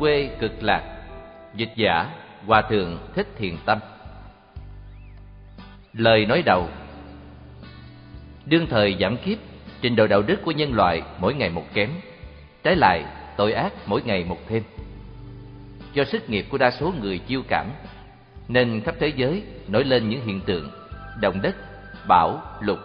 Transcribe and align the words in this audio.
Quê 0.00 0.30
cực 0.40 0.62
lạc 0.62 0.82
Dịch 1.54 1.72
giả 1.76 2.10
Hòa 2.46 2.62
Thượng 2.62 2.98
Thích 3.14 3.26
Thiền 3.36 3.56
Tâm. 3.64 3.78
Lời 5.92 6.26
nói 6.26 6.42
đầu. 6.42 6.68
Đương 8.46 8.66
thời 8.70 8.96
giảm 9.00 9.16
kiếp 9.16 9.38
Trình 9.80 9.96
độ 9.96 10.06
đạo 10.06 10.22
đức 10.22 10.40
của 10.44 10.50
nhân 10.50 10.74
loại 10.74 11.02
mỗi 11.18 11.34
ngày 11.34 11.50
một 11.50 11.64
kém 11.74 11.90
Trái 12.62 12.76
lại 12.76 13.04
tội 13.36 13.52
ác 13.52 13.72
mỗi 13.86 14.02
ngày 14.02 14.24
một 14.24 14.38
thêm. 14.48 14.62
Do 15.92 16.04
sức 16.04 16.30
nghiệp 16.30 16.46
của 16.50 16.58
đa 16.58 16.70
số 16.70 16.92
người 17.00 17.18
chiêu 17.18 17.42
cảm 17.48 17.66
Nên 18.48 18.80
khắp 18.80 18.94
thế 18.98 19.12
giới 19.16 19.42
nổi 19.68 19.84
lên 19.84 20.08
những 20.08 20.26
hiện 20.26 20.40
tượng 20.40 20.70
Động 21.20 21.42
đất, 21.42 21.56
bão, 22.08 22.42
lục, 22.60 22.78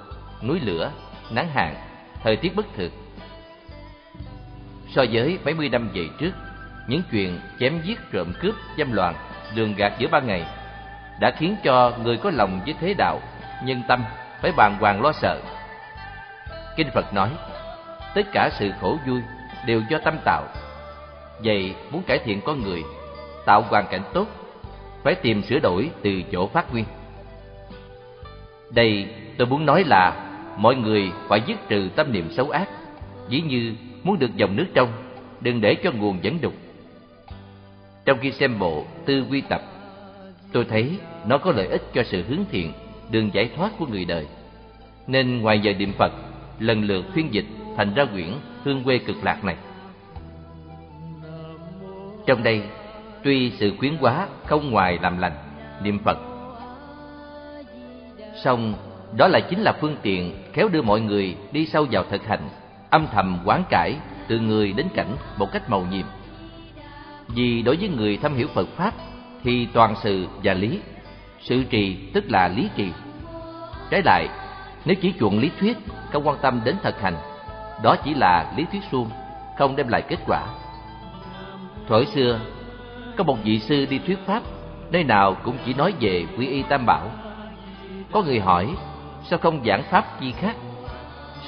núi 0.43 0.59
lửa, 0.59 0.91
nắng 1.31 1.49
hạn, 1.49 1.75
thời 2.23 2.35
tiết 2.35 2.55
bất 2.55 2.65
thường. 2.75 2.91
So 4.95 5.05
với 5.11 5.39
mấy 5.45 5.53
mươi 5.53 5.69
năm 5.69 5.89
về 5.93 6.07
trước 6.19 6.31
những 6.87 7.01
chuyện 7.11 7.39
chém 7.59 7.81
giết 7.83 7.99
trộm 8.11 8.33
cướp, 8.39 8.55
dâm 8.77 8.91
loạn, 8.91 9.15
lường 9.55 9.75
gạt 9.75 9.93
giữa 9.99 10.07
ban 10.07 10.27
ngày, 10.27 10.45
đã 11.19 11.31
khiến 11.31 11.55
cho 11.63 11.93
người 12.03 12.17
có 12.17 12.31
lòng 12.31 12.61
với 12.65 12.75
thế 12.79 12.93
đạo 12.97 13.21
nhân 13.63 13.81
tâm 13.87 14.03
phải 14.41 14.51
bàng 14.51 14.77
hoàng 14.79 15.01
lo 15.01 15.11
sợ. 15.11 15.41
Kinh 16.77 16.87
phật 16.93 17.13
nói, 17.13 17.29
tất 18.15 18.21
cả 18.31 18.49
sự 18.59 18.71
khổ 18.81 18.97
vui 19.07 19.21
đều 19.65 19.81
do 19.89 19.97
tâm 20.03 20.17
tạo. 20.25 20.43
Vậy 21.43 21.75
muốn 21.91 22.03
cải 22.03 22.19
thiện 22.19 22.41
con 22.41 22.63
người, 22.63 22.83
tạo 23.45 23.61
hoàn 23.61 23.87
cảnh 23.87 24.01
tốt, 24.13 24.27
phải 25.03 25.15
tìm 25.15 25.43
sửa 25.43 25.59
đổi 25.59 25.89
từ 26.01 26.21
chỗ 26.31 26.47
phát 26.47 26.71
nguyên. 26.71 26.85
Đây 28.71 29.07
tôi 29.37 29.47
muốn 29.47 29.65
nói 29.65 29.83
là 29.87 30.29
mọi 30.57 30.75
người 30.75 31.11
phải 31.27 31.41
dứt 31.47 31.57
trừ 31.69 31.89
tâm 31.95 32.11
niệm 32.11 32.31
xấu 32.31 32.49
ác, 32.49 32.69
dĩ 33.29 33.41
như 33.41 33.75
muốn 34.03 34.19
được 34.19 34.35
dòng 34.35 34.55
nước 34.55 34.65
trong, 34.73 34.89
đừng 35.41 35.61
để 35.61 35.75
cho 35.83 35.91
nguồn 35.91 36.23
dẫn 36.23 36.41
đục 36.41 36.53
trong 38.05 38.19
khi 38.21 38.31
xem 38.31 38.59
bộ 38.59 38.85
tư 39.05 39.25
quy 39.29 39.41
tập, 39.41 39.61
tôi 40.51 40.65
thấy 40.65 40.99
nó 41.25 41.37
có 41.37 41.51
lợi 41.51 41.67
ích 41.67 41.81
cho 41.93 42.03
sự 42.03 42.23
hướng 42.27 42.45
thiện, 42.51 42.73
đường 43.09 43.29
giải 43.33 43.49
thoát 43.55 43.71
của 43.79 43.85
người 43.85 44.05
đời. 44.05 44.25
Nên 45.07 45.41
ngoài 45.41 45.59
giờ 45.59 45.73
niệm 45.73 45.93
Phật, 45.97 46.11
lần 46.59 46.83
lượt 46.83 47.05
phiên 47.13 47.33
dịch 47.33 47.45
thành 47.77 47.93
ra 47.93 48.05
quyển 48.05 48.29
Hương 48.63 48.83
quê 48.83 48.97
cực 48.97 49.23
lạc 49.23 49.43
này. 49.43 49.55
Trong 52.25 52.43
đây, 52.43 52.61
tuy 53.23 53.51
sự 53.51 53.73
khuyến 53.79 53.97
hóa 53.97 54.27
không 54.45 54.71
ngoài 54.71 54.99
làm 55.01 55.17
lành, 55.17 55.33
niệm 55.83 55.99
Phật. 55.99 56.17
Song, 58.43 58.73
đó 59.17 59.27
là 59.27 59.39
chính 59.39 59.61
là 59.61 59.73
phương 59.81 59.95
tiện 60.01 60.35
khéo 60.53 60.67
đưa 60.67 60.81
mọi 60.81 61.01
người 61.01 61.35
đi 61.51 61.65
sâu 61.65 61.87
vào 61.91 62.03
thực 62.09 62.25
hành, 62.25 62.49
âm 62.89 63.07
thầm 63.07 63.39
quán 63.45 63.63
cải 63.69 63.95
từ 64.27 64.39
người 64.39 64.73
đến 64.73 64.87
cảnh 64.95 65.15
một 65.37 65.51
cách 65.51 65.69
màu 65.69 65.85
nhiệm. 65.91 66.05
Vì 67.27 67.61
đối 67.61 67.75
với 67.75 67.89
người 67.89 68.17
thâm 68.17 68.35
hiểu 68.35 68.47
Phật 68.53 68.67
Pháp 68.75 68.93
thì 69.43 69.67
toàn 69.73 69.95
sự 70.03 70.27
và 70.43 70.53
lý, 70.53 70.79
sự 71.39 71.63
trì 71.63 72.09
tức 72.13 72.23
là 72.31 72.47
lý 72.47 72.69
trì. 72.75 72.91
Trái 73.89 74.01
lại, 74.05 74.27
nếu 74.85 74.95
chỉ 75.01 75.13
chuộng 75.19 75.39
lý 75.39 75.51
thuyết, 75.59 75.77
không 76.11 76.27
quan 76.27 76.37
tâm 76.41 76.61
đến 76.63 76.75
thực 76.83 77.01
hành, 77.01 77.15
đó 77.83 77.95
chỉ 78.03 78.13
là 78.13 78.53
lý 78.57 78.65
thuyết 78.71 78.81
suông, 78.91 79.09
không 79.57 79.75
đem 79.75 79.87
lại 79.87 80.01
kết 80.01 80.19
quả. 80.27 80.47
Thuở 81.87 82.03
xưa, 82.05 82.39
có 83.17 83.23
một 83.23 83.37
vị 83.43 83.59
sư 83.59 83.85
đi 83.89 83.99
thuyết 83.99 84.19
Pháp, 84.25 84.43
nơi 84.91 85.03
nào 85.03 85.37
cũng 85.43 85.57
chỉ 85.65 85.73
nói 85.73 85.93
về 85.99 86.25
quy 86.37 86.47
y 86.47 86.63
tam 86.63 86.85
bảo. 86.85 87.11
Có 88.11 88.21
người 88.21 88.39
hỏi, 88.39 88.75
sao 89.23 89.39
không 89.39 89.65
giảng 89.65 89.83
Pháp 89.83 90.19
chi 90.19 90.31
khác? 90.31 90.55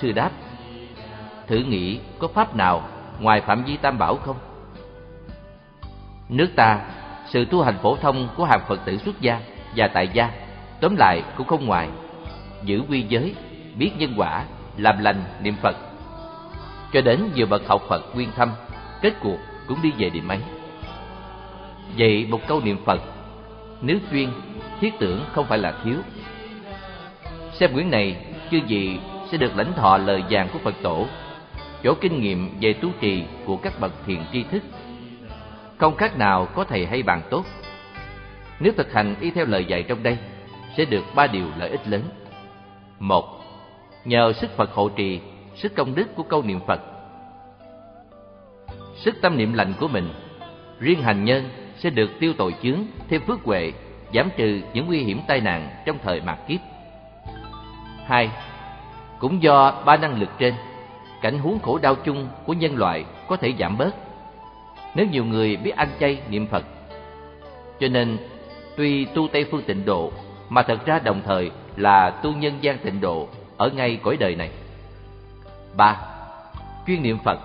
Sư 0.01 0.11
đáp, 0.11 0.31
thử 1.47 1.57
nghĩ 1.57 1.99
có 2.19 2.27
Pháp 2.27 2.55
nào 2.55 2.83
ngoài 3.19 3.41
phạm 3.41 3.63
vi 3.63 3.77
tam 3.77 3.97
bảo 3.97 4.15
không? 4.15 4.35
Nước 6.29 6.49
ta, 6.55 6.81
sự 7.25 7.45
tu 7.45 7.61
hành 7.61 7.77
phổ 7.81 7.95
thông 7.95 8.29
của 8.37 8.45
hàng 8.45 8.61
Phật 8.67 8.85
tử 8.85 8.97
xuất 8.97 9.21
gia 9.21 9.39
và 9.75 9.87
tại 9.87 10.09
gia, 10.13 10.31
tóm 10.81 10.95
lại 10.95 11.23
cũng 11.37 11.47
không 11.47 11.65
ngoài 11.65 11.89
giữ 12.63 12.81
quy 12.89 13.05
giới, 13.09 13.35
biết 13.75 13.91
nhân 13.97 14.13
quả, 14.17 14.43
làm 14.77 14.99
lành, 14.99 15.23
niệm 15.41 15.55
Phật. 15.61 15.77
Cho 16.93 17.01
đến 17.01 17.29
vừa 17.35 17.45
bậc 17.45 17.67
học 17.67 17.81
Phật 17.89 18.15
nguyên 18.15 18.29
thâm, 18.35 18.51
kết 19.01 19.13
cuộc 19.21 19.37
cũng 19.67 19.81
đi 19.81 19.91
về 19.97 20.09
điểm 20.09 20.27
ấy. 20.27 20.39
Vậy 21.97 22.27
một 22.29 22.47
câu 22.47 22.61
niệm 22.61 22.77
Phật, 22.85 23.01
nếu 23.81 23.97
chuyên, 24.11 24.29
thiết 24.81 24.93
tưởng 24.99 25.25
không 25.33 25.45
phải 25.45 25.57
là 25.57 25.73
thiếu. 25.83 25.97
Xem 27.53 27.73
quyển 27.73 27.91
này, 27.91 28.25
chưa 28.51 28.59
gì 28.67 28.99
sẽ 29.31 29.37
được 29.37 29.57
lãnh 29.57 29.73
thọ 29.73 29.97
lời 29.97 30.23
vàng 30.29 30.49
của 30.53 30.59
Phật 30.59 30.75
tổ, 30.81 31.05
chỗ 31.83 31.93
kinh 32.01 32.21
nghiệm 32.21 32.57
về 32.61 32.73
tu 32.73 32.89
trì 32.99 33.23
của 33.45 33.57
các 33.57 33.79
bậc 33.79 33.91
thiền 34.05 34.19
tri 34.33 34.43
thức 34.43 34.63
không 35.77 35.95
khác 35.95 36.17
nào 36.17 36.47
có 36.55 36.63
thầy 36.63 36.85
hay 36.85 37.03
bạn 37.03 37.21
tốt. 37.29 37.45
Nếu 38.59 38.73
thực 38.77 38.93
hành 38.93 39.15
y 39.19 39.31
theo 39.31 39.45
lời 39.45 39.65
dạy 39.65 39.83
trong 39.83 40.03
đây, 40.03 40.17
sẽ 40.77 40.85
được 40.85 41.03
ba 41.15 41.27
điều 41.27 41.45
lợi 41.57 41.69
ích 41.69 41.87
lớn. 41.87 42.03
Một, 42.99 43.25
nhờ 44.05 44.33
sức 44.33 44.57
Phật 44.57 44.71
hộ 44.73 44.89
trì, 44.89 45.19
sức 45.55 45.75
công 45.75 45.95
đức 45.95 46.15
của 46.15 46.23
câu 46.23 46.43
niệm 46.43 46.59
Phật. 46.67 46.81
Sức 48.95 49.15
tâm 49.21 49.37
niệm 49.37 49.53
lành 49.53 49.73
của 49.79 49.87
mình, 49.87 50.09
riêng 50.79 51.01
hành 51.01 51.25
nhân 51.25 51.49
sẽ 51.77 51.89
được 51.89 52.09
tiêu 52.19 52.33
tội 52.37 52.55
chướng, 52.63 52.79
thêm 53.09 53.21
phước 53.21 53.43
huệ, 53.43 53.73
giảm 54.13 54.29
trừ 54.37 54.61
những 54.73 54.87
nguy 54.87 55.03
hiểm 55.03 55.21
tai 55.27 55.41
nạn 55.41 55.69
trong 55.85 55.97
thời 56.03 56.21
mạt 56.21 56.37
kiếp. 56.47 56.59
Hai, 58.05 58.31
cũng 59.19 59.43
do 59.43 59.83
ba 59.85 59.97
năng 59.97 60.19
lực 60.19 60.29
trên, 60.39 60.53
cảnh 61.21 61.39
huống 61.39 61.59
khổ 61.59 61.79
đau 61.81 61.95
chung 61.95 62.27
của 62.45 62.53
nhân 62.53 62.75
loại 62.75 63.05
có 63.27 63.37
thể 63.37 63.53
giảm 63.59 63.77
bớt 63.77 63.95
nếu 64.97 65.05
nhiều 65.05 65.25
người 65.25 65.57
biết 65.57 65.75
ăn 65.75 65.89
chay 65.99 66.19
niệm 66.29 66.47
Phật. 66.47 66.65
Cho 67.79 67.87
nên, 67.87 68.17
tuy 68.75 69.05
tu 69.05 69.27
Tây 69.27 69.45
Phương 69.51 69.61
tịnh 69.61 69.85
độ, 69.85 70.11
mà 70.49 70.63
thật 70.63 70.85
ra 70.85 70.99
đồng 70.99 71.21
thời 71.25 71.51
là 71.75 72.09
tu 72.09 72.31
nhân 72.33 72.57
gian 72.61 72.77
tịnh 72.77 73.01
độ 73.01 73.27
ở 73.57 73.69
ngay 73.69 73.99
cõi 74.03 74.17
đời 74.19 74.35
này. 74.35 74.49
ba 75.75 75.97
Chuyên 76.87 77.03
niệm 77.03 77.17
Phật, 77.25 77.39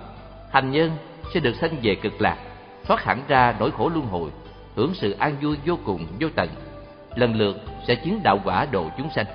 hành 0.53 0.71
nhân 0.71 0.91
sẽ 1.35 1.41
được 1.41 1.55
sanh 1.61 1.77
về 1.83 1.95
cực 1.95 2.21
lạc, 2.21 2.37
thoát 2.85 3.05
hẳn 3.05 3.23
ra 3.29 3.55
nỗi 3.59 3.71
khổ 3.71 3.91
luân 3.95 4.07
hồi, 4.07 4.31
hưởng 4.77 4.95
sự 4.95 5.13
an 5.13 5.37
vui 5.43 5.57
vô 5.67 5.79
cùng 5.85 6.07
vô 6.21 6.29
tận, 6.35 6.49
lần 7.17 7.35
lượt 7.35 7.57
sẽ 7.87 7.95
chứng 7.95 8.21
đạo 8.23 8.41
quả 8.45 8.67
độ 8.71 8.91
chúng 8.99 9.11
sanh. 9.11 9.27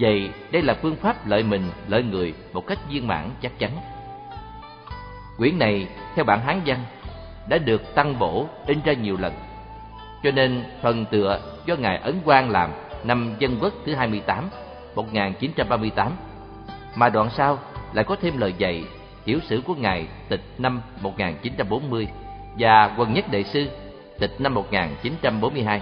Vậy 0.00 0.30
đây 0.50 0.62
là 0.62 0.74
phương 0.74 0.96
pháp 0.96 1.26
lợi 1.26 1.42
mình, 1.42 1.62
lợi 1.88 2.02
người 2.02 2.34
một 2.52 2.66
cách 2.66 2.78
viên 2.90 3.06
mãn 3.06 3.30
chắc 3.42 3.58
chắn. 3.58 3.70
Quyển 5.38 5.58
này 5.58 5.88
theo 6.14 6.24
bản 6.24 6.40
Hán 6.40 6.60
văn 6.66 6.78
đã 7.48 7.58
được 7.58 7.94
tăng 7.94 8.18
bổ 8.18 8.46
in 8.66 8.78
ra 8.84 8.92
nhiều 8.92 9.16
lần. 9.20 9.32
Cho 10.22 10.30
nên 10.30 10.64
phần 10.82 11.04
tựa 11.04 11.40
do 11.66 11.76
ngài 11.76 11.96
Ấn 11.96 12.20
Quang 12.24 12.50
làm 12.50 12.70
năm 13.04 13.34
Dân 13.38 13.58
Quốc 13.60 13.72
thứ 13.86 13.94
28, 13.94 14.50
1938, 14.94 16.12
mà 16.94 17.08
đoạn 17.08 17.28
sau 17.36 17.58
lại 17.92 18.04
có 18.04 18.16
thêm 18.22 18.38
lời 18.38 18.54
dạy 18.58 18.84
tiểu 19.24 19.38
sử 19.48 19.62
của 19.66 19.74
ngài 19.74 20.06
Tịch 20.28 20.40
năm 20.58 20.82
1940 21.00 22.08
và 22.58 22.94
Quần 22.96 23.14
Nhất 23.14 23.24
Đệ 23.30 23.42
sư 23.42 23.68
Tịch 24.18 24.40
năm 24.40 24.54
1942. 24.54 25.80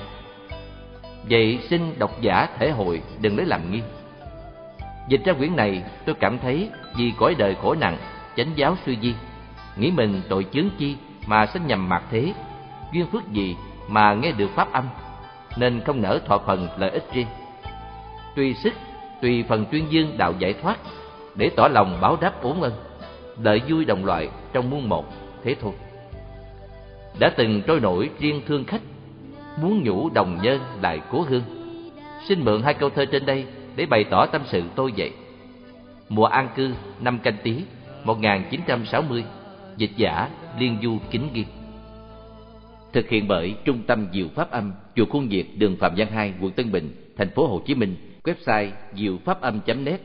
Vậy 1.31 1.59
xin 1.71 1.99
độc 1.99 2.21
giả 2.21 2.49
thể 2.59 2.71
hội 2.71 3.03
đừng 3.21 3.37
lấy 3.37 3.47
làm 3.47 3.73
nghi. 3.73 3.81
Dịch 5.09 5.21
ra 5.25 5.33
quyển 5.33 5.57
này, 5.57 5.83
tôi 6.07 6.15
cảm 6.15 6.39
thấy 6.39 6.71
vì 6.97 7.13
cõi 7.19 7.35
đời 7.39 7.57
khổ 7.63 7.75
nặng, 7.75 7.99
chánh 8.37 8.51
giáo 8.57 8.77
suy 8.87 8.99
di, 9.03 9.15
nghĩ 9.77 9.91
mình 9.91 10.23
tội 10.29 10.47
chướng 10.53 10.69
chi 10.79 10.97
mà 11.27 11.47
sinh 11.47 11.67
nhầm 11.67 11.89
mặt 11.89 12.03
thế, 12.11 12.35
duyên 12.93 13.07
phước 13.07 13.33
gì 13.33 13.57
mà 13.89 14.15
nghe 14.15 14.33
được 14.33 14.51
pháp 14.55 14.73
âm, 14.73 14.89
nên 15.57 15.81
không 15.81 16.03
nỡ 16.03 16.19
thọ 16.27 16.39
phần 16.39 16.69
lợi 16.79 16.91
ích 16.91 17.05
riêng. 17.13 17.27
Tùy 18.37 18.55
sức, 18.55 18.73
tùy 19.23 19.45
phần 19.49 19.65
tuyên 19.71 19.87
dương 19.91 20.19
đạo 20.19 20.33
giải 20.39 20.53
thoát, 20.63 20.79
để 21.35 21.51
tỏ 21.57 21.69
lòng 21.69 21.99
báo 22.01 22.17
đáp 22.21 22.43
bốn 22.43 22.63
ân, 22.63 22.73
đợi 23.37 23.63
vui 23.69 23.85
đồng 23.85 24.05
loại 24.05 24.29
trong 24.53 24.71
muôn 24.71 24.89
một, 24.89 25.05
thế 25.45 25.57
thôi. 25.61 25.73
Đã 27.19 27.33
từng 27.37 27.63
trôi 27.67 27.81
nổi 27.81 28.11
riêng 28.19 28.43
thương 28.47 28.65
khách, 28.65 28.83
muốn 29.63 29.83
nhủ 29.83 30.11
đồng 30.11 30.39
nhân 30.43 30.61
lại 30.83 31.01
cố 31.11 31.25
hương. 31.29 31.43
Xin 32.29 32.45
mượn 32.45 32.63
hai 32.63 32.75
câu 32.75 32.91
thơ 32.91 33.05
trên 33.05 33.27
đây 33.27 33.47
để 33.77 33.87
bày 33.87 34.05
tỏ 34.05 34.27
tâm 34.27 34.43
sự 34.47 34.63
tôi 34.75 34.93
vậy. 34.97 35.13
Mùa 36.09 36.25
an 36.25 36.49
cư 36.57 36.75
năm 37.01 37.19
canh 37.19 37.37
tí 37.43 37.63
1960 38.05 39.25
Dịch 39.77 39.91
giả 39.97 40.29
Liên 40.59 40.79
Du 40.83 40.99
Kính 41.11 41.29
Ghi 41.35 41.45
Thực 42.93 43.09
hiện 43.09 43.29
bởi 43.29 43.55
Trung 43.65 43.83
tâm 43.87 44.07
Diệu 44.13 44.29
Pháp 44.35 44.51
Âm 44.51 44.73
Chùa 44.97 45.07
Khuôn 45.07 45.31
diệt 45.31 45.47
đường 45.57 45.77
Phạm 45.77 45.95
Văn 45.97 46.09
hai 46.11 46.35
quận 46.41 46.53
Tân 46.53 46.73
Bình, 46.73 46.91
thành 47.17 47.31
phố 47.31 47.47
Hồ 47.47 47.63
Chí 47.67 47.75
Minh. 47.75 47.97
Website 48.25 48.71
diệu 48.95 49.19
pháp 49.25 49.41
âm.net 49.41 50.01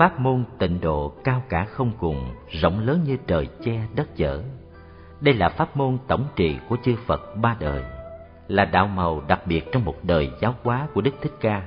Pháp 0.00 0.20
môn 0.20 0.44
tịnh 0.58 0.80
độ 0.80 1.12
cao 1.24 1.42
cả 1.48 1.64
không 1.64 1.92
cùng, 1.98 2.34
rộng 2.48 2.80
lớn 2.80 3.00
như 3.04 3.16
trời 3.26 3.48
che 3.64 3.80
đất 3.94 4.16
chở. 4.16 4.42
Đây 5.20 5.34
là 5.34 5.48
pháp 5.48 5.76
môn 5.76 5.98
tổng 6.06 6.24
trị 6.36 6.56
của 6.68 6.76
chư 6.82 6.96
Phật 7.06 7.36
ba 7.36 7.56
đời, 7.60 7.82
là 8.48 8.64
đạo 8.64 8.86
màu 8.86 9.22
đặc 9.28 9.46
biệt 9.46 9.72
trong 9.72 9.84
một 9.84 9.94
đời 10.02 10.30
giáo 10.40 10.54
hóa 10.62 10.88
của 10.94 11.00
Đức 11.00 11.14
Thích 11.20 11.32
Ca. 11.40 11.66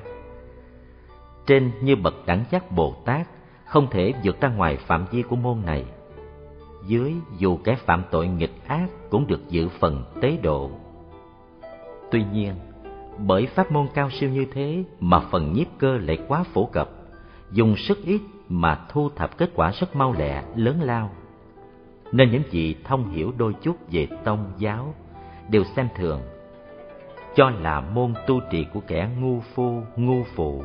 Trên 1.45 1.71
như 1.81 1.95
bậc 1.95 2.13
đẳng 2.25 2.43
giác 2.51 2.71
Bồ 2.71 2.95
Tát, 3.05 3.27
không 3.65 3.87
thể 3.91 4.13
vượt 4.23 4.41
ra 4.41 4.49
ngoài 4.49 4.77
phạm 4.77 5.05
vi 5.11 5.21
của 5.21 5.35
môn 5.35 5.57
này. 5.65 5.85
Dưới 6.85 7.13
dù 7.37 7.57
kẻ 7.63 7.75
phạm 7.75 8.03
tội 8.11 8.27
nghịch 8.27 8.67
ác 8.67 8.87
cũng 9.09 9.27
được 9.27 9.49
giữ 9.49 9.69
phần 9.79 10.03
tế 10.21 10.37
độ. 10.43 10.71
Tuy 12.11 12.23
nhiên, 12.33 12.53
bởi 13.17 13.45
pháp 13.45 13.71
môn 13.71 13.87
cao 13.93 14.09
siêu 14.09 14.29
như 14.29 14.45
thế 14.53 14.83
mà 14.99 15.19
phần 15.19 15.53
nhiếp 15.53 15.67
cơ 15.77 15.97
lại 15.97 16.17
quá 16.27 16.43
phổ 16.43 16.65
cập, 16.65 16.89
dùng 17.53 17.75
sức 17.75 18.03
ít 18.05 18.21
mà 18.49 18.79
thu 18.89 19.09
thập 19.15 19.37
kết 19.37 19.49
quả 19.55 19.71
rất 19.71 19.95
mau 19.95 20.15
lẹ, 20.17 20.43
lớn 20.55 20.81
lao. 20.81 21.09
Nên 22.11 22.31
những 22.31 22.43
vị 22.51 22.75
thông 22.83 23.09
hiểu 23.09 23.33
đôi 23.37 23.53
chút 23.61 23.75
về 23.91 24.07
tông 24.23 24.51
giáo 24.57 24.93
đều 25.49 25.63
xem 25.75 25.87
thường, 25.95 26.21
cho 27.35 27.49
là 27.49 27.81
môn 27.81 28.13
tu 28.27 28.39
trì 28.51 28.65
của 28.73 28.79
kẻ 28.87 29.09
ngu 29.19 29.39
phu, 29.39 29.81
ngu 29.95 30.23
phụ. 30.35 30.63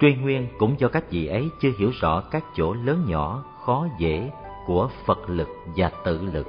Truy 0.00 0.14
nguyên 0.14 0.48
cũng 0.58 0.80
do 0.80 0.88
các 0.88 1.10
vị 1.10 1.26
ấy 1.26 1.48
chưa 1.60 1.70
hiểu 1.78 1.90
rõ 2.00 2.20
các 2.20 2.44
chỗ 2.56 2.74
lớn 2.74 3.04
nhỏ, 3.06 3.44
khó 3.64 3.86
dễ 3.98 4.30
của 4.66 4.88
Phật 5.06 5.30
lực 5.30 5.48
và 5.76 5.90
tự 6.04 6.22
lực. 6.32 6.46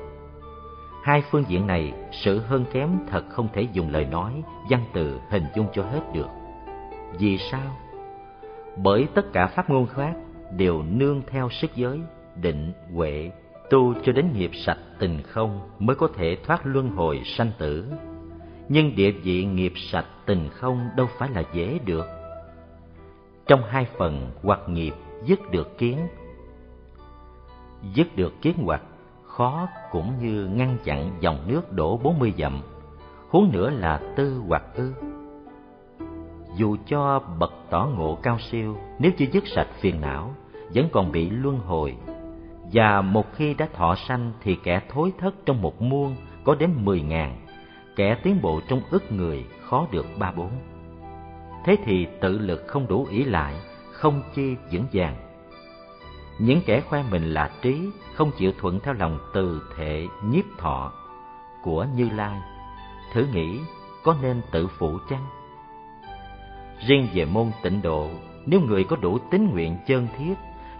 Hai 1.03 1.23
phương 1.31 1.43
diện 1.47 1.67
này, 1.67 1.93
sự 2.11 2.39
hơn 2.39 2.65
kém 2.73 2.89
thật 3.09 3.23
không 3.29 3.47
thể 3.53 3.67
dùng 3.73 3.89
lời 3.89 4.05
nói, 4.05 4.43
văn 4.69 4.83
từ 4.93 5.19
hình 5.29 5.45
dung 5.55 5.67
cho 5.73 5.83
hết 5.83 6.01
được. 6.13 6.27
Vì 7.19 7.37
sao? 7.37 7.77
Bởi 8.83 9.07
tất 9.13 9.33
cả 9.33 9.47
pháp 9.47 9.69
môn 9.69 9.85
khác 9.85 10.15
đều 10.57 10.83
nương 10.83 11.21
theo 11.27 11.49
sức 11.49 11.75
giới, 11.75 11.99
định, 12.41 12.73
huệ, 12.93 13.31
tu 13.69 13.93
cho 14.03 14.11
đến 14.11 14.33
nghiệp 14.33 14.51
sạch 14.65 14.77
tình 14.99 15.21
không 15.21 15.59
mới 15.79 15.95
có 15.95 16.07
thể 16.15 16.37
thoát 16.43 16.65
luân 16.65 16.89
hồi 16.89 17.21
sanh 17.25 17.51
tử. 17.57 17.85
Nhưng 18.69 18.95
địa 18.95 19.11
vị 19.11 19.45
nghiệp 19.45 19.73
sạch 19.91 20.05
tình 20.25 20.49
không 20.49 20.89
đâu 20.95 21.07
phải 21.17 21.29
là 21.29 21.43
dễ 21.53 21.79
được. 21.85 22.05
Trong 23.47 23.61
hai 23.69 23.87
phần 23.97 24.31
hoặc 24.43 24.59
nghiệp 24.67 24.93
dứt 25.25 25.51
được 25.51 25.77
kiến, 25.77 25.97
dứt 27.93 28.15
được 28.15 28.33
kiến 28.41 28.53
hoặc 28.65 28.81
khó 29.23 29.67
cũng 29.91 30.13
như 30.21 30.47
ngăn 30.47 30.77
chặn 30.83 31.11
dòng 31.19 31.43
nước 31.47 31.71
đổ 31.71 31.97
bốn 31.97 32.19
mươi 32.19 32.33
dặm, 32.37 32.61
huống 33.29 33.51
nữa 33.51 33.69
là 33.69 34.01
tư 34.15 34.41
hoặc 34.47 34.63
ư. 34.75 34.93
Dù 36.57 36.77
cho 36.87 37.19
bậc 37.39 37.53
tỏ 37.69 37.89
ngộ 37.97 38.17
cao 38.23 38.39
siêu, 38.39 38.77
nếu 38.99 39.11
chưa 39.17 39.25
dứt 39.31 39.43
sạch 39.47 39.67
phiền 39.79 40.01
não, 40.01 40.35
vẫn 40.73 40.89
còn 40.91 41.11
bị 41.11 41.29
luân 41.29 41.59
hồi. 41.59 41.95
Và 42.73 43.01
một 43.01 43.33
khi 43.33 43.53
đã 43.53 43.67
thọ 43.73 43.95
sanh 43.95 44.31
thì 44.41 44.57
kẻ 44.63 44.81
thối 44.89 45.13
thất 45.19 45.35
trong 45.45 45.61
một 45.61 45.81
muôn 45.81 46.15
có 46.43 46.55
đến 46.55 46.71
mười 46.75 47.01
ngàn, 47.01 47.45
kẻ 47.95 48.17
tiến 48.23 48.41
bộ 48.41 48.61
trong 48.67 48.81
ức 48.89 49.11
người 49.11 49.45
khó 49.63 49.87
được 49.91 50.05
ba 50.19 50.31
bốn. 50.31 50.51
Thế 51.65 51.77
thì 51.85 52.07
tự 52.21 52.37
lực 52.37 52.63
không 52.67 52.87
đủ 52.87 53.07
ý 53.09 53.23
lại, 53.23 53.55
không 53.91 54.21
chi 54.35 54.55
vững 54.71 54.85
vàng. 54.93 55.15
Những 56.39 56.61
kẻ 56.65 56.81
khoe 56.81 57.03
mình 57.11 57.33
là 57.33 57.51
trí, 57.61 57.89
không 58.13 58.31
chịu 58.37 58.51
thuận 58.59 58.79
theo 58.79 58.93
lòng 58.93 59.19
từ 59.33 59.61
thể 59.75 60.07
nhiếp 60.23 60.45
thọ 60.57 60.91
của 61.63 61.85
Như 61.95 62.09
Lai, 62.15 62.41
thử 63.13 63.25
nghĩ 63.33 63.59
có 64.03 64.15
nên 64.21 64.41
tự 64.51 64.67
phụ 64.67 64.97
chăng? 65.09 65.36
Riêng 66.85 67.07
về 67.13 67.25
môn 67.25 67.51
tịnh 67.63 67.81
độ, 67.81 68.09
nếu 68.45 68.61
người 68.61 68.83
có 68.83 68.95
đủ 68.95 69.17
tín 69.31 69.49
nguyện 69.51 69.77
chân 69.87 70.07
thiết, 70.17 70.33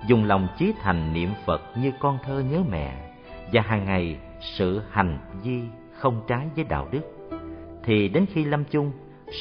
dùng 0.07 0.23
lòng 0.23 0.47
chí 0.57 0.73
thành 0.81 1.13
niệm 1.13 1.29
Phật 1.45 1.61
như 1.77 1.91
con 1.99 2.17
thơ 2.23 2.39
nhớ 2.39 2.61
mẹ, 2.69 3.11
và 3.53 3.61
hàng 3.61 3.85
ngày 3.85 4.17
sự 4.41 4.81
hành 4.89 5.19
vi 5.43 5.61
không 5.93 6.21
trái 6.27 6.47
với 6.55 6.63
đạo 6.63 6.87
đức, 6.91 7.29
thì 7.83 8.09
đến 8.09 8.25
khi 8.33 8.45
lâm 8.45 8.63
chung 8.63 8.91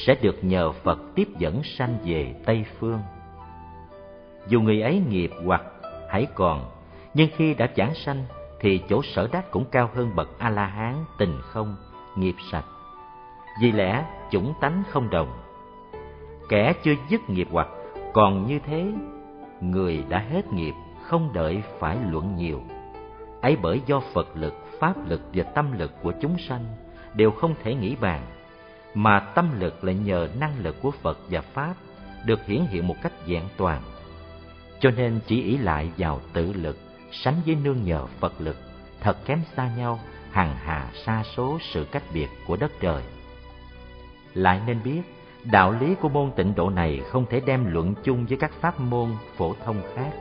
sẽ 0.05 0.15
được 0.21 0.43
nhờ 0.43 0.71
Phật 0.71 0.99
tiếp 1.15 1.27
dẫn 1.37 1.61
sanh 1.63 1.97
về 2.05 2.35
Tây 2.45 2.65
Phương. 2.79 2.99
Dù 4.47 4.61
người 4.61 4.81
ấy 4.81 5.01
nghiệp 5.09 5.31
hoặc 5.45 5.63
hãy 6.09 6.25
còn, 6.35 6.71
nhưng 7.13 7.29
khi 7.35 7.53
đã 7.53 7.69
giảng 7.77 7.95
sanh 7.95 8.25
thì 8.59 8.81
chỗ 8.89 9.01
sở 9.03 9.29
đắc 9.31 9.51
cũng 9.51 9.65
cao 9.71 9.89
hơn 9.95 10.15
bậc 10.15 10.39
A-la-hán 10.39 10.95
tình 11.17 11.37
không, 11.41 11.75
nghiệp 12.15 12.35
sạch. 12.51 12.65
Vì 13.61 13.71
lẽ 13.71 14.05
chủng 14.31 14.53
tánh 14.61 14.83
không 14.89 15.09
đồng 15.09 15.46
kẻ 16.49 16.73
chưa 16.83 16.93
dứt 17.09 17.29
nghiệp 17.29 17.47
hoặc, 17.51 17.67
còn 18.13 18.47
như 18.47 18.59
thế, 18.59 18.85
người 19.61 20.03
đã 20.09 20.19
hết 20.19 20.53
nghiệp, 20.53 20.73
không 21.03 21.33
đợi 21.33 21.63
phải 21.79 21.97
luận 22.11 22.35
nhiều. 22.35 22.61
Ấy 23.41 23.57
bởi 23.61 23.81
do 23.85 23.99
phật 24.13 24.27
lực, 24.35 24.53
pháp 24.79 25.09
lực 25.09 25.21
và 25.33 25.43
tâm 25.43 25.71
lực 25.71 25.91
của 26.03 26.13
chúng 26.21 26.37
sanh 26.49 26.65
đều 27.13 27.31
không 27.31 27.55
thể 27.63 27.75
nghĩ 27.75 27.95
bàn, 27.95 28.21
mà 28.93 29.19
tâm 29.19 29.59
lực 29.59 29.83
lại 29.83 29.95
nhờ 29.95 30.27
năng 30.39 30.59
lực 30.59 30.81
của 30.81 30.91
phật 30.91 31.17
và 31.29 31.41
pháp 31.41 31.73
được 32.25 32.45
hiển 32.45 32.61
hiện 32.61 32.87
một 32.87 32.95
cách 33.01 33.27
vẹn 33.27 33.43
toàn. 33.57 33.81
Cho 34.79 34.89
nên 34.91 35.19
chỉ 35.27 35.43
ý 35.43 35.57
lại 35.57 35.91
vào 35.97 36.21
tự 36.33 36.53
lực, 36.53 36.77
sánh 37.11 37.35
với 37.45 37.55
nương 37.55 37.83
nhờ 37.83 38.05
phật 38.05 38.33
lực, 38.39 38.57
thật 39.01 39.17
kém 39.25 39.41
xa 39.55 39.69
nhau, 39.77 39.99
hằng 40.31 40.55
hà 40.55 40.87
xa 41.05 41.23
số 41.35 41.57
sự 41.61 41.85
cách 41.91 42.03
biệt 42.13 42.27
của 42.47 42.55
đất 42.55 42.71
trời. 42.79 43.03
Lại 44.33 44.61
nên 44.67 44.83
biết 44.83 45.01
đạo 45.51 45.75
lý 45.79 45.95
của 46.01 46.09
môn 46.09 46.31
tịnh 46.35 46.55
độ 46.55 46.69
này 46.69 47.01
không 47.09 47.25
thể 47.29 47.41
đem 47.45 47.73
luận 47.73 47.93
chung 48.03 48.25
với 48.25 48.37
các 48.37 48.51
pháp 48.61 48.79
môn 48.79 49.09
phổ 49.37 49.53
thông 49.65 49.81
khác, 49.95 50.11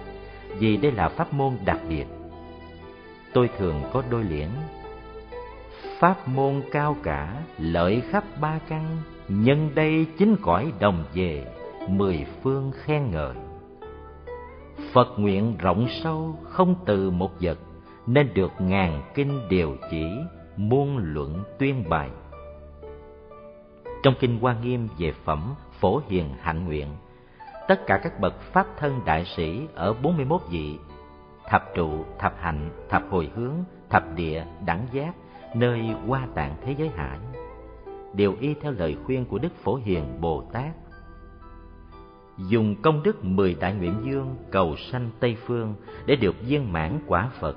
vì 0.59 0.77
đây 0.77 0.93
là 0.93 1.09
pháp 1.09 1.35
môn 1.35 1.53
đặc 1.65 1.81
biệt. 1.89 2.07
Tôi 3.33 3.51
thường 3.59 3.83
có 3.93 4.03
đôi 4.11 4.25
liễn 4.25 4.49
pháp 5.99 6.29
môn 6.29 6.63
cao 6.73 6.97
cả, 7.03 7.43
lợi 7.59 8.03
khắp 8.11 8.25
ba 8.41 8.59
căn, 8.69 8.97
nhân 9.29 9.71
đây 9.75 10.07
chính 10.19 10.37
cõi 10.43 10.73
đồng 10.81 11.05
về, 11.15 11.45
mười 11.89 12.27
phương 12.43 12.73
khen 12.75 13.11
ngợi. 13.11 13.35
Phật 14.93 15.09
nguyện 15.17 15.57
rộng 15.59 15.87
sâu, 16.03 16.39
không 16.43 16.75
từ 16.87 17.11
một 17.11 17.31
vật, 17.41 17.59
nên 18.07 18.35
được 18.35 18.53
ngàn 18.59 19.03
kinh 19.15 19.49
điều 19.49 19.77
chỉ, 19.91 20.07
muôn 20.57 20.97
luận 20.97 21.43
tuyên 21.59 21.89
bày 21.89 22.11
trong 24.07 24.15
kinh 24.21 24.39
Hoa 24.41 24.57
Nghiêm 24.63 24.89
về 24.99 25.13
phẩm 25.25 25.55
Phổ 25.81 26.03
Hiền 26.09 26.31
Hạnh 26.41 26.65
Nguyện, 26.65 26.89
tất 27.69 27.87
cả 27.87 28.01
các 28.03 28.21
bậc 28.21 28.41
pháp 28.41 28.67
thân 28.79 29.01
đại 29.05 29.25
sĩ 29.25 29.67
ở 29.75 29.93
41 30.03 30.41
vị, 30.51 30.79
thập 31.49 31.65
trụ, 31.75 32.05
thập 32.19 32.35
hạnh, 32.41 32.71
thập 32.89 33.03
hồi 33.11 33.31
hướng, 33.35 33.55
thập 33.91 34.15
địa, 34.17 34.45
đẳng 34.67 34.87
giác, 34.93 35.15
nơi 35.55 35.81
hoa 36.07 36.27
tạng 36.35 36.57
thế 36.63 36.75
giới 36.79 36.89
hải, 36.89 37.19
đều 38.15 38.35
y 38.41 38.55
theo 38.55 38.73
lời 38.73 38.97
khuyên 39.05 39.25
của 39.25 39.39
Đức 39.39 39.53
Phổ 39.63 39.75
Hiền 39.75 40.21
Bồ 40.21 40.43
Tát. 40.53 40.73
Dùng 42.39 42.75
công 42.83 43.03
đức 43.03 43.25
mười 43.25 43.57
đại 43.61 43.75
nguyện 43.75 44.03
dương 44.05 44.37
cầu 44.51 44.77
sanh 44.77 45.11
Tây 45.21 45.37
Phương 45.47 45.75
để 46.07 46.17
được 46.17 46.35
viên 46.41 46.73
mãn 46.73 46.99
quả 47.07 47.31
Phật. 47.41 47.57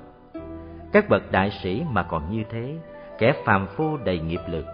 Các 0.92 1.08
bậc 1.08 1.32
đại 1.32 1.50
sĩ 1.62 1.84
mà 1.90 2.02
còn 2.02 2.32
như 2.32 2.42
thế, 2.50 2.78
kẻ 3.18 3.32
phàm 3.44 3.66
phu 3.76 3.96
đầy 3.96 4.18
nghiệp 4.18 4.40
lực, 4.48 4.64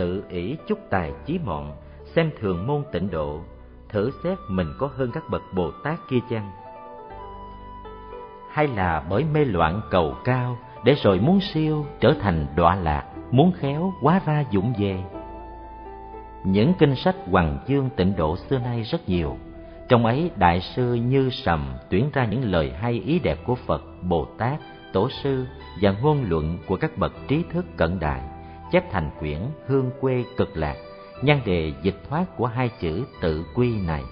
tự 0.00 0.24
ý 0.28 0.56
chút 0.66 0.78
tài 0.90 1.12
chí 1.26 1.38
mọn, 1.44 1.72
xem 2.04 2.30
thường 2.40 2.66
môn 2.66 2.82
tịnh 2.92 3.10
độ, 3.10 3.40
thử 3.88 4.10
xét 4.24 4.38
mình 4.48 4.66
có 4.78 4.90
hơn 4.96 5.10
các 5.14 5.22
bậc 5.30 5.42
Bồ 5.54 5.70
Tát 5.84 5.98
kia 6.10 6.18
chăng? 6.30 6.50
Hay 8.50 8.66
là 8.66 9.04
bởi 9.10 9.24
mê 9.24 9.44
loạn 9.44 9.80
cầu 9.90 10.14
cao, 10.24 10.58
để 10.84 10.94
rồi 10.94 11.20
muốn 11.20 11.40
siêu 11.40 11.86
trở 12.00 12.14
thành 12.20 12.46
đọa 12.56 12.74
lạc, 12.76 13.04
muốn 13.30 13.52
khéo 13.52 13.92
quá 14.02 14.20
ra 14.26 14.44
dũng 14.52 14.72
về? 14.78 15.04
Những 16.44 16.72
kinh 16.78 16.94
sách 16.94 17.16
Hoàng 17.30 17.58
Dương 17.66 17.90
tịnh 17.96 18.16
độ 18.16 18.36
xưa 18.36 18.58
nay 18.58 18.82
rất 18.82 19.08
nhiều, 19.08 19.36
trong 19.88 20.06
ấy 20.06 20.30
đại 20.36 20.60
sư 20.60 20.94
Như 20.94 21.30
Sầm 21.30 21.74
tuyển 21.90 22.10
ra 22.12 22.24
những 22.24 22.44
lời 22.44 22.72
hay 22.80 22.92
ý 22.92 23.18
đẹp 23.18 23.38
của 23.46 23.54
Phật, 23.54 23.82
Bồ 24.02 24.24
Tát, 24.24 24.60
Tổ 24.92 25.08
sư 25.22 25.46
và 25.80 25.94
ngôn 26.02 26.24
luận 26.28 26.58
của 26.66 26.76
các 26.76 26.98
bậc 26.98 27.12
trí 27.28 27.42
thức 27.52 27.66
cận 27.76 28.00
đại 28.00 28.29
chép 28.70 28.90
thành 28.92 29.10
quyển 29.18 29.38
Hương 29.66 29.90
quê 30.00 30.24
cực 30.36 30.56
lạc, 30.56 30.76
nhan 31.22 31.40
đề 31.44 31.72
dịch 31.82 31.96
thoát 32.08 32.36
của 32.36 32.46
hai 32.46 32.70
chữ 32.80 33.04
tự 33.20 33.44
quy 33.54 33.80
này. 33.80 34.04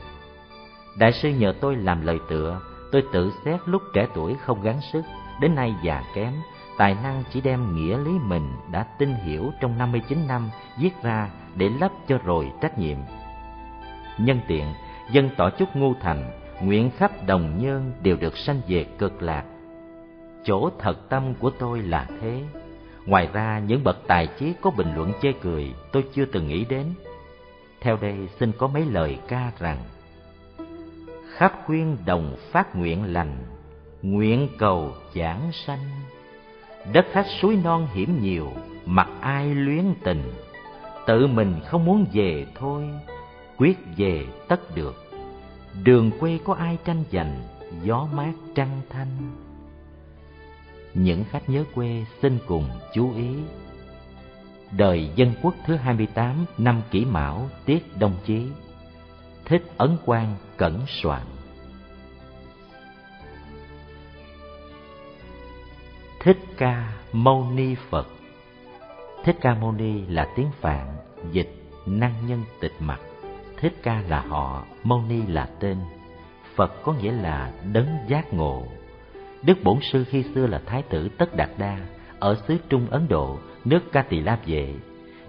Đại 0.99 1.13
sư 1.13 1.29
nhờ 1.29 1.55
tôi 1.61 1.77
làm 1.77 2.07
lời 2.07 2.19
tựa, 2.29 2.61
tôi 2.93 3.03
tự 3.13 3.33
xét 3.45 3.61
lúc 3.67 3.83
trẻ 3.95 4.07
tuổi 4.15 4.35
không 4.35 4.63
gắng 4.63 4.81
sức, 4.93 5.03
đến 5.41 5.55
nay 5.55 5.75
già 5.83 6.03
kém, 6.15 6.33
tài 6.79 6.97
năng 7.03 7.23
chỉ 7.31 7.41
đem 7.41 7.75
nghĩa 7.75 7.99
lý 7.99 8.11
mình 8.11 8.53
đã 8.73 8.87
tin 8.99 9.15
hiểu 9.15 9.51
trong 9.61 9.79
59 9.79 10.19
năm 10.29 10.51
viết 10.79 11.03
ra 11.03 11.31
để 11.55 11.69
lấp 11.69 11.93
cho 12.09 12.19
rồi 12.25 12.53
trách 12.61 12.79
nhiệm. 12.79 12.99
Nhân 14.19 14.41
tiện, 14.49 14.65
dân 15.11 15.31
tỏ 15.37 15.51
chút 15.51 15.77
ngu 15.77 15.95
thành, 15.95 16.31
nguyện 16.63 16.91
khắp 16.97 17.11
đồng 17.27 17.59
nhân 17.59 17.93
đều 18.03 18.17
được 18.17 18.37
sanh 18.37 18.61
về 18.69 18.85
cực 18.99 19.23
lạc. 19.23 19.45
Chỗ 20.45 20.71
thật 20.79 21.09
tâm 21.09 21.35
của 21.35 21.51
tôi 21.51 21.83
là 21.83 22.07
thế, 22.21 22.43
Ngoài 23.09 23.29
ra, 23.33 23.63
những 23.67 23.85
bậc 23.85 24.07
tài 24.07 24.29
trí 24.39 24.53
có 24.61 24.71
bình 24.71 24.95
luận 24.95 25.13
chê 25.23 25.33
cười 25.33 25.75
tôi 25.93 26.05
chưa 26.13 26.25
từng 26.25 26.49
nghĩ 26.49 26.65
đến. 26.65 26.87
Theo 27.81 27.97
đây 27.97 28.29
xin 28.41 28.53
có 28.59 28.67
mấy 28.67 28.85
lời 28.85 29.19
ca 29.29 29.53
rằng 29.59 29.79
khắp 31.37 31.53
khuyên 31.67 31.97
đồng 32.07 32.37
phát 32.53 32.77
nguyện 32.77 33.13
lành 33.13 33.37
nguyện 34.03 34.49
cầu 34.59 34.93
giảng 35.15 35.53
sanh. 35.53 35.79
Đất 36.93 37.07
khách 37.13 37.27
suối 37.41 37.59
non 37.65 37.89
hiểm 37.95 38.21
nhiều 38.23 38.53
mặc 38.87 39.09
ai 39.21 39.55
luyến 39.55 39.85
tình. 40.05 40.23
Tự 41.07 41.27
mình 41.27 41.55
không 41.67 41.85
muốn 41.85 42.07
về 42.13 42.47
thôi 42.55 42.85
quyết 43.57 43.79
về 43.97 44.27
tất 44.49 44.77
được. 44.77 44.95
Đường 45.83 46.11
quê 46.21 46.39
có 46.45 46.55
ai 46.55 46.79
tranh 46.85 47.05
giành 47.13 47.43
gió 47.83 48.09
mát 48.13 48.33
trăng 48.55 48.81
thanh 48.91 49.09
những 50.95 51.25
khách 51.31 51.49
nhớ 51.49 51.65
quê 51.75 52.05
xin 52.23 52.39
cùng 52.47 52.71
chú 52.95 53.15
ý. 53.15 53.29
Đời 54.77 55.11
dân 55.17 55.35
quốc 55.43 55.55
thứ 55.67 55.77
28 55.77 56.45
năm 56.59 56.83
kỷ 56.91 57.05
mão 57.05 57.49
tiết 57.65 57.99
đông 57.99 58.17
chí. 58.25 58.47
Thích 59.45 59.63
ấn 59.77 59.97
quang 60.05 60.37
cẩn 60.57 60.81
soạn. 60.87 61.23
Thích 66.21 66.39
ca 66.57 66.93
mâu 67.13 67.51
ni 67.55 67.75
phật. 67.91 68.07
Thích 69.25 69.37
ca 69.41 69.55
mâu 69.55 69.73
ni 69.73 70.07
là 70.07 70.29
tiếng 70.37 70.51
phạn, 70.61 70.97
dịch 71.33 71.55
năng 71.87 72.27
nhân 72.27 72.45
tịch 72.61 72.75
mặt 72.79 73.01
thích 73.61 73.75
ca 73.83 74.03
là 74.09 74.21
họ, 74.21 74.65
mâu 74.85 75.03
ni 75.09 75.23
là 75.27 75.49
tên. 75.61 75.79
Phật 76.55 76.83
có 76.83 76.93
nghĩa 76.93 77.13
là 77.13 77.53
đấng 77.73 77.89
giác 78.09 78.33
ngộ 78.33 78.63
đức 79.43 79.59
bổn 79.65 79.79
sư 79.93 80.05
khi 80.05 80.23
xưa 80.23 80.47
là 80.47 80.61
thái 80.67 80.83
tử 80.83 81.09
tất 81.19 81.37
đạt 81.37 81.51
đa 81.59 81.79
ở 82.19 82.37
xứ 82.49 82.57
trung 82.69 82.87
ấn 82.91 83.09
độ 83.09 83.39
nước 83.65 83.93
ca 83.93 84.03
tỳ 84.03 84.21
la 84.21 84.39
vệ 84.47 84.75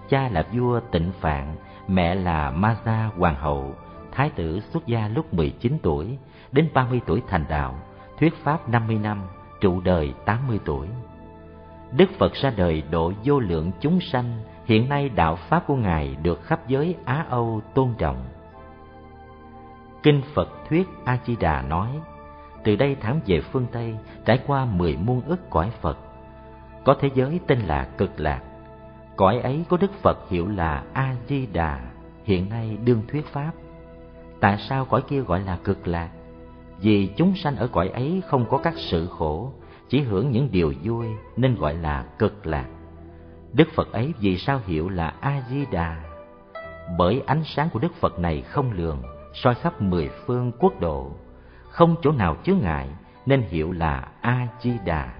cha 0.09 0.29
là 0.29 0.47
vua 0.53 0.79
tịnh 0.91 1.11
phạn 1.19 1.55
mẹ 1.87 2.15
là 2.15 2.51
ma 2.51 2.77
gia 2.85 3.09
hoàng 3.17 3.35
hậu 3.35 3.75
thái 4.11 4.29
tử 4.29 4.59
xuất 4.59 4.87
gia 4.87 5.07
lúc 5.07 5.33
19 5.33 5.77
tuổi 5.81 6.17
đến 6.51 6.69
30 6.73 7.01
tuổi 7.05 7.21
thành 7.27 7.45
đạo 7.49 7.79
thuyết 8.19 8.33
pháp 8.43 8.69
50 8.69 8.97
năm 9.03 9.21
trụ 9.61 9.81
đời 9.81 10.13
80 10.25 10.59
tuổi 10.65 10.87
Đức 11.91 12.09
Phật 12.17 12.33
ra 12.33 12.51
đời 12.57 12.83
độ 12.91 13.11
vô 13.23 13.39
lượng 13.39 13.71
chúng 13.79 13.99
sanh, 13.99 14.41
hiện 14.65 14.89
nay 14.89 15.09
đạo 15.09 15.35
pháp 15.35 15.63
của 15.67 15.75
Ngài 15.75 16.15
được 16.23 16.43
khắp 16.43 16.67
giới 16.67 16.95
Á 17.05 17.25
Âu 17.29 17.61
tôn 17.73 17.93
trọng. 17.97 18.25
Kinh 20.03 20.21
Phật 20.33 20.49
thuyết 20.69 20.87
A 21.05 21.17
Di 21.25 21.35
Đà 21.35 21.61
nói: 21.61 21.87
từ 22.63 22.75
đây 22.75 22.95
thẳng 22.95 23.19
về 23.25 23.41
phương 23.41 23.65
Tây, 23.71 23.95
trải 24.25 24.39
qua 24.47 24.65
mười 24.65 24.97
muôn 24.97 25.21
ức 25.21 25.49
cõi 25.49 25.71
Phật. 25.81 25.97
Có 26.83 26.95
thế 26.99 27.09
giới 27.15 27.39
tên 27.47 27.59
là 27.59 27.83
Cực 27.97 28.19
Lạc. 28.19 28.41
Cõi 29.15 29.39
ấy 29.39 29.63
có 29.69 29.77
Đức 29.77 29.91
Phật 30.01 30.29
hiệu 30.29 30.47
là 30.47 30.83
A 30.93 31.15
Di 31.27 31.45
Đà, 31.45 31.79
hiện 32.23 32.49
nay 32.49 32.77
đương 32.83 33.01
thuyết 33.07 33.25
pháp. 33.25 33.51
Tại 34.39 34.57
sao 34.69 34.85
cõi 34.85 35.01
kia 35.07 35.21
gọi 35.21 35.39
là 35.39 35.57
Cực 35.63 35.87
Lạc? 35.87 36.09
Vì 36.81 37.07
chúng 37.17 37.35
sanh 37.35 37.55
ở 37.55 37.67
cõi 37.67 37.89
ấy 37.89 38.21
không 38.27 38.45
có 38.49 38.57
các 38.57 38.73
sự 38.77 39.07
khổ, 39.07 39.53
chỉ 39.89 40.01
hưởng 40.01 40.31
những 40.31 40.49
điều 40.51 40.73
vui 40.83 41.07
nên 41.37 41.55
gọi 41.55 41.73
là 41.73 42.05
cực 42.19 42.47
lạc. 42.47 42.65
Đức 43.53 43.67
Phật 43.75 43.91
ấy 43.91 44.13
vì 44.19 44.37
sao 44.37 44.61
hiệu 44.65 44.89
là 44.89 45.13
A-di-đà? 45.19 46.03
Bởi 46.97 47.21
ánh 47.25 47.43
sáng 47.45 47.69
của 47.69 47.79
Đức 47.79 47.93
Phật 47.99 48.19
này 48.19 48.41
không 48.41 48.71
lường, 48.71 49.03
soi 49.33 49.55
khắp 49.55 49.81
mười 49.81 50.09
phương 50.25 50.51
quốc 50.59 50.79
độ, 50.79 51.11
không 51.79 51.95
chỗ 52.01 52.11
nào 52.11 52.35
chứa 52.43 52.53
ngại 52.53 52.89
nên 53.25 53.41
hiệu 53.41 53.71
là 53.71 54.07
A-di-đà. 54.21 55.13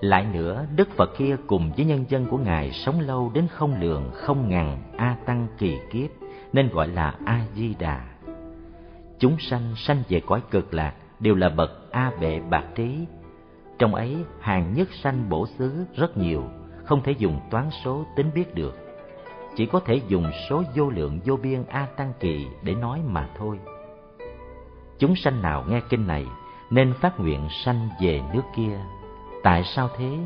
Lại 0.00 0.26
nữa, 0.32 0.66
Đức 0.76 0.88
Phật 0.96 1.10
kia 1.18 1.36
cùng 1.46 1.72
với 1.76 1.84
nhân 1.84 2.04
dân 2.08 2.26
của 2.26 2.38
Ngài 2.38 2.72
sống 2.72 3.00
lâu 3.00 3.30
đến 3.34 3.46
không 3.50 3.80
lường, 3.80 4.10
không 4.14 4.48
ngàn, 4.48 4.82
A 4.96 5.16
Tăng 5.26 5.46
kỳ 5.58 5.78
kiếp, 5.90 6.10
nên 6.52 6.68
gọi 6.68 6.88
là 6.88 7.14
A-di-đà. 7.24 8.04
Chúng 9.18 9.36
sanh 9.38 9.74
sanh 9.76 10.02
về 10.08 10.20
cõi 10.26 10.42
cực 10.50 10.74
lạc, 10.74 10.94
đều 11.20 11.34
là 11.34 11.48
bậc 11.48 11.92
A 11.92 12.12
bệ 12.20 12.40
bạc 12.50 12.64
trí. 12.74 13.06
Trong 13.78 13.94
ấy 13.94 14.16
hàng 14.40 14.74
nhất 14.74 14.88
sanh 15.02 15.28
bổ 15.28 15.46
xứ 15.46 15.84
rất 15.96 16.16
nhiều, 16.16 16.44
không 16.84 17.02
thể 17.02 17.12
dùng 17.12 17.40
toán 17.50 17.70
số 17.84 18.04
tính 18.16 18.30
biết 18.34 18.54
được. 18.54 18.91
Chỉ 19.56 19.66
có 19.66 19.80
thể 19.80 20.00
dùng 20.08 20.30
số 20.48 20.62
vô 20.74 20.90
lượng 20.90 21.20
vô 21.24 21.36
biên 21.36 21.64
A 21.68 21.86
Tăng 21.96 22.12
Kỳ 22.20 22.46
để 22.62 22.74
nói 22.74 23.00
mà 23.06 23.28
thôi. 23.38 23.58
Chúng 24.98 25.16
sanh 25.16 25.42
nào 25.42 25.64
nghe 25.68 25.80
kinh 25.88 26.06
này 26.06 26.26
nên 26.70 26.92
phát 27.00 27.20
nguyện 27.20 27.48
sanh 27.64 27.88
về 28.00 28.20
nước 28.34 28.42
kia. 28.56 28.80
Tại 29.42 29.64
sao 29.64 29.88
thế? 29.98 30.18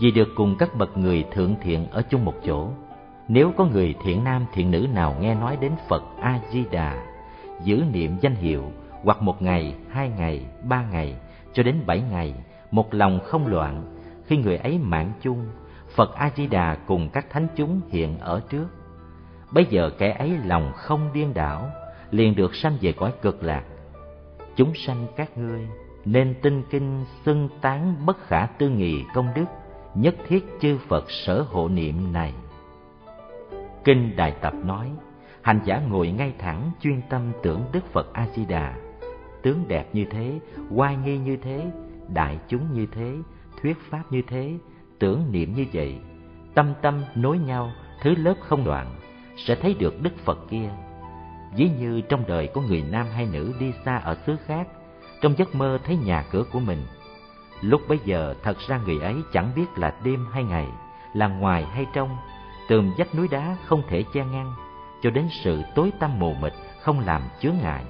Vì 0.00 0.10
được 0.10 0.28
cùng 0.36 0.56
các 0.58 0.74
bậc 0.74 0.96
người 0.96 1.24
thượng 1.32 1.54
thiện 1.62 1.90
ở 1.90 2.02
chung 2.10 2.24
một 2.24 2.34
chỗ. 2.44 2.68
Nếu 3.28 3.52
có 3.56 3.64
người 3.64 3.94
thiện 4.02 4.24
nam 4.24 4.46
thiện 4.52 4.70
nữ 4.70 4.86
nào 4.94 5.16
nghe 5.20 5.34
nói 5.34 5.56
đến 5.60 5.72
Phật 5.88 6.02
A 6.20 6.40
Di 6.50 6.64
Đà, 6.70 7.06
giữ 7.62 7.82
niệm 7.92 8.16
danh 8.20 8.34
hiệu 8.34 8.72
hoặc 9.04 9.22
một 9.22 9.42
ngày, 9.42 9.74
hai 9.90 10.10
ngày, 10.18 10.46
ba 10.62 10.84
ngày, 10.90 11.14
cho 11.52 11.62
đến 11.62 11.76
bảy 11.86 12.02
ngày, 12.10 12.34
một 12.70 12.94
lòng 12.94 13.20
không 13.24 13.46
loạn, 13.46 13.82
khi 14.26 14.36
người 14.36 14.56
ấy 14.56 14.78
mạng 14.78 15.12
chung, 15.20 15.46
Phật 15.98 16.14
A-di-đà 16.14 16.74
cùng 16.86 17.08
các 17.12 17.30
thánh 17.30 17.46
chúng 17.56 17.80
hiện 17.88 18.18
ở 18.18 18.40
trước. 18.48 18.66
Bây 19.50 19.64
giờ 19.64 19.90
kẻ 19.98 20.16
ấy 20.18 20.38
lòng 20.44 20.72
không 20.76 21.10
điên 21.12 21.34
đảo, 21.34 21.70
liền 22.10 22.36
được 22.36 22.54
sanh 22.54 22.76
về 22.80 22.92
cõi 22.92 23.12
cực 23.22 23.42
lạc. 23.42 23.64
Chúng 24.56 24.74
sanh 24.74 25.06
các 25.16 25.38
ngươi 25.38 25.68
nên 26.04 26.34
tinh 26.42 26.62
kinh 26.70 27.04
xưng 27.24 27.48
tán 27.60 28.06
bất 28.06 28.26
khả 28.26 28.46
tư 28.46 28.68
nghị 28.68 29.04
công 29.14 29.28
đức, 29.34 29.44
nhất 29.94 30.14
thiết 30.28 30.46
chư 30.60 30.78
Phật 30.88 31.10
sở 31.10 31.44
hộ 31.48 31.68
niệm 31.68 32.12
này. 32.12 32.34
Kinh 33.84 34.16
Đại 34.16 34.34
Tập 34.40 34.54
nói, 34.64 34.90
hành 35.42 35.60
giả 35.64 35.80
ngồi 35.88 36.10
ngay 36.10 36.32
thẳng 36.38 36.70
chuyên 36.80 37.00
tâm 37.08 37.32
tưởng 37.42 37.64
Đức 37.72 37.84
Phật 37.92 38.12
A 38.12 38.26
Di 38.36 38.44
Đà 38.44 38.76
tướng 39.42 39.68
đẹp 39.68 39.88
như 39.92 40.04
thế, 40.10 40.40
oai 40.70 40.96
nghi 40.96 41.18
như 41.18 41.36
thế, 41.36 41.70
đại 42.08 42.38
chúng 42.48 42.72
như 42.72 42.86
thế, 42.86 43.16
thuyết 43.62 43.76
pháp 43.90 44.02
như 44.10 44.22
thế, 44.26 44.58
tưởng 44.98 45.32
niệm 45.32 45.54
như 45.54 45.66
vậy, 45.72 45.98
tâm 46.54 46.74
tâm 46.82 47.04
nối 47.14 47.38
nhau, 47.38 47.72
thứ 48.02 48.14
lớp 48.14 48.34
không 48.40 48.64
đoạn, 48.64 49.00
sẽ 49.36 49.54
thấy 49.54 49.74
được 49.74 50.02
Đức 50.02 50.18
Phật 50.24 50.38
kia. 50.50 50.70
Ví 51.56 51.70
như 51.80 52.00
trong 52.00 52.24
đời 52.28 52.46
có 52.54 52.60
người 52.60 52.84
nam 52.90 53.06
hay 53.14 53.26
nữ 53.26 53.52
đi 53.60 53.72
xa 53.84 53.96
ở 53.96 54.16
xứ 54.26 54.36
khác, 54.46 54.68
trong 55.20 55.34
giấc 55.38 55.54
mơ 55.54 55.78
thấy 55.84 55.96
nhà 55.96 56.24
cửa 56.30 56.44
của 56.52 56.60
mình. 56.60 56.86
Lúc 57.60 57.80
bấy 57.88 57.98
giờ 58.04 58.34
thật 58.42 58.56
ra 58.68 58.80
người 58.86 59.00
ấy 59.00 59.16
chẳng 59.32 59.52
biết 59.56 59.66
là 59.76 59.94
đêm 60.04 60.26
hay 60.32 60.44
ngày, 60.44 60.66
là 61.14 61.28
ngoài 61.28 61.64
hay 61.64 61.86
trong, 61.94 62.16
tường 62.68 62.92
vách 62.98 63.14
núi 63.14 63.28
đá 63.30 63.56
không 63.64 63.82
thể 63.88 64.04
che 64.12 64.24
ngăn, 64.24 64.52
cho 65.02 65.10
đến 65.10 65.28
sự 65.44 65.62
tối 65.74 65.92
tăm 65.98 66.18
mù 66.18 66.34
mịt 66.34 66.52
không 66.80 67.00
làm 67.00 67.22
chướng 67.40 67.54
ngại 67.62 67.84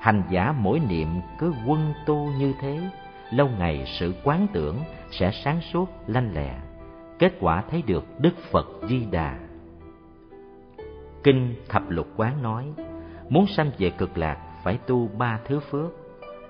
hành 0.00 0.22
giả 0.30 0.54
mỗi 0.58 0.80
niệm 0.88 1.08
cứ 1.38 1.54
quân 1.66 1.94
tu 2.06 2.30
như 2.38 2.54
thế 2.60 2.80
lâu 3.30 3.48
ngày 3.58 3.84
sự 3.86 4.14
quán 4.24 4.46
tưởng 4.52 4.76
sẽ 5.10 5.30
sáng 5.44 5.60
suốt, 5.60 5.88
lanh 6.06 6.34
lẹ. 6.34 6.54
Kết 7.18 7.32
quả 7.40 7.64
thấy 7.70 7.82
được 7.82 8.04
đức 8.18 8.34
phật 8.50 8.66
di 8.88 9.04
đà. 9.10 9.38
Kinh 11.22 11.54
thập 11.68 11.90
lục 11.90 12.06
quán 12.16 12.42
nói, 12.42 12.72
muốn 13.28 13.46
sanh 13.46 13.70
về 13.78 13.90
cực 13.90 14.18
lạc 14.18 14.38
phải 14.62 14.78
tu 14.86 15.08
ba 15.18 15.40
thứ 15.44 15.60
phước. 15.60 15.90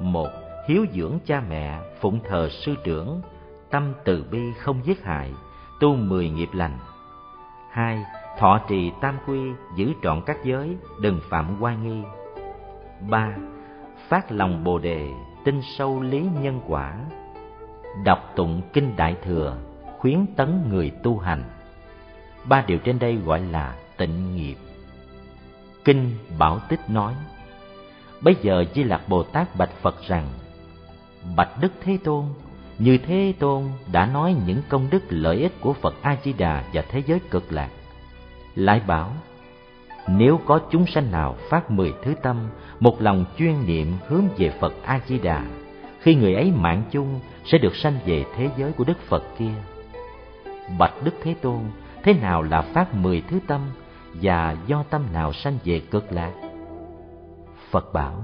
Một, 0.01 0.29
hiếu 0.69 0.87
dưỡng 0.93 1.19
cha 1.25 1.43
mẹ, 1.49 1.81
phụng 2.01 2.21
thờ 2.29 2.49
sư 2.49 2.75
trưởng, 2.85 3.21
tâm 3.71 3.95
từ 4.05 4.25
bi 4.31 4.53
không 4.59 4.81
giết 4.85 5.05
hại, 5.05 5.33
tu 5.81 5.95
mười 5.95 6.31
nghiệp 6.31 6.49
lành. 6.53 6.79
Hai, 7.71 8.05
thọ 8.39 8.61
trì 8.69 8.93
tam 9.01 9.19
quy, 9.27 9.41
giữ 9.77 9.93
trọn 10.03 10.23
các 10.27 10.37
giới, 10.45 10.77
đừng 11.01 11.21
phạm 11.31 11.63
oai 11.63 11.77
nghi. 11.77 12.03
Ba, 13.11 13.37
phát 14.09 14.33
lòng 14.33 14.65
bồ 14.65 14.79
đề 14.79 15.11
tin 15.49 15.63
sâu 15.63 16.01
lý 16.01 16.25
nhân 16.41 16.61
quả. 16.67 16.97
Đọc 18.05 18.33
tụng 18.37 18.63
kinh 18.73 18.97
đại 18.97 19.17
thừa, 19.25 19.57
khuyến 19.99 20.27
tấn 20.37 20.69
người 20.69 20.91
tu 21.03 21.19
hành. 21.19 21.45
Ba 22.45 22.65
điều 22.67 22.79
trên 22.79 22.99
đây 22.99 23.17
gọi 23.17 23.41
là 23.41 23.77
tịnh 23.97 24.37
nghiệp. 24.37 24.57
Kinh 25.85 26.11
bảo 26.39 26.61
tích 26.69 26.81
nói, 26.89 27.15
bây 28.21 28.37
giờ 28.43 28.65
di 28.75 28.83
lạc 28.83 29.09
bồ 29.09 29.23
tát 29.23 29.57
bạch 29.57 29.71
phật 29.83 29.95
rằng, 30.09 30.29
bạch 31.37 31.51
đức 31.61 31.73
thế 31.81 31.99
tôn, 32.05 32.25
như 32.79 32.99
thế 32.99 33.35
tôn 33.39 33.65
đã 33.93 34.07
nói 34.07 34.37
những 34.47 34.63
công 34.69 34.87
đức 34.91 35.03
lợi 35.09 35.37
ích 35.37 35.61
của 35.61 35.73
phật 35.73 35.95
a 36.03 36.17
di 36.25 36.33
đà 36.33 36.65
và 36.73 36.83
thế 36.89 37.03
giới 37.07 37.21
cực 37.31 37.53
lạc, 37.53 37.71
lại 38.55 38.81
bảo 38.87 39.13
nếu 40.09 40.41
có 40.47 40.61
chúng 40.71 40.87
sanh 40.87 41.11
nào 41.11 41.37
phát 41.51 41.71
mười 41.71 41.93
thứ 42.03 42.15
tâm, 42.23 42.37
một 42.81 43.03
lòng 43.03 43.25
chuyên 43.39 43.67
niệm 43.67 43.93
hướng 44.07 44.25
về 44.37 44.51
Phật 44.61 44.73
A-di-đà, 44.85 45.45
khi 46.01 46.15
người 46.15 46.35
ấy 46.35 46.53
mạng 46.57 46.83
chung 46.91 47.21
sẽ 47.45 47.59
được 47.59 47.77
sanh 47.77 47.99
về 48.07 48.25
thế 48.37 48.51
giới 48.57 48.73
của 48.73 48.85
Đức 48.85 48.99
Phật 49.09 49.23
kia. 49.39 49.55
Bạch 50.79 50.95
Đức 51.05 51.15
Thế 51.23 51.35
Tôn, 51.41 51.61
thế 52.03 52.13
nào 52.13 52.43
là 52.43 52.61
phát 52.61 52.95
mười 52.95 53.23
thứ 53.29 53.39
tâm 53.47 53.61
và 54.15 54.57
do 54.67 54.83
tâm 54.91 55.03
nào 55.13 55.33
sanh 55.33 55.59
về 55.65 55.81
cực 55.91 56.13
lạc? 56.13 56.33
Phật 57.71 57.93
bảo, 57.93 58.23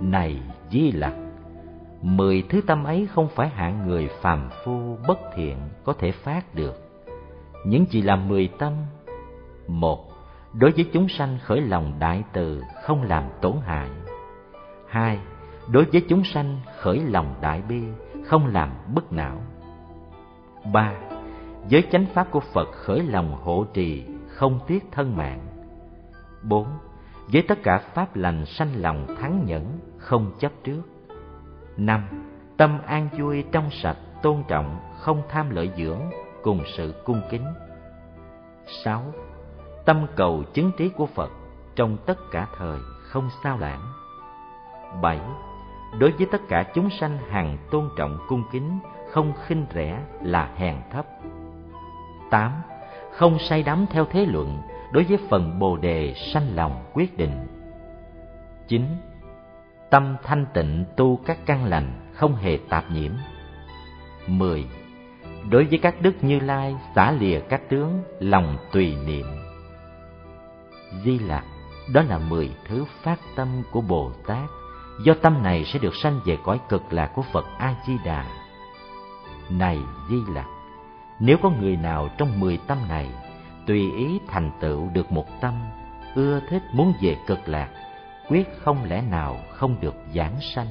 này 0.00 0.42
Di 0.70 0.92
Lặc, 0.92 1.14
mười 2.02 2.42
thứ 2.48 2.60
tâm 2.66 2.84
ấy 2.84 3.08
không 3.14 3.28
phải 3.28 3.48
hạng 3.48 3.88
người 3.88 4.08
phàm 4.20 4.50
phu 4.64 4.96
bất 5.08 5.18
thiện 5.36 5.56
có 5.84 5.92
thể 5.92 6.10
phát 6.10 6.54
được. 6.54 6.90
Những 7.64 7.86
chỉ 7.86 8.02
là 8.02 8.16
mười 8.16 8.48
tâm. 8.58 8.72
Một, 9.66 10.07
đối 10.60 10.70
với 10.70 10.90
chúng 10.92 11.08
sanh 11.08 11.38
khởi 11.42 11.60
lòng 11.60 11.92
đại 11.98 12.24
từ 12.32 12.62
không 12.82 13.02
làm 13.02 13.24
tổn 13.40 13.56
hại. 13.64 13.90
Hai, 14.88 15.18
đối 15.72 15.84
với 15.84 16.04
chúng 16.08 16.24
sanh 16.24 16.60
khởi 16.78 17.00
lòng 17.00 17.34
đại 17.40 17.62
bi 17.68 17.82
không 18.24 18.46
làm 18.46 18.70
bất 18.94 19.12
não. 19.12 19.40
Ba 20.72 20.94
với 21.70 21.82
chánh 21.92 22.06
pháp 22.14 22.30
của 22.30 22.40
phật 22.40 22.68
khởi 22.72 23.02
lòng 23.02 23.36
hộ 23.42 23.64
trì 23.74 24.04
không 24.28 24.60
tiếc 24.66 24.84
thân 24.92 25.16
mạng. 25.16 25.40
Bốn, 26.42 26.66
với 27.32 27.42
tất 27.42 27.58
cả 27.62 27.78
pháp 27.78 28.16
lành 28.16 28.46
sanh 28.46 28.68
lòng 28.76 29.06
thắng 29.20 29.44
nhẫn, 29.46 29.78
không 29.98 30.32
chấp 30.38 30.52
trước. 30.64 30.82
Năm, 31.76 32.08
tâm 32.56 32.78
an 32.86 33.08
vui 33.18 33.44
trong 33.52 33.70
sạch, 33.70 33.96
tôn 34.22 34.42
trọng, 34.48 34.80
không 34.98 35.22
tham 35.28 35.50
lợi 35.50 35.70
dưỡng, 35.76 36.00
cùng 36.42 36.60
sự 36.76 36.94
cung 37.04 37.20
kính. 37.30 37.44
Sáu 38.84 39.02
tâm 39.88 40.06
cầu 40.16 40.44
chứng 40.54 40.70
trí 40.76 40.88
của 40.88 41.06
phật 41.06 41.30
trong 41.76 41.96
tất 42.06 42.18
cả 42.30 42.46
thời 42.58 42.78
không 43.02 43.28
sao 43.42 43.58
lãng. 43.58 43.80
Bảy, 45.02 45.20
đối 45.98 46.10
với 46.10 46.26
tất 46.32 46.40
cả 46.48 46.64
chúng 46.74 46.90
sanh 46.90 47.18
hằng 47.30 47.58
tôn 47.70 47.88
trọng 47.96 48.18
cung 48.28 48.42
kính, 48.52 48.78
không 49.10 49.32
khinh 49.46 49.66
rẻ 49.74 50.00
là 50.22 50.50
hèn 50.56 50.76
thấp. 50.90 51.06
Tám, 52.30 52.52
không 53.12 53.38
say 53.38 53.62
đắm 53.62 53.86
theo 53.90 54.04
thế 54.04 54.26
luận 54.26 54.62
đối 54.92 55.04
với 55.04 55.18
phần 55.30 55.58
bồ 55.58 55.76
đề 55.76 56.14
sanh 56.32 56.56
lòng 56.56 56.84
quyết 56.92 57.16
định. 57.16 57.46
Chín, 58.68 58.82
tâm 59.90 60.16
thanh 60.22 60.46
tịnh 60.54 60.84
tu 60.96 61.20
các 61.26 61.38
căn 61.46 61.64
lành 61.64 62.12
không 62.14 62.34
hề 62.34 62.58
tạp 62.68 62.84
nhiễm. 62.90 63.12
Mười, 64.26 64.66
đối 65.50 65.64
với 65.64 65.78
các 65.78 65.94
đức 66.02 66.14
như 66.22 66.40
lai 66.40 66.76
xả 66.94 67.12
lìa 67.12 67.40
các 67.40 67.68
tướng, 67.68 68.02
lòng 68.20 68.56
tùy 68.72 68.96
niệm 69.06 69.26
di 71.04 71.18
lặc. 71.18 71.44
Đó 71.92 72.02
là 72.02 72.18
mười 72.18 72.50
thứ 72.68 72.84
phát 73.02 73.20
tâm 73.36 73.48
của 73.70 73.80
bồ 73.80 74.12
tát. 74.26 74.48
Do 75.04 75.14
tâm 75.22 75.42
này 75.42 75.64
sẽ 75.64 75.78
được 75.78 75.94
sanh 75.94 76.20
về 76.24 76.38
cõi 76.44 76.60
cực 76.68 76.92
lạc 76.92 77.10
của 77.14 77.22
phật 77.32 77.44
a 77.58 77.74
di 77.86 77.96
đà 78.04 78.26
này 79.50 79.78
di 80.10 80.16
lặc, 80.34 80.46
nếu 81.20 81.36
có 81.42 81.50
người 81.50 81.76
nào 81.76 82.08
trong 82.18 82.40
mười 82.40 82.58
tâm 82.66 82.78
này 82.88 83.10
tùy 83.66 83.92
ý 83.92 84.20
thành 84.28 84.50
tựu 84.60 84.88
được 84.92 85.12
một 85.12 85.40
tâm, 85.40 85.54
ưa 86.14 86.40
thích 86.50 86.62
muốn 86.72 86.92
về 87.00 87.16
cực 87.26 87.48
lạc, 87.48 87.68
quyết 88.28 88.48
không 88.58 88.84
lẽ 88.84 89.02
nào 89.02 89.36
không 89.50 89.76
được 89.80 89.94
giảng 90.14 90.34
sanh? 90.54 90.66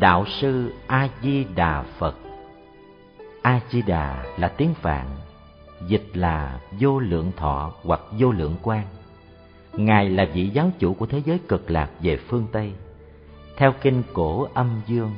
Đạo 0.00 0.24
sư 0.40 0.72
a 0.86 1.08
di 1.22 1.44
đà 1.44 1.82
phật. 1.98 2.14
A 3.42 3.60
di 3.70 3.82
đà 3.82 4.24
là 4.38 4.48
tiếng 4.48 4.74
phạn, 4.74 5.06
dịch 5.86 6.06
là 6.14 6.60
vô 6.80 6.98
lượng 6.98 7.32
thọ 7.36 7.72
hoặc 7.82 8.00
vô 8.18 8.30
lượng 8.30 8.56
quan. 8.62 8.84
Ngài 9.72 10.10
là 10.10 10.24
vị 10.34 10.48
giáo 10.48 10.70
chủ 10.78 10.94
của 10.94 11.06
thế 11.06 11.22
giới 11.24 11.38
cực 11.48 11.70
lạc 11.70 11.90
về 12.00 12.16
phương 12.16 12.46
tây. 12.52 12.72
Theo 13.56 13.72
kinh 13.82 14.02
cổ 14.12 14.46
âm 14.54 14.80
dương, 14.86 15.10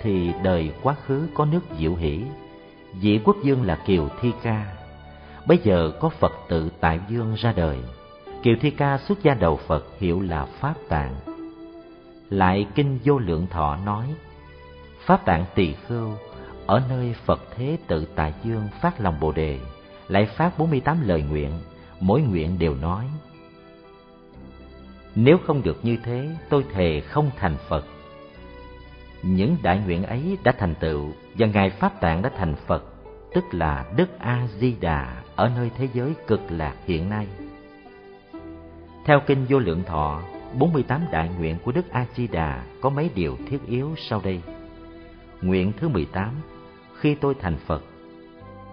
thì 0.00 0.32
đời 0.42 0.72
quá 0.82 0.94
khứ 1.06 1.28
có 1.34 1.44
nước 1.44 1.62
diệu 1.78 1.94
hỷ, 1.94 2.22
vị 3.00 3.20
quốc 3.24 3.36
dương 3.42 3.62
là 3.62 3.76
kiều 3.86 4.08
thi 4.20 4.32
ca. 4.42 4.76
Bây 5.46 5.58
giờ 5.58 5.92
có 6.00 6.08
phật 6.08 6.32
tự 6.48 6.70
tại 6.80 7.00
dương 7.08 7.34
ra 7.34 7.52
đời. 7.52 7.78
Kiều 8.42 8.54
thi 8.60 8.70
ca 8.70 8.98
xuất 8.98 9.22
gia 9.22 9.34
đầu 9.34 9.56
phật 9.56 9.86
hiệu 9.98 10.20
là 10.20 10.44
pháp 10.44 10.74
tạng 10.88 11.29
lại 12.30 12.66
kinh 12.74 12.98
vô 13.04 13.18
lượng 13.18 13.46
thọ 13.50 13.76
nói, 13.76 14.14
pháp 15.06 15.24
tạng 15.24 15.44
tỳ 15.54 15.72
khưu, 15.72 16.10
ở 16.66 16.82
nơi 16.88 17.14
phật 17.24 17.40
thế 17.56 17.78
tự 17.86 18.06
tại 18.14 18.34
dương 18.44 18.68
phát 18.80 19.00
lòng 19.00 19.20
bồ 19.20 19.32
đề, 19.32 19.58
lại 20.08 20.26
phát 20.36 20.58
48 20.58 21.00
lời 21.02 21.22
nguyện, 21.22 21.52
mỗi 22.00 22.20
nguyện 22.20 22.58
đều 22.58 22.74
nói, 22.74 23.04
nếu 25.14 25.38
không 25.46 25.62
được 25.62 25.84
như 25.84 25.96
thế, 26.04 26.28
tôi 26.48 26.64
thề 26.72 27.00
không 27.00 27.30
thành 27.36 27.56
phật 27.68 27.84
những 29.22 29.56
đại 29.62 29.80
nguyện 29.86 30.02
ấy 30.02 30.38
đã 30.44 30.52
thành 30.52 30.74
tựu 30.74 31.12
và 31.38 31.46
ngài 31.46 31.70
pháp 31.70 32.00
tạng 32.00 32.22
đã 32.22 32.30
thành 32.38 32.54
phật, 32.66 32.84
tức 33.34 33.44
là 33.52 33.84
đức 33.96 34.18
a 34.18 34.46
di 34.58 34.76
đà 34.80 35.22
ở 35.36 35.50
nơi 35.56 35.70
thế 35.78 35.88
giới 35.94 36.14
cực 36.26 36.40
lạc 36.48 36.74
hiện 36.86 37.10
nay. 37.10 37.26
Theo 39.04 39.20
kinh 39.26 39.46
vô 39.48 39.58
lượng 39.58 39.82
thọ 39.86 40.22
48 40.58 41.04
đại 41.10 41.30
nguyện 41.38 41.56
của 41.64 41.72
Đức 41.72 41.90
A-di-đà 41.90 42.64
có 42.80 42.90
mấy 42.90 43.10
điều 43.14 43.36
thiết 43.48 43.58
yếu 43.66 43.94
sau 43.96 44.20
đây. 44.24 44.42
Nguyện 45.42 45.72
thứ 45.76 45.88
18, 45.88 46.34
khi 46.94 47.14
tôi 47.14 47.34
thành 47.40 47.56
Phật, 47.66 47.82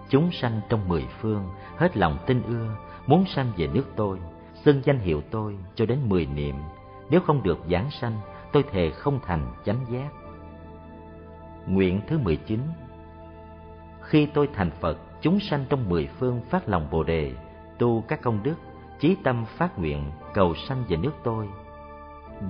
chúng 0.08 0.30
sanh 0.32 0.60
trong 0.68 0.88
mười 0.88 1.06
phương 1.20 1.48
hết 1.76 1.96
lòng 1.96 2.18
tin 2.26 2.42
ưa, 2.42 2.76
muốn 3.06 3.24
sanh 3.26 3.52
về 3.56 3.66
nước 3.66 3.84
tôi, 3.96 4.18
xưng 4.64 4.82
danh 4.84 4.98
hiệu 4.98 5.22
tôi 5.30 5.58
cho 5.74 5.86
đến 5.86 5.98
mười 6.08 6.26
niệm, 6.26 6.54
nếu 7.10 7.20
không 7.20 7.42
được 7.42 7.58
giảng 7.70 7.90
sanh, 7.90 8.20
tôi 8.52 8.64
thề 8.70 8.90
không 8.90 9.20
thành 9.26 9.52
chánh 9.64 9.84
giác. 9.90 10.08
Nguyện 11.66 12.00
thứ 12.08 12.18
19, 12.18 12.60
khi 14.00 14.26
tôi 14.26 14.48
thành 14.54 14.70
Phật, 14.80 14.98
chúng 15.20 15.40
sanh 15.40 15.64
trong 15.68 15.88
mười 15.88 16.08
phương 16.18 16.40
phát 16.50 16.68
lòng 16.68 16.88
Bồ 16.90 17.02
đề, 17.02 17.32
tu 17.78 18.04
các 18.08 18.22
công 18.22 18.42
đức, 18.42 18.54
chí 18.98 19.16
tâm 19.24 19.44
phát 19.44 19.78
nguyện 19.78 20.10
cầu 20.34 20.54
sanh 20.54 20.84
về 20.88 20.96
nước 20.96 21.12
tôi 21.24 21.48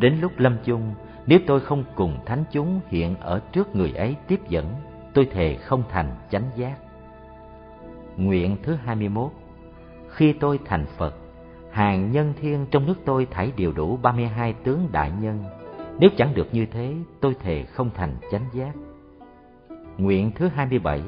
Đến 0.01 0.18
lúc 0.20 0.33
lâm 0.38 0.57
chung, 0.64 0.94
nếu 1.27 1.38
tôi 1.46 1.61
không 1.61 1.85
cùng 1.94 2.18
thánh 2.27 2.44
chúng 2.51 2.81
hiện 2.88 3.16
ở 3.20 3.40
trước 3.53 3.77
người 3.77 3.92
ấy 3.92 4.16
tiếp 4.29 4.40
dẫn, 4.48 4.74
tôi 5.14 5.29
thề 5.33 5.57
không 5.57 5.83
thành 5.90 6.11
chánh 6.31 6.51
giác. 6.57 6.77
Nguyện 8.16 8.57
thứ 8.62 8.74
hai 8.74 8.96
mươi 8.96 9.09
21 9.09 9.31
Khi 10.09 10.33
tôi 10.33 10.59
thành 10.64 10.87
Phật, 10.96 11.14
hàng 11.70 12.12
nhân 12.12 12.33
thiên 12.40 12.66
trong 12.70 12.87
nước 12.87 12.94
tôi 13.05 13.27
thảy 13.31 13.53
đều 13.57 13.72
đủ 13.72 13.98
ba 14.03 14.12
mươi 14.12 14.27
hai 14.27 14.53
tướng 14.64 14.88
đại 14.92 15.12
nhân. 15.20 15.44
Nếu 16.01 16.11
chẳng 16.16 16.35
được 16.35 16.48
như 16.53 16.66
thế, 16.66 16.94
tôi 17.20 17.37
thề 17.42 17.64
không 17.64 17.90
thành 17.94 18.16
chánh 18.31 18.44
giác. 18.53 18.72
Nguyện 19.98 20.33
thứ 20.35 20.48
hai 20.48 20.66
mươi 20.66 20.79
bảy 20.79 21.03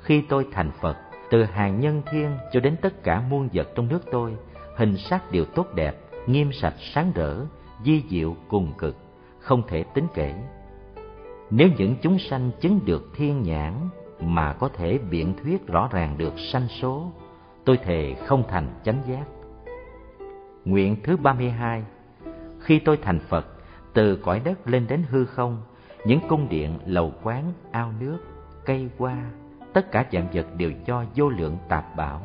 Khi 0.00 0.22
tôi 0.28 0.46
thành 0.52 0.70
Phật, 0.80 0.96
từ 1.30 1.44
hàng 1.44 1.80
nhân 1.80 2.02
thiên 2.10 2.30
cho 2.52 2.60
đến 2.60 2.76
tất 2.82 3.02
cả 3.02 3.20
muôn 3.30 3.48
vật 3.52 3.68
trong 3.74 3.88
nước 3.88 4.00
tôi, 4.10 4.36
hình 4.76 4.96
sắc 4.96 5.32
đều 5.32 5.44
tốt 5.44 5.66
đẹp, 5.74 5.94
nghiêm 6.26 6.52
sạch 6.52 6.74
sáng 6.78 7.12
rỡ, 7.14 7.36
di 7.84 8.04
diệu 8.08 8.36
cùng 8.48 8.72
cực, 8.78 8.96
không 9.38 9.62
thể 9.68 9.84
tính 9.94 10.06
kể. 10.14 10.34
Nếu 11.50 11.68
những 11.78 11.96
chúng 12.02 12.18
sanh 12.18 12.50
chứng 12.60 12.80
được 12.84 13.08
thiên 13.16 13.42
nhãn 13.42 13.72
mà 14.20 14.52
có 14.52 14.68
thể 14.68 14.98
biện 15.10 15.34
thuyết 15.42 15.66
rõ 15.66 15.88
ràng 15.92 16.18
được 16.18 16.34
sanh 16.52 16.68
số, 16.68 17.12
tôi 17.64 17.76
thề 17.76 18.14
không 18.26 18.44
thành 18.48 18.68
chánh 18.84 19.02
giác. 19.08 19.24
Nguyện 20.64 20.96
thứ 21.04 21.16
ba 21.16 21.32
mươi 21.32 21.50
hai 21.50 21.82
Khi 22.60 22.78
tôi 22.78 22.96
thành 22.96 23.18
Phật, 23.18 23.46
từ 23.92 24.16
cõi 24.16 24.40
đất 24.44 24.68
lên 24.68 24.86
đến 24.86 25.02
hư 25.08 25.24
không, 25.24 25.62
những 26.04 26.20
cung 26.28 26.48
điện, 26.48 26.78
lầu 26.86 27.12
quán, 27.22 27.52
ao 27.70 27.92
nước, 28.00 28.18
cây 28.64 28.88
hoa, 28.98 29.16
tất 29.72 29.90
cả 29.90 30.06
dạng 30.12 30.28
vật 30.32 30.46
đều 30.56 30.72
do 30.86 31.04
vô 31.14 31.28
lượng 31.28 31.56
tạp 31.68 31.96
bảo, 31.96 32.22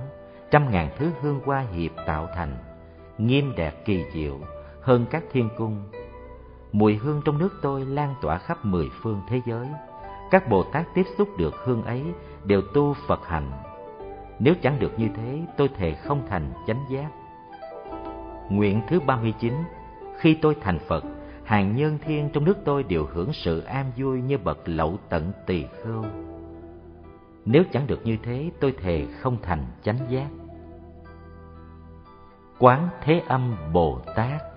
trăm 0.51 0.71
ngàn 0.71 0.89
thứ 0.97 1.11
hương 1.21 1.39
hoa 1.45 1.59
hiệp 1.59 1.91
tạo 2.05 2.27
thành, 2.35 2.57
nghiêm 3.17 3.53
đẹp 3.57 3.85
kỳ 3.85 4.03
diệu, 4.13 4.39
hơn 4.83 5.05
các 5.09 5.23
thiên 5.31 5.49
cung. 5.57 5.83
Mùi 6.71 6.95
hương 6.95 7.21
trong 7.25 7.37
nước 7.37 7.49
tôi 7.61 7.85
lan 7.85 8.15
tỏa 8.21 8.37
khắp 8.37 8.65
mười 8.65 8.89
phương 9.01 9.21
thế 9.27 9.41
giới. 9.45 9.67
Các 10.31 10.49
Bồ 10.49 10.63
Tát 10.63 10.85
tiếp 10.95 11.05
xúc 11.17 11.29
được 11.37 11.53
hương 11.63 11.83
ấy 11.83 12.03
đều 12.43 12.61
tu 12.73 12.95
Phật 13.07 13.25
hành. 13.25 13.51
Nếu 14.39 14.53
chẳng 14.61 14.79
được 14.79 14.99
như 14.99 15.07
thế, 15.15 15.41
tôi 15.57 15.69
thề 15.77 15.93
không 15.93 16.27
thành 16.29 16.53
chánh 16.67 16.85
giác. 16.89 17.11
Nguyện 18.49 18.81
thứ 18.87 18.99
ba 18.99 19.15
mươi 19.15 19.33
chín 19.39 19.53
Khi 20.17 20.37
tôi 20.41 20.55
thành 20.61 20.79
Phật, 20.87 21.03
hàng 21.43 21.75
nhân 21.75 21.97
thiên 22.05 22.29
trong 22.33 22.45
nước 22.45 22.57
tôi 22.65 22.83
đều 22.83 23.05
hưởng 23.13 23.33
sự 23.33 23.59
an 23.59 23.91
vui 23.97 24.21
như 24.21 24.37
bậc 24.37 24.57
lậu 24.65 24.97
tận 25.09 25.31
tỳ 25.45 25.65
khưu. 25.83 26.03
Nếu 27.45 27.63
chẳng 27.71 27.87
được 27.87 28.05
như 28.05 28.17
thế, 28.23 28.51
tôi 28.59 28.73
thề 28.81 29.05
không 29.19 29.37
thành 29.41 29.65
chánh 29.83 29.97
giác. 30.09 30.27
Quán 32.59 32.89
Thế 33.01 33.23
Âm 33.27 33.55
Bồ 33.73 33.99
Tát 34.15 34.52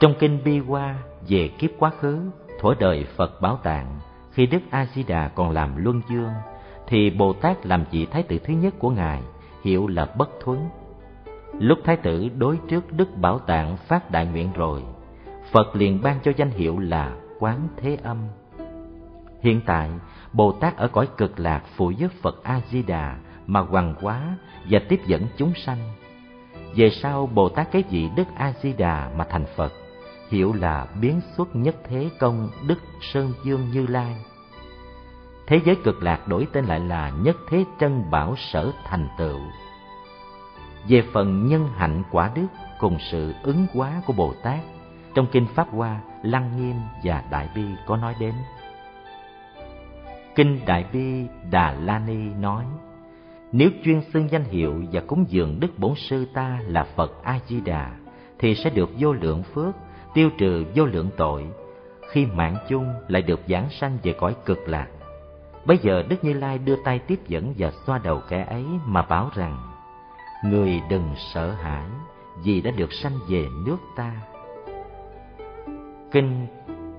trong 0.00 0.14
kinh 0.18 0.38
Bi 0.44 0.58
Hoa 0.58 0.94
về 1.28 1.48
kiếp 1.48 1.70
quá 1.78 1.90
khứ, 2.00 2.30
thuở 2.60 2.74
đời 2.78 3.06
Phật 3.16 3.40
Bảo 3.40 3.56
Tạng, 3.62 4.00
khi 4.32 4.46
Đức 4.46 4.58
A 4.70 4.86
Di 4.94 5.02
Đà 5.02 5.28
còn 5.28 5.50
làm 5.50 5.76
luân 5.76 6.00
dương, 6.10 6.32
thì 6.86 7.10
Bồ 7.10 7.32
Tát 7.32 7.66
làm 7.66 7.84
vị 7.90 8.06
thái 8.06 8.22
tử 8.22 8.38
thứ 8.38 8.54
nhất 8.54 8.74
của 8.78 8.90
ngài, 8.90 9.22
hiệu 9.64 9.86
là 9.86 10.04
Bất 10.04 10.30
Thuấn. 10.44 10.68
Lúc 11.58 11.78
thái 11.84 11.96
tử 11.96 12.28
đối 12.38 12.58
trước 12.68 12.92
Đức 12.92 13.16
Bảo 13.16 13.38
Tạng 13.38 13.76
phát 13.76 14.10
đại 14.10 14.26
nguyện 14.26 14.52
rồi, 14.54 14.82
Phật 15.52 15.76
liền 15.76 16.02
ban 16.02 16.20
cho 16.24 16.32
danh 16.36 16.50
hiệu 16.50 16.78
là 16.78 17.16
Quán 17.38 17.68
Thế 17.76 17.98
Âm. 18.02 18.18
Hiện 19.40 19.60
tại, 19.66 19.90
Bồ 20.32 20.52
Tát 20.52 20.76
ở 20.76 20.88
cõi 20.88 21.08
cực 21.16 21.38
lạc 21.40 21.62
phụ 21.76 21.90
giúp 21.90 22.12
Phật 22.22 22.42
A 22.42 22.60
Di 22.70 22.82
Đà 22.82 23.16
mà 23.46 23.60
hoàng 23.60 23.94
hóa 24.00 24.36
và 24.70 24.80
tiếp 24.88 25.00
dẫn 25.06 25.22
chúng 25.36 25.52
sanh 25.54 25.78
Về 26.74 26.90
sau 26.90 27.26
Bồ 27.26 27.48
Tát 27.48 27.72
cái 27.72 27.84
vị 27.90 28.08
Đức 28.16 28.26
A 28.36 28.52
Di 28.62 28.72
Đà 28.72 29.10
mà 29.16 29.26
thành 29.30 29.44
Phật, 29.56 29.72
hiệu 30.30 30.52
là 30.52 30.86
biến 31.00 31.20
xuất 31.36 31.56
nhất 31.56 31.76
thế 31.88 32.10
công 32.18 32.50
Đức 32.66 32.78
Sơn 33.00 33.32
Dương 33.44 33.70
Như 33.72 33.86
Lai. 33.86 34.16
Thế 35.46 35.60
giới 35.64 35.76
cực 35.84 36.02
lạc 36.02 36.28
đổi 36.28 36.46
tên 36.52 36.64
lại 36.64 36.80
là 36.80 37.10
Nhất 37.10 37.36
Thế 37.50 37.64
chân 37.78 38.10
Bảo 38.10 38.34
Sở 38.36 38.72
Thành 38.84 39.08
Tựu. 39.18 39.40
Về 40.88 41.02
phần 41.12 41.46
nhân 41.46 41.68
hạnh 41.76 42.02
quả 42.10 42.30
đức 42.34 42.46
cùng 42.78 42.98
sự 43.10 43.34
ứng 43.42 43.66
hóa 43.74 44.02
của 44.06 44.12
Bồ 44.12 44.34
Tát, 44.42 44.60
trong 45.14 45.26
Kinh 45.32 45.46
Pháp 45.54 45.68
Hoa, 45.70 46.00
Lăng 46.22 46.56
Nghiêm 46.56 46.76
và 47.04 47.24
Đại 47.30 47.48
Bi 47.54 47.64
có 47.86 47.96
nói 47.96 48.14
đến. 48.20 48.34
Kinh 50.34 50.60
Đại 50.66 50.84
Bi 50.92 51.26
Đà 51.50 51.72
La 51.72 51.98
Ni 51.98 52.16
nói, 52.40 52.64
nếu 53.52 53.70
chuyên 53.84 54.00
xưng 54.12 54.30
danh 54.30 54.44
hiệu 54.44 54.84
và 54.92 55.00
cúng 55.06 55.24
dường 55.28 55.60
Đức 55.60 55.78
Bổn 55.78 55.94
Sư 55.96 56.26
ta 56.34 56.60
là 56.66 56.84
Phật 56.96 57.22
A-di-đà, 57.22 57.90
thì 58.38 58.54
sẽ 58.54 58.70
được 58.70 58.90
vô 58.98 59.12
lượng 59.12 59.42
phước, 59.42 59.74
tiêu 60.16 60.30
trừ 60.38 60.64
vô 60.74 60.84
lượng 60.84 61.10
tội, 61.16 61.46
khi 62.08 62.26
mạng 62.26 62.56
chung 62.68 62.94
lại 63.08 63.22
được 63.22 63.40
giảng 63.48 63.70
sanh 63.70 63.98
về 64.02 64.12
cõi 64.12 64.36
cực 64.44 64.68
lạc. 64.68 64.88
Bây 65.64 65.78
giờ 65.78 66.02
Đức 66.08 66.24
Như 66.24 66.32
Lai 66.32 66.58
đưa 66.58 66.76
tay 66.84 66.98
tiếp 66.98 67.20
dẫn 67.28 67.54
và 67.58 67.70
xoa 67.86 67.98
đầu 67.98 68.20
kẻ 68.28 68.46
ấy 68.48 68.64
mà 68.86 69.02
bảo 69.02 69.30
rằng, 69.34 69.58
Người 70.44 70.80
đừng 70.90 71.14
sợ 71.34 71.50
hãi, 71.50 71.86
vì 72.44 72.60
đã 72.60 72.70
được 72.70 72.92
sanh 72.92 73.18
về 73.28 73.46
nước 73.66 73.76
ta. 73.96 74.12
Kinh 76.10 76.46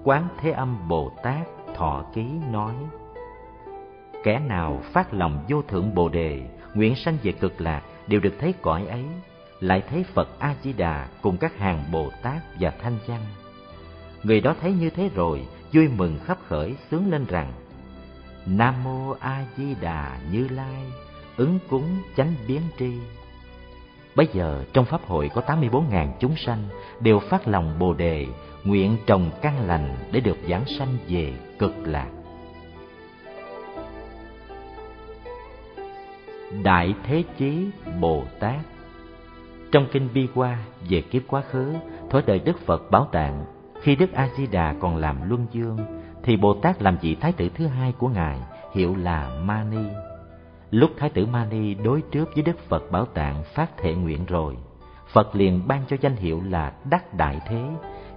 Quán 0.04 0.28
Thế 0.42 0.52
Âm 0.52 0.88
Bồ 0.88 1.12
Tát 1.24 1.48
Thọ 1.76 2.06
Ký 2.14 2.26
nói, 2.52 2.76
Kẻ 4.24 4.40
nào 4.40 4.82
phát 4.94 5.14
lòng 5.14 5.46
vô 5.50 5.62
thượng 5.62 5.96
Bồ 5.96 6.10
Đề, 6.10 6.42
nguyện 6.74 6.96
sanh 6.96 7.18
về 7.24 7.32
cực 7.32 7.62
lạc 7.62 7.82
đều 8.08 8.20
được 8.20 8.34
thấy 8.40 8.54
cõi 8.62 8.86
ấy, 8.88 9.06
lại 9.60 9.84
thấy 9.90 10.06
Phật 10.14 10.40
A-di-đà 10.40 11.08
cùng 11.22 11.38
các 11.38 11.58
hàng 11.58 11.84
Bồ 11.92 12.10
Tát 12.22 12.42
và 12.60 12.74
Thanh 12.82 12.98
Văn. 13.08 13.22
Người 14.24 14.42
đó 14.42 14.56
thấy 14.62 14.74
như 14.74 14.90
thế 14.90 15.10
rồi, 15.16 15.48
vui 15.74 15.88
mừng 15.88 16.20
khắp 16.26 16.38
khởi 16.48 16.76
sướng 16.92 17.12
lên 17.12 17.26
rằng, 17.26 17.54
Nam 18.46 18.84
Mô 18.84 19.12
A 19.20 19.46
Di 19.58 19.76
Đà 19.82 20.20
Như 20.32 20.48
Lai, 20.48 20.84
ứng 21.38 21.60
cúng 21.70 21.98
chánh 22.18 22.34
biến 22.48 22.62
tri. 22.80 22.92
Bây 24.16 24.28
giờ 24.34 24.64
trong 24.74 24.86
pháp 24.86 25.02
hội 25.06 25.30
có 25.34 25.42
84.000 25.48 26.12
chúng 26.20 26.36
sanh 26.36 26.64
đều 27.00 27.20
phát 27.20 27.48
lòng 27.48 27.80
Bồ 27.80 27.94
đề, 27.94 28.26
nguyện 28.64 28.98
trồng 29.06 29.32
căn 29.42 29.68
lành 29.68 29.96
để 30.12 30.20
được 30.20 30.38
giảng 30.50 30.66
sanh 30.80 30.98
về 31.08 31.34
cực 31.60 31.74
lạc. 31.84 32.10
Đại 36.64 36.94
Thế 37.04 37.24
Chí 37.38 37.70
Bồ 38.00 38.24
Tát 38.40 38.60
trong 39.72 39.88
kinh 39.92 40.10
Bi 40.14 40.28
Qua 40.36 40.58
về 40.90 41.02
kiếp 41.02 41.22
quá 41.28 41.42
khứ, 41.42 41.74
thối 42.10 42.24
đời 42.26 42.40
Đức 42.40 42.60
Phật 42.66 42.92
Bảo 42.92 43.08
Tạng, 43.12 43.46
khi 43.82 43.96
Đức 43.96 44.14
A 44.14 44.30
Di 44.38 44.48
Đà 44.48 44.76
còn 44.80 44.98
làm 44.98 45.30
luân 45.30 45.46
dương, 45.52 45.78
thì 46.24 46.38
Bồ 46.38 46.54
Tát 46.54 46.82
làm 46.82 46.98
vị 47.02 47.16
thái 47.16 47.32
tử 47.32 47.50
thứ 47.56 47.68
hai 47.68 47.92
của 47.92 48.08
ngài, 48.08 48.40
hiệu 48.74 48.96
là 48.96 49.30
Mani. 49.44 49.86
Lúc 50.72 50.92
thái 50.98 51.10
tử 51.10 51.26
Mani 51.26 51.74
đối 51.74 52.02
trước 52.02 52.30
với 52.36 52.44
Đức 52.44 52.60
Phật 52.70 52.92
Bảo 52.92 53.06
Tạng 53.06 53.44
phát 53.56 53.78
thệ 53.78 53.94
nguyện 53.94 54.26
rồi, 54.26 54.58
Phật 55.08 55.36
liền 55.36 55.68
ban 55.68 55.82
cho 55.88 55.98
danh 56.02 56.16
hiệu 56.16 56.42
là 56.50 56.74
Đắc 56.90 57.14
Đại 57.14 57.42
Thế 57.48 57.62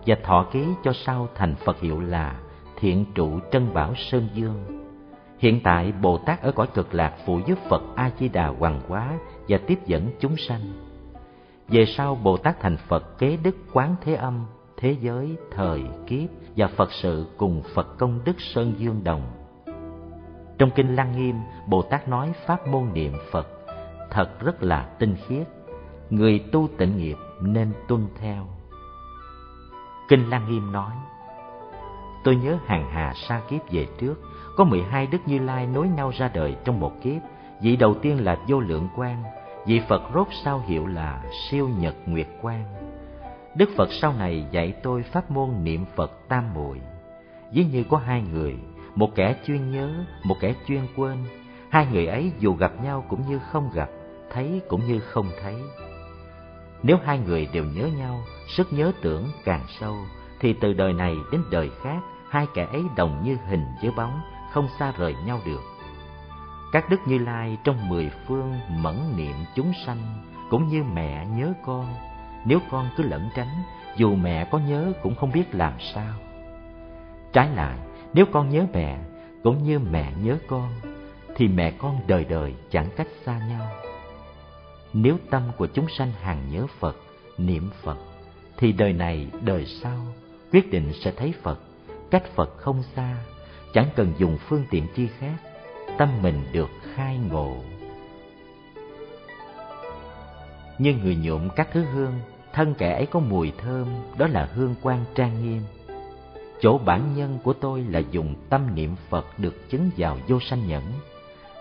và 0.06 0.16
thọ 0.22 0.46
ký 0.52 0.66
cho 0.84 0.92
sau 0.92 1.28
thành 1.34 1.54
Phật 1.54 1.80
hiệu 1.80 2.00
là 2.00 2.34
Thiện 2.76 3.04
Trụ 3.14 3.40
Trân 3.52 3.74
Bảo 3.74 3.94
Sơn 3.94 4.28
Dương 4.34 4.80
Hiện 5.40 5.60
tại 5.64 5.92
Bồ 5.92 6.18
Tát 6.18 6.42
ở 6.42 6.52
cõi 6.52 6.66
cực 6.74 6.94
lạc 6.94 7.14
phụ 7.26 7.40
giúp 7.46 7.58
Phật 7.68 7.82
A 7.96 8.10
Di 8.18 8.28
Đà 8.28 8.46
hoàng 8.46 8.80
hóa 8.88 9.18
và 9.48 9.58
tiếp 9.66 9.78
dẫn 9.86 10.10
chúng 10.20 10.36
sanh. 10.36 10.89
Về 11.70 11.84
sau 11.86 12.14
Bồ 12.14 12.36
Tát 12.36 12.60
thành 12.60 12.76
Phật 12.76 13.18
kế 13.18 13.36
đức 13.36 13.56
quán 13.72 13.96
thế 14.02 14.14
âm, 14.14 14.46
thế 14.76 14.96
giới, 15.00 15.36
thời, 15.50 15.82
kiếp 16.06 16.28
và 16.56 16.66
Phật 16.76 16.92
sự 16.92 17.26
cùng 17.36 17.62
Phật 17.74 17.98
công 17.98 18.20
đức 18.24 18.36
Sơn 18.38 18.74
Dương 18.78 19.04
Đồng. 19.04 19.22
Trong 20.58 20.70
kinh 20.70 20.96
Lăng 20.96 21.16
Nghiêm, 21.16 21.36
Bồ 21.66 21.82
Tát 21.82 22.08
nói 22.08 22.32
pháp 22.46 22.66
môn 22.68 22.92
niệm 22.92 23.12
Phật 23.30 23.48
thật 24.10 24.40
rất 24.40 24.62
là 24.62 24.88
tinh 24.98 25.16
khiết, 25.26 25.48
người 26.10 26.38
tu 26.52 26.68
tịnh 26.78 26.96
nghiệp 26.96 27.16
nên 27.40 27.72
tuân 27.88 28.06
theo. 28.20 28.46
Kinh 30.08 30.30
Lăng 30.30 30.50
Nghiêm 30.50 30.72
nói: 30.72 30.92
Tôi 32.24 32.36
nhớ 32.36 32.58
hàng 32.66 32.90
hà 32.92 33.12
sa 33.14 33.40
kiếp 33.48 33.60
về 33.70 33.86
trước, 33.98 34.14
có 34.56 34.64
mười 34.64 34.82
hai 34.82 35.06
Đức 35.06 35.18
Như 35.26 35.38
Lai 35.38 35.66
nối 35.66 35.88
nhau 35.88 36.12
ra 36.18 36.30
đời 36.34 36.56
trong 36.64 36.80
một 36.80 36.92
kiếp. 37.02 37.22
Vị 37.62 37.76
đầu 37.76 37.94
tiên 37.94 38.24
là 38.24 38.38
Vô 38.48 38.60
Lượng 38.60 38.88
quan 38.96 39.22
vị 39.66 39.80
Phật 39.88 40.02
rốt 40.14 40.26
sao 40.44 40.62
hiệu 40.66 40.86
là 40.86 41.22
Siêu 41.32 41.68
Nhật 41.68 41.94
Nguyệt 42.06 42.26
Quang. 42.42 42.64
Đức 43.54 43.68
Phật 43.76 43.88
sau 43.92 44.12
này 44.12 44.46
dạy 44.50 44.72
tôi 44.82 45.02
pháp 45.02 45.30
môn 45.30 45.50
niệm 45.62 45.84
Phật 45.96 46.28
tam 46.28 46.54
muội. 46.54 46.80
Ví 47.52 47.64
như 47.64 47.84
có 47.90 47.96
hai 47.96 48.22
người, 48.22 48.56
một 48.94 49.14
kẻ 49.14 49.36
chuyên 49.46 49.70
nhớ, 49.70 50.04
một 50.24 50.36
kẻ 50.40 50.54
chuyên 50.66 50.80
quên. 50.96 51.18
Hai 51.70 51.86
người 51.92 52.06
ấy 52.06 52.32
dù 52.38 52.54
gặp 52.54 52.72
nhau 52.82 53.04
cũng 53.08 53.28
như 53.28 53.38
không 53.38 53.70
gặp, 53.74 53.88
thấy 54.32 54.60
cũng 54.68 54.86
như 54.86 55.00
không 55.00 55.30
thấy. 55.42 55.56
Nếu 56.82 56.96
hai 57.04 57.18
người 57.18 57.48
đều 57.52 57.64
nhớ 57.64 57.86
nhau, 57.86 58.20
sức 58.48 58.72
nhớ 58.72 58.92
tưởng 59.02 59.24
càng 59.44 59.64
sâu, 59.80 59.96
thì 60.40 60.54
từ 60.60 60.72
đời 60.72 60.92
này 60.92 61.16
đến 61.32 61.42
đời 61.50 61.70
khác, 61.82 62.00
hai 62.30 62.46
kẻ 62.54 62.66
ấy 62.72 62.82
đồng 62.96 63.22
như 63.24 63.36
hình 63.48 63.64
với 63.82 63.90
bóng, 63.96 64.20
không 64.52 64.68
xa 64.78 64.92
rời 64.98 65.14
nhau 65.26 65.40
được. 65.46 65.60
Các 66.72 66.90
đức 66.90 67.00
Như 67.06 67.18
Lai 67.18 67.58
trong 67.64 67.88
mười 67.88 68.10
phương 68.26 68.52
mẫn 68.68 68.96
niệm 69.16 69.34
chúng 69.54 69.72
sanh, 69.86 69.98
cũng 70.50 70.68
như 70.68 70.84
mẹ 70.94 71.26
nhớ 71.26 71.52
con, 71.64 71.94
nếu 72.44 72.58
con 72.70 72.88
cứ 72.96 73.02
lẩn 73.02 73.28
tránh, 73.36 73.62
dù 73.96 74.14
mẹ 74.14 74.48
có 74.50 74.58
nhớ 74.58 74.92
cũng 75.02 75.14
không 75.14 75.32
biết 75.32 75.54
làm 75.54 75.72
sao. 75.94 76.14
Trái 77.32 77.48
lại, 77.54 77.78
nếu 78.14 78.26
con 78.32 78.50
nhớ 78.50 78.66
mẹ, 78.72 78.98
cũng 79.42 79.62
như 79.62 79.78
mẹ 79.78 80.12
nhớ 80.22 80.38
con, 80.48 80.70
thì 81.36 81.48
mẹ 81.48 81.70
con 81.70 82.00
đời 82.06 82.24
đời 82.24 82.54
chẳng 82.70 82.88
cách 82.96 83.08
xa 83.24 83.38
nhau. 83.48 83.66
Nếu 84.92 85.16
tâm 85.30 85.42
của 85.56 85.66
chúng 85.66 85.86
sanh 85.98 86.12
hàng 86.12 86.50
nhớ 86.50 86.66
Phật, 86.78 86.96
niệm 87.38 87.70
Phật, 87.82 87.98
thì 88.56 88.72
đời 88.72 88.92
này, 88.92 89.26
đời 89.40 89.66
sau, 89.66 90.06
quyết 90.52 90.70
định 90.70 90.92
sẽ 91.04 91.12
thấy 91.16 91.34
Phật, 91.42 91.60
cách 92.10 92.24
Phật 92.34 92.56
không 92.56 92.82
xa, 92.82 93.16
chẳng 93.74 93.86
cần 93.96 94.12
dùng 94.18 94.38
phương 94.48 94.64
tiện 94.70 94.86
chi 94.94 95.08
khác, 95.18 95.36
tâm 95.98 96.08
mình 96.22 96.42
được 96.52 96.70
khai 96.94 97.18
ngộ. 97.30 97.56
Như 100.78 100.94
người 101.02 101.16
nhuộm 101.16 101.48
các 101.56 101.68
thứ 101.72 101.84
hương, 101.84 102.12
thân 102.52 102.74
kẻ 102.74 102.92
ấy 102.92 103.06
có 103.06 103.20
mùi 103.20 103.52
thơm, 103.58 103.86
đó 104.18 104.26
là 104.26 104.48
hương 104.54 104.74
quan 104.82 105.04
trang 105.14 105.42
nghiêm. 105.42 105.62
Chỗ 106.60 106.78
bản 106.78 107.14
nhân 107.16 107.38
của 107.42 107.52
tôi 107.52 107.84
là 107.88 107.98
dùng 108.10 108.34
tâm 108.50 108.74
niệm 108.74 108.96
Phật 109.08 109.26
được 109.38 109.70
chứng 109.70 109.90
vào 109.96 110.18
vô 110.28 110.40
sanh 110.40 110.68
nhẫn. 110.68 110.82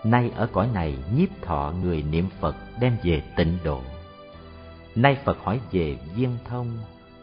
Nay 0.04 0.30
ở 0.36 0.48
cõi 0.52 0.68
này 0.74 0.96
nhiếp 1.16 1.28
thọ 1.42 1.72
người 1.82 2.02
niệm 2.02 2.26
Phật 2.40 2.56
đem 2.80 2.96
về 3.02 3.22
tịnh 3.36 3.58
độ. 3.64 3.80
Nay 4.94 5.16
Phật 5.24 5.38
hỏi 5.44 5.60
về 5.72 5.96
viên 6.14 6.36
thông, 6.44 6.78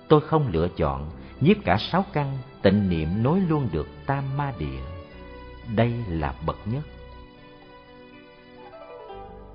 tôi 0.07 0.21
không 0.21 0.47
lựa 0.51 0.67
chọn, 0.67 1.09
nhiếp 1.41 1.57
cả 1.65 1.77
sáu 1.79 2.05
căn, 2.13 2.37
tịnh 2.61 2.89
niệm 2.89 3.23
nối 3.23 3.39
luôn 3.39 3.69
được 3.71 3.87
tam 4.05 4.37
ma 4.37 4.53
địa. 4.59 4.81
Đây 5.75 5.93
là 6.09 6.33
bậc 6.45 6.57
nhất. 6.65 6.83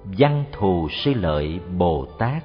Văn 0.05 0.45
thù 0.53 0.89
sư 0.89 1.15
lợi 1.15 1.61
Bồ 1.79 2.07
Tát 2.19 2.43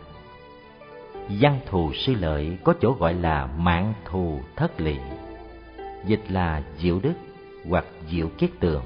Văn 1.29 1.59
thù 1.65 1.93
sư 1.93 2.15
lợi 2.19 2.57
có 2.63 2.73
chỗ 2.81 2.95
gọi 2.99 3.13
là 3.13 3.49
mạng 3.57 3.93
thù 4.05 4.39
thất 4.55 4.81
lị, 4.81 4.97
dịch 6.05 6.21
là 6.29 6.63
diệu 6.77 6.99
đức 7.03 7.13
hoặc 7.69 7.85
diệu 8.09 8.27
kiết 8.37 8.49
tường. 8.59 8.83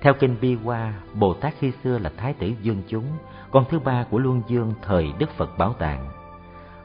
Theo 0.00 0.14
kinh 0.14 0.36
Bi 0.40 0.54
Hoa, 0.54 0.94
Bồ 1.14 1.34
Tát 1.34 1.54
khi 1.58 1.72
xưa 1.84 1.98
là 1.98 2.12
Thái 2.16 2.32
tử 2.32 2.52
Dương 2.62 2.82
Chúng, 2.88 3.04
con 3.50 3.64
thứ 3.70 3.78
ba 3.78 4.04
của 4.10 4.18
Luân 4.18 4.42
Dương 4.48 4.74
thời 4.82 5.12
Đức 5.18 5.30
Phật 5.30 5.58
Bảo 5.58 5.72
Tạng. 5.72 6.08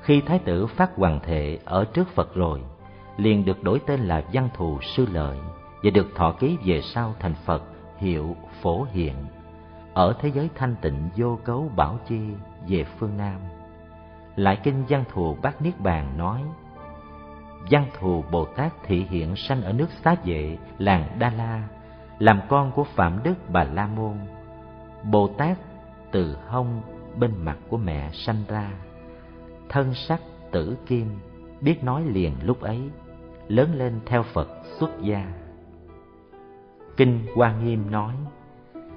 Khi 0.02 0.22
Thái 0.22 0.40
tử 0.40 0.66
phát 0.66 0.96
hoàng 0.96 1.20
thệ 1.26 1.60
ở 1.66 1.86
trước 1.94 2.08
Phật 2.16 2.36
rồi, 2.36 2.62
liền 3.18 3.46
được 3.46 3.64
đổi 3.64 3.80
tên 3.86 4.00
là 4.00 4.24
Văn 4.34 4.50
Thù 4.58 4.80
Sư 4.82 5.08
Lợi 5.14 5.38
và 5.84 5.90
được 5.90 6.16
thọ 6.16 6.32
ký 6.32 6.58
về 6.66 6.82
sau 6.82 7.16
thành 7.20 7.36
Phật 7.46 7.64
hiệu 7.98 8.36
Phổ 8.62 8.88
Hiện 8.92 9.16
ở 9.94 10.14
thế 10.20 10.32
giới 10.32 10.50
thanh 10.56 10.76
tịnh 10.82 11.10
vô 11.16 11.40
cấu 11.44 11.72
bảo 11.76 12.00
chi 12.08 12.20
về 12.68 12.84
phương 12.84 13.18
Nam. 13.18 13.40
Lại 14.36 14.58
kinh 14.64 14.86
Văn 14.90 15.04
Thù 15.14 15.38
Bát 15.42 15.62
Niết 15.62 15.80
Bàn 15.80 16.18
nói 16.18 16.44
Văn 17.70 17.86
Thù 18.00 18.24
Bồ 18.32 18.46
Tát 18.46 18.74
thị 18.84 19.06
hiện 19.10 19.36
sanh 19.36 19.62
ở 19.62 19.74
nước 19.74 19.88
Xá 20.04 20.16
Vệ, 20.26 20.58
làng 20.78 21.20
Đa 21.20 21.30
La, 21.30 21.68
làm 22.20 22.42
con 22.50 22.72
của 22.72 22.84
Phạm 22.84 23.24
Đức 23.24 23.34
Bà 23.50 23.64
La 23.64 23.88
Môn. 23.88 24.18
Bồ 25.12 25.28
Tát 25.28 25.58
từ 26.12 26.38
hông 26.48 26.82
bên 27.20 27.32
mặt 27.38 27.58
của 27.70 27.78
mẹ 27.78 28.10
sanh 28.14 28.44
ra, 28.48 28.72
thân 29.70 29.94
sắc 29.94 30.22
tử 30.52 30.78
kim, 30.86 31.20
biết 31.62 31.84
nói 31.84 32.04
liền 32.04 32.34
lúc 32.44 32.62
ấy, 32.62 32.82
lớn 33.48 33.74
lên 33.76 34.00
theo 34.06 34.24
Phật 34.24 34.50
xuất 34.80 35.02
gia. 35.02 35.26
Kinh 36.98 37.26
Hoa 37.36 37.54
Nghiêm 37.54 37.92
nói, 37.92 38.14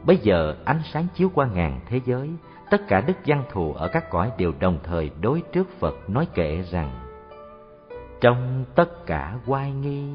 bây 0.06 0.16
giờ 0.16 0.56
ánh 0.64 0.80
sáng 0.92 1.06
chiếu 1.14 1.30
qua 1.34 1.46
ngàn 1.46 1.80
thế 1.86 2.00
giới, 2.04 2.30
tất 2.70 2.88
cả 2.88 3.00
đức 3.00 3.16
văn 3.26 3.44
thù 3.50 3.72
ở 3.72 3.88
các 3.88 4.10
cõi 4.10 4.32
đều 4.38 4.52
đồng 4.60 4.78
thời 4.82 5.10
đối 5.20 5.42
trước 5.52 5.68
Phật 5.78 6.10
nói 6.10 6.26
kệ 6.34 6.62
rằng 6.70 6.90
Trong 8.20 8.64
tất 8.74 9.06
cả 9.06 9.38
oai 9.46 9.72
nghi, 9.72 10.08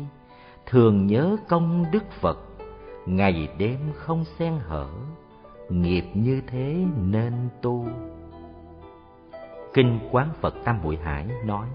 thường 0.66 1.08
nhớ 1.08 1.38
công 1.50 1.86
đức 1.92 2.04
Phật, 2.12 2.40
ngày 3.06 3.48
đêm 3.58 3.80
không 3.96 4.26
xen 4.40 4.54
hở, 4.60 4.88
nghiệp 5.70 6.06
như 6.14 6.42
thế 6.48 6.86
nên 6.98 7.34
tu. 7.62 7.88
Kinh 9.74 10.00
Quán 10.12 10.30
Phật 10.42 10.56
Tam 10.64 10.84
bụi 10.84 10.98
Hải 10.98 11.28
nói, 11.46 11.68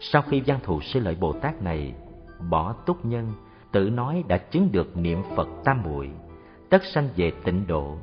sau 0.00 0.22
khi 0.22 0.42
văn 0.46 0.58
thù 0.62 0.80
sư 0.80 1.00
lợi 1.00 1.16
Bồ 1.20 1.32
Tát 1.32 1.62
này 1.62 1.94
bỏ 2.50 2.72
túc 2.72 3.04
nhân, 3.04 3.32
tự 3.72 3.90
nói 3.90 4.24
đã 4.28 4.38
chứng 4.38 4.72
được 4.72 4.96
niệm 4.96 5.22
Phật 5.36 5.48
Tam 5.64 5.82
Muội, 5.82 6.10
tất 6.70 6.84
sanh 6.84 7.08
về 7.16 7.32
tịnh 7.44 7.66
độ. 7.66 7.96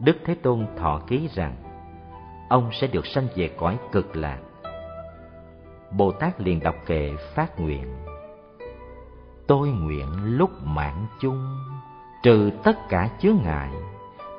Đức 0.00 0.16
Thế 0.24 0.34
Tôn 0.34 0.66
thọ 0.76 1.00
ký 1.06 1.28
rằng, 1.34 1.56
ông 2.48 2.70
sẽ 2.72 2.86
được 2.86 3.06
sanh 3.06 3.26
về 3.36 3.50
cõi 3.56 3.78
cực 3.92 4.16
lạc. 4.16 4.38
Bồ 5.90 6.12
Tát 6.12 6.40
liền 6.40 6.60
đọc 6.60 6.74
kệ 6.86 7.12
phát 7.34 7.60
nguyện. 7.60 7.96
Tôi 9.46 9.68
nguyện 9.68 10.08
lúc 10.24 10.50
mạng 10.62 11.06
chung, 11.20 11.56
trừ 12.22 12.50
tất 12.64 12.88
cả 12.88 13.10
chướng 13.18 13.36
ngại, 13.44 13.70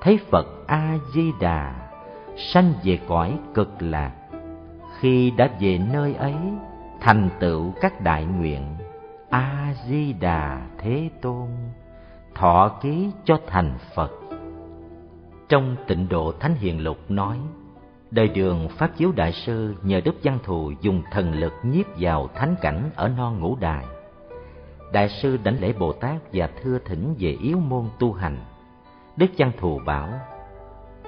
thấy 0.01 0.19
Phật 0.31 0.45
A 0.67 0.97
Di 1.13 1.31
Đà 1.39 1.89
sanh 2.37 2.73
về 2.83 2.99
cõi 3.07 3.39
cực 3.53 3.69
lạc. 3.79 4.11
Khi 4.99 5.31
đã 5.31 5.49
về 5.59 5.77
nơi 5.93 6.13
ấy, 6.13 6.35
thành 7.01 7.29
tựu 7.39 7.73
các 7.81 8.01
đại 8.01 8.25
nguyện 8.25 8.77
a 9.31 9.73
di 9.87 10.13
đà 10.13 10.61
thế 10.77 11.09
tôn 11.21 11.47
thọ 12.35 12.69
ký 12.81 13.11
cho 13.25 13.37
thành 13.47 13.77
phật. 13.95 14.11
Trong 15.49 15.75
tịnh 15.87 16.09
độ 16.09 16.33
thánh 16.39 16.55
hiền 16.55 16.83
lục 16.83 16.97
nói, 17.09 17.37
đời 18.11 18.27
đường 18.27 18.69
pháp 18.69 18.97
chiếu 18.97 19.11
đại 19.15 19.31
sư 19.31 19.75
nhờ 19.83 20.01
đức 20.05 20.15
văn 20.23 20.39
thù 20.43 20.71
dùng 20.81 21.01
thần 21.11 21.33
lực 21.33 21.53
nhiếp 21.63 21.85
vào 21.99 22.29
thánh 22.35 22.55
cảnh 22.61 22.89
ở 22.95 23.07
non 23.07 23.39
ngũ 23.39 23.55
đài. 23.55 23.85
Đại 24.93 25.09
sư 25.09 25.37
đảnh 25.43 25.61
lễ 25.61 25.73
bồ 25.73 25.93
tát 25.93 26.15
và 26.33 26.49
thưa 26.61 26.79
thỉnh 26.85 27.15
về 27.19 27.37
yếu 27.41 27.57
môn 27.57 27.85
tu 27.99 28.13
hành. 28.13 28.37
Đức 29.17 29.27
văn 29.37 29.51
thù 29.59 29.79
bảo, 29.85 30.09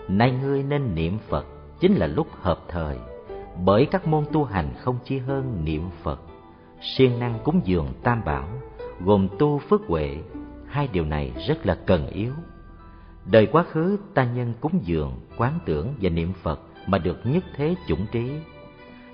nay 0.07 0.31
ngươi 0.31 0.63
nên 0.63 0.95
niệm 0.95 1.17
phật, 1.29 1.45
chính 1.79 1.95
là 1.95 2.07
lúc 2.07 2.27
hợp 2.41 2.59
thời. 2.67 2.97
Bởi 3.65 3.85
các 3.85 4.07
môn 4.07 4.25
tu 4.31 4.43
hành 4.43 4.73
không 4.79 4.97
chi 5.03 5.17
hơn 5.17 5.65
niệm 5.65 5.89
phật. 6.03 6.21
Siêng 6.81 7.19
năng 7.19 7.39
cúng 7.43 7.61
dường 7.63 7.87
tam 8.03 8.21
bảo, 8.25 8.47
gồm 8.99 9.27
tu 9.39 9.59
phước 9.59 9.81
huệ 9.87 10.17
hai 10.73 10.87
điều 10.87 11.05
này 11.05 11.31
rất 11.47 11.65
là 11.65 11.77
cần 11.85 12.07
yếu. 12.07 12.33
Đời 13.25 13.47
quá 13.51 13.63
khứ, 13.63 13.97
ta 14.13 14.23
nhân 14.23 14.53
cúng 14.61 14.79
dường, 14.83 15.19
quán 15.37 15.59
tưởng 15.65 15.93
và 16.01 16.09
niệm 16.09 16.33
phật 16.33 16.59
mà 16.87 16.97
được 16.97 17.17
nhất 17.23 17.43
thế 17.55 17.75
chủng 17.87 18.05
trí. 18.11 18.31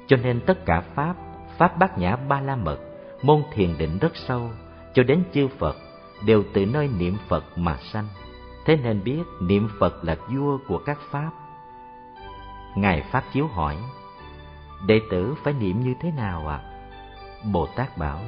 Cho 0.08 0.18
nên 0.18 0.42
tất 0.46 0.66
cả 0.66 0.82
pháp 0.82 1.16
pháp 1.58 1.78
bát 1.80 1.98
nhã 1.98 2.16
ba 2.16 2.42
la 2.42 2.56
mật, 2.56 2.80
môn 3.22 3.44
thiền 3.54 3.78
định 3.78 3.98
rất 4.00 4.12
sâu, 4.16 4.50
cho 4.94 5.04
đến 5.04 5.24
chư 5.34 5.48
phật, 5.48 5.76
đều 6.26 6.44
từ 6.54 6.66
nơi 6.66 6.90
niệm 7.00 7.18
phật 7.28 7.44
mà 7.58 7.78
sanh. 7.94 8.08
Thế 8.66 8.76
nên 8.76 9.04
biết 9.04 9.24
niệm 9.42 9.70
phật 9.80 10.04
là 10.04 10.16
vua 10.34 10.58
của 10.68 10.78
các 10.86 11.00
pháp. 11.12 11.32
Ngài 12.76 13.02
pháp 13.12 13.24
chiếu 13.34 13.48
hỏi, 13.48 13.78
đệ 14.88 15.02
tử 15.12 15.36
phải 15.44 15.54
niệm 15.54 15.80
như 15.80 15.94
thế 16.02 16.12
nào 16.12 16.48
ạ? 16.48 16.62
À? 16.64 16.70
Bồ 17.54 17.66
Tát 17.66 17.98
bảo 17.98 18.20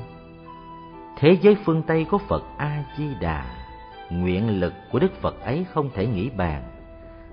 Thế 1.21 1.37
giới 1.41 1.55
phương 1.65 1.83
Tây 1.83 2.05
có 2.09 2.17
Phật 2.17 2.43
A-di-đà. 2.57 3.45
Nguyện 4.09 4.59
lực 4.59 4.73
của 4.91 4.99
Đức 4.99 5.11
Phật 5.21 5.41
ấy 5.41 5.65
không 5.73 5.89
thể 5.93 6.07
nghĩ 6.07 6.29
bàn. 6.29 6.63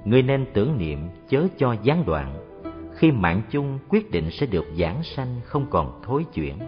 Người 0.05 0.23
nên 0.23 0.47
tưởng 0.55 0.79
niệm 0.79 1.09
chớ 1.29 1.47
cho 1.59 1.77
gián 1.83 2.05
đoạn. 2.07 2.35
Khi 2.95 3.11
mạng 3.11 3.43
chung 3.51 3.79
quyết 3.89 4.11
định 4.11 4.31
sẽ 4.31 4.47
được 4.47 4.65
giảng 4.79 5.03
sanh 5.03 5.41
không 5.45 5.67
còn 5.71 6.01
thối 6.05 6.25
chuyển. 6.35 6.59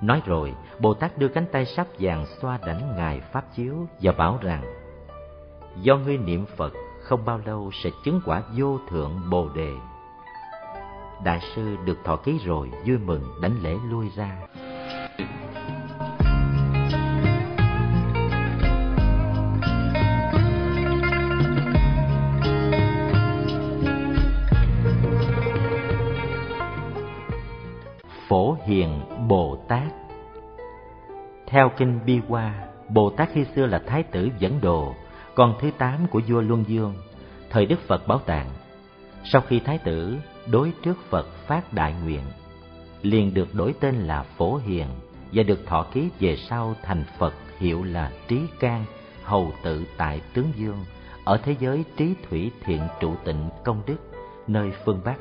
Nói 0.00 0.22
rồi, 0.26 0.54
Bồ 0.80 0.94
Tát 0.94 1.18
đưa 1.18 1.28
cánh 1.28 1.46
tay 1.52 1.64
sắp 1.64 1.86
vàng 1.98 2.26
xoa 2.40 2.58
đánh 2.66 2.96
Ngài 2.96 3.20
Pháp 3.20 3.44
Chiếu 3.56 3.86
và 4.00 4.12
bảo 4.12 4.38
rằng 4.42 4.64
Do 5.82 5.96
ngươi 5.96 6.18
niệm 6.18 6.44
Phật 6.56 6.72
không 7.02 7.24
bao 7.24 7.40
lâu 7.44 7.70
sẽ 7.72 7.90
chứng 8.04 8.20
quả 8.24 8.42
vô 8.56 8.78
thượng 8.90 9.20
Bồ 9.30 9.48
Đề. 9.48 9.72
Đại 11.24 11.40
sư 11.54 11.76
được 11.84 11.98
thọ 12.04 12.16
ký 12.16 12.38
rồi 12.44 12.70
vui 12.86 12.98
mừng 12.98 13.22
đánh 13.42 13.56
lễ 13.62 13.76
lui 13.90 14.06
ra. 14.16 14.36
Hiền 28.66 29.00
Bồ 29.28 29.56
Tát 29.68 29.92
Theo 31.46 31.70
kinh 31.76 32.00
Bi 32.06 32.20
Hoa, 32.28 32.54
Bồ 32.88 33.10
Tát 33.10 33.28
khi 33.32 33.44
xưa 33.44 33.66
là 33.66 33.82
Thái 33.86 34.02
tử 34.02 34.28
dẫn 34.38 34.60
đồ, 34.60 34.94
con 35.34 35.54
thứ 35.60 35.70
tám 35.78 36.06
của 36.10 36.20
vua 36.28 36.40
Luân 36.40 36.64
Dương, 36.68 36.94
thời 37.50 37.66
Đức 37.66 37.80
Phật 37.86 38.06
Bảo 38.06 38.18
Tạng. 38.18 38.48
Sau 39.24 39.42
khi 39.48 39.60
Thái 39.60 39.78
tử 39.78 40.18
đối 40.46 40.72
trước 40.82 40.96
Phật 41.10 41.26
phát 41.46 41.72
đại 41.72 41.94
nguyện, 42.04 42.22
liền 43.02 43.34
được 43.34 43.54
đổi 43.54 43.74
tên 43.80 43.94
là 43.94 44.22
Phổ 44.22 44.56
Hiền 44.56 44.86
và 45.32 45.42
được 45.42 45.66
thọ 45.66 45.86
ký 45.92 46.08
về 46.20 46.36
sau 46.36 46.74
thành 46.82 47.04
Phật 47.18 47.34
hiệu 47.58 47.84
là 47.84 48.12
Trí 48.28 48.40
Can, 48.60 48.84
hầu 49.22 49.52
tự 49.62 49.84
tại 49.96 50.20
tướng 50.34 50.52
dương 50.56 50.84
ở 51.24 51.36
thế 51.36 51.56
giới 51.60 51.84
trí 51.96 52.14
thủy 52.28 52.50
thiện 52.64 52.80
trụ 53.00 53.14
tịnh 53.24 53.48
công 53.64 53.82
đức 53.86 53.98
nơi 54.46 54.72
phương 54.84 55.00
Bắc. 55.04 55.16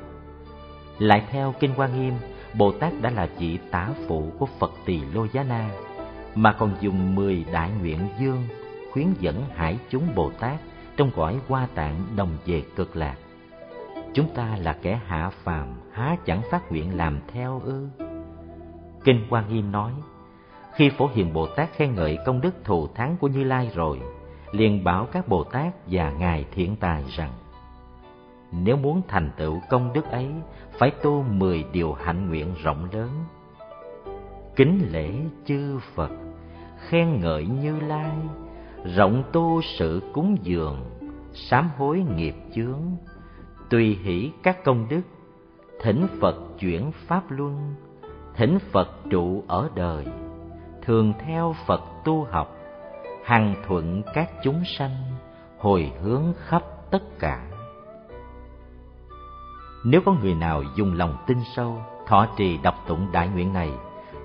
Lại 1.00 1.24
theo 1.32 1.54
kinh 1.60 1.74
Hoa 1.76 1.88
Nghiêm, 1.88 2.14
Bồ 2.58 2.72
Tát 2.72 2.94
đã 3.02 3.10
là 3.10 3.28
vị 3.38 3.60
tả 3.72 3.89
phụ 4.08 4.32
của 4.39 4.46
Phật 4.46 4.72
Tỳ 4.86 5.02
Lô 5.13 5.26
Giá 5.26 5.44
Na, 5.44 5.70
mà 6.36 6.54
còn 6.54 6.76
dùng 6.82 7.16
mười 7.16 7.46
đại 7.52 7.72
nguyện 7.80 8.00
dương 8.20 8.48
khuyến 8.92 9.08
dẫn 9.20 9.44
hải 9.56 9.80
chúng 9.89 10.16
Bồ 10.16 10.32
Tát 10.39 10.60
trong 10.98 11.12
cõi 11.16 11.39
hoa 11.48 11.68
tạng 11.76 12.06
đồng 12.16 12.38
về 12.46 12.63
cực 12.76 12.96
lạc. 12.96 13.16
Chúng 14.13 14.30
ta 14.36 14.58
là 14.62 14.74
kẻ 14.82 15.00
hạ 15.08 15.30
phàm 15.44 15.68
há 15.92 16.16
chẳng 16.26 16.42
phát 16.52 16.72
nguyện 16.72 16.98
làm 16.98 17.20
theo 17.34 17.62
ư? 17.63 17.88
Kinh 19.04 19.26
Quang 19.30 19.54
nghiêm 19.54 19.72
nói 19.72 19.92
khi 20.76 20.89
phổ 20.89 21.10
hiền 21.13 21.34
bồ 21.34 21.48
tát 21.48 21.70
khen 21.74 21.96
ngợi 21.96 22.18
công 22.26 22.42
đức 22.42 22.56
thù 22.63 22.88
thắng 22.88 23.18
của 23.18 23.28
như 23.28 23.44
lai 23.44 23.72
rồi 23.76 24.00
liền 24.52 24.84
bảo 24.84 25.08
các 25.12 25.28
bồ 25.28 25.44
tát 25.44 25.74
và 25.88 26.12
ngài 26.12 26.46
thiện 26.52 26.76
tài 26.76 27.04
rằng 27.18 27.32
nếu 28.52 28.78
muốn 28.78 29.02
thành 29.08 29.32
tựu 29.38 29.60
công 29.70 29.94
đức 29.94 30.12
ấy 30.12 30.28
phải 30.78 30.92
tu 30.92 31.24
mười 31.24 31.66
điều 31.72 31.94
hạnh 31.94 32.30
nguyện 32.30 32.54
rộng 32.64 32.88
lớn. 32.92 33.10
Kính 34.56 34.88
lễ 34.92 35.12
chư 35.46 35.80
phật, 35.96 36.12
khen 36.78 37.20
ngợi 37.20 37.46
như 37.46 37.80
lai. 37.80 38.12
Rộng 38.96 39.24
tu 39.32 39.62
sự 39.78 40.02
cúng 40.14 40.38
dường, 40.44 40.82
sám 41.34 41.70
hối 41.78 42.04
nghiệp 42.16 42.36
chướng. 42.56 42.82
Tùy 43.70 43.98
hỷ 44.04 44.32
các 44.44 44.64
công 44.64 44.88
đức, 44.90 45.02
thỉnh 45.82 46.08
phật 46.22 46.36
chuyển 46.60 46.92
pháp 46.92 47.24
luân. 47.32 47.76
Thỉnh 48.36 48.60
phật 48.72 48.90
trụ 49.10 49.44
ở 49.48 49.70
đời, 49.76 50.06
thường 50.82 51.14
theo 51.26 51.56
phật 51.66 51.82
tu 52.06 52.28
học. 52.32 52.58
Hằng 53.24 53.56
thuận 53.68 54.02
các 54.14 54.32
chúng 54.44 54.64
sanh, 54.78 54.96
hồi 55.58 55.92
hướng 56.02 56.34
khắp 56.38 56.64
tất 56.92 57.20
cả 57.20 57.53
nếu 59.84 60.02
có 60.06 60.13
người 60.22 60.36
nào 60.36 60.63
dùng 60.76 60.93
lòng 60.93 61.17
tin 61.28 61.38
sâu, 61.56 61.82
thọ 62.08 62.28
trì 62.38 62.58
đọc 62.58 62.76
tụng 62.88 63.12
đại 63.12 63.28
nguyện 63.28 63.54
này, 63.54 63.72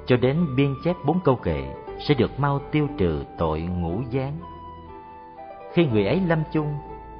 cho 0.06 0.16
đến 0.16 0.56
biên 0.56 0.74
chép 0.84 0.96
bốn 1.04 1.20
câu 1.20 1.36
kệ, 1.36 1.74
sẽ 1.98 2.14
được 2.14 2.40
mau 2.40 2.60
tiêu 2.72 2.88
trừ 2.98 3.24
tội 3.38 3.60
ngũ 3.60 4.02
gián. 4.10 4.32
Khi 5.72 5.86
người 5.86 6.06
ấy 6.06 6.20
lâm 6.20 6.42
chung, 6.52 6.74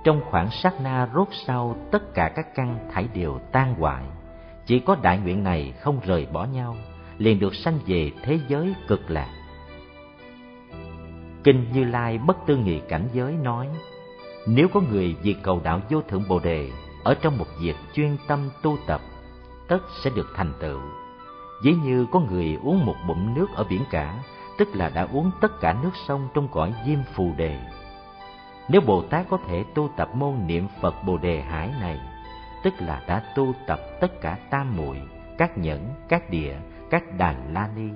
trong 0.04 0.20
khoảng 0.30 0.50
sát 0.50 0.80
na 0.80 1.08
rốt 1.14 1.28
sau 1.46 1.76
tất 1.90 2.14
cả 2.14 2.32
các 2.36 2.54
căn 2.54 2.78
thải 2.92 3.08
đều 3.14 3.38
tan 3.52 3.74
hoại, 3.74 4.04
chỉ 4.66 4.78
có 4.78 4.96
đại 5.02 5.18
nguyện 5.18 5.44
này 5.44 5.72
không 5.80 6.00
rời 6.04 6.26
bỏ 6.32 6.44
nhau, 6.44 6.76
liền 7.18 7.40
được 7.40 7.54
sanh 7.54 7.78
về 7.86 8.10
thế 8.22 8.38
giới 8.48 8.74
cực 8.88 9.10
lạc. 9.10 9.28
Kinh 11.44 11.66
như 11.72 11.84
lai 11.84 12.18
bất 12.18 12.36
tư 12.46 12.56
nghị 12.56 12.80
cảnh 12.88 13.08
giới 13.12 13.32
nói, 13.32 13.68
nếu 14.46 14.68
có 14.68 14.80
người 14.90 15.16
vì 15.22 15.36
cầu 15.42 15.60
đạo 15.64 15.80
vô 15.90 16.02
thượng 16.02 16.22
bồ 16.28 16.38
đề 16.38 16.70
ở 17.04 17.14
trong 17.14 17.38
một 17.38 17.46
việc 17.60 17.76
chuyên 17.92 18.16
tâm 18.28 18.50
tu 18.62 18.78
tập 18.86 19.00
tất 19.68 19.78
sẽ 20.04 20.10
được 20.10 20.26
thành 20.34 20.52
tựu. 20.60 20.80
Dĩ 21.62 21.74
như 21.84 22.06
có 22.12 22.20
người 22.20 22.58
uống 22.62 22.86
một 22.86 22.96
bụng 23.08 23.34
nước 23.34 23.46
ở 23.54 23.64
biển 23.64 23.84
cả 23.90 24.14
tức 24.58 24.68
là 24.76 24.88
đã 24.88 25.08
uống 25.12 25.30
tất 25.40 25.60
cả 25.60 25.76
nước 25.82 25.90
sông 26.06 26.28
trong 26.34 26.48
cõi 26.48 26.74
diêm 26.86 26.98
phù 27.14 27.32
đề. 27.36 27.60
Nếu 28.68 28.80
Bồ 28.80 29.02
Tát 29.02 29.26
có 29.28 29.38
thể 29.46 29.64
tu 29.74 29.90
tập 29.96 30.08
môn 30.14 30.46
niệm 30.46 30.68
Phật 30.80 30.94
Bồ 31.06 31.16
Đề 31.16 31.40
Hải 31.40 31.70
này, 31.80 32.00
tức 32.64 32.74
là 32.78 33.02
đã 33.08 33.22
tu 33.34 33.52
tập 33.66 33.80
tất 34.00 34.20
cả 34.20 34.38
tam 34.50 34.76
muội, 34.76 35.00
các 35.38 35.58
nhẫn, 35.58 35.88
các 36.08 36.30
địa, 36.30 36.56
các 36.90 37.02
đàn 37.18 37.54
la 37.54 37.68
ni. 37.76 37.88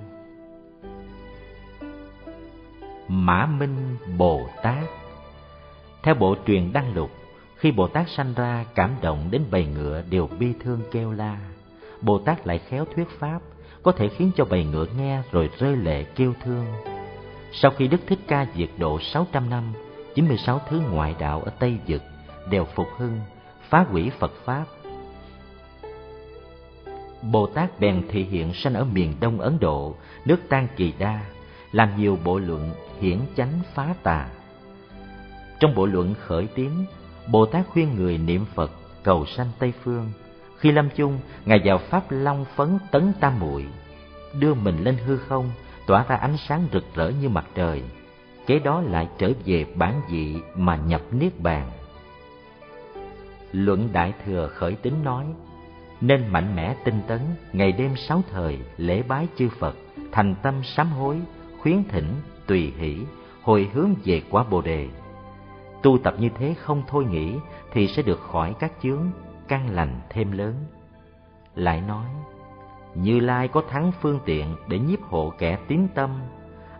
Mã 3.08 3.46
Minh 3.46 3.96
Bồ 4.18 4.48
Tát. 4.62 4.84
Theo 6.02 6.14
bộ 6.14 6.36
truyền 6.46 6.72
đăng 6.72 6.94
lục, 6.94 7.10
khi 7.62 7.72
Bồ 7.72 7.88
Tát 7.88 8.08
sanh 8.08 8.34
ra 8.34 8.64
cảm 8.74 8.90
động 9.02 9.28
đến 9.30 9.42
bầy 9.50 9.66
ngựa 9.66 10.02
đều 10.10 10.28
bi 10.38 10.52
thương 10.60 10.80
kêu 10.90 11.12
la. 11.12 11.38
Bồ 12.00 12.18
Tát 12.18 12.46
lại 12.46 12.58
khéo 12.58 12.84
thuyết 12.94 13.08
pháp, 13.18 13.38
có 13.82 13.92
thể 13.92 14.08
khiến 14.08 14.30
cho 14.36 14.44
bầy 14.44 14.64
ngựa 14.64 14.86
nghe 14.96 15.22
rồi 15.32 15.50
rơi 15.58 15.76
lệ 15.76 16.04
kêu 16.04 16.34
thương. 16.44 16.66
Sau 17.52 17.70
khi 17.70 17.88
Đức 17.88 18.00
Thích 18.06 18.18
Ca 18.26 18.46
diệt 18.56 18.68
độ 18.78 19.00
600 19.00 19.50
năm, 19.50 19.72
96 20.14 20.60
thứ 20.68 20.80
ngoại 20.90 21.14
đạo 21.18 21.40
ở 21.40 21.50
Tây 21.58 21.78
Dực 21.86 22.02
đều 22.50 22.64
phục 22.64 22.86
hưng, 22.96 23.20
phá 23.68 23.84
hủy 23.90 24.10
Phật 24.18 24.32
Pháp. 24.44 24.64
Bồ 27.22 27.46
Tát 27.46 27.80
bèn 27.80 28.02
thị 28.08 28.24
hiện 28.24 28.54
sanh 28.54 28.74
ở 28.74 28.84
miền 28.84 29.14
Đông 29.20 29.40
Ấn 29.40 29.58
Độ, 29.60 29.96
nước 30.24 30.38
Tan 30.48 30.68
Kỳ 30.76 30.92
Đa, 30.98 31.20
làm 31.72 31.96
nhiều 31.96 32.18
bộ 32.24 32.38
luận 32.38 32.70
hiển 33.00 33.18
chánh 33.36 33.60
phá 33.74 33.94
tà. 34.02 34.28
Trong 35.60 35.74
bộ 35.74 35.86
luận 35.86 36.14
khởi 36.26 36.46
tiến, 36.54 36.84
Bồ 37.30 37.46
Tát 37.46 37.66
khuyên 37.68 37.94
người 37.94 38.18
niệm 38.18 38.44
Phật 38.54 38.70
cầu 39.02 39.26
sanh 39.26 39.48
Tây 39.58 39.72
Phương. 39.82 40.12
Khi 40.58 40.72
lâm 40.72 40.88
chung, 40.96 41.18
Ngài 41.44 41.60
vào 41.64 41.78
Pháp 41.78 42.04
Long 42.10 42.44
phấn 42.56 42.78
tấn 42.90 43.12
tam 43.20 43.40
muội 43.40 43.66
đưa 44.38 44.54
mình 44.54 44.84
lên 44.84 44.96
hư 45.06 45.16
không, 45.16 45.50
tỏa 45.86 46.04
ra 46.08 46.16
ánh 46.16 46.36
sáng 46.36 46.66
rực 46.72 46.84
rỡ 46.94 47.08
như 47.08 47.28
mặt 47.28 47.46
trời. 47.54 47.82
Kế 48.46 48.58
đó 48.58 48.80
lại 48.80 49.08
trở 49.18 49.32
về 49.44 49.66
bản 49.74 50.00
dị 50.10 50.36
mà 50.56 50.76
nhập 50.76 51.02
Niết 51.10 51.40
Bàn. 51.40 51.70
Luận 53.52 53.88
Đại 53.92 54.12
Thừa 54.26 54.48
khởi 54.48 54.74
tính 54.74 55.04
nói, 55.04 55.26
nên 56.00 56.26
mạnh 56.28 56.56
mẽ 56.56 56.76
tinh 56.84 57.00
tấn, 57.06 57.20
ngày 57.52 57.72
đêm 57.72 57.96
sáu 57.96 58.22
thời 58.30 58.58
lễ 58.76 59.02
bái 59.02 59.26
chư 59.38 59.48
Phật, 59.58 59.76
thành 60.12 60.34
tâm 60.42 60.54
sám 60.64 60.90
hối, 60.90 61.20
khuyến 61.60 61.84
thỉnh, 61.88 62.14
tùy 62.46 62.72
hỷ, 62.78 62.96
hồi 63.42 63.70
hướng 63.72 63.94
về 64.04 64.22
quả 64.30 64.44
Bồ 64.50 64.60
đề. 64.60 64.88
Tu 65.82 65.98
tập 65.98 66.14
như 66.18 66.28
thế 66.28 66.54
không 66.54 66.82
thôi 66.86 67.04
nghĩ 67.04 67.34
thì 67.72 67.88
sẽ 67.88 68.02
được 68.02 68.20
khỏi 68.20 68.54
các 68.58 68.72
chướng, 68.82 69.10
căn 69.48 69.70
lành 69.70 70.00
thêm 70.10 70.32
lớn. 70.32 70.54
Lại 71.54 71.80
nói, 71.80 72.06
Như 72.94 73.20
Lai 73.20 73.48
có 73.48 73.62
thắng 73.70 73.92
phương 74.00 74.18
tiện 74.24 74.56
để 74.68 74.78
nhiếp 74.78 75.02
hộ 75.02 75.32
kẻ 75.38 75.58
tín 75.68 75.88
tâm, 75.94 76.10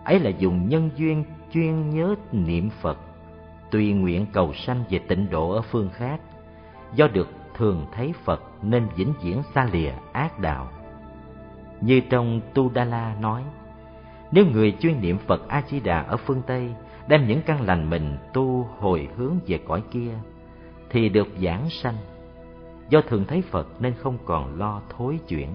ấy 0.05 0.21
là 0.21 0.31
dùng 0.31 0.69
nhân 0.69 0.91
duyên 0.97 1.25
chuyên 1.53 1.91
nhớ 1.91 2.15
niệm 2.33 2.71
Phật, 2.81 2.99
tùy 3.71 3.93
nguyện 3.93 4.27
cầu 4.33 4.53
sanh 4.55 4.85
về 4.91 4.99
tịnh 4.99 5.31
độ 5.31 5.51
ở 5.51 5.63
phương 5.63 5.91
khác, 5.93 6.21
do 6.95 7.09
được 7.09 7.29
thường 7.55 7.87
thấy 7.93 8.15
Phật 8.25 8.43
nên 8.63 8.89
vĩnh 8.97 9.13
viễn 9.23 9.43
xa 9.55 9.69
lìa 9.73 9.93
ác 10.13 10.39
đạo. 10.39 10.69
Như 11.81 12.01
trong 12.01 12.41
Tu 12.55 12.71
Đa 12.71 12.85
La 12.85 13.17
nói, 13.21 13.43
nếu 14.33 14.47
người 14.47 14.77
chuyên 14.81 15.01
niệm 15.01 15.19
Phật 15.19 15.49
A 15.49 15.63
Di 15.69 15.81
Đà 15.81 16.03
ở 16.03 16.17
phương 16.17 16.43
Tây 16.47 16.75
đem 17.09 17.27
những 17.27 17.43
căn 17.43 17.63
lành 17.63 17.91
mình 17.91 18.17
tu 18.33 18.69
hồi 18.79 19.09
hướng 19.17 19.39
về 19.47 19.59
cõi 19.67 19.83
kia 19.91 20.11
thì 20.91 21.09
được 21.09 21.29
giảng 21.43 21.71
sanh. 21.71 21.97
Do 22.89 23.01
thường 23.01 23.25
thấy 23.29 23.43
Phật 23.43 23.67
nên 23.81 23.95
không 23.95 24.19
còn 24.25 24.59
lo 24.59 24.83
thối 24.89 25.19
chuyển. 25.29 25.49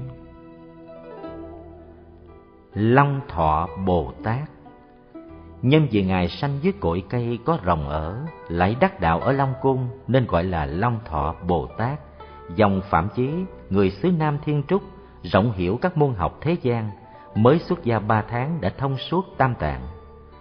Long 2.73 3.21
Thọ 3.27 3.67
Bồ 3.85 4.13
Tát 4.23 4.49
Nhân 5.61 5.87
vì 5.91 6.03
Ngài 6.03 6.27
sanh 6.27 6.59
dưới 6.61 6.73
cội 6.79 7.03
cây 7.09 7.39
có 7.45 7.59
rồng 7.65 7.89
ở, 7.89 8.25
lại 8.47 8.75
đắc 8.79 8.99
đạo 8.99 9.19
ở 9.19 9.31
Long 9.31 9.53
Cung 9.61 9.87
nên 10.07 10.25
gọi 10.25 10.43
là 10.43 10.65
Long 10.65 10.99
Thọ 11.05 11.35
Bồ 11.47 11.67
Tát. 11.77 11.99
Dòng 12.55 12.81
Phạm 12.89 13.09
Chí, 13.15 13.29
người 13.69 13.91
xứ 13.91 14.11
Nam 14.11 14.37
Thiên 14.45 14.63
Trúc, 14.67 14.81
rộng 15.23 15.51
hiểu 15.51 15.79
các 15.81 15.97
môn 15.97 16.13
học 16.13 16.37
thế 16.41 16.55
gian, 16.61 16.89
mới 17.35 17.59
xuất 17.59 17.83
gia 17.83 17.99
ba 17.99 18.21
tháng 18.29 18.61
đã 18.61 18.69
thông 18.77 18.97
suốt 18.97 19.25
tam 19.37 19.55
tạng. 19.55 19.81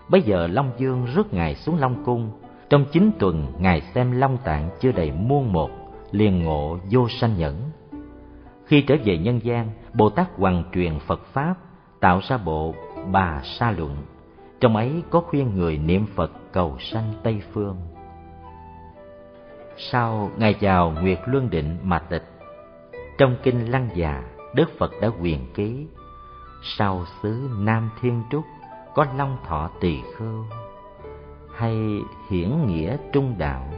Bây 0.09 0.23
giờ 0.23 0.47
Long 0.47 0.73
Dương 0.79 1.07
rước 1.15 1.35
Ngài 1.35 1.55
xuống 1.55 1.79
Long 1.79 2.05
Cung, 2.05 2.31
trong 2.71 2.85
chín 2.93 3.11
tuần 3.19 3.53
Ngài 3.59 3.81
xem 3.81 4.13
Long 4.13 4.39
Tạng 4.45 4.71
chưa 4.81 4.93
đầy 4.93 5.13
muôn 5.13 5.53
một, 5.53 5.71
liền 6.11 6.43
ngộ 6.43 6.79
vô 6.91 7.09
sanh 7.09 7.37
nhẫn. 7.39 7.71
Khi 8.65 8.83
trở 8.83 8.95
về 9.05 9.19
nhân 9.19 9.41
gian, 9.43 9.71
Bồ 9.95 10.11
Tát 10.11 10.27
hoàng 10.37 10.65
truyền 10.75 10.99
Phật 10.99 11.21
Pháp, 11.33 11.55
tạo 12.01 12.21
ra 12.29 12.39
bộ 12.39 12.75
Bà 13.13 13.41
Sa 13.45 13.71
Luận. 13.71 13.97
Trong 14.61 14.77
ấy 14.77 15.03
có 15.11 15.21
khuyên 15.21 15.55
người 15.55 15.79
niệm 15.79 16.07
Phật 16.15 16.33
cầu 16.53 16.77
sanh 16.79 17.13
Tây 17.23 17.43
Phương. 17.53 17.77
Sau 19.77 20.31
Ngài 20.37 20.55
chào 20.55 20.95
Nguyệt 21.03 21.19
Luân 21.27 21.51
Định 21.51 21.77
mà 21.83 21.99
tịch, 21.99 22.25
trong 23.19 23.37
kinh 23.43 23.71
Lăng 23.71 23.89
Già, 23.95 24.23
Đức 24.55 24.71
Phật 24.79 24.93
đã 25.01 25.09
quyền 25.21 25.53
ký 25.55 25.87
sau 26.79 27.05
xứ 27.23 27.51
Nam 27.59 27.91
Thiên 28.01 28.23
Trúc 28.31 28.45
có 28.97 29.07
long 29.17 29.37
thọ 29.47 29.71
tỳ 29.81 30.01
khưu, 30.17 30.45
hay 31.55 31.77
hiển 32.31 32.67
nghĩa 32.67 32.97
trung 33.13 33.35
đạo, 33.39 33.69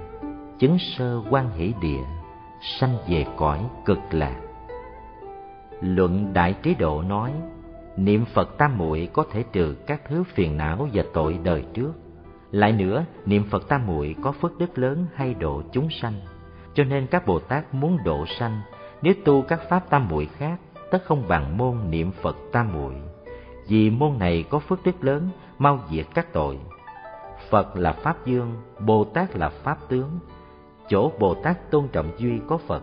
chứng 0.58 0.76
sơ 0.78 1.22
quan 1.30 1.50
hỷ 1.50 1.74
địa, 1.80 2.04
sanh 2.60 2.96
về 3.08 3.26
cõi 3.36 3.64
cực 3.84 3.98
lạc. 4.10 4.40
Luận 5.80 6.32
đại 6.32 6.54
trí 6.62 6.74
độ 6.74 7.02
nói, 7.02 7.32
niệm 7.96 8.24
phật 8.34 8.58
tam 8.58 8.78
muội 8.78 9.08
có 9.12 9.24
thể 9.32 9.44
trừ 9.52 9.76
các 9.86 10.02
thứ 10.08 10.24
phiền 10.34 10.56
não 10.56 10.88
và 10.92 11.02
tội 11.14 11.38
đời 11.44 11.64
trước. 11.74 11.92
Lại 12.50 12.72
nữa, 12.72 13.04
niệm 13.26 13.44
phật 13.50 13.68
tam 13.68 13.86
muội 13.86 14.14
có 14.22 14.32
phước 14.32 14.58
đức 14.58 14.78
lớn 14.78 15.06
hay 15.14 15.34
độ 15.34 15.62
chúng 15.72 15.88
sanh. 15.90 16.20
Cho 16.74 16.84
nên 16.84 17.06
các 17.06 17.26
bồ 17.26 17.38
tát 17.38 17.74
muốn 17.74 17.98
độ 18.04 18.24
sanh, 18.38 18.60
nếu 19.02 19.14
tu 19.24 19.42
các 19.42 19.60
pháp 19.68 19.90
tam 19.90 20.08
muội 20.08 20.26
khác, 20.26 20.60
tất 20.90 21.04
không 21.04 21.28
bằng 21.28 21.56
môn 21.56 21.90
niệm 21.90 22.10
phật 22.22 22.36
tam 22.52 22.72
muội 22.72 22.94
vì 23.68 23.90
môn 23.90 24.18
này 24.18 24.44
có 24.50 24.58
phước 24.58 24.84
đức 24.84 25.04
lớn, 25.04 25.28
mau 25.58 25.80
diệt 25.90 26.06
các 26.14 26.32
tội. 26.32 26.58
Phật 27.50 27.76
là 27.76 27.92
Pháp 27.92 28.26
Dương, 28.26 28.54
Bồ 28.86 29.04
Tát 29.04 29.36
là 29.36 29.48
Pháp 29.48 29.78
Tướng, 29.88 30.18
chỗ 30.88 31.12
Bồ 31.18 31.34
Tát 31.34 31.70
tôn 31.70 31.88
trọng 31.88 32.12
duy 32.18 32.40
có 32.46 32.58
Phật. 32.58 32.82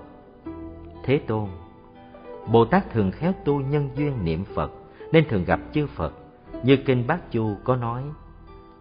Thế 1.03 1.19
Tôn 1.27 1.49
Bồ 2.51 2.65
Tát 2.65 2.91
thường 2.91 3.11
khéo 3.11 3.33
tu 3.45 3.59
nhân 3.59 3.89
duyên 3.95 4.25
niệm 4.25 4.43
Phật, 4.55 4.71
nên 5.11 5.25
thường 5.29 5.43
gặp 5.45 5.59
chư 5.73 5.87
Phật. 5.87 6.13
Như 6.63 6.77
Kinh 6.77 7.07
Bát 7.07 7.31
Chu 7.31 7.55
có 7.63 7.75
nói, 7.75 8.03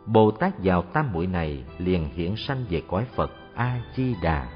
Bồ 0.06 0.30
Tát 0.30 0.52
vào 0.58 0.82
tam 0.82 1.12
muội 1.12 1.26
này 1.26 1.64
liền 1.78 2.08
hiển 2.14 2.34
sanh 2.36 2.64
về 2.70 2.82
cõi 2.88 3.06
Phật 3.14 3.30
A-di-đà. 3.54 4.48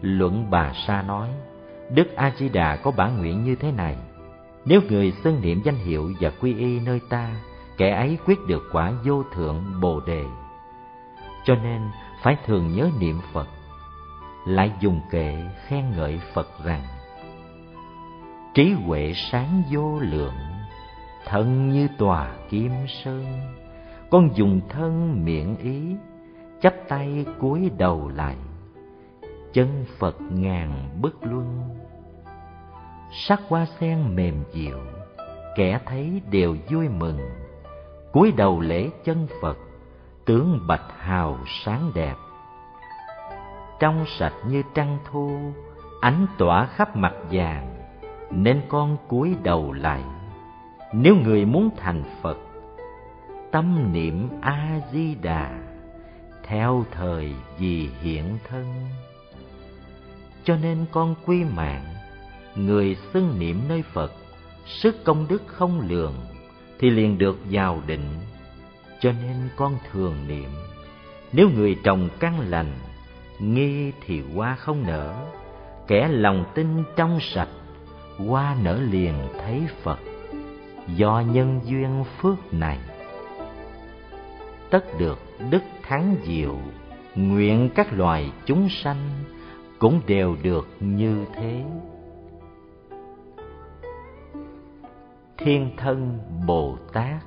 Luận 0.00 0.46
Bà 0.50 0.72
Sa 0.86 1.02
nói, 1.02 1.28
Đức 1.90 2.16
A-di-đà 2.16 2.76
có 2.76 2.90
bản 2.90 3.18
nguyện 3.18 3.44
như 3.44 3.54
thế 3.54 3.72
này, 3.72 3.96
nếu 4.66 4.80
người 4.88 5.12
xưng 5.24 5.40
niệm 5.40 5.60
danh 5.64 5.76
hiệu 5.76 6.12
và 6.20 6.30
quy 6.40 6.54
y 6.54 6.80
nơi 6.80 7.00
ta, 7.08 7.30
kẻ 7.76 7.90
ấy 7.90 8.18
quyết 8.26 8.38
được 8.46 8.62
quả 8.72 8.92
vô 9.04 9.22
thượng 9.34 9.64
Bồ 9.80 10.00
đề. 10.00 10.24
Cho 11.44 11.54
nên 11.54 11.82
phải 12.22 12.36
thường 12.46 12.72
nhớ 12.72 12.90
niệm 13.00 13.20
Phật, 13.32 13.48
lại 14.46 14.72
dùng 14.80 15.00
kệ 15.10 15.36
khen 15.66 15.84
ngợi 15.96 16.20
Phật 16.34 16.64
rằng: 16.64 16.82
Trí 18.54 18.72
huệ 18.72 19.12
sáng 19.14 19.62
vô 19.70 19.98
lượng, 20.00 20.34
thân 21.26 21.68
như 21.68 21.88
tòa 21.98 22.34
kim 22.50 22.72
sơn, 22.88 23.24
con 24.10 24.28
dùng 24.34 24.60
thân 24.68 25.24
miệng 25.24 25.56
ý, 25.56 25.96
chắp 26.60 26.74
tay 26.88 27.26
cúi 27.40 27.70
đầu 27.78 28.10
lại, 28.14 28.36
chân 29.52 29.84
Phật 29.98 30.16
ngàn 30.20 30.98
bức 31.02 31.16
luân 31.22 31.83
sắc 33.16 33.40
hoa 33.48 33.66
sen 33.80 34.16
mềm 34.16 34.44
dịu, 34.52 34.78
kẻ 35.56 35.80
thấy 35.86 36.22
đều 36.30 36.56
vui 36.70 36.88
mừng. 36.88 37.18
Cúi 38.12 38.32
đầu 38.32 38.60
lễ 38.60 38.90
chân 39.04 39.26
phật, 39.42 39.58
tướng 40.24 40.58
bạch 40.66 40.84
hào 40.98 41.38
sáng 41.46 41.92
đẹp. 41.94 42.14
Trong 43.80 44.04
sạch 44.18 44.32
như 44.48 44.62
trăng 44.74 44.98
thu, 45.10 45.38
ánh 46.00 46.26
tỏa 46.38 46.66
khắp 46.66 46.96
mặt 46.96 47.14
vàng, 47.30 47.76
nên 48.30 48.62
con 48.68 48.96
cúi 49.08 49.36
đầu 49.42 49.72
lại. 49.72 50.02
Nếu 50.92 51.14
người 51.16 51.44
muốn 51.44 51.70
thành 51.76 52.02
phật, 52.22 52.38
tâm 53.50 53.92
niệm 53.92 54.28
a 54.40 54.80
di 54.92 55.14
đà 55.14 55.50
theo 56.42 56.84
thời 56.90 57.34
vì 57.58 57.90
hiện 58.00 58.38
thân. 58.48 58.64
Cho 60.44 60.56
nên 60.56 60.86
con 60.92 61.14
quy 61.26 61.44
mạng 61.44 61.93
người 62.56 62.96
xưng 63.12 63.38
niệm 63.38 63.60
nơi 63.68 63.82
Phật, 63.92 64.12
sức 64.66 65.04
công 65.04 65.26
đức 65.28 65.42
không 65.46 65.80
lường, 65.88 66.14
thì 66.78 66.90
liền 66.90 67.18
được 67.18 67.38
vào 67.50 67.82
định. 67.86 68.08
Cho 69.00 69.12
nên 69.12 69.36
con 69.56 69.76
thường 69.92 70.14
niệm, 70.28 70.50
nếu 71.32 71.48
người 71.48 71.76
trồng 71.84 72.08
căn 72.20 72.40
lành, 72.50 72.72
nghi 73.38 73.92
thì 74.06 74.22
hoa 74.34 74.54
không 74.54 74.82
nở, 74.86 75.14
kẻ 75.86 76.08
lòng 76.08 76.44
tin 76.54 76.66
trong 76.96 77.18
sạch, 77.20 77.48
hoa 78.18 78.56
nở 78.62 78.80
liền 78.90 79.14
thấy 79.40 79.62
Phật, 79.82 79.98
do 80.96 81.22
nhân 81.32 81.60
duyên 81.64 82.04
phước 82.18 82.54
này. 82.54 82.78
Tất 84.70 84.84
được 84.98 85.18
đức 85.50 85.62
thắng 85.82 86.16
diệu, 86.24 86.58
nguyện 87.14 87.70
các 87.74 87.92
loài 87.92 88.32
chúng 88.46 88.68
sanh 88.68 89.10
cũng 89.78 90.00
đều 90.06 90.36
được 90.42 90.68
như 90.80 91.24
thế. 91.34 91.64
Thiên 95.38 95.70
thân 95.76 96.18
Bồ 96.46 96.76
Tát 96.92 97.22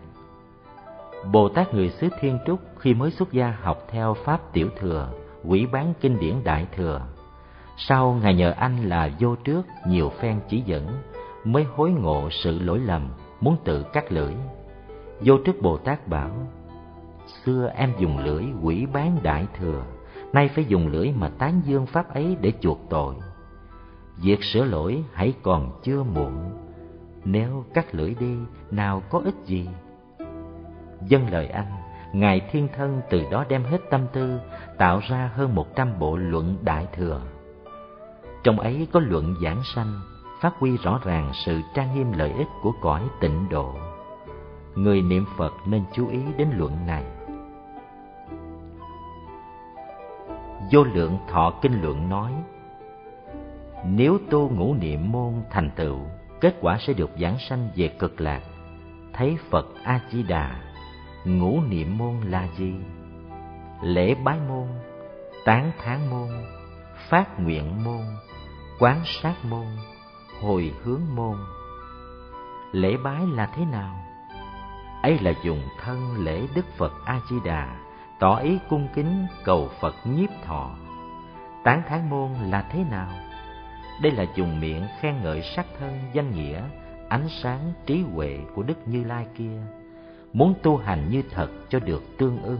Bồ 1.31 1.49
Tát 1.49 1.73
người 1.73 1.89
xứ 1.89 2.09
Thiên 2.19 2.39
Trúc 2.45 2.59
khi 2.79 2.93
mới 2.93 3.11
xuất 3.11 3.31
gia 3.31 3.57
học 3.61 3.87
theo 3.89 4.13
Pháp 4.13 4.53
Tiểu 4.53 4.69
Thừa, 4.79 5.09
quỷ 5.45 5.65
bán 5.71 5.93
kinh 6.01 6.19
điển 6.19 6.43
Đại 6.43 6.67
Thừa. 6.75 7.01
Sau 7.77 8.19
Ngài 8.23 8.35
nhờ 8.35 8.51
anh 8.51 8.89
là 8.89 9.09
vô 9.19 9.35
trước 9.35 9.61
nhiều 9.87 10.09
phen 10.09 10.39
chỉ 10.49 10.61
dẫn, 10.61 10.87
mới 11.43 11.63
hối 11.63 11.91
ngộ 11.91 12.29
sự 12.31 12.59
lỗi 12.59 12.79
lầm, 12.79 13.09
muốn 13.41 13.57
tự 13.63 13.83
cắt 13.93 14.11
lưỡi. 14.11 14.33
Vô 15.21 15.37
trước 15.45 15.61
Bồ 15.61 15.77
Tát 15.77 16.07
bảo, 16.07 16.31
xưa 17.45 17.71
em 17.75 17.93
dùng 17.99 18.17
lưỡi 18.17 18.43
quỷ 18.61 18.85
bán 18.93 19.17
Đại 19.23 19.47
Thừa, 19.59 19.83
nay 20.33 20.49
phải 20.55 20.65
dùng 20.65 20.87
lưỡi 20.87 21.11
mà 21.11 21.29
tán 21.29 21.61
dương 21.65 21.85
pháp 21.85 22.13
ấy 22.13 22.37
để 22.41 22.53
chuộc 22.61 22.79
tội. 22.89 23.15
Việc 24.17 24.43
sửa 24.43 24.63
lỗi 24.63 25.03
hãy 25.13 25.33
còn 25.41 25.71
chưa 25.83 26.03
muộn, 26.03 26.66
nếu 27.31 27.65
cắt 27.73 27.95
lưỡi 27.95 28.15
đi 28.19 28.37
nào 28.71 29.03
có 29.09 29.21
ích 29.25 29.35
gì. 29.45 29.69
Dân 31.01 31.29
lời 31.29 31.47
anh, 31.47 31.71
Ngài 32.13 32.41
Thiên 32.51 32.67
Thân 32.75 33.01
từ 33.09 33.23
đó 33.31 33.45
đem 33.49 33.63
hết 33.63 33.77
tâm 33.89 34.01
tư, 34.13 34.39
tạo 34.77 34.99
ra 35.09 35.31
hơn 35.33 35.55
một 35.55 35.75
trăm 35.75 35.99
bộ 35.99 36.17
luận 36.17 36.57
đại 36.61 36.87
thừa. 36.95 37.21
Trong 38.43 38.59
ấy 38.59 38.87
có 38.91 38.99
luận 38.99 39.35
giảng 39.43 39.61
sanh, 39.75 39.99
phát 40.41 40.53
huy 40.59 40.77
rõ 40.77 40.99
ràng 41.03 41.31
sự 41.45 41.61
trang 41.73 41.95
nghiêm 41.95 42.11
lợi 42.11 42.31
ích 42.31 42.47
của 42.63 42.73
cõi 42.81 43.01
tịnh 43.21 43.49
độ. 43.49 43.75
Người 44.75 45.01
niệm 45.01 45.25
Phật 45.37 45.53
nên 45.65 45.83
chú 45.93 46.07
ý 46.07 46.19
đến 46.37 46.47
luận 46.57 46.87
này. 46.87 47.03
Vô 50.71 50.83
lượng 50.83 51.17
thọ 51.29 51.53
kinh 51.61 51.81
luận 51.81 52.09
nói, 52.09 52.33
nếu 53.85 54.17
tu 54.29 54.49
ngũ 54.49 54.73
niệm 54.73 55.11
môn 55.11 55.33
thành 55.49 55.69
tựu, 55.75 55.97
kết 56.41 56.55
quả 56.61 56.77
sẽ 56.79 56.93
được 56.93 57.09
giảng 57.21 57.39
sanh 57.39 57.69
về 57.75 57.87
cực 57.87 58.21
lạc, 58.21 58.41
thấy 59.13 59.37
Phật 59.49 59.65
A 59.83 59.99
Di 60.11 60.23
Đà 60.23 60.55
ngũ 61.25 61.61
niệm 61.61 61.97
môn 61.97 62.21
là 62.21 62.47
gì 62.57 62.73
lễ 63.81 64.15
bái 64.15 64.39
môn 64.47 64.67
tán 65.45 65.71
thán 65.83 66.09
môn 66.09 66.29
phát 67.09 67.39
nguyện 67.39 67.83
môn 67.83 68.05
quán 68.79 69.01
sát 69.05 69.35
môn 69.43 69.65
hồi 70.41 70.73
hướng 70.83 71.01
môn. 71.15 71.37
Lễ 72.71 72.97
bái 73.03 73.21
là 73.27 73.45
thế 73.45 73.65
nào? 73.65 73.95
Ấy 75.03 75.19
là 75.19 75.33
dùng 75.43 75.61
thân 75.81 76.25
lễ 76.25 76.47
đức 76.55 76.65
phật 76.77 76.93
a 77.05 77.19
di 77.29 77.35
đà 77.45 77.77
tỏ 78.19 78.35
ý 78.35 78.59
cung 78.69 78.87
kính 78.95 79.27
cầu 79.43 79.69
phật 79.81 79.95
nhiếp 80.05 80.29
thọ. 80.45 80.75
Tán 81.63 81.81
thán 81.89 82.09
môn 82.09 82.33
là 82.33 82.61
thế 82.61 82.83
nào? 82.91 83.09
Đây 84.01 84.11
là 84.11 84.25
dùng 84.35 84.59
miệng 84.59 84.83
khen 84.99 85.15
ngợi 85.23 85.41
sắc 85.41 85.65
thân 85.79 85.99
danh 86.13 86.31
nghĩa 86.31 86.61
ánh 87.09 87.27
sáng 87.43 87.73
trí 87.85 88.01
huệ 88.01 88.37
của 88.55 88.63
đức 88.63 88.87
như 88.87 89.03
lai 89.03 89.25
kia 89.37 89.61
muốn 90.33 90.53
tu 90.63 90.77
hành 90.77 91.09
như 91.09 91.23
thật 91.31 91.49
cho 91.69 91.79
được 91.79 92.03
tương 92.17 92.43
ưng. 92.43 92.59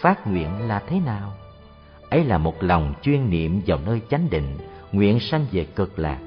Phát 0.00 0.26
nguyện 0.26 0.68
là 0.68 0.82
thế 0.86 1.00
nào? 1.00 1.32
Ấy 2.10 2.24
là 2.24 2.38
một 2.38 2.62
lòng 2.62 2.94
chuyên 3.02 3.30
niệm 3.30 3.60
vào 3.66 3.78
nơi 3.86 4.00
chánh 4.10 4.30
định, 4.30 4.58
nguyện 4.92 5.20
sanh 5.20 5.46
về 5.52 5.64
cực 5.64 5.98
lạc. 5.98 6.18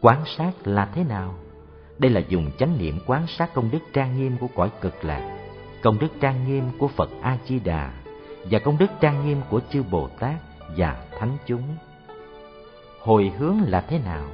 Quán 0.00 0.24
sát 0.36 0.52
là 0.64 0.88
thế 0.94 1.04
nào? 1.04 1.34
Đây 1.98 2.10
là 2.10 2.20
dùng 2.28 2.50
chánh 2.58 2.78
niệm 2.78 2.98
quán 3.06 3.26
sát 3.26 3.54
công 3.54 3.70
đức 3.70 3.78
trang 3.92 4.18
nghiêm 4.18 4.36
của 4.40 4.48
cõi 4.54 4.70
cực 4.80 5.04
lạc, 5.04 5.38
công 5.82 5.98
đức 5.98 6.08
trang 6.20 6.48
nghiêm 6.48 6.64
của 6.78 6.88
Phật 6.88 7.10
A 7.22 7.38
Di 7.46 7.58
Đà 7.58 7.92
và 8.50 8.58
công 8.58 8.78
đức 8.78 8.90
trang 9.00 9.26
nghiêm 9.26 9.40
của 9.50 9.60
chư 9.70 9.82
Bồ 9.82 10.08
Tát 10.08 10.36
và 10.76 11.04
thánh 11.18 11.36
chúng. 11.46 11.62
Hồi 13.04 13.32
hướng 13.38 13.60
là 13.66 13.80
thế 13.80 13.98
nào? 13.98 14.24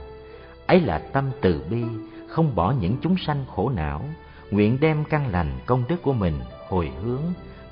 Ấy 0.66 0.80
là 0.80 0.98
tâm 0.98 1.30
từ 1.40 1.62
bi, 1.70 1.84
không 2.28 2.54
bỏ 2.54 2.74
những 2.80 2.96
chúng 3.02 3.16
sanh 3.26 3.44
khổ 3.54 3.68
não, 3.68 4.04
nguyện 4.50 4.78
đem 4.80 5.04
căn 5.04 5.28
lành 5.32 5.58
công 5.66 5.84
đức 5.88 6.02
của 6.02 6.12
mình 6.12 6.40
hồi 6.68 6.92
hướng 7.02 7.22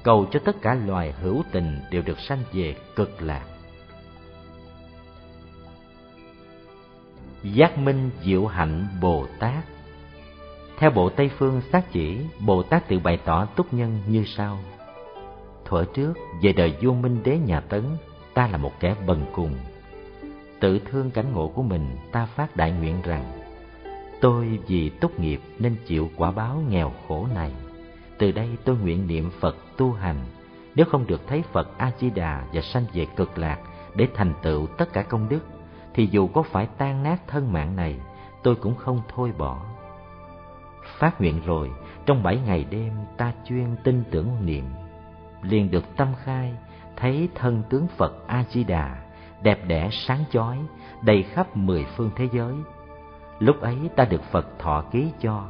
cầu 0.03 0.27
cho 0.31 0.41
tất 0.45 0.63
cả 0.63 0.75
loài 0.75 1.13
hữu 1.13 1.43
tình 1.53 1.81
đều 1.91 2.03
được 2.03 2.21
sanh 2.21 2.39
về 2.53 2.77
cực 2.97 3.23
lạc. 3.23 3.45
Giác 7.43 7.79
minh 7.79 8.11
diệu 8.25 8.47
hạnh 8.47 8.87
bồ 9.01 9.27
tát. 9.39 9.65
Theo 10.79 10.91
bộ 10.91 11.09
tây 11.09 11.31
phương 11.39 11.63
xác 11.73 11.93
chỉ 11.93 12.19
bồ 12.47 12.63
tát 12.63 12.89
tự 12.89 12.99
bày 12.99 13.19
tỏ 13.25 13.45
túc 13.45 13.75
nhân 13.75 13.99
như 14.09 14.25
sau. 14.37 14.59
Thuở 15.65 15.85
trước 15.95 16.15
về 16.43 16.53
đời 16.53 16.75
vua 16.83 16.93
minh 16.93 17.23
đế 17.25 17.39
nhà 17.39 17.61
tấn 17.61 17.85
ta 18.35 18.49
là 18.49 18.57
một 18.57 18.73
kẻ 18.81 18.95
bần 19.07 19.25
cùng 19.33 19.55
tự 20.61 20.79
thương 20.79 21.11
cảnh 21.11 21.33
ngộ 21.33 21.49
của 21.49 21.63
mình 21.63 21.97
ta 22.13 22.27
phát 22.27 22.57
đại 22.57 22.73
nguyện 22.73 23.03
rằng 23.03 23.39
Tôi 24.21 24.59
vì 24.67 24.89
tốt 24.89 25.11
nghiệp 25.19 25.41
nên 25.59 25.77
chịu 25.87 26.11
quả 26.17 26.31
báo 26.31 26.63
nghèo 26.69 26.93
khổ 27.09 27.27
này. 27.35 27.53
Từ 28.19 28.33
đây 28.33 28.49
tôi 28.65 28.77
nguyện 28.77 29.07
niệm 29.07 29.31
Phật 29.41 29.57
tu 29.77 29.93
hành, 29.93 30.17
nếu 30.75 30.87
không 30.87 31.07
được 31.07 31.27
thấy 31.27 31.43
Phật 31.53 31.79
A-di-đà 31.79 32.45
và 32.53 32.61
sanh 32.61 32.85
về 32.93 33.07
cực 33.17 33.39
lạc 33.39 33.59
để 33.95 34.09
thành 34.15 34.35
tựu 34.43 34.67
tất 34.67 34.93
cả 34.93 35.03
công 35.03 35.29
đức, 35.29 35.41
thì 35.95 36.09
dù 36.11 36.29
có 36.29 36.43
phải 36.43 36.69
tan 36.79 37.03
nát 37.03 37.17
thân 37.27 37.53
mạng 37.53 37.77
này, 37.77 38.01
tôi 38.43 38.55
cũng 38.55 38.75
không 38.75 39.03
thôi 39.15 39.33
bỏ. 39.39 39.65
Phát 40.99 41.21
nguyện 41.21 41.41
rồi, 41.47 41.71
trong 42.07 42.23
bảy 42.23 42.39
ngày 42.47 42.65
đêm 42.71 42.93
ta 43.17 43.33
chuyên 43.45 43.77
tin 43.85 44.05
tưởng 44.11 44.47
niệm, 44.47 44.65
liền 45.43 45.71
được 45.71 45.85
tâm 45.97 46.09
khai, 46.23 46.55
thấy 46.97 47.29
thân 47.35 47.63
tướng 47.71 47.87
Phật 47.87 48.27
A-di-đà, 48.27 48.97
đẹp 49.43 49.59
đẽ 49.67 49.89
sáng 49.93 50.25
chói, 50.31 50.59
đầy 51.03 51.23
khắp 51.23 51.57
mười 51.57 51.85
phương 51.97 52.11
thế 52.17 52.29
giới, 52.33 52.55
Lúc 53.39 53.61
ấy 53.61 53.77
ta 53.97 54.05
được 54.05 54.23
Phật 54.23 54.59
thọ 54.59 54.85
ký 54.91 55.13
cho 55.21 55.45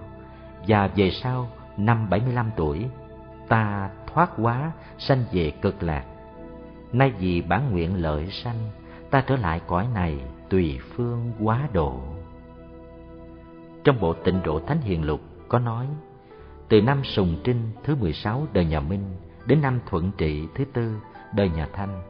Và 0.66 0.90
về 0.96 1.10
sau 1.10 1.48
năm 1.76 2.10
bảy 2.10 2.20
mươi 2.20 2.32
lăm 2.32 2.50
tuổi 2.56 2.86
Ta 3.48 3.90
thoát 4.06 4.30
quá 4.36 4.72
sanh 4.98 5.24
về 5.32 5.52
cực 5.62 5.82
lạc. 5.82 6.04
Nay 6.92 7.12
vì 7.18 7.42
bản 7.42 7.70
nguyện 7.70 8.02
lợi 8.02 8.30
sanh 8.30 8.70
Ta 9.10 9.24
trở 9.26 9.36
lại 9.36 9.60
cõi 9.66 9.86
này 9.94 10.18
tùy 10.48 10.78
phương 10.94 11.32
quá 11.40 11.68
độ. 11.72 12.00
Trong 13.84 14.00
bộ 14.00 14.12
tịnh 14.12 14.42
độ 14.44 14.60
Thánh 14.60 14.80
Hiền 14.80 15.04
Lục 15.04 15.20
có 15.48 15.58
nói 15.58 15.86
Từ 16.68 16.80
năm 16.80 17.04
Sùng 17.04 17.36
Trinh 17.44 17.70
thứ 17.84 17.94
mười 17.94 18.12
sáu 18.12 18.46
đời 18.52 18.64
nhà 18.64 18.80
Minh 18.80 19.16
Đến 19.46 19.60
năm 19.62 19.80
Thuận 19.86 20.10
Trị 20.18 20.48
thứ 20.54 20.64
tư 20.64 20.96
đời 21.34 21.50
nhà 21.50 21.68
Thanh 21.72 22.02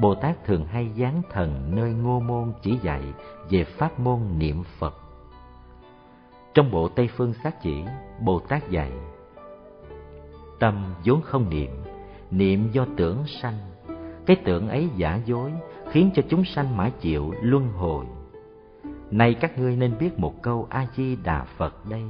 Bồ 0.00 0.14
Tát 0.14 0.44
thường 0.44 0.66
hay 0.66 0.90
gián 0.94 1.22
thần 1.30 1.74
nơi 1.74 1.92
ngô 1.92 2.20
môn 2.20 2.52
chỉ 2.62 2.78
dạy 2.82 3.02
về 3.50 3.64
pháp 3.64 4.00
môn 4.00 4.20
niệm 4.38 4.62
Phật. 4.78 4.94
Trong 6.54 6.70
bộ 6.70 6.88
Tây 6.88 7.08
Phương 7.16 7.34
Sát 7.44 7.62
Chỉ, 7.62 7.84
Bồ 8.20 8.38
Tát 8.38 8.70
dạy 8.70 8.92
Tâm 10.58 10.94
vốn 11.04 11.22
không 11.22 11.50
niệm, 11.50 11.70
niệm 12.30 12.70
do 12.72 12.86
tưởng 12.96 13.24
sanh. 13.42 13.58
Cái 14.26 14.36
tưởng 14.44 14.68
ấy 14.68 14.88
giả 14.96 15.20
dối, 15.24 15.52
khiến 15.90 16.10
cho 16.14 16.22
chúng 16.28 16.44
sanh 16.44 16.76
mãi 16.76 16.92
chịu 17.00 17.34
luân 17.42 17.68
hồi. 17.72 18.06
Này 19.10 19.34
các 19.34 19.58
ngươi 19.58 19.76
nên 19.76 19.98
biết 19.98 20.18
một 20.18 20.42
câu 20.42 20.66
A-di-đà 20.70 21.44
Phật 21.44 21.86
đây 21.86 22.04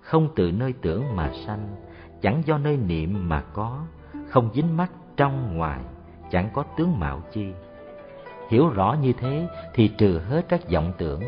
Không 0.00 0.28
từ 0.36 0.50
nơi 0.52 0.72
tưởng 0.82 1.16
mà 1.16 1.30
sanh, 1.46 1.76
chẳng 2.22 2.42
do 2.46 2.58
nơi 2.58 2.76
niệm 2.76 3.28
mà 3.28 3.40
có 3.52 3.84
Không 4.28 4.50
dính 4.54 4.76
mắt 4.76 4.90
trong 5.16 5.56
ngoài, 5.56 5.80
chẳng 6.34 6.50
có 6.52 6.64
tướng 6.76 7.00
mạo 7.00 7.22
chi 7.32 7.52
Hiểu 8.50 8.68
rõ 8.68 8.96
như 9.00 9.12
thế 9.12 9.48
thì 9.74 9.88
trừ 9.88 10.18
hết 10.18 10.44
các 10.48 10.70
vọng 10.70 10.92
tưởng 10.98 11.22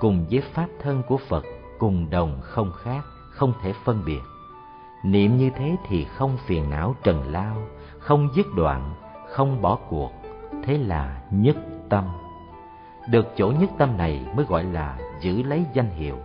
Cùng 0.00 0.26
với 0.30 0.40
pháp 0.40 0.66
thân 0.82 1.02
của 1.08 1.16
Phật 1.16 1.44
cùng 1.78 2.10
đồng 2.10 2.40
không 2.42 2.72
khác, 2.82 3.04
không 3.30 3.52
thể 3.62 3.72
phân 3.84 4.02
biệt. 4.06 4.20
Niệm 5.04 5.36
như 5.36 5.50
thế 5.56 5.76
thì 5.88 6.04
không 6.04 6.36
phiền 6.46 6.70
não 6.70 6.94
trần 7.02 7.32
lao, 7.32 7.56
không 7.98 8.28
dứt 8.34 8.46
đoạn, 8.56 8.94
không 9.28 9.62
bỏ 9.62 9.78
cuộc, 9.88 10.12
thế 10.64 10.78
là 10.78 11.22
nhất 11.30 11.56
tâm. 11.88 12.04
Được 13.10 13.26
chỗ 13.36 13.52
nhất 13.60 13.70
tâm 13.78 13.96
này 13.96 14.26
mới 14.36 14.46
gọi 14.48 14.64
là 14.64 14.98
giữ 15.20 15.42
lấy 15.42 15.64
danh 15.72 15.90
hiệu, 15.90 16.16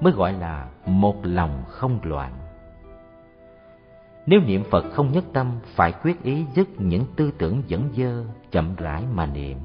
mới 0.00 0.12
gọi 0.12 0.32
là 0.32 0.68
một 0.86 1.16
lòng 1.22 1.62
không 1.68 1.98
loạn. 2.02 2.32
Nếu 4.30 4.40
niệm 4.40 4.64
Phật 4.70 4.84
không 4.92 5.12
nhất 5.12 5.24
tâm, 5.32 5.60
phải 5.64 5.92
quyết 6.02 6.22
ý 6.22 6.44
dứt 6.54 6.68
những 6.78 7.04
tư 7.16 7.30
tưởng 7.38 7.62
dẫn 7.66 7.88
dơ, 7.96 8.24
chậm 8.50 8.76
rãi 8.76 9.02
mà 9.14 9.26
niệm. 9.26 9.58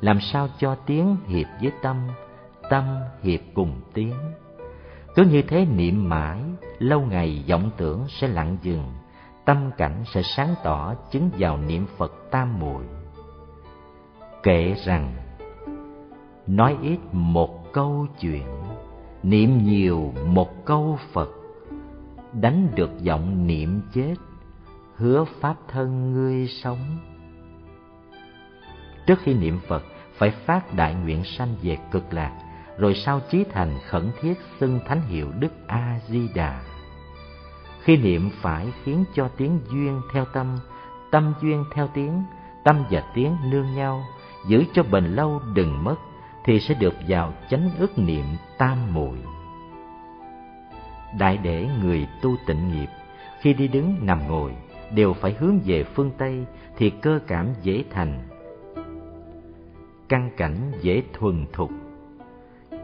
Làm 0.00 0.20
sao 0.20 0.48
cho 0.58 0.74
tiếng 0.74 1.16
hiệp 1.26 1.46
với 1.62 1.72
tâm, 1.82 1.96
tâm 2.70 2.84
hiệp 3.22 3.40
cùng 3.54 3.80
tiếng 3.94 4.14
cứ 5.14 5.22
như 5.22 5.42
thế 5.42 5.64
niệm 5.64 6.08
mãi, 6.08 6.40
lâu 6.78 7.00
ngày 7.00 7.44
vọng 7.48 7.70
tưởng 7.76 8.04
sẽ 8.08 8.28
lặng 8.28 8.56
dừng, 8.62 8.92
tâm 9.44 9.70
cảnh 9.76 10.02
sẽ 10.14 10.22
sáng 10.22 10.54
tỏ 10.64 10.94
chứng 11.10 11.30
vào 11.38 11.58
niệm 11.58 11.86
Phật 11.96 12.12
tam 12.30 12.60
muội. 12.60 12.84
kể 14.42 14.74
rằng, 14.84 15.14
nói 16.46 16.76
ít 16.82 16.98
một 17.12 17.72
câu 17.72 18.06
chuyện, 18.20 18.46
niệm 19.22 19.58
nhiều 19.64 20.12
một 20.26 20.64
câu 20.64 20.98
Phật, 21.12 21.28
đánh 22.40 22.68
được 22.74 22.90
giọng 23.00 23.46
niệm 23.46 23.80
chết, 23.92 24.14
hứa 24.96 25.24
pháp 25.24 25.54
thân 25.68 26.12
ngươi 26.12 26.48
sống. 26.48 26.98
Trước 29.06 29.18
khi 29.22 29.34
niệm 29.34 29.60
Phật, 29.68 29.82
phải 30.16 30.30
phát 30.30 30.74
đại 30.74 30.94
nguyện 30.94 31.24
sanh 31.24 31.56
về 31.62 31.78
cực 31.90 32.12
lạc, 32.12 32.32
rồi 32.78 32.94
sau 32.94 33.20
chí 33.30 33.44
thành 33.52 33.78
khẩn 33.88 34.10
thiết 34.20 34.34
xưng 34.60 34.80
thánh 34.86 35.02
hiệu 35.02 35.32
Đức 35.38 35.52
A 35.66 36.00
Di 36.08 36.28
Đà. 36.34 36.62
Khi 37.80 37.96
niệm 37.96 38.30
phải 38.40 38.72
khiến 38.82 39.04
cho 39.14 39.28
tiếng 39.36 39.60
duyên 39.72 40.00
theo 40.12 40.24
tâm, 40.24 40.58
tâm 41.10 41.34
duyên 41.42 41.64
theo 41.74 41.88
tiếng, 41.94 42.22
tâm 42.64 42.84
và 42.90 43.02
tiếng 43.14 43.36
nương 43.50 43.74
nhau, 43.74 44.04
giữ 44.48 44.64
cho 44.74 44.82
bền 44.82 45.04
lâu 45.04 45.40
đừng 45.54 45.84
mất, 45.84 45.96
thì 46.44 46.60
sẽ 46.60 46.74
được 46.74 46.94
vào 47.08 47.32
chánh 47.50 47.70
ức 47.78 47.98
niệm 47.98 48.24
tam 48.58 48.94
muội. 48.94 49.18
Đại 51.18 51.38
để 51.42 51.68
người 51.82 52.06
tu 52.22 52.36
tịnh 52.46 52.72
nghiệp, 52.72 52.88
khi 53.40 53.54
đi 53.54 53.68
đứng 53.68 53.96
nằm 54.00 54.28
ngồi, 54.28 54.52
đều 54.90 55.12
phải 55.12 55.32
hướng 55.32 55.58
về 55.64 55.84
phương 55.84 56.10
Tây 56.18 56.44
thì 56.76 56.90
cơ 56.90 57.18
cảm 57.26 57.48
dễ 57.62 57.84
thành. 57.90 58.28
Căn 60.08 60.30
cảnh 60.36 60.72
dễ 60.80 61.02
thuần 61.12 61.46
thục. 61.52 61.70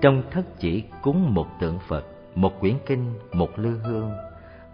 Trong 0.00 0.22
thất 0.30 0.58
chỉ 0.58 0.84
cúng 1.02 1.34
một 1.34 1.46
tượng 1.60 1.78
Phật, 1.78 2.06
một 2.34 2.60
quyển 2.60 2.74
kinh, 2.86 3.14
một 3.32 3.58
lư 3.58 3.78
hương, 3.78 4.10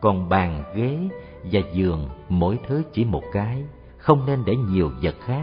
còn 0.01 0.29
bàn, 0.29 0.65
ghế 0.75 0.99
và 1.45 1.61
giường 1.73 2.09
mỗi 2.29 2.59
thứ 2.67 2.83
chỉ 2.93 3.05
một 3.05 3.23
cái, 3.33 3.65
không 3.99 4.27
nên 4.27 4.45
để 4.47 4.57
nhiều 4.57 4.91
vật 5.03 5.15
khác. 5.21 5.43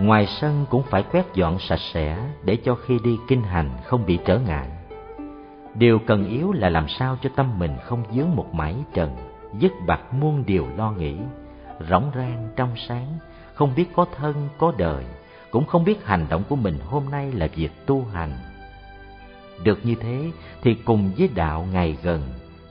Ngoài 0.00 0.26
sân 0.26 0.66
cũng 0.70 0.82
phải 0.82 1.02
quét 1.02 1.34
dọn 1.34 1.58
sạch 1.58 1.80
sẽ 1.92 2.30
để 2.44 2.56
cho 2.64 2.74
khi 2.74 2.98
đi 3.04 3.18
kinh 3.28 3.42
hành 3.42 3.70
không 3.84 4.06
bị 4.06 4.18
trở 4.24 4.38
ngại. 4.38 4.68
Điều 5.74 5.98
cần 5.98 6.28
yếu 6.28 6.52
là 6.52 6.68
làm 6.68 6.88
sao 6.88 7.18
cho 7.22 7.30
tâm 7.36 7.58
mình 7.58 7.76
không 7.84 8.04
dướng 8.14 8.36
một 8.36 8.54
mãi 8.54 8.74
trần, 8.94 9.16
dứt 9.58 9.72
bạc 9.86 10.14
muôn 10.14 10.44
điều 10.46 10.66
lo 10.76 10.92
nghĩ, 10.92 11.16
rỗng 11.90 12.10
rang 12.14 12.48
trong 12.56 12.70
sáng, 12.88 13.18
không 13.54 13.72
biết 13.76 13.86
có 13.94 14.06
thân 14.16 14.48
có 14.58 14.72
đời, 14.78 15.04
cũng 15.50 15.66
không 15.66 15.84
biết 15.84 16.04
hành 16.04 16.26
động 16.30 16.42
của 16.48 16.56
mình 16.56 16.78
hôm 16.86 17.10
nay 17.10 17.32
là 17.32 17.48
việc 17.54 17.72
tu 17.86 18.04
hành. 18.12 18.32
Được 19.64 19.78
như 19.82 19.94
thế 19.94 20.30
thì 20.62 20.74
cùng 20.74 21.10
với 21.18 21.28
đạo 21.34 21.66
ngày 21.72 21.96
gần, 22.02 22.22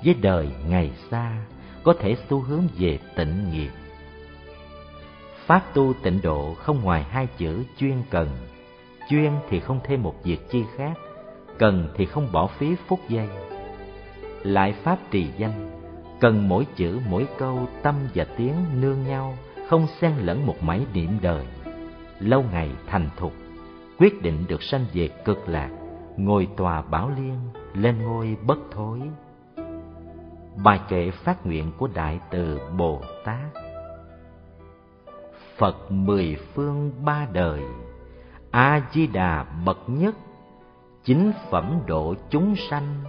với 0.05 0.15
đời 0.21 0.49
ngày 0.67 0.91
xa, 1.11 1.37
có 1.83 1.93
thể 1.99 2.15
xu 2.29 2.39
hướng 2.39 2.67
về 2.77 2.99
tịnh 3.15 3.51
nghiệp. 3.51 3.71
Pháp 5.45 5.73
tu 5.73 5.93
tịnh 6.03 6.21
độ 6.21 6.53
không 6.53 6.81
ngoài 6.83 7.03
hai 7.03 7.27
chữ 7.37 7.63
chuyên 7.77 8.03
cần. 8.09 8.27
Chuyên 9.09 9.31
thì 9.49 9.59
không 9.59 9.79
thêm 9.83 10.03
một 10.03 10.15
việc 10.23 10.49
chi 10.51 10.63
khác, 10.77 10.93
cần 11.61 11.87
thì 11.95 12.05
không 12.05 12.27
bỏ 12.31 12.47
phí 12.47 12.75
phút 12.75 12.99
giây. 13.09 13.29
Lại 14.43 14.73
Pháp 14.73 14.97
trì 15.11 15.27
danh, 15.37 15.69
cần 16.19 16.49
mỗi 16.49 16.65
chữ 16.75 16.99
mỗi 17.09 17.27
câu 17.37 17.67
tâm 17.81 17.95
và 18.15 18.25
tiếng 18.37 18.55
nương 18.81 19.03
nhau, 19.03 19.37
không 19.69 19.87
xen 19.99 20.11
lẫn 20.17 20.45
một 20.45 20.55
mảy 20.63 20.85
niệm 20.93 21.09
đời. 21.21 21.45
Lâu 22.19 22.43
ngày 22.51 22.69
thành 22.87 23.09
thục, 23.17 23.33
quyết 23.97 24.21
định 24.21 24.45
được 24.47 24.63
sanh 24.63 24.85
về 24.93 25.09
cực 25.25 25.49
lạc, 25.49 25.69
ngồi 26.17 26.47
tòa 26.57 26.81
bảo 26.81 27.11
liên, 27.17 27.39
lên 27.73 28.03
ngôi 28.03 28.37
bất 28.47 28.57
thối. 28.71 29.01
Bài 30.63 30.79
kệ 30.89 31.11
phát 31.11 31.45
nguyện 31.45 31.71
của 31.77 31.89
Đại 31.93 32.19
Từ 32.31 32.59
Bồ 32.77 33.01
Tát 33.25 33.63
Phật 35.57 35.91
mười 35.91 36.37
phương 36.53 36.91
ba 37.05 37.27
đời, 37.33 37.61
A-di-đà 38.51 39.45
bậc 39.65 39.77
nhất, 39.87 40.15
chính 41.03 41.31
phẩm 41.49 41.79
độ 41.87 42.15
chúng 42.29 42.55
sanh, 42.55 43.03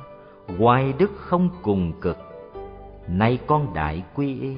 hoài 0.59 0.93
đức 0.99 1.11
không 1.17 1.49
cùng 1.63 2.01
cực. 2.01 2.17
Nay 3.09 3.39
con 3.47 3.75
đại 3.75 4.03
quy 4.15 4.41
y, 4.41 4.57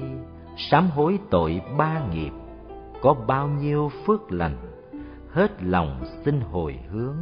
sám 0.57 0.89
hối 0.89 1.19
tội 1.29 1.61
ba 1.77 2.01
nghiệp, 2.13 2.31
có 3.01 3.13
bao 3.13 3.47
nhiêu 3.47 3.91
phước 4.05 4.31
lành, 4.31 4.57
hết 5.31 5.63
lòng 5.63 6.03
xin 6.25 6.41
hồi 6.41 6.79
hướng. 6.89 7.17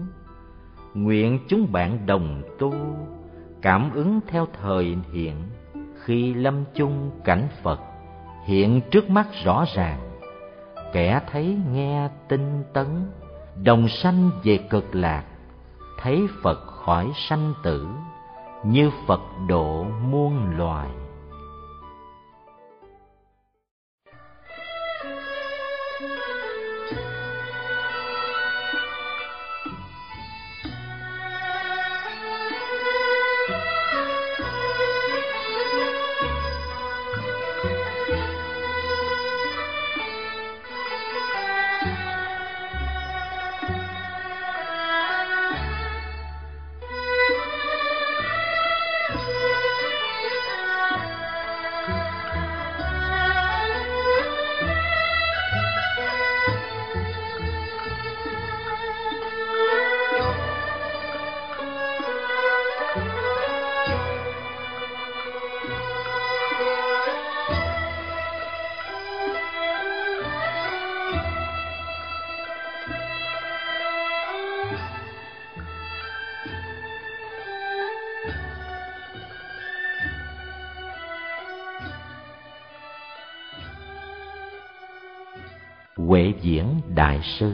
Nguyện 0.93 1.39
chúng 1.47 1.71
bạn 1.71 2.05
đồng 2.05 2.41
tu, 2.59 2.73
cảm 3.61 3.91
ứng 3.93 4.19
theo 4.27 4.47
thời 4.61 4.97
hiện, 5.13 5.35
khi 6.03 6.33
lâm 6.33 6.63
chung 6.73 7.11
cảnh 7.23 7.47
Phật 7.63 7.79
hiện 8.45 8.81
trước 8.91 9.09
mắt 9.09 9.27
rõ 9.43 9.65
ràng 9.75 9.99
kẻ 10.93 11.21
thấy 11.31 11.57
nghe 11.71 12.09
tinh 12.27 12.63
tấn 12.73 12.87
đồng 13.63 13.87
sanh 13.87 14.29
về 14.43 14.57
cực 14.69 14.95
lạc 14.95 15.23
thấy 16.03 16.27
phật 16.41 16.59
khỏi 16.67 17.11
sanh 17.15 17.53
tử 17.63 17.87
như 18.63 18.91
phật 19.07 19.21
độ 19.47 19.83
muôn 19.83 20.57
loài. 20.57 20.89
Sư 87.23 87.53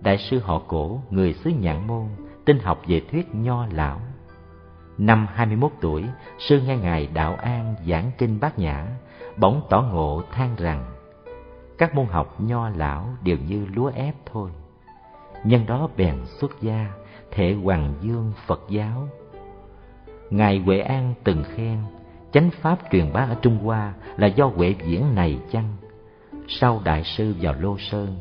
Đại 0.00 0.18
sư 0.18 0.38
họ 0.38 0.62
cổ, 0.68 1.00
người 1.10 1.32
xứ 1.32 1.50
nhãn 1.50 1.86
Môn, 1.86 2.06
tinh 2.44 2.58
học 2.58 2.82
về 2.86 3.00
thuyết 3.10 3.34
nho 3.34 3.66
lão. 3.72 4.00
Năm 4.98 5.26
21 5.34 5.72
tuổi, 5.80 6.04
sư 6.38 6.60
nghe 6.60 6.76
Ngài 6.76 7.06
Đạo 7.14 7.34
An 7.34 7.74
giảng 7.86 8.10
kinh 8.18 8.40
bát 8.40 8.58
nhã, 8.58 8.86
bỗng 9.36 9.62
tỏ 9.70 9.82
ngộ 9.82 10.22
than 10.32 10.56
rằng 10.56 10.98
các 11.78 11.94
môn 11.94 12.06
học 12.06 12.40
nho 12.40 12.68
lão 12.68 13.08
đều 13.22 13.36
như 13.48 13.66
lúa 13.74 13.90
ép 13.94 14.14
thôi. 14.32 14.50
Nhân 15.44 15.66
đó 15.66 15.88
bèn 15.96 16.14
xuất 16.40 16.62
gia, 16.62 16.90
thể 17.30 17.54
hoàng 17.54 17.94
dương 18.00 18.32
Phật 18.46 18.60
giáo. 18.68 19.08
Ngài 20.30 20.58
Huệ 20.58 20.78
An 20.78 21.14
từng 21.24 21.44
khen, 21.44 21.78
chánh 22.32 22.50
pháp 22.50 22.78
truyền 22.92 23.12
bá 23.12 23.20
ở 23.20 23.36
Trung 23.42 23.58
Hoa 23.58 23.94
là 24.16 24.26
do 24.26 24.46
Huệ 24.46 24.74
Diễn 24.84 25.14
này 25.14 25.38
chăng? 25.50 25.76
Sau 26.48 26.80
đại 26.84 27.04
sư 27.04 27.34
vào 27.40 27.54
Lô 27.60 27.78
Sơn, 27.78 28.18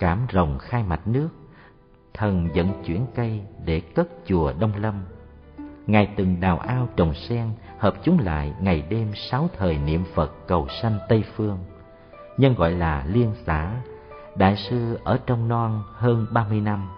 cảm 0.00 0.26
rồng 0.32 0.58
khai 0.58 0.82
mạch 0.82 1.08
nước, 1.08 1.28
thần 2.14 2.48
dẫn 2.54 2.82
chuyển 2.84 3.06
cây 3.14 3.40
để 3.64 3.80
cất 3.80 4.08
chùa 4.26 4.52
Đông 4.60 4.72
Lâm. 4.76 4.94
Ngài 5.86 6.08
từng 6.16 6.40
đào 6.40 6.58
ao 6.58 6.88
trồng 6.96 7.14
sen, 7.14 7.50
hợp 7.78 7.94
chúng 8.02 8.18
lại 8.18 8.54
ngày 8.60 8.82
đêm 8.88 9.12
sáu 9.14 9.48
thời 9.58 9.78
niệm 9.78 10.04
Phật 10.14 10.32
cầu 10.46 10.66
sanh 10.82 10.98
Tây 11.08 11.24
Phương. 11.36 11.58
Nhân 12.36 12.54
gọi 12.54 12.70
là 12.70 13.04
liên 13.08 13.32
xã, 13.46 13.72
đại 14.36 14.56
sư 14.56 14.98
ở 15.04 15.18
trong 15.26 15.48
non 15.48 15.82
hơn 15.94 16.26
ba 16.32 16.46
mươi 16.48 16.60
năm. 16.60 16.88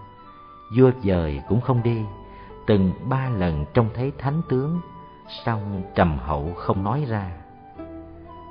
Vua 0.77 0.91
dời 1.03 1.41
cũng 1.49 1.61
không 1.61 1.83
đi, 1.83 2.01
từng 2.67 2.91
ba 3.09 3.29
lần 3.29 3.65
trông 3.73 3.89
thấy 3.93 4.11
thánh 4.17 4.41
tướng, 4.49 4.81
song 5.45 5.83
trầm 5.95 6.17
hậu 6.17 6.53
không 6.53 6.83
nói 6.83 7.05
ra. 7.07 7.31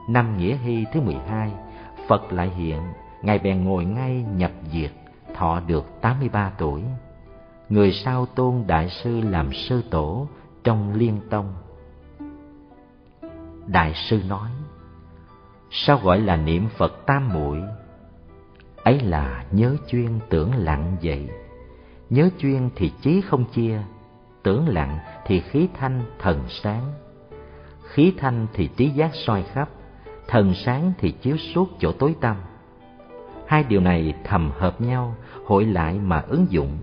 Năm 0.09 0.39
Nghĩa 0.39 0.57
Hy 0.57 0.85
thứ 0.93 1.01
mười 1.01 1.19
hai 1.29 1.53
Phật 2.09 2.33
lại 2.33 2.49
hiện, 2.49 2.81
Ngài 3.23 3.39
bèn 3.39 3.65
ngồi 3.65 3.85
ngay 3.85 4.25
nhập 4.37 4.53
diệt, 4.73 4.93
thọ 5.35 5.61
được 5.61 5.85
tám 6.01 6.21
mươi 6.21 6.29
ba 6.29 6.53
tuổi. 6.59 6.83
Người 7.69 7.93
sau 7.93 8.27
tôn 8.27 8.65
Đại 8.67 8.89
sư 8.89 9.21
làm 9.21 9.53
sư 9.53 9.83
tổ 9.91 10.29
trong 10.65 10.95
liên 10.95 11.21
tông. 11.31 11.55
Đại 13.67 13.95
sư 13.95 14.21
nói, 14.29 14.51
sao 15.71 15.99
gọi 16.03 16.21
là 16.21 16.37
niệm 16.37 16.69
Phật 16.77 17.07
tam 17.07 17.29
muội? 17.29 17.63
Ấy 18.83 19.01
là 19.01 19.45
nhớ 19.51 19.77
chuyên 19.89 20.19
tưởng 20.29 20.55
lặng 20.55 20.97
vậy. 21.03 21.29
Nhớ 22.11 22.29
chuyên 22.39 22.71
thì 22.77 22.93
trí 23.03 23.21
không 23.21 23.45
chia, 23.45 23.83
tưởng 24.43 24.69
lặng 24.69 24.99
thì 25.27 25.41
khí 25.41 25.69
thanh 25.75 26.03
thần 26.19 26.41
sáng. 26.49 26.93
Khí 27.83 28.15
thanh 28.19 28.47
thì 28.53 28.69
trí 28.77 28.89
giác 28.89 29.11
soi 29.15 29.43
khắp, 29.43 29.69
thần 30.29 30.55
sáng 30.55 30.93
thì 30.99 31.13
chiếu 31.13 31.37
suốt 31.37 31.69
chỗ 31.79 31.93
tối 31.93 32.15
tăm. 32.21 32.37
Hai 33.47 33.65
điều 33.65 33.81
này 33.81 34.15
thầm 34.25 34.51
hợp 34.59 34.81
nhau, 34.81 35.17
hội 35.47 35.65
lại 35.65 35.99
mà 35.99 36.21
ứng 36.29 36.47
dụng. 36.51 36.79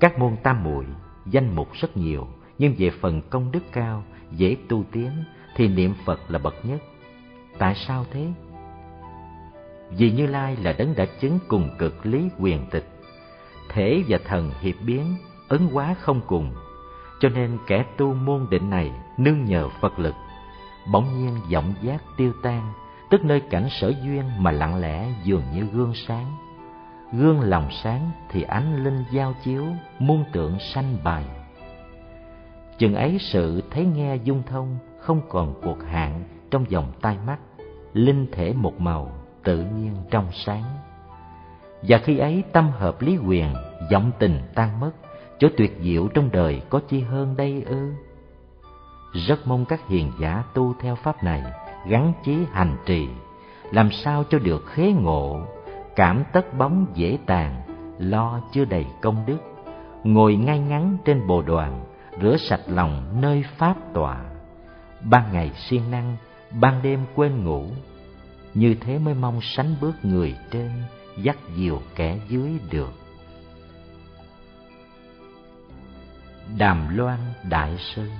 Các 0.00 0.18
môn 0.18 0.36
tam 0.42 0.64
muội 0.64 0.84
danh 1.26 1.54
mục 1.54 1.68
rất 1.72 1.96
nhiều, 1.96 2.26
nhưng 2.58 2.74
về 2.78 2.90
phần 2.90 3.22
công 3.30 3.52
đức 3.52 3.62
cao, 3.72 4.04
dễ 4.30 4.56
tu 4.68 4.84
tiến 4.92 5.10
thì 5.56 5.68
niệm 5.68 5.94
Phật 6.04 6.20
là 6.28 6.38
bậc 6.38 6.54
nhất. 6.64 6.82
Tại 7.58 7.74
sao 7.74 8.04
thế? 8.10 8.32
vì 9.96 10.10
Như 10.10 10.26
Lai 10.26 10.56
là 10.56 10.72
đấng 10.72 10.94
đã 10.94 11.06
chứng 11.20 11.38
cùng 11.48 11.70
cực 11.78 12.06
lý 12.06 12.28
quyền 12.38 12.66
tịch. 12.70 12.88
Thể 13.68 14.02
và 14.08 14.18
thần 14.24 14.50
hiệp 14.60 14.74
biến, 14.86 15.14
ấn 15.48 15.68
quá 15.72 15.94
không 16.00 16.20
cùng, 16.26 16.54
cho 17.20 17.28
nên 17.28 17.58
kẻ 17.66 17.84
tu 17.96 18.14
môn 18.14 18.46
định 18.50 18.70
này 18.70 18.92
nương 19.18 19.44
nhờ 19.44 19.68
Phật 19.80 19.98
lực. 19.98 20.14
Bỗng 20.92 21.06
nhiên 21.16 21.36
vọng 21.52 21.74
giác 21.82 22.02
tiêu 22.16 22.32
tan, 22.42 22.72
tức 23.12 23.24
nơi 23.24 23.40
cảnh 23.40 23.68
sở 23.70 23.92
duyên 24.02 24.22
mà 24.38 24.50
lặng 24.50 24.80
lẽ 24.80 25.08
dường 25.24 25.42
như 25.54 25.66
gương 25.72 25.92
sáng. 25.94 26.36
Gương 27.12 27.40
lòng 27.40 27.68
sáng 27.82 28.10
thì 28.30 28.42
ánh 28.42 28.84
linh 28.84 29.04
giao 29.12 29.34
chiếu, 29.44 29.64
muôn 29.98 30.24
tượng 30.32 30.58
sanh 30.58 30.96
bài. 31.04 31.24
Chừng 32.78 32.94
ấy 32.94 33.18
sự 33.20 33.62
thấy 33.70 33.84
nghe 33.84 34.16
dung 34.16 34.42
thông, 34.46 34.78
không 34.98 35.20
còn 35.28 35.54
cuộc 35.62 35.82
hạn 35.84 36.24
trong 36.50 36.64
vòng 36.64 36.92
tai 37.00 37.16
mắt, 37.26 37.38
linh 37.92 38.26
thể 38.32 38.52
một 38.52 38.80
màu, 38.80 39.12
tự 39.42 39.64
nhiên 39.64 39.96
trong 40.10 40.26
sáng. 40.32 40.64
Và 41.82 41.98
khi 41.98 42.18
ấy 42.18 42.44
tâm 42.52 42.70
hợp 42.70 43.02
lý 43.02 43.18
quyền, 43.26 43.54
vọng 43.92 44.10
tình 44.18 44.40
tan 44.54 44.80
mất, 44.80 44.90
chỗ 45.38 45.48
tuyệt 45.56 45.78
diệu 45.80 46.08
trong 46.14 46.28
đời 46.32 46.62
có 46.70 46.80
chi 46.88 47.00
hơn 47.00 47.36
đây 47.36 47.62
ư? 47.66 47.92
Rất 49.26 49.46
mong 49.46 49.64
các 49.64 49.88
hiền 49.88 50.12
giả 50.20 50.44
tu 50.54 50.74
theo 50.80 50.94
pháp 50.94 51.24
này, 51.24 51.42
gắn 51.86 52.12
chí 52.24 52.36
hành 52.52 52.76
trì, 52.86 53.08
làm 53.70 53.90
sao 53.90 54.24
cho 54.30 54.38
được 54.38 54.66
khế 54.66 54.92
ngộ, 54.92 55.40
cảm 55.96 56.24
tất 56.32 56.58
bóng 56.58 56.86
dễ 56.94 57.18
tàn, 57.26 57.62
lo 57.98 58.40
chưa 58.52 58.64
đầy 58.64 58.86
công 59.02 59.26
đức, 59.26 59.38
ngồi 60.04 60.36
ngay 60.36 60.58
ngắn 60.58 60.96
trên 61.04 61.26
bồ 61.26 61.42
đoàn, 61.42 61.84
rửa 62.22 62.36
sạch 62.36 62.62
lòng 62.66 63.20
nơi 63.20 63.44
pháp 63.56 63.76
tọa. 63.94 64.24
Ban 65.10 65.32
ngày 65.32 65.50
siêng 65.56 65.90
năng, 65.90 66.16
ban 66.60 66.82
đêm 66.82 67.00
quên 67.14 67.44
ngủ, 67.44 67.66
như 68.54 68.74
thế 68.80 68.98
mới 68.98 69.14
mong 69.14 69.40
sánh 69.42 69.74
bước 69.80 69.94
người 70.02 70.36
trên, 70.50 70.70
dắt 71.16 71.36
dìu 71.56 71.82
kẻ 71.96 72.18
dưới 72.28 72.50
được. 72.70 72.92
Đàm 76.58 76.96
Loan 76.96 77.18
Đại 77.50 77.76
Sư 77.78 78.10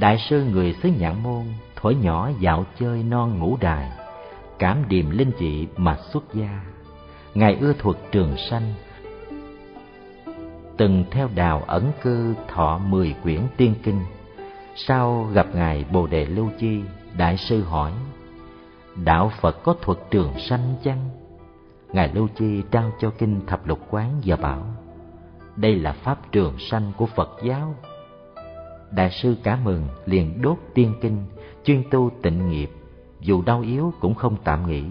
Đại 0.00 0.18
sư 0.28 0.44
người 0.44 0.74
xứ 0.82 0.88
nhãn 0.98 1.22
Môn, 1.22 1.44
thuở 1.84 1.90
nhỏ 1.90 2.30
dạo 2.40 2.64
chơi 2.78 3.02
non 3.02 3.38
ngũ 3.38 3.56
đài, 3.60 3.90
cảm 4.58 4.84
điềm 4.88 5.10
linh 5.10 5.30
dị 5.38 5.66
mà 5.76 5.96
xuất 6.12 6.34
gia. 6.34 6.60
Ngài 7.34 7.56
ưa 7.60 7.72
thuật 7.72 7.96
trường 8.12 8.36
sanh, 8.50 8.74
từng 10.76 11.04
theo 11.10 11.28
đào 11.34 11.62
ẩn 11.66 11.92
cư 12.02 12.34
thọ 12.48 12.78
mười 12.78 13.14
quyển 13.22 13.40
tiên 13.56 13.74
kinh. 13.82 14.00
Sau 14.74 15.28
gặp 15.32 15.46
Ngài 15.54 15.84
Bồ 15.92 16.06
Đề 16.06 16.26
Lưu 16.26 16.50
Chi, 16.58 16.80
Đại 17.16 17.36
sư 17.36 17.62
hỏi, 17.62 17.92
Đạo 19.04 19.32
Phật 19.40 19.62
có 19.62 19.74
thuật 19.82 19.98
trường 20.10 20.32
sanh 20.38 20.74
chăng? 20.84 21.10
Ngài 21.92 22.10
Lưu 22.14 22.28
Chi 22.36 22.62
trao 22.70 22.92
cho 23.00 23.10
kinh 23.18 23.46
thập 23.46 23.66
lục 23.66 23.78
quán 23.90 24.20
và 24.24 24.36
bảo, 24.36 24.66
đây 25.56 25.76
là 25.76 25.92
pháp 25.92 26.32
trường 26.32 26.58
sanh 26.58 26.92
của 26.96 27.06
Phật 27.06 27.30
giáo. 27.44 27.74
Đại 28.90 29.10
sư 29.10 29.36
cả 29.42 29.58
mừng 29.64 29.88
liền 30.06 30.42
đốt 30.42 30.58
tiên 30.74 30.94
kinh, 31.00 31.26
chuyên 31.64 31.82
tu 31.90 32.10
tịnh 32.22 32.48
nghiệp, 32.48 32.70
dù 33.20 33.42
đau 33.42 33.60
yếu 33.60 33.92
cũng 34.00 34.14
không 34.14 34.36
tạm 34.44 34.66
nghỉ. 34.66 34.84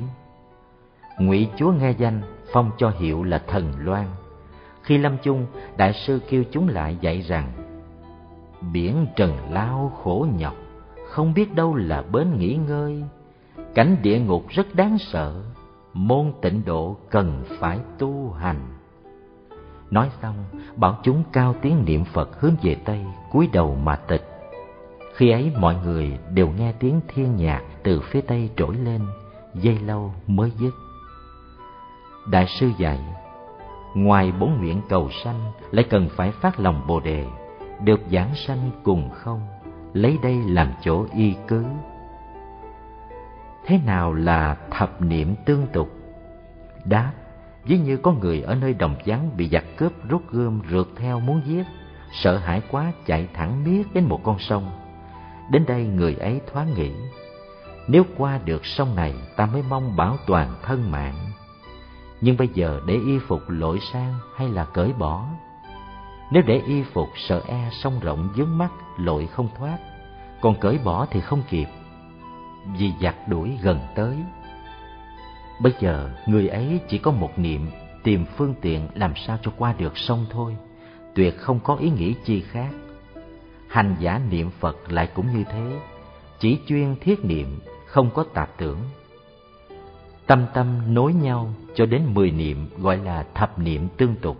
Ngụy 1.20 1.50
Chúa 1.58 1.72
nghe 1.72 1.92
danh, 1.92 2.22
phong 2.54 2.72
cho 2.78 2.90
hiệu 2.90 3.24
là 3.24 3.38
Thần 3.48 3.74
Loan. 3.80 4.08
Khi 4.82 4.98
lâm 4.98 5.18
chung, 5.24 5.46
đại 5.78 5.94
sư 5.94 6.20
kêu 6.30 6.44
chúng 6.52 6.68
lại 6.68 6.98
dạy 7.02 7.22
rằng: 7.22 7.52
Biển 8.74 9.08
trần 9.16 9.38
lao 9.50 9.92
khổ 10.04 10.28
nhọc, 10.38 10.56
không 11.10 11.34
biết 11.34 11.56
đâu 11.56 11.76
là 11.76 12.02
bến 12.02 12.38
nghỉ 12.38 12.56
ngơi. 12.68 13.04
Cảnh 13.76 13.98
địa 14.02 14.20
ngục 14.20 14.46
rất 14.50 14.76
đáng 14.76 14.98
sợ, 14.98 15.42
môn 15.94 16.34
tịnh 16.42 16.62
độ 16.66 16.98
cần 17.10 17.44
phải 17.60 17.80
tu 17.98 18.32
hành. 18.32 18.60
Nói 19.92 20.10
xong, 20.22 20.36
bảo 20.76 21.00
chúng 21.04 21.24
cao 21.32 21.56
tiếng 21.62 21.86
niệm 21.86 22.04
Phật 22.04 22.40
hướng 22.40 22.56
về 22.62 22.76
Tây, 22.86 23.06
cúi 23.32 23.50
đầu 23.54 23.76
mà 23.76 23.96
tịch. 23.96 24.33
Khi 25.14 25.30
ấy 25.30 25.52
mọi 25.60 25.76
người 25.76 26.18
đều 26.34 26.48
nghe 26.48 26.72
tiếng 26.80 27.02
thiên 27.08 27.36
nhạc 27.36 27.62
từ 27.84 28.02
phía 28.02 28.22
Tây 28.22 28.50
trỗi 28.58 28.76
lên, 28.76 29.02
dây 29.54 29.80
lâu 29.80 30.14
mới 30.28 30.52
dứt. 30.60 30.74
Đại 32.32 32.48
sư 32.60 32.72
dạy, 32.78 33.00
ngoài 33.96 34.32
bốn 34.40 34.58
nguyện 34.58 34.82
cầu 34.90 35.10
sanh 35.24 35.52
lại 35.72 35.86
cần 35.90 36.10
phải 36.16 36.32
phát 36.32 36.60
lòng 36.60 36.88
Bồ 36.88 37.00
đề, 37.00 37.26
được 37.84 38.00
giảng 38.12 38.36
sanh 38.36 38.72
cùng 38.84 39.10
không, 39.10 39.48
lấy 39.94 40.18
đây 40.24 40.36
làm 40.48 40.74
chỗ 40.82 41.06
y 41.14 41.36
cứ. 41.48 41.66
Thế 43.66 43.80
nào 43.86 44.14
là 44.14 44.58
thập 44.72 45.02
niệm 45.02 45.36
tương 45.46 45.68
tục? 45.68 45.90
Đáp, 46.86 47.12
Ví 47.66 47.78
như 47.78 47.98
có 47.98 48.12
người 48.12 48.42
ở 48.42 48.56
nơi 48.56 48.74
đồng 48.74 48.96
vắng 49.06 49.30
bị 49.38 49.50
giặc 49.50 49.64
cướp 49.78 49.92
rút 50.10 50.22
gươm 50.32 50.62
rượt 50.70 50.88
theo 50.98 51.20
muốn 51.20 51.42
giết, 51.46 51.64
sợ 52.12 52.38
hãi 52.38 52.62
quá 52.72 52.92
chạy 53.06 53.28
thẳng 53.34 53.64
miết 53.64 53.84
đến 53.94 54.04
một 54.04 54.20
con 54.24 54.40
sông. 54.40 54.83
Đến 55.50 55.66
đây 55.68 55.86
người 55.86 56.16
ấy 56.16 56.42
thoáng 56.54 56.74
nghĩ, 56.74 56.92
nếu 57.88 58.04
qua 58.18 58.40
được 58.46 58.66
sông 58.66 58.96
này 58.96 59.14
ta 59.36 59.46
mới 59.46 59.64
mong 59.70 59.96
bảo 59.96 60.18
toàn 60.28 60.56
thân 60.64 60.92
mạng. 60.92 61.16
Nhưng 62.22 62.38
bây 62.38 62.48
giờ 62.48 62.82
để 62.88 62.94
y 62.94 63.20
phục 63.20 63.42
lội 63.48 63.80
sang 63.94 64.14
hay 64.36 64.50
là 64.50 64.66
cởi 64.66 64.94
bỏ? 64.94 65.26
Nếu 66.32 66.44
để 66.46 66.62
y 66.68 66.84
phục 66.84 67.10
sợ 67.16 67.42
e 67.48 67.70
sông 67.72 68.00
rộng 68.00 68.30
dướng 68.36 68.58
mắt 68.58 68.72
lội 68.98 69.28
không 69.28 69.48
thoát, 69.58 69.78
còn 70.42 70.60
cởi 70.60 70.80
bỏ 70.84 71.08
thì 71.12 71.22
không 71.22 71.44
kịp, 71.50 71.68
vì 72.78 72.92
giặc 73.02 73.28
đuổi 73.28 73.58
gần 73.62 73.80
tới 73.96 74.18
Bây 75.60 75.74
giờ 75.80 76.10
người 76.26 76.48
ấy 76.48 76.80
chỉ 76.88 76.98
có 76.98 77.12
một 77.12 77.40
niệm 77.40 77.72
tìm 78.04 78.26
phương 78.38 78.56
tiện 78.62 78.88
làm 78.94 79.14
sao 79.16 79.38
cho 79.42 79.52
qua 79.58 79.74
được 79.78 79.98
sông 79.98 80.26
thôi, 80.30 80.58
tuyệt 81.16 81.38
không 81.38 81.60
có 81.60 81.76
ý 81.76 81.90
nghĩ 81.90 82.16
chi 82.26 82.42
khác. 82.42 82.70
Hành 83.74 83.96
giả 84.00 84.22
niệm 84.32 84.50
Phật 84.60 84.92
lại 84.92 85.08
cũng 85.14 85.38
như 85.38 85.44
thế, 85.52 85.80
chỉ 86.40 86.60
chuyên 86.68 86.96
thiết 87.02 87.26
niệm, 87.26 87.60
không 87.86 88.10
có 88.14 88.24
tạp 88.34 88.58
tưởng. 88.58 88.78
Tâm 90.28 90.46
tâm 90.54 90.94
nối 90.94 91.14
nhau 91.14 91.54
cho 91.76 91.86
đến 91.86 92.02
mười 92.14 92.32
niệm 92.32 92.70
gọi 92.78 92.98
là 92.98 93.26
thập 93.34 93.60
niệm 93.60 93.88
tương 93.98 94.16
tục. 94.16 94.38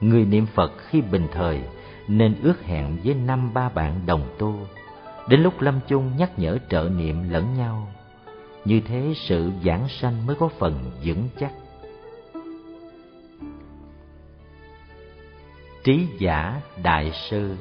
Người 0.00 0.24
niệm 0.24 0.46
Phật 0.46 0.72
khi 0.88 1.00
bình 1.00 1.26
thời 1.32 1.60
nên 2.08 2.34
ước 2.42 2.62
hẹn 2.64 2.96
với 3.04 3.14
năm 3.14 3.54
ba 3.54 3.68
bạn 3.68 4.00
đồng 4.06 4.34
tu, 4.38 4.54
đến 5.28 5.40
lúc 5.42 5.60
lâm 5.60 5.80
chung 5.88 6.16
nhắc 6.16 6.38
nhở 6.38 6.58
trợ 6.70 6.90
niệm 6.96 7.30
lẫn 7.30 7.54
nhau 7.54 7.88
như 8.64 8.80
thế 8.80 9.12
sự 9.16 9.50
giảng 9.64 9.88
sanh 9.88 10.26
mới 10.26 10.36
có 10.36 10.48
phần 10.58 10.90
vững 11.04 11.28
chắc 11.40 11.52
trí 15.84 16.06
giả 16.18 16.60
đại 16.82 17.12
sư. 17.12 17.56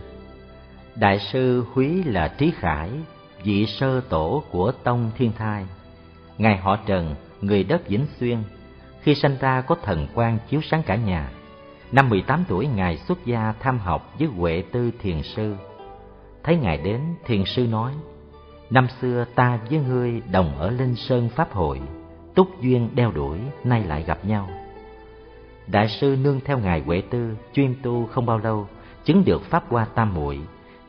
Đại 0.95 1.19
sư 1.19 1.65
húy 1.73 2.03
là 2.03 2.27
trí 2.27 2.51
khải 2.51 2.89
vị 3.43 3.65
sơ 3.65 4.01
tổ 4.01 4.43
của 4.51 4.71
tông 4.71 5.11
thiên 5.17 5.31
thai. 5.31 5.65
Ngài 6.37 6.57
họ 6.57 6.77
trần 6.85 7.15
người 7.41 7.63
đất 7.63 7.87
vĩnh 7.87 8.05
xuyên 8.19 8.37
khi 9.01 9.15
sanh 9.15 9.37
ra 9.39 9.61
có 9.61 9.75
thần 9.83 10.07
quan 10.13 10.37
chiếu 10.49 10.61
sáng 10.61 10.83
cả 10.83 10.95
nhà. 10.95 11.31
Năm 11.91 12.09
mười 12.09 12.21
tám 12.21 12.43
tuổi 12.47 12.67
ngài 12.67 12.97
xuất 12.97 13.25
gia 13.25 13.53
tham 13.59 13.79
học 13.79 14.13
với 14.19 14.27
huệ 14.27 14.63
tư 14.71 14.91
thiền 15.01 15.23
sư. 15.23 15.55
Thấy 16.43 16.55
ngài 16.55 16.77
đến 16.77 17.01
thiền 17.25 17.45
sư 17.45 17.67
nói 17.67 17.93
Năm 18.69 18.87
xưa 19.01 19.25
ta 19.35 19.59
với 19.69 19.79
ngươi 19.79 20.21
đồng 20.31 20.57
ở 20.57 20.71
Linh 20.71 20.95
Sơn 20.95 21.29
Pháp 21.29 21.51
hội, 21.51 21.81
túc 22.35 22.61
duyên 22.61 22.89
đeo 22.95 23.11
đuổi, 23.11 23.39
nay 23.63 23.83
lại 23.83 24.03
gặp 24.03 24.25
nhau. 24.25 24.49
Đại 25.67 25.87
sư 25.87 26.17
nương 26.23 26.39
theo 26.45 26.59
ngài 26.59 26.81
Huệ 26.81 27.01
Tư, 27.01 27.37
chuyên 27.53 27.75
tu 27.83 28.05
không 28.05 28.25
bao 28.25 28.37
lâu, 28.37 28.67
chứng 29.03 29.25
được 29.25 29.41
pháp 29.41 29.63
hoa 29.69 29.85
tam 29.85 30.13
muội, 30.13 30.39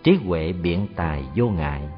trí 0.02 0.18
huệ 0.26 0.52
biện 0.52 0.86
tài 0.96 1.24
vô 1.36 1.48
ngại. 1.48 1.88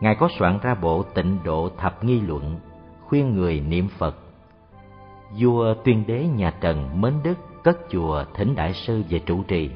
Ngài 0.00 0.14
có 0.14 0.28
soạn 0.38 0.58
ra 0.62 0.74
bộ 0.74 1.02
tịnh 1.02 1.38
độ 1.44 1.70
thập 1.78 2.04
nghi 2.04 2.20
luận, 2.20 2.56
khuyên 3.00 3.34
người 3.34 3.60
niệm 3.60 3.88
Phật. 3.98 4.16
Vua 5.38 5.74
tuyên 5.84 6.04
đế 6.06 6.26
nhà 6.36 6.54
Trần 6.60 7.00
mến 7.00 7.14
đức 7.24 7.38
cất 7.64 7.78
chùa 7.90 8.24
thỉnh 8.34 8.54
đại 8.54 8.74
sư 8.74 9.02
về 9.08 9.18
trụ 9.18 9.42
trì 9.42 9.70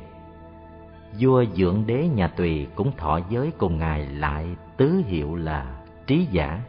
vua 1.21 1.45
dưỡng 1.55 1.87
đế 1.87 2.09
nhà 2.09 2.29
tùy 2.29 2.67
cũng 2.75 2.93
thọ 2.97 3.21
giới 3.31 3.53
cùng 3.59 3.79
ngài 3.79 4.07
lại 4.07 4.47
tứ 4.77 5.03
hiệu 5.07 5.35
là 5.35 5.77
trí 6.07 6.27
giả 6.31 6.61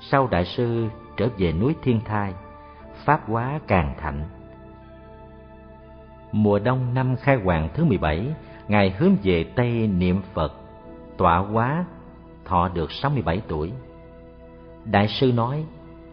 sau 0.00 0.28
đại 0.30 0.44
sư 0.44 0.88
trở 1.16 1.28
về 1.38 1.52
núi 1.52 1.74
thiên 1.82 2.00
thai 2.04 2.34
pháp 3.08 3.20
hóa 3.26 3.60
càng 3.66 3.94
thạnh. 3.98 4.24
Mùa 6.32 6.58
đông 6.58 6.94
năm 6.94 7.16
khai 7.16 7.36
hoàng 7.36 7.68
thứ 7.74 7.84
mười 7.84 7.98
bảy 7.98 8.34
ngài 8.68 8.90
hướng 8.90 9.16
về 9.22 9.44
tây 9.56 9.86
niệm 9.86 10.22
phật 10.34 10.52
tọa 11.16 11.38
hóa 11.38 11.84
thọ 12.44 12.68
được 12.68 12.92
sáu 12.92 13.10
mươi 13.10 13.22
bảy 13.22 13.42
tuổi. 13.48 13.72
Đại 14.84 15.08
sư 15.08 15.32
nói 15.32 15.64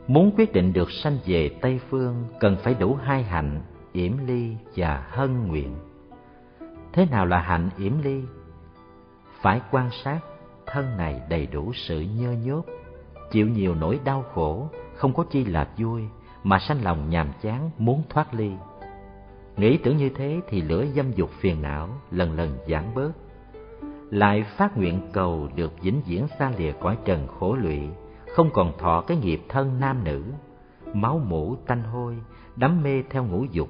muốn 0.08 0.32
quyết 0.38 0.54
định 0.54 0.74
được 0.74 0.92
sanh 0.92 1.18
về 1.26 1.50
tây 1.62 1.80
phương 1.90 2.26
cần 2.40 2.58
phải 2.64 2.74
đủ 2.74 2.96
hai 3.04 3.24
hạnh 3.24 3.62
yểm 3.94 4.28
ly 4.28 4.56
và 4.76 5.06
hân 5.10 5.48
nguyện. 5.48 5.76
Thế 6.94 7.06
nào 7.12 7.26
là 7.26 7.40
hạnh 7.40 7.70
yểm 7.78 8.02
ly? 8.02 8.22
Phải 9.42 9.62
quan 9.72 9.90
sát 10.04 10.20
thân 10.66 10.98
này 10.98 11.22
đầy 11.30 11.48
đủ 11.48 11.72
sự 11.74 12.02
nhơ 12.02 12.32
nhốt 12.32 12.66
chịu 13.32 13.48
nhiều 13.48 13.76
nỗi 13.76 14.00
đau 14.06 14.24
khổ, 14.34 14.70
không 14.96 15.14
có 15.14 15.24
chi 15.32 15.46
là 15.46 15.68
vui, 15.78 16.02
mà 16.46 16.60
sanh 16.60 16.84
lòng 16.84 17.10
nhàm 17.10 17.28
chán 17.42 17.70
muốn 17.78 18.04
thoát 18.10 18.34
ly. 18.34 18.52
Nghĩ 19.58 19.78
tưởng 19.78 19.98
như 19.98 20.10
thế 20.10 20.40
thì 20.50 20.62
lửa 20.62 20.86
dâm 20.96 21.12
dục 21.12 21.30
phiền 21.40 21.62
não 21.62 21.90
lần 22.12 22.38
lần 22.38 22.58
giảm 22.68 22.84
bớt. 22.96 23.12
Lại 24.10 24.46
phát 24.58 24.78
nguyện 24.78 25.02
cầu 25.14 25.50
được 25.56 25.82
vĩnh 25.82 26.02
viễn 26.06 26.28
xa 26.40 26.52
lìa 26.58 26.72
cõi 26.72 26.98
trần 27.06 27.28
khổ 27.28 27.56
lụy, 27.56 27.80
không 28.36 28.50
còn 28.54 28.78
thọ 28.78 29.02
cái 29.08 29.18
nghiệp 29.18 29.42
thân 29.50 29.80
nam 29.80 30.04
nữ, 30.04 30.24
máu 30.94 31.22
mủ 31.26 31.56
tanh 31.68 31.84
hôi, 31.84 32.18
đắm 32.56 32.84
mê 32.84 33.04
theo 33.10 33.24
ngũ 33.24 33.44
dục, 33.52 33.70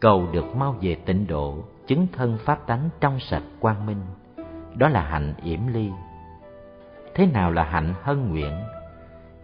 cầu 0.00 0.28
được 0.32 0.56
mau 0.56 0.76
về 0.80 0.94
tịnh 0.94 1.26
độ, 1.26 1.64
chứng 1.86 2.06
thân 2.12 2.38
pháp 2.44 2.66
tánh 2.66 2.88
trong 3.00 3.20
sạch 3.20 3.44
quang 3.60 3.86
minh. 3.86 4.00
Đó 4.74 4.88
là 4.88 5.00
hạnh 5.00 5.34
yểm 5.42 5.66
ly. 5.66 5.90
Thế 7.14 7.26
nào 7.26 7.50
là 7.50 7.64
hạnh 7.64 7.94
hân 8.02 8.30
nguyện? 8.30 8.52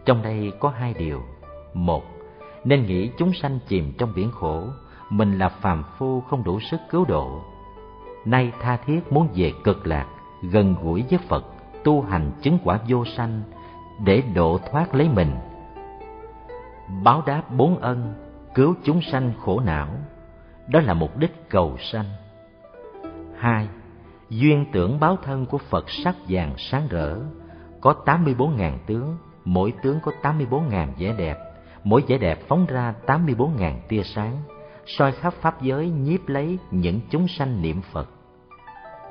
Trong 0.05 0.23
đây 0.23 0.53
có 0.61 0.69
hai 0.69 0.95
điều. 0.95 1.23
Một, 1.75 2.05
nên 2.65 2.87
nghĩ 2.87 3.11
chúng 3.19 3.33
sanh 3.33 3.59
chìm 3.69 3.93
trong 3.99 4.13
biển 4.15 4.31
khổ, 4.31 4.65
mình 5.11 5.39
là 5.39 5.49
phàm 5.49 5.85
phu 5.99 6.21
không 6.21 6.45
đủ 6.45 6.61
sức 6.61 6.81
cứu 6.91 7.05
độ. 7.05 7.41
Nay 8.25 8.53
tha 8.61 8.77
thiết 8.77 9.13
muốn 9.13 9.29
về 9.35 9.53
cực 9.65 9.87
lạc, 9.87 10.07
gần 10.43 10.75
gũi 10.83 11.05
với 11.11 11.19
Phật, 11.29 11.45
tu 11.85 12.03
hành 12.03 12.31
chứng 12.43 12.59
quả 12.65 12.79
vô 12.89 13.05
sanh, 13.05 13.43
để 14.05 14.23
độ 14.35 14.59
thoát 14.71 14.95
lấy 14.95 15.09
mình. 15.09 15.35
Báo 17.03 17.23
đáp 17.27 17.43
bốn 17.57 17.79
ân, 17.79 18.15
cứu 18.55 18.75
chúng 18.85 19.01
sanh 19.13 19.33
khổ 19.41 19.61
não, 19.61 19.89
đó 20.69 20.81
là 20.81 20.95
mục 20.95 21.19
đích 21.19 21.49
cầu 21.49 21.77
sanh. 21.93 22.07
Hai, 23.37 23.69
duyên 24.31 24.67
tưởng 24.73 25.01
báo 25.01 25.17
thân 25.23 25.47
của 25.47 25.59
Phật 25.59 25.91
sắc 25.91 26.17
vàng 26.29 26.55
sáng 26.59 26.89
rỡ, 26.89 27.19
có 27.81 27.95
tám 28.07 28.25
mươi 28.25 28.35
bốn 28.35 28.57
ngàn 28.57 28.79
tướng, 28.87 29.17
mỗi 29.45 29.73
tướng 29.83 30.01
có 30.01 30.13
tám 30.23 30.39
mươi 30.39 30.47
bốn 30.51 30.69
ngàn 30.69 30.93
vẻ 30.99 31.15
đẹp, 31.19 31.37
mỗi 31.85 32.03
vẻ 32.09 32.19
đẹp 32.19 32.39
phóng 32.49 32.67
ra 32.67 32.95
tám 33.07 33.27
mươi 33.27 33.35
bốn 33.35 33.57
ngàn 33.57 33.81
tia 33.89 34.03
sáng, 34.03 34.37
soi 34.87 35.13
khắp 35.13 35.35
pháp 35.35 35.63
giới 35.63 35.91
nhiếp 35.91 36.29
lấy 36.29 36.59
những 36.71 37.01
chúng 37.11 37.29
sanh 37.29 37.63
niệm 37.63 37.81
Phật. 37.93 38.09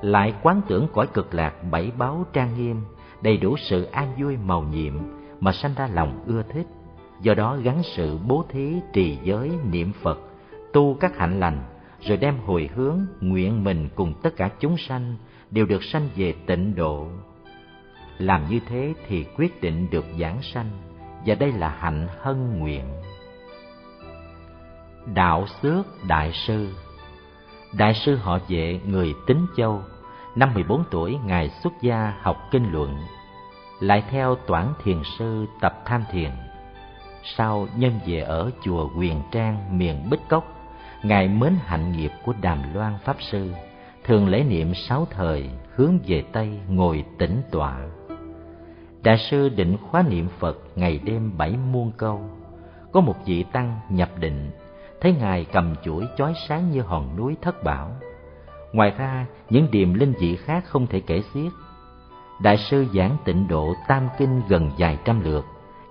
Lại 0.01 0.33
quán 0.43 0.61
tưởng 0.67 0.87
cõi 0.93 1.07
cực 1.07 1.33
lạc 1.33 1.53
bảy 1.71 1.91
báo 1.97 2.25
trang 2.33 2.57
nghiêm, 2.57 2.81
đầy 3.21 3.37
đủ 3.37 3.55
sự 3.57 3.83
an 3.83 4.13
vui 4.21 4.37
màu 4.37 4.61
nhiệm 4.61 4.93
mà 5.39 5.51
sanh 5.51 5.73
ra 5.75 5.87
lòng 5.93 6.23
ưa 6.27 6.43
thích, 6.43 6.67
do 7.21 7.33
đó 7.33 7.57
gắn 7.63 7.81
sự 7.83 8.17
bố 8.27 8.45
thí 8.49 8.73
trì 8.93 9.17
giới 9.23 9.51
niệm 9.71 9.91
Phật, 10.01 10.19
tu 10.73 10.97
các 10.99 11.17
hạnh 11.17 11.39
lành, 11.39 11.63
rồi 12.01 12.17
đem 12.17 12.37
hồi 12.45 12.69
hướng 12.75 12.99
nguyện 13.21 13.63
mình 13.63 13.89
cùng 13.95 14.13
tất 14.23 14.35
cả 14.35 14.49
chúng 14.59 14.77
sanh 14.77 15.15
đều 15.51 15.65
được 15.65 15.83
sanh 15.83 16.09
về 16.15 16.33
tịnh 16.45 16.75
độ. 16.75 17.07
Làm 18.17 18.49
như 18.49 18.59
thế 18.67 18.93
thì 19.07 19.25
quyết 19.37 19.61
định 19.61 19.87
được 19.91 20.05
giảng 20.19 20.41
sanh, 20.41 20.69
và 21.25 21.35
đây 21.35 21.51
là 21.51 21.69
hạnh 21.79 22.07
hân 22.21 22.59
nguyện. 22.59 22.85
Đạo 25.13 25.45
Xước 25.61 25.85
Đại 26.07 26.31
Sư 26.33 26.73
Đại 27.73 27.93
sư 27.93 28.15
họ 28.15 28.39
vệ 28.47 28.79
người 28.85 29.13
Tính 29.27 29.45
Châu, 29.57 29.81
năm 30.35 30.53
14 30.53 30.83
tuổi 30.91 31.17
Ngài 31.25 31.49
xuất 31.49 31.73
gia 31.81 32.13
học 32.21 32.37
kinh 32.51 32.71
luận, 32.71 32.97
lại 33.79 34.03
theo 34.09 34.35
toản 34.35 34.73
thiền 34.83 34.97
sư 35.17 35.45
tập 35.61 35.81
tham 35.85 36.03
thiền. 36.11 36.31
Sau 37.23 37.67
nhân 37.75 37.99
về 38.05 38.19
ở 38.19 38.51
chùa 38.63 38.89
Quyền 38.97 39.21
Trang 39.31 39.77
miền 39.77 40.09
Bích 40.09 40.29
Cốc, 40.29 40.43
Ngài 41.03 41.27
mến 41.27 41.53
hạnh 41.65 41.91
nghiệp 41.91 42.11
của 42.25 42.33
Đàm 42.41 42.73
Loan 42.73 42.97
Pháp 43.03 43.15
Sư, 43.31 43.53
thường 44.03 44.27
lễ 44.27 44.43
niệm 44.43 44.73
sáu 44.73 45.07
thời 45.11 45.49
hướng 45.75 45.99
về 46.07 46.23
Tây 46.31 46.59
ngồi 46.67 47.05
tĩnh 47.17 47.41
tọa. 47.51 47.77
Đại 49.03 49.17
sư 49.17 49.49
định 49.49 49.77
khóa 49.77 50.03
niệm 50.09 50.27
Phật 50.39 50.57
ngày 50.75 50.99
đêm 51.03 51.37
bảy 51.37 51.57
muôn 51.71 51.91
câu. 51.97 52.21
Có 52.91 53.01
một 53.01 53.15
vị 53.25 53.45
tăng 53.51 53.79
nhập 53.89 54.09
định, 54.19 54.51
thấy 55.01 55.15
Ngài 55.19 55.45
cầm 55.45 55.75
chuỗi 55.83 56.07
chói 56.17 56.33
sáng 56.47 56.71
như 56.71 56.81
hòn 56.81 57.15
núi 57.17 57.37
thất 57.41 57.63
bảo. 57.63 57.91
Ngoài 58.73 58.93
ra, 58.97 59.25
những 59.49 59.67
điềm 59.71 59.93
linh 59.93 60.13
dị 60.19 60.35
khác 60.35 60.63
không 60.65 60.87
thể 60.87 60.99
kể 60.99 61.21
xiết. 61.33 61.51
Đại 62.41 62.57
sư 62.57 62.85
giảng 62.95 63.17
tịnh 63.25 63.47
độ 63.47 63.73
tam 63.87 64.07
kinh 64.17 64.41
gần 64.49 64.71
vài 64.77 64.97
trăm 65.05 65.23
lượt, 65.23 65.45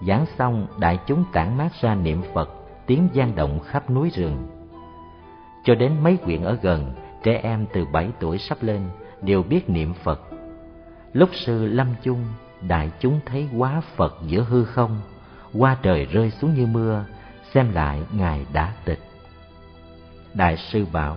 giảng 0.06 0.26
xong 0.38 0.66
đại 0.78 0.98
chúng 1.06 1.24
tản 1.32 1.58
mát 1.58 1.68
ra 1.80 1.94
niệm 1.94 2.22
Phật, 2.34 2.50
tiếng 2.86 3.08
gian 3.12 3.34
động 3.34 3.60
khắp 3.60 3.90
núi 3.90 4.10
rừng. 4.14 4.46
Cho 5.64 5.74
đến 5.74 5.92
mấy 6.02 6.16
quyện 6.16 6.42
ở 6.42 6.58
gần, 6.62 6.94
trẻ 7.22 7.40
em 7.42 7.66
từ 7.72 7.84
bảy 7.92 8.10
tuổi 8.20 8.38
sắp 8.38 8.58
lên 8.60 8.82
đều 9.22 9.42
biết 9.42 9.70
niệm 9.70 9.94
Phật. 9.94 10.20
Lúc 11.12 11.28
sư 11.32 11.66
lâm 11.66 11.86
chung, 12.02 12.24
đại 12.62 12.90
chúng 13.00 13.20
thấy 13.26 13.48
quá 13.56 13.80
Phật 13.96 14.14
giữa 14.26 14.46
hư 14.48 14.64
không, 14.64 15.00
qua 15.54 15.76
trời 15.82 16.04
rơi 16.04 16.30
xuống 16.30 16.54
như 16.54 16.66
mưa, 16.66 17.04
xem 17.54 17.72
lại 17.72 18.02
Ngài 18.12 18.46
đã 18.52 18.72
tịch. 18.84 19.00
Đại 20.34 20.56
sư 20.56 20.86
bảo, 20.92 21.16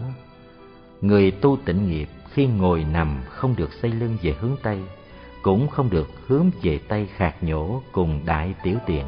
người 1.02 1.32
tu 1.32 1.58
tịnh 1.66 1.90
nghiệp 1.90 2.10
khi 2.34 2.46
ngồi 2.48 2.84
nằm 2.84 3.22
không 3.30 3.56
được 3.56 3.74
xây 3.74 3.92
lưng 3.92 4.18
về 4.22 4.36
hướng 4.40 4.56
Tây, 4.64 4.80
cũng 5.42 5.68
không 5.68 5.90
được 5.90 6.10
hướng 6.28 6.52
về 6.62 6.80
Tây 6.88 7.08
khạc 7.16 7.44
nhổ 7.44 7.82
cùng 7.92 8.22
đại 8.26 8.54
tiểu 8.64 8.76
tiện. 8.86 9.06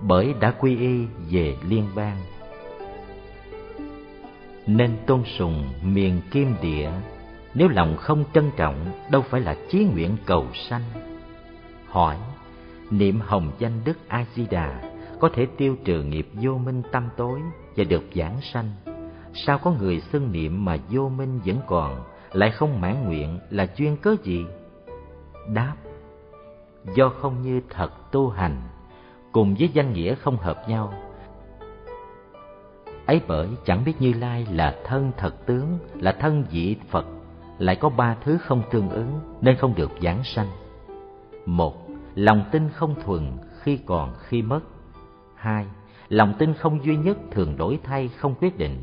Bởi 0.00 0.34
đã 0.40 0.50
quy 0.50 0.76
y 0.78 1.06
về 1.30 1.56
liên 1.68 1.88
bang, 1.94 2.16
nên 4.66 4.96
tôn 5.06 5.22
sùng 5.38 5.64
miền 5.82 6.20
kim 6.30 6.54
địa 6.62 6.90
nếu 7.54 7.68
lòng 7.68 7.96
không 7.96 8.24
trân 8.34 8.50
trọng, 8.56 8.92
đâu 9.10 9.22
phải 9.22 9.40
là 9.40 9.56
chí 9.70 9.84
nguyện 9.84 10.16
cầu 10.26 10.46
sanh. 10.68 10.82
Hỏi, 11.88 12.16
niệm 12.90 13.20
hồng 13.20 13.52
danh 13.58 13.80
đức 13.84 13.98
a 14.08 14.24
di 14.34 14.46
đà 14.50 14.92
có 15.20 15.30
thể 15.34 15.46
tiêu 15.56 15.76
trừ 15.84 16.02
nghiệp 16.02 16.28
vô 16.32 16.58
minh 16.58 16.82
tâm 16.92 17.08
tối 17.16 17.40
và 17.76 17.84
được 17.84 18.02
giảng 18.14 18.40
sanh? 18.52 18.70
Sao 19.34 19.58
có 19.58 19.70
người 19.70 20.00
xưng 20.00 20.32
niệm 20.32 20.64
mà 20.64 20.76
vô 20.90 21.08
minh 21.08 21.40
vẫn 21.44 21.56
còn, 21.66 22.04
lại 22.32 22.50
không 22.50 22.80
mãn 22.80 23.04
nguyện 23.04 23.38
là 23.50 23.66
chuyên 23.66 23.96
cớ 23.96 24.16
gì? 24.22 24.44
Đáp, 25.54 25.74
do 26.94 27.08
không 27.08 27.42
như 27.42 27.60
thật 27.70 28.12
tu 28.12 28.28
hành, 28.28 28.62
cùng 29.32 29.54
với 29.58 29.68
danh 29.72 29.92
nghĩa 29.92 30.14
không 30.14 30.36
hợp 30.36 30.68
nhau. 30.68 30.94
Ấy 33.06 33.20
bởi 33.28 33.48
chẳng 33.64 33.84
biết 33.84 33.92
như 33.98 34.12
lai 34.12 34.46
là 34.52 34.76
thân 34.84 35.12
thật 35.16 35.46
tướng, 35.46 35.78
là 35.94 36.12
thân 36.12 36.44
vị 36.50 36.76
phật 36.90 37.06
lại 37.62 37.76
có 37.76 37.88
ba 37.88 38.16
thứ 38.24 38.38
không 38.38 38.62
tương 38.70 38.90
ứng 38.90 39.20
nên 39.40 39.56
không 39.56 39.74
được 39.74 39.90
giảng 40.00 40.24
sanh. 40.24 40.48
Một 41.46 41.88
lòng 42.14 42.44
tin 42.52 42.68
không 42.68 42.94
thuần 43.04 43.38
khi 43.60 43.78
còn 43.86 44.14
khi 44.22 44.42
mất. 44.42 44.60
Hai 45.36 45.66
lòng 46.08 46.34
tin 46.38 46.54
không 46.54 46.84
duy 46.84 46.96
nhất 46.96 47.18
thường 47.30 47.56
đổi 47.56 47.78
thay 47.84 48.08
không 48.08 48.34
quyết 48.34 48.58
định. 48.58 48.82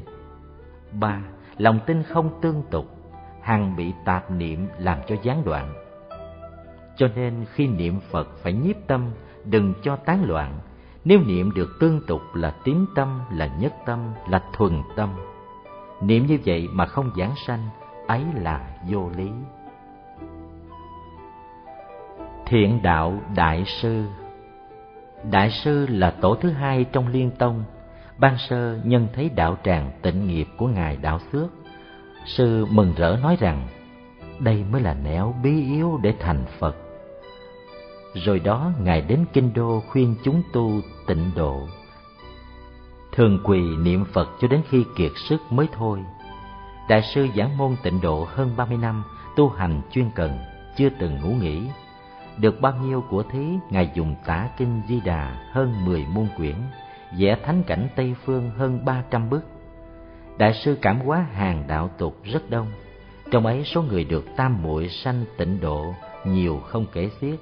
Ba 0.99 1.21
lòng 1.57 1.79
tin 1.85 2.03
không 2.03 2.41
tương 2.41 2.63
tục 2.71 2.85
hằng 3.41 3.75
bị 3.75 3.93
tạp 4.05 4.31
niệm 4.31 4.67
làm 4.77 4.99
cho 5.07 5.15
gián 5.23 5.45
đoạn. 5.45 5.73
Cho 6.97 7.07
nên 7.15 7.45
khi 7.53 7.67
niệm 7.67 7.99
phật 8.11 8.27
phải 8.43 8.53
nhiếp 8.53 8.75
tâm 8.87 9.11
đừng 9.45 9.73
cho 9.83 9.95
tán 9.95 10.23
loạn. 10.23 10.59
Nếu 11.05 11.19
niệm 11.25 11.51
được 11.55 11.69
tương 11.79 12.01
tục 12.07 12.21
là 12.33 12.55
tín 12.63 12.85
tâm, 12.95 13.21
là 13.31 13.57
nhất 13.59 13.73
tâm, 13.85 13.99
là 14.29 14.43
thuần 14.53 14.81
tâm. 14.95 15.09
Niệm 16.01 16.25
như 16.25 16.37
vậy 16.45 16.67
mà 16.71 16.85
không 16.85 17.11
giảng 17.17 17.33
sanh, 17.47 17.69
ấy 18.09 18.23
là 18.33 18.67
vô 18.89 19.09
lý. 19.17 19.29
Thiện 22.45 22.81
đạo 22.83 23.21
Đại 23.35 23.63
Sư 23.65 24.05
Đại 25.31 25.51
Sư 25.51 25.87
là 25.89 26.11
tổ 26.11 26.35
thứ 26.35 26.49
hai 26.49 26.83
trong 26.83 27.07
liên 27.07 27.31
tông. 27.31 27.63
Ban 28.17 28.37
sơ 28.37 28.79
nhân 28.83 29.07
thấy 29.13 29.29
đạo 29.35 29.57
tràng 29.63 29.91
tịnh 30.01 30.27
nghiệp 30.27 30.47
của 30.57 30.67
Ngài 30.67 30.97
Đạo 30.97 31.19
Xước. 31.31 31.49
Sư 32.25 32.65
mừng 32.65 32.93
rỡ 32.97 33.17
nói 33.23 33.37
rằng, 33.39 33.67
đây 34.39 34.63
mới 34.71 34.81
là 34.81 34.93
nẻo 34.93 35.35
bí 35.43 35.63
yếu 35.65 35.99
để 36.03 36.13
thành 36.19 36.45
Phật 36.59 36.75
rồi 38.13 38.39
đó 38.39 38.71
Ngài 38.79 39.01
đến 39.01 39.25
Kinh 39.33 39.53
Đô 39.53 39.83
khuyên 39.87 40.15
chúng 40.23 40.41
tu 40.53 40.71
tịnh 41.07 41.31
độ. 41.35 41.67
Thường 43.11 43.39
quỳ 43.43 43.61
niệm 43.77 44.05
Phật 44.13 44.29
cho 44.41 44.47
đến 44.47 44.61
khi 44.69 44.85
kiệt 44.95 45.11
sức 45.15 45.41
mới 45.49 45.67
thôi. 45.73 45.99
Đại 46.89 47.01
sư 47.01 47.27
giảng 47.35 47.57
môn 47.57 47.75
tịnh 47.83 48.01
độ 48.01 48.27
hơn 48.29 48.53
ba 48.57 48.65
mươi 48.65 48.77
năm, 48.77 49.03
tu 49.35 49.49
hành 49.49 49.81
chuyên 49.91 50.09
cần, 50.15 50.37
chưa 50.77 50.89
từng 50.99 51.21
ngủ 51.21 51.29
nghỉ. 51.29 51.61
Được 52.37 52.61
bao 52.61 52.73
nhiêu 52.73 53.03
của 53.09 53.23
thí, 53.23 53.45
Ngài 53.69 53.91
dùng 53.93 54.15
tả 54.25 54.49
kinh 54.57 54.81
Di 54.87 54.99
Đà 55.05 55.49
hơn 55.51 55.85
mười 55.85 56.05
môn 56.13 56.27
quyển, 56.37 56.55
vẽ 57.17 57.37
thánh 57.45 57.63
cảnh 57.63 57.87
Tây 57.95 58.15
Phương 58.25 58.51
hơn 58.57 58.85
ba 58.85 59.03
trăm 59.11 59.29
bức. 59.29 59.43
Đại 60.37 60.53
sư 60.53 60.77
cảm 60.81 60.99
hóa 60.99 61.25
hàng 61.33 61.63
đạo 61.67 61.89
tục 61.97 62.17
rất 62.23 62.49
đông, 62.49 62.67
trong 63.31 63.45
ấy 63.45 63.63
số 63.63 63.81
người 63.81 64.03
được 64.03 64.25
tam 64.35 64.63
muội 64.63 64.89
sanh 64.89 65.25
tịnh 65.37 65.61
độ 65.61 65.93
nhiều 66.25 66.59
không 66.59 66.85
kể 66.93 67.09
xiết 67.21 67.39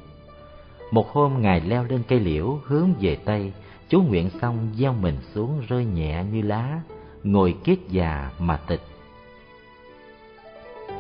một 0.92 1.12
hôm 1.12 1.42
Ngài 1.42 1.62
leo 1.62 1.84
lên 1.84 2.04
cây 2.08 2.20
liễu 2.20 2.60
hướng 2.66 2.94
về 3.00 3.16
Tây, 3.16 3.54
chú 3.90 4.02
nguyện 4.02 4.30
xong 4.42 4.70
gieo 4.76 4.94
mình 4.94 5.18
xuống 5.34 5.62
rơi 5.68 5.86
nhẹ 5.86 6.24
như 6.32 6.42
lá, 6.42 6.82
ngồi 7.24 7.56
kiết 7.64 7.80
già 7.90 8.32
mà 8.40 8.58
tịch. 8.58 8.82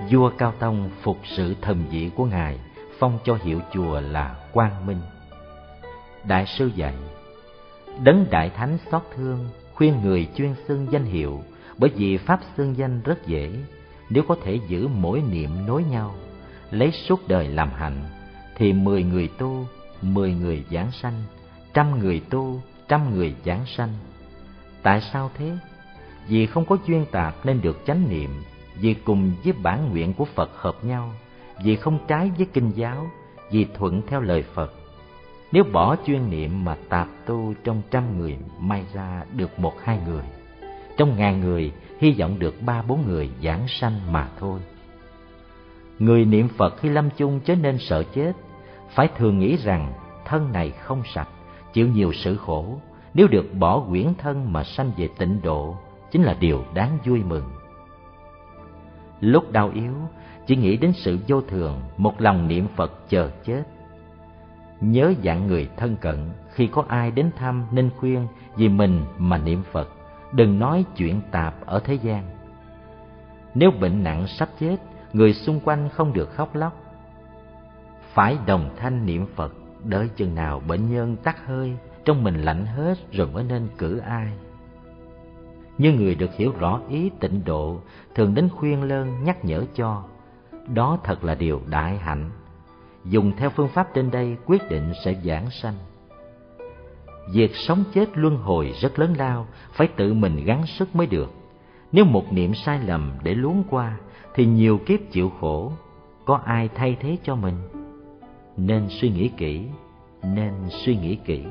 Vua 0.05 0.31
Cao 0.37 0.53
Tông 0.59 0.89
phục 1.01 1.17
sự 1.25 1.55
thần 1.61 1.83
dị 1.91 2.09
của 2.15 2.25
Ngài, 2.25 2.59
phong 2.99 3.19
cho 3.25 3.37
hiệu 3.43 3.61
chùa 3.73 3.99
là 3.99 4.35
Quang 4.53 4.85
Minh. 4.85 5.01
Đại 6.23 6.45
sư 6.45 6.71
dạy, 6.75 6.93
Đấng 8.03 8.25
Đại 8.29 8.49
Thánh 8.49 8.77
xót 8.91 9.01
thương, 9.15 9.49
khuyên 9.73 10.01
người 10.01 10.27
chuyên 10.35 10.55
xưng 10.67 10.87
danh 10.91 11.05
hiệu, 11.05 11.43
bởi 11.77 11.89
vì 11.95 12.17
Pháp 12.17 12.39
xưng 12.57 12.77
danh 12.77 13.01
rất 13.01 13.27
dễ, 13.27 13.51
nếu 14.09 14.23
có 14.27 14.35
thể 14.43 14.59
giữ 14.67 14.87
mỗi 14.87 15.21
niệm 15.31 15.49
nối 15.67 15.83
nhau, 15.83 16.15
lấy 16.71 16.91
suốt 16.91 17.27
đời 17.27 17.47
làm 17.47 17.69
hạnh, 17.69 18.03
thì 18.55 18.73
mười 18.73 19.03
người 19.03 19.27
tu, 19.27 19.65
mười 20.01 20.33
người 20.33 20.63
giảng 20.71 20.91
sanh, 20.91 21.23
trăm 21.73 21.99
người 21.99 22.21
tu, 22.29 22.61
trăm 22.87 23.15
người 23.15 23.35
giảng 23.45 23.65
sanh. 23.65 23.89
Tại 24.83 25.01
sao 25.13 25.31
thế? 25.37 25.51
Vì 26.27 26.45
không 26.45 26.65
có 26.65 26.77
duyên 26.87 27.05
tạp 27.11 27.45
nên 27.45 27.61
được 27.61 27.81
chánh 27.85 28.09
niệm, 28.09 28.29
vì 28.81 28.93
cùng 28.93 29.31
với 29.43 29.53
bản 29.53 29.89
nguyện 29.89 30.13
của 30.13 30.25
Phật 30.25 30.49
hợp 30.55 30.85
nhau, 30.85 31.11
vì 31.63 31.75
không 31.75 31.99
trái 32.07 32.31
với 32.37 32.47
kinh 32.53 32.71
giáo, 32.75 33.07
vì 33.51 33.65
thuận 33.77 34.01
theo 34.07 34.21
lời 34.21 34.43
Phật. 34.53 34.73
Nếu 35.51 35.63
bỏ 35.63 35.95
chuyên 36.05 36.29
niệm 36.29 36.65
mà 36.65 36.77
tạp 36.89 37.07
tu 37.25 37.53
trong 37.63 37.81
trăm 37.91 38.19
người 38.19 38.37
may 38.59 38.83
ra 38.93 39.23
được 39.33 39.59
một 39.59 39.73
hai 39.83 39.99
người, 40.07 40.23
trong 40.97 41.17
ngàn 41.17 41.41
người 41.41 41.71
hy 41.99 42.11
vọng 42.11 42.39
được 42.39 42.55
ba 42.61 42.81
bốn 42.81 43.07
người 43.07 43.29
giảng 43.43 43.67
sanh 43.67 44.11
mà 44.11 44.29
thôi. 44.39 44.59
Người 45.99 46.25
niệm 46.25 46.47
Phật 46.47 46.77
khi 46.77 46.89
lâm 46.89 47.09
chung 47.17 47.39
chớ 47.45 47.55
nên 47.55 47.77
sợ 47.79 48.03
chết, 48.03 48.31
phải 48.89 49.09
thường 49.17 49.39
nghĩ 49.39 49.57
rằng 49.63 49.93
thân 50.25 50.51
này 50.51 50.71
không 50.71 51.01
sạch, 51.13 51.29
chịu 51.73 51.87
nhiều 51.87 52.13
sự 52.13 52.37
khổ, 52.37 52.79
nếu 53.13 53.27
được 53.27 53.53
bỏ 53.53 53.79
quyển 53.89 54.07
thân 54.17 54.53
mà 54.53 54.63
sanh 54.63 54.91
về 54.97 55.09
tịnh 55.17 55.41
độ, 55.43 55.77
chính 56.11 56.23
là 56.23 56.35
điều 56.39 56.63
đáng 56.73 56.97
vui 57.05 57.23
mừng. 57.23 57.56
Lúc 59.19 59.51
đau 59.51 59.71
yếu, 59.73 59.93
chỉ 60.47 60.55
nghĩ 60.55 60.77
đến 60.77 60.93
sự 60.95 61.17
vô 61.27 61.41
thường, 61.41 61.81
một 61.97 62.21
lòng 62.21 62.47
niệm 62.47 62.67
Phật 62.75 63.09
chờ 63.09 63.31
chết. 63.43 63.63
Nhớ 64.81 65.13
dạng 65.23 65.47
người 65.47 65.69
thân 65.77 65.95
cận, 65.95 66.29
khi 66.49 66.67
có 66.67 66.83
ai 66.87 67.11
đến 67.11 67.31
thăm 67.35 67.65
nên 67.71 67.89
khuyên 67.97 68.27
vì 68.55 68.69
mình 68.69 69.05
mà 69.17 69.37
niệm 69.37 69.63
Phật, 69.71 69.89
đừng 70.33 70.59
nói 70.59 70.85
chuyện 70.95 71.21
tạp 71.31 71.65
ở 71.65 71.79
thế 71.79 71.93
gian. 71.93 72.23
Nếu 73.55 73.71
bệnh 73.71 74.03
nặng 74.03 74.27
sắp 74.27 74.49
chết, 74.59 74.77
người 75.13 75.33
xung 75.33 75.59
quanh 75.59 75.89
không 75.89 76.13
được 76.13 76.31
khóc 76.31 76.55
lóc. 76.55 76.81
Phải 78.13 78.37
đồng 78.45 78.69
thanh 78.77 79.05
niệm 79.05 79.25
Phật, 79.35 79.53
đợi 79.83 80.09
chừng 80.15 80.35
nào 80.35 80.61
bệnh 80.67 80.89
nhân 80.89 81.15
tắt 81.15 81.45
hơi, 81.45 81.73
trong 82.05 82.23
mình 82.23 82.41
lạnh 82.41 82.65
hết 82.65 82.97
rồi 83.11 83.27
mới 83.27 83.43
nên 83.43 83.67
cử 83.77 83.97
ai. 83.97 84.27
Như 85.77 85.91
người 85.91 86.15
được 86.15 86.33
hiểu 86.33 86.53
rõ 86.59 86.81
ý 86.89 87.11
tịnh 87.19 87.41
độ, 87.45 87.81
thường 88.17 88.35
đến 88.35 88.49
khuyên 88.49 88.83
lơn 88.83 89.23
nhắc 89.23 89.45
nhở 89.45 89.65
cho. 89.75 90.03
Đó 90.67 90.99
thật 91.03 91.23
là 91.23 91.35
điều 91.35 91.61
đại 91.69 91.97
hạnh. 91.97 92.29
Dùng 93.05 93.31
theo 93.37 93.49
phương 93.49 93.67
pháp 93.67 93.93
trên 93.93 94.11
đây 94.11 94.37
quyết 94.45 94.69
định 94.69 94.93
sẽ 95.05 95.15
giảng 95.23 95.49
sanh. 95.49 95.73
Việc 97.33 97.55
sống 97.55 97.83
chết 97.93 98.17
luân 98.17 98.37
hồi 98.37 98.73
rất 98.81 98.99
lớn 98.99 99.13
lao, 99.17 99.47
phải 99.71 99.87
tự 99.87 100.13
mình 100.13 100.45
gắng 100.45 100.65
sức 100.65 100.95
mới 100.95 101.07
được. 101.07 101.33
Nếu 101.91 102.05
một 102.05 102.33
niệm 102.33 102.53
sai 102.53 102.79
lầm 102.79 103.11
để 103.23 103.35
luống 103.35 103.63
qua, 103.69 103.97
thì 104.33 104.45
nhiều 104.45 104.79
kiếp 104.85 104.99
chịu 105.11 105.31
khổ, 105.39 105.71
có 106.25 106.41
ai 106.45 106.69
thay 106.75 106.97
thế 106.99 107.17
cho 107.23 107.35
mình? 107.35 107.55
Nên 108.57 108.87
suy 108.89 109.09
nghĩ 109.09 109.29
kỹ, 109.37 109.65
nên 110.23 110.53
suy 110.69 110.97
nghĩ 110.97 111.15
kỹ. 111.15 111.43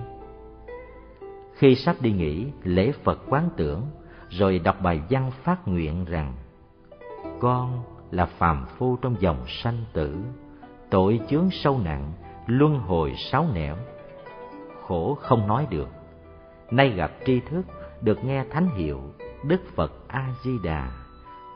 Khi 1.55 1.75
sắp 1.75 1.97
đi 2.01 2.13
nghỉ, 2.13 2.47
lễ 2.63 2.93
Phật 3.05 3.19
quán 3.29 3.49
tưởng, 3.57 3.83
rồi 4.29 4.59
đọc 4.59 4.83
bài 4.83 5.01
văn 5.11 5.31
phát 5.43 5.69
nguyện 5.69 6.05
rằng 6.05 6.35
con 7.41 7.83
là 8.11 8.27
phàm 8.27 8.67
phu 8.67 8.97
trong 8.97 9.17
dòng 9.21 9.45
sanh 9.47 9.85
tử, 9.93 10.17
tội 10.91 11.21
chướng 11.29 11.49
sâu 11.51 11.81
nặng, 11.85 12.13
luân 12.47 12.79
hồi 12.79 13.15
sáu 13.17 13.47
nẻo, 13.55 13.77
khổ 14.87 15.15
không 15.21 15.47
nói 15.47 15.67
được. 15.71 15.89
Nay 16.71 16.89
gặp 16.89 17.11
tri 17.27 17.41
thức, 17.41 17.63
được 18.01 18.25
nghe 18.25 18.45
thánh 18.51 18.69
hiệu 18.77 19.01
Đức 19.45 19.61
Phật 19.75 19.93
A 20.09 20.29
Di 20.45 20.51
Đà, 20.65 20.91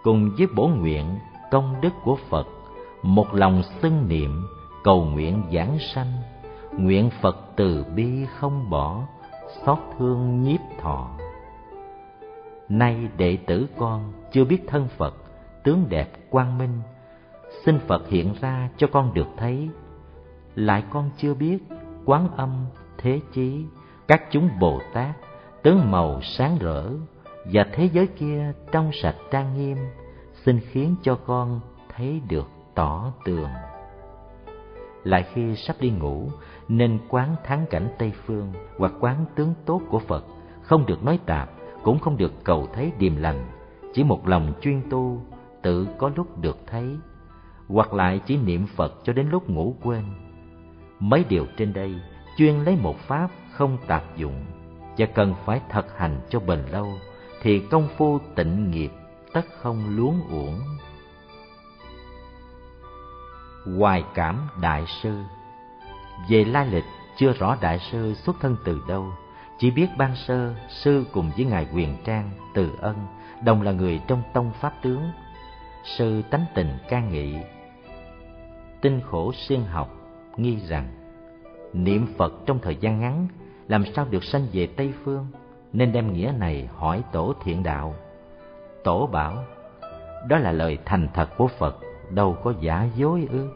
cùng 0.03 0.31
với 0.39 0.47
bổ 0.57 0.68
nguyện 0.68 1.07
công 1.51 1.81
đức 1.81 1.93
của 2.05 2.16
Phật, 2.31 2.47
một 3.03 3.35
lòng 3.35 3.62
xưng 3.83 4.09
niệm 4.09 4.43
cầu 4.85 5.05
nguyện 5.05 5.43
giảng 5.53 5.78
sanh, 5.95 6.12
nguyện 6.78 7.11
Phật 7.20 7.37
từ 7.57 7.85
bi 7.97 8.26
không 8.39 8.70
bỏ, 8.70 9.03
xót 9.66 9.78
thương 9.99 10.43
nhiếp 10.43 10.61
thọ. 10.81 11.11
Nay 12.68 13.09
đệ 13.16 13.39
tử 13.47 13.66
con 13.78 14.12
chưa 14.33 14.45
biết 14.45 14.62
thân 14.66 14.89
Phật, 14.97 15.14
tướng 15.65 15.87
đẹp 15.89 16.31
quang 16.31 16.59
minh, 16.59 16.81
xin 17.65 17.79
Phật 17.79 18.09
hiện 18.09 18.35
ra 18.41 18.69
cho 18.77 18.87
con 18.87 19.15
được 19.15 19.27
thấy. 19.37 19.69
Lại 20.55 20.85
con 20.91 21.11
chưa 21.17 21.35
biết 21.35 21.59
quán 22.05 22.29
âm, 22.37 22.67
thế 22.99 23.21
chí, 23.33 23.65
các 24.09 24.23
chúng 24.31 24.49
Bồ 24.61 24.81
Tát, 24.93 25.17
tướng 25.63 25.91
màu 25.91 26.21
sáng 26.23 26.59
rỡ, 26.59 26.85
và 27.45 27.67
thế 27.73 27.89
giới 27.93 28.07
kia 28.07 28.53
trong 28.73 28.91
sạch 29.03 29.17
trang 29.31 29.57
nghiêm, 29.57 29.77
xin 30.45 30.61
khiến 30.61 30.95
cho 31.03 31.15
con 31.27 31.61
thấy 31.97 32.21
được 32.29 32.49
tỏ 32.75 33.13
tường. 33.25 33.51
Lại 35.05 35.25
khi 35.33 35.57
sắp 35.57 35.77
đi 35.81 35.91
ngủ, 35.91 36.29
nên 36.69 36.99
quán 37.09 37.37
thắng 37.45 37.67
cảnh 37.71 37.89
Tây 37.99 38.13
Phương 38.27 38.53
hoặc 38.79 38.93
quán 39.01 39.25
tướng 39.35 39.55
tốt 39.67 39.81
của 39.91 39.99
Phật, 39.99 40.25
không 40.63 40.87
được 40.87 41.05
nói 41.05 41.19
tạp, 41.27 41.51
cũng 41.83 41.99
không 41.99 42.17
được 42.17 42.33
cầu 42.45 42.69
thấy 42.73 42.93
điềm 42.99 43.17
lành, 43.17 43.47
chỉ 43.93 44.05
một 44.05 44.29
lòng 44.29 44.53
chuyên 44.61 44.83
tu, 44.91 45.21
tự 45.63 45.87
có 45.99 46.11
lúc 46.17 46.39
được 46.39 46.59
thấy, 46.67 46.97
hoặc 47.69 47.95
lại 47.95 48.21
chỉ 48.27 48.37
niệm 48.37 48.67
Phật 48.67 48.95
cho 49.05 49.13
đến 49.13 49.29
lúc 49.31 49.51
ngủ 49.51 49.77
quên. 49.83 50.05
Mấy 51.01 51.25
điều 51.29 51.47
trên 51.57 51.73
đây 51.73 51.95
chuyên 52.37 52.55
lấy 52.55 52.77
một 52.77 52.99
pháp 52.99 53.31
không 53.51 53.79
tạp 53.87 54.17
dụng 54.17 54.45
và 54.99 55.07
cần 55.07 55.35
phải 55.45 55.61
thực 55.71 55.99
hành 55.99 56.21
cho 56.31 56.41
bền 56.41 56.59
lâu 56.71 56.89
thì 57.43 57.59
công 57.71 57.89
phu 57.97 58.19
tịnh 58.35 58.71
nghiệp 58.71 58.91
tất 59.33 59.45
không 59.61 59.97
luống 59.97 60.21
uổng. 60.31 60.61
Hoài 63.79 64.05
cảm 64.15 64.49
đại 64.61 64.85
sư 65.03 65.23
Về 66.29 66.45
lai 66.45 66.67
lịch 66.67 66.85
chưa 67.17 67.33
rõ 67.33 67.57
đại 67.61 67.79
sư 67.79 68.15
xuất 68.15 68.37
thân 68.41 68.57
từ 68.65 68.81
đâu 68.89 69.13
chỉ 69.59 69.71
biết 69.71 69.89
ban 69.99 70.17
sơ, 70.17 70.55
sư 70.69 71.05
cùng 71.13 71.31
với 71.37 71.45
Ngài 71.45 71.67
Quyền 71.75 71.97
Trang, 72.05 72.31
Từ 72.55 72.71
Ân, 72.81 72.97
đồng 73.45 73.63
là 73.63 73.73
người 73.73 74.01
trong 74.07 74.23
tông 74.33 74.53
pháp 74.61 74.73
tướng. 74.83 75.11
Sư 75.85 76.22
tánh 76.31 76.45
tình 76.55 76.78
ca 76.89 77.01
nghị, 77.01 77.37
tinh 78.81 79.01
khổ 79.11 79.33
siêng 79.33 79.64
học, 79.64 79.89
nghi 80.37 80.59
rằng 80.68 80.89
niệm 81.72 82.07
Phật 82.16 82.33
trong 82.47 82.59
thời 82.59 82.76
gian 82.76 83.01
ngắn 83.01 83.26
làm 83.68 83.85
sao 83.95 84.07
được 84.11 84.24
sanh 84.24 84.47
về 84.53 84.66
Tây 84.66 84.93
Phương, 85.05 85.26
nên 85.72 85.93
đem 85.93 86.12
nghĩa 86.12 86.33
này 86.39 86.68
hỏi 86.76 87.03
Tổ 87.12 87.35
Thiện 87.45 87.62
Đạo. 87.62 87.95
Tổ 88.85 89.07
bảo, 89.07 89.45
đó 90.28 90.39
là 90.39 90.53
lời 90.53 90.78
thành 90.85 91.09
thật 91.14 91.28
của 91.37 91.49
Phật, 91.59 91.76
đâu 92.11 92.37
có 92.45 92.55
giả 92.61 92.89
dối 92.97 93.28
ư. 93.31 93.49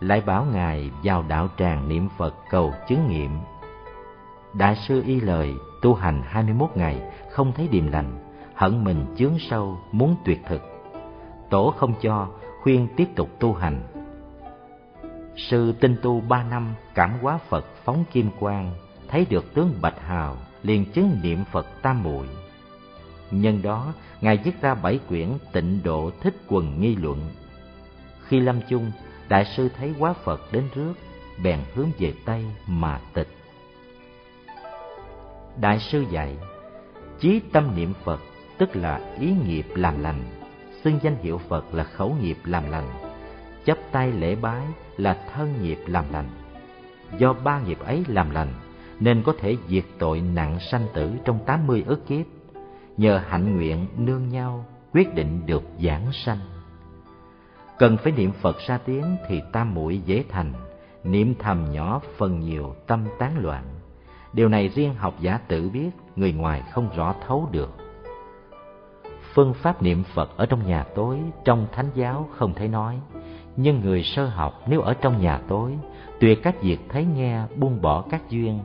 Lại 0.00 0.20
bảo 0.20 0.44
Ngài 0.52 0.90
vào 1.04 1.24
đạo 1.28 1.48
tràng 1.58 1.88
niệm 1.88 2.08
Phật 2.18 2.34
cầu 2.50 2.72
chứng 2.88 3.08
nghiệm 3.08 3.30
Đại 4.52 4.76
sư 4.76 5.02
y 5.06 5.20
lời 5.20 5.54
tu 5.82 5.94
hành 5.94 6.22
hai 6.22 6.42
mươi 6.42 6.54
21 6.54 6.70
ngày 6.74 7.02
không 7.30 7.52
thấy 7.52 7.68
điềm 7.68 7.92
lành, 7.92 8.29
hận 8.60 8.84
mình 8.84 9.06
chướng 9.16 9.38
sâu 9.38 9.78
muốn 9.92 10.16
tuyệt 10.24 10.40
thực. 10.48 10.62
Tổ 11.50 11.74
không 11.76 11.94
cho, 12.02 12.28
khuyên 12.62 12.88
tiếp 12.96 13.06
tục 13.16 13.30
tu 13.40 13.54
hành. 13.54 13.82
Sư 15.36 15.72
tinh 15.80 15.96
tu 16.02 16.20
ba 16.20 16.42
năm 16.42 16.74
cảm 16.94 17.18
hóa 17.22 17.38
Phật 17.48 17.66
phóng 17.84 18.04
kim 18.12 18.30
quang, 18.40 18.74
thấy 19.08 19.26
được 19.30 19.54
tướng 19.54 19.74
Bạch 19.82 20.00
Hào, 20.00 20.36
liền 20.62 20.84
chứng 20.92 21.20
niệm 21.22 21.44
Phật 21.50 21.66
tam 21.82 22.02
muội. 22.02 22.26
Nhân 23.30 23.62
đó, 23.62 23.92
Ngài 24.20 24.36
viết 24.36 24.60
ra 24.60 24.74
bảy 24.74 25.00
quyển 25.08 25.28
tịnh 25.52 25.80
độ 25.84 26.10
thích 26.20 26.36
quần 26.48 26.80
nghi 26.80 26.96
luận. 26.96 27.18
Khi 28.22 28.40
lâm 28.40 28.60
chung, 28.68 28.92
Đại 29.28 29.44
sư 29.44 29.68
thấy 29.76 29.94
quá 29.98 30.12
Phật 30.12 30.40
đến 30.52 30.64
rước, 30.74 30.94
bèn 31.42 31.60
hướng 31.74 31.88
về 31.98 32.14
Tây 32.24 32.44
mà 32.66 33.00
tịch. 33.14 33.28
Đại 35.56 35.78
sư 35.80 36.04
dạy, 36.10 36.36
chí 37.20 37.40
tâm 37.52 37.76
niệm 37.76 37.92
Phật 38.04 38.20
tức 38.60 38.76
là 38.76 39.00
ý 39.20 39.34
nghiệp 39.46 39.66
làm 39.74 40.02
lành, 40.02 40.22
xưng 40.84 40.98
danh 41.02 41.16
hiệu 41.22 41.38
Phật 41.38 41.74
là 41.74 41.84
khẩu 41.84 42.16
nghiệp 42.20 42.36
làm 42.44 42.70
lành, 42.70 42.88
chấp 43.64 43.78
tay 43.92 44.12
lễ 44.12 44.34
bái 44.34 44.66
là 44.96 45.18
thân 45.32 45.62
nghiệp 45.62 45.78
làm 45.86 46.04
lành. 46.12 46.28
Do 47.18 47.32
ba 47.32 47.60
nghiệp 47.60 47.78
ấy 47.78 48.04
làm 48.08 48.30
lành, 48.30 48.48
nên 49.00 49.22
có 49.22 49.32
thể 49.38 49.56
diệt 49.68 49.84
tội 49.98 50.20
nặng 50.20 50.58
sanh 50.70 50.86
tử 50.94 51.12
trong 51.24 51.38
tám 51.46 51.66
mươi 51.66 51.84
ức 51.86 52.06
kiếp. 52.06 52.26
Nhờ 52.96 53.22
hạnh 53.28 53.56
nguyện 53.56 53.86
nương 53.96 54.28
nhau, 54.28 54.64
quyết 54.92 55.14
định 55.14 55.46
được 55.46 55.62
giảng 55.84 56.12
sanh. 56.12 56.38
Cần 57.78 57.96
phải 57.96 58.12
niệm 58.12 58.32
Phật 58.32 58.56
ra 58.66 58.78
tiếng 58.78 59.16
thì 59.28 59.40
tam 59.52 59.74
muội 59.74 59.98
dễ 59.98 60.24
thành, 60.28 60.52
niệm 61.04 61.34
thầm 61.38 61.72
nhỏ 61.72 62.00
phần 62.16 62.40
nhiều 62.40 62.74
tâm 62.86 63.04
tán 63.18 63.38
loạn 63.38 63.64
Điều 64.32 64.48
này 64.48 64.68
riêng 64.68 64.94
học 64.94 65.14
giả 65.20 65.38
tự 65.48 65.68
biết, 65.68 65.90
người 66.16 66.32
ngoài 66.32 66.62
không 66.72 66.88
rõ 66.96 67.14
thấu 67.26 67.48
được. 67.52 67.79
Phương 69.34 69.54
pháp 69.54 69.82
niệm 69.82 70.02
Phật 70.14 70.36
ở 70.36 70.46
trong 70.46 70.66
nhà 70.66 70.84
tối, 70.94 71.18
trong 71.44 71.66
thánh 71.72 71.90
giáo 71.94 72.28
không 72.36 72.54
thể 72.54 72.68
nói. 72.68 73.00
Nhưng 73.56 73.80
người 73.80 74.02
sơ 74.02 74.26
học 74.26 74.62
nếu 74.66 74.80
ở 74.80 74.94
trong 74.94 75.20
nhà 75.20 75.40
tối, 75.48 75.78
tuyệt 76.20 76.42
các 76.42 76.62
việc 76.62 76.78
thấy 76.88 77.04
nghe 77.04 77.42
buông 77.56 77.82
bỏ 77.82 78.04
các 78.10 78.30
duyên. 78.30 78.60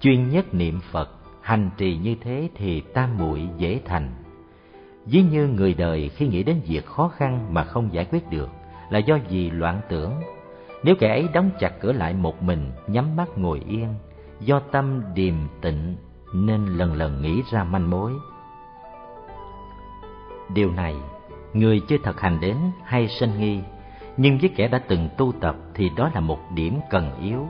Chuyên 0.00 0.28
nhất 0.28 0.54
niệm 0.54 0.80
phật 0.90 1.10
hành 1.40 1.70
trì 1.76 1.96
như 1.96 2.16
thế 2.20 2.48
thì 2.54 2.80
tam 2.80 3.18
muội 3.18 3.48
dễ 3.56 3.80
thành. 3.84 4.10
Ví 5.06 5.22
như 5.22 5.46
người 5.46 5.74
đời 5.74 6.08
khi 6.08 6.28
nghĩ 6.28 6.42
đến 6.42 6.60
việc 6.66 6.86
khó 6.86 7.08
khăn 7.08 7.54
mà 7.54 7.64
không 7.64 7.92
giải 7.92 8.04
quyết 8.04 8.30
được 8.30 8.48
là 8.90 8.98
do 8.98 9.18
vì 9.28 9.50
loạn 9.50 9.80
tưởng. 9.88 10.12
Nếu 10.84 10.94
kẻ 11.00 11.08
ấy 11.08 11.28
đóng 11.34 11.50
chặt 11.60 11.80
cửa 11.80 11.92
lại 11.92 12.14
một 12.14 12.42
mình 12.42 12.70
nhắm 12.86 13.16
mắt 13.16 13.28
ngồi 13.36 13.62
yên 13.68 13.94
do 14.40 14.60
tâm 14.60 15.02
điềm 15.14 15.34
tịnh 15.60 15.96
nên 16.34 16.66
lần 16.66 16.94
lần 16.94 17.22
nghĩ 17.22 17.42
ra 17.50 17.64
manh 17.64 17.90
mối 17.90 18.12
điều 20.54 20.70
này, 20.70 20.96
người 21.52 21.80
chưa 21.88 21.96
thực 22.04 22.20
hành 22.20 22.40
đến 22.40 22.56
hay 22.84 23.08
sinh 23.08 23.40
nghi, 23.40 23.60
nhưng 24.16 24.38
với 24.38 24.50
kẻ 24.56 24.68
đã 24.68 24.78
từng 24.88 25.08
tu 25.18 25.32
tập 25.40 25.56
thì 25.74 25.90
đó 25.96 26.10
là 26.14 26.20
một 26.20 26.38
điểm 26.54 26.80
cần 26.90 27.20
yếu. 27.22 27.48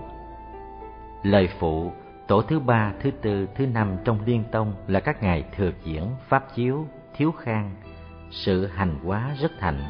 Lời 1.22 1.48
phụ, 1.59 1.92
tổ 2.26 2.42
thứ 2.42 2.61
ba, 2.61 2.92
thứ 3.00 3.11
tư, 3.11 3.48
thứ 3.55 3.66
năm 3.66 3.96
trong 4.05 4.18
liên 4.26 4.44
tông 4.53 4.74
là 4.86 5.00
các 5.00 5.22
ngày 5.22 5.44
thừa 5.57 5.70
diễn, 5.84 6.07
pháp 6.28 6.55
chiếu, 6.55 6.86
thiếu 7.16 7.32
khang. 7.32 7.74
Sự 8.30 8.66
hành 8.66 8.98
hóa 9.05 9.30
rất 9.40 9.53
thành, 9.59 9.84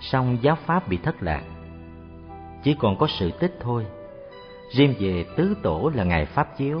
song 0.00 0.38
giáo 0.42 0.56
pháp 0.66 0.88
bị 0.88 0.96
thất 0.96 1.22
lạc. 1.22 1.42
Chỉ 2.62 2.74
còn 2.78 2.96
có 2.98 3.06
sự 3.06 3.30
tích 3.30 3.56
thôi. 3.60 3.86
Riêng 4.76 4.94
về 5.00 5.24
tứ 5.36 5.56
tổ 5.62 5.90
là 5.94 6.04
ngày 6.04 6.24
pháp 6.24 6.56
chiếu, 6.56 6.80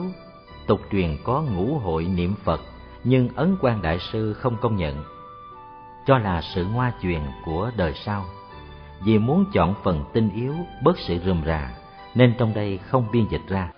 tục 0.66 0.80
truyền 0.92 1.16
có 1.24 1.42
ngũ 1.42 1.78
hội 1.78 2.04
niệm 2.04 2.34
phật, 2.44 2.60
nhưng 3.04 3.28
ấn 3.36 3.56
quan 3.60 3.82
đại 3.82 3.98
sư 3.98 4.32
không 4.32 4.56
công 4.60 4.76
nhận 4.76 5.04
cho 6.08 6.18
là 6.18 6.42
sự 6.42 6.66
ngoa 6.66 6.92
truyền 7.02 7.20
của 7.44 7.70
đời 7.76 7.92
sau 7.94 8.24
vì 9.04 9.18
muốn 9.18 9.44
chọn 9.52 9.74
phần 9.84 10.04
tinh 10.12 10.30
yếu 10.34 10.54
bớt 10.82 10.98
sự 10.98 11.18
rườm 11.24 11.42
rà 11.46 11.70
nên 12.14 12.34
trong 12.38 12.54
đây 12.54 12.78
không 12.78 13.06
biên 13.12 13.24
dịch 13.30 13.40
ra 13.48 13.70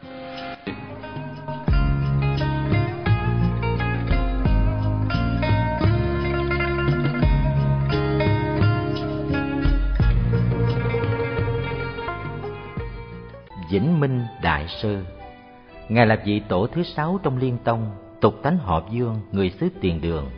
Vĩnh 13.71 14.01
Minh 14.01 14.23
Đại 14.43 14.67
Sư 14.83 15.05
Ngài 15.89 16.07
là 16.07 16.17
vị 16.25 16.41
tổ 16.49 16.67
thứ 16.67 16.83
sáu 16.83 17.21
trong 17.23 17.37
liên 17.37 17.59
tông, 17.65 17.91
tục 18.21 18.35
tánh 18.43 18.59
họ 18.59 18.83
dương, 18.91 19.21
người 19.33 19.51
xứ 19.51 19.69
tiền 19.81 20.01
đường. 20.01 20.31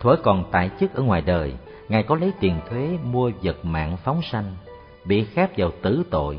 Thuở 0.00 0.16
còn 0.22 0.44
tại 0.50 0.70
chức 0.80 0.94
ở 0.94 1.02
ngoài 1.02 1.22
đời, 1.26 1.54
Ngài 1.88 2.02
có 2.02 2.16
lấy 2.16 2.32
tiền 2.40 2.60
thuế 2.70 2.98
mua 3.04 3.30
vật 3.42 3.64
mạng 3.64 3.96
phóng 4.04 4.22
sanh, 4.22 4.56
bị 5.04 5.24
khép 5.24 5.50
vào 5.56 5.70
tử 5.82 6.02
tội, 6.10 6.38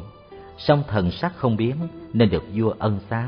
song 0.57 0.83
thần 0.87 1.11
sắc 1.11 1.33
không 1.35 1.57
biến 1.57 1.75
nên 2.13 2.29
được 2.29 2.43
vua 2.55 2.73
ân 2.79 2.99
xá. 3.09 3.27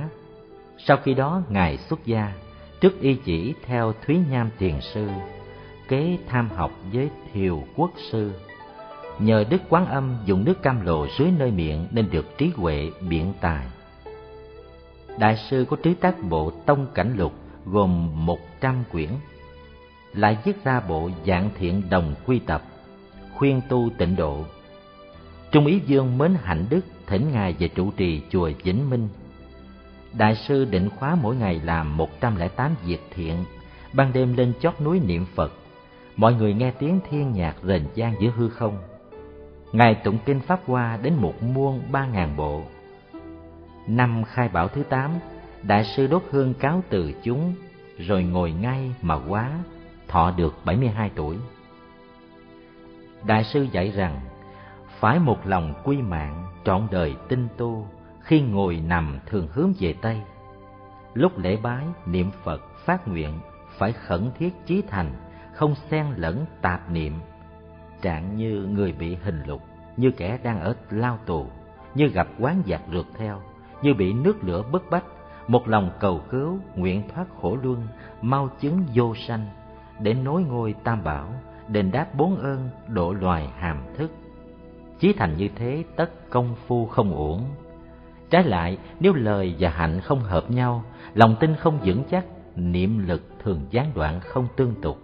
Sau 0.78 0.98
khi 0.98 1.14
đó 1.14 1.42
Ngài 1.50 1.78
xuất 1.78 2.06
gia, 2.06 2.34
trước 2.82 3.02
y 3.02 3.14
chỉ 3.14 3.54
theo 3.66 3.94
Thúy 4.06 4.20
Nham 4.30 4.50
Tiền 4.58 4.82
Sư, 4.82 5.08
kế 5.88 6.18
tham 6.28 6.50
học 6.50 6.72
với 6.94 7.10
Thiều 7.34 7.64
Quốc 7.76 7.92
Sư 8.12 8.32
nhờ 9.22 9.44
Đức 9.50 9.62
Quán 9.70 9.86
Âm 9.86 10.18
dùng 10.26 10.46
nước 10.46 10.62
cam 10.62 10.86
lộ 10.86 11.08
dưới 11.18 11.32
nơi 11.38 11.52
miệng 11.52 11.88
nên 11.92 12.10
được 12.12 12.38
trí 12.38 12.52
huệ 12.56 12.92
biện 13.10 13.34
tài. 13.42 13.66
Đại 15.18 15.38
sư 15.50 15.66
có 15.70 15.78
trí 15.84 15.94
tác 15.94 16.16
bộ 16.30 16.52
Tông 16.66 16.88
Cảnh 16.94 17.16
Lục 17.18 17.34
gồm 17.66 18.10
một 18.26 18.40
trăm 18.62 18.84
quyển, 18.92 19.10
lại 20.14 20.38
viết 20.44 20.64
ra 20.64 20.80
bộ 20.80 21.10
Dạng 21.26 21.50
Thiện 21.58 21.82
Đồng 21.90 22.16
Quy 22.26 22.40
Tập, 22.40 22.62
khuyên 23.34 23.62
tu 23.70 23.90
tịnh 23.98 24.16
độ. 24.16 24.46
Trung 25.52 25.66
ý 25.66 25.80
dương 25.86 26.18
mến 26.18 26.36
hạnh 26.44 26.66
đức 26.70 26.82
thỉnh 27.08 27.32
ngài 27.32 27.54
về 27.54 27.68
trụ 27.68 27.92
trì 27.92 28.22
chùa 28.30 28.52
Vĩnh 28.64 28.90
Minh. 28.90 29.08
Đại 30.14 30.36
sư 30.36 30.66
định 30.66 30.90
khóa 30.90 31.18
mỗi 31.22 31.36
ngày 31.36 31.62
làm 31.64 31.98
một 31.98 32.22
trăm 32.22 32.36
lẻ 32.36 32.48
tám 32.48 32.76
việc 32.86 33.02
thiện, 33.16 33.36
ban 33.94 34.14
đêm 34.14 34.38
lên 34.38 34.54
chót 34.62 34.82
núi 34.82 35.00
niệm 35.00 35.26
Phật. 35.36 35.54
Mọi 36.16 36.34
người 36.34 36.54
nghe 36.54 36.72
tiếng 36.72 37.00
thiên 37.10 37.32
nhạc 37.32 37.56
rền 37.64 37.86
vang 37.96 38.16
giữa 38.22 38.30
hư 38.36 38.50
không 38.50 38.78
Ngài 39.72 39.96
tụng 39.96 40.18
kinh 40.26 40.40
Pháp 40.40 40.60
Hoa 40.66 40.98
đến 41.02 41.14
một 41.14 41.44
muôn 41.44 41.82
ba 41.92 42.06
ngàn 42.06 42.38
bộ. 42.38 42.64
Năm 43.88 44.24
khai 44.24 44.50
bảo 44.50 44.68
thứ 44.68 44.84
tám, 44.84 45.12
Đại 45.64 45.84
sư 45.84 46.08
đốt 46.08 46.24
hương 46.30 46.54
cáo 46.54 46.84
từ 46.90 47.14
chúng, 47.24 47.54
rồi 47.98 48.24
ngồi 48.24 48.52
ngay 48.52 48.92
mà 49.02 49.20
quá, 49.28 49.52
thọ 50.12 50.32
được 50.32 50.56
bảy 50.66 50.78
mươi 50.78 50.90
hai 50.90 51.12
tuổi. 51.16 51.38
Đại 53.26 53.44
sư 53.44 53.68
dạy 53.72 53.92
rằng, 53.92 54.20
phải 55.00 55.20
một 55.20 55.48
lòng 55.48 55.74
quy 55.84 55.98
mạng, 55.98 56.46
trọn 56.66 56.88
đời 56.92 57.16
tinh 57.30 57.48
tu, 57.58 57.88
khi 58.22 58.42
ngồi 58.42 58.76
nằm 58.88 59.20
thường 59.26 59.48
hướng 59.54 59.74
về 59.80 59.96
Tây. 60.02 60.22
Lúc 61.14 61.38
lễ 61.38 61.58
bái, 61.64 61.86
niệm 62.06 62.32
Phật, 62.44 62.62
phát 62.86 63.08
nguyện, 63.08 63.40
phải 63.78 63.92
khẩn 63.92 64.32
thiết 64.38 64.54
chí 64.66 64.82
thành, 64.88 65.12
không 65.54 65.76
xen 65.90 66.06
lẫn 66.16 66.46
tạp 66.62 66.90
niệm 66.90 67.14
trạng 68.02 68.36
như 68.36 68.68
người 68.72 68.92
bị 68.92 69.16
hình 69.16 69.44
lục, 69.46 69.62
như 69.98 70.12
kẻ 70.12 70.40
đang 70.44 70.62
ở 70.62 70.76
lao 70.90 71.20
tù, 71.26 71.46
như 71.96 72.08
gặp 72.08 72.28
quán 72.40 72.64
giặc 72.68 72.82
rượt 72.92 73.06
theo, 73.18 73.42
như 73.82 73.94
bị 73.94 74.14
nước 74.14 74.44
lửa 74.44 74.64
bức 74.72 74.84
bách, 74.92 75.04
một 75.48 75.68
lòng 75.68 75.92
cầu 76.00 76.22
cứu, 76.30 76.60
nguyện 76.76 77.04
thoát 77.10 77.26
khổ 77.42 77.58
luân, 77.64 77.88
mau 78.22 78.50
chứng 78.60 78.84
vô 78.94 79.16
sanh, 79.16 79.46
để 80.02 80.14
nối 80.14 80.42
ngôi 80.42 80.74
tam 80.84 81.04
bảo, 81.04 81.34
đền 81.68 81.92
đáp 81.92 82.16
bốn 82.16 82.36
ơn, 82.36 82.70
độ 82.88 83.14
loài 83.14 83.50
hàm 83.58 83.78
thức. 83.98 84.12
Chí 85.00 85.14
thành 85.14 85.38
như 85.38 85.50
thế 85.56 85.84
tất 85.96 86.30
công 86.30 86.56
phu 86.68 86.86
không 86.86 87.16
uổng. 87.16 87.44
Trái 88.30 88.44
lại, 88.44 88.78
nếu 89.00 89.14
lời 89.14 89.56
và 89.60 89.70
hạnh 89.70 90.02
không 90.02 90.20
hợp 90.20 90.52
nhau, 90.52 90.84
lòng 91.14 91.36
tin 91.40 91.56
không 91.56 91.80
vững 91.86 92.04
chắc, 92.12 92.26
niệm 92.56 93.08
lực 93.08 93.22
thường 93.44 93.66
gián 93.72 93.92
đoạn 93.96 94.20
không 94.20 94.48
tương 94.56 94.82
tục 94.82 94.98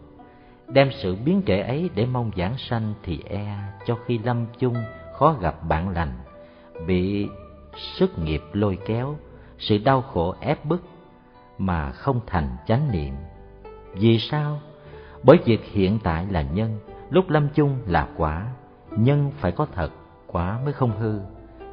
đem 0.68 0.90
sự 0.92 1.16
biến 1.16 1.42
trễ 1.46 1.60
ấy 1.60 1.90
để 1.96 2.06
mong 2.06 2.32
giảng 2.38 2.58
sanh 2.58 2.94
thì 3.04 3.20
e 3.30 3.58
cho 3.86 3.98
khi 4.06 4.18
lâm 4.18 4.46
chung 4.60 4.76
khó 5.14 5.34
gặp 5.42 5.64
bạn 5.68 5.90
lành 5.90 6.14
bị 6.88 7.28
sức 7.98 8.20
nghiệp 8.20 8.42
lôi 8.54 8.78
kéo 8.86 9.16
sự 9.60 9.78
đau 9.78 10.02
khổ 10.02 10.36
ép 10.40 10.66
bức 10.66 10.84
mà 11.58 11.92
không 11.92 12.20
thành 12.28 12.58
chánh 12.68 12.92
niệm 12.92 13.14
vì 13.94 14.20
sao 14.20 14.60
bởi 15.24 15.40
việc 15.46 15.66
hiện 15.66 16.00
tại 16.04 16.28
là 16.30 16.42
nhân 16.42 16.80
lúc 17.10 17.30
lâm 17.30 17.48
chung 17.54 17.78
là 17.86 18.08
quả. 18.18 18.46
Nhân 18.92 19.32
phải 19.40 19.52
có 19.52 19.68
thật 19.74 19.90
quả 20.28 20.60
mới 20.64 20.74
không 20.74 21.00
hư. 21.00 21.20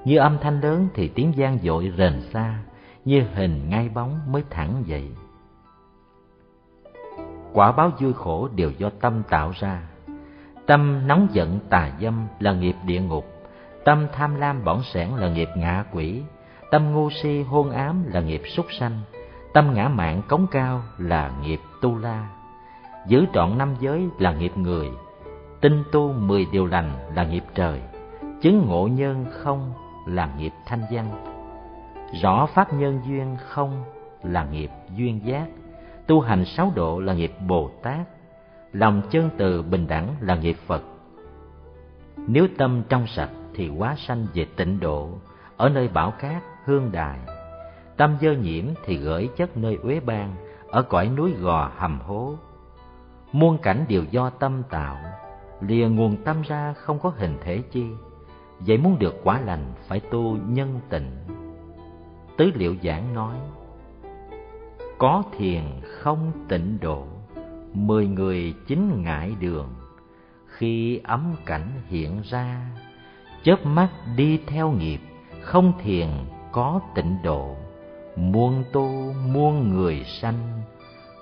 Như 0.05 0.19
âm 0.19 0.39
thanh 0.41 0.61
lớn 0.61 0.89
thì 0.95 1.09
tiếng 1.09 1.33
gian 1.37 1.59
dội 1.59 1.93
rền 1.97 2.21
xa 2.33 2.59
như 3.05 3.23
hình 3.35 3.69
ngay 3.69 3.89
bóng 3.89 4.21
mới 4.33 4.43
thẳng 4.51 4.83
dậy. 4.87 5.11
Quả 7.53 7.73
báo 7.73 7.91
vui 8.01 8.13
khổ 8.13 8.49
đều 8.55 8.71
do 8.71 8.91
tâm 9.01 9.23
tạo 9.29 9.53
ra. 9.61 9.83
Tâm 10.67 11.07
nóng 11.07 11.29
giận 11.33 11.59
tà 11.71 11.91
dâm 12.01 12.27
là 12.41 12.53
nghiệp 12.53 12.77
địa 12.87 13.01
ngục, 13.01 13.25
tâm 13.85 14.07
tham 14.13 14.35
lam 14.35 14.65
bỏng 14.65 14.83
sẻn 14.83 15.09
là 15.09 15.29
nghiệp 15.29 15.49
ngạ 15.57 15.85
quỷ, 15.93 16.23
tâm 16.71 16.93
ngu 16.93 17.11
si 17.11 17.43
hôn 17.43 17.71
ám 17.71 18.05
là 18.07 18.21
nghiệp 18.21 18.43
súc 18.57 18.67
sanh, 18.79 19.01
tâm 19.53 19.75
ngã 19.75 19.89
mạn 19.89 20.23
cống 20.29 20.47
cao 20.51 20.83
là 20.99 21.33
nghiệp 21.43 21.61
tu 21.81 21.99
la. 21.99 22.29
Giữ 23.07 23.25
trọn 23.35 23.59
năm 23.59 23.75
giới 23.81 24.09
là 24.19 24.33
nghiệp 24.33 24.53
người, 24.57 24.89
tinh 25.61 25.85
tu 25.93 26.13
mười 26.13 26.47
điều 26.53 26.67
lành 26.67 27.15
là 27.15 27.25
nghiệp 27.25 27.45
trời, 27.55 27.81
chứng 28.41 28.67
ngộ 28.67 28.89
nhân 28.93 29.25
không 29.31 29.73
là 30.07 30.35
nghiệp 30.39 30.53
thanh 30.67 30.83
văn. 30.91 31.11
Rõ 32.23 32.47
pháp 32.47 32.75
nhân 32.75 33.01
duyên 33.07 33.37
không 33.49 33.85
là 34.23 34.45
nghiệp 34.45 34.71
duyên 34.97 35.21
giác 35.25 35.47
tu 36.07 36.21
hành 36.21 36.45
sáu 36.45 36.73
độ 36.75 37.01
là 37.01 37.15
nghiệp 37.15 37.33
Bồ 37.47 37.71
Tát, 37.83 38.09
lòng 38.73 39.03
chân 39.11 39.31
từ 39.37 39.63
bình 39.63 39.87
đẳng 39.87 40.15
là 40.21 40.35
nghiệp 40.35 40.57
Phật. 40.67 40.83
Nếu 42.17 42.47
tâm 42.59 42.83
trong 42.89 43.07
sạch 43.07 43.31
thì 43.55 43.69
quá 43.69 43.95
sanh 43.99 44.27
về 44.35 44.47
tịnh 44.57 44.81
độ, 44.81 45.09
ở 45.57 45.69
nơi 45.69 45.89
bảo 45.89 46.11
cát, 46.11 46.43
hương 46.65 46.93
đài. 46.93 47.19
Tâm 47.97 48.17
dơ 48.21 48.33
nhiễm 48.33 48.65
thì 48.85 48.97
gửi 48.97 49.29
chất 49.37 49.57
nơi 49.57 49.79
uế 49.83 50.01
ban, 50.01 50.35
ở 50.71 50.83
cõi 50.83 51.09
núi 51.17 51.33
gò 51.41 51.71
hầm 51.77 52.01
hố. 52.01 52.35
Muôn 53.35 53.59
cảnh 53.59 53.85
đều 53.89 54.05
do 54.11 54.31
tâm 54.31 54.63
tạo, 54.71 54.97
lìa 55.61 55.89
nguồn 55.89 56.17
tâm 56.25 56.43
ra 56.43 56.73
không 56.73 56.99
có 56.99 57.13
hình 57.17 57.39
thể 57.43 57.63
chi. 57.73 57.85
Vậy 58.59 58.79
muốn 58.79 58.99
được 58.99 59.15
quả 59.25 59.41
lành 59.41 59.73
phải 59.89 60.01
tu 60.01 60.37
nhân 60.49 60.81
tịnh. 60.89 61.11
Tứ 62.37 62.51
liệu 62.55 62.77
giảng 62.83 63.15
nói, 63.15 63.37
có 64.99 65.23
thiền 65.39 65.63
không 65.83 66.33
tịnh 66.49 66.79
độ 66.81 67.07
mười 67.73 68.07
người 68.07 68.55
chính 68.67 69.03
ngại 69.03 69.37
đường 69.41 69.75
khi 70.47 71.01
ấm 71.05 71.35
cảnh 71.47 71.69
hiện 71.89 72.23
ra 72.25 72.71
chớp 73.43 73.67
mắt 73.67 73.89
đi 74.17 74.41
theo 74.47 74.71
nghiệp 74.71 75.01
không 75.41 75.73
thiền 75.83 76.09
có 76.53 76.81
tịnh 76.95 77.17
độ 77.23 77.57
muôn 78.17 78.65
tu 78.73 79.15
muôn 79.33 79.69
người 79.69 80.05
sanh 80.05 80.63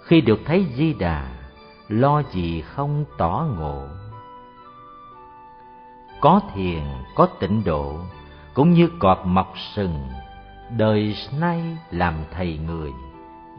khi 0.03 0.21
được 0.21 0.41
thấy 0.45 0.67
di 0.77 0.95
đà 0.95 1.42
lo 1.93 2.23
gì 2.31 2.61
không 2.61 3.05
tỏ 3.19 3.47
ngộ. 3.59 3.87
Có 6.21 6.41
thiền, 6.55 6.83
có 7.15 7.27
tịnh 7.41 7.65
độ, 7.65 7.97
cũng 8.55 8.71
như 8.71 8.89
cọp 8.99 9.27
mọc 9.27 9.53
sừng, 9.75 10.09
đời 10.77 11.17
nay 11.41 11.79
làm 11.91 12.15
thầy 12.31 12.59
người, 12.59 12.91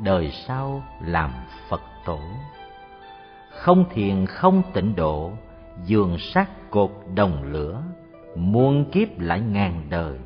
đời 0.04 0.32
sau 0.48 0.84
làm 1.02 1.32
phật 1.70 1.82
tổ. 2.06 2.20
Không 3.50 3.86
thiền, 3.90 4.26
không 4.26 4.64
tịnh 4.74 4.96
độ 4.96 5.32
giường 5.86 6.18
sắt 6.18 6.50
cột 6.70 6.92
đồng 7.16 7.44
lửa, 7.44 7.84
muôn 8.36 8.92
kiếp 8.92 9.20
lại 9.20 9.40
ngàn 9.40 9.88
đời, 9.90 10.20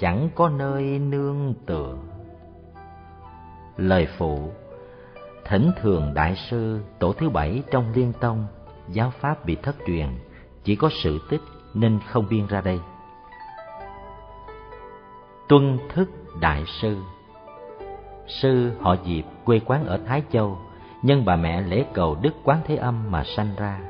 chẳng 0.00 0.28
có 0.34 0.48
nơi 0.48 0.98
nương 0.98 1.54
tựa. 1.66 1.98
Lời 3.76 4.08
phụ 4.18 4.52
thỉnh 5.50 5.70
thường 5.80 6.14
đại 6.14 6.36
sư, 6.36 6.80
tổ 6.98 7.12
thứ 7.12 7.28
bảy 7.28 7.62
trong 7.70 7.92
liên 7.94 8.12
tông, 8.20 8.46
giáo 8.88 9.10
pháp 9.10 9.44
bị 9.44 9.56
thất 9.62 9.76
truyền, 9.86 10.08
chỉ 10.64 10.76
có 10.76 10.90
sự 11.02 11.20
tích 11.30 11.40
nên 11.74 11.98
không 12.08 12.26
biên 12.30 12.46
ra 12.46 12.60
đây. 12.60 12.80
Tuân 15.48 15.78
thức 15.88 16.10
đại 16.40 16.64
sư. 16.80 16.96
Sư 18.26 18.72
họ 18.80 18.96
diệp, 19.06 19.24
quê 19.44 19.60
quán 19.66 19.86
ở 19.86 19.98
thái 20.06 20.22
châu, 20.32 20.58
nhân 21.02 21.24
bà 21.24 21.36
mẹ 21.36 21.62
lễ 21.62 21.84
cầu 21.94 22.16
đức 22.22 22.34
quán 22.44 22.60
thế 22.66 22.76
âm 22.76 23.10
mà 23.10 23.24
sanh 23.24 23.50
ra. 23.56 23.80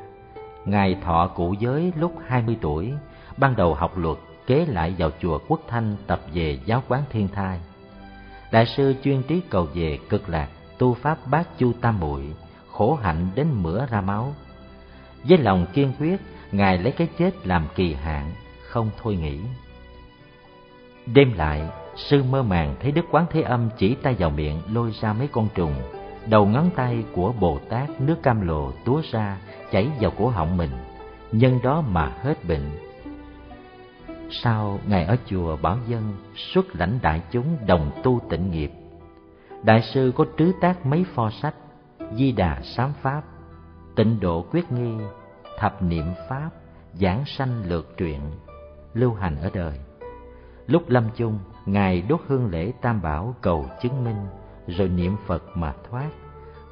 Ngài 0.64 0.94
thọ 1.04 1.26
cụ 1.26 1.54
giới 1.58 1.92
lúc 1.96 2.12
hai 2.26 2.42
mươi 2.42 2.58
tuổi, 2.60 2.92
ban 3.36 3.56
đầu 3.56 3.74
học 3.74 3.98
luật, 3.98 4.18
kế 4.46 4.66
lại 4.66 4.94
vào 4.98 5.10
chùa 5.22 5.38
quốc 5.48 5.60
thanh 5.68 5.96
tập 6.06 6.20
về 6.34 6.58
giáo 6.64 6.82
quán 6.88 7.02
thiên 7.10 7.28
thai. 7.28 7.60
Đại 8.52 8.66
sư 8.66 8.94
chuyên 9.04 9.22
trí 9.22 9.40
cầu 9.50 9.66
về 9.74 9.98
cực 10.08 10.28
lạc 10.28 10.48
tu 10.80 10.94
pháp 10.94 11.18
bát 11.30 11.58
chu 11.58 11.72
tam 11.80 12.00
muội, 12.00 12.22
khổ 12.72 12.98
hạnh 13.02 13.28
đến 13.34 13.46
mửa 13.62 13.86
ra 13.86 14.00
máu. 14.00 14.34
Với 15.24 15.38
lòng 15.38 15.66
kiên 15.72 15.92
quyết, 15.98 16.16
ngài 16.52 16.78
lấy 16.78 16.92
cái 16.92 17.08
chết 17.18 17.46
làm 17.46 17.66
kỳ 17.74 17.94
hạn, 17.94 18.32
không 18.68 18.90
thôi 19.02 19.16
nghĩ 19.16 19.38
đêm 21.06 21.32
lại, 21.32 21.62
sư 21.96 22.22
mơ 22.22 22.42
màng 22.42 22.76
thấy 22.80 22.92
đức 22.92 23.04
quán 23.10 23.26
thế 23.30 23.42
âm 23.42 23.68
chỉ 23.78 23.94
tay 23.94 24.14
vào 24.18 24.30
miệng 24.30 24.60
lôi 24.72 24.92
ra 25.00 25.12
mấy 25.12 25.28
con 25.32 25.48
trùng, 25.54 25.74
đầu 26.26 26.46
ngón 26.46 26.70
tay 26.76 27.04
của 27.14 27.32
bồ 27.40 27.58
tát 27.68 28.00
nước 28.00 28.16
cam 28.22 28.40
lồ 28.40 28.72
túa 28.84 29.02
ra, 29.10 29.36
chảy 29.70 29.88
vào 30.00 30.12
cổ 30.18 30.28
họng 30.28 30.56
mình. 30.56 30.70
Nhân 31.32 31.58
đó 31.62 31.80
mà 31.80 32.12
hết 32.22 32.44
bệnh. 32.48 32.70
Sau 34.30 34.78
ngài 34.86 35.04
ở 35.04 35.16
chùa 35.26 35.56
bảo 35.56 35.78
dân, 35.88 36.14
xuất 36.34 36.76
lãnh 36.76 36.98
đại 37.02 37.22
chúng 37.30 37.56
đồng 37.66 37.90
tu 38.02 38.20
tịnh 38.30 38.50
nghiệp 38.50 38.70
đại 39.62 39.82
sư 39.82 40.12
có 40.16 40.24
trứ 40.38 40.52
tác 40.60 40.86
mấy 40.86 41.04
pho 41.14 41.30
sách, 41.30 41.54
di 42.12 42.32
đà 42.32 42.60
sám 42.62 42.92
pháp, 43.02 43.22
tịnh 43.96 44.20
độ 44.20 44.44
quyết 44.50 44.72
nghi, 44.72 45.04
thập 45.58 45.82
niệm 45.82 46.04
pháp, 46.28 46.50
giảng 46.94 47.24
sanh 47.26 47.62
lược 47.68 47.96
truyện, 47.96 48.20
lưu 48.94 49.14
hành 49.14 49.36
ở 49.36 49.50
đời. 49.54 49.78
Lúc 50.66 50.88
lâm 50.88 51.04
chung, 51.16 51.38
ngài 51.66 52.02
đốt 52.02 52.20
hương 52.26 52.50
lễ 52.50 52.72
tam 52.80 53.02
bảo 53.02 53.34
cầu 53.40 53.66
chứng 53.82 54.04
minh, 54.04 54.26
rồi 54.66 54.88
niệm 54.88 55.16
phật 55.26 55.42
mà 55.54 55.74
thoát, 55.90 56.10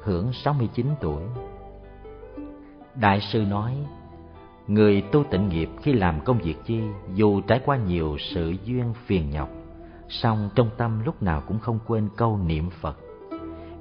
hưởng 0.03 0.33
sáu 0.33 0.53
mươi 0.53 0.69
chín 0.73 0.87
tuổi. 1.01 1.23
Đại 2.95 3.21
sư 3.21 3.45
nói, 3.49 3.77
người 4.67 5.01
tu 5.01 5.23
tịnh 5.23 5.49
nghiệp 5.49 5.69
khi 5.81 5.93
làm 5.93 6.21
công 6.21 6.37
việc 6.37 6.55
chi, 6.65 6.81
dù 7.13 7.41
trải 7.41 7.61
qua 7.65 7.77
nhiều 7.77 8.17
sự 8.19 8.55
duyên 8.65 8.93
phiền 9.05 9.29
nhọc 9.29 9.49
song 10.09 10.49
trong 10.55 10.69
tâm 10.77 11.01
lúc 11.05 11.23
nào 11.23 11.43
cũng 11.47 11.59
không 11.59 11.79
quên 11.87 12.09
câu 12.17 12.37
niệm 12.37 12.69
phật. 12.69 12.97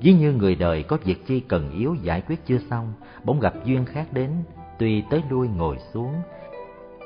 Ví 0.01 0.12
như 0.12 0.33
người 0.33 0.55
đời 0.55 0.83
có 0.83 0.99
việc 1.05 1.26
chi 1.26 1.41
cần 1.41 1.70
yếu 1.70 1.95
giải 1.95 2.20
quyết 2.20 2.47
chưa 2.47 2.59
xong, 2.70 2.93
bỗng 3.24 3.41
gặp 3.41 3.55
duyên 3.64 3.85
khác 3.85 4.12
đến, 4.12 4.31
tuy 4.79 5.03
tới 5.11 5.22
lui 5.31 5.49
ngồi 5.49 5.79
xuống. 5.93 6.14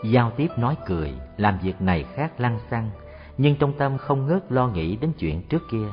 Giao 0.04 0.32
tiếp 0.36 0.48
nói 0.56 0.76
cười, 0.86 1.14
làm 1.36 1.58
việc 1.62 1.82
này 1.82 2.04
khác 2.14 2.40
lăng 2.40 2.58
xăng, 2.70 2.90
nhưng 3.38 3.56
trong 3.56 3.72
tâm 3.72 3.98
không 3.98 4.26
ngớt 4.26 4.52
lo 4.52 4.68
nghĩ 4.68 4.96
đến 4.96 5.12
chuyện 5.18 5.42
trước 5.48 5.62
kia. 5.70 5.86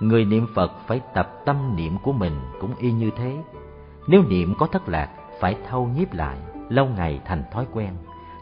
Người 0.00 0.24
niệm 0.24 0.46
phật 0.54 0.72
phải 0.86 1.00
tập 1.14 1.30
tâm 1.44 1.76
niệm 1.76 1.98
của 2.02 2.12
mình 2.12 2.40
cũng 2.60 2.74
y 2.78 2.92
như 2.92 3.10
thế. 3.16 3.36
Nếu 4.08 4.22
niệm 4.28 4.54
có 4.58 4.66
thất 4.66 4.88
lạc, 4.88 5.10
phải 5.40 5.56
thâu 5.68 5.86
nhiếp 5.86 6.12
lại, 6.12 6.38
lâu 6.68 6.86
ngày 6.86 7.20
thành 7.24 7.44
thói 7.52 7.66
quen. 7.72 7.94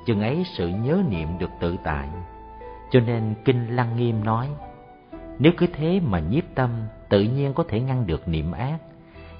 Chừng 0.06 0.20
ấy 0.20 0.44
sự 0.56 0.68
nhớ 0.68 1.02
niệm 1.08 1.28
được 1.38 1.50
tự 1.60 1.76
tại 1.84 2.08
cho 2.90 3.00
nên 3.00 3.34
kinh 3.44 3.76
lăng 3.76 3.96
nghiêm 3.96 4.24
nói, 4.24 4.48
nếu 5.38 5.52
cứ 5.56 5.66
thế 5.72 6.00
mà 6.00 6.18
nhiếp 6.18 6.44
tâm, 6.54 6.70
tự 7.08 7.22
nhiên 7.22 7.54
có 7.54 7.64
thể 7.68 7.80
ngăn 7.80 8.06
được 8.06 8.28
niệm 8.28 8.52
ác. 8.52 8.78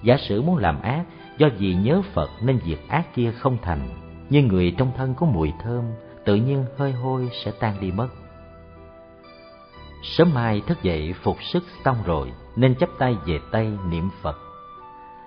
Giả 0.02 0.16
sử 0.16 0.42
muốn 0.42 0.56
làm 0.56 0.82
ác, 0.82 1.04
do 1.38 1.48
vì 1.58 1.74
nhớ 1.74 2.02
phật 2.14 2.30
nên 2.42 2.58
việc 2.58 2.88
ác 2.88 3.14
kia 3.14 3.32
không 3.32 3.56
thành. 3.62 3.88
Như 4.30 4.42
người 4.42 4.74
trong 4.78 4.92
thân 4.96 5.14
có 5.14 5.26
mùi 5.26 5.52
thơm, 5.62 5.84
tự 6.24 6.34
nhiên 6.34 6.64
hơi 6.76 6.92
hôi 6.92 7.30
sẽ 7.44 7.52
tan 7.60 7.80
đi 7.80 7.92
mất. 7.92 8.08
Sớm 10.02 10.34
mai 10.34 10.62
thức 10.66 10.82
dậy 10.82 11.14
phục 11.22 11.36
sức 11.42 11.64
xong 11.84 11.96
rồi, 12.04 12.32
nên 12.56 12.74
chắp 12.74 12.88
tay 12.98 13.16
về 13.26 13.38
tay 13.52 13.72
niệm 13.90 14.10
phật. 14.22 14.36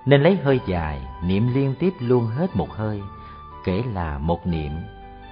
Nên 0.06 0.22
lấy 0.22 0.36
hơi 0.36 0.60
dài, 0.66 1.02
niệm 1.26 1.54
liên 1.54 1.76
tiếp 1.80 1.94
luôn 2.00 2.26
hết 2.26 2.56
một 2.56 2.70
hơi, 2.72 3.02
kể 3.64 3.84
là 3.94 4.18
một 4.18 4.48
niệm. 4.48 4.72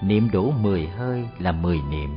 Niệm 0.02 0.30
đủ 0.34 0.52
mười 0.62 0.88
hơi 0.88 1.28
là 1.40 1.52
mười 1.52 1.80
niệm 1.90 2.10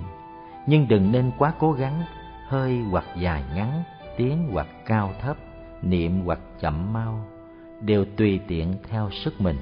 nhưng 0.67 0.89
đừng 0.89 1.13
nên 1.13 1.31
quá 1.39 1.53
cố 1.59 1.73
gắng, 1.73 2.03
hơi 2.49 2.79
hoặc 2.91 3.05
dài 3.17 3.45
ngắn, 3.55 3.83
tiếng 4.17 4.49
hoặc 4.53 4.67
cao 4.87 5.15
thấp, 5.21 5.37
niệm 5.83 6.23
hoặc 6.25 6.39
chậm 6.61 6.93
mau, 6.93 7.27
đều 7.81 8.05
tùy 8.17 8.41
tiện 8.49 8.75
theo 8.89 9.11
sức 9.11 9.41
mình. 9.41 9.57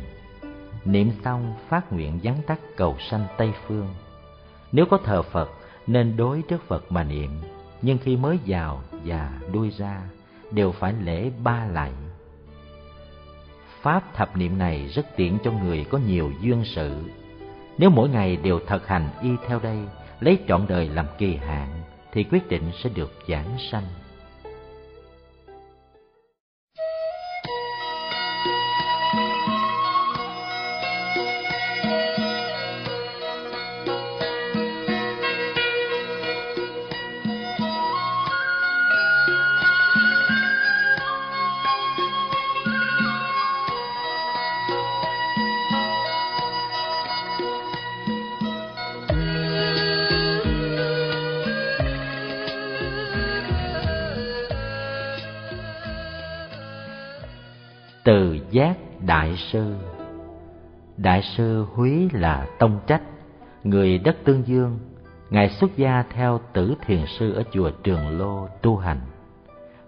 Niệm 0.84 1.10
xong 1.24 1.54
phát 1.68 1.92
nguyện 1.92 2.18
gián 2.22 2.36
tắt 2.46 2.60
cầu 2.76 2.96
sanh 3.10 3.26
tây 3.38 3.52
phương. 3.66 3.88
Nếu 4.72 4.86
có 4.86 4.98
thờ 5.04 5.22
phật, 5.22 5.50
nên 5.86 6.16
đối 6.16 6.42
trước 6.42 6.68
phật 6.68 6.92
mà 6.92 7.04
niệm. 7.04 7.30
Nhưng 7.82 7.98
khi 7.98 8.16
mới 8.16 8.38
vào 8.46 8.82
và 9.04 9.32
đuôi 9.52 9.70
ra, 9.70 10.02
đều 10.50 10.72
phải 10.72 10.92
lễ 10.92 11.30
ba 11.44 11.66
lạy. 11.66 11.92
Pháp 13.82 14.14
thập 14.14 14.36
niệm 14.36 14.58
này 14.58 14.88
rất 14.88 15.06
tiện 15.16 15.38
cho 15.44 15.52
người 15.52 15.84
có 15.90 15.98
nhiều 15.98 16.32
duyên 16.40 16.62
sự. 16.64 17.02
Nếu 17.78 17.90
mỗi 17.90 18.08
ngày 18.08 18.36
đều 18.36 18.60
thực 18.66 18.86
hành 18.86 19.08
y 19.22 19.30
theo 19.46 19.60
đây 19.60 19.78
lấy 20.20 20.38
trọn 20.48 20.66
đời 20.68 20.88
làm 20.88 21.06
kỳ 21.18 21.36
hạn 21.36 21.82
thì 22.12 22.24
quyết 22.24 22.48
định 22.48 22.70
sẽ 22.82 22.90
được 22.94 23.12
giảng 23.28 23.56
sanh. 23.70 23.84
Giác 58.50 58.76
đại 59.06 59.36
sư 59.36 59.74
đại 61.02 61.22
sư 61.22 61.66
húy 61.74 62.08
là 62.12 62.46
tông 62.58 62.80
trách, 62.86 63.02
người 63.64 63.98
đất 63.98 64.16
tương 64.24 64.46
dương. 64.46 64.78
Ngài 65.30 65.48
xuất 65.48 65.76
gia 65.76 66.02
theo 66.02 66.40
tử 66.52 66.74
thiền 66.86 67.06
sư 67.18 67.32
ở 67.32 67.42
chùa 67.52 67.70
trường 67.70 68.18
lô 68.18 68.48
tu 68.62 68.76
hành, 68.76 69.00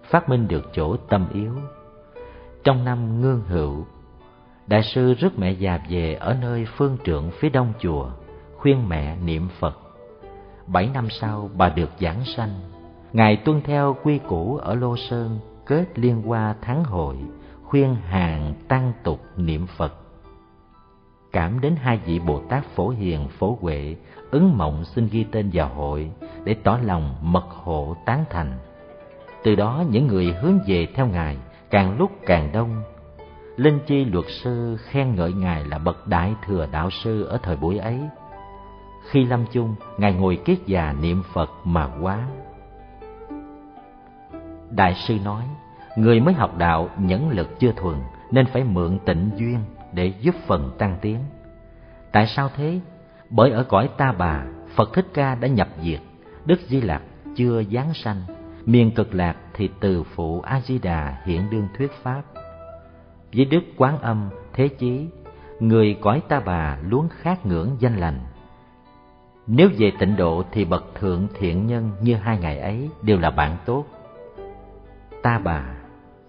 phát 0.03 0.29
minh 0.29 0.47
được 0.47 0.69
chỗ 0.73 0.97
tâm 0.97 1.27
yếu. 1.33 1.53
Trong 2.63 2.85
năm 2.85 3.21
ngương 3.21 3.41
hữu, 3.47 3.85
đại 4.67 4.83
sư 4.83 5.13
rước 5.13 5.39
mẹ 5.39 5.51
già 5.51 5.79
về 5.89 6.13
ở 6.13 6.33
nơi 6.41 6.65
phương 6.77 6.97
trượng 7.03 7.31
phía 7.31 7.49
đông 7.49 7.73
chùa, 7.79 8.09
khuyên 8.57 8.89
mẹ 8.89 9.17
niệm 9.25 9.47
phật. 9.59 9.79
Bảy 10.67 10.89
năm 10.93 11.07
sau, 11.09 11.49
bà 11.57 11.69
được 11.69 11.89
giảng 11.99 12.25
sanh. 12.25 12.49
Ngài 13.13 13.37
tuân 13.37 13.61
theo 13.61 13.97
quy 14.03 14.17
củ 14.17 14.57
ở 14.57 14.75
lô 14.75 14.97
sơn, 14.97 15.39
kết 15.65 15.99
liên 15.99 16.21
hoa 16.21 16.55
thắng 16.61 16.83
hội 16.83 17.15
khuyên 17.73 17.95
hàng 17.95 18.53
tăng 18.67 18.93
tục 19.03 19.21
niệm 19.37 19.67
Phật. 19.77 19.93
Cảm 21.31 21.61
đến 21.61 21.75
hai 21.75 21.97
vị 22.05 22.19
Bồ 22.19 22.41
Tát 22.49 22.65
Phổ 22.75 22.89
Hiền, 22.89 23.27
Phổ 23.27 23.57
Huệ, 23.61 23.95
ứng 24.31 24.57
mộng 24.57 24.83
xin 24.85 25.07
ghi 25.11 25.25
tên 25.31 25.49
vào 25.53 25.67
hội 25.67 26.11
để 26.43 26.55
tỏ 26.63 26.79
lòng 26.83 27.15
mật 27.21 27.45
hộ 27.49 27.95
tán 28.05 28.25
thành. 28.29 28.59
Từ 29.43 29.55
đó 29.55 29.83
những 29.89 30.07
người 30.07 30.33
hướng 30.41 30.59
về 30.67 30.87
theo 30.95 31.07
Ngài 31.07 31.37
càng 31.69 31.97
lúc 31.97 32.11
càng 32.25 32.49
đông. 32.53 32.83
Linh 33.55 33.79
Chi 33.87 34.05
luật 34.05 34.25
sư 34.29 34.77
khen 34.79 35.15
ngợi 35.15 35.33
Ngài 35.33 35.65
là 35.65 35.77
bậc 35.77 36.07
đại 36.07 36.35
thừa 36.45 36.67
đạo 36.71 36.89
sư 36.89 37.23
ở 37.23 37.37
thời 37.43 37.55
buổi 37.55 37.77
ấy. 37.77 37.99
Khi 39.09 39.25
lâm 39.25 39.45
chung, 39.51 39.75
Ngài 39.97 40.13
ngồi 40.13 40.35
kiết 40.45 40.59
già 40.65 40.95
niệm 41.01 41.23
Phật 41.33 41.49
mà 41.63 41.89
quá. 42.01 42.27
Đại 44.69 44.95
sư 44.95 45.17
nói, 45.25 45.43
Người 45.95 46.19
mới 46.19 46.33
học 46.33 46.57
đạo 46.57 46.89
nhẫn 46.97 47.29
lực 47.29 47.59
chưa 47.59 47.71
thuần 47.71 47.95
nên 48.31 48.45
phải 48.45 48.63
mượn 48.63 48.99
tịnh 49.05 49.29
duyên 49.35 49.59
để 49.93 50.13
giúp 50.21 50.35
phần 50.47 50.71
tăng 50.77 50.97
tiến. 51.01 51.19
Tại 52.11 52.27
sao 52.27 52.49
thế? 52.55 52.79
Bởi 53.29 53.51
ở 53.51 53.63
cõi 53.63 53.89
ta 53.97 54.11
bà, 54.11 54.43
Phật 54.75 54.93
Thích 54.93 55.07
Ca 55.13 55.35
đã 55.35 55.47
nhập 55.47 55.67
diệt, 55.81 55.99
Đức 56.45 56.59
Di 56.67 56.81
Lặc 56.81 57.01
chưa 57.35 57.63
giáng 57.71 57.93
sanh, 57.93 58.21
miền 58.65 58.91
cực 58.91 59.15
lạc 59.15 59.35
thì 59.53 59.69
từ 59.79 60.03
phụ 60.03 60.41
A 60.41 60.61
Di 60.61 60.79
Đà 60.79 61.21
hiện 61.25 61.49
đương 61.49 61.67
thuyết 61.77 61.91
pháp. 61.91 62.21
Với 63.33 63.45
Đức 63.45 63.63
Quán 63.77 63.99
Âm, 63.99 64.29
Thế 64.53 64.67
Chí, 64.67 65.07
người 65.59 65.97
cõi 66.01 66.21
ta 66.29 66.39
bà 66.39 66.77
luôn 66.89 67.07
khát 67.09 67.45
ngưỡng 67.45 67.75
danh 67.79 67.97
lành. 67.97 68.19
Nếu 69.47 69.69
về 69.77 69.91
tịnh 69.99 70.15
độ 70.15 70.43
thì 70.51 70.65
bậc 70.65 70.95
thượng 70.95 71.27
thiện 71.39 71.67
nhân 71.67 71.91
như 72.01 72.15
hai 72.15 72.37
ngày 72.37 72.59
ấy 72.59 72.89
đều 73.01 73.19
là 73.19 73.31
bạn 73.31 73.57
tốt. 73.65 73.85
Ta 75.23 75.39
bà, 75.39 75.63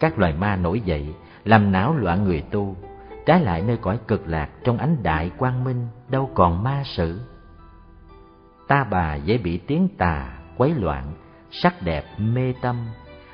các 0.04 0.18
loài 0.18 0.32
ma 0.32 0.56
nổi 0.56 0.80
dậy, 0.80 1.14
làm 1.44 1.72
não 1.72 1.96
loạn 1.96 2.24
người 2.24 2.40
tu, 2.50 2.76
trái 3.26 3.40
lại 3.40 3.62
nơi 3.62 3.76
cõi 3.76 3.98
cực 4.08 4.28
lạc 4.28 4.48
trong 4.64 4.78
ánh 4.78 4.96
đại 5.02 5.30
quang 5.38 5.64
minh 5.64 5.86
đâu 6.08 6.30
còn 6.34 6.62
ma 6.62 6.82
sự. 6.84 7.20
Ta 8.68 8.84
bà 8.90 9.14
dễ 9.14 9.38
bị 9.38 9.58
tiếng 9.58 9.88
tà 9.98 10.38
quấy 10.56 10.74
loạn 10.74 11.12
sắc 11.50 11.82
đẹp 11.82 12.04
mê 12.18 12.54
tâm. 12.60 12.76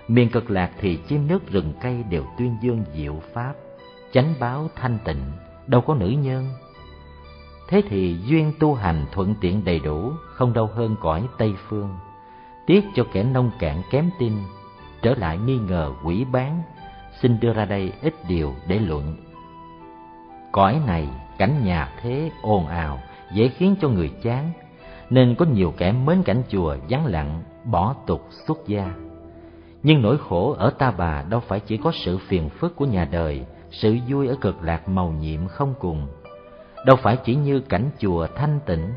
Miền 0.09 0.31
cực 0.31 0.51
lạc 0.51 0.71
thì 0.81 0.97
chim 0.97 1.29
nước 1.29 1.51
rừng 1.51 1.73
cây 1.83 2.05
đều 2.11 2.25
tuyên 2.39 2.57
dương 2.61 2.85
diệu 2.95 3.23
pháp 3.35 3.55
chánh 4.13 4.35
báo 4.41 4.69
thanh 4.77 4.99
tịnh 5.05 5.23
đâu 5.67 5.81
có 5.81 5.95
nữ 5.95 6.09
nhân. 6.09 6.47
Thế 7.69 7.83
thì 7.89 8.19
duyên 8.27 8.53
tu 8.59 8.75
hành 8.75 9.07
thuận 9.13 9.35
tiện 9.41 9.65
đầy 9.65 9.81
đủ 9.81 10.13
không 10.27 10.53
đâu 10.53 10.67
hơn 10.67 10.97
cõi 11.01 11.27
tây 11.39 11.55
phương. 11.69 11.95
Tiếc 12.67 12.85
cho 12.95 13.05
kẻ 13.13 13.23
nông 13.23 13.51
cạn 13.59 13.83
kém 13.91 14.11
tin 14.19 14.33
trở 15.03 15.15
lại 15.15 15.39
nghi 15.39 15.59
ngờ 15.59 15.93
quỷ 16.05 16.25
bán, 16.33 16.63
xin 17.21 17.41
đưa 17.41 17.53
ra 17.53 17.65
đây 17.65 17.93
ít 18.03 18.15
điều 18.29 18.55
để 18.67 18.79
luận. 18.79 19.17
Cõi 20.53 20.81
này 20.87 21.09
cảnh 21.39 21.65
nhà 21.65 21.93
thế 22.01 22.31
ồn 22.43 22.67
ào, 22.67 22.99
dễ 23.33 23.49
khiến 23.49 23.77
cho 23.81 23.89
người 23.89 24.11
chán, 24.23 24.51
nên 25.11 25.35
có 25.35 25.45
nhiều 25.45 25.75
kẻ 25.77 25.93
mến 25.93 26.23
cảnh 26.23 26.43
chùa 26.49 26.77
vắng 26.89 27.07
lặng, 27.07 27.43
bỏ 27.65 27.95
tục 28.07 28.29
xuất 28.47 28.67
gia. 28.67 28.93
Nhưng 29.83 30.03
nỗi 30.03 30.19
khổ 30.19 30.55
ở 30.59 30.71
ta 30.71 30.91
bà 30.91 31.23
đâu 31.23 31.41
phải 31.41 31.61
chỉ 31.61 31.77
có 31.77 31.93
sự 31.95 32.19
phiền 32.19 32.49
phức 32.49 32.77
của 32.77 32.85
nhà 32.85 33.09
đời, 33.11 33.45
sự 33.71 33.97
vui 34.09 34.29
ở 34.29 34.37
cực 34.41 34.63
lạc 34.63 34.89
màu 34.89 35.11
nhiệm 35.11 35.49
không 35.49 35.75
cùng, 35.81 36.07
đâu 36.87 36.97
phải 36.97 37.17
chỉ 37.17 37.35
như 37.35 37.61
cảnh 37.61 37.91
chùa 37.99 38.27
thanh 38.37 38.61
tịnh. 38.67 38.93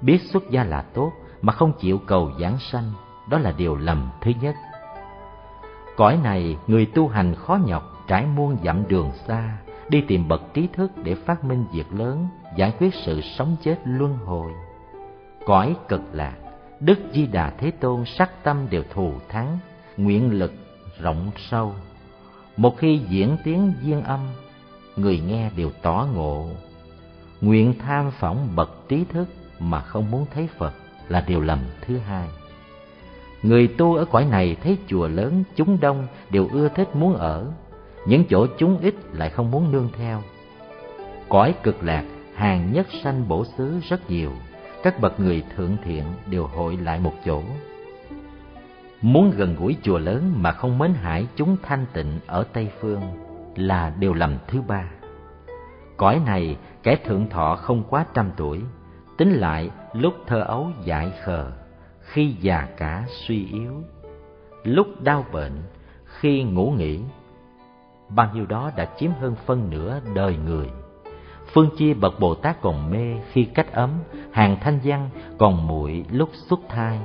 Biết 0.00 0.18
xuất 0.22 0.50
gia 0.50 0.64
là 0.64 0.82
tốt 0.82 1.12
mà 1.42 1.52
không 1.52 1.72
chịu 1.78 2.00
cầu 2.06 2.30
giảng 2.40 2.58
sanh, 2.58 2.92
đó 3.30 3.38
là 3.38 3.52
điều 3.58 3.76
lầm 3.76 4.10
thứ 4.20 4.32
nhất 4.40 4.54
cõi 5.96 6.18
này 6.22 6.56
người 6.66 6.86
tu 6.86 7.08
hành 7.08 7.34
khó 7.34 7.58
nhọc, 7.66 8.04
trải 8.08 8.26
muôn 8.26 8.56
dặm 8.64 8.88
đường 8.88 9.10
xa, 9.26 9.58
đi 9.88 10.00
tìm 10.08 10.28
bậc 10.28 10.42
trí 10.54 10.68
thức 10.72 10.92
để 11.04 11.14
phát 11.14 11.44
minh 11.44 11.64
việc 11.72 11.92
lớn, 11.92 12.28
giải 12.56 12.72
quyết 12.78 12.94
sự 12.94 13.20
sống 13.20 13.56
chết 13.62 13.78
luân 13.84 14.16
hồi. 14.16 14.52
Cõi 15.46 15.76
cực 15.88 16.02
lạc, 16.12 16.36
đức 16.80 16.98
di 17.12 17.26
đà 17.26 17.50
thế 17.50 17.70
tôn 17.70 18.04
sắc 18.04 18.44
tâm 18.44 18.66
đều 18.70 18.82
thù 18.94 19.12
thắng, 19.28 19.58
nguyện 19.96 20.38
lực 20.38 20.52
rộng 21.00 21.30
sâu. 21.36 21.74
Một 22.56 22.78
khi 22.78 23.00
diễn 23.08 23.36
tiếng 23.44 23.72
duyên 23.82 24.02
âm, 24.02 24.20
người 24.96 25.20
nghe 25.20 25.50
đều 25.56 25.70
tỏ 25.82 26.06
ngộ. 26.14 26.48
Nguyện 27.40 27.74
tham 27.78 28.10
phỏng 28.10 28.48
bậc 28.56 28.88
trí 28.88 29.04
thức 29.04 29.28
mà 29.58 29.80
không 29.80 30.10
muốn 30.10 30.26
thấy 30.34 30.48
phật 30.58 30.72
là 31.08 31.24
điều 31.26 31.40
lầm 31.40 31.58
thứ 31.86 31.98
hai 31.98 32.28
người 33.42 33.68
tu 33.68 33.94
ở 33.94 34.04
cõi 34.04 34.24
này 34.24 34.56
thấy 34.62 34.78
chùa 34.86 35.08
lớn, 35.08 35.44
chúng 35.54 35.80
đông, 35.80 36.06
đều 36.30 36.48
ưa 36.52 36.68
thích 36.68 36.96
muốn 36.96 37.14
ở. 37.14 37.52
Những 38.06 38.24
chỗ 38.28 38.46
chúng 38.58 38.78
ít 38.78 38.94
lại 39.12 39.30
không 39.30 39.50
muốn 39.50 39.72
nương 39.72 39.88
theo. 39.98 40.22
Cõi 41.28 41.54
cực 41.62 41.84
lạc, 41.84 42.04
hàng 42.34 42.72
nhất 42.72 42.86
sanh 43.02 43.28
bổ 43.28 43.44
xứ 43.44 43.80
rất 43.88 44.10
nhiều. 44.10 44.32
Các 44.82 45.00
bậc 45.00 45.20
người 45.20 45.42
thượng 45.56 45.76
thiện 45.84 46.04
đều 46.30 46.46
hội 46.46 46.76
lại 46.76 47.00
một 47.00 47.12
chỗ. 47.24 47.42
Muốn 49.02 49.32
gần 49.36 49.56
gũi 49.58 49.76
chùa 49.82 49.98
lớn 49.98 50.32
mà 50.36 50.52
không 50.52 50.78
mến 50.78 50.94
hải 50.94 51.26
chúng 51.36 51.56
thanh 51.62 51.86
tịnh 51.92 52.18
ở 52.26 52.44
tây 52.52 52.70
phương 52.80 53.00
là 53.56 53.92
điều 53.98 54.14
lầm 54.14 54.38
thứ 54.48 54.62
ba. 54.62 54.90
Cõi 55.96 56.20
này, 56.26 56.56
kẻ 56.82 56.96
thượng 57.04 57.28
thọ 57.30 57.56
không 57.56 57.82
quá 57.90 58.06
trăm 58.14 58.30
tuổi, 58.36 58.60
tính 59.18 59.32
lại 59.32 59.70
lúc 59.92 60.14
thơ 60.26 60.40
ấu 60.40 60.70
dại 60.84 61.12
khờ 61.24 61.52
khi 62.16 62.34
già 62.40 62.68
cả 62.76 63.04
suy 63.08 63.46
yếu, 63.46 63.72
lúc 64.64 64.86
đau 65.00 65.24
bệnh, 65.32 65.52
khi 66.04 66.42
ngủ 66.42 66.70
nghỉ, 66.76 67.00
bao 68.08 68.30
nhiêu 68.34 68.46
đó 68.46 68.70
đã 68.76 68.88
chiếm 68.98 69.10
hơn 69.20 69.34
phân 69.46 69.70
nửa 69.70 70.00
đời 70.14 70.36
người. 70.36 70.70
Phương 71.52 71.70
chi 71.76 71.94
bậc 71.94 72.20
bồ 72.20 72.34
tát 72.34 72.60
còn 72.60 72.90
mê 72.90 73.20
khi 73.32 73.44
cách 73.44 73.72
ấm, 73.72 73.90
hàng 74.32 74.56
thanh 74.60 74.78
văn 74.84 75.10
còn 75.38 75.66
muội 75.66 76.04
lúc 76.10 76.30
xuất 76.32 76.60
thai. 76.68 77.00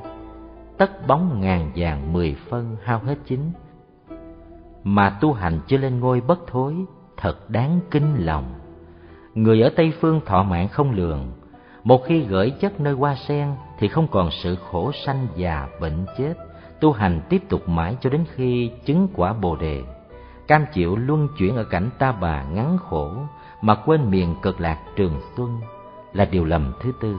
Tất 0.77 1.07
bóng 1.07 1.41
ngàn 1.41 1.71
vàng 1.75 2.13
mười 2.13 2.35
phân 2.49 2.77
hao 2.83 2.99
hết 2.99 3.17
chín 3.25 3.39
mà 4.83 5.17
tu 5.21 5.33
hành 5.33 5.59
chưa 5.67 5.77
lên 5.77 5.99
ngôi 5.99 6.21
bất 6.21 6.47
thối, 6.47 6.75
thật 7.17 7.49
đáng 7.49 7.79
kinh 7.91 8.25
lòng. 8.25 8.53
Người 9.33 9.61
ở 9.61 9.69
tây 9.75 9.93
phương 9.99 10.21
thọ 10.25 10.43
mạng 10.43 10.67
không 10.67 10.91
lường 10.91 11.31
một 11.83 12.05
khi 12.05 12.19
gửi 12.19 12.49
chất 12.49 12.79
nơi 12.79 12.93
hoa 12.93 13.15
sen 13.15 13.47
thì 13.79 13.87
không 13.87 14.07
còn 14.07 14.29
sự 14.31 14.55
khổ 14.55 14.91
sanh 15.05 15.27
già 15.35 15.67
bệnh 15.79 16.05
chết. 16.17 16.33
Tu 16.79 16.91
hành 16.91 17.21
tiếp 17.29 17.41
tục 17.49 17.69
mãi 17.69 17.97
cho 18.01 18.09
đến 18.09 18.25
khi 18.35 18.71
chứng 18.85 19.07
quả 19.15 19.33
bồ 19.33 19.55
đề. 19.55 19.83
Cam 20.47 20.65
chịu 20.73 20.95
luân 20.95 21.27
chuyển 21.37 21.55
ở 21.55 21.63
cảnh 21.63 21.89
ta 21.99 22.11
bà 22.11 22.43
ngắn 22.43 22.77
khổ 22.77 23.11
mà 23.61 23.75
quên 23.75 24.11
miền 24.11 24.35
cực 24.41 24.61
lạc 24.61 24.79
trường 24.95 25.21
xuân 25.37 25.61
là 26.13 26.25
điều 26.25 26.45
lầm 26.45 26.73
thứ 26.81 26.91
tư. 27.01 27.15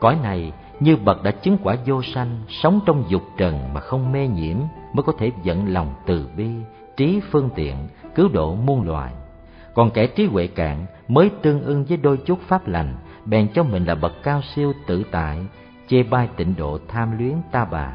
Cõi 0.00 0.18
này 0.22 0.52
như 0.80 0.96
bậc 0.96 1.22
đã 1.22 1.30
chứng 1.30 1.56
quả 1.62 1.76
vô 1.86 2.02
sanh, 2.02 2.40
sống 2.48 2.80
trong 2.86 3.04
dục 3.08 3.22
trần 3.36 3.74
mà 3.74 3.80
không 3.80 4.12
mê 4.12 4.26
nhiễm 4.26 4.56
mới 4.92 5.02
có 5.02 5.12
thể 5.18 5.32
dẫn 5.42 5.72
lòng 5.72 5.94
từ 6.06 6.28
bi, 6.36 6.50
trí 6.96 7.20
phương 7.30 7.50
tiện, 7.54 7.76
cứu 8.14 8.28
độ 8.32 8.54
muôn 8.54 8.82
loài. 8.82 9.12
Còn 9.74 9.90
kẻ 9.90 10.06
trí 10.06 10.26
huệ 10.26 10.46
cạn 10.46 10.86
mới 11.08 11.30
tương 11.42 11.62
ưng 11.62 11.84
với 11.84 11.96
đôi 11.96 12.16
chút 12.16 12.38
pháp 12.48 12.68
lành 12.68 12.94
bèn 13.24 13.48
cho 13.54 13.62
mình 13.62 13.84
là 13.84 13.94
bậc 13.94 14.12
cao 14.22 14.42
siêu 14.42 14.72
tự 14.86 15.04
tại, 15.10 15.46
chê 15.88 16.02
bai 16.02 16.28
tịnh 16.36 16.56
độ 16.56 16.78
tham 16.88 17.18
luyến 17.18 17.34
ta 17.52 17.64
bà. 17.64 17.92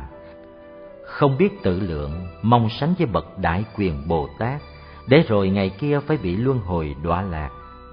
Không 1.05 1.37
biết 1.37 1.63
tự 1.63 1.79
lượng, 1.79 2.27
mong 2.41 2.69
sánh 2.69 2.93
với 2.97 3.07
bậc 3.07 3.39
đại 3.39 3.65
quyền 3.77 4.07
bồ 4.07 4.29
tát, 4.39 4.61
để 5.07 5.23
rồi 5.27 5.49
ngày 5.49 5.69
kia 5.69 5.99
phải 5.99 6.17
bị 6.17 6.35
luân 6.35 6.59
hồi 6.59 6.95
đọa 7.03 7.21
lạc. 7.21 7.49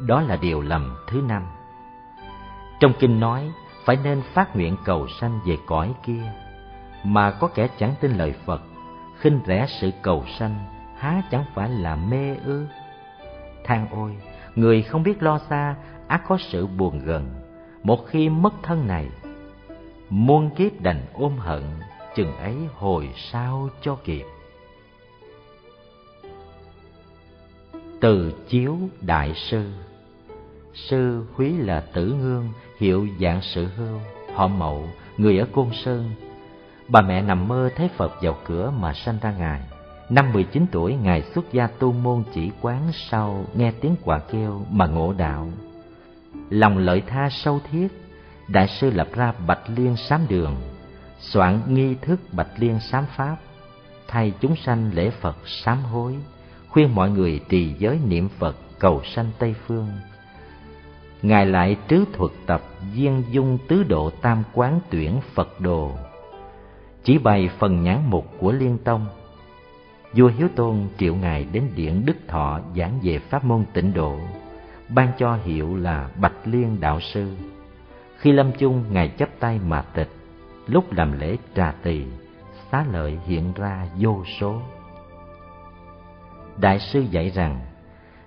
Đó 0.07 0.21
là 0.21 0.37
điều 0.37 0.61
lầm 0.61 0.97
thứ 1.07 1.21
năm. 1.29 1.43
Trong 2.81 2.93
kinh 2.99 3.21
nói, 3.21 3.51
phải 3.85 3.97
nên 4.05 4.23
phát 4.35 4.57
nguyện 4.57 4.77
cầu 4.85 5.09
sanh 5.21 5.41
về 5.47 5.57
cõi 5.67 5.95
kia. 6.03 6.33
Mà 7.05 7.31
có 7.31 7.49
kẻ 7.55 7.69
chẳng 7.79 7.95
tin 8.01 8.13
lời 8.13 8.35
phật, 8.47 8.63
khinh 9.19 9.41
rẻ 9.47 9.67
sự 9.81 9.91
cầu 10.03 10.25
sanh, 10.39 10.55
há 10.99 11.23
chẳng 11.31 11.45
phải 11.55 11.69
là 11.69 11.97
mê 11.97 12.37
ư? 12.45 12.67
Than 13.65 13.87
ôi, 13.91 14.17
người 14.55 14.83
không 14.83 15.03
biết 15.03 15.23
lo 15.23 15.39
xa 15.39 15.75
ác 16.13 16.23
có 16.29 16.39
sự 16.39 16.67
buồn 16.67 17.01
gần. 17.05 17.35
Một 17.83 18.07
khi 18.07 18.29
mất 18.29 18.55
thân 18.63 18.87
này, 18.87 19.09
muôn 20.11 20.51
kiếp 20.51 20.81
đành 20.81 21.07
ôm 21.15 21.37
hận, 21.39 21.63
chừng 22.15 22.37
ấy 22.37 22.57
hồi 22.75 23.09
sao 23.17 23.69
cho 23.83 23.97
kịp. 24.05 24.25
Từ 28.01 28.33
chiếu 28.49 28.77
đại 29.01 29.35
sư 29.35 29.73
sư 30.75 31.25
húy 31.35 31.53
là 31.59 31.81
tử 31.81 32.13
ngương 32.13 32.49
hiệu 32.79 33.09
dạng 33.21 33.41
sự 33.43 33.67
hưu 33.77 33.99
họ 34.35 34.49
mậu, 34.49 34.89
người 35.17 35.39
ở 35.39 35.47
côn 35.53 35.69
sơn. 35.85 36.11
Bà 36.89 37.01
mẹ 37.03 37.23
nằm 37.23 37.49
mơ 37.49 37.71
thấy 37.77 37.89
phật 37.97 38.13
vào 38.23 38.37
cửa 38.45 38.73
mà 38.81 38.93
sanh 38.93 39.19
ra 39.23 39.33
ngài. 39.39 39.61
Năm 40.09 40.33
mười 40.33 40.45
chín 40.45 40.67
tuổi, 40.73 40.95
ngài 40.95 41.23
xuất 41.23 41.53
gia 41.53 41.67
tu 41.67 41.93
môn 41.93 42.23
chỉ 42.35 42.51
quán 42.61 42.83
sau 42.93 43.45
nghe 43.55 43.73
tiếng 43.81 43.97
quả 44.05 44.19
kêu 44.19 44.61
mà 44.71 44.87
ngộ 44.87 45.13
đạo 45.13 45.49
lòng 46.53 46.79
lợi 46.79 47.03
tha 47.07 47.29
sâu 47.31 47.61
thiết, 47.71 47.89
đại 48.49 48.69
sư 48.69 48.91
lập 48.91 49.09
ra 49.15 49.33
bạch 49.47 49.61
liên 49.77 49.97
sám 49.97 50.21
đường, 50.29 50.57
soạn 51.19 51.61
nghi 51.67 51.95
thức 51.95 52.21
bạch 52.33 52.51
liên 52.57 52.81
sám 52.81 53.05
pháp, 53.17 53.37
thay 54.09 54.33
chúng 54.41 54.57
sanh 54.57 54.91
lễ 54.95 55.11
phật 55.11 55.37
sám 55.47 55.83
hối, 55.83 56.17
khuyên 56.69 56.95
mọi 56.95 57.11
người 57.11 57.41
trì 57.49 57.75
giới 57.79 57.99
niệm 58.09 58.29
phật 58.29 58.57
cầu 58.79 59.03
sanh 59.05 59.31
tây 59.39 59.55
phương. 59.67 59.89
Ngài 61.23 61.47
lại 61.47 61.77
trứ 61.89 62.05
thuật 62.13 62.31
tập 62.47 62.63
viên 62.95 63.23
dung 63.31 63.59
tứ 63.69 63.83
độ 63.83 64.11
tam 64.11 64.43
quán 64.53 64.81
tuyển 64.91 65.21
phật 65.35 65.61
đồ, 65.61 65.93
chỉ 67.05 67.19
bày 67.19 67.51
phần 67.59 67.83
nhãn 67.83 68.11
mục 68.11 68.27
của 68.39 68.53
liên 68.53 68.79
tông. 68.79 69.07
Vua 70.13 70.29
hiếu 70.29 70.49
tôn 70.57 70.89
triệu 70.99 71.15
ngài 71.15 71.47
đến 71.53 71.71
điện 71.77 72.07
đức 72.07 72.17
thọ 72.29 72.61
giảng 72.77 72.99
về 73.03 73.19
pháp 73.19 73.45
môn 73.45 73.65
tịnh 73.75 73.93
độ 73.93 74.19
ban 74.95 75.13
cho 75.19 75.39
hiệu 75.45 75.77
là 75.77 76.09
bạch 76.21 76.37
liên 76.45 76.81
đạo 76.81 77.01
sư. 77.01 77.37
Khi 78.17 78.33
lâm 78.33 78.53
chung 78.59 78.85
ngài 78.91 79.09
chấp 79.09 79.29
tay 79.41 79.61
mà 79.67 79.83
tịch, 79.83 80.09
lúc 80.67 80.93
làm 80.93 81.21
lễ 81.21 81.37
trà 81.55 81.75
tỳ, 81.83 82.05
xá 82.71 82.85
lợi 82.93 83.19
hiện 83.27 83.53
ra 83.57 83.87
vô 83.99 84.25
số. 84.41 84.61
Đại 86.57 86.79
sư 86.79 87.01
dạy 87.01 87.31
rằng 87.31 87.61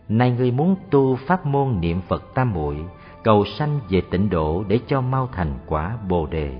nay 0.09 0.31
ngươi 0.31 0.51
muốn 0.51 0.75
tu 0.89 1.15
pháp 1.15 1.45
môn 1.45 1.79
niệm 1.79 2.01
phật 2.07 2.33
tam 2.33 2.53
muội, 2.53 2.77
cầu 3.23 3.45
sanh 3.45 3.79
về 3.89 4.01
tịnh 4.11 4.29
độ 4.29 4.63
để 4.67 4.79
cho 4.87 5.01
mau 5.01 5.29
thành 5.31 5.57
quả 5.65 5.97
bồ 6.07 6.25
đề, 6.25 6.57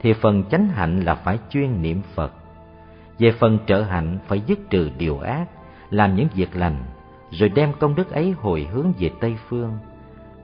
thì 0.00 0.12
phần 0.12 0.44
chánh 0.44 0.68
hạnh 0.68 1.00
là 1.00 1.14
phải 1.14 1.38
chuyên 1.50 1.82
niệm 1.82 2.02
phật. 2.14 2.32
Về 3.18 3.32
phần 3.32 3.58
trợ 3.66 3.82
hạnh 3.82 4.18
phải 4.28 4.40
dứt 4.46 4.58
trừ 4.70 4.90
điều 4.98 5.18
ác, 5.18 5.44
làm 5.90 6.16
những 6.16 6.28
việc 6.34 6.56
lành 6.56 6.84
rồi 7.30 7.48
đem 7.48 7.72
công 7.80 7.94
đức 7.94 8.10
ấy 8.10 8.30
hồi 8.30 8.68
hướng 8.72 8.92
về 8.98 9.10
tây 9.20 9.36
phương. 9.48 9.78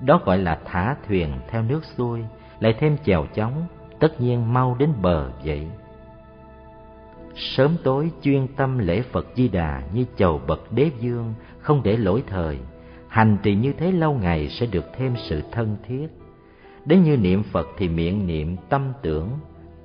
Đó 0.00 0.20
gọi 0.24 0.38
là 0.38 0.58
thả 0.64 0.96
thuyền 1.08 1.32
theo 1.48 1.62
nước 1.62 1.84
xuôi, 1.96 2.20
lại 2.60 2.74
thêm 2.78 2.96
chèo 3.04 3.26
chóng, 3.34 3.66
tất 4.00 4.20
nhiên 4.20 4.52
mau 4.52 4.76
đến 4.78 4.92
bờ 5.02 5.30
vậy. 5.44 5.66
Sớm 7.34 7.76
tối 7.84 8.10
chuyên 8.22 8.46
tâm 8.48 8.78
lễ 8.78 9.02
phật 9.02 9.26
di 9.34 9.48
đà 9.48 9.82
như 9.92 10.04
chầu 10.16 10.40
bậc 10.46 10.72
đế 10.72 10.90
dương 11.00 11.34
không 11.58 11.82
để 11.82 11.96
lỗi 11.96 12.22
thời. 12.26 12.58
Hành 13.08 13.36
trì 13.42 13.54
như 13.54 13.72
thế 13.72 13.92
lâu 13.92 14.14
ngày 14.14 14.48
sẽ 14.48 14.66
được 14.66 14.84
thêm 14.96 15.14
sự 15.28 15.42
thân 15.52 15.76
thiết. 15.86 16.06
Đến 16.84 17.02
như 17.02 17.16
niệm 17.16 17.42
phật 17.42 17.68
thì 17.78 17.88
miệng 17.88 18.26
niệm 18.26 18.56
tâm 18.68 18.92
tưởng, 19.02 19.30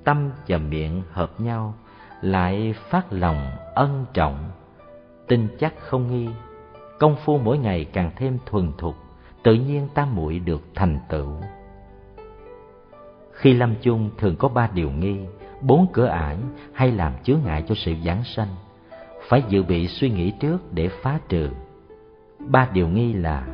tâm 0.03 0.29
và 0.47 0.57
miệng 0.57 1.01
hợp 1.11 1.41
nhau, 1.41 1.73
lại 2.21 2.73
phát 2.89 3.13
lòng 3.13 3.51
ân 3.75 4.05
trọng, 4.13 4.51
tin 5.27 5.47
chắc 5.59 5.73
không 5.79 6.11
nghi 6.11 6.27
công 7.01 7.15
phu 7.15 7.37
mỗi 7.37 7.57
ngày 7.57 7.85
càng 7.93 8.11
thêm 8.15 8.37
thuần 8.45 8.71
thục, 8.77 8.95
tự 9.43 9.53
nhiên 9.53 9.87
tam 9.93 10.15
muội 10.15 10.39
được 10.39 10.61
thành 10.75 10.99
tựu. 11.09 11.29
Khi 13.31 13.53
lâm 13.53 13.75
chung 13.81 14.09
thường 14.17 14.35
có 14.35 14.47
ba 14.47 14.69
điều 14.73 14.91
nghi, 14.91 15.17
bốn 15.61 15.87
cửa 15.93 16.05
ải 16.05 16.37
hay 16.73 16.91
làm 16.91 17.13
chướng 17.23 17.39
ngại 17.45 17.63
cho 17.67 17.75
sự 17.75 17.93
giảng 18.05 18.23
sanh, 18.23 18.47
phải 19.27 19.43
dự 19.49 19.63
bị 19.63 19.87
suy 19.87 20.09
nghĩ 20.09 20.31
trước 20.39 20.73
để 20.73 20.89
phá 21.01 21.19
trừ. 21.29 21.49
Ba 22.39 22.67
điều 22.73 22.87
nghi 22.87 23.13
là 23.13 23.47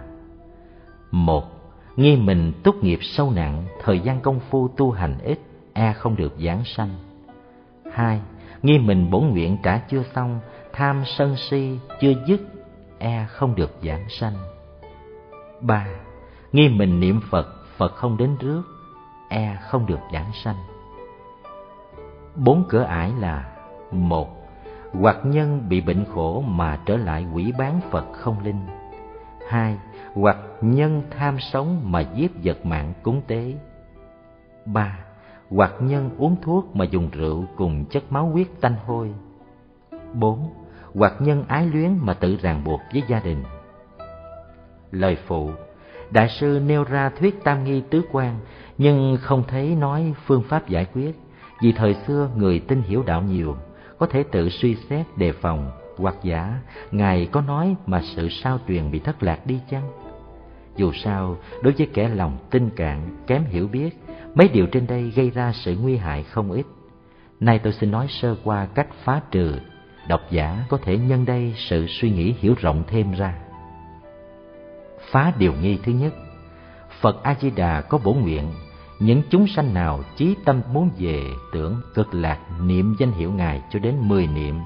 một, 1.12 1.44
nghi 1.96 2.16
mình 2.16 2.54
tốt 2.64 2.76
nghiệp 2.82 3.00
sâu 3.02 3.32
nặng, 3.32 3.64
thời 3.84 4.00
gian 4.00 4.20
công 4.20 4.40
phu 4.40 4.68
tu 4.68 4.92
hành 4.92 5.18
ít 5.24 5.40
e 5.74 5.94
không 5.94 6.16
được 6.16 6.36
giảng 6.46 6.64
sanh. 6.66 6.90
Hai, 7.92 8.22
nghi 8.62 8.78
mình 8.78 9.12
bổn 9.12 9.28
nguyện 9.28 9.58
trả 9.64 9.78
chưa 9.78 10.04
xong, 10.16 10.40
tham 10.74 11.04
sân 11.06 11.36
si, 11.36 11.80
chưa 12.02 12.14
dứt 12.28 12.57
e 13.00 13.26
không 13.30 13.56
được 13.56 13.72
giảng 13.84 14.10
sanh. 14.10 14.34
Ba, 15.62 15.88
nghi 16.52 16.70
mình 16.70 17.00
niệm 17.00 17.22
phật 17.30 17.48
phật 17.78 17.96
không 17.96 18.18
đến 18.18 18.38
rước 18.40 18.64
e 19.30 19.58
không 19.62 19.86
được 19.86 20.00
giảng 20.14 20.32
sanh. 20.44 20.56
Bốn 22.36 22.64
cửa 22.70 22.84
ải 22.84 23.12
là, 23.20 23.56
một, 23.92 24.48
hoặc 24.94 25.18
nhân 25.24 25.70
bị 25.70 25.82
bệnh 25.82 26.06
khổ 26.14 26.42
mà 26.42 26.80
trở 26.86 26.98
lại 26.98 27.26
quỷ 27.34 27.54
bán 27.58 27.80
phật 27.90 28.06
không 28.14 28.44
linh. 28.44 28.62
Hai, 29.50 29.78
hoặc 30.14 30.38
nhân 30.62 31.04
tham 31.18 31.40
sống 31.40 31.92
mà 31.92 32.02
giết 32.02 32.32
vật 32.44 32.66
mạng 32.66 32.94
cúng 33.04 33.22
tế. 33.28 33.54
Ba, 34.66 35.00
hoặc 35.50 35.74
nhân 35.80 36.10
uống 36.18 36.36
thuốc 36.42 36.76
mà 36.76 36.86
dùng 36.86 37.10
rượu 37.12 37.44
cùng 37.56 37.86
chất 37.86 38.12
máu 38.12 38.26
huyết 38.26 38.48
tanh 38.62 38.76
hôi. 38.86 39.14
Bốn 40.14 40.50
hoặc 40.98 41.14
nhân 41.20 41.44
ái 41.48 41.66
luyến 41.66 41.98
mà 42.02 42.14
tự 42.14 42.38
ràng 42.42 42.64
buộc 42.64 42.82
với 42.94 43.04
gia 43.08 43.20
đình. 43.20 43.44
Lời 44.92 45.18
phụ, 45.28 45.52
đại 46.12 46.30
sư 46.30 46.62
nêu 46.66 46.84
ra 46.84 47.10
thuyết 47.10 47.44
tam 47.44 47.64
nghi 47.64 47.82
tứ 47.90 48.02
quan, 48.12 48.40
nhưng 48.78 49.18
không 49.22 49.44
thấy 49.48 49.76
nói 49.76 50.14
phương 50.26 50.44
pháp 50.44 50.70
giải 50.70 50.86
quyết, 50.94 51.16
vì 51.62 51.72
thời 51.72 51.94
xưa 51.94 52.30
người 52.36 52.60
tin 52.60 52.82
hiểu 52.82 53.04
đạo 53.04 53.22
nhiều, 53.22 53.58
có 53.98 54.08
thể 54.08 54.24
tự 54.32 54.50
suy 54.50 54.76
xét 54.76 55.06
đề 55.18 55.32
phòng, 55.32 55.72
hoặc 55.98 56.16
giả, 56.24 56.60
ngài 56.92 57.30
có 57.32 57.42
nói 57.42 57.76
mà 57.86 58.02
sự 58.16 58.30
sao 58.30 58.60
truyền 58.68 58.92
bị 58.92 59.00
thất 59.00 59.24
lạc 59.24 59.46
đi 59.46 59.60
chăng? 59.70 59.90
Dù 60.76 60.92
sao, 60.94 61.38
đối 61.64 61.74
với 61.74 61.88
kẻ 61.94 62.10
lòng 62.10 62.38
tinh 62.50 62.70
cạn, 62.76 63.24
kém 63.28 63.44
hiểu 63.44 63.68
biết, 63.68 63.90
mấy 64.36 64.48
điều 64.48 64.68
trên 64.68 64.88
đây 64.88 65.12
gây 65.16 65.30
ra 65.30 65.54
sự 65.54 65.76
nguy 65.82 65.98
hại 65.98 66.24
không 66.24 66.52
ít. 66.52 66.66
Nay 67.40 67.60
tôi 67.60 67.74
xin 67.74 67.92
nói 67.92 68.08
sơ 68.10 68.36
qua 68.44 68.66
cách 68.66 68.88
phá 69.04 69.22
trừ 69.32 69.60
độc 70.08 70.22
giả 70.32 70.66
có 70.70 70.78
thể 70.84 70.98
nhân 70.98 71.26
đây 71.26 71.54
sự 71.58 71.88
suy 71.88 72.12
nghĩ 72.12 72.36
hiểu 72.40 72.56
rộng 72.58 72.84
thêm 72.88 73.12
ra. 73.12 73.34
Phá 75.12 75.34
điều 75.38 75.54
nghi 75.54 75.80
thứ 75.84 75.92
nhất, 75.92 76.14
phật 77.02 77.24
a 77.24 77.36
di 77.42 77.50
đà 77.50 77.82
có 77.82 77.98
bổ 77.98 78.14
nguyện, 78.14 78.54
những 79.00 79.22
chúng 79.30 79.48
sanh 79.48 79.74
nào 79.74 80.04
chí 80.16 80.36
tâm 80.46 80.62
muốn 80.74 80.90
về 80.98 81.24
tưởng 81.54 81.82
cực 81.94 82.14
lạc 82.14 82.40
niệm 82.62 82.96
danh 83.00 83.12
hiệu 83.12 83.32
ngài 83.32 83.62
cho 83.70 83.80
đến 83.80 83.96
mười 84.02 84.28
niệm, 84.28 84.60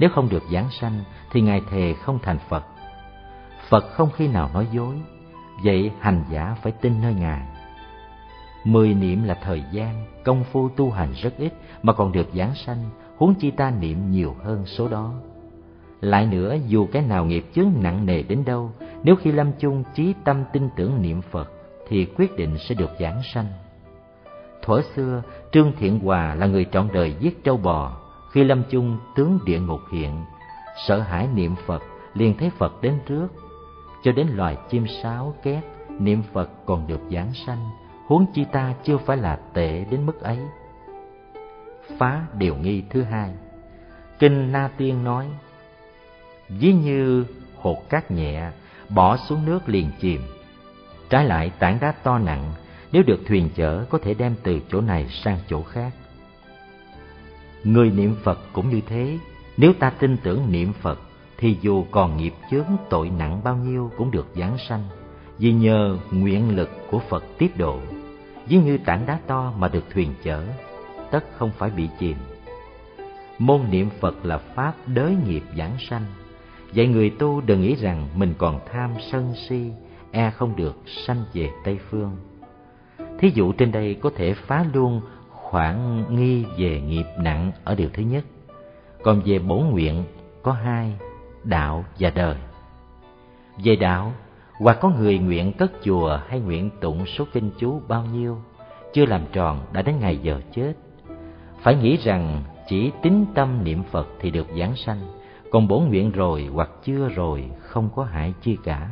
nếu 0.00 0.10
không 0.10 0.28
được 0.28 0.42
giảng 0.52 0.70
sanh 0.70 1.04
thì 1.32 1.40
ngài 1.40 1.62
thề 1.70 1.94
không 2.02 2.18
thành 2.22 2.38
phật. 2.48 2.64
Phật 3.68 3.84
không 3.92 4.10
khi 4.16 4.28
nào 4.28 4.50
nói 4.54 4.66
dối, 4.72 4.94
vậy 5.64 5.92
hành 6.00 6.24
giả 6.30 6.56
phải 6.62 6.72
tin 6.72 7.02
nơi 7.02 7.14
ngài. 7.14 7.42
Mười 8.64 8.94
niệm 8.94 9.24
là 9.24 9.34
thời 9.34 9.64
gian, 9.72 10.06
công 10.24 10.44
phu 10.44 10.68
tu 10.68 10.90
hành 10.90 11.12
rất 11.12 11.34
ít 11.38 11.52
mà 11.82 11.92
còn 11.92 12.12
được 12.12 12.28
giảng 12.34 12.54
sanh 12.54 12.90
huống 13.20 13.34
chi 13.34 13.50
ta 13.50 13.70
niệm 13.70 14.10
nhiều 14.10 14.36
hơn 14.42 14.66
số 14.66 14.88
đó. 14.88 15.12
Lại 16.00 16.26
nữa, 16.26 16.56
dù 16.66 16.86
cái 16.92 17.02
nào 17.02 17.24
nghiệp 17.24 17.44
chướng 17.54 17.70
nặng 17.80 18.06
nề 18.06 18.22
đến 18.22 18.44
đâu, 18.44 18.70
nếu 19.02 19.16
khi 19.16 19.32
lâm 19.32 19.52
chung 19.58 19.84
chí 19.94 20.14
tâm 20.24 20.44
tin 20.52 20.68
tưởng 20.76 21.02
niệm 21.02 21.22
phật, 21.22 21.50
thì 21.88 22.04
quyết 22.04 22.36
định 22.36 22.58
sẽ 22.58 22.74
được 22.74 22.90
giảng 23.00 23.22
sanh. 23.34 23.46
Thuở 24.62 24.80
xưa, 24.94 25.22
trương 25.52 25.72
thiện 25.78 26.00
hòa 26.00 26.34
là 26.34 26.46
người 26.46 26.66
trọn 26.72 26.88
đời 26.92 27.14
giết 27.20 27.44
trâu 27.44 27.56
bò. 27.56 28.00
Khi 28.32 28.44
lâm 28.44 28.62
chung 28.70 28.98
tướng 29.16 29.38
địa 29.44 29.60
ngục 29.60 29.80
hiện, 29.92 30.24
sợ 30.86 31.00
hãi 31.00 31.28
niệm 31.34 31.54
phật, 31.66 31.82
liền 32.14 32.36
thấy 32.38 32.50
phật 32.50 32.82
đến 32.82 32.98
trước. 33.06 33.28
Cho 34.02 34.12
đến 34.12 34.26
loài 34.26 34.56
chim 34.70 34.86
sáo 35.02 35.34
két, 35.42 35.64
niệm 35.98 36.22
phật 36.32 36.50
còn 36.66 36.86
được 36.86 37.00
giảng 37.10 37.32
sanh, 37.46 37.68
huống 38.06 38.26
chi 38.34 38.44
ta 38.52 38.74
chưa 38.84 38.96
phải 38.96 39.16
là 39.16 39.40
tệ 39.54 39.84
đến 39.90 40.06
mức 40.06 40.20
ấy 40.20 40.38
phá 41.98 42.22
điều 42.38 42.56
nghi 42.56 42.82
thứ 42.90 43.02
hai. 43.02 43.30
Kinh 44.18 44.52
na 44.52 44.70
tiên 44.76 45.04
nói, 45.04 45.26
ví 46.48 46.72
như 46.72 47.24
hột 47.56 47.88
cát 47.88 48.10
nhẹ 48.10 48.50
bỏ 48.88 49.16
xuống 49.16 49.46
nước 49.46 49.68
liền 49.68 49.90
chìm, 50.00 50.20
trái 51.10 51.24
lại 51.24 51.50
tảng 51.58 51.78
đá 51.80 51.92
to 51.92 52.18
nặng, 52.18 52.52
nếu 52.92 53.02
được 53.02 53.20
thuyền 53.26 53.50
chở 53.54 53.84
có 53.90 53.98
thể 54.02 54.14
đem 54.14 54.34
từ 54.42 54.60
chỗ 54.70 54.80
này 54.80 55.08
sang 55.08 55.38
chỗ 55.48 55.62
khác. 55.62 55.92
Người 57.64 57.90
niệm 57.90 58.16
phật 58.22 58.38
cũng 58.52 58.70
như 58.70 58.80
thế, 58.86 59.18
nếu 59.56 59.72
ta 59.72 59.90
tin 59.90 60.16
tưởng 60.16 60.52
niệm 60.52 60.72
phật 60.72 61.00
thì 61.38 61.56
dù 61.60 61.84
còn 61.90 62.16
nghiệp 62.16 62.34
chướng 62.50 62.66
tội 62.90 63.10
nặng 63.10 63.40
bao 63.44 63.56
nhiêu 63.56 63.90
cũng 63.96 64.10
được 64.10 64.26
giáng 64.36 64.56
sanh, 64.68 64.84
vì 65.38 65.52
nhờ 65.52 65.98
nguyện 66.10 66.56
lực 66.56 66.70
của 66.90 66.98
phật 66.98 67.24
tiếp 67.38 67.50
độ. 67.56 67.80
Ví 68.46 68.56
như 68.56 68.78
tảng 68.78 69.06
đá 69.06 69.18
to 69.26 69.52
mà 69.58 69.68
được 69.68 69.84
thuyền 69.90 70.14
chở 70.22 70.46
tất 71.10 71.24
không 71.36 71.50
phải 71.58 71.70
bị 71.70 71.88
chìm. 71.98 72.16
Môn 73.38 73.60
niệm 73.70 73.90
phật 74.00 74.24
là 74.24 74.38
pháp 74.38 74.74
đới 74.86 75.16
nghiệp 75.26 75.42
giảng 75.56 75.76
sanh. 75.90 76.04
Vậy 76.74 76.86
người 76.86 77.10
tu 77.10 77.40
đừng 77.40 77.60
nghĩ 77.60 77.74
rằng 77.74 78.08
mình 78.14 78.34
còn 78.38 78.60
tham 78.72 78.90
sân 79.12 79.34
si 79.48 79.70
e 80.10 80.30
không 80.30 80.56
được 80.56 80.76
sanh 80.86 81.24
về 81.32 81.50
tây 81.64 81.78
phương. 81.90 82.16
Thí 83.18 83.30
dụ 83.34 83.52
trên 83.52 83.72
đây 83.72 83.94
có 83.94 84.10
thể 84.16 84.34
phá 84.34 84.64
luôn 84.72 85.00
khoảng 85.28 86.04
nghi 86.16 86.44
về 86.58 86.80
nghiệp 86.80 87.06
nặng 87.18 87.52
ở 87.64 87.74
điều 87.74 87.88
thứ 87.92 88.02
nhất. 88.02 88.24
Còn 89.02 89.22
về 89.24 89.38
bổn 89.38 89.66
nguyện, 89.66 90.04
có 90.42 90.52
hai, 90.52 90.92
đạo 91.44 91.84
và 91.98 92.10
đời. 92.10 92.36
Về 93.64 93.76
đạo, 93.76 94.12
hoặc 94.58 94.78
có 94.80 94.88
người 94.88 95.18
nguyện 95.18 95.52
cất 95.52 95.72
chùa 95.82 96.18
hay 96.28 96.40
nguyện 96.40 96.70
tụng 96.80 97.06
số 97.06 97.24
kinh 97.32 97.50
chú 97.58 97.80
bao 97.88 98.04
nhiêu, 98.04 98.38
chưa 98.92 99.06
làm 99.06 99.22
tròn 99.32 99.66
đã 99.72 99.82
đến 99.82 99.94
ngày 100.00 100.18
giờ 100.22 100.40
chết 100.54 100.72
phải 101.62 101.76
nghĩ 101.76 101.96
rằng 101.96 102.42
chỉ 102.68 102.92
tín 103.02 103.24
tâm 103.34 103.64
niệm 103.64 103.82
phật 103.82 104.08
thì 104.20 104.30
được 104.30 104.46
giảng 104.58 104.76
sanh, 104.76 105.00
còn 105.50 105.68
bổn 105.68 105.84
nguyện 105.84 106.10
rồi 106.10 106.48
hoặc 106.52 106.70
chưa 106.84 107.08
rồi 107.08 107.50
không 107.60 107.88
có 107.94 108.04
hại 108.04 108.34
chi 108.42 108.56
cả. 108.64 108.88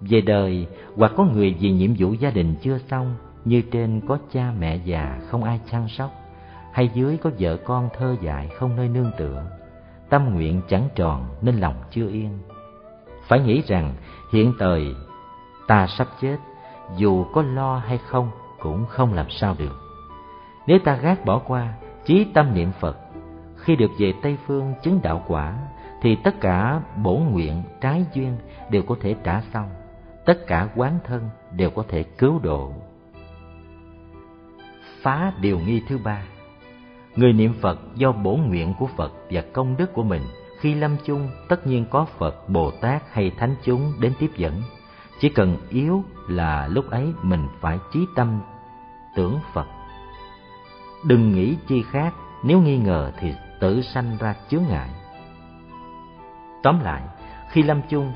Về 0.00 0.20
đời, 0.20 0.66
hoặc 0.96 1.12
có 1.16 1.24
người 1.24 1.56
vì 1.60 1.70
nhiệm 1.70 1.94
vụ 1.98 2.12
gia 2.12 2.30
đình 2.30 2.54
chưa 2.62 2.78
xong, 2.90 3.16
như 3.44 3.62
trên 3.70 4.00
có 4.08 4.18
cha 4.32 4.52
mẹ 4.58 4.76
già 4.76 5.18
không 5.28 5.44
ai 5.44 5.60
chăm 5.70 5.88
sóc, 5.88 6.10
hay 6.72 6.90
dưới 6.94 7.16
có 7.16 7.30
vợ 7.38 7.56
con 7.56 7.88
thơ 7.98 8.16
dại 8.22 8.48
không 8.48 8.76
nơi 8.76 8.88
nương 8.88 9.10
tựa, 9.18 9.44
tâm 10.08 10.34
nguyện 10.34 10.60
chẳng 10.68 10.88
tròn 10.94 11.28
nên 11.42 11.56
lòng 11.56 11.74
chưa 11.90 12.08
yên. 12.08 12.38
Phải 13.28 13.40
nghĩ 13.40 13.62
rằng 13.66 13.94
hiện 14.32 14.52
thời 14.58 14.94
ta 15.66 15.86
sắp 15.86 16.08
chết, 16.20 16.36
dù 16.96 17.24
có 17.24 17.42
lo 17.42 17.78
hay 17.78 17.98
không 17.98 18.30
cũng 18.60 18.86
không 18.86 19.14
làm 19.14 19.26
sao 19.30 19.54
được 19.58 19.87
nếu 20.68 20.78
ta 20.78 20.96
gác 20.96 21.24
bỏ 21.24 21.38
qua 21.38 21.74
chí 22.04 22.26
tâm 22.34 22.54
niệm 22.54 22.70
phật, 22.80 22.98
khi 23.56 23.76
được 23.76 23.90
về 23.98 24.12
tây 24.22 24.36
phương 24.46 24.74
chứng 24.82 25.00
đạo 25.02 25.24
quả, 25.26 25.58
thì 26.02 26.16
tất 26.24 26.40
cả 26.40 26.80
bổn 27.02 27.20
nguyện 27.30 27.62
trái 27.80 28.04
duyên 28.14 28.36
đều 28.70 28.82
có 28.82 28.96
thể 29.00 29.14
trả 29.24 29.42
xong, 29.52 29.68
tất 30.24 30.46
cả 30.46 30.68
quán 30.76 30.98
thân 31.04 31.28
đều 31.52 31.70
có 31.70 31.84
thể 31.88 32.02
cứu 32.02 32.38
độ. 32.42 32.72
Phá 35.02 35.32
điều 35.40 35.58
nghi 35.58 35.82
thứ 35.88 35.98
ba. 36.04 36.22
Người 37.16 37.32
niệm 37.32 37.54
phật 37.60 37.80
do 37.94 38.12
bổn 38.12 38.40
nguyện 38.40 38.74
của 38.78 38.86
phật 38.96 39.12
và 39.30 39.42
công 39.52 39.76
đức 39.76 39.92
của 39.92 40.02
mình, 40.02 40.22
khi 40.60 40.74
lâm 40.74 40.96
chung 41.04 41.28
tất 41.48 41.66
nhiên 41.66 41.84
có 41.90 42.04
phật, 42.04 42.48
bồ 42.48 42.70
tát 42.70 43.02
hay 43.12 43.30
thánh 43.38 43.54
chúng 43.62 43.92
đến 44.00 44.12
tiếp 44.18 44.30
dẫn. 44.36 44.62
Chỉ 45.20 45.28
cần 45.28 45.56
yếu 45.70 46.04
là 46.28 46.68
lúc 46.68 46.90
ấy 46.90 47.12
mình 47.22 47.46
phải 47.60 47.78
chí 47.92 48.06
tâm 48.16 48.40
tưởng 49.16 49.38
Phật. 49.52 49.77
Đừng 51.04 51.32
nghĩ 51.32 51.56
chi 51.68 51.82
khác, 51.90 52.14
nếu 52.44 52.60
nghi 52.60 52.78
ngờ 52.78 53.12
thì 53.18 53.34
tự 53.60 53.82
sanh 53.82 54.16
ra 54.20 54.34
chướng 54.48 54.62
ngại. 54.68 54.90
Tóm 56.62 56.80
lại, 56.80 57.02
khi 57.50 57.62
lâm 57.62 57.80
chung, 57.88 58.12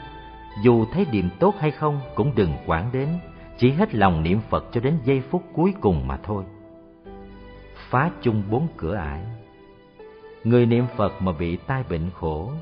dù 0.63 0.85
thấy 0.93 1.05
điểm 1.05 1.31
tốt 1.41 1.55
hay 1.59 1.71
không 1.71 2.01
cũng 2.15 2.33
đừng 2.35 2.55
quản 2.67 2.93
đến, 2.93 3.09
chỉ 3.59 3.71
hết 3.71 3.95
lòng 3.95 4.23
niệm 4.23 4.41
Phật 4.51 4.65
cho 4.73 4.81
đến 4.81 4.99
giây 5.05 5.23
phút 5.31 5.43
cuối 5.53 5.75
cùng 5.81 6.07
mà 6.07 6.19
thôi. 6.23 6.45
Phá 7.91 8.11
chung 8.23 8.43
bốn 8.51 8.69
cửa 8.77 8.95
ải 8.95 9.21
Người 10.45 10.67
niệm 10.67 10.85
Phật 10.97 11.23
mà 11.23 11.33
bị 11.33 11.57
tai 11.57 11.85
bệnh 11.91 12.11
khổ, 12.11 12.53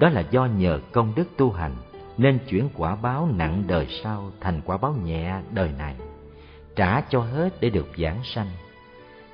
đó 0.00 0.08
là 0.08 0.20
do 0.30 0.46
nhờ 0.46 0.80
công 0.92 1.12
đức 1.14 1.24
tu 1.36 1.52
hành 1.52 1.76
nên 2.18 2.38
chuyển 2.48 2.68
quả 2.76 2.96
báo 2.96 3.28
nặng 3.34 3.64
đời 3.66 3.86
sau 4.04 4.30
thành 4.40 4.60
quả 4.64 4.76
báo 4.76 4.94
nhẹ 5.04 5.40
đời 5.50 5.70
này, 5.78 5.96
trả 6.76 7.00
cho 7.00 7.20
hết 7.20 7.60
để 7.60 7.70
được 7.70 7.86
giảng 7.98 8.18
sanh. 8.24 8.46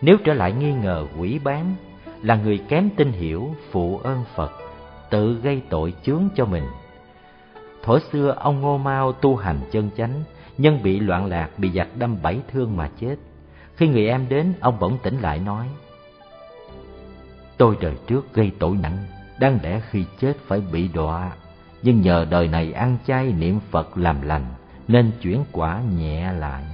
Nếu 0.02 0.16
trở 0.24 0.34
lại 0.34 0.52
nghi 0.52 0.72
ngờ 0.72 1.06
quỷ 1.18 1.40
bán, 1.44 1.74
là 2.22 2.34
người 2.36 2.58
kém 2.68 2.90
tin 2.96 3.12
hiểu 3.12 3.54
phụ 3.70 3.98
ơn 3.98 4.24
Phật, 4.34 4.52
tự 5.10 5.40
gây 5.42 5.62
tội 5.68 5.94
chướng 6.02 6.28
cho 6.34 6.44
mình. 6.44 6.64
Thổ 7.82 7.98
xưa 7.98 8.34
ông 8.38 8.60
Ngô 8.60 8.78
Mao 8.78 9.12
tu 9.12 9.36
hành 9.36 9.60
chân 9.70 9.90
chánh, 9.96 10.22
nhân 10.58 10.82
bị 10.82 11.00
loạn 11.00 11.26
lạc 11.26 11.50
bị 11.58 11.70
giặc 11.70 11.88
đâm 11.96 12.16
bảy 12.22 12.40
thương 12.52 12.76
mà 12.76 12.90
chết. 13.00 13.16
Khi 13.76 13.88
người 13.88 14.08
em 14.08 14.26
đến, 14.28 14.52
ông 14.60 14.78
bỗng 14.80 14.98
tỉnh 15.02 15.20
lại 15.20 15.38
nói: 15.38 15.66
Tôi 17.56 17.76
đời 17.80 17.94
trước 18.06 18.34
gây 18.34 18.50
tội 18.58 18.76
nặng, 18.82 18.98
đáng 19.40 19.58
lẽ 19.62 19.80
khi 19.90 20.04
chết 20.20 20.36
phải 20.46 20.60
bị 20.72 20.88
đọa 20.88 21.30
nhưng 21.82 22.00
nhờ 22.00 22.26
đời 22.30 22.48
này 22.48 22.72
ăn 22.72 22.96
chay 23.06 23.32
niệm 23.32 23.60
Phật 23.70 23.98
làm 23.98 24.22
lành 24.22 24.44
nên 24.88 25.10
chuyển 25.22 25.44
quả 25.52 25.80
nhẹ 25.98 26.32
lại, 26.32 26.64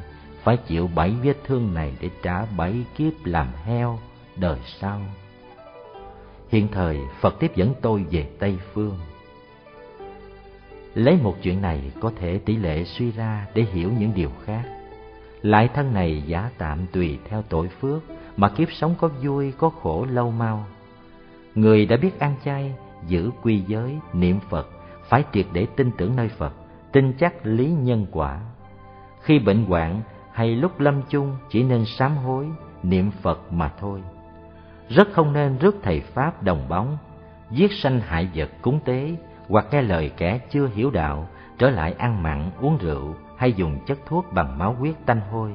phải 0.44 0.56
chịu 0.56 0.90
bảy 0.94 1.10
vết 1.22 1.36
thương 1.44 1.74
này 1.74 1.92
để 2.00 2.10
trả 2.22 2.44
bảy 2.56 2.84
kiếp 2.96 3.12
làm 3.24 3.48
heo 3.64 3.98
đời 4.36 4.58
sau. 4.80 5.00
Hiện 6.48 6.68
thời 6.72 6.98
Phật 7.20 7.40
tiếp 7.40 7.56
dẫn 7.56 7.74
tôi 7.82 8.04
về 8.10 8.26
Tây 8.38 8.58
Phương. 8.72 8.98
Lấy 10.94 11.18
một 11.22 11.34
chuyện 11.42 11.62
này 11.62 11.92
có 12.00 12.12
thể 12.16 12.38
tỷ 12.38 12.56
lệ 12.56 12.84
suy 12.84 13.12
ra 13.12 13.46
để 13.54 13.62
hiểu 13.72 13.90
những 13.98 14.12
điều 14.14 14.30
khác. 14.44 14.62
Lại 15.42 15.68
thân 15.74 15.94
này 15.94 16.22
giả 16.26 16.50
tạm 16.58 16.86
tùy 16.92 17.18
theo 17.28 17.42
tội 17.48 17.68
phước 17.68 18.02
mà 18.36 18.48
kiếp 18.48 18.68
sống 18.72 18.94
có 19.00 19.08
vui 19.08 19.52
có 19.58 19.68
khổ 19.68 20.06
lâu 20.10 20.30
mau. 20.30 20.64
Người 21.54 21.86
đã 21.86 21.96
biết 21.96 22.18
ăn 22.18 22.34
chay, 22.44 22.74
giữ 23.06 23.30
quy 23.42 23.62
giới, 23.66 23.98
niệm 24.12 24.40
Phật 24.50 24.68
phải 25.08 25.24
triệt 25.32 25.46
để 25.52 25.66
tin 25.76 25.90
tưởng 25.96 26.16
nơi 26.16 26.28
Phật, 26.28 26.52
tin 26.92 27.12
chắc 27.18 27.46
lý 27.46 27.66
nhân 27.66 28.06
quả. 28.10 28.40
Khi 29.22 29.38
bệnh 29.38 29.64
hoạn 29.64 30.02
hay 30.35 30.56
lúc 30.56 30.81
lâm 30.81 31.02
chung 31.09 31.36
chỉ 31.48 31.62
nên 31.62 31.85
sám 31.85 32.16
hối, 32.16 32.48
niệm 32.82 33.11
Phật 33.11 33.52
mà 33.52 33.70
thôi. 33.81 34.02
Rất 34.89 35.09
không 35.12 35.32
nên 35.32 35.59
rước 35.59 35.77
thầy 35.82 36.01
Pháp 36.01 36.43
đồng 36.43 36.69
bóng, 36.69 36.98
giết 37.51 37.73
sanh 37.73 38.01
hại 38.01 38.28
vật 38.35 38.51
cúng 38.62 38.81
tế 38.85 39.16
hoặc 39.48 39.66
nghe 39.70 39.82
lời 39.82 40.11
kẻ 40.16 40.40
chưa 40.51 40.69
hiểu 40.74 40.90
đạo 40.90 41.28
trở 41.59 41.70
lại 41.70 41.94
ăn 41.98 42.23
mặn 42.23 42.51
uống 42.61 42.78
rượu 42.78 43.15
hay 43.36 43.52
dùng 43.52 43.78
chất 43.86 43.98
thuốc 44.06 44.27
bằng 44.32 44.59
máu 44.59 44.73
huyết 44.73 44.94
tanh 45.06 45.20
hôi. 45.31 45.55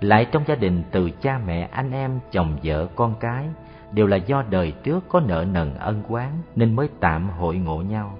Lại 0.00 0.26
trong 0.32 0.44
gia 0.46 0.54
đình 0.54 0.82
từ 0.90 1.10
cha 1.10 1.40
mẹ, 1.46 1.68
anh 1.72 1.92
em, 1.92 2.20
chồng 2.30 2.56
vợ, 2.62 2.88
con 2.96 3.14
cái 3.20 3.46
đều 3.92 4.06
là 4.06 4.16
do 4.16 4.44
đời 4.50 4.72
trước 4.82 5.08
có 5.08 5.20
nợ 5.20 5.44
nần 5.52 5.74
ân 5.74 6.02
oán 6.08 6.30
nên 6.56 6.76
mới 6.76 6.88
tạm 7.00 7.30
hội 7.30 7.56
ngộ 7.56 7.82
nhau. 7.82 8.18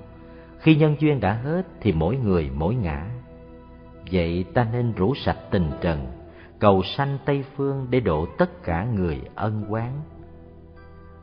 Khi 0.58 0.76
nhân 0.76 0.96
duyên 0.98 1.20
đã 1.20 1.32
hết 1.32 1.62
thì 1.80 1.92
mỗi 1.92 2.16
người 2.16 2.50
mỗi 2.54 2.74
ngã. 2.74 3.06
Vậy 4.12 4.44
ta 4.54 4.66
nên 4.72 4.92
rủ 4.92 5.14
sạch 5.14 5.38
tình 5.50 5.70
trần, 5.80 6.06
cầu 6.58 6.82
sanh 6.82 7.18
Tây 7.24 7.44
Phương 7.56 7.86
để 7.90 8.00
độ 8.00 8.26
tất 8.38 8.62
cả 8.64 8.84
người 8.84 9.20
ân 9.34 9.64
quán 9.68 10.00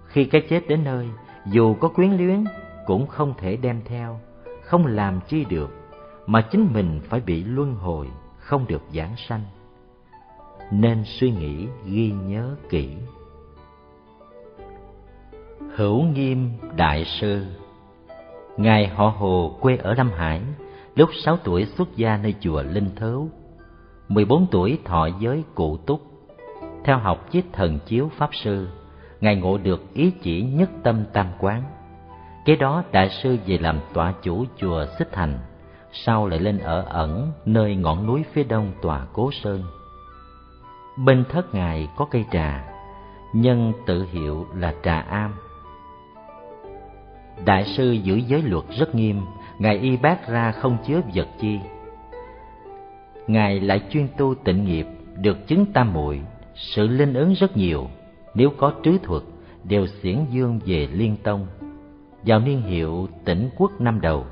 Khi 0.05 0.25
cái 0.25 0.41
chết 0.49 0.67
đến 0.67 0.83
nơi, 0.83 1.09
dù 1.45 1.73
có 1.73 1.87
quyến 1.87 2.11
luyến 2.11 2.43
cũng 2.85 3.07
không 3.07 3.33
thể 3.37 3.55
đem 3.55 3.81
theo, 3.85 4.19
không 4.61 4.85
làm 4.85 5.19
chi 5.27 5.45
được, 5.45 5.69
mà 6.25 6.41
chính 6.41 6.73
mình 6.73 7.01
phải 7.09 7.19
bị 7.19 7.43
luân 7.43 7.75
hồi, 7.75 8.07
không 8.37 8.65
được 8.67 8.81
giảng 8.93 9.15
sanh. 9.27 9.41
Nên 10.71 11.03
suy 11.05 11.31
nghĩ 11.31 11.67
ghi 11.85 12.11
nhớ 12.11 12.55
kỹ. 12.69 12.89
Hữu 15.75 16.03
Nghiêm 16.03 16.51
Đại 16.75 17.05
Sư 17.05 17.45
Ngài 18.57 18.87
họ 18.87 19.13
Hồ 19.17 19.57
quê 19.59 19.77
ở 19.77 19.93
Lâm 19.93 20.11
Hải, 20.11 20.41
lúc 20.99 21.09
sáu 21.13 21.37
tuổi 21.43 21.65
xuất 21.65 21.95
gia 21.95 22.17
nơi 22.17 22.35
chùa 22.39 22.63
Linh 22.63 22.95
Thớu. 22.95 23.29
mười 24.07 24.25
bốn 24.25 24.47
tuổi 24.51 24.79
thọ 24.85 25.07
giới 25.19 25.43
cụ 25.55 25.77
túc. 25.77 26.01
Theo 26.83 26.97
học 26.97 27.27
với 27.33 27.43
thần 27.53 27.79
chiếu 27.85 28.11
Pháp 28.17 28.29
Sư, 28.33 28.67
Ngài 29.21 29.35
ngộ 29.35 29.57
được 29.57 29.93
ý 29.93 30.11
chỉ 30.21 30.41
nhất 30.41 30.69
tâm 30.83 31.05
tam 31.13 31.27
quán. 31.39 31.63
Kế 32.45 32.55
đó 32.55 32.83
Đại 32.91 33.09
sư 33.09 33.37
về 33.45 33.57
làm 33.57 33.79
tọa 33.93 34.13
chủ 34.21 34.45
chùa 34.57 34.85
Xích 34.99 35.09
Thành, 35.11 35.39
sau 35.91 36.27
lại 36.27 36.39
lên 36.39 36.57
ở 36.57 36.85
ẩn 36.89 37.31
nơi 37.45 37.75
ngọn 37.75 38.07
núi 38.07 38.23
phía 38.33 38.43
đông 38.43 38.71
tòa 38.81 39.05
Cố 39.13 39.31
Sơn. 39.43 39.63
Bên 41.05 41.23
thất 41.29 41.55
Ngài 41.55 41.87
có 41.97 42.05
cây 42.11 42.25
trà, 42.31 42.63
nhân 43.33 43.73
tự 43.85 44.05
hiệu 44.11 44.47
là 44.55 44.73
trà 44.83 44.99
am 44.99 45.33
Đại 47.45 47.65
sư 47.65 47.91
giữ 47.91 48.15
giới 48.15 48.41
luật 48.41 48.63
rất 48.79 48.95
nghiêm, 48.95 49.21
Ngài 49.59 49.77
y 49.77 49.97
bác 49.97 50.27
ra 50.27 50.51
không 50.51 50.77
chứa 50.87 51.01
vật 51.13 51.27
chi. 51.39 51.59
Ngài 53.27 53.59
lại 53.59 53.81
chuyên 53.89 54.07
tu 54.17 54.35
tịnh 54.35 54.65
nghiệp, 54.65 54.85
được 55.15 55.47
chứng 55.47 55.65
tam 55.73 55.93
muội, 55.93 56.21
sự 56.55 56.87
linh 56.87 57.13
ứng 57.13 57.33
rất 57.33 57.57
nhiều, 57.57 57.87
nếu 58.33 58.49
có 58.57 58.73
trứ 58.83 58.97
thuật 59.03 59.23
đều 59.63 59.87
xiển 59.87 60.25
dương 60.29 60.59
về 60.65 60.87
liên 60.91 61.15
tông. 61.23 61.47
Vào 62.25 62.39
niên 62.39 62.61
hiệu 62.61 63.07
tỉnh 63.25 63.49
quốc 63.57 63.81
năm 63.81 64.01
đầu, 64.01 64.25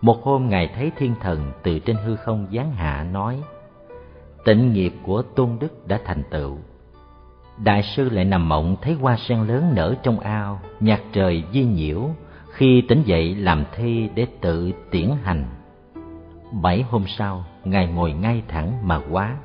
một 0.00 0.22
hôm 0.22 0.48
Ngài 0.48 0.70
thấy 0.74 0.92
thiên 0.96 1.14
thần 1.20 1.52
từ 1.62 1.78
trên 1.78 1.96
hư 1.96 2.16
không 2.16 2.46
giáng 2.52 2.72
hạ 2.72 3.06
nói, 3.12 3.40
tịnh 4.44 4.72
nghiệp 4.72 4.92
của 5.02 5.22
tôn 5.22 5.56
đức 5.60 5.88
đã 5.88 6.00
thành 6.04 6.22
tựu. 6.30 6.56
Đại 7.64 7.82
sư 7.82 8.08
lại 8.10 8.24
nằm 8.24 8.48
mộng 8.48 8.76
thấy 8.82 8.94
hoa 8.94 9.16
sen 9.16 9.42
lớn 9.42 9.72
nở 9.74 9.94
trong 10.02 10.20
ao, 10.20 10.60
nhạc 10.80 11.00
trời 11.12 11.44
di 11.52 11.64
nhiễu, 11.64 12.10
khi 12.52 12.82
tỉnh 12.88 13.02
dậy 13.02 13.34
làm 13.34 13.64
thi 13.74 14.08
để 14.14 14.26
tự 14.40 14.72
tiễn 14.90 15.10
hành. 15.24 15.44
Bảy 16.62 16.82
hôm 16.82 17.04
sau, 17.06 17.44
Ngài 17.64 17.86
ngồi 17.86 18.12
ngay 18.12 18.42
thẳng 18.48 18.88
mà 18.88 19.00
quá. 19.10 19.36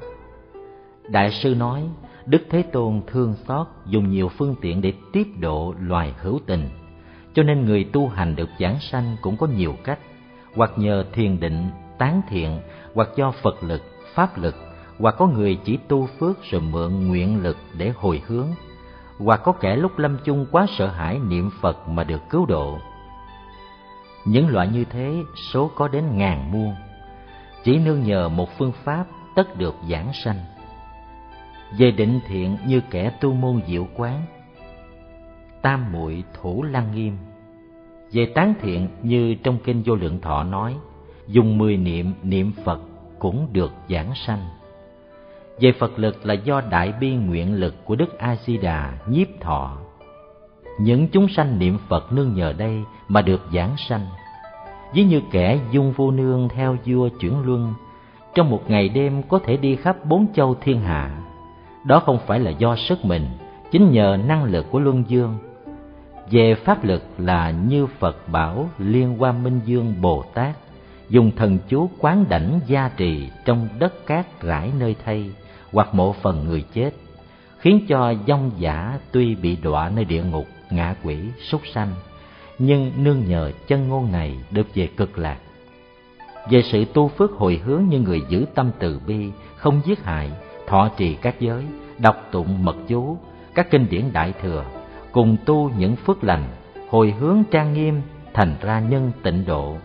Đại 1.09 1.31
sư 1.31 1.55
nói, 1.55 1.84
Đức 2.25 2.41
Thế 2.49 2.61
Tôn 2.61 3.01
thương 3.07 3.35
xót 3.47 3.67
dùng 3.85 4.09
nhiều 4.09 4.29
phương 4.29 4.55
tiện 4.61 4.81
để 4.81 4.93
tiếp 5.13 5.27
độ 5.39 5.73
loài 5.79 6.13
hữu 6.21 6.39
tình, 6.45 6.69
cho 7.34 7.43
nên 7.43 7.65
người 7.65 7.84
tu 7.84 8.07
hành 8.07 8.35
được 8.35 8.49
giảng 8.59 8.79
sanh 8.79 9.15
cũng 9.21 9.38
có 9.38 9.47
nhiều 9.47 9.75
cách, 9.84 9.99
hoặc 10.55 10.71
nhờ 10.75 11.05
thiền 11.13 11.39
định, 11.39 11.69
tán 11.97 12.21
thiện, 12.29 12.59
hoặc 12.93 13.09
do 13.15 13.34
Phật 13.41 13.63
lực, 13.63 13.81
Pháp 14.13 14.38
lực, 14.38 14.55
hoặc 14.99 15.15
có 15.17 15.27
người 15.27 15.57
chỉ 15.63 15.77
tu 15.88 16.07
phước 16.19 16.43
rồi 16.43 16.61
mượn 16.61 17.07
nguyện 17.07 17.43
lực 17.43 17.57
để 17.77 17.93
hồi 17.95 18.21
hướng, 18.27 18.47
hoặc 19.17 19.41
có 19.43 19.51
kẻ 19.51 19.75
lúc 19.75 19.99
lâm 19.99 20.17
chung 20.23 20.45
quá 20.51 20.65
sợ 20.77 20.88
hãi 20.88 21.19
niệm 21.29 21.49
Phật 21.61 21.88
mà 21.88 22.03
được 22.03 22.21
cứu 22.29 22.45
độ 22.45 22.77
những 24.28 24.48
loại 24.48 24.68
như 24.68 24.86
thế 24.86 25.24
số 25.52 25.72
có 25.76 25.88
đến 25.88 26.04
ngàn 26.18 26.52
muôn, 26.52 26.76
chỉ 27.64 27.78
nương 27.78 28.04
nhờ 28.04 28.30
một 28.30 28.58
phương 28.58 28.72
pháp 28.84 29.06
tất 29.36 29.58
được 29.58 29.76
giảng 29.90 30.14
sanh. 30.14 30.40
Về 31.78 31.91
định 31.91 32.20
thiện 32.28 32.58
như 32.68 32.82
kẻ 32.90 33.12
tu 33.22 33.34
môn 33.34 33.62
diệu 33.68 33.88
quán, 33.95 34.22
tam 35.62 35.91
muội 35.91 36.24
thủ 36.34 36.64
lăng 36.64 36.95
nghiêm. 36.95 37.18
Về 38.12 38.26
tán 38.36 38.54
thiện 38.62 38.88
như 39.04 39.36
trong 39.44 39.58
kinh 39.64 39.84
vô 39.86 39.95
lượng 39.95 40.22
thọ 40.22 40.44
nói, 40.44 40.76
dùng 41.28 41.58
mười 41.58 41.78
niệm 41.78 42.14
niệm 42.24 42.52
Phật 42.64 42.82
cũng 43.20 43.48
được 43.54 43.72
giảng 43.90 44.16
sanh. 44.16 44.45
Về 45.60 45.72
Phật 45.80 45.99
lực 45.99 46.26
là 46.26 46.34
do 46.34 46.62
đại 46.62 46.94
bi 46.99 47.16
nguyện 47.16 47.54
lực 47.54 47.86
của 47.86 47.95
Đức 47.95 48.18
A 48.18 48.36
Di 48.36 48.58
Đà 48.58 48.98
nhiếp 49.08 49.28
thọ 49.41 49.78
những 50.78 51.08
chúng 51.08 51.28
sanh 51.28 51.60
niệm 51.60 51.78
Phật 51.90 52.12
nương 52.12 52.34
nhờ 52.34 52.54
đây 52.58 52.84
mà 53.07 53.21
được 53.21 53.41
giảng 53.53 53.75
sanh. 53.77 54.07
Ví 54.93 55.03
như 55.03 55.21
kẻ 55.31 55.59
dung 55.71 55.91
vô 55.91 56.11
nương 56.11 56.49
theo 56.49 56.77
vua 56.85 57.09
chuyển 57.19 57.41
luân, 57.45 57.73
trong 58.35 58.49
một 58.49 58.69
ngày 58.69 58.89
đêm 58.89 59.23
có 59.23 59.39
thể 59.39 59.57
đi 59.57 59.75
khắp 59.75 60.05
bốn 60.05 60.34
châu 60.34 60.55
thiên 60.55 60.81
hạ. 60.81 61.21
Đó 61.85 61.99
không 61.99 62.19
phải 62.27 62.39
là 62.39 62.51
do 62.51 62.75
sức 62.75 63.05
mình, 63.05 63.25
chính 63.71 63.91
nhờ 63.91 64.17
năng 64.27 64.43
lực 64.43 64.65
của 64.71 64.79
luân 64.79 65.03
dương. 65.07 65.38
Về 66.31 66.55
pháp 66.55 66.84
lực 66.84 67.03
là 67.17 67.51
như 67.51 67.88
Phật 67.88 68.29
bảo 68.29 68.69
Liên 68.77 69.17
Hoa 69.17 69.31
Minh 69.31 69.59
Dương 69.65 69.93
Bồ 70.01 70.23
Tát, 70.34 70.55
dùng 71.09 71.31
thần 71.35 71.57
chú 71.67 71.89
quán 71.99 72.25
đảnh 72.29 72.59
gia 72.67 72.89
trì 72.97 73.29
trong 73.45 73.69
đất 73.79 74.05
cát 74.05 74.41
rải 74.41 74.71
nơi 74.79 74.95
thay 75.05 75.31
hoặc 75.73 75.95
mộ 75.95 76.13
phần 76.13 76.45
người 76.45 76.63
chết, 76.73 76.91
khiến 77.57 77.85
cho 77.88 78.13
dông 78.27 78.51
giả 78.57 78.99
tuy 79.11 79.35
bị 79.35 79.55
đọa 79.55 79.89
nơi 79.89 80.05
địa 80.05 80.23
ngục 80.23 80.45
ngạ 80.69 80.95
quỷ, 81.03 81.17
súc 81.49 81.61
sanh, 81.73 81.91
nhưng 82.59 82.91
nương 83.03 83.25
nhờ 83.25 83.51
chân 83.67 83.88
ngôn 83.88 84.11
này 84.11 84.38
được 84.51 84.67
về 84.75 84.88
cực 84.97 85.17
lạc. 85.17 85.38
về 86.49 86.61
sự 86.61 86.85
tu 86.93 87.07
phước 87.07 87.31
hồi 87.31 87.61
hướng 87.65 87.84
như 87.89 87.99
người 87.99 88.21
giữ 88.29 88.45
tâm 88.55 88.71
từ 88.79 88.99
bi, 89.07 89.31
không 89.55 89.81
giết 89.85 90.03
hại, 90.03 90.31
thọ 90.67 90.89
trì 90.97 91.15
các 91.15 91.35
giới, 91.39 91.63
đọc 91.97 92.27
tụng 92.31 92.65
mật 92.65 92.75
chú, 92.88 93.17
các 93.55 93.71
kinh 93.71 93.88
điển 93.89 94.13
đại 94.13 94.34
thừa, 94.41 94.65
cùng 95.11 95.38
tu 95.45 95.71
những 95.77 95.95
phước 95.95 96.23
lành, 96.23 96.43
hồi 96.89 97.15
hướng 97.19 97.43
trang 97.51 97.73
nghiêm, 97.73 98.01
thành 98.34 98.55
ra 98.61 98.79
nhân 98.79 99.11
tịnh 99.23 99.45
độ. 99.45 99.77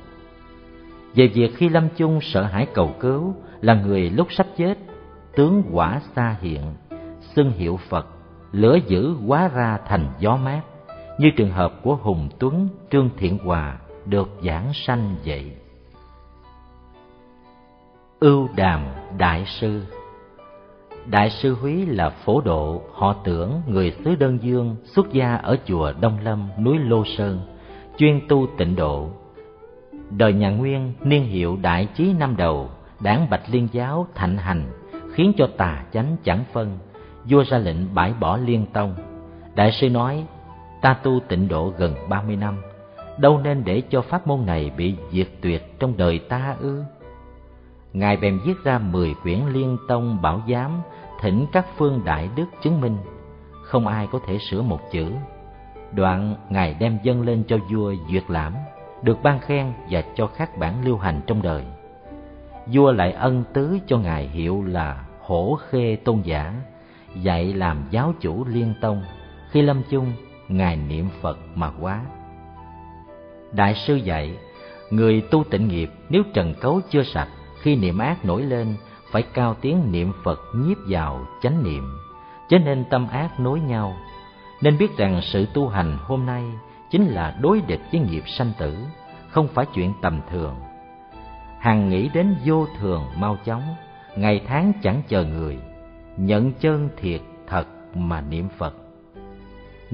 Về 1.14 1.26
việc 1.26 1.56
khi 1.56 1.68
lâm 1.68 1.88
chung 1.96 2.20
sợ 2.20 2.42
hãi 2.42 2.66
cầu 2.74 2.94
cứu 3.00 3.34
là 3.60 3.74
người 3.74 4.10
lúc 4.10 4.26
sắp 4.30 4.46
chết, 4.56 4.78
tướng 5.36 5.62
quả 5.72 6.00
xa 6.16 6.36
hiện, 6.40 6.74
xưng 7.20 7.52
hiệu 7.52 7.78
Phật, 7.88 8.06
lửa 8.52 8.78
dữ 8.86 9.14
hóa 9.26 9.48
ra 9.54 9.78
thành 9.88 10.08
gió 10.18 10.36
mát, 10.36 10.60
như 11.22 11.30
trường 11.30 11.50
hợp 11.50 11.82
của 11.82 11.96
Hùng 11.96 12.28
Tuấn, 12.38 12.68
Trương 12.90 13.10
Thiện 13.16 13.38
Hòa 13.38 13.78
được 14.06 14.28
giảng 14.44 14.72
sanh 14.74 15.14
vậy. 15.24 15.52
Ưu 18.20 18.48
Đàm 18.56 18.84
Đại 19.18 19.44
Sư 19.46 19.82
Đại 21.06 21.30
sư 21.30 21.56
Húy 21.60 21.86
là 21.86 22.10
phổ 22.10 22.40
độ, 22.40 22.82
họ 22.92 23.16
tưởng 23.24 23.62
người 23.66 23.96
xứ 24.04 24.14
Đơn 24.14 24.38
Dương 24.42 24.76
xuất 24.84 25.12
gia 25.12 25.34
ở 25.34 25.56
chùa 25.66 25.92
Đông 26.00 26.18
Lâm, 26.22 26.48
núi 26.58 26.78
Lô 26.78 27.04
Sơn, 27.04 27.40
chuyên 27.96 28.20
tu 28.28 28.46
tịnh 28.58 28.76
độ. 28.76 29.10
Đời 30.10 30.32
nhà 30.32 30.50
Nguyên 30.50 30.92
niên 31.04 31.24
hiệu 31.24 31.58
Đại 31.62 31.88
Chí 31.94 32.12
năm 32.12 32.36
đầu, 32.36 32.70
đảng 33.00 33.30
Bạch 33.30 33.42
Liên 33.50 33.68
giáo 33.72 34.06
thạnh 34.14 34.36
hành, 34.36 34.64
khiến 35.14 35.32
cho 35.36 35.48
tà 35.56 35.84
chánh 35.92 36.16
chẳng 36.24 36.44
phân, 36.52 36.78
vua 37.24 37.44
ra 37.44 37.58
lệnh 37.58 37.94
bãi 37.94 38.12
bỏ 38.20 38.36
liên 38.36 38.66
tông. 38.72 38.94
Đại 39.54 39.72
sư 39.72 39.90
nói, 39.90 40.24
ta 40.82 40.94
tu 40.94 41.20
tịnh 41.28 41.48
độ 41.48 41.72
gần 41.78 41.94
ba 42.08 42.22
mươi 42.22 42.36
năm, 42.36 42.62
đâu 43.18 43.38
nên 43.38 43.64
để 43.64 43.82
cho 43.90 44.02
pháp 44.02 44.26
môn 44.26 44.46
này 44.46 44.70
bị 44.76 44.96
diệt 45.12 45.28
tuyệt 45.40 45.78
trong 45.78 45.96
đời 45.96 46.18
ta 46.18 46.56
ư? 46.60 46.82
Ngài 47.92 48.16
bèn 48.16 48.38
viết 48.44 48.54
ra 48.64 48.78
mười 48.78 49.14
quyển 49.22 49.38
liên 49.52 49.76
tông 49.88 50.22
bảo 50.22 50.42
giám, 50.48 50.82
thỉnh 51.20 51.46
các 51.52 51.66
phương 51.76 52.02
đại 52.04 52.28
đức 52.36 52.46
chứng 52.62 52.80
minh, 52.80 52.96
không 53.62 53.86
ai 53.86 54.08
có 54.12 54.18
thể 54.26 54.38
sửa 54.50 54.62
một 54.62 54.80
chữ. 54.92 55.12
Đoạn 55.92 56.36
Ngài 56.50 56.74
đem 56.74 56.98
dâng 57.02 57.22
lên 57.22 57.44
cho 57.48 57.56
vua 57.72 57.94
duyệt 58.10 58.24
lãm, 58.28 58.54
được 59.02 59.18
ban 59.22 59.40
khen 59.40 59.72
và 59.90 60.02
cho 60.14 60.26
các 60.26 60.58
bản 60.58 60.84
lưu 60.84 60.96
hành 60.96 61.20
trong 61.26 61.42
đời. 61.42 61.64
Vua 62.66 62.92
lại 62.92 63.12
ân 63.12 63.44
tứ 63.52 63.78
cho 63.86 63.98
Ngài 63.98 64.28
hiệu 64.28 64.64
là 64.66 65.04
Hổ 65.20 65.58
Khê 65.68 65.96
Tôn 66.04 66.20
Giả, 66.20 66.54
dạy 67.14 67.54
làm 67.54 67.84
giáo 67.90 68.14
chủ 68.20 68.44
liên 68.44 68.74
tông. 68.80 69.02
Khi 69.50 69.62
lâm 69.62 69.82
chung, 69.90 70.12
Ngài 70.52 70.76
niệm 70.76 71.08
Phật 71.20 71.38
mà 71.54 71.70
quá. 71.80 72.00
Đại 73.52 73.74
sư 73.74 73.94
dạy, 73.94 74.36
người 74.90 75.20
tu 75.30 75.44
tịnh 75.44 75.68
nghiệp 75.68 75.90
nếu 76.08 76.22
trần 76.34 76.54
cấu 76.60 76.80
chưa 76.90 77.02
sạch 77.02 77.28
khi 77.62 77.76
niệm 77.76 77.98
ác 77.98 78.24
nổi 78.24 78.42
lên 78.42 78.76
phải 79.12 79.22
cao 79.22 79.56
tiếng 79.60 79.92
niệm 79.92 80.12
phật 80.24 80.40
nhiếp 80.54 80.76
vào 80.88 81.26
chánh 81.42 81.62
niệm 81.62 81.84
chớ 82.48 82.58
nên 82.58 82.84
tâm 82.90 83.08
ác 83.08 83.40
nối 83.40 83.60
nhau. 83.60 83.96
Nên 84.62 84.78
biết 84.78 84.96
rằng 84.96 85.20
sự 85.22 85.46
tu 85.54 85.68
hành 85.68 85.98
hôm 86.00 86.26
nay 86.26 86.44
chính 86.90 87.06
là 87.06 87.36
đối 87.40 87.60
địch 87.60 87.80
với 87.92 88.00
nghiệp 88.00 88.24
sanh 88.26 88.52
tử 88.58 88.76
không 89.28 89.48
phải 89.48 89.66
chuyện 89.74 89.92
tầm 90.02 90.20
thường. 90.30 90.54
Hằng 91.58 91.88
nghĩ 91.88 92.08
đến 92.14 92.34
vô 92.44 92.66
thường 92.78 93.04
mau 93.16 93.36
chóng 93.44 93.62
ngày 94.16 94.40
tháng 94.46 94.72
chẳng 94.82 95.02
chờ 95.08 95.24
người 95.24 95.58
nhận 96.16 96.52
chân 96.52 96.88
thiệt 96.96 97.20
thật 97.46 97.64
mà 97.94 98.20
niệm 98.20 98.48
phật 98.58 98.81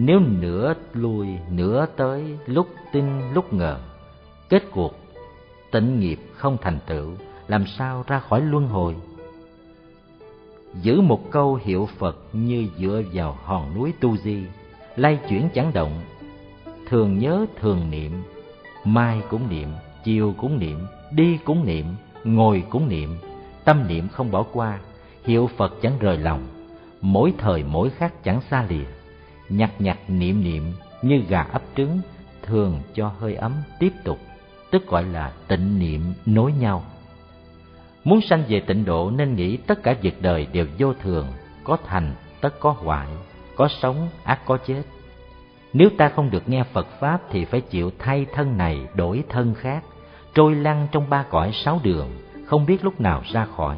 nếu 0.01 0.21
nửa 0.21 0.75
lui 0.93 1.29
nửa 1.51 1.87
tới, 1.97 2.39
lúc 2.47 2.69
tin 2.93 3.33
lúc 3.35 3.53
ngờ, 3.53 3.79
kết 4.49 4.63
cuộc, 4.71 4.95
tịnh 5.71 6.01
nghiệp 6.01 6.19
không 6.35 6.57
thành 6.61 6.79
tựu, 6.87 7.11
làm 7.49 7.67
sao 7.67 8.05
ra 8.07 8.19
khỏi 8.19 8.41
luân 8.41 8.67
hồi? 8.67 8.97
Giữ 10.83 11.01
một 11.01 11.31
câu 11.31 11.59
hiệu 11.63 11.89
phật 11.99 12.17
như 12.33 12.67
dựa 12.79 13.03
vào 13.13 13.39
hòn 13.45 13.75
núi 13.75 13.93
tu 14.01 14.17
di, 14.17 14.43
lay 14.97 15.19
chuyển 15.29 15.49
chẳng 15.55 15.73
động, 15.75 15.93
thường 16.87 17.19
nhớ 17.19 17.47
thường 17.61 17.91
niệm, 17.91 18.13
mai 18.85 19.23
cũng 19.31 19.49
niệm, 19.51 19.69
chiều 20.05 20.35
cũng 20.39 20.59
niệm, 20.59 20.79
đi 21.13 21.39
cũng 21.45 21.67
niệm, 21.67 21.87
ngồi 22.25 22.65
cũng 22.71 22.89
niệm, 22.89 23.19
tâm 23.65 23.89
niệm 23.89 24.09
không 24.09 24.31
bỏ 24.31 24.43
qua, 24.53 24.79
hiệu 25.25 25.51
phật 25.57 25.75
chẳng 25.83 25.99
rời 26.01 26.19
lòng, 26.19 26.47
mỗi 27.01 27.33
thời 27.39 27.63
mỗi 27.63 27.91
khác 27.91 28.25
chẳng 28.25 28.41
xa 28.51 28.67
lìa 28.69 28.98
nhặt 29.49 29.71
nhặt 29.79 29.99
niệm 30.09 30.45
niệm 30.45 30.73
như 31.03 31.23
gà 31.29 31.43
ấp 31.43 31.63
trứng 31.77 32.01
thường 32.43 32.81
cho 32.95 33.13
hơi 33.19 33.35
ấm 33.35 33.53
tiếp 33.79 33.93
tục 34.05 34.19
tức 34.71 34.87
gọi 34.87 35.05
là 35.05 35.33
tịnh 35.49 35.79
niệm 35.79 36.03
nối 36.27 36.53
nhau 36.53 36.85
Muốn 38.09 38.21
sanh 38.21 38.43
về 38.49 38.61
tịnh 38.61 38.85
độ 38.85 39.11
nên 39.11 39.35
nghĩ 39.35 39.57
tất 39.57 39.83
cả 39.83 39.95
việc 40.03 40.23
đời 40.23 40.47
đều 40.53 40.67
vô 40.79 40.95
thường, 40.95 41.27
có 41.65 41.77
thành 41.87 42.15
tất 42.41 42.61
có 42.61 42.71
hoại, 42.71 43.09
có 43.57 43.69
sống 43.69 44.09
ác 44.25 44.41
có 44.45 44.59
chết. 44.67 44.83
Nếu 45.73 45.89
ta 45.99 46.09
không 46.09 46.31
được 46.31 46.49
nghe 46.49 46.65
Phật 46.73 46.87
Pháp 47.01 47.21
thì 47.31 47.45
phải 47.45 47.61
chịu 47.61 47.91
thay 47.99 48.27
thân 48.33 48.59
này 48.59 48.87
đổi 48.95 49.25
thân 49.29 49.55
khác, 49.55 49.85
trôi 50.35 50.55
lăn 50.55 50.87
trong 50.93 51.11
ba 51.11 51.23
cõi 51.23 51.51
sáu 51.55 51.81
đường, 51.83 52.09
không 52.47 52.67
biết 52.67 52.85
lúc 52.85 53.01
nào 53.01 53.23
ra 53.33 53.47
khỏi. 53.57 53.77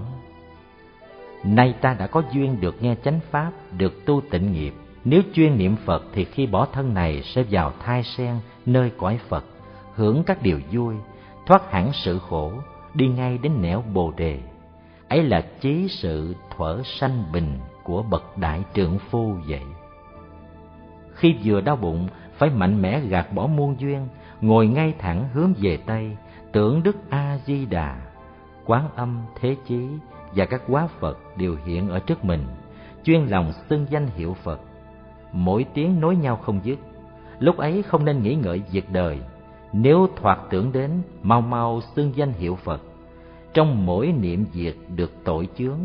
Nay 1.45 1.75
ta 1.81 1.95
đã 1.95 2.07
có 2.07 2.23
duyên 2.33 2.61
được 2.61 2.83
nghe 2.83 2.97
chánh 3.05 3.21
Pháp, 3.31 3.53
được 3.79 4.07
tu 4.07 4.23
tịnh 4.31 4.53
nghiệp, 4.53 4.73
nếu 5.05 5.23
chuyên 5.33 5.59
niệm 5.59 5.77
Phật 5.77 6.03
thì 6.13 6.25
khi 6.25 6.47
bỏ 6.47 6.67
thân 6.73 6.95
này 6.95 7.23
sẽ 7.23 7.43
vào 7.51 7.73
thai 7.81 8.03
sen 8.03 8.35
nơi 8.67 8.93
cõi 8.99 9.19
Phật, 9.29 9.45
hưởng 9.95 10.23
các 10.27 10.43
điều 10.43 10.61
vui, 10.73 10.95
thoát 11.47 11.73
hẳn 11.73 11.91
sự 11.93 12.19
khổ, 12.19 12.53
đi 12.95 13.09
ngay 13.09 13.39
đến 13.39 13.53
nẻo 13.63 13.85
bồ 13.95 14.13
đề. 14.17 14.41
Ấy 15.09 15.23
là 15.23 15.41
chí 15.61 15.89
sự 15.89 16.35
thuở 16.57 16.83
sanh 16.85 17.25
bình 17.33 17.59
của 17.85 18.03
bậc 18.03 18.39
đại 18.39 18.63
trượng 18.75 18.99
phu 18.99 19.35
vậy. 19.47 19.63
Khi 21.15 21.37
vừa 21.45 21.61
đau 21.61 21.77
bụng 21.77 22.09
phải 22.39 22.51
mạnh 22.51 22.83
mẽ 22.83 23.01
gạt 23.01 23.33
bỏ 23.33 23.47
muôn 23.47 23.81
duyên 23.81 24.09
ngồi 24.41 24.67
ngay 24.67 24.95
thẳng 24.99 25.29
hướng 25.33 25.53
về 25.59 25.79
tây 25.87 26.17
tưởng 26.53 26.83
đức 26.83 26.97
a 27.11 27.39
di 27.47 27.67
đà 27.67 28.01
quán 28.67 28.89
âm 28.97 29.23
thế 29.41 29.57
chí 29.67 29.89
và 30.35 30.45
các 30.45 30.63
quá 30.69 30.89
phật 31.01 31.19
đều 31.37 31.57
hiện 31.65 31.89
ở 31.89 31.99
trước 31.99 32.25
mình 32.25 32.45
chuyên 33.05 33.27
lòng 33.27 33.53
xưng 33.69 33.87
danh 33.91 34.07
hiệu 34.07 34.37
phật 34.43 34.61
mỗi 35.33 35.65
tiếng 35.75 36.01
nối 36.01 36.17
nhau 36.17 36.37
không 36.37 36.61
dứt 36.63 36.79
lúc 37.39 37.57
ấy 37.57 37.83
không 37.83 38.05
nên 38.05 38.23
nghĩ 38.23 38.35
ngợi 38.35 38.63
việc 38.73 38.93
đời 38.93 39.21
nếu 39.73 40.09
thoạt 40.17 40.39
tưởng 40.51 40.73
đến, 40.73 40.91
mau 41.23 41.41
mau 41.41 41.81
xưng 41.97 42.13
danh 42.17 42.33
hiệu 42.33 42.57
Phật. 42.57 42.81
Trong 43.55 43.87
mỗi 43.87 44.13
niệm 44.13 44.45
diệt 44.53 44.75
được 44.97 45.13
tội 45.25 45.49
chướng, 45.57 45.79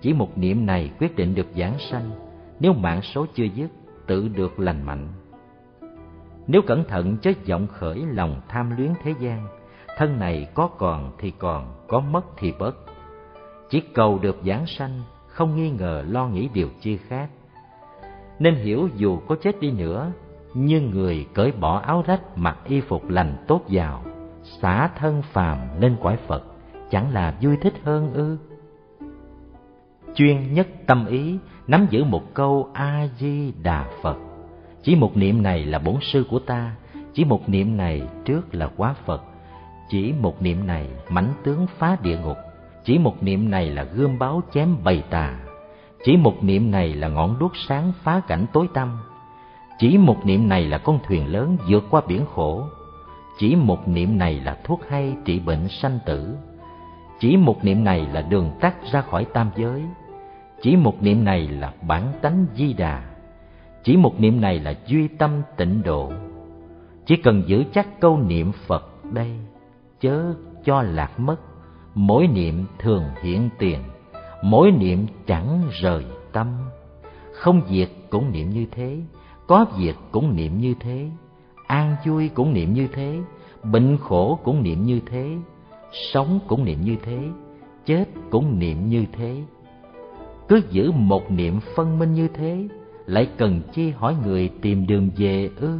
chỉ 0.00 0.12
một 0.12 0.38
niệm 0.38 0.66
này 0.66 0.90
quyết 0.98 1.16
định 1.16 1.34
được 1.34 1.46
giảng 1.56 1.78
sanh. 1.78 2.10
Nếu 2.60 2.72
mạng 2.72 3.02
số 3.02 3.26
chưa 3.34 3.44
dứt, 3.44 3.70
tự 4.06 4.28
được 4.28 4.60
lành 4.60 4.82
mạnh. 4.82 5.08
Nếu 6.46 6.62
cẩn 6.62 6.84
thận 6.84 7.16
chớ 7.22 7.32
vọng 7.48 7.66
khởi 7.66 8.06
lòng 8.06 8.40
tham 8.48 8.76
luyến 8.76 8.92
thế 9.02 9.14
gian, 9.20 9.46
thân 9.96 10.18
này 10.18 10.46
có 10.54 10.68
còn 10.78 11.12
thì 11.18 11.32
còn, 11.38 11.74
có 11.88 12.00
mất 12.00 12.24
thì 12.36 12.52
bớt. 12.58 12.76
Chỉ 13.70 13.80
cầu 13.80 14.18
được 14.18 14.36
giảng 14.46 14.66
sanh, 14.66 15.02
không 15.26 15.56
nghi 15.56 15.70
ngờ 15.70 16.04
lo 16.08 16.28
nghĩ 16.28 16.48
điều 16.54 16.68
chi 16.80 16.96
khác. 16.96 17.28
Nên 18.42 18.54
hiểu 18.54 18.88
dù 18.96 19.18
có 19.28 19.36
chết 19.42 19.60
đi 19.60 19.70
nữa, 19.70 20.12
nhưng 20.54 20.90
người 20.90 21.26
cởi 21.34 21.52
bỏ 21.52 21.78
áo 21.78 22.04
rách 22.06 22.38
mặc 22.38 22.58
y 22.64 22.80
phục 22.80 23.08
lành 23.08 23.44
tốt 23.48 23.62
vào, 23.68 24.04
xả 24.42 24.88
thân 24.98 25.22
phàm 25.22 25.58
lên 25.80 25.96
cõi 26.02 26.16
phật, 26.26 26.42
chẳng 26.90 27.12
là 27.12 27.34
vui 27.42 27.56
thích 27.56 27.74
hơn 27.84 28.12
ư? 28.12 28.38
Chuyên 30.14 30.54
nhất 30.54 30.68
tâm 30.86 31.06
ý, 31.06 31.38
nắm 31.66 31.86
giữ 31.90 32.04
một 32.04 32.34
câu 32.34 32.70
a 32.72 33.08
di 33.18 33.52
đà 33.62 33.86
phật. 34.02 34.16
Chỉ 34.82 34.96
một 34.96 35.16
niệm 35.16 35.42
này 35.42 35.64
là 35.64 35.78
bổn 35.78 35.96
sư 36.00 36.24
của 36.30 36.38
ta, 36.38 36.76
chỉ 37.12 37.24
một 37.24 37.48
niệm 37.48 37.76
này 37.76 38.02
trước 38.24 38.54
là 38.54 38.66
quá 38.76 38.94
phật, 39.04 39.22
chỉ 39.88 40.12
một 40.20 40.42
niệm 40.42 40.66
này 40.66 40.88
mãnh 41.08 41.32
tướng 41.44 41.66
phá 41.78 41.96
địa 42.02 42.18
ngục, 42.18 42.36
chỉ 42.84 42.98
một 42.98 43.22
niệm 43.22 43.50
này 43.50 43.70
là 43.70 43.84
gươm 43.84 44.18
báo 44.18 44.42
chém 44.52 44.76
bầy 44.84 45.02
tà 45.10 45.38
chỉ 46.04 46.16
một 46.16 46.44
niệm 46.44 46.70
này 46.70 46.94
là 46.94 47.08
ngọn 47.08 47.38
đuốc 47.38 47.52
sáng 47.68 47.92
phá 48.04 48.20
cảnh 48.28 48.46
tối 48.52 48.68
tăm 48.74 48.98
chỉ 49.82 49.98
một 49.98 50.26
niệm 50.26 50.48
này 50.48 50.64
là 50.64 50.78
con 50.78 50.98
thuyền 51.06 51.26
lớn 51.26 51.56
vượt 51.68 51.84
qua 51.90 52.02
biển 52.08 52.26
khổ. 52.34 52.66
Chỉ 53.38 53.56
một 53.56 53.88
niệm 53.88 54.18
này 54.18 54.40
là 54.40 54.58
thuốc 54.64 54.80
hay 54.88 55.16
trị 55.24 55.40
bệnh 55.40 55.68
sanh 55.68 55.98
tử. 56.06 56.36
Chỉ 57.20 57.36
một 57.36 57.64
niệm 57.64 57.84
này 57.84 58.06
là 58.12 58.20
đường 58.22 58.50
tắt 58.60 58.74
ra 58.92 59.00
khỏi 59.00 59.24
tam 59.24 59.50
giới. 59.56 59.82
Chỉ 60.62 60.76
một 60.76 61.02
niệm 61.02 61.24
này 61.24 61.48
là 61.48 61.72
bản 61.88 62.12
tánh 62.22 62.46
di 62.54 62.72
đà. 62.72 63.02
Chỉ 63.84 63.96
một 63.96 64.20
niệm 64.20 64.40
này 64.40 64.60
là 64.60 64.74
duy 64.86 65.08
tâm 65.08 65.42
tịnh 65.56 65.82
độ. 65.82 66.12
Chỉ 67.06 67.16
cần 67.16 67.42
giữ 67.46 67.64
chắc 67.72 68.00
câu 68.00 68.18
niệm 68.18 68.52
Phật 68.52 69.04
đây, 69.12 69.30
chớ 70.00 70.34
cho 70.64 70.82
lạc 70.82 71.20
mất. 71.20 71.36
Mỗi 71.94 72.26
niệm 72.26 72.66
thường 72.78 73.04
hiện 73.22 73.48
tiền, 73.58 73.78
mỗi 74.42 74.70
niệm 74.70 75.06
chẳng 75.26 75.62
rời 75.80 76.04
tâm. 76.32 76.46
Không 77.32 77.62
diệt 77.70 77.88
cũng 78.10 78.32
niệm 78.32 78.50
như 78.50 78.66
thế, 78.70 78.98
có 79.46 79.66
việc 79.78 79.96
cũng 80.12 80.36
niệm 80.36 80.58
như 80.58 80.74
thế, 80.80 81.08
an 81.66 81.96
vui 82.06 82.28
cũng 82.28 82.52
niệm 82.52 82.74
như 82.74 82.88
thế, 82.92 83.18
bệnh 83.62 83.98
khổ 83.98 84.38
cũng 84.44 84.62
niệm 84.62 84.86
như 84.86 85.00
thế, 85.06 85.36
sống 86.12 86.40
cũng 86.46 86.64
niệm 86.64 86.80
như 86.84 86.96
thế, 87.02 87.18
chết 87.86 88.04
cũng 88.30 88.58
niệm 88.58 88.88
như 88.88 89.04
thế. 89.12 89.42
Cứ 90.48 90.60
giữ 90.70 90.92
một 90.92 91.30
niệm 91.30 91.60
phân 91.74 91.98
minh 91.98 92.14
như 92.14 92.28
thế, 92.28 92.68
lại 93.06 93.28
cần 93.36 93.60
chi 93.72 93.90
hỏi 93.90 94.16
người 94.24 94.50
tìm 94.62 94.86
đường 94.86 95.10
về 95.16 95.50
ư? 95.60 95.78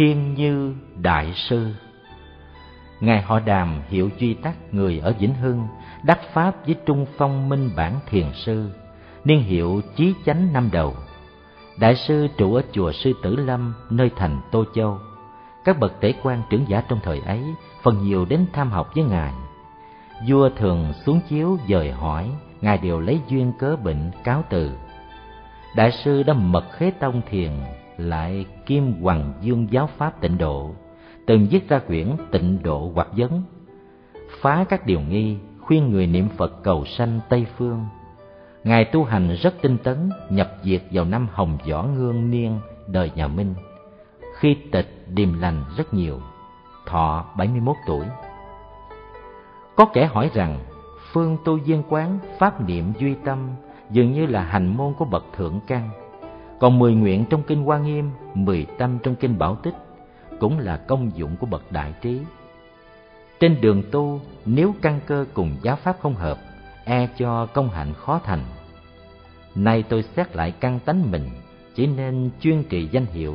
Thiên 0.00 0.34
Như 0.34 0.74
Đại 0.96 1.32
Sư 1.34 1.74
Ngài 3.00 3.22
họ 3.22 3.40
đàm 3.40 3.82
hiệu 3.88 4.10
duy 4.18 4.34
tắc 4.34 4.74
người 4.74 4.98
ở 4.98 5.14
Vĩnh 5.18 5.34
Hưng, 5.34 5.66
đắc 6.02 6.18
Pháp 6.32 6.66
với 6.66 6.76
Trung 6.86 7.06
Phong 7.16 7.48
Minh 7.48 7.70
Bản 7.76 7.94
Thiền 8.06 8.26
Sư, 8.34 8.70
niên 9.24 9.42
hiệu 9.42 9.80
Chí 9.96 10.14
Chánh 10.26 10.52
năm 10.52 10.68
đầu. 10.72 10.94
Đại 11.78 11.96
sư 11.96 12.28
trụ 12.36 12.54
ở 12.54 12.62
chùa 12.72 12.92
Sư 12.92 13.12
Tử 13.22 13.36
Lâm, 13.36 13.74
nơi 13.90 14.10
thành 14.16 14.40
Tô 14.50 14.64
Châu. 14.74 14.98
Các 15.64 15.78
bậc 15.78 16.00
tể 16.00 16.14
quan 16.22 16.42
trưởng 16.50 16.64
giả 16.68 16.82
trong 16.88 17.00
thời 17.02 17.20
ấy 17.20 17.44
phần 17.82 18.02
nhiều 18.02 18.24
đến 18.24 18.46
tham 18.52 18.70
học 18.70 18.90
với 18.94 19.04
Ngài. 19.04 19.32
Vua 20.28 20.50
thường 20.56 20.92
xuống 21.04 21.20
chiếu 21.28 21.58
dời 21.68 21.90
hỏi, 21.90 22.30
Ngài 22.60 22.78
đều 22.78 23.00
lấy 23.00 23.20
duyên 23.28 23.52
cớ 23.58 23.76
bệnh 23.76 24.10
cáo 24.24 24.44
từ. 24.50 24.72
Đại 25.76 25.92
sư 25.92 26.22
đã 26.22 26.34
mật 26.34 26.64
khế 26.72 26.90
tông 26.90 27.22
thiền 27.30 27.50
lại 27.96 28.46
kim 28.70 29.02
hoàng 29.02 29.32
dương 29.40 29.66
giáo 29.70 29.88
pháp 29.96 30.20
tịnh 30.20 30.38
độ, 30.38 30.74
từng 31.26 31.46
viết 31.50 31.68
ra 31.68 31.78
quyển 31.78 32.16
tịnh 32.30 32.62
độ 32.62 32.92
hoặc 32.94 33.08
vấn. 33.16 33.42
Phá 34.40 34.64
các 34.68 34.86
điều 34.86 35.00
nghi, 35.00 35.36
khuyên 35.60 35.90
người 35.90 36.06
niệm 36.06 36.28
phật 36.36 36.62
cầu 36.62 36.84
sanh 36.84 37.20
tây 37.28 37.46
phương. 37.56 37.86
Ngài 38.64 38.84
tu 38.84 39.04
hành 39.04 39.36
rất 39.42 39.54
tinh 39.62 39.78
tấn, 39.78 40.10
nhập 40.28 40.50
diệt 40.62 40.82
vào 40.90 41.04
năm 41.04 41.28
hồng 41.32 41.58
võ 41.70 41.82
ngương 41.82 42.30
niên, 42.30 42.60
đời 42.86 43.10
nhà 43.14 43.28
minh. 43.28 43.54
Khi 44.38 44.56
tịch 44.72 45.04
điềm 45.08 45.40
lành 45.40 45.64
rất 45.76 45.94
nhiều, 45.94 46.20
thọ 46.86 47.24
71 47.36 47.76
tuổi. 47.86 48.04
Có 49.76 49.84
kẻ 49.84 50.06
hỏi 50.06 50.30
rằng, 50.34 50.58
phương 51.12 51.36
tu 51.44 51.58
viên 51.58 51.82
quán, 51.88 52.18
pháp 52.38 52.68
niệm 52.68 52.92
duy 52.98 53.14
tâm 53.24 53.48
dường 53.90 54.12
như 54.12 54.26
là 54.26 54.42
hành 54.42 54.66
môn 54.76 54.94
của 54.94 55.04
bậc 55.04 55.24
thượng 55.36 55.60
căn 55.66 55.90
còn 56.60 56.78
mười 56.78 56.94
nguyện 56.94 57.24
trong 57.30 57.42
kinh 57.42 57.62
Hoa 57.62 57.78
Nghiêm, 57.78 58.10
mười 58.34 58.66
tâm 58.78 58.98
trong 59.02 59.14
kinh 59.14 59.38
Bảo 59.38 59.54
Tích 59.54 59.74
cũng 60.40 60.58
là 60.58 60.76
công 60.76 61.10
dụng 61.14 61.36
của 61.36 61.46
bậc 61.46 61.72
đại 61.72 61.94
trí. 62.02 62.20
Trên 63.40 63.60
đường 63.60 63.82
tu, 63.90 64.20
nếu 64.44 64.74
căn 64.82 65.00
cơ 65.06 65.26
cùng 65.34 65.56
giáo 65.62 65.76
pháp 65.76 65.96
không 66.00 66.14
hợp, 66.14 66.38
e 66.84 67.08
cho 67.18 67.46
công 67.46 67.68
hạnh 67.68 67.92
khó 67.94 68.20
thành. 68.24 68.44
Nay 69.54 69.82
tôi 69.82 70.02
xét 70.02 70.36
lại 70.36 70.52
căn 70.60 70.78
tánh 70.84 71.10
mình, 71.10 71.30
chỉ 71.74 71.86
nên 71.86 72.30
chuyên 72.40 72.64
trì 72.64 72.88
danh 72.92 73.06
hiệu, 73.06 73.34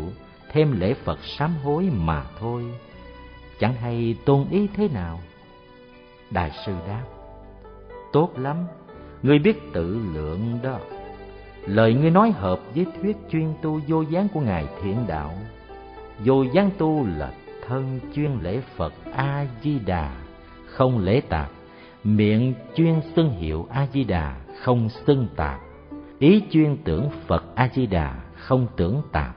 thêm 0.51 0.79
lễ 0.79 0.93
Phật 0.93 1.19
sám 1.23 1.55
hối 1.63 1.89
mà 1.93 2.25
thôi. 2.39 2.63
Chẳng 3.59 3.73
hay 3.73 4.15
tôn 4.25 4.45
ý 4.51 4.67
thế 4.75 4.87
nào? 4.87 5.19
Đại 6.31 6.51
sư 6.65 6.73
đáp, 6.87 7.03
tốt 8.13 8.29
lắm, 8.37 8.57
ngươi 9.23 9.39
biết 9.39 9.73
tự 9.73 9.99
lượng 10.13 10.59
đó 10.63 10.79
lời 11.65 11.93
ngươi 11.93 12.11
nói 12.11 12.31
hợp 12.31 12.59
với 12.75 12.85
thuyết 13.01 13.17
chuyên 13.29 13.53
tu 13.61 13.79
vô 13.87 14.01
gián 14.01 14.27
của 14.33 14.39
ngài 14.39 14.65
thiện 14.81 15.07
đạo. 15.07 15.33
Vô 16.25 16.43
gián 16.43 16.69
tu 16.77 17.05
là 17.17 17.31
thân 17.67 17.99
chuyên 18.15 18.39
lễ 18.41 18.61
phật 18.75 18.93
a 19.13 19.45
di 19.61 19.79
đà 19.79 20.11
không 20.65 20.99
lễ 20.99 21.21
tạp. 21.29 21.49
Miệng 22.03 22.53
chuyên 22.75 23.01
xưng 23.15 23.29
hiệu 23.29 23.67
a 23.69 23.87
di 23.93 24.03
đà 24.03 24.35
không 24.63 24.89
xưng 24.89 25.27
tạp. 25.35 25.59
Ý 26.19 26.43
chuyên 26.51 26.77
tưởng 26.83 27.09
phật 27.27 27.43
a 27.55 27.69
di 27.73 27.85
đà 27.85 28.15
không 28.35 28.67
tưởng 28.75 29.01
tạp. 29.11 29.35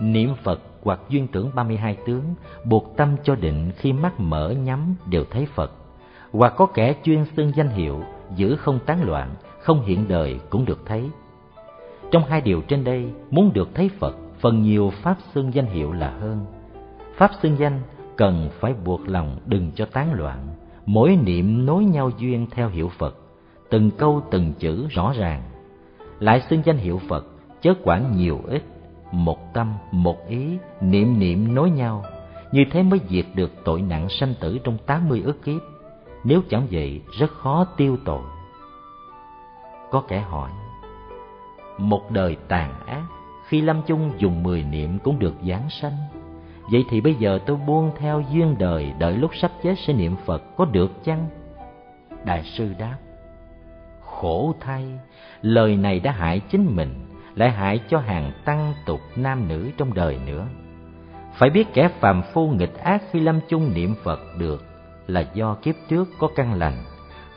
Niệm 0.00 0.34
phật 0.42 0.60
hoặc 0.82 1.00
duyên 1.08 1.28
tưởng 1.28 1.50
ba 1.54 1.62
mươi 1.62 1.76
hai 1.76 1.96
tướng, 2.06 2.34
buộc 2.64 2.96
tâm 2.96 3.16
cho 3.24 3.34
định 3.34 3.72
khi 3.76 3.92
mắt 3.92 4.20
mở 4.20 4.50
nhắm 4.50 4.94
đều 5.10 5.24
thấy 5.30 5.46
phật. 5.54 5.72
Hoặc 6.32 6.54
có 6.56 6.66
kẻ 6.66 6.94
chuyên 7.02 7.24
xưng 7.36 7.52
danh 7.56 7.68
hiệu, 7.68 8.02
giữ 8.36 8.56
không 8.56 8.78
tán 8.86 9.02
loạn 9.04 9.34
không 9.64 9.82
hiện 9.84 10.04
đời 10.08 10.40
cũng 10.50 10.64
được 10.64 10.86
thấy. 10.86 11.10
Trong 12.10 12.24
hai 12.24 12.40
điều 12.40 12.60
trên 12.60 12.84
đây, 12.84 13.12
muốn 13.30 13.52
được 13.52 13.68
thấy 13.74 13.90
Phật, 13.98 14.16
phần 14.40 14.62
nhiều 14.62 14.92
pháp 15.02 15.16
xưng 15.34 15.54
danh 15.54 15.66
hiệu 15.66 15.92
là 15.92 16.10
hơn. 16.20 16.46
Pháp 17.16 17.30
xưng 17.42 17.56
danh 17.58 17.80
cần 18.16 18.50
phải 18.60 18.74
buộc 18.84 19.08
lòng 19.08 19.36
đừng 19.46 19.70
cho 19.74 19.84
tán 19.84 20.14
loạn, 20.14 20.46
mỗi 20.86 21.16
niệm 21.16 21.66
nối 21.66 21.84
nhau 21.84 22.10
duyên 22.18 22.46
theo 22.50 22.68
hiệu 22.68 22.90
Phật, 22.98 23.16
từng 23.70 23.90
câu 23.90 24.22
từng 24.30 24.52
chữ 24.58 24.86
rõ 24.90 25.12
ràng. 25.16 25.42
Lại 26.20 26.40
xưng 26.50 26.62
danh 26.64 26.76
hiệu 26.76 27.00
Phật, 27.08 27.26
chớ 27.62 27.74
quản 27.84 28.16
nhiều 28.16 28.40
ít, 28.46 28.62
một 29.12 29.54
tâm, 29.54 29.72
một 29.92 30.28
ý, 30.28 30.58
niệm 30.80 31.18
niệm 31.18 31.54
nối 31.54 31.70
nhau, 31.70 32.04
như 32.52 32.64
thế 32.70 32.82
mới 32.82 33.00
diệt 33.08 33.26
được 33.34 33.50
tội 33.64 33.82
nặng 33.82 34.08
sanh 34.08 34.34
tử 34.40 34.58
trong 34.64 34.78
tám 34.86 35.08
mươi 35.08 35.22
ức 35.24 35.44
kiếp. 35.44 35.60
Nếu 36.24 36.40
chẳng 36.48 36.66
vậy, 36.70 37.00
rất 37.18 37.30
khó 37.30 37.66
tiêu 37.76 37.96
tội. 38.04 38.22
Có 39.94 40.02
kẻ 40.08 40.20
hỏi. 40.20 40.50
Một 41.78 42.10
đời 42.10 42.36
tàn 42.48 42.86
ác, 42.86 43.02
Khi 43.48 43.60
lâm 43.60 43.82
chung 43.86 44.12
dùng 44.18 44.42
mười 44.42 44.62
niệm 44.62 44.98
cũng 44.98 45.18
được 45.18 45.34
giáng 45.48 45.70
sanh. 45.70 45.96
Vậy 46.72 46.84
thì 46.90 47.00
bây 47.00 47.14
giờ 47.14 47.38
tôi 47.46 47.56
buông 47.56 47.92
theo 47.98 48.22
duyên 48.32 48.56
đời, 48.58 48.92
Đợi 48.98 49.16
lúc 49.16 49.30
sắp 49.34 49.50
chết 49.62 49.74
sẽ 49.78 49.92
niệm 49.92 50.16
Phật, 50.26 50.42
có 50.56 50.64
được 50.64 51.04
chăng? 51.04 51.28
Đại 52.24 52.42
sư 52.44 52.74
đáp, 52.78 52.96
Khổ 54.00 54.54
thay, 54.60 54.84
Lời 55.42 55.76
này 55.76 56.00
đã 56.00 56.12
hại 56.12 56.40
chính 56.40 56.76
mình, 56.76 57.06
Lại 57.34 57.50
hại 57.50 57.80
cho 57.88 57.98
hàng 57.98 58.32
tăng 58.44 58.74
tục 58.86 59.00
nam 59.16 59.48
nữ 59.48 59.70
trong 59.76 59.94
đời 59.94 60.18
nữa. 60.26 60.46
Phải 61.34 61.50
biết 61.50 61.74
kẻ 61.74 61.88
phàm 62.00 62.22
phu 62.32 62.48
nghịch 62.48 62.78
ác 62.78 63.02
khi 63.10 63.20
lâm 63.20 63.40
chung 63.48 63.74
niệm 63.74 63.94
Phật 64.02 64.20
được 64.38 64.64
Là 65.06 65.24
do 65.34 65.54
kiếp 65.54 65.74
trước 65.88 66.08
có 66.18 66.28
căn 66.36 66.54
lành 66.54 66.93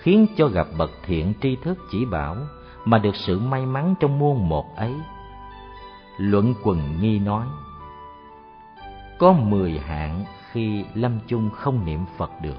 khiến 0.08 0.28
cho 0.38 0.48
gặp 0.48 0.68
bậc 0.78 0.92
thiện 1.04 1.34
tri 1.42 1.56
thức 1.56 1.78
chỉ 1.92 2.06
bảo 2.06 2.38
mà 2.86 2.98
được 2.98 3.16
sự 3.16 3.40
may 3.40 3.66
mắn 3.66 3.96
trong 4.00 4.20
muôn 4.20 4.50
một 4.50 4.76
ấy. 4.76 4.94
Luận 6.18 6.54
quần 6.64 7.02
nghi 7.02 7.20
nói, 7.20 7.48
có 9.20 9.34
mười 9.34 9.80
hạng 9.80 10.26
khi 10.52 10.86
lâm 10.94 11.20
chung 11.28 11.50
không 11.50 11.86
niệm 11.86 12.00
Phật 12.18 12.32
được. 12.42 12.58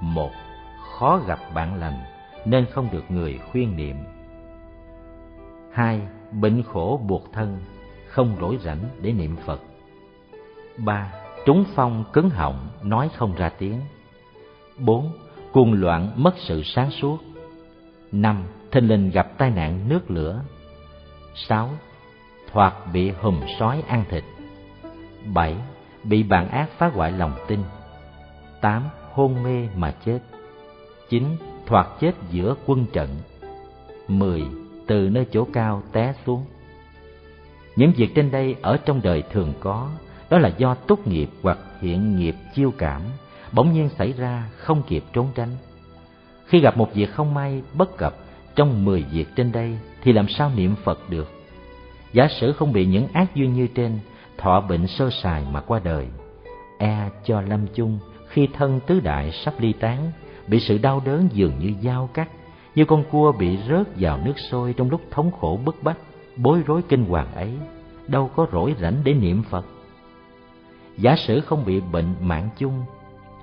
Một, 0.00 0.30
khó 0.92 1.20
gặp 1.26 1.38
bạn 1.54 1.74
lành 1.74 2.04
nên 2.44 2.66
không 2.72 2.88
được 2.92 3.10
người 3.10 3.38
khuyên 3.52 3.76
niệm. 3.76 3.96
Hai, 5.72 6.00
bệnh 6.32 6.62
khổ 6.62 7.00
buộc 7.08 7.32
thân, 7.32 7.58
không 8.08 8.36
rỗi 8.40 8.58
rảnh 8.60 8.84
để 9.00 9.12
niệm 9.12 9.36
Phật. 9.46 9.60
Ba, 10.78 11.12
trúng 11.46 11.64
phong 11.74 12.04
cứng 12.12 12.30
họng, 12.30 12.68
nói 12.82 13.10
không 13.16 13.34
ra 13.34 13.48
tiếng. 13.48 13.80
Bốn, 14.78 15.12
cuồng 15.52 15.72
loạn 15.72 16.12
mất 16.16 16.34
sự 16.38 16.62
sáng 16.62 16.90
suốt. 16.90 17.18
năm 18.12 18.44
Thinh 18.70 18.88
linh 18.88 19.10
gặp 19.10 19.38
tai 19.38 19.50
nạn 19.50 19.88
nước 19.88 20.10
lửa. 20.10 20.40
sáu 21.34 21.70
Thoạt 22.52 22.72
bị 22.92 23.10
hùm 23.10 23.40
sói 23.58 23.82
ăn 23.88 24.04
thịt. 24.10 24.24
bảy 25.34 25.56
Bị 26.04 26.22
bạn 26.22 26.48
ác 26.48 26.70
phá 26.78 26.86
hoại 26.86 27.12
lòng 27.12 27.34
tin. 27.48 27.60
tám 28.60 28.82
Hôn 29.12 29.42
mê 29.42 29.68
mà 29.76 29.94
chết. 30.04 30.18
chín 31.08 31.24
Thoạt 31.66 31.86
chết 32.00 32.12
giữa 32.30 32.54
quân 32.66 32.86
trận. 32.92 33.08
mười 34.08 34.42
Từ 34.86 35.08
nơi 35.08 35.26
chỗ 35.32 35.46
cao 35.52 35.82
té 35.92 36.14
xuống. 36.26 36.44
Những 37.76 37.92
việc 37.96 38.14
trên 38.14 38.30
đây 38.30 38.56
ở 38.62 38.76
trong 38.76 39.00
đời 39.02 39.22
thường 39.30 39.52
có, 39.60 39.90
đó 40.30 40.38
là 40.38 40.48
do 40.58 40.74
tốt 40.74 41.06
nghiệp 41.06 41.28
hoặc 41.42 41.58
hiện 41.80 42.16
nghiệp 42.16 42.34
chiêu 42.54 42.72
cảm 42.78 43.02
bỗng 43.52 43.72
nhiên 43.72 43.88
xảy 43.98 44.12
ra 44.12 44.48
không 44.56 44.82
kịp 44.86 45.04
trốn 45.12 45.28
tránh. 45.34 45.56
Khi 46.46 46.60
gặp 46.60 46.76
một 46.76 46.94
việc 46.94 47.10
không 47.12 47.34
may, 47.34 47.62
bất 47.74 47.96
cập 47.96 48.14
trong 48.54 48.84
mười 48.84 49.02
việc 49.02 49.28
trên 49.36 49.52
đây 49.52 49.78
thì 50.02 50.12
làm 50.12 50.28
sao 50.28 50.50
niệm 50.56 50.74
Phật 50.84 51.10
được? 51.10 51.32
Giả 52.12 52.28
sử 52.28 52.52
không 52.52 52.72
bị 52.72 52.86
những 52.86 53.08
ác 53.12 53.34
duyên 53.34 53.52
như 53.54 53.66
trên, 53.66 53.98
thọ 54.38 54.60
bệnh 54.60 54.86
sơ 54.86 55.10
sài 55.10 55.44
mà 55.52 55.60
qua 55.60 55.80
đời, 55.84 56.06
e 56.78 57.10
cho 57.24 57.40
lâm 57.40 57.66
chung 57.74 57.98
khi 58.28 58.48
thân 58.52 58.80
tứ 58.86 59.00
đại 59.00 59.30
sắp 59.32 59.54
ly 59.58 59.72
tán, 59.72 60.12
bị 60.46 60.60
sự 60.60 60.78
đau 60.78 61.02
đớn 61.04 61.28
dường 61.32 61.58
như 61.58 61.72
dao 61.82 62.10
cắt, 62.14 62.28
như 62.74 62.84
con 62.84 63.04
cua 63.10 63.32
bị 63.32 63.58
rớt 63.68 63.86
vào 63.96 64.18
nước 64.24 64.38
sôi 64.50 64.72
trong 64.72 64.90
lúc 64.90 65.00
thống 65.10 65.30
khổ 65.40 65.60
bức 65.64 65.82
bách, 65.82 65.98
bối 66.36 66.62
rối 66.66 66.82
kinh 66.88 67.04
hoàng 67.04 67.34
ấy, 67.34 67.50
đâu 68.08 68.30
có 68.36 68.46
rỗi 68.52 68.74
rảnh 68.80 68.96
để 69.04 69.14
niệm 69.14 69.42
Phật. 69.42 69.66
Giả 70.98 71.16
sử 71.16 71.40
không 71.40 71.64
bị 71.64 71.80
bệnh 71.80 72.14
mạng 72.20 72.48
chung 72.58 72.84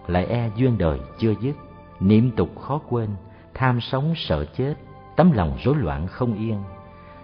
lại 0.10 0.26
e 0.26 0.49
duyên 0.56 0.77
đời 0.77 0.99
chưa 1.18 1.34
dứt. 1.41 1.53
Niệm 1.99 2.31
tục 2.31 2.60
khó 2.61 2.81
quên 2.90 3.10
tham 3.53 3.81
sống 3.81 4.14
sợ 4.15 4.45
chết 4.45 4.73
tấm 5.15 5.31
lòng 5.31 5.57
rối 5.64 5.76
loạn 5.76 6.07
không 6.07 6.34
yên. 6.34 6.57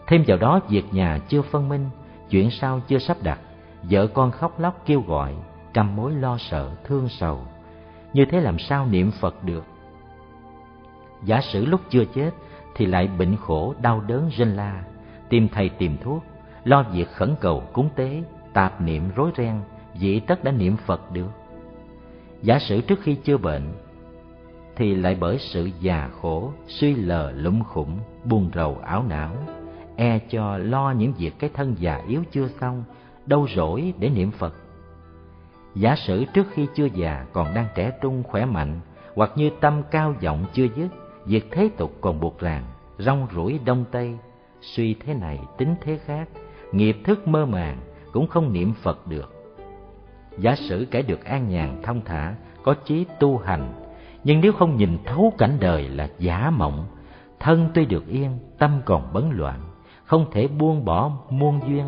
Thêm 0.07 0.23
vào 0.27 0.37
đó 0.37 0.59
việc 0.69 0.93
nhà 0.93 1.19
chưa 1.27 1.41
phân 1.41 1.69
minh 1.69 1.89
chuyện 2.29 2.51
sau 2.51 2.79
chưa 2.87 2.99
sắp 2.99 3.17
đặt 3.23 3.39
vợ 3.83 4.07
con 4.07 4.31
khóc 4.31 4.59
lóc 4.59 4.81
kêu 4.85 5.01
gọi 5.01 5.33
trăm 5.73 5.95
mối 5.95 6.11
lo 6.11 6.37
sợ 6.37 6.71
thương 6.83 7.09
sầu. 7.09 7.39
Như 8.13 8.25
thế 8.25 8.39
làm 8.39 8.59
sao 8.59 8.87
niệm 8.87 9.11
phật 9.11 9.43
được? 9.43 9.63
Giả 11.23 11.41
sử 11.41 11.65
lúc 11.65 11.81
chưa 11.89 12.05
chết 12.05 12.31
thì 12.75 12.85
lại 12.85 13.07
bệnh 13.07 13.35
khổ 13.35 13.73
đau 13.81 14.01
đớn 14.07 14.29
rên 14.37 14.49
la, 14.49 14.83
tìm 15.29 15.47
thầy 15.47 15.69
tìm 15.69 15.97
thuốc, 16.03 16.23
lo 16.63 16.83
việc 16.83 17.09
khẩn 17.11 17.35
cầu 17.41 17.63
cúng 17.73 17.89
tế, 17.95 18.23
tạp 18.53 18.81
niệm 18.81 19.03
rối 19.15 19.31
ren, 19.37 19.61
dĩ 19.93 20.19
tất 20.19 20.43
đã 20.43 20.51
niệm 20.51 20.77
Phật 20.77 21.11
được. 21.11 21.29
Giả 22.45 22.59
sử 22.59 22.81
trước 22.81 22.99
khi 23.01 23.15
chưa 23.15 23.37
bệnh 23.37 23.73
thì 24.75 24.95
lại 24.95 25.17
bởi 25.19 25.37
sự 25.39 25.69
già 25.81 26.09
khổ, 26.21 26.51
suy 26.67 26.95
lờ 26.95 27.31
lủng 27.31 27.63
khủng, 27.63 27.99
buồn 28.23 28.49
rầu 28.55 28.77
áo 28.83 29.03
não, 29.09 29.35
e 29.95 30.19
cho 30.29 30.57
lo 30.57 30.91
những 30.97 31.13
việc 31.13 31.33
cái 31.39 31.49
thân 31.53 31.75
già 31.79 32.01
yếu 32.07 32.23
chưa 32.31 32.47
xong, 32.47 32.83
đâu 33.25 33.47
rỗi 33.55 33.93
để 33.99 34.09
niệm 34.09 34.31
Phật. 34.31 34.53
Giả 35.75 35.95
sử 35.95 36.25
trước 36.25 36.47
khi 36.53 36.67
chưa 36.75 36.87
già 36.93 37.25
còn 37.33 37.53
đang 37.53 37.67
trẻ 37.75 37.91
trung 38.01 38.23
khỏe 38.23 38.45
mạnh, 38.45 38.79
hoặc 39.15 39.31
như 39.35 39.49
tâm 39.61 39.81
cao 39.91 40.15
vọng 40.23 40.45
chưa 40.53 40.67
dứt, 40.75 40.87
việc 41.25 41.47
thế 41.51 41.69
tục 41.77 41.91
còn 42.01 42.19
buộc 42.19 42.39
ràng, 42.39 42.63
rong 42.97 43.27
rủi 43.35 43.59
đông 43.65 43.85
tây, 43.91 44.17
suy 44.61 44.93
thế 44.93 45.13
này 45.13 45.39
tính 45.57 45.75
thế 45.81 45.99
khác, 46.05 46.29
nghiệp 46.71 46.97
thức 47.03 47.27
mơ 47.27 47.45
màng 47.45 47.77
cũng 48.11 48.27
không 48.27 48.53
niệm 48.53 48.73
Phật 48.73 49.07
được. 49.07 49.34
Giả 50.37 50.55
sử 50.55 50.87
kẻ 50.91 51.01
được 51.01 51.25
an 51.25 51.49
nhàn 51.49 51.81
thông 51.83 52.01
thả, 52.05 52.35
có 52.63 52.75
chí 52.85 53.05
tu 53.19 53.37
hành, 53.37 53.73
nhưng 54.23 54.41
nếu 54.41 54.53
không 54.53 54.77
nhìn 54.77 54.97
thấu 55.05 55.33
cảnh 55.37 55.57
đời 55.59 55.89
là 55.89 56.09
giả 56.19 56.49
mộng, 56.49 56.85
thân 57.39 57.69
tuy 57.73 57.85
được 57.85 58.07
yên, 58.07 58.37
tâm 58.57 58.81
còn 58.85 59.13
bấn 59.13 59.29
loạn, 59.31 59.59
không 60.05 60.25
thể 60.31 60.47
buông 60.47 60.85
bỏ 60.85 61.11
muôn 61.29 61.59
duyên. 61.67 61.85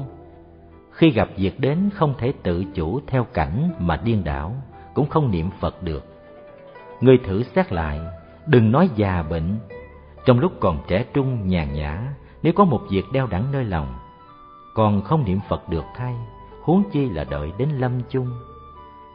Khi 0.92 1.10
gặp 1.10 1.30
việc 1.38 1.60
đến 1.60 1.90
không 1.94 2.14
thể 2.18 2.34
tự 2.44 2.64
chủ 2.74 3.00
theo 3.08 3.24
cảnh 3.24 3.74
mà 3.80 4.02
điên 4.04 4.24
đảo, 4.24 4.56
cũng 4.94 5.10
không 5.10 5.32
niệm 5.32 5.50
Phật 5.60 5.84
được. 5.84 6.06
người 7.02 7.18
thử 7.18 7.44
xét 7.44 7.74
lại, 7.74 8.00
đừng 8.48 8.72
nói 8.72 8.90
già 8.96 9.24
bệnh, 9.30 9.60
trong 10.26 10.40
lúc 10.40 10.52
còn 10.60 10.80
trẻ 10.88 11.06
trung 11.14 11.48
nhàn 11.48 11.74
nhã, 11.74 12.14
nếu 12.44 12.54
có 12.54 12.66
một 12.66 12.82
việc 12.90 13.04
đeo 13.14 13.28
đẳng 13.28 13.52
nơi 13.52 13.64
lòng, 13.64 13.96
còn 14.74 15.02
không 15.02 15.26
niệm 15.26 15.40
Phật 15.50 15.70
được 15.70 15.86
thay, 15.96 16.16
huống 16.68 16.84
chi 16.92 17.10
là 17.10 17.24
đợi 17.24 17.52
đến 17.58 17.70
lâm 17.70 17.92
chung. 18.10 18.28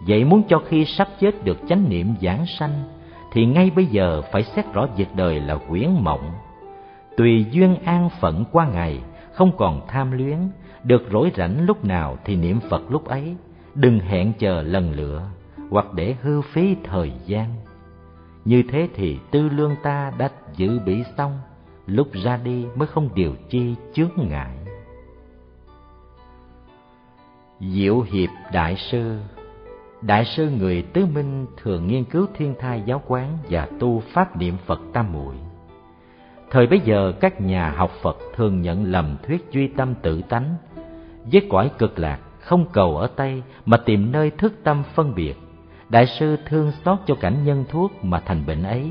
Vậy 0.07 0.25
muốn 0.25 0.43
cho 0.49 0.63
khi 0.69 0.85
sắp 0.85 1.09
chết 1.21 1.45
được 1.45 1.59
chánh 1.69 1.89
niệm 1.89 2.15
giảng 2.23 2.47
sanh, 2.59 2.85
thì 3.33 3.47
ngay 3.47 3.71
bây 3.77 3.87
giờ 3.87 4.23
phải 4.33 4.43
xét 4.43 4.73
rõ 4.73 4.87
việc 4.97 5.09
đời 5.17 5.41
là 5.41 5.57
quyển 5.69 5.91
mộng. 6.01 6.33
Tùy 7.17 7.47
duyên 7.51 7.77
an 7.85 8.09
phận 8.21 8.45
qua 8.53 8.67
ngày, 8.67 9.01
không 9.33 9.57
còn 9.57 9.81
tham 9.89 10.13
luyến, 10.13 10.39
được 10.85 11.03
rỗi 11.13 11.33
rảnh 11.37 11.67
lúc 11.67 11.85
nào 11.85 12.17
thì 12.25 12.37
niệm 12.37 12.61
Phật 12.71 12.91
lúc 12.91 13.05
ấy, 13.05 13.37
đừng 13.75 14.01
hẹn 14.01 14.33
chờ 14.39 14.63
lần 14.63 14.93
lựa, 14.93 15.23
hoặc 15.71 15.93
để 15.95 16.17
hư 16.23 16.41
phí 16.41 16.77
thời 16.85 17.13
gian. 17.27 17.49
Như 18.45 18.63
thế 18.71 18.89
thì 18.95 19.19
tư 19.31 19.49
lương 19.49 19.77
ta 19.83 20.13
đã 20.19 20.31
dự 20.57 20.79
bị 20.79 21.03
xong, 21.17 21.39
lúc 21.87 22.09
ra 22.13 22.37
đi 22.45 22.67
mới 22.75 22.89
không 22.89 23.09
điều 23.15 23.35
chi 23.51 23.75
chướng 23.95 24.11
ngại. 24.17 24.62
Diệu 27.71 28.01
Hiệp 28.01 28.31
Đại 28.53 28.77
Sư 28.77 29.19
Đại 30.01 30.25
sư 30.25 30.51
người 30.51 30.83
tứ 30.83 31.07
minh 31.07 31.47
thường 31.57 31.87
nghiên 31.87 32.05
cứu 32.05 32.27
thiên 32.35 32.55
thai 32.59 32.83
giáo 32.87 33.03
quán 33.07 33.39
và 33.51 33.69
tu 33.81 34.03
pháp 34.13 34.37
niệm 34.37 34.57
Phật 34.67 34.81
tam 34.93 35.13
muội. 35.13 35.35
Thời 36.51 36.67
bấy 36.67 36.81
giờ 36.85 37.13
các 37.21 37.41
nhà 37.41 37.71
học 37.71 37.91
Phật 38.03 38.17
thường 38.37 38.63
nhận 38.63 38.85
lầm 38.85 39.17
thuyết 39.27 39.47
duy 39.53 39.69
tâm 39.69 39.95
tự 40.03 40.23
tánh, 40.23 40.57
với 41.33 41.47
cõi 41.51 41.71
cực 41.79 41.99
lạc 41.99 42.19
không 42.41 42.67
cầu 42.73 42.97
ở 42.97 43.07
Tây 43.07 43.43
mà 43.67 43.77
tìm 43.77 44.13
nơi 44.13 44.31
thức 44.31 44.53
tâm 44.65 44.83
phân 44.95 45.15
biệt. 45.15 45.35
Đại 45.89 46.07
sư 46.07 46.37
thương 46.47 46.73
xót 46.85 46.99
cho 47.07 47.15
cảnh 47.15 47.45
nhân 47.45 47.65
thuốc 47.71 48.05
mà 48.05 48.21
thành 48.27 48.47
bệnh 48.47 48.63
ấy, 48.63 48.91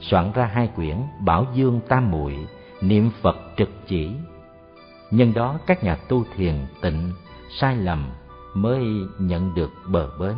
soạn 0.00 0.32
ra 0.34 0.44
hai 0.44 0.68
quyển 0.76 0.96
Bảo 1.24 1.46
Dương 1.54 1.80
Tam 1.88 2.10
Muội, 2.10 2.36
Niệm 2.80 3.10
Phật 3.22 3.36
trực 3.56 3.70
chỉ. 3.86 4.10
Nhân 5.10 5.34
đó 5.34 5.58
các 5.66 5.84
nhà 5.84 5.96
tu 6.08 6.24
thiền 6.36 6.54
tịnh 6.82 7.12
sai 7.48 7.76
lầm 7.76 8.10
mới 8.54 8.84
nhận 9.18 9.54
được 9.54 9.70
bờ 9.86 10.08
bến. 10.20 10.34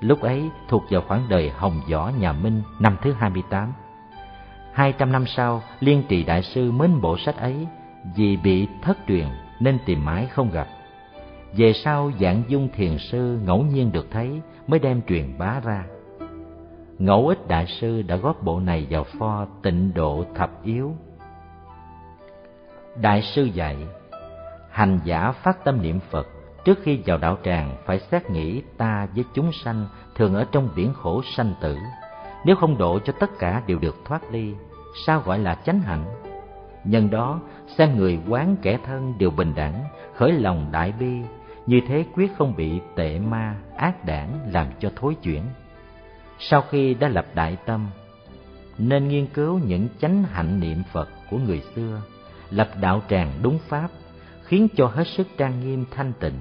Lúc 0.00 0.20
ấy 0.20 0.50
thuộc 0.68 0.82
vào 0.90 1.02
khoảng 1.08 1.26
đời 1.28 1.50
Hồng 1.50 1.80
Võ 1.90 2.10
nhà 2.18 2.32
Minh 2.32 2.62
năm 2.78 2.96
thứ 3.02 3.12
hai 3.12 3.30
mươi 3.30 3.42
tám. 3.50 3.72
Hai 4.72 4.92
trăm 4.92 5.12
năm 5.12 5.26
sau, 5.26 5.62
Liên 5.80 6.02
Trì 6.08 6.24
Đại 6.24 6.42
Sư 6.42 6.72
mến 6.72 7.00
bộ 7.00 7.18
sách 7.18 7.36
ấy 7.36 7.66
vì 8.16 8.36
bị 8.36 8.68
thất 8.82 8.98
truyền 9.08 9.26
nên 9.60 9.78
tìm 9.86 10.04
mãi 10.04 10.26
không 10.26 10.50
gặp. 10.50 10.68
Về 11.56 11.72
sau 11.72 12.10
dạng 12.20 12.42
dung 12.48 12.68
thiền 12.74 12.98
sư 12.98 13.38
ngẫu 13.44 13.62
nhiên 13.62 13.92
được 13.92 14.06
thấy 14.10 14.40
mới 14.66 14.80
đem 14.80 15.02
truyền 15.02 15.38
bá 15.38 15.60
ra. 15.64 15.84
Ngẫu 16.98 17.28
ích 17.28 17.48
đại 17.48 17.66
sư 17.66 18.02
đã 18.02 18.16
góp 18.16 18.42
bộ 18.42 18.60
này 18.60 18.86
vào 18.90 19.04
pho 19.04 19.46
tịnh 19.62 19.94
độ 19.94 20.24
thập 20.34 20.64
yếu. 20.64 20.96
Đại 23.00 23.22
sư 23.22 23.44
dạy, 23.44 23.76
hành 24.72 25.00
giả 25.04 25.32
phát 25.32 25.64
tâm 25.64 25.82
niệm 25.82 26.00
Phật 26.10 26.26
Trước 26.64 26.78
khi 26.82 27.00
vào 27.06 27.18
đạo 27.18 27.38
tràng 27.44 27.76
phải 27.84 27.98
xét 27.98 28.30
nghĩ 28.30 28.62
ta 28.76 29.06
với 29.14 29.24
chúng 29.34 29.52
sanh 29.52 29.86
thường 30.14 30.34
ở 30.34 30.44
trong 30.52 30.68
biển 30.76 30.92
khổ 30.94 31.22
sanh 31.36 31.54
tử. 31.60 31.76
Nếu 32.44 32.56
không 32.56 32.78
độ 32.78 32.98
cho 32.98 33.12
tất 33.20 33.30
cả 33.38 33.62
đều 33.66 33.78
được 33.78 33.96
thoát 34.04 34.32
ly, 34.32 34.54
sao 35.06 35.20
gọi 35.20 35.38
là 35.38 35.54
chánh 35.54 35.80
hạnh? 35.80 36.04
Nhân 36.84 37.10
đó, 37.10 37.40
xem 37.78 37.96
người 37.96 38.18
quán 38.28 38.56
kẻ 38.62 38.78
thân 38.86 39.14
đều 39.18 39.30
bình 39.30 39.52
đẳng, 39.56 39.84
khởi 40.16 40.32
lòng 40.32 40.68
đại 40.72 40.92
bi, 40.92 41.20
như 41.66 41.80
thế 41.88 42.04
quyết 42.14 42.36
không 42.38 42.56
bị 42.56 42.80
tệ 42.96 43.18
ma, 43.18 43.56
ác 43.76 44.04
đảng 44.04 44.40
làm 44.52 44.66
cho 44.80 44.90
thối 44.96 45.14
chuyển. 45.14 45.42
Sau 46.38 46.62
khi 46.70 46.94
đã 46.94 47.08
lập 47.08 47.26
đại 47.34 47.56
tâm, 47.66 47.90
nên 48.78 49.08
nghiên 49.08 49.26
cứu 49.26 49.58
những 49.58 49.88
chánh 50.00 50.22
hạnh 50.22 50.60
niệm 50.60 50.82
Phật 50.92 51.08
của 51.30 51.38
người 51.38 51.62
xưa, 51.74 52.02
lập 52.50 52.68
đạo 52.80 53.02
tràng 53.08 53.32
đúng 53.42 53.58
pháp, 53.68 53.88
khiến 54.44 54.68
cho 54.76 54.86
hết 54.86 55.06
sức 55.06 55.26
trang 55.36 55.60
nghiêm 55.60 55.84
thanh 55.90 56.12
tịnh. 56.20 56.38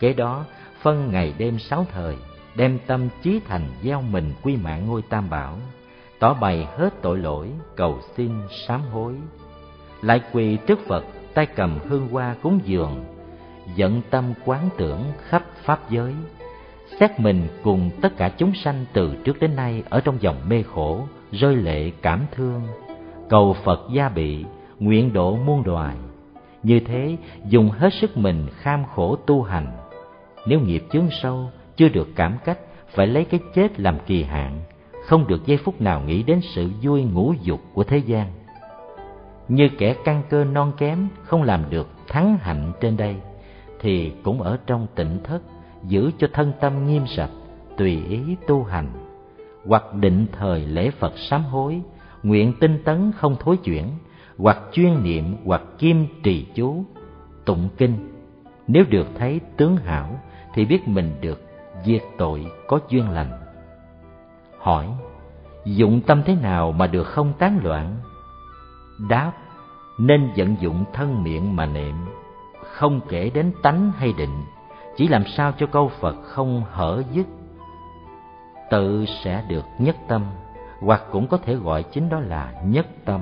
Kế 0.00 0.12
đó, 0.12 0.44
phân 0.82 1.10
ngày 1.10 1.34
đêm 1.38 1.58
sáu 1.58 1.86
thời, 1.92 2.16
đem 2.56 2.78
tâm 2.86 3.08
trí 3.22 3.40
thành 3.48 3.68
gieo 3.82 4.02
mình 4.02 4.32
quy 4.42 4.56
mạng 4.56 4.86
ngôi 4.86 5.02
tam 5.02 5.30
bảo, 5.30 5.58
tỏ 6.18 6.34
bày 6.34 6.66
hết 6.76 6.90
tội 7.02 7.18
lỗi, 7.18 7.50
cầu 7.76 7.98
xin 8.16 8.30
sám 8.66 8.82
hối. 8.92 9.14
Lại 10.02 10.20
quỳ 10.32 10.58
trước 10.66 10.78
Phật, 10.86 11.04
tay 11.34 11.46
cầm 11.46 11.78
hương 11.88 12.08
hoa 12.08 12.34
cúng 12.42 12.60
dường, 12.64 13.04
dẫn 13.74 14.02
tâm 14.10 14.34
quán 14.44 14.68
tưởng 14.76 15.04
khắp 15.28 15.44
pháp 15.64 15.90
giới, 15.90 16.14
xét 17.00 17.20
mình 17.20 17.48
cùng 17.62 17.90
tất 18.02 18.16
cả 18.16 18.28
chúng 18.28 18.52
sanh 18.54 18.84
từ 18.92 19.16
trước 19.24 19.40
đến 19.40 19.56
nay 19.56 19.82
ở 19.90 20.00
trong 20.00 20.16
dòng 20.20 20.36
mê 20.48 20.62
khổ, 20.62 21.06
rơi 21.32 21.56
lệ 21.56 21.90
cảm 22.02 22.26
thương, 22.32 22.62
cầu 23.28 23.56
Phật 23.64 23.80
gia 23.92 24.08
bị, 24.08 24.44
nguyện 24.78 25.12
độ 25.12 25.36
muôn 25.36 25.62
đoài 25.62 25.96
như 26.62 26.80
thế, 26.80 27.16
dùng 27.48 27.70
hết 27.70 27.90
sức 28.00 28.16
mình 28.16 28.46
kham 28.56 28.84
khổ 28.94 29.16
tu 29.16 29.42
hành. 29.42 29.76
Nếu 30.46 30.60
nghiệp 30.60 30.84
chướng 30.92 31.08
sâu, 31.22 31.50
chưa 31.76 31.88
được 31.88 32.08
cảm 32.16 32.38
cách, 32.44 32.58
phải 32.94 33.06
lấy 33.06 33.24
cái 33.24 33.40
chết 33.54 33.80
làm 33.80 33.98
kỳ 34.06 34.22
hạn, 34.22 34.60
không 35.04 35.26
được 35.26 35.46
giây 35.46 35.56
phút 35.56 35.80
nào 35.80 36.00
nghĩ 36.00 36.22
đến 36.22 36.40
sự 36.54 36.70
vui 36.82 37.02
ngũ 37.02 37.34
dục 37.42 37.60
của 37.74 37.84
thế 37.84 37.98
gian. 37.98 38.26
Như 39.48 39.68
kẻ 39.78 39.94
căn 40.04 40.22
cơ 40.30 40.44
non 40.44 40.72
kém 40.78 41.08
không 41.22 41.42
làm 41.42 41.64
được 41.70 41.88
thắng 42.08 42.38
hạnh 42.40 42.72
trên 42.80 42.96
đây, 42.96 43.16
thì 43.80 44.12
cũng 44.22 44.42
ở 44.42 44.58
trong 44.66 44.86
tỉnh 44.94 45.18
thất, 45.24 45.42
giữ 45.84 46.10
cho 46.18 46.26
thân 46.32 46.52
tâm 46.60 46.86
nghiêm 46.86 47.06
sạch, 47.06 47.30
tùy 47.76 48.02
ý 48.08 48.20
tu 48.46 48.64
hành, 48.64 48.86
hoặc 49.66 49.94
định 49.94 50.26
thời 50.32 50.60
lễ 50.60 50.90
Phật 50.90 51.12
sám 51.18 51.44
hối, 51.44 51.80
nguyện 52.22 52.52
tinh 52.60 52.82
tấn 52.84 53.12
không 53.16 53.36
thối 53.40 53.56
chuyển, 53.56 53.86
hoặc 54.40 54.58
chuyên 54.72 55.02
niệm 55.02 55.36
hoặc 55.44 55.62
kim 55.78 56.06
trì 56.22 56.46
chú, 56.54 56.84
tụng 57.44 57.68
kinh. 57.76 58.12
Nếu 58.66 58.84
được 58.90 59.06
thấy 59.18 59.40
tướng 59.56 59.76
hảo 59.76 60.20
thì 60.54 60.64
biết 60.64 60.88
mình 60.88 61.12
được 61.20 61.42
diệt 61.84 62.02
tội 62.18 62.46
có 62.66 62.78
duyên 62.88 63.10
lành. 63.10 63.30
Hỏi, 64.58 64.86
dụng 65.64 66.00
tâm 66.00 66.22
thế 66.26 66.34
nào 66.34 66.72
mà 66.72 66.86
được 66.86 67.04
không 67.04 67.32
tán 67.38 67.60
loạn? 67.62 67.96
Đáp, 69.08 69.32
nên 69.98 70.30
vận 70.36 70.56
dụng 70.60 70.84
thân 70.92 71.22
miệng 71.22 71.56
mà 71.56 71.66
niệm, 71.66 71.94
không 72.64 73.00
kể 73.08 73.30
đến 73.34 73.52
tánh 73.62 73.92
hay 73.96 74.12
định, 74.18 74.44
chỉ 74.96 75.08
làm 75.08 75.24
sao 75.26 75.52
cho 75.58 75.66
câu 75.66 75.88
phật 75.88 76.16
không 76.22 76.62
hở 76.70 77.02
dứt. 77.12 77.26
Tự 78.70 79.04
sẽ 79.24 79.44
được 79.48 79.64
nhất 79.78 79.96
tâm, 80.08 80.24
hoặc 80.80 81.02
cũng 81.10 81.26
có 81.26 81.36
thể 81.36 81.54
gọi 81.54 81.82
chính 81.82 82.08
đó 82.08 82.20
là 82.20 82.52
nhất 82.64 82.86
tâm 83.04 83.20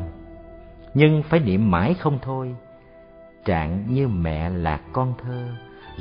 nhưng 0.98 1.22
phải 1.22 1.40
niệm 1.40 1.70
mãi 1.70 1.94
không 1.94 2.18
thôi. 2.22 2.56
Trạng 3.44 3.84
như 3.88 4.08
mẹ 4.08 4.50
lạc 4.50 4.80
con 4.92 5.14
thơ, 5.22 5.48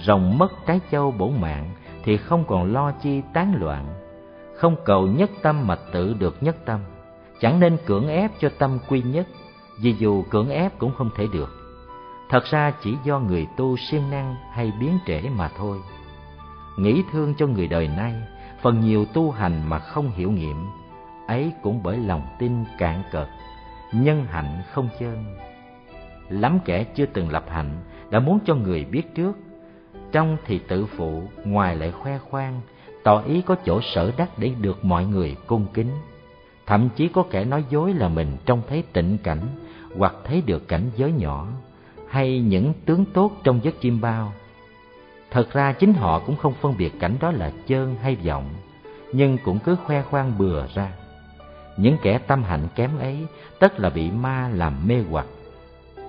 rồng 0.05 0.37
mất 0.37 0.51
trái 0.67 0.79
châu 0.91 1.11
bổ 1.11 1.29
mạng 1.29 1.69
thì 2.03 2.17
không 2.17 2.43
còn 2.47 2.73
lo 2.73 2.91
chi 2.91 3.21
tán 3.33 3.55
loạn. 3.59 3.85
Không 4.55 4.75
cầu 4.85 5.07
nhất 5.07 5.29
tâm 5.41 5.67
mà 5.67 5.75
tự 5.93 6.13
được 6.19 6.43
nhất 6.43 6.55
tâm, 6.65 6.79
chẳng 7.39 7.59
nên 7.59 7.77
cưỡng 7.85 8.07
ép 8.07 8.31
cho 8.39 8.49
tâm 8.59 8.79
quy 8.89 9.01
nhất, 9.01 9.27
vì 9.81 9.95
dù 9.99 10.23
cưỡng 10.29 10.49
ép 10.49 10.79
cũng 10.79 10.91
không 10.97 11.09
thể 11.15 11.27
được. 11.33 11.49
Thật 12.29 12.43
ra 12.51 12.73
chỉ 12.83 12.95
do 13.03 13.19
người 13.19 13.47
tu 13.57 13.77
siêng 13.77 14.09
năng 14.09 14.35
hay 14.51 14.71
biến 14.79 14.97
trễ 15.07 15.21
mà 15.37 15.49
thôi. 15.57 15.77
Nghĩ 16.77 17.03
thương 17.11 17.33
cho 17.37 17.47
người 17.47 17.67
đời 17.67 17.87
nay, 17.87 18.13
phần 18.61 18.79
nhiều 18.79 19.05
tu 19.13 19.31
hành 19.31 19.69
mà 19.69 19.79
không 19.79 20.11
hiểu 20.11 20.31
nghiệm, 20.31 20.65
ấy 21.27 21.51
cũng 21.61 21.83
bởi 21.83 21.97
lòng 21.97 22.27
tin 22.39 22.63
cạn 22.77 23.03
cợt 23.11 23.27
nhân 23.91 24.25
hạnh 24.29 24.61
không 24.73 24.89
chân 24.99 25.37
lắm 26.29 26.59
kẻ 26.65 26.83
chưa 26.83 27.05
từng 27.05 27.29
lập 27.29 27.45
hạnh 27.49 27.71
đã 28.09 28.19
muốn 28.19 28.39
cho 28.45 28.55
người 28.55 28.85
biết 28.85 29.15
trước. 29.15 29.37
Trong 30.11 30.37
thì 30.45 30.59
tự 30.59 30.85
phụ, 30.85 31.23
ngoài 31.43 31.75
lại 31.75 31.91
khoe 31.91 32.17
khoang. 32.17 32.61
Tỏ 33.03 33.21
ý 33.21 33.41
có 33.41 33.55
chỗ 33.65 33.81
sở 33.81 34.11
đắc 34.17 34.29
để 34.37 34.51
được 34.61 34.85
mọi 34.85 35.05
người 35.05 35.35
cung 35.47 35.65
kính. 35.73 35.91
Thậm 36.65 36.89
chí 36.95 37.07
có 37.07 37.23
kẻ 37.29 37.45
nói 37.45 37.63
dối 37.69 37.93
là 37.93 38.09
mình 38.09 38.37
trông 38.45 38.61
thấy 38.69 38.83
tịnh 38.93 39.17
cảnh 39.23 39.47
hoặc 39.97 40.13
thấy 40.23 40.41
được 40.45 40.67
cảnh 40.67 40.89
giới 40.95 41.11
nhỏ 41.11 41.47
hay 42.09 42.39
những 42.39 42.73
tướng 42.85 43.05
tốt 43.05 43.31
trong 43.43 43.59
giấc 43.63 43.81
chim 43.81 44.01
bao. 44.01 44.33
Thật 45.31 45.53
ra 45.53 45.73
chính 45.73 45.93
họ 45.93 46.19
cũng 46.19 46.35
không 46.35 46.53
phân 46.61 46.77
biệt 46.77 46.91
cảnh 46.99 47.15
đó 47.19 47.31
là 47.31 47.51
chơn 47.67 47.95
hay 48.01 48.15
vọng, 48.15 48.49
nhưng 49.13 49.37
cũng 49.43 49.59
cứ 49.59 49.75
khoe 49.75 50.01
khoang 50.01 50.37
bừa 50.37 50.65
ra 50.75 50.91
những 51.77 51.97
kẻ 52.01 52.17
tâm 52.17 52.43
hạnh 52.43 52.67
kém 52.75 52.97
ấy, 52.99 53.25
tất 53.59 53.79
là 53.79 53.89
bị 53.89 54.11
ma 54.11 54.49
làm 54.53 54.87
mê 54.87 55.03
hoặc. 55.09 55.25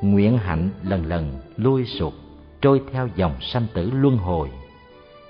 Nguyện 0.03 0.39
hạnh 0.39 0.71
lần 0.83 1.07
lần 1.07 1.33
lui 1.57 1.85
sụt 1.85 2.13
trôi 2.61 2.83
theo 2.93 3.09
dòng 3.17 3.35
sanh 3.41 3.67
tử 3.75 3.91
luân 3.91 4.17
hồi. 4.17 4.51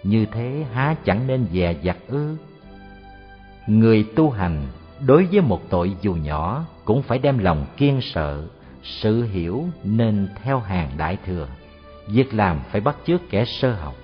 Như 0.03 0.27
thế 0.27 0.67
há 0.73 0.97
chẳng 1.05 1.27
nên 1.27 1.47
dè 1.53 1.75
dặt 1.83 1.97
ư? 2.09 2.37
Người 3.67 4.07
tu 4.17 4.31
hành 4.31 4.63
đối 5.07 5.25
với 5.25 5.41
một 5.41 5.61
tội 5.69 5.97
dù 6.01 6.15
nhỏ 6.15 6.67
cũng 6.85 7.03
phải 7.03 7.19
đem 7.19 7.39
lòng 7.39 7.67
kiên 7.77 8.01
sợ, 8.01 8.47
sự 8.83 9.25
hiểu 9.25 9.65
nên 9.85 10.29
theo 10.43 10.59
hàng 10.59 10.91
đại 10.97 11.17
thừa. 11.27 11.49
Việc 12.07 12.35
làm 12.35 12.61
phải 12.71 12.81
bắt 12.81 12.97
chước 13.07 13.31
kẻ 13.31 13.45
sơ 13.45 13.73
học. 13.73 13.95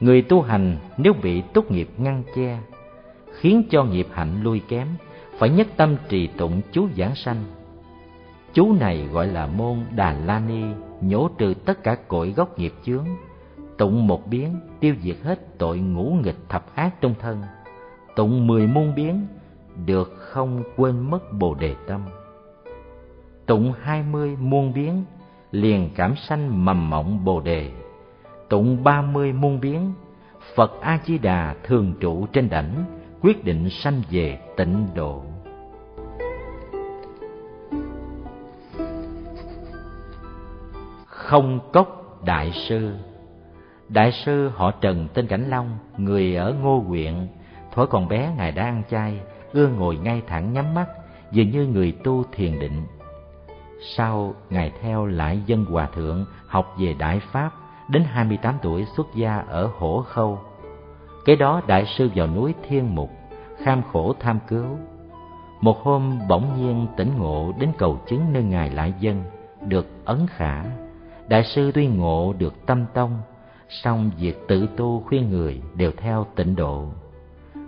Người 0.00 0.22
tu 0.22 0.42
hành 0.42 0.76
nếu 0.96 1.12
bị 1.22 1.42
tốt 1.54 1.70
nghiệp 1.70 1.88
ngăn 1.96 2.22
che 2.36 2.58
khiến 3.44 3.62
cho 3.70 3.84
nghiệp 3.84 4.06
hạnh 4.12 4.42
lui 4.42 4.62
kém, 4.68 4.88
phải 5.38 5.50
nhất 5.50 5.66
tâm 5.76 5.96
trì 6.08 6.26
tụng 6.26 6.60
chú 6.72 6.88
giảng 6.96 7.14
sanh. 7.14 7.44
Chú 8.52 8.72
này 8.80 9.08
gọi 9.12 9.26
là 9.26 9.46
môn 9.46 9.78
đà 9.96 10.12
la 10.12 10.40
ni, 10.40 10.62
nhổ 11.00 11.28
trừ 11.38 11.54
tất 11.64 11.82
cả 11.82 11.96
cội 12.08 12.30
gốc 12.30 12.58
nghiệp 12.58 12.72
chướng, 12.84 13.06
tụng 13.78 14.06
một 14.06 14.26
biến, 14.26 14.56
tiêu 14.80 14.94
diệt 15.02 15.16
hết 15.22 15.58
tội 15.58 15.78
ngũ 15.78 16.16
nghịch 16.24 16.48
thập 16.48 16.74
ác 16.74 17.00
trong 17.00 17.14
thân. 17.20 17.42
Tụng 18.16 18.46
mười 18.46 18.66
muôn 18.66 18.94
biến, 18.94 19.26
được 19.86 20.12
không 20.18 20.62
quên 20.76 21.10
mất 21.10 21.32
bồ 21.32 21.54
đề 21.54 21.74
tâm. 21.86 22.00
Tụng 23.46 23.72
hai 23.80 24.02
mươi 24.02 24.36
muôn 24.40 24.72
biến, 24.72 25.04
liền 25.50 25.90
cảm 25.94 26.14
sanh 26.16 26.64
mầm 26.64 26.90
mộng 26.90 27.24
bồ 27.24 27.40
đề. 27.40 27.70
Tụng 28.48 28.84
ba 28.84 29.02
mươi 29.02 29.32
muôn 29.32 29.60
biến, 29.60 29.92
phật 30.54 30.80
a 30.80 31.00
di 31.04 31.18
đà 31.18 31.54
thường 31.64 31.94
trụ 32.00 32.26
trên 32.32 32.48
đảnh 32.48 32.84
quyết 33.24 33.44
định 33.44 33.70
sanh 33.70 34.02
về 34.10 34.38
tịnh 34.56 34.86
độ. 34.94 35.22
Không 41.06 41.60
cốc 41.72 42.20
đại 42.24 42.52
sư. 42.68 42.94
Đại 43.88 44.12
sư 44.12 44.48
họ 44.54 44.70
trần 44.70 45.08
tên 45.14 45.26
cảnh 45.26 45.50
long, 45.50 45.78
người 45.98 46.36
ở 46.36 46.54
ngô 46.62 46.78
huyện 46.78 47.28
thuở 47.72 47.86
còn 47.86 48.08
bé, 48.08 48.32
ngài 48.36 48.52
đã 48.52 48.64
ăn 48.64 48.82
chay, 48.90 49.20
ưa 49.52 49.68
ngồi 49.68 49.96
ngay 49.96 50.22
thẳng 50.26 50.52
nhắm 50.52 50.74
mắt, 50.74 50.86
dường 51.32 51.50
như 51.50 51.66
người 51.66 51.92
tu 52.04 52.24
thiền 52.32 52.58
định. 52.58 52.86
Sau, 53.96 54.34
ngài 54.50 54.72
theo 54.82 55.06
lại 55.06 55.42
dân 55.46 55.64
hòa 55.64 55.88
thượng, 55.94 56.24
học 56.46 56.74
về 56.78 56.94
đại 56.98 57.20
pháp, 57.32 57.50
đến 57.88 58.04
hai 58.04 58.24
mươi 58.24 58.38
tám 58.42 58.54
tuổi 58.62 58.84
xuất 58.96 59.06
gia 59.14 59.36
ở 59.36 59.70
hổ 59.78 60.02
khâu 60.02 60.40
kế 61.24 61.36
đó 61.36 61.62
đại 61.66 61.86
sư 61.86 62.10
vào 62.14 62.26
núi 62.26 62.54
thiên 62.68 62.94
mục, 62.94 63.10
kham 63.62 63.82
khổ 63.92 64.14
tham 64.20 64.38
cứu. 64.48 64.78
Một 65.60 65.78
hôm 65.82 66.18
bỗng 66.28 66.56
nhiên 66.56 66.86
tỉnh 66.96 67.10
ngộ 67.18 67.52
đến 67.58 67.70
cầu 67.78 68.00
chứng 68.06 68.32
nơi 68.32 68.42
ngài 68.42 68.70
lại 68.70 68.94
dân, 69.00 69.22
được 69.60 69.86
ấn 70.04 70.26
khả. 70.30 70.64
Đại 71.28 71.44
sư 71.44 71.72
tuy 71.74 71.86
ngộ 71.86 72.34
được 72.38 72.66
tâm 72.66 72.84
tông, 72.94 73.18
song 73.68 74.10
việc 74.18 74.48
tự 74.48 74.68
tu 74.76 75.04
khuyên 75.06 75.30
người 75.30 75.62
đều 75.74 75.90
theo 75.96 76.26
tịnh 76.34 76.56
độ. 76.56 76.88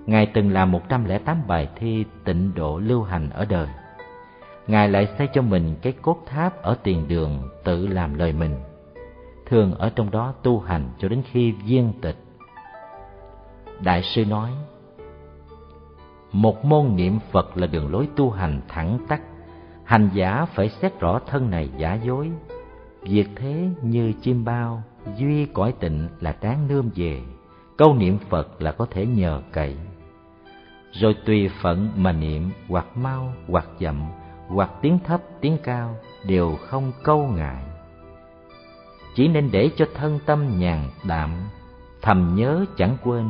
Ngài 0.07 0.27
từng 0.27 0.53
làm 0.53 0.73
một 0.73 0.89
trăm 0.89 1.05
lẻ 1.05 1.19
tám 1.19 1.43
bài 1.47 1.69
thi 1.77 2.05
tịnh 2.25 2.55
độ 2.55 2.79
lưu 2.79 3.03
hành 3.03 3.31
ở 3.31 3.45
đời. 3.45 3.67
Ngài 4.67 4.89
lại 4.89 5.09
xây 5.19 5.29
cho 5.33 5.43
mình 5.43 5.77
cái 5.83 5.93
cốt 6.03 6.23
tháp 6.27 6.63
ở 6.63 6.77
tiền 6.83 7.09
đường 7.09 7.49
tự 7.65 7.87
làm 7.87 8.15
lời 8.15 8.33
mình. 8.33 8.55
Thường 9.47 9.75
ở 9.75 9.91
trong 9.97 10.11
đó 10.11 10.35
tu 10.43 10.61
hành 10.61 10.89
cho 10.99 11.09
đến 11.09 11.23
khi 11.33 11.53
viên 11.53 11.93
tịch 12.01 12.26
đại 13.81 14.03
sư 14.03 14.25
nói, 14.25 14.51
một 16.33 16.65
môn 16.65 16.97
niệm 16.97 17.19
phật 17.33 17.57
là 17.57 17.67
đường 17.67 17.93
lối 17.93 18.09
tu 18.17 18.31
hành 18.31 18.61
thẳng 18.69 18.99
tắc 19.09 19.21
hành 19.87 20.11
giả 20.15 20.47
phải 20.55 20.69
xét 20.69 21.01
rõ 21.01 21.21
thân 21.27 21.51
này 21.51 21.71
giả 21.79 21.95
dối. 21.95 22.31
Việc 23.03 23.29
thế 23.37 23.69
như 23.83 24.13
chim 24.23 24.45
bao, 24.45 24.83
duy 25.17 25.47
cõi 25.47 25.75
tịnh 25.81 26.09
là 26.21 26.33
tán 26.33 26.69
nương 26.69 26.91
về. 26.95 27.23
Câu 27.77 27.95
niệm 27.95 28.19
phật 28.29 28.63
là 28.63 28.73
có 28.73 28.87
thể 28.91 29.07
nhờ 29.07 29.43
cậy. 29.53 29.77
Rồi 30.93 31.17
tùy 31.27 31.51
phận 31.63 31.91
mà 31.97 32.13
niệm, 32.13 32.51
hoặc 32.69 32.87
mau, 32.97 33.33
hoặc 33.49 33.67
chậm, 33.79 34.03
hoặc 34.49 34.71
tiếng 34.83 34.99
thấp, 34.99 35.21
tiếng 35.41 35.59
cao, 35.63 35.97
đều 36.25 36.57
không 36.57 36.93
câu 37.03 37.29
ngại. 37.37 37.65
Chỉ 39.15 39.29
nên 39.29 39.51
để 39.53 39.71
cho 39.77 39.87
thân 39.95 40.19
tâm 40.27 40.59
nhàn 40.59 40.91
đạm, 41.05 41.31
thầm 42.03 42.35
nhớ 42.35 42.65
chẳng 42.77 42.97
quên 43.05 43.25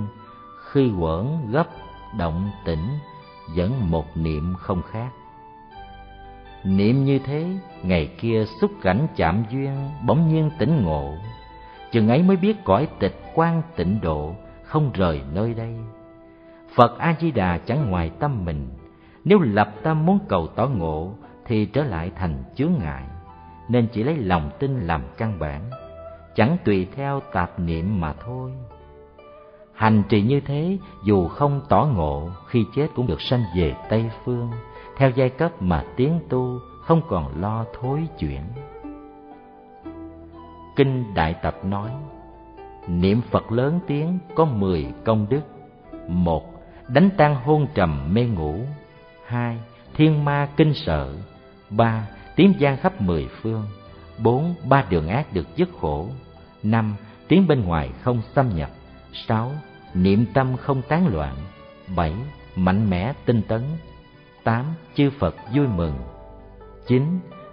khi 0.73 0.93
quẩn 0.99 1.51
gấp 1.51 1.67
động 2.19 2.51
tĩnh 2.65 2.99
vẫn 3.57 3.91
một 3.91 4.17
niệm 4.17 4.55
không 4.59 4.83
khác. 4.83 5.11
Niệm 6.65 7.05
như 7.05 7.19
thế, 7.19 7.47
ngày 7.83 8.11
kia 8.19 8.45
xúc 8.61 8.71
cảnh 8.83 9.07
chạm 9.17 9.45
duyên 9.51 9.91
bỗng 10.07 10.29
nhiên 10.29 10.51
tỉnh 10.59 10.85
ngộ. 10.85 11.15
Chừng 11.93 12.09
ấy 12.09 12.23
mới 12.23 12.37
biết 12.37 12.57
cõi 12.65 12.89
tịch 12.99 13.21
quan 13.35 13.63
tịnh 13.77 14.01
độ 14.01 14.35
không 14.65 14.91
rời 14.95 15.21
nơi 15.33 15.55
đây. 15.55 15.75
Phật 16.75 16.99
a 16.99 17.15
di 17.21 17.31
đà 17.31 17.59
chẳng 17.59 17.91
ngoài 17.91 18.11
tâm 18.19 18.45
mình. 18.45 18.69
Nếu 19.25 19.39
lập 19.39 19.75
tâm 19.83 20.07
muốn 20.07 20.19
cầu 20.29 20.47
tỏ 20.47 20.67
ngộ 20.67 21.15
thì 21.45 21.67
trở 21.67 21.85
lại 21.85 22.11
thành 22.17 22.45
chướng 22.55 22.73
ngại, 22.79 23.03
nên 23.69 23.89
chỉ 23.93 24.03
lấy 24.03 24.17
lòng 24.17 24.51
tin 24.59 24.81
làm 24.81 25.03
căn 25.17 25.39
bản. 25.39 25.71
Chẳng 26.35 26.57
tùy 26.65 26.87
theo 26.97 27.21
tạp 27.33 27.61
niệm 27.61 28.01
mà 28.01 28.13
thôi 28.13 28.53
hành 29.77 30.03
trì 30.09 30.23
như 30.23 30.41
thế, 30.41 30.79
dù 31.05 31.29
không 31.29 31.61
tỏ 31.69 31.89
ngộ, 31.95 32.31
khi 32.47 32.65
chết 32.75 32.89
cũng 32.95 33.07
được 33.07 33.21
sanh 33.21 33.45
về 33.57 33.75
tây 33.89 34.11
phương. 34.25 34.51
Theo 34.97 35.11
giai 35.11 35.31
cấp 35.31 35.63
mà 35.63 35.85
tiến 35.97 36.21
tu, 36.29 36.59
không 36.83 37.03
còn 37.09 37.41
lo 37.41 37.65
thối 37.81 38.07
chuyển. 38.19 38.43
Kinh 40.77 41.15
đại 41.15 41.35
tập 41.43 41.57
nói, 41.65 41.91
niệm 42.89 43.21
phật 43.31 43.53
lớn 43.53 43.81
tiếng 43.87 44.19
có 44.35 44.45
mười 44.45 44.87
công 45.05 45.27
đức. 45.31 45.43
Một, 46.09 46.45
đánh 46.89 47.11
tan 47.17 47.35
hôn 47.35 47.67
trầm 47.75 48.15
mê 48.15 48.25
ngủ. 48.25 48.61
Hai, 49.27 49.59
thiên 49.95 50.25
ma 50.25 50.49
kinh 50.57 50.75
sợ. 50.75 51.15
Ba, 51.71 52.09
tiếng 52.37 52.55
gian 52.59 52.77
khắp 52.77 53.01
mười 53.01 53.29
phương. 53.43 53.65
Bốn, 54.19 54.55
ba 54.69 54.85
đường 54.91 55.09
ác 55.09 55.33
được 55.33 55.57
dứt 55.57 55.69
khổ. 55.81 56.09
Năm, 56.63 56.95
tiếng 57.29 57.47
bên 57.47 57.65
ngoài 57.65 57.91
không 58.03 58.23
xâm 58.35 58.57
nhập. 58.57 58.71
Sáu 59.13 59.53
niệm 59.97 60.27
tâm 60.35 60.57
không 60.57 60.83
tán 60.83 61.07
loạn. 61.15 61.35
Bảy, 61.97 62.13
mạnh 62.57 62.91
mẽ, 62.91 63.13
tinh 63.25 63.43
tấn. 63.49 63.63
Tám, 64.45 64.65
chư 64.95 65.11
phật 65.19 65.35
vui 65.55 65.67
mừng. 65.67 65.95
Chín, 66.87 67.03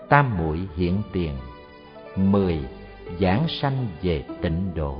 tam 0.10 0.38
muội 0.38 0.60
hiện 0.76 1.02
tiền. 1.12 1.34
Mười, 2.16 2.60
giảng 3.20 3.46
sanh 3.48 3.88
về 4.02 4.24
tịnh 4.42 4.72
độ. 4.76 4.98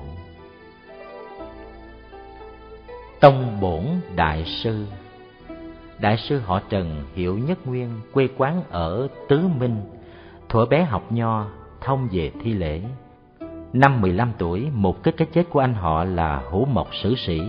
Tông 3.20 3.60
bổn 3.62 3.86
đại 4.16 4.46
sư. 4.46 4.86
Đại 6.00 6.18
sư 6.18 6.40
họ 6.40 6.62
trần 6.70 7.04
hiệu 7.16 7.38
nhất 7.38 7.68
nguyên, 7.68 7.90
quê 8.14 8.28
quán 8.38 8.64
ở 8.70 9.08
tứ 9.30 9.48
minh. 9.48 9.82
Thuở 10.50 10.66
bé 10.66 10.84
học 10.84 11.12
nho, 11.12 11.48
thông 11.82 12.08
về 12.12 12.32
thi 12.44 12.54
lễ 12.54 12.82
năm 13.74 14.02
mười 14.02 14.14
lăm 14.14 14.32
tuổi, 14.38 14.70
một 14.74 15.04
kết 15.04 15.18
cái 15.18 15.28
chết 15.34 15.50
của 15.50 15.60
anh 15.60 15.74
họ 15.74 16.04
là 16.04 16.42
hữu 16.52 16.66
mộc 16.66 16.96
sử 16.96 17.16
sĩ. 17.16 17.42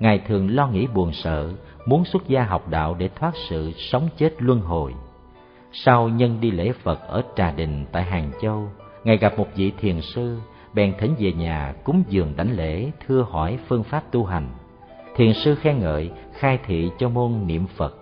Ngài 0.00 0.18
thường 0.18 0.54
lo 0.54 0.66
nghĩ 0.66 0.86
buồn 0.86 1.12
sợ, 1.12 1.52
muốn 1.86 2.04
xuất 2.04 2.28
gia 2.28 2.42
học 2.42 2.68
đạo 2.68 2.96
để 2.98 3.08
thoát 3.08 3.32
sự 3.48 3.72
sống 3.76 4.08
chết 4.16 4.42
luân 4.42 4.60
hồi. 4.60 4.94
Sau 5.72 6.08
nhân 6.08 6.40
đi 6.40 6.50
lễ 6.50 6.72
phật 6.72 7.00
ở 7.08 7.22
trà 7.36 7.50
đình 7.50 7.86
tại 7.92 8.02
hàng 8.02 8.30
châu, 8.42 8.68
ngài 9.04 9.16
gặp 9.16 9.38
một 9.38 9.46
vị 9.56 9.72
thiền 9.80 10.00
sư, 10.00 10.38
bèn 10.74 10.94
thỉnh 10.98 11.14
về 11.18 11.32
nhà 11.32 11.74
cúng 11.84 12.02
dường 12.08 12.36
đảnh 12.36 12.56
lễ, 12.56 12.90
thưa 13.06 13.26
hỏi 13.30 13.58
phương 13.68 13.82
pháp 13.82 14.02
tu 14.10 14.24
hành. 14.24 14.48
Thiền 15.16 15.32
sư 15.32 15.54
khen 15.54 15.78
ngợi, 15.78 16.10
khai 16.32 16.58
thị 16.66 16.90
cho 16.98 17.08
môn 17.08 17.46
niệm 17.46 17.66
phật. 17.76 17.96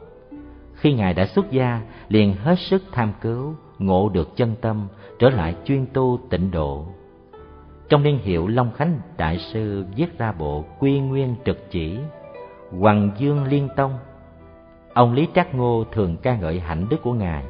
Khi 0.74 0.92
ngài 0.92 1.14
đã 1.14 1.26
xuất 1.26 1.50
gia, 1.50 1.80
liền 2.08 2.34
hết 2.34 2.58
sức 2.58 2.82
tham 2.92 3.12
cứu, 3.20 3.54
ngộ 3.78 4.08
được 4.08 4.36
chân 4.36 4.54
tâm, 4.60 4.88
trở 5.18 5.30
lại 5.30 5.54
chuyên 5.64 5.86
tu 5.86 6.20
tịnh 6.30 6.50
độ 6.50 6.86
trong 7.92 8.02
niên 8.02 8.18
hiệu 8.18 8.46
long 8.46 8.72
khánh 8.72 9.00
đại 9.16 9.38
sư 9.38 9.86
viết 9.96 10.18
ra 10.18 10.32
bộ 10.32 10.64
quy 10.78 11.00
nguyên 11.00 11.36
trực 11.44 11.70
chỉ 11.70 11.98
hoàng 12.80 13.10
dương 13.18 13.44
liên 13.44 13.68
tông 13.76 13.98
Ông 14.94 15.12
Lý 15.12 15.28
Trác 15.34 15.54
Ngô 15.54 15.84
thường 15.92 16.16
ca 16.16 16.36
ngợi 16.36 16.60
hạnh 16.60 16.86
đức 16.90 16.96
của 17.02 17.12
Ngài. 17.12 17.44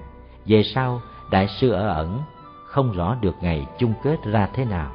Về 0.46 0.62
sau, 0.62 1.00
Đại 1.30 1.48
sư 1.48 1.70
ở 1.70 1.88
ẩn, 1.88 2.18
không 2.66 2.92
rõ 2.92 3.16
được 3.20 3.34
ngày 3.40 3.66
chung 3.78 3.92
kết 4.02 4.16
ra 4.24 4.48
thế 4.54 4.64
nào. 4.64 4.92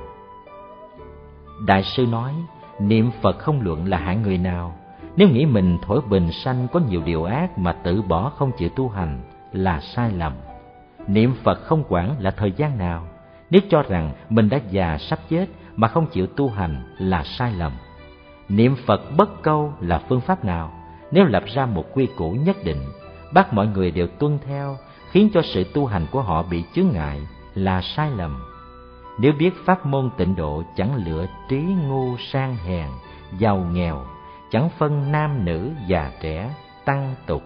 Đại 1.68 1.84
sư 1.84 2.06
nói, 2.06 2.34
niệm 2.80 3.12
Phật 3.22 3.40
không 3.40 3.62
luận 3.62 3.90
là 3.90 3.98
hạng 3.98 4.22
người 4.22 4.38
nào. 4.38 4.76
Nếu 5.16 5.30
nghĩ 5.30 5.46
mình 5.46 5.78
thổi 5.82 6.02
bình 6.10 6.32
sanh 6.32 6.68
có 6.74 6.80
nhiều 6.90 7.02
điều 7.06 7.24
ác 7.24 7.58
mà 7.58 7.74
tự 7.74 8.02
bỏ 8.02 8.30
không 8.30 8.52
chịu 8.58 8.70
tu 8.70 8.90
hành 8.90 9.22
là 9.54 9.80
sai 9.80 10.12
lầm. 10.12 10.34
Niệm 11.08 11.34
Phật 11.44 11.60
không 11.64 11.84
quản 11.90 12.16
là 12.20 12.32
thời 12.32 12.52
gian 12.52 12.78
nào. 12.78 13.08
Nếu 13.50 13.62
cho 13.70 13.84
rằng 13.90 14.14
mình 14.30 14.50
đã 14.50 14.60
già 14.70 14.98
sắp 14.98 15.20
chết 15.30 15.46
mà 15.76 15.88
không 15.88 16.08
chịu 16.08 16.28
tu 16.28 16.50
hành 16.50 16.96
là 16.98 17.24
sai 17.24 17.54
lầm. 17.54 17.72
Niệm 18.50 18.76
Phật 18.86 19.02
bất 19.18 19.42
câu 19.42 19.74
là 19.80 20.02
phương 20.10 20.22
pháp 20.22 20.46
nào? 20.46 20.72
Nếu 21.12 21.26
lập 21.26 21.44
ra 21.56 21.66
một 21.66 21.86
quy 21.94 22.08
củ 22.18 22.32
nhất 22.32 22.58
định, 22.64 22.82
bắt 23.34 23.54
mọi 23.54 23.68
người 23.68 23.92
đều 23.92 24.08
tuân 24.08 24.40
theo, 24.46 24.78
khiến 25.12 25.30
cho 25.34 25.42
sự 25.42 25.64
tu 25.74 25.86
hành 25.86 26.06
của 26.12 26.22
họ 26.22 26.44
bị 26.44 26.64
chướng 26.74 26.88
ngại 26.94 27.22
là 27.56 27.82
sai 27.82 28.12
lầm. 28.12 28.44
Nếu 29.20 29.34
biết 29.40 29.54
pháp 29.66 29.86
môn 29.86 30.10
tịnh 30.18 30.36
độ 30.36 30.64
chẳng 30.76 30.96
lựa 31.06 31.26
trí 31.50 31.62
ngu 31.62 32.18
sang 32.18 32.56
hèn, 32.56 32.88
giàu 33.40 33.58
nghèo, 33.58 34.06
chẳng 34.52 34.70
phân 34.78 35.12
nam 35.12 35.46
nữ 35.46 35.72
già 35.88 36.12
trẻ, 36.22 36.54
tăng 36.86 37.16
tục, 37.26 37.44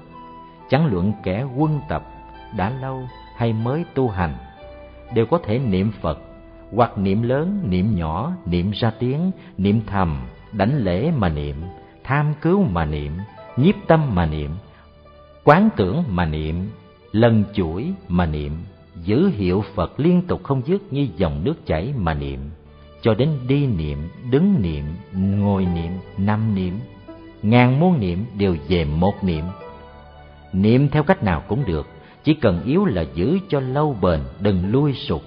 chẳng 0.70 0.86
luận 0.86 1.14
kẻ 1.24 1.46
quân 1.58 1.80
tập 1.90 2.04
đã 2.58 2.70
lâu 2.70 3.04
hay 3.36 3.54
mới 3.54 3.86
tu 3.94 4.10
hành, 4.10 4.34
đều 5.16 5.26
có 5.26 5.40
thể 5.44 5.60
niệm 5.60 5.92
Phật, 6.02 6.20
hoặc 6.72 6.98
niệm 6.98 7.22
lớn, 7.22 7.60
niệm 7.70 7.96
nhỏ, 7.96 8.32
niệm 8.46 8.72
ra 8.72 8.92
tiếng, 9.00 9.32
niệm 9.58 9.82
thầm, 9.88 10.22
đánh 10.52 10.78
lễ 10.78 11.12
mà 11.12 11.30
niệm, 11.30 11.56
tham 12.04 12.34
cứu 12.42 12.64
mà 12.64 12.86
niệm, 12.86 13.12
nhiếp 13.58 13.76
tâm 13.88 14.16
mà 14.16 14.26
niệm, 14.26 14.52
quán 15.44 15.70
tưởng 15.76 16.04
mà 16.08 16.26
niệm, 16.26 16.56
lần 17.12 17.44
chuỗi 17.54 17.94
mà 18.08 18.26
niệm, 18.26 18.52
giữ 19.04 19.28
hiệu 19.28 19.64
Phật 19.76 20.00
liên 20.00 20.22
tục 20.28 20.44
không 20.44 20.62
dứt 20.66 20.94
như 20.94 21.08
dòng 21.18 21.44
nước 21.44 21.66
chảy 21.66 21.94
mà 21.98 22.14
niệm, 22.14 22.40
cho 23.02 23.14
đến 23.14 23.30
đi 23.48 23.68
niệm, 23.68 23.98
đứng 24.32 24.62
niệm, 24.62 24.86
ngồi 25.14 25.66
niệm, 25.66 25.92
nằm 26.18 26.56
niệm, 26.56 26.80
ngàn 27.42 27.80
muôn 27.80 28.00
niệm 28.00 28.26
đều 28.38 28.56
về 28.68 28.86
một 28.86 29.24
niệm. 29.24 29.46
Niệm 30.54 30.90
theo 30.90 31.04
cách 31.04 31.24
nào 31.24 31.44
cũng 31.48 31.66
được, 31.66 31.88
chỉ 32.24 32.34
cần 32.34 32.64
yếu 32.66 32.86
là 32.86 33.02
giữ 33.02 33.40
cho 33.50 33.60
lâu 33.60 33.98
bền, 34.02 34.20
đừng 34.40 34.72
lui 34.72 34.94
sụt, 34.94 35.22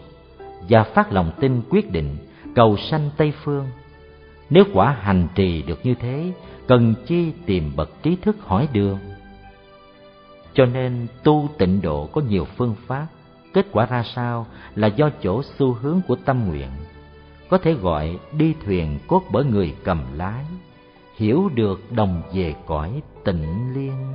và 0.68 0.82
phát 0.82 1.12
lòng 1.12 1.32
tin 1.40 1.62
quyết 1.70 1.90
định, 1.90 2.16
cầu 2.54 2.76
sanh 2.76 3.10
Tây 3.16 3.32
Phương. 3.44 3.66
Nếu 4.50 4.64
quả 4.72 4.96
hành 5.00 5.28
trì 5.34 5.62
được 5.62 5.86
như 5.86 5.94
thế, 5.94 6.32
cần 6.66 6.94
chi 7.06 7.32
tìm 7.46 7.72
bậc 7.76 8.02
trí 8.02 8.16
thức 8.16 8.36
hỏi 8.46 8.68
đường. 8.72 8.98
Cho 10.54 10.66
nên 10.66 11.06
tu 11.22 11.48
tịnh 11.58 11.82
độ 11.82 12.06
có 12.06 12.20
nhiều 12.20 12.46
phương 12.56 12.74
pháp, 12.86 13.06
kết 13.52 13.66
quả 13.72 13.86
ra 13.86 14.02
sao 14.14 14.46
là 14.74 14.86
do 14.86 15.10
chỗ 15.22 15.42
xu 15.42 15.72
hướng 15.72 16.00
của 16.08 16.16
tâm 16.16 16.48
nguyện. 16.48 16.68
Có 17.48 17.58
thể 17.58 17.72
gọi 17.74 18.18
đi 18.38 18.54
thuyền 18.64 18.98
cốt 19.08 19.22
bởi 19.32 19.44
người 19.44 19.74
cầm 19.84 19.98
lái, 20.16 20.44
hiểu 21.16 21.50
được 21.54 21.92
đồng 21.92 22.22
về 22.34 22.54
cõi 22.66 23.02
tịnh 23.24 23.74
liên. 23.74 24.12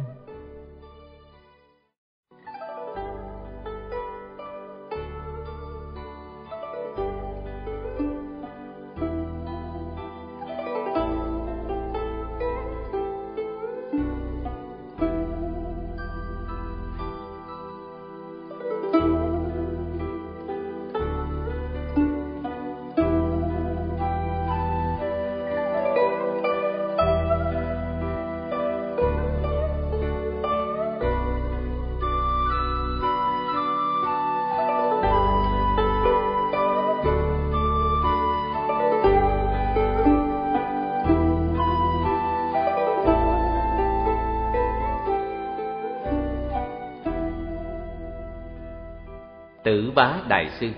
Bá 49.99 50.21
Đại 50.27 50.49
Sư 50.59 50.69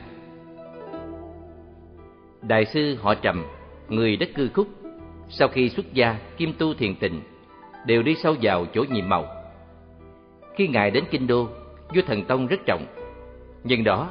Đại 2.42 2.66
sư 2.66 2.98
họ 3.02 3.16
Trầm, 3.16 3.46
người 3.90 4.16
đất 4.16 4.30
cư 4.36 4.50
khúc, 4.54 4.68
sau 5.30 5.48
khi 5.48 5.70
xuất 5.70 5.94
gia 5.94 6.16
kim 6.38 6.54
tu 6.58 6.74
thiền 6.74 6.96
tịnh, 6.96 7.22
đều 7.86 8.04
đi 8.04 8.16
sâu 8.16 8.36
vào 8.42 8.66
chỗ 8.74 8.86
nhiệm 8.90 9.10
màu. 9.10 9.26
Khi 10.56 10.68
Ngài 10.68 10.92
đến 10.92 11.04
Kinh 11.12 11.28
Đô, 11.28 11.48
vua 11.96 12.02
Thần 12.08 12.26
Tông 12.26 12.48
rất 12.48 12.60
trọng. 12.66 12.86
Nhân 13.64 13.84
đó, 13.84 14.10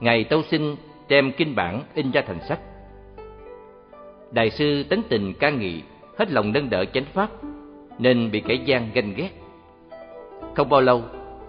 Ngài 0.00 0.24
tâu 0.24 0.42
xin 0.42 0.76
đem 1.08 1.32
kinh 1.32 1.54
bản 1.54 1.82
in 1.94 2.10
ra 2.10 2.22
thành 2.26 2.40
sách. 2.48 2.60
Đại 4.32 4.50
sư 4.50 4.82
tấn 4.88 5.02
tình 5.08 5.34
ca 5.34 5.50
nghị, 5.50 5.82
hết 6.18 6.30
lòng 6.30 6.52
nâng 6.52 6.70
đỡ 6.70 6.84
chánh 6.84 7.06
pháp, 7.12 7.30
nên 7.98 8.30
bị 8.30 8.40
kẻ 8.40 8.54
gian 8.54 8.90
ganh 8.94 9.14
ghét. 9.16 9.30
Không 10.54 10.68
bao 10.68 10.80
lâu, 10.80 11.02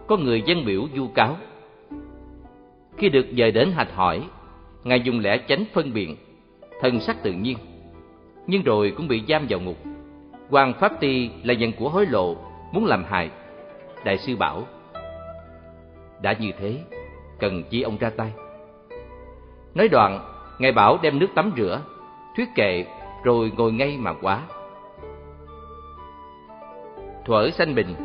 có 0.07 0.17
người 0.17 0.41
dân 0.41 0.65
biểu 0.65 0.87
vu 0.95 1.07
cáo 1.07 1.37
khi 2.99 3.09
được 3.09 3.25
dời 3.37 3.51
đến 3.51 3.71
hạch 3.71 3.95
hỏi, 3.95 4.21
Ngài 4.83 5.01
dùng 5.01 5.19
lẽ 5.19 5.37
chánh 5.47 5.63
phân 5.73 5.93
biện, 5.93 6.15
thần 6.81 6.99
sắc 6.99 7.23
tự 7.23 7.31
nhiên, 7.31 7.57
nhưng 8.47 8.63
rồi 8.63 8.93
cũng 8.97 9.07
bị 9.07 9.23
giam 9.27 9.45
vào 9.49 9.59
ngục. 9.59 9.77
Hoàng 10.49 10.73
Pháp 10.79 10.99
Ti 10.99 11.29
là 11.43 11.53
nhận 11.53 11.71
của 11.71 11.89
hối 11.89 12.05
lộ, 12.05 12.35
muốn 12.71 12.85
làm 12.85 13.03
hại. 13.03 13.29
Đại 14.03 14.17
sư 14.17 14.35
bảo, 14.35 14.67
đã 16.21 16.33
như 16.39 16.51
thế, 16.59 16.77
cần 17.39 17.63
chi 17.69 17.81
ông 17.81 17.97
ra 17.97 18.09
tay. 18.09 18.31
Nói 19.75 19.87
đoạn, 19.87 20.19
Ngài 20.59 20.71
bảo 20.71 20.99
đem 21.01 21.19
nước 21.19 21.27
tắm 21.35 21.51
rửa, 21.57 21.81
thuyết 22.37 22.47
kệ, 22.55 22.85
rồi 23.23 23.51
ngồi 23.57 23.71
ngay 23.71 23.97
mà 23.97 24.13
quá. 24.13 24.41
Thuở 27.25 27.49
sanh 27.49 27.75
bình, 27.75 27.95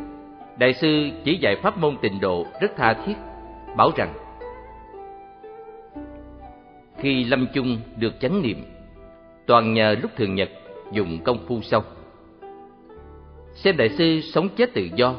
Đại 0.58 0.74
sư 0.74 1.10
chỉ 1.24 1.38
dạy 1.40 1.56
pháp 1.56 1.78
môn 1.78 1.96
tịnh 1.96 2.20
độ 2.20 2.46
rất 2.60 2.76
tha 2.76 2.94
thiết, 2.94 3.14
bảo 3.76 3.90
rằng 3.96 4.14
khi 6.98 7.24
lâm 7.24 7.46
chung 7.54 7.78
được 7.96 8.20
chánh 8.20 8.42
niệm, 8.42 8.64
toàn 9.46 9.74
nhờ 9.74 9.96
lúc 10.02 10.10
thường 10.16 10.34
nhật 10.34 10.50
dùng 10.92 11.18
công 11.24 11.38
phu 11.46 11.60
sâu 11.62 11.82
xem 13.54 13.76
đại 13.76 13.88
sư 13.88 14.20
sống 14.20 14.48
chết 14.56 14.74
tự 14.74 14.88
do, 14.94 15.14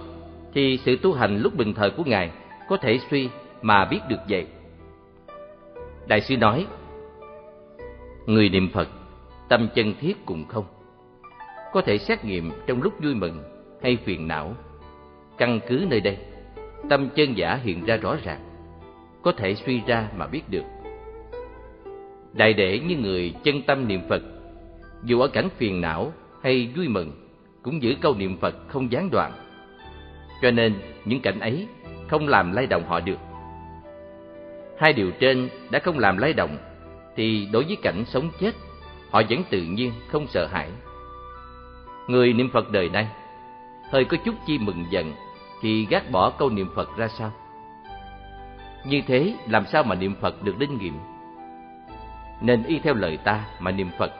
thì 0.54 0.80
sự 0.86 0.98
tu 1.02 1.14
hành 1.14 1.40
lúc 1.40 1.56
bình 1.58 1.74
thời 1.74 1.90
của 1.90 2.04
ngài 2.06 2.32
có 2.70 2.78
thể 2.78 3.00
suy 3.10 3.30
mà 3.62 3.86
biết 3.86 4.00
được 4.10 4.20
vậy. 4.30 4.48
Đại 6.08 6.22
sư 6.22 6.38
nói, 6.38 6.66
người 8.26 8.50
niệm 8.50 8.70
phật, 8.74 8.88
tâm 9.50 9.68
chân 9.76 9.94
thiết 10.00 10.26
cùng 10.26 10.46
không? 10.48 10.66
Có 11.74 11.82
thể 11.82 11.98
xét 11.98 12.26
nghiệm 12.26 12.52
trong 12.68 12.82
lúc 12.82 12.94
vui 13.04 13.16
mừng 13.16 13.44
hay 13.84 13.98
phiền 14.06 14.28
não. 14.28 14.54
Căn 15.38 15.60
cứ 15.68 15.86
nơi 15.90 16.02
đây, 16.02 16.18
tâm 16.90 17.10
chân 17.16 17.38
giả 17.38 17.60
hiện 17.64 17.86
ra 17.86 17.98
rõ 17.98 18.16
ràng, 18.24 18.42
có 19.22 19.32
thể 19.32 19.56
suy 19.56 19.82
ra 19.88 20.08
mà 20.18 20.28
biết 20.28 20.42
được 20.50 20.64
đại 22.36 22.54
để 22.54 22.80
như 22.80 22.98
người 22.98 23.34
chân 23.44 23.62
tâm 23.62 23.88
niệm 23.88 24.02
Phật, 24.10 24.22
dù 25.04 25.20
ở 25.20 25.28
cảnh 25.28 25.50
phiền 25.58 25.82
não 25.82 26.14
hay 26.44 26.70
vui 26.76 26.88
mừng, 26.88 27.12
cũng 27.62 27.84
giữ 27.84 27.96
câu 28.02 28.16
niệm 28.16 28.38
Phật 28.38 28.56
không 28.68 28.92
gián 28.92 29.10
đoạn. 29.12 29.32
Cho 30.42 30.52
nên 30.52 30.74
những 31.06 31.22
cảnh 31.22 31.40
ấy 31.40 31.68
không 32.08 32.28
làm 32.28 32.52
lay 32.52 32.68
động 32.68 32.84
họ 32.88 33.00
được. 33.00 33.20
Hai 34.80 34.94
điều 34.94 35.12
trên 35.12 35.50
đã 35.72 35.80
không 35.80 36.00
làm 36.00 36.18
lay 36.18 36.34
động, 36.34 36.58
thì 37.16 37.48
đối 37.52 37.64
với 37.64 37.78
cảnh 37.82 38.04
sống 38.08 38.30
chết, 38.40 38.52
họ 39.10 39.22
vẫn 39.30 39.44
tự 39.50 39.62
nhiên 39.62 39.92
không 40.08 40.28
sợ 40.28 40.46
hãi. 40.46 40.70
Người 42.08 42.34
niệm 42.34 42.50
Phật 42.54 42.72
đời 42.72 42.90
nay, 42.90 43.08
hơi 43.92 44.06
có 44.06 44.18
chút 44.26 44.36
chi 44.48 44.58
mừng 44.58 44.86
giận, 44.90 45.14
thì 45.62 45.86
gác 45.90 46.12
bỏ 46.12 46.30
câu 46.30 46.50
niệm 46.50 46.68
Phật 46.76 46.98
ra 46.98 47.08
sao? 47.08 47.32
Như 48.86 49.02
thế 49.08 49.36
làm 49.50 49.66
sao 49.66 49.84
mà 49.84 49.96
niệm 49.96 50.16
Phật 50.22 50.44
được 50.44 50.56
linh 50.60 50.78
nghiệm? 50.78 50.94
Nên 52.46 52.64
y 52.64 52.80
theo 52.80 52.94
lời 52.94 53.18
ta 53.18 53.46
mà 53.60 53.72
niệm 53.72 53.90
Phật. 53.98 54.12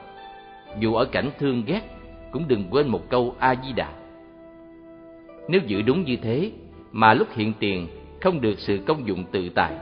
Dù 0.78 0.94
ở 0.94 1.04
cảnh 1.04 1.30
thương 1.38 1.64
ghét, 1.66 1.80
cũng 2.30 2.48
đừng 2.48 2.64
quên 2.70 2.88
một 2.88 3.02
câu 3.08 3.34
A-di-đà. 3.38 3.88
Nếu 5.48 5.60
giữ 5.66 5.82
đúng 5.82 6.04
như 6.04 6.16
thế, 6.16 6.52
mà 6.92 7.14
lúc 7.14 7.28
hiện 7.32 7.52
tiền 7.60 7.88
không 8.20 8.40
được 8.40 8.58
sự 8.58 8.80
công 8.86 9.06
dụng 9.06 9.24
tự 9.24 9.48
tại, 9.48 9.74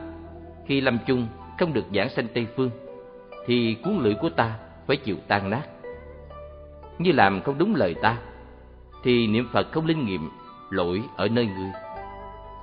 khi 0.67 0.81
lâm 0.81 0.99
chung 1.07 1.27
không 1.59 1.73
được 1.73 1.85
giảng 1.95 2.09
sanh 2.09 2.27
Tây 2.35 2.47
Phương, 2.57 2.71
thì 3.47 3.77
cuốn 3.85 3.99
lưỡi 3.99 4.15
của 4.15 4.31
ta 4.31 4.59
phải 4.87 4.97
chịu 4.97 5.17
tan 5.29 5.51
nát. 5.51 5.63
Như 6.99 7.13
làm 7.13 7.43
không 7.43 7.59
đúng 7.59 7.75
lời 7.75 7.95
ta, 8.03 8.17
thì 9.05 9.27
niệm 9.27 9.49
Phật 9.53 9.73
không 9.73 9.87
linh 9.87 10.07
nghiệm, 10.07 10.31
lỗi 10.71 11.03
ở 11.17 11.29
nơi 11.29 11.47
ngươi. 11.47 11.71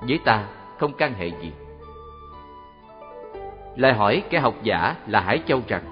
Với 0.08 0.18
ta 0.24 0.48
không 0.78 0.92
can 0.92 1.14
hệ 1.14 1.28
gì. 1.28 1.52
Lại 3.76 3.94
hỏi 3.94 4.22
kẻ 4.30 4.40
học 4.40 4.54
giả 4.62 4.96
là 5.06 5.20
Hải 5.20 5.40
Châu 5.46 5.62
rằng 5.68 5.82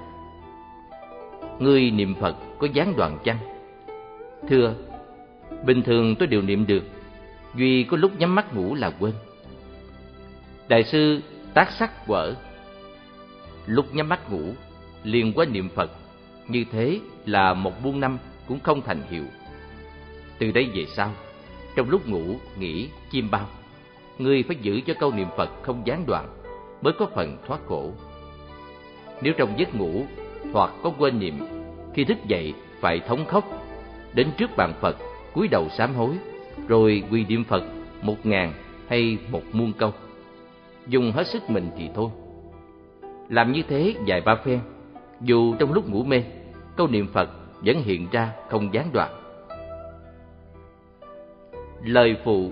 Ngươi 1.59 1.91
niệm 1.91 2.15
Phật 2.21 2.37
có 2.59 2.69
gián 2.73 2.97
đoạn 2.97 3.19
chăng? 3.25 3.37
Thưa, 4.49 4.75
bình 5.65 5.83
thường 5.83 6.15
tôi 6.17 6.29
đều 6.29 6.43
niệm 6.43 6.67
được 6.67 6.83
Duy 7.55 7.85
có 7.85 7.97
lúc 7.97 8.19
nhắm 8.19 8.35
mắt 8.35 8.55
ngủ 8.55 8.75
là 8.75 8.91
quên. 8.91 9.13
Đại 10.69 10.85
sư 10.85 11.21
tác 11.55 11.71
sắc 11.71 12.07
quở 12.07 12.35
Lúc 13.67 13.95
nhắm 13.95 14.09
mắt 14.09 14.31
ngủ 14.33 14.55
liền 15.05 15.33
quá 15.33 15.45
niệm 15.45 15.69
Phật 15.69 15.91
Như 16.49 16.65
thế 16.73 17.01
là 17.27 17.55
một 17.55 17.83
buôn 17.85 18.01
năm 18.01 18.19
cũng 18.49 18.61
không 18.61 18.83
thành 18.83 19.03
hiệu. 19.11 19.25
Từ 20.39 20.51
đây 20.51 20.71
về 20.75 20.87
sau 20.97 21.13
Trong 21.77 21.91
lúc 21.91 22.09
ngủ, 22.09 22.37
nghỉ, 22.59 22.89
chim 23.11 23.31
bao 23.31 23.47
Ngươi 24.19 24.43
phải 24.43 24.57
giữ 24.57 24.81
cho 24.87 24.95
câu 25.01 25.13
niệm 25.13 25.29
Phật 25.37 25.51
không 25.63 25.83
gián 25.85 26.07
đoạn. 26.07 26.40
Mới 26.83 26.93
có 26.93 27.07
phần 27.15 27.37
thoát 27.47 27.61
khổ. 27.67 27.91
Nếu 29.23 29.33
trong 29.39 29.59
giấc 29.59 29.75
ngủ 29.75 30.03
Hoặc 30.53 30.73
có 30.83 30.93
quên 30.99 31.19
niệm, 31.19 31.39
Khi 31.95 32.05
thức 32.05 32.19
dậy 32.27 32.55
phải 32.81 33.01
thống 33.01 33.25
khóc, 33.27 33.45
Đến 34.15 34.29
trước 34.37 34.51
bàn 34.57 34.75
Phật 34.81 34.97
cúi 35.35 35.49
đầu 35.49 35.69
sám 35.69 35.95
hối, 35.95 36.15
Rồi 36.69 37.03
quy 37.11 37.25
niệm 37.29 37.45
Phật 37.45 37.65
một 38.03 38.27
ngàn 38.27 38.53
hay 38.89 39.19
một 39.31 39.43
muôn 39.53 39.73
câu. 39.73 39.93
Dùng 40.87 41.13
hết 41.13 41.27
sức 41.27 41.51
mình 41.51 41.71
thì 41.77 41.89
thôi. 41.95 42.11
Làm 43.29 43.53
như 43.53 43.63
thế 43.69 43.95
vài 44.07 44.21
ba 44.21 44.35
phen, 44.45 44.61
Dù 45.21 45.55
trong 45.59 45.73
lúc 45.73 45.89
ngủ 45.89 46.05
mê, 46.05 46.23
Câu 46.77 46.87
niệm 46.87 47.07
Phật 47.13 47.31
vẫn 47.65 47.83
hiện 47.83 48.07
ra 48.13 48.33
không 48.49 48.75
gián 48.75 48.91
đoạn. 48.93 49.11
Lời 51.85 52.17
phụ 52.25 52.51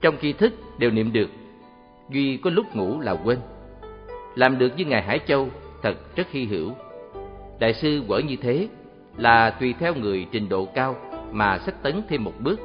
Trong 0.00 0.16
khi 0.16 0.32
thức 0.32 0.52
đều 0.78 0.90
niệm 0.90 1.12
được 1.12 1.30
Duy 2.08 2.36
có 2.36 2.50
lúc 2.50 2.76
ngủ 2.76 3.00
là 3.00 3.16
quên 3.24 3.38
Làm 4.34 4.58
được 4.58 4.72
như 4.76 4.84
Ngài 4.84 5.02
Hải 5.02 5.20
Châu 5.26 5.48
thật 5.82 6.16
rất 6.16 6.30
hy 6.30 6.44
hữu 6.44 6.72
Đại 7.58 7.74
sư 7.74 8.02
vỡ 8.06 8.18
như 8.18 8.36
thế 8.36 8.68
là 9.16 9.50
tùy 9.50 9.74
theo 9.78 9.94
người 9.94 10.26
trình 10.32 10.48
độ 10.48 10.64
cao 10.64 10.96
mà 11.32 11.58
sách 11.58 11.82
tấn 11.82 12.02
thêm 12.08 12.24
một 12.24 12.32
bước 12.40 12.60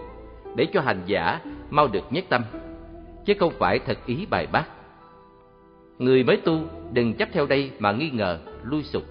để 0.56 0.68
cho 0.74 0.82
hành 0.82 1.02
giả 1.06 1.40
mau 1.70 1.88
được 1.88 2.04
nhất 2.10 2.26
tâm, 2.30 2.44
chứ 3.26 3.34
không 3.40 3.54
phải 3.60 3.80
thật 3.80 3.98
ý 4.06 4.26
bài 4.30 4.48
bác. 4.52 4.66
Người 6.00 6.24
mới 6.24 6.38
tu 6.38 6.60
đừng 6.92 7.14
chấp 7.14 7.30
theo 7.32 7.46
đây 7.46 7.72
mà 7.80 7.92
nghi 7.92 8.10
ngờ, 8.10 8.40
lui 8.64 8.84
sụp. 8.84 9.04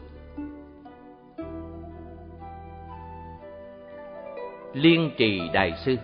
Liên 4.72 5.10
trì 5.16 5.40
Đại 5.52 5.72
Sư 5.84 5.96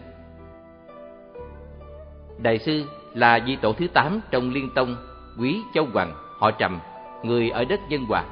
Đại 2.38 2.58
Sư 2.58 2.84
là 3.16 3.40
di 3.46 3.56
tổ 3.56 3.72
thứ 3.72 3.86
tám 3.88 4.20
trong 4.30 4.50
Liên 4.50 4.70
Tông, 4.74 4.96
Quý 5.38 5.60
Châu 5.74 5.86
Hoàng, 5.92 6.12
họ 6.38 6.50
Trầm, 6.50 6.80
người 7.22 7.50
ở 7.50 7.64
đất 7.64 7.80
Dân 7.88 8.04
Hòa. 8.04 8.24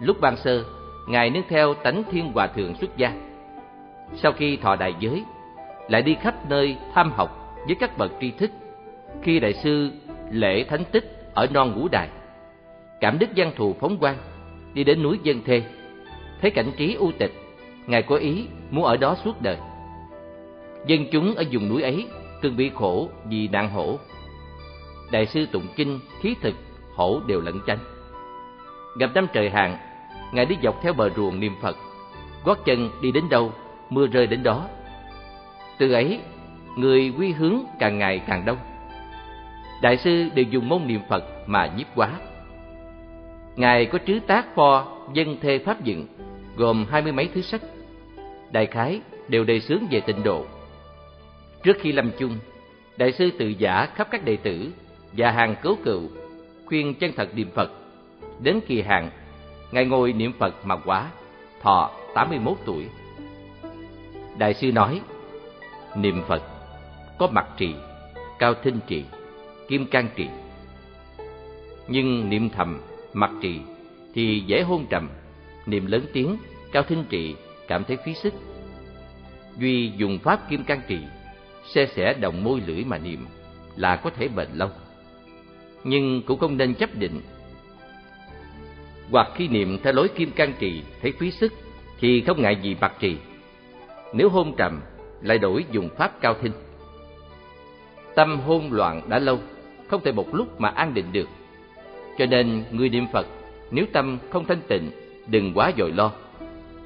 Lúc 0.00 0.20
ban 0.20 0.36
sơ, 0.36 0.64
Ngài 1.08 1.30
nương 1.30 1.42
theo 1.48 1.74
tánh 1.74 2.02
thiên 2.10 2.32
hòa 2.32 2.46
thượng 2.46 2.74
xuất 2.74 2.96
gia. 2.96 3.12
Sau 4.14 4.32
khi 4.32 4.56
thọ 4.56 4.76
đại 4.76 4.94
giới, 5.00 5.24
lại 5.88 6.02
đi 6.02 6.14
khắp 6.14 6.50
nơi 6.50 6.76
tham 6.94 7.12
học 7.12 7.56
với 7.66 7.74
các 7.74 7.98
bậc 7.98 8.12
tri 8.20 8.30
thức. 8.30 8.50
Khi 9.22 9.40
đại 9.40 9.52
sư 9.52 9.90
lễ 10.30 10.64
thánh 10.64 10.84
tích 10.92 11.32
ở 11.34 11.46
non 11.54 11.72
ngũ 11.72 11.88
đài, 11.88 12.08
cảm 13.00 13.18
đức 13.18 13.30
văn 13.36 13.52
thù 13.56 13.74
phóng 13.80 13.98
quang, 13.98 14.16
đi 14.74 14.84
đến 14.84 15.02
núi 15.02 15.18
Dân 15.22 15.40
Thê, 15.44 15.62
thấy 16.40 16.50
cảnh 16.50 16.72
trí 16.76 16.94
u 16.94 17.12
tịch, 17.18 17.32
Ngài 17.86 18.02
có 18.02 18.16
ý 18.16 18.46
muốn 18.70 18.84
ở 18.84 18.96
đó 18.96 19.16
suốt 19.24 19.42
đời. 19.42 19.56
Dân 20.86 21.06
chúng 21.12 21.34
ở 21.34 21.44
vùng 21.52 21.68
núi 21.68 21.82
ấy 21.82 22.06
từng 22.42 22.56
bị 22.56 22.70
khổ 22.74 23.08
vì 23.28 23.48
nạn 23.48 23.70
hổ. 23.70 23.98
Đại 25.12 25.26
sư 25.26 25.46
tụng 25.52 25.66
kinh, 25.76 26.00
khí 26.20 26.34
thực, 26.40 26.54
hổ 26.94 27.20
đều 27.26 27.40
lẫn 27.40 27.60
chánh. 27.66 27.78
Gặp 28.98 29.10
năm 29.14 29.26
trời 29.32 29.50
hạn, 29.50 29.78
Ngài 30.32 30.46
đi 30.46 30.56
dọc 30.62 30.82
theo 30.82 30.92
bờ 30.92 31.10
ruộng 31.10 31.40
niệm 31.40 31.52
Phật, 31.60 31.76
gót 32.44 32.64
chân 32.64 32.90
đi 33.02 33.12
đến 33.12 33.28
đâu, 33.30 33.52
mưa 33.90 34.06
rơi 34.06 34.26
đến 34.26 34.42
đó. 34.42 34.68
Từ 35.78 35.92
ấy, 35.92 36.20
người 36.76 37.12
quy 37.18 37.32
hướng 37.32 37.60
càng 37.78 37.98
ngày 37.98 38.22
càng 38.26 38.44
đông. 38.44 38.58
Đại 39.82 39.96
sư 39.96 40.28
đều 40.34 40.44
dùng 40.50 40.68
môn 40.68 40.86
niệm 40.86 41.00
Phật 41.08 41.24
mà 41.46 41.72
nhiếp 41.76 41.86
quá. 41.94 42.10
Ngài 43.56 43.86
có 43.86 43.98
trứ 44.06 44.20
tác 44.26 44.54
pho 44.54 44.86
dân 45.12 45.36
thê 45.40 45.58
pháp 45.58 45.84
dựng, 45.84 46.06
gồm 46.56 46.86
hai 46.90 47.02
mươi 47.02 47.12
mấy 47.12 47.28
thứ 47.34 47.40
sách. 47.40 47.62
Đại 48.52 48.66
khái 48.66 49.00
đều 49.28 49.44
đề 49.44 49.60
xướng 49.60 49.86
về 49.90 50.00
tịnh 50.00 50.22
độ. 50.22 50.46
Trước 51.62 51.76
khi 51.80 51.92
lâm 51.92 52.10
chung, 52.18 52.36
đại 52.96 53.12
sư 53.12 53.30
tự 53.38 53.48
giả 53.48 53.86
khắp 53.94 54.08
các 54.10 54.24
đệ 54.24 54.36
tử 54.36 54.72
và 55.12 55.30
hàng 55.30 55.56
cứu 55.62 55.76
cựu, 55.84 56.02
khuyên 56.64 56.94
chân 56.94 57.12
thật 57.16 57.28
niệm 57.34 57.50
Phật. 57.54 57.70
Đến 58.40 58.60
kỳ 58.66 58.82
hạn 58.82 59.10
Ngài 59.72 59.84
ngồi 59.84 60.12
niệm 60.12 60.32
Phật 60.38 60.66
mà 60.66 60.76
quá, 60.76 61.10
thọ 61.62 61.90
81 62.14 62.56
tuổi. 62.64 62.86
Đại 64.38 64.54
sư 64.54 64.72
nói, 64.72 65.00
niệm 65.96 66.22
Phật 66.28 66.42
có 67.18 67.26
mặt 67.26 67.46
trì, 67.56 67.74
cao 68.38 68.54
thinh 68.54 68.78
trì, 68.86 69.04
kim 69.68 69.86
can 69.86 70.08
trì. 70.16 70.28
Nhưng 71.88 72.30
niệm 72.30 72.50
thầm, 72.50 72.80
mặt 73.12 73.30
trì 73.42 73.60
thì 74.14 74.42
dễ 74.46 74.62
hôn 74.62 74.86
trầm, 74.90 75.08
niệm 75.66 75.86
lớn 75.86 76.02
tiếng, 76.12 76.36
cao 76.72 76.82
thinh 76.82 77.04
trì 77.08 77.34
cảm 77.68 77.84
thấy 77.84 77.96
phí 78.04 78.14
sức. 78.14 78.34
Duy 79.58 79.92
dùng 79.96 80.18
pháp 80.18 80.50
kim 80.50 80.64
can 80.64 80.80
trì, 80.88 80.98
xe 81.64 81.86
sẻ 81.86 82.14
đồng 82.14 82.44
môi 82.44 82.62
lưỡi 82.66 82.84
mà 82.84 82.98
niệm 82.98 83.26
là 83.76 83.96
có 83.96 84.10
thể 84.10 84.28
bền 84.28 84.48
lâu. 84.54 84.68
Nhưng 85.84 86.22
cũng 86.22 86.38
không 86.38 86.56
nên 86.56 86.74
chấp 86.74 86.94
định 86.94 87.20
hoặc 89.12 89.28
khi 89.34 89.48
niệm 89.48 89.78
theo 89.82 89.92
lối 89.92 90.08
kim 90.08 90.30
can 90.30 90.52
trì 90.58 90.82
thấy 91.02 91.12
phí 91.12 91.30
sức 91.30 91.52
thì 92.00 92.20
không 92.20 92.42
ngại 92.42 92.56
gì 92.62 92.76
bạc 92.80 92.92
trì. 93.00 93.16
Nếu 94.12 94.28
hôn 94.28 94.54
trầm 94.56 94.80
lại 95.22 95.38
đổi 95.38 95.64
dùng 95.70 95.88
pháp 95.96 96.20
cao 96.20 96.34
thinh. 96.42 96.52
Tâm 98.14 98.40
hôn 98.40 98.72
loạn 98.72 99.02
đã 99.08 99.18
lâu, 99.18 99.38
không 99.88 100.00
thể 100.04 100.12
một 100.12 100.34
lúc 100.34 100.60
mà 100.60 100.68
an 100.68 100.94
định 100.94 101.12
được. 101.12 101.28
Cho 102.18 102.26
nên 102.26 102.64
người 102.70 102.88
niệm 102.88 103.06
Phật, 103.12 103.26
nếu 103.70 103.84
tâm 103.92 104.18
không 104.30 104.44
thanh 104.44 104.60
tịnh, 104.68 104.90
đừng 105.26 105.52
quá 105.54 105.72
dội 105.78 105.92
lo. 105.92 106.12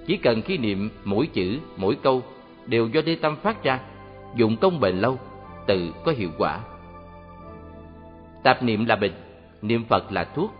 Chỉ 0.07 0.17
cần 0.17 0.43
khi 0.43 0.59
niệm 0.59 0.91
mỗi 1.05 1.27
chữ, 1.27 1.59
mỗi 1.77 1.97
câu 2.03 2.23
đều 2.67 2.89
do 2.89 3.01
đê 3.01 3.17
tâm 3.17 3.37
phát 3.43 3.65
ra, 3.65 3.81
dụng 4.35 4.57
công 4.57 4.81
bền 4.81 4.97
lâu, 4.97 5.19
tự 5.67 5.93
có 6.05 6.13
hiệu 6.13 6.31
quả. 6.39 6.61
Tạp 8.43 8.63
niệm 8.63 8.87
là 8.87 8.97
bệnh, 8.97 9.15
niệm 9.63 9.85
Phật 9.85 10.13
là 10.13 10.25
thuốc. 10.25 10.53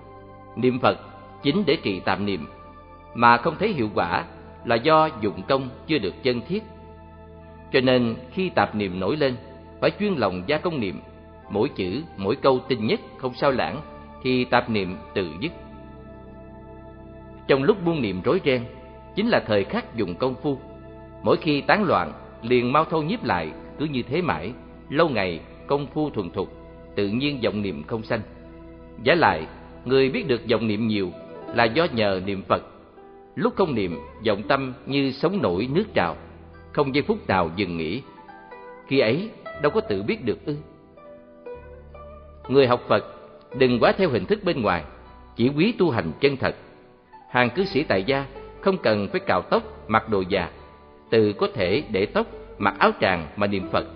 Niệm 0.57 0.79
Phật 0.81 0.99
chính 1.43 1.63
để 1.67 1.77
trị 1.83 2.01
tạp 2.01 2.21
niệm, 2.21 2.47
mà 3.15 3.37
không 3.37 3.57
thấy 3.59 3.73
hiệu 3.73 3.89
quả 3.95 4.25
là 4.65 4.77
do 4.77 5.09
dụng 5.21 5.43
công 5.49 5.69
chưa 5.87 5.99
được 5.99 6.15
chân 6.23 6.41
thiết. 6.49 6.63
Cho 7.73 7.81
nên 7.81 8.17
khi 8.33 8.49
tạp 8.49 8.75
niệm 8.75 9.01
nổi 9.01 9.17
lên, 9.17 9.37
phải 9.81 9.91
chuyên 10.01 10.15
lòng 10.15 10.43
gia 10.47 10.59
công 10.59 10.81
niệm, 10.81 11.01
mỗi 11.51 11.69
chữ, 11.69 12.03
mỗi 12.17 12.37
câu 12.37 12.61
tinh 12.69 12.87
nhất 12.87 13.01
không 13.19 13.35
sao 13.35 13.51
lãng, 13.51 13.81
thì 14.23 14.45
tạp 14.45 14.71
niệm 14.71 14.97
tự 15.15 15.31
dứt. 15.41 15.53
Trong 17.49 17.63
lúc 17.63 17.85
buông 17.85 18.03
niệm 18.03 18.23
rối 18.23 18.41
ren, 18.45 18.65
chính 19.15 19.29
là 19.29 19.41
thời 19.47 19.65
khắc 19.65 19.97
dùng 19.97 20.15
công 20.15 20.35
phu. 20.35 20.59
Mỗi 21.23 21.37
khi 21.37 21.61
tán 21.61 21.85
loạn, 21.85 22.13
liền 22.43 22.73
mau 22.73 22.85
thâu 22.85 23.03
nhiếp 23.03 23.25
lại, 23.25 23.53
cứ 23.79 23.85
như 23.85 24.03
thế 24.03 24.23
mãi, 24.23 24.53
lâu 24.89 25.09
ngày 25.09 25.41
công 25.67 25.87
phu 25.87 26.11
thuần 26.11 26.31
thục, 26.31 26.53
tự 26.95 27.09
nhiên 27.09 27.41
vọng 27.45 27.63
niệm 27.63 27.83
không 27.87 28.03
sanh. 28.03 28.21
Giả 29.03 29.15
lại, 29.15 29.47
người 29.85 30.11
biết 30.11 30.29
được 30.29 30.41
vọng 30.51 30.69
niệm 30.69 30.89
nhiều 30.89 31.11
là 31.55 31.65
do 31.65 31.87
nhờ 31.93 32.21
niệm 32.27 32.43
Phật. 32.49 32.63
Lúc 33.35 33.57
không 33.57 33.75
niệm, 33.75 33.99
vọng 34.27 34.43
tâm 34.49 34.75
như 34.87 35.13
sống 35.13 35.43
nổi 35.43 35.69
nước 35.73 35.85
trào, 35.95 36.17
không 36.73 36.95
giây 36.95 37.03
phút 37.03 37.29
nào 37.29 37.51
dừng 37.57 37.77
nghỉ. 37.77 38.03
Khi 38.87 38.99
ấy, 38.99 39.31
đâu 39.63 39.73
có 39.75 39.81
tự 39.81 40.03
biết 40.03 40.25
được 40.25 40.47
ư. 40.47 40.57
Người 42.49 42.67
học 42.67 42.83
Phật 42.89 43.05
đừng 43.59 43.79
quá 43.81 43.93
theo 43.93 44.11
hình 44.11 44.25
thức 44.25 44.45
bên 44.45 44.63
ngoài, 44.63 44.85
chỉ 45.37 45.49
quý 45.57 45.75
tu 45.79 45.91
hành 45.91 46.13
chân 46.21 46.37
thật. 46.37 46.57
Hàng 47.31 47.51
cư 47.51 47.65
sĩ 47.65 47.83
tại 47.83 48.05
gia 48.05 48.27
không 48.61 48.77
cần 48.79 49.09
phải 49.09 49.21
cạo 49.21 49.43
tóc, 49.43 49.63
mặc 49.89 50.09
đồ 50.09 50.23
già, 50.29 50.51
từ 51.11 51.33
có 51.33 51.49
thể 51.55 51.83
để 51.91 52.07
tóc, 52.07 52.27
mặc 52.59 52.75
áo 52.79 52.91
tràng 53.01 53.27
mà 53.37 53.47
niệm 53.47 53.69
Phật. 53.73 53.87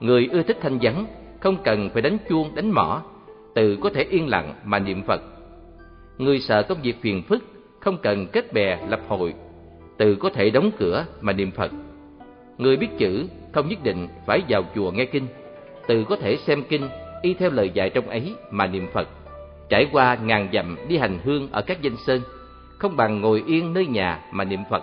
Người 0.00 0.28
ưa 0.32 0.42
thích 0.42 0.58
thanh 0.60 0.78
vắng, 0.82 1.06
không 1.40 1.56
cần 1.64 1.90
phải 1.90 2.02
đánh 2.02 2.18
chuông, 2.28 2.54
đánh 2.54 2.70
mõ, 2.70 3.02
từ 3.54 3.78
có 3.80 3.90
thể 3.90 4.06
yên 4.10 4.28
lặng 4.28 4.54
mà 4.64 4.78
niệm 4.78 5.02
Phật. 5.02 5.22
Người 6.18 6.40
sợ 6.40 6.62
công 6.62 6.82
việc 6.82 6.96
phiền 7.00 7.22
phức, 7.22 7.44
không 7.80 7.98
cần 8.02 8.26
kết 8.26 8.52
bè 8.52 8.78
lập 8.88 9.00
hội, 9.08 9.34
tự 9.96 10.16
có 10.16 10.30
thể 10.30 10.50
đóng 10.50 10.70
cửa 10.78 11.04
mà 11.20 11.32
niệm 11.32 11.50
Phật. 11.50 11.70
Người 12.58 12.76
biết 12.76 12.88
chữ 12.98 13.26
không 13.52 13.68
nhất 13.68 13.78
định 13.82 14.08
phải 14.26 14.40
vào 14.48 14.62
chùa 14.74 14.90
nghe 14.90 15.04
kinh, 15.04 15.26
tự 15.86 16.04
có 16.04 16.16
thể 16.16 16.36
xem 16.36 16.62
kinh 16.68 16.88
y 17.22 17.34
theo 17.34 17.50
lời 17.50 17.70
dạy 17.74 17.90
trong 17.90 18.08
ấy 18.08 18.34
mà 18.50 18.66
niệm 18.66 18.86
Phật. 18.92 19.08
Trải 19.68 19.88
qua 19.92 20.18
ngàn 20.24 20.48
dặm 20.52 20.76
đi 20.88 20.96
hành 20.96 21.18
hương 21.24 21.48
ở 21.52 21.62
các 21.62 21.82
danh 21.82 21.96
sơn, 22.06 22.20
không 22.78 22.96
bằng 22.96 23.20
ngồi 23.20 23.42
yên 23.46 23.72
nơi 23.72 23.86
nhà 23.86 24.20
mà 24.32 24.44
niệm 24.44 24.60
Phật. 24.70 24.82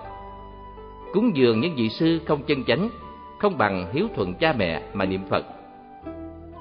Cúng 1.13 1.35
dường 1.35 1.59
những 1.59 1.75
vị 1.75 1.89
sư 1.89 2.19
không 2.25 2.43
chân 2.43 2.63
chánh, 2.63 2.89
không 3.39 3.57
bằng 3.57 3.87
hiếu 3.93 4.07
thuận 4.15 4.33
cha 4.33 4.53
mẹ 4.57 4.81
mà 4.93 5.05
niệm 5.05 5.21
Phật. 5.29 5.45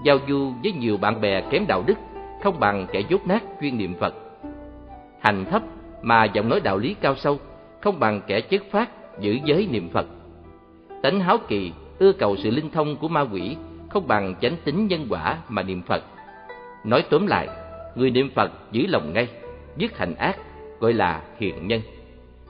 Giao 0.04 0.18
du 0.28 0.52
với 0.62 0.72
nhiều 0.72 0.96
bạn 0.96 1.20
bè 1.20 1.40
kém 1.50 1.66
đạo 1.66 1.84
đức, 1.86 1.98
không 2.42 2.60
bằng 2.60 2.86
kẻ 2.92 3.00
dốt 3.08 3.26
nát 3.26 3.42
chuyên 3.60 3.78
niệm 3.78 3.94
Phật. 4.00 4.14
Hành 5.20 5.44
thấp 5.44 5.62
mà 6.02 6.24
giọng 6.24 6.48
nói 6.48 6.60
đạo 6.60 6.78
lý 6.78 6.94
cao 7.00 7.14
sâu, 7.16 7.38
không 7.80 8.00
bằng 8.00 8.20
kẻ 8.26 8.40
chất 8.40 8.62
phát 8.70 8.90
giữ 9.20 9.38
giới 9.44 9.68
niệm 9.70 9.88
Phật. 9.88 10.06
Tánh 11.02 11.20
háo 11.20 11.38
kỳ, 11.48 11.72
ưa 11.98 12.12
cầu 12.12 12.36
sự 12.36 12.50
linh 12.50 12.70
thông 12.70 12.96
của 12.96 13.08
ma 13.08 13.20
quỷ, 13.20 13.56
không 13.90 14.08
bằng 14.08 14.34
chánh 14.40 14.56
tính 14.64 14.86
nhân 14.86 15.06
quả 15.10 15.38
mà 15.48 15.62
niệm 15.62 15.82
Phật. 15.82 16.04
Nói 16.84 17.04
tóm 17.10 17.26
lại, 17.26 17.48
người 17.94 18.10
niệm 18.10 18.30
Phật 18.34 18.52
giữ 18.72 18.86
lòng 18.86 19.12
ngay, 19.12 19.28
dứt 19.76 19.98
hành 19.98 20.14
ác, 20.14 20.36
gọi 20.80 20.92
là 20.92 21.22
hiền 21.38 21.68
nhân. 21.68 21.80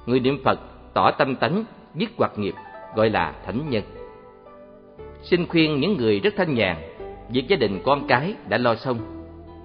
Người 0.07 0.21
niệm 0.21 0.39
Phật 0.45 0.61
tỏ 0.95 1.11
tâm 1.11 1.37
tánh, 1.37 1.65
dứt 1.95 2.11
hoạt 2.17 2.39
nghiệp, 2.39 2.55
gọi 2.97 3.11
là 3.11 3.35
thánh 3.47 3.71
nhân. 3.71 3.83
Xin 5.23 5.47
khuyên 5.47 5.81
những 5.81 5.97
người 5.97 6.21
rất 6.21 6.35
thanh 6.37 6.55
nhàn, 6.55 6.77
việc 7.29 7.49
gia 7.49 7.57
đình 7.57 7.81
con 7.85 8.07
cái 8.09 8.35
đã 8.49 8.59
lo 8.59 8.75
xong, 8.75 8.99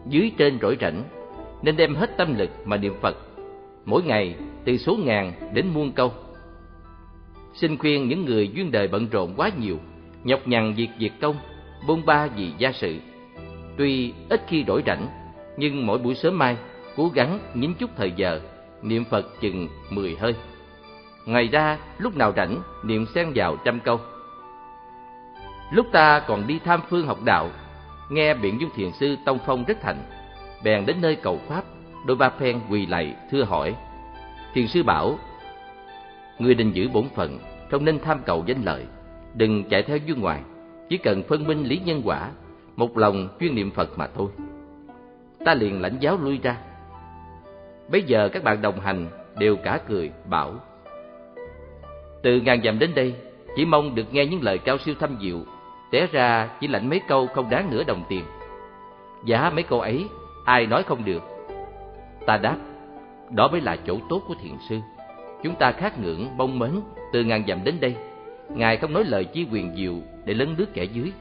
dưới 0.10 0.32
trên 0.38 0.60
rỗi 0.62 0.78
rảnh, 0.82 1.04
nên 1.62 1.78
đem 1.78 1.96
hết 1.96 2.18
tâm 2.18 2.38
lực 2.38 2.50
mà 2.66 2.78
niệm 2.78 2.94
Phật, 3.02 3.18
mỗi 3.86 4.04
ngày 4.04 4.36
từ 4.66 4.78
số 4.78 4.98
ngàn 5.06 5.34
đến 5.54 5.68
muôn 5.68 5.92
câu. 5.92 6.12
Xin 7.54 7.78
khuyên 7.78 8.08
những 8.08 8.26
người 8.26 8.52
duyên 8.54 8.72
đời 8.72 8.88
bận 8.88 9.08
rộn 9.12 9.34
quá 9.38 9.50
nhiều, 9.60 9.78
nhọc 10.24 10.48
nhằn 10.48 10.74
việc 10.74 10.90
việc 11.00 11.12
công, 11.22 11.36
bôn 11.88 12.06
ba 12.06 12.28
vì 12.28 12.52
gia 12.58 12.72
sự. 12.72 12.96
Tuy 13.78 14.14
ít 14.30 14.42
khi 14.48 14.64
đổi 14.64 14.84
rảnh, 14.86 15.08
nhưng 15.58 15.86
mỗi 15.86 15.98
buổi 15.98 16.16
sớm 16.16 16.38
mai 16.38 16.58
cố 16.96 17.12
gắng 17.14 17.40
nhín 17.54 17.74
chút 17.74 17.90
thời 17.98 18.12
giờ, 18.16 18.42
niệm 18.82 19.04
Phật 19.10 19.42
chừng 19.42 19.68
mười 19.90 20.16
hơi. 20.16 20.36
Ngoài 21.28 21.48
ra, 21.48 21.78
lúc 21.98 22.16
nào 22.16 22.34
rảnh, 22.36 22.62
niệm 22.84 23.06
xen 23.16 23.32
vào 23.36 23.58
trăm 23.66 23.80
câu. 23.80 24.00
Lúc 25.72 25.88
ta 25.92 26.20
còn 26.20 26.48
đi 26.48 26.60
tham 26.66 26.82
phương 26.90 27.08
học 27.08 27.18
đạo, 27.26 27.50
nghe 28.10 28.34
biện 28.34 28.62
dung 28.62 28.70
thiền 28.76 28.92
sư 28.92 29.16
Tông 29.26 29.40
Phong 29.46 29.64
rất 29.64 29.78
thành, 29.82 29.98
bèn 30.64 30.86
đến 30.86 30.96
nơi 31.02 31.16
cầu 31.16 31.40
Pháp, 31.48 31.64
đôi 32.06 32.18
ba 32.18 32.30
phen 32.30 32.60
quỳ 32.70 32.86
lạy 32.86 33.16
thưa 33.32 33.44
hỏi. 33.44 33.76
Thiền 34.54 34.68
sư 34.68 34.84
bảo, 34.84 35.20
người 36.40 36.56
định 36.56 36.72
giữ 36.74 36.90
bổn 36.90 37.10
phận, 37.16 37.40
không 37.72 37.86
nên 37.86 38.00
tham 38.00 38.20
cầu 38.26 38.44
danh 38.48 38.64
lợi, 38.64 38.86
đừng 39.34 39.64
chạy 39.70 39.84
theo 39.84 39.98
dương 39.98 40.22
ngoài, 40.22 40.42
chỉ 40.90 40.98
cần 40.98 41.24
phân 41.24 41.48
minh 41.48 41.64
lý 41.64 41.82
nhân 41.86 42.02
quả, 42.06 42.30
một 42.76 42.98
lòng 42.98 43.38
chuyên 43.40 43.56
niệm 43.56 43.72
Phật 43.72 43.98
mà 43.98 44.08
thôi. 44.16 44.28
Ta 45.46 45.54
liền 45.54 45.82
lãnh 45.82 45.98
giáo 46.00 46.18
lui 46.18 46.40
ra. 46.44 46.58
Bây 47.90 48.04
giờ 48.04 48.30
các 48.34 48.44
bạn 48.44 48.62
đồng 48.62 48.80
hành 48.80 49.08
đều 49.38 49.56
cả 49.56 49.80
cười, 49.88 50.12
bảo 50.30 50.60
từ 52.22 52.42
ngàn 52.42 52.62
dặm 52.64 52.80
đến 52.80 52.92
đây, 52.96 53.16
chỉ 53.56 53.66
mong 53.66 53.96
được 53.96 54.14
nghe 54.14 54.26
những 54.26 54.44
lời 54.44 54.58
cao 54.58 54.78
siêu 54.78 54.96
thâm 55.00 55.18
diệu, 55.22 55.40
té 55.92 56.08
ra 56.12 56.50
chỉ 56.62 56.68
lãnh 56.68 56.90
mấy 56.90 57.02
câu 57.08 57.28
không 57.28 57.50
đáng 57.50 57.70
nửa 57.72 57.84
đồng 57.84 58.04
tiền. 58.10 58.24
Giá 59.26 59.50
mấy 59.50 59.64
câu 59.64 59.82
ấy, 59.82 60.06
ai 60.46 60.66
nói 60.66 60.84
không 60.84 61.06
được. 61.06 61.24
Ta 62.26 62.38
đáp, 62.38 62.58
đó 63.30 63.48
mới 63.48 63.62
là 63.62 63.78
chỗ 63.88 63.98
tốt 64.10 64.22
của 64.28 64.36
thiền 64.44 64.54
sư. 64.70 64.80
Chúng 65.44 65.56
ta 65.56 65.72
khát 65.72 66.00
ngưỡng, 66.00 66.28
mong 66.38 66.60
mến 66.60 66.72
từ 67.14 67.24
ngàn 67.24 67.44
dặm 67.48 67.64
đến 67.64 67.76
đây. 67.80 67.96
Ngài 68.50 68.78
không 68.78 68.94
nói 68.94 69.04
lời 69.04 69.26
chi 69.26 69.46
quyền 69.52 69.76
diệu 69.76 69.94
để 70.26 70.34
lấn 70.34 70.56
lướt 70.58 70.74
kẻ 70.74 70.84
dưới, 70.84 71.12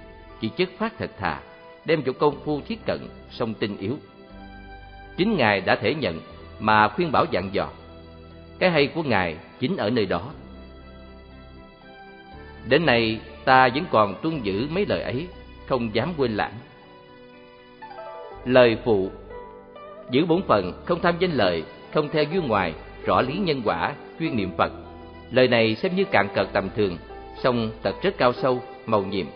chỉ 0.41 0.49
chất 0.49 0.69
phát 0.79 0.99
thật 0.99 1.11
thà, 1.19 1.41
đem 1.85 2.03
chỗ 2.03 2.13
công 2.13 2.37
phu 2.45 2.61
thiết 2.61 2.87
cận, 2.87 2.99
song 3.31 3.55
tinh 3.55 3.77
yếu. 3.77 3.97
Chính 5.17 5.37
Ngài 5.37 5.61
đã 5.61 5.77
thể 5.77 5.95
nhận 5.95 6.21
mà 6.59 6.89
khuyên 6.89 7.13
bảo 7.13 7.25
dặn 7.31 7.49
dò. 7.53 7.69
Cái 8.59 8.71
hay 8.71 8.87
của 8.87 9.03
Ngài 9.03 9.37
chính 9.61 9.77
ở 9.77 9.91
nơi 9.91 10.07
đó. 10.07 10.31
Đến 12.69 12.87
nay 12.87 13.21
ta 13.45 13.69
vẫn 13.69 13.85
còn 13.91 14.15
tuân 14.23 14.41
giữ 14.43 14.67
mấy 14.71 14.87
lời 14.87 15.03
ấy, 15.03 15.27
không 15.67 15.95
dám 15.95 16.13
quên 16.17 16.37
lãng. 16.37 16.53
Lời 18.45 18.77
phụ 18.85 19.11
Giữ 20.11 20.27
bốn 20.27 20.43
phần, 20.43 20.73
không 20.85 21.01
tham 21.01 21.15
danh 21.19 21.33
lợi, 21.33 21.65
không 21.95 22.09
theo 22.13 22.25
duyên 22.25 22.49
ngoài, 22.49 22.75
rõ 23.07 23.21
lý 23.21 23.39
nhân 23.39 23.63
quả, 23.65 23.95
chuyên 24.21 24.37
niệm 24.37 24.51
Phật. 24.59 24.73
Lời 25.31 25.49
này 25.49 25.75
xem 25.75 25.97
như 25.97 26.05
cạn 26.05 26.29
cợt 26.35 26.47
tầm 26.53 26.69
thường, 26.77 26.97
song 27.43 27.71
thật 27.83 27.95
rất 28.03 28.19
cao 28.19 28.33
sâu, 28.33 28.63
màu 28.87 29.03
nhiệm. 29.03 29.27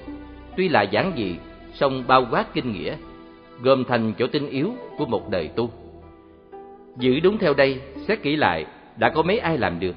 Tuy 0.56 0.68
là 0.68 0.82
giản 0.82 1.12
dị, 1.16 1.36
song 1.74 2.04
bao 2.06 2.26
quát 2.30 2.54
kinh 2.54 2.72
nghĩa, 2.72 2.96
gồm 3.62 3.84
thành 3.84 4.12
chỗ 4.18 4.26
tinh 4.26 4.48
yếu 4.48 4.74
của 4.98 5.06
một 5.06 5.30
đời 5.30 5.48
tu. 5.48 5.70
Giữ 6.96 7.20
đúng 7.20 7.38
theo 7.38 7.54
đây, 7.54 7.80
xét 8.08 8.22
kỹ 8.22 8.36
lại, 8.36 8.66
đã 8.96 9.10
có 9.10 9.22
mấy 9.22 9.38
ai 9.38 9.58
làm 9.58 9.80
được. 9.80 9.94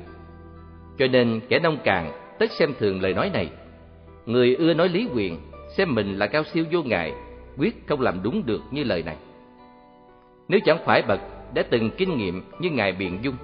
Cho 0.97 1.07
nên 1.07 1.39
kẻ 1.49 1.59
nông 1.59 1.77
cạn 1.83 2.11
tất 2.39 2.51
xem 2.51 2.73
thường 2.79 3.01
lời 3.01 3.13
nói 3.13 3.29
này. 3.33 3.49
Người 4.25 4.55
ưa 4.55 4.73
nói 4.73 4.89
lý 4.89 5.07
quyền, 5.13 5.37
xem 5.77 5.95
mình 5.95 6.19
là 6.19 6.27
cao 6.27 6.43
siêu 6.43 6.65
vô 6.71 6.83
ngại, 6.83 7.13
quyết 7.57 7.87
không 7.87 8.01
làm 8.01 8.23
đúng 8.23 8.45
được 8.45 8.61
như 8.71 8.83
lời 8.83 9.03
này. 9.03 9.17
Nếu 10.47 10.59
chẳng 10.65 10.77
phải 10.85 11.01
bậc 11.01 11.19
đã 11.53 11.63
từng 11.69 11.89
kinh 11.97 12.17
nghiệm 12.17 12.41
như 12.59 12.69
ngài 12.69 12.91
biện 12.91 13.19
dung, 13.21 13.35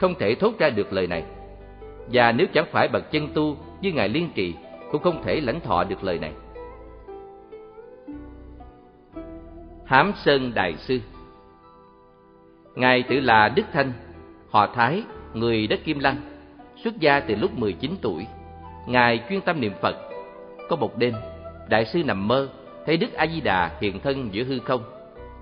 không 0.00 0.14
thể 0.14 0.34
thốt 0.34 0.58
ra 0.58 0.70
được 0.70 0.92
lời 0.92 1.06
này. 1.06 1.24
Và 2.12 2.32
nếu 2.32 2.46
chẳng 2.52 2.66
phải 2.72 2.88
bậc 2.88 3.10
chân 3.10 3.28
tu 3.34 3.56
như 3.80 3.92
ngài 3.92 4.08
liên 4.08 4.28
trì, 4.34 4.54
cũng 4.90 5.02
không 5.02 5.22
thể 5.24 5.40
lãnh 5.40 5.60
thọ 5.60 5.84
được 5.84 6.04
lời 6.04 6.18
này. 6.18 6.32
Hám 9.84 10.12
Sơn 10.16 10.52
Đại 10.54 10.74
Sư 10.76 11.00
Ngài 12.74 13.02
tự 13.02 13.20
là 13.20 13.48
Đức 13.48 13.62
Thanh, 13.72 13.92
họ 14.50 14.66
Thái, 14.66 15.02
người 15.34 15.66
đất 15.66 15.80
Kim 15.84 15.98
Lăng, 15.98 16.16
xuất 16.84 17.00
gia 17.00 17.20
từ 17.20 17.34
lúc 17.34 17.58
19 17.58 17.96
tuổi. 18.02 18.26
Ngài 18.86 19.20
chuyên 19.28 19.40
tâm 19.40 19.60
niệm 19.60 19.72
Phật. 19.82 19.96
Có 20.68 20.76
một 20.76 20.98
đêm, 20.98 21.14
Đại 21.68 21.84
sư 21.84 22.04
nằm 22.04 22.28
mơ, 22.28 22.48
thấy 22.86 22.96
Đức 22.96 23.12
A-di-đà 23.12 23.70
hiện 23.80 24.00
thân 24.00 24.28
giữa 24.32 24.44
hư 24.44 24.58
không. 24.58 24.82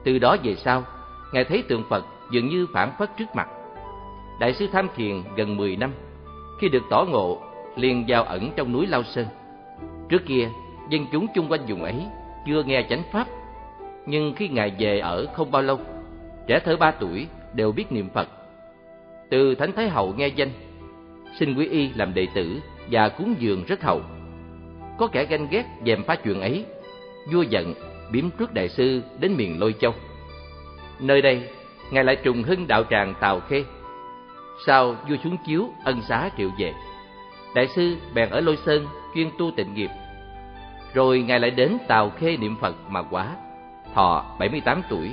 Từ 0.04 0.18
đó 0.18 0.36
về 0.42 0.54
sau, 0.54 0.84
Ngài 1.32 1.44
thấy 1.44 1.62
tượng 1.68 1.84
Phật 1.90 2.04
dường 2.32 2.48
như 2.48 2.66
phản 2.74 2.92
phất 2.98 3.10
trước 3.18 3.34
mặt. 3.34 3.48
Đại 4.40 4.54
sư 4.54 4.66
tham 4.72 4.88
thiền 4.96 5.22
gần 5.36 5.56
10 5.56 5.76
năm, 5.76 5.92
khi 6.60 6.68
được 6.68 6.82
tỏ 6.90 7.04
ngộ, 7.08 7.42
liền 7.76 8.04
vào 8.08 8.24
ẩn 8.24 8.50
trong 8.56 8.72
núi 8.72 8.86
Lao 8.86 9.02
Sơn. 9.02 9.26
Trước 10.08 10.26
kia, 10.26 10.48
dân 10.90 11.06
chúng 11.12 11.26
chung 11.34 11.48
quanh 11.48 11.66
vùng 11.66 11.82
ấy 11.82 12.06
chưa 12.46 12.62
nghe 12.62 12.86
chánh 12.90 13.02
pháp, 13.12 13.26
nhưng 14.06 14.34
khi 14.34 14.48
Ngài 14.48 14.72
về 14.78 14.98
ở 14.98 15.26
không 15.34 15.50
bao 15.50 15.62
lâu, 15.62 15.78
trẻ 16.46 16.60
thơ 16.64 16.76
ba 16.76 16.90
tuổi 16.90 17.26
đều 17.54 17.72
biết 17.72 17.92
niệm 17.92 18.08
Phật. 18.14 18.28
Từ 19.30 19.54
Thánh 19.54 19.72
Thái 19.72 19.88
Hậu 19.88 20.14
nghe 20.16 20.26
danh, 20.28 20.50
xin 21.38 21.54
quý 21.54 21.66
y 21.66 21.88
làm 21.94 22.14
đệ 22.14 22.26
tử 22.34 22.60
và 22.90 23.08
cúng 23.08 23.34
dường 23.38 23.64
rất 23.64 23.82
hậu. 23.82 24.02
Có 24.98 25.06
kẻ 25.06 25.24
ganh 25.24 25.46
ghét 25.50 25.64
dèm 25.86 26.02
phá 26.04 26.14
chuyện 26.14 26.40
ấy, 26.40 26.64
vua 27.32 27.42
giận 27.42 27.74
biếm 28.12 28.30
trước 28.38 28.54
đại 28.54 28.68
sư 28.68 29.02
đến 29.20 29.36
miền 29.36 29.60
Lôi 29.60 29.74
Châu. 29.80 29.94
Nơi 31.00 31.22
đây, 31.22 31.48
ngài 31.90 32.04
lại 32.04 32.16
trùng 32.16 32.42
hưng 32.42 32.66
đạo 32.66 32.84
tràng 32.90 33.14
Tào 33.20 33.40
Khê. 33.40 33.64
Sau 34.66 34.96
vua 35.08 35.16
xuống 35.24 35.36
chiếu 35.46 35.68
ân 35.84 36.02
xá 36.02 36.30
triệu 36.38 36.50
về, 36.58 36.72
đại 37.54 37.68
sư 37.76 37.96
bèn 38.14 38.30
ở 38.30 38.40
Lôi 38.40 38.56
Sơn 38.66 38.86
chuyên 39.14 39.30
tu 39.38 39.50
tịnh 39.56 39.74
nghiệp. 39.74 39.90
Rồi 40.94 41.22
ngài 41.22 41.40
lại 41.40 41.50
đến 41.50 41.78
Tào 41.88 42.10
Khê 42.10 42.36
niệm 42.36 42.56
Phật 42.60 42.76
mà 42.88 43.02
quá, 43.02 43.36
thọ 43.94 44.36
78 44.38 44.82
tuổi, 44.88 45.10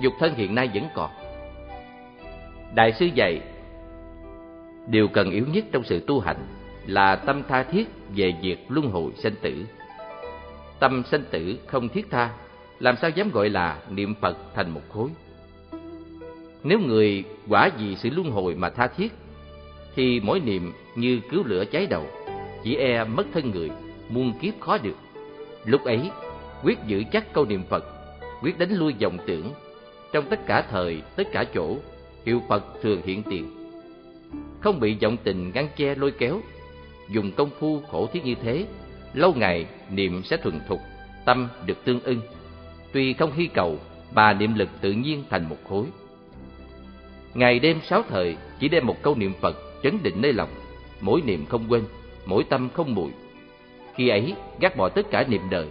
dục 0.00 0.12
thân 0.18 0.34
hiện 0.34 0.54
nay 0.54 0.70
vẫn 0.74 0.84
còn. 0.94 1.10
Đại 2.74 2.92
sư 2.92 3.06
dạy, 3.14 3.40
điều 4.90 5.08
cần 5.08 5.30
yếu 5.30 5.46
nhất 5.46 5.64
trong 5.72 5.84
sự 5.84 6.00
tu 6.06 6.20
hành 6.20 6.36
là 6.86 7.16
tâm 7.16 7.42
tha 7.48 7.62
thiết 7.62 7.88
về 8.16 8.34
việc 8.42 8.56
luân 8.68 8.90
hồi 8.90 9.12
sanh 9.22 9.34
tử. 9.42 9.64
Tâm 10.78 11.02
sanh 11.10 11.22
tử 11.30 11.58
không 11.66 11.88
thiết 11.88 12.10
tha, 12.10 12.30
làm 12.80 12.96
sao 13.00 13.10
dám 13.10 13.30
gọi 13.30 13.48
là 13.48 13.78
niệm 13.90 14.14
Phật 14.20 14.36
thành 14.54 14.70
một 14.70 14.82
khối. 14.88 15.08
Nếu 16.62 16.80
người 16.80 17.24
quả 17.48 17.70
vì 17.78 17.96
sự 17.96 18.10
luân 18.10 18.30
hồi 18.30 18.54
mà 18.54 18.70
tha 18.70 18.86
thiết, 18.86 19.12
thì 19.96 20.20
mỗi 20.20 20.40
niệm 20.40 20.72
như 20.96 21.20
cứu 21.30 21.42
lửa 21.44 21.64
cháy 21.64 21.86
đầu, 21.86 22.06
chỉ 22.64 22.76
e 22.76 23.04
mất 23.04 23.26
thân 23.34 23.50
người, 23.50 23.70
muôn 24.08 24.32
kiếp 24.40 24.60
khó 24.60 24.78
được. 24.78 24.96
Lúc 25.64 25.84
ấy, 25.84 26.10
quyết 26.62 26.78
giữ 26.86 27.02
chắc 27.12 27.32
câu 27.32 27.44
niệm 27.44 27.62
Phật, 27.68 27.84
quyết 28.42 28.58
đánh 28.58 28.72
lui 28.72 28.94
vọng 29.00 29.18
tưởng. 29.26 29.52
Trong 30.12 30.24
tất 30.30 30.46
cả 30.46 30.62
thời, 30.70 31.02
tất 31.16 31.28
cả 31.32 31.44
chỗ, 31.54 31.76
hiệu 32.26 32.42
Phật 32.48 32.64
thường 32.82 33.02
hiện 33.04 33.22
tiền. 33.22 33.57
Không 34.60 34.80
bị 34.80 34.96
vọng 35.02 35.16
tình 35.24 35.50
ngăn 35.54 35.68
che 35.76 35.94
lôi 35.94 36.10
kéo, 36.10 36.40
dùng 37.10 37.32
công 37.32 37.50
phu 37.58 37.80
khổ 37.80 38.08
thiết 38.12 38.24
như 38.24 38.34
thế, 38.42 38.66
lâu 39.14 39.34
ngày 39.34 39.66
niệm 39.90 40.22
sẽ 40.24 40.36
thuần 40.36 40.60
thục, 40.68 40.80
tâm 41.24 41.48
được 41.66 41.84
tương 41.84 42.00
ưng. 42.00 42.20
Tuy 42.92 43.12
không 43.12 43.32
hy 43.32 43.46
cầu, 43.46 43.78
mà 44.14 44.32
niệm 44.32 44.54
lực 44.54 44.68
tự 44.80 44.92
nhiên 44.92 45.24
thành 45.30 45.48
một 45.48 45.56
khối. 45.68 45.86
Ngày 47.34 47.58
đêm 47.58 47.78
sáu 47.84 48.02
thời 48.08 48.36
chỉ 48.60 48.68
đem 48.68 48.86
một 48.86 49.02
câu 49.02 49.14
niệm 49.14 49.32
Phật 49.40 49.56
chấn 49.82 49.98
định 50.02 50.14
nơi 50.22 50.32
lòng, 50.32 50.48
mỗi 51.00 51.20
niệm 51.20 51.46
không 51.46 51.64
quên, 51.68 51.84
mỗi 52.26 52.44
tâm 52.44 52.68
không 52.74 52.94
mùi. 52.94 53.10
Khi 53.94 54.08
ấy, 54.08 54.34
gác 54.60 54.76
bỏ 54.76 54.88
tất 54.88 55.10
cả 55.10 55.24
niệm 55.28 55.42
đời, 55.50 55.66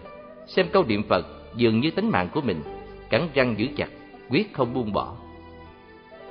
xem 0.47 0.67
câu 0.71 0.83
niệm 0.87 1.03
Phật 1.03 1.25
dường 1.55 1.79
như 1.79 1.91
tánh 1.91 2.11
mạng 2.11 2.29
của 2.33 2.41
mình, 2.41 2.61
cắn 3.09 3.27
răng 3.33 3.55
giữ 3.57 3.67
chặt, 3.77 3.89
quyết 4.29 4.53
không 4.53 4.73
buông 4.73 4.93
bỏ. 4.93 5.15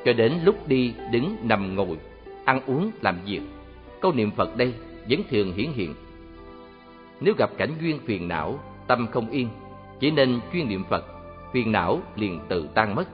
Cho 0.05 0.12
đến 0.12 0.32
lúc 0.44 0.69
đi, 0.69 0.93
đứng, 1.12 1.36
nằm, 1.43 1.74
ngồi, 1.74 1.97
ăn 2.47 2.60
uống, 2.66 2.90
làm 3.01 3.18
việc, 3.27 3.40
câu 4.01 4.12
niệm 4.12 4.31
Phật 4.31 4.56
đây 4.56 4.74
vẫn 5.10 5.20
thường 5.31 5.52
hiển 5.52 5.73
hiện. 5.73 5.94
Nếu 7.20 7.35
gặp 7.39 7.51
cảnh 7.59 7.70
duyên 7.81 7.98
phiền 8.06 8.28
não, 8.28 8.59
tâm 8.86 9.06
không 9.12 9.31
yên, 9.31 9.48
chỉ 10.01 10.10
nên 10.10 10.40
chuyên 10.52 10.68
niệm 10.68 10.85
Phật, 10.90 11.05
phiền 11.52 11.73
não 11.73 12.01
liền 12.16 12.40
tự 12.48 12.68
tan 12.74 12.94
mất. 12.94 13.09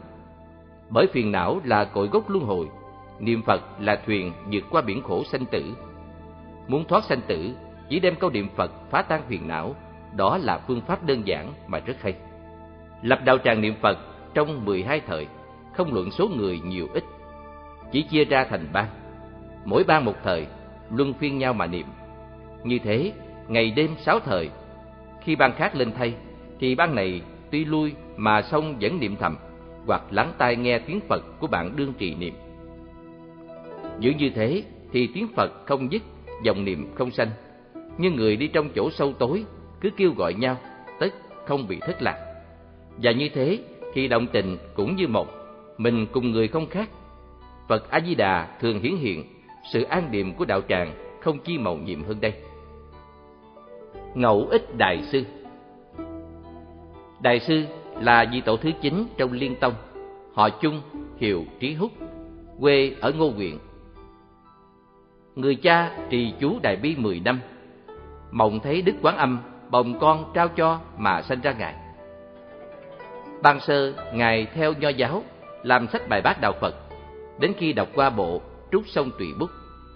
Bởi 0.90 1.06
phiền 1.12 1.32
não 1.32 1.60
là 1.64 1.84
cội 1.84 2.08
gốc 2.08 2.30
luân 2.30 2.44
hồi, 2.44 2.68
niệm 3.20 3.42
Phật 3.42 3.60
là 3.80 4.02
thuyền 4.06 4.32
vượt 4.52 4.64
qua 4.70 4.82
biển 4.82 5.02
khổ 5.02 5.24
sanh 5.24 5.46
tử. 5.46 5.76
Muốn 6.68 6.84
thoát 6.84 7.04
sanh 7.04 7.20
tử, 7.26 7.54
chỉ 7.88 8.00
đem 8.00 8.14
câu 8.14 8.30
niệm 8.30 8.48
Phật 8.56 8.90
phá 8.90 9.02
tan 9.02 9.22
phiền 9.28 9.48
não, 9.48 9.76
đó 10.16 10.38
là 10.38 10.58
phương 10.58 10.80
pháp 10.80 11.06
đơn 11.06 11.22
giản 11.26 11.52
mà 11.66 11.78
rất 11.78 12.02
hay. 12.02 12.14
Lập 13.02 13.20
đạo 13.24 13.38
tràng 13.38 13.60
niệm 13.60 13.74
Phật 13.80 13.98
trong 14.34 14.64
12 14.64 15.00
thời, 15.00 15.26
không 15.72 15.94
luận 15.94 16.10
số 16.10 16.28
người 16.28 16.60
nhiều 16.64 16.88
ít, 16.94 17.04
chỉ 17.92 18.02
chia 18.02 18.24
ra 18.24 18.46
thành 18.50 18.68
ban. 18.72 18.86
Mỗi 19.64 19.84
ban 19.84 20.04
một 20.04 20.14
thời, 20.24 20.46
luân 20.90 21.14
phiên 21.14 21.38
nhau 21.38 21.52
mà 21.52 21.66
niệm. 21.66 21.86
Như 22.64 22.78
thế, 22.78 23.12
ngày 23.48 23.70
đêm 23.70 23.90
sáu 23.98 24.20
thời, 24.20 24.50
khi 25.20 25.36
ban 25.36 25.52
khác 25.52 25.76
lên 25.76 25.92
thay, 25.92 26.14
thì 26.60 26.74
ban 26.74 26.94
này 26.94 27.22
tuy 27.50 27.64
lui 27.64 27.92
mà 28.16 28.42
song 28.42 28.76
vẫn 28.80 29.00
niệm 29.00 29.16
thầm, 29.16 29.36
hoặc 29.86 30.02
lắng 30.10 30.32
tai 30.38 30.56
nghe 30.56 30.78
tiếng 30.78 31.00
Phật 31.08 31.22
của 31.40 31.46
bạn 31.46 31.76
đương 31.76 31.92
trì 31.98 32.14
niệm. 32.14 32.34
Giữ 33.98 34.12
như 34.18 34.30
thế 34.34 34.62
thì 34.92 35.08
tiếng 35.14 35.28
Phật 35.36 35.52
không 35.66 35.92
dứt, 35.92 36.02
dòng 36.42 36.64
niệm 36.64 36.90
không 36.94 37.10
sanh. 37.10 37.28
Nhưng 37.98 38.16
người 38.16 38.36
đi 38.36 38.48
trong 38.48 38.68
chỗ 38.74 38.90
sâu 38.90 39.12
tối 39.12 39.44
cứ 39.80 39.90
kêu 39.96 40.12
gọi 40.16 40.34
nhau, 40.34 40.56
tất 41.00 41.14
không 41.46 41.68
bị 41.68 41.78
thất 41.80 42.02
lạc. 42.02 42.18
Và 42.96 43.12
như 43.12 43.28
thế 43.34 43.58
thì 43.94 44.08
động 44.08 44.26
tình 44.32 44.56
cũng 44.74 44.96
như 44.96 45.08
một, 45.08 45.28
mình 45.78 46.06
cùng 46.12 46.30
người 46.30 46.48
không 46.48 46.66
khác. 46.66 46.88
Phật 47.68 47.90
A 47.90 48.00
Di 48.00 48.14
Đà 48.14 48.48
thường 48.60 48.80
hiển 48.80 48.96
hiện 48.96 49.24
sự 49.64 49.82
an 49.82 50.08
điềm 50.10 50.34
của 50.34 50.44
đạo 50.44 50.60
tràng 50.68 50.94
không 51.20 51.38
chi 51.38 51.58
màu 51.58 51.76
nhiệm 51.76 52.04
hơn 52.04 52.20
đây. 52.20 52.32
Ngẫu 54.14 54.46
ích 54.50 54.76
Đại 54.76 55.02
Sư 55.02 55.24
Đại 57.20 57.40
Sư 57.40 57.64
là 58.00 58.26
vị 58.32 58.40
tổ 58.40 58.56
thứ 58.56 58.70
chín 58.80 59.06
trong 59.16 59.32
Liên 59.32 59.56
Tông, 59.60 59.74
họ 60.34 60.48
chung 60.48 60.80
hiệu 61.16 61.44
Trí 61.60 61.74
Húc, 61.74 61.90
quê 62.60 62.92
ở 63.00 63.12
Ngô 63.12 63.30
Huyện. 63.30 63.58
Người 65.34 65.54
cha 65.54 65.98
trì 66.10 66.34
chú 66.40 66.58
Đại 66.62 66.76
Bi 66.76 66.96
mười 66.96 67.20
năm, 67.20 67.40
mộng 68.30 68.60
thấy 68.60 68.82
Đức 68.82 68.92
Quán 69.02 69.16
Âm 69.16 69.38
bồng 69.70 69.98
con 69.98 70.24
trao 70.34 70.48
cho 70.48 70.80
mà 70.98 71.22
sanh 71.22 71.40
ra 71.40 71.52
Ngài. 71.52 71.74
Ban 73.42 73.60
sơ, 73.60 73.92
Ngài 74.14 74.46
theo 74.54 74.72
nho 74.72 74.88
giáo, 74.88 75.22
làm 75.62 75.88
sách 75.88 76.08
bài 76.08 76.20
bát 76.24 76.40
đạo 76.40 76.52
Phật, 76.60 76.74
đến 77.38 77.52
khi 77.58 77.72
đọc 77.72 77.88
qua 77.94 78.10
bộ 78.10 78.40
trút 78.72 78.84
Sông 78.86 79.10
Tùy 79.18 79.34
Bút, 79.38 79.50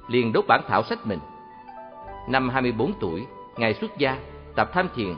liền 0.08 0.32
đốt 0.32 0.44
bản 0.48 0.60
thảo 0.68 0.82
sách 0.82 1.06
mình. 1.06 1.18
Năm 2.28 2.48
24 2.48 2.92
tuổi, 3.00 3.26
Ngài 3.56 3.74
xuất 3.74 3.98
gia, 3.98 4.18
tập 4.56 4.70
tham 4.72 4.88
thiền, 4.96 5.14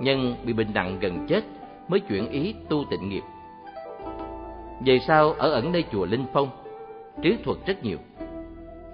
nhưng 0.00 0.36
bị 0.44 0.52
bệnh 0.52 0.74
nặng 0.74 0.98
gần 1.00 1.26
chết 1.28 1.44
mới 1.88 2.00
chuyển 2.00 2.30
ý 2.30 2.54
tu 2.68 2.84
tịnh 2.90 3.08
nghiệp. 3.08 3.22
Về 4.84 4.98
sau 5.06 5.32
ở 5.32 5.50
ẩn 5.50 5.72
nơi 5.72 5.84
chùa 5.92 6.06
Linh 6.06 6.26
Phong, 6.32 6.48
trí 7.22 7.36
thuật 7.44 7.58
rất 7.66 7.84
nhiều. 7.84 7.98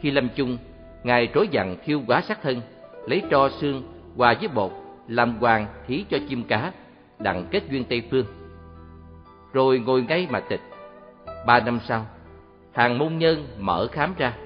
Khi 0.00 0.10
lâm 0.10 0.28
chung, 0.36 0.58
Ngài 1.02 1.28
trối 1.34 1.48
dặn 1.48 1.76
thiêu 1.84 2.00
quá 2.06 2.20
sát 2.20 2.42
thân, 2.42 2.60
lấy 3.06 3.22
tro 3.30 3.48
xương 3.48 3.82
hòa 4.16 4.34
với 4.40 4.48
bột 4.48 4.72
làm 5.08 5.38
hoàng 5.38 5.66
thí 5.86 6.04
cho 6.10 6.18
chim 6.28 6.44
cá, 6.44 6.72
đặng 7.18 7.46
kết 7.50 7.62
duyên 7.70 7.84
Tây 7.84 8.02
Phương. 8.10 8.26
Rồi 9.52 9.78
ngồi 9.78 10.02
ngay 10.02 10.28
mà 10.30 10.40
tịch. 10.40 10.60
Ba 11.46 11.60
năm 11.60 11.80
sau, 11.88 12.06
hàng 12.72 12.98
môn 12.98 13.18
nhân 13.18 13.46
mở 13.58 13.88
khám 13.92 14.14
ra, 14.18 14.36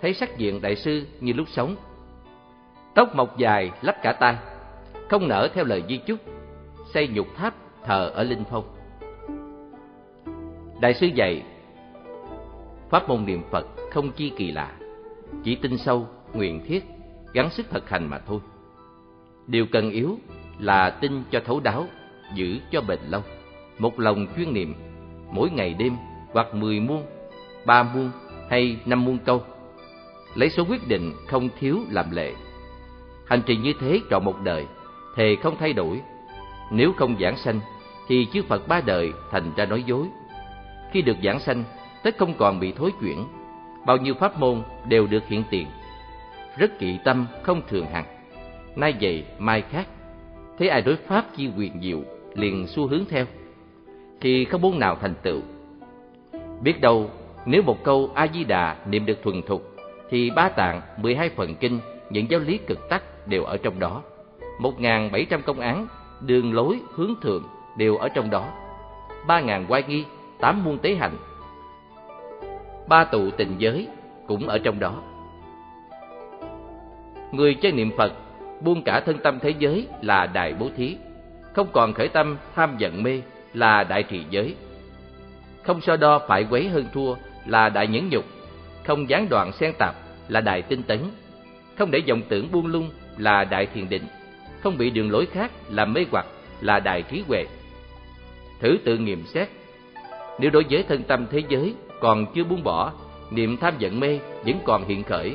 thấy 0.00 0.14
sắc 0.14 0.38
diện 0.38 0.60
đại 0.60 0.76
sư 0.76 1.06
như 1.20 1.32
lúc 1.32 1.48
sống. 1.48 1.76
Tóc 2.94 3.14
mọc 3.14 3.38
dài 3.38 3.70
lắp 3.82 3.96
cả 4.02 4.12
tai, 4.12 4.36
không 5.08 5.28
nở 5.28 5.48
theo 5.54 5.64
lời 5.64 5.84
di 5.88 5.96
chúc, 5.96 6.18
xây 6.94 7.08
nhục 7.08 7.26
tháp 7.36 7.54
thờ 7.84 8.10
ở 8.14 8.22
Linh 8.22 8.44
Phong. 8.50 8.64
Đại 10.80 10.94
sư 10.94 11.06
dạy, 11.06 11.42
pháp 12.90 13.08
môn 13.08 13.26
niệm 13.26 13.42
Phật 13.50 13.66
không 13.90 14.12
chi 14.12 14.32
kỳ 14.36 14.52
lạ, 14.52 14.72
chỉ 15.44 15.54
tin 15.54 15.78
sâu, 15.78 16.06
nguyện 16.34 16.64
thiết, 16.66 16.84
gắng 17.32 17.50
sức 17.50 17.66
thực 17.70 17.90
hành 17.90 18.06
mà 18.06 18.18
thôi. 18.18 18.40
Điều 19.46 19.66
cần 19.72 19.90
yếu 19.90 20.18
là 20.58 20.90
tin 20.90 21.22
cho 21.30 21.40
thấu 21.44 21.60
đáo, 21.60 21.86
giữ 22.34 22.58
cho 22.70 22.80
bền 22.80 22.98
lâu. 23.08 23.22
Một 23.78 24.00
lòng 24.00 24.26
chuyên 24.36 24.54
niệm, 24.54 24.74
mỗi 25.32 25.50
ngày 25.50 25.74
đêm 25.74 25.96
hoặc 26.32 26.54
mười 26.54 26.80
muôn, 26.80 27.02
ba 27.64 27.82
muôn 27.82 28.10
hay 28.50 28.76
năm 28.86 29.04
muôn 29.04 29.18
câu. 29.18 29.42
Lấy 30.34 30.50
số 30.50 30.64
quyết 30.68 30.88
định 30.88 31.12
không 31.28 31.48
thiếu 31.58 31.78
làm 31.90 32.10
lệ. 32.10 32.32
Hành 33.26 33.42
trình 33.46 33.62
như 33.62 33.72
thế 33.80 34.00
trọn 34.10 34.24
một 34.24 34.36
đời, 34.44 34.66
thề 35.16 35.36
không 35.42 35.56
thay 35.58 35.72
đổi. 35.72 36.00
Nếu 36.70 36.92
không 36.96 37.16
giảng 37.20 37.36
sanh, 37.36 37.60
thì 38.08 38.26
chư 38.32 38.42
Phật 38.42 38.68
ba 38.68 38.80
đời 38.80 39.12
thành 39.30 39.52
ra 39.56 39.64
nói 39.64 39.82
dối. 39.82 40.06
Khi 40.92 41.02
được 41.02 41.16
giảng 41.24 41.40
sanh, 41.40 41.64
tất 42.02 42.18
không 42.18 42.34
còn 42.38 42.60
bị 42.60 42.72
thối 42.72 42.90
chuyển. 43.00 43.26
Bao 43.86 43.96
nhiêu 43.96 44.14
pháp 44.14 44.40
môn 44.40 44.62
đều 44.88 45.06
được 45.06 45.26
hiện 45.28 45.44
tiền. 45.50 45.66
Rất 46.56 46.78
kỵ 46.78 46.98
tâm 47.04 47.26
không 47.42 47.62
thường 47.68 47.86
hằng 47.92 48.20
nay 48.76 48.94
vậy 49.00 49.24
mai 49.38 49.62
khác 49.62 49.88
thấy 50.58 50.68
ai 50.68 50.82
đối 50.82 50.96
pháp 50.96 51.36
chi 51.36 51.48
quyền 51.58 51.80
diệu 51.82 52.02
liền 52.34 52.66
xu 52.66 52.86
hướng 52.86 53.04
theo 53.08 53.26
thì 54.20 54.44
không 54.44 54.60
muốn 54.60 54.78
nào 54.78 54.96
thành 55.00 55.14
tựu 55.22 55.40
biết 56.62 56.80
đâu 56.80 57.10
nếu 57.46 57.62
một 57.62 57.84
câu 57.84 58.10
a 58.14 58.26
di 58.34 58.44
đà 58.44 58.76
niệm 58.86 59.06
được 59.06 59.22
thuần 59.22 59.42
thục 59.42 59.76
thì 60.10 60.30
ba 60.30 60.48
tạng 60.48 60.80
mười 60.96 61.14
hai 61.14 61.28
phần 61.28 61.54
kinh 61.54 61.80
những 62.10 62.30
giáo 62.30 62.40
lý 62.40 62.58
cực 62.58 62.88
tắc 62.88 63.28
đều 63.28 63.44
ở 63.44 63.56
trong 63.56 63.78
đó. 63.78 64.02
Một 64.58 64.80
ngàn 64.80 65.12
bảy 65.12 65.26
trăm 65.30 65.42
công 65.42 65.60
án 65.60 65.86
đường 66.20 66.54
lối 66.54 66.80
hướng 66.94 67.14
thượng 67.22 67.42
đều 67.76 67.96
ở 67.96 68.08
trong 68.08 68.30
đó. 68.30 68.52
Ba 69.26 69.40
ngàn 69.40 69.66
quay 69.68 69.82
nghi 69.88 70.04
tám 70.40 70.64
muôn 70.64 70.78
tế 70.78 70.94
hành 70.94 71.16
ba 72.90 73.04
tụ 73.04 73.30
tình 73.30 73.54
giới 73.58 73.88
cũng 74.26 74.48
ở 74.48 74.58
trong 74.58 74.80
đó. 74.80 75.02
Người 77.32 77.54
chơi 77.54 77.72
niệm 77.72 77.90
phật 77.96 78.12
buông 78.60 78.82
cả 78.82 79.00
thân 79.00 79.18
tâm 79.18 79.38
thế 79.40 79.54
giới 79.58 79.86
là 80.02 80.26
đại 80.26 80.54
bố 80.58 80.68
thí, 80.76 80.96
không 81.52 81.66
còn 81.72 81.92
khởi 81.92 82.08
tâm 82.08 82.36
tham 82.54 82.74
giận 82.78 83.02
mê 83.02 83.22
là 83.54 83.84
đại 83.84 84.02
trì 84.02 84.24
giới. 84.30 84.54
Không 85.62 85.80
so 85.80 85.96
đo 85.96 86.20
phải 86.28 86.46
quấy 86.50 86.68
hơn 86.68 86.86
thua 86.92 87.14
là 87.46 87.68
đại 87.68 87.86
nhẫn 87.86 88.08
nhục, 88.08 88.24
không 88.84 89.08
gián 89.08 89.28
đoạn 89.28 89.52
xen 89.52 89.72
tạp 89.78 89.94
là 90.28 90.40
đại 90.40 90.62
tinh 90.62 90.82
tấn, 90.82 90.98
không 91.78 91.90
để 91.90 92.02
vọng 92.08 92.22
tưởng 92.28 92.52
buông 92.52 92.66
lung 92.66 92.90
là 93.18 93.44
đại 93.44 93.66
thiền 93.66 93.88
định, 93.88 94.02
không 94.60 94.78
bị 94.78 94.90
đường 94.90 95.10
lối 95.10 95.26
khác 95.26 95.50
làm 95.70 95.92
mê 95.92 96.06
hoặc 96.10 96.26
là 96.60 96.80
đại 96.80 97.02
trí 97.02 97.22
huệ. 97.28 97.44
Thử 98.60 98.78
tự 98.84 98.98
nghiệm 98.98 99.24
xét, 99.26 99.48
nếu 100.38 100.50
đối 100.50 100.64
với 100.70 100.82
thân 100.82 101.02
tâm 101.02 101.26
thế 101.30 101.42
giới 101.48 101.74
còn 102.00 102.26
chưa 102.34 102.44
buông 102.44 102.62
bỏ, 102.64 102.92
niệm 103.30 103.56
tham 103.56 103.74
giận 103.78 104.00
mê 104.00 104.18
vẫn 104.44 104.58
còn 104.64 104.88
hiện 104.88 105.02
khởi, 105.02 105.34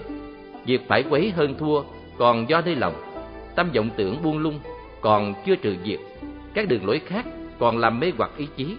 việc 0.65 0.81
phải 0.87 1.03
quấy 1.09 1.31
hơn 1.31 1.55
thua 1.57 1.83
còn 2.17 2.49
do 2.49 2.61
nơi 2.65 2.75
lòng 2.75 2.93
tâm 3.55 3.71
vọng 3.75 3.89
tưởng 3.97 4.23
buông 4.23 4.37
lung 4.37 4.59
còn 5.01 5.33
chưa 5.45 5.55
trừ 5.55 5.75
diệt, 5.85 5.99
các 6.53 6.67
đường 6.67 6.85
lối 6.85 7.01
khác 7.05 7.25
còn 7.59 7.77
làm 7.77 7.99
mê 7.99 8.11
hoặc 8.17 8.31
ý 8.37 8.47
chí, 8.55 8.75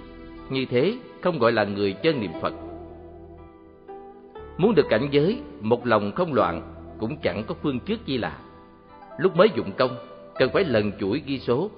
như 0.50 0.64
thế 0.64 0.94
không 1.20 1.38
gọi 1.38 1.52
là 1.52 1.64
người 1.64 1.92
chân 1.92 2.20
niệm 2.20 2.30
Phật. 2.42 2.65
Muốn 4.58 4.74
được 4.74 4.86
cảnh 4.88 5.08
giới, 5.10 5.40
một 5.60 5.86
lòng 5.86 6.12
không 6.12 6.34
loạn 6.34 6.62
cũng 6.98 7.16
chẳng 7.16 7.44
có 7.46 7.54
phương 7.62 7.80
trước 7.80 8.06
chi 8.06 8.18
là. 8.18 8.38
Lúc 9.18 9.36
mới 9.36 9.48
dụng 9.56 9.72
công, 9.78 9.96
cần 10.34 10.50
phải 10.52 10.64
lần 10.64 10.92
chuỗi 11.00 11.22
ghi 11.26 11.38
số, 11.38 11.70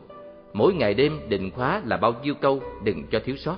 mỗi 0.52 0.74
ngày 0.74 0.94
đêm 0.94 1.20
định 1.28 1.50
khóa 1.50 1.82
là 1.84 1.96
bao 1.96 2.14
nhiêu 2.22 2.34
câu 2.34 2.62
đừng 2.84 3.04
cho 3.10 3.20
thiếu 3.24 3.36
sót. 3.36 3.56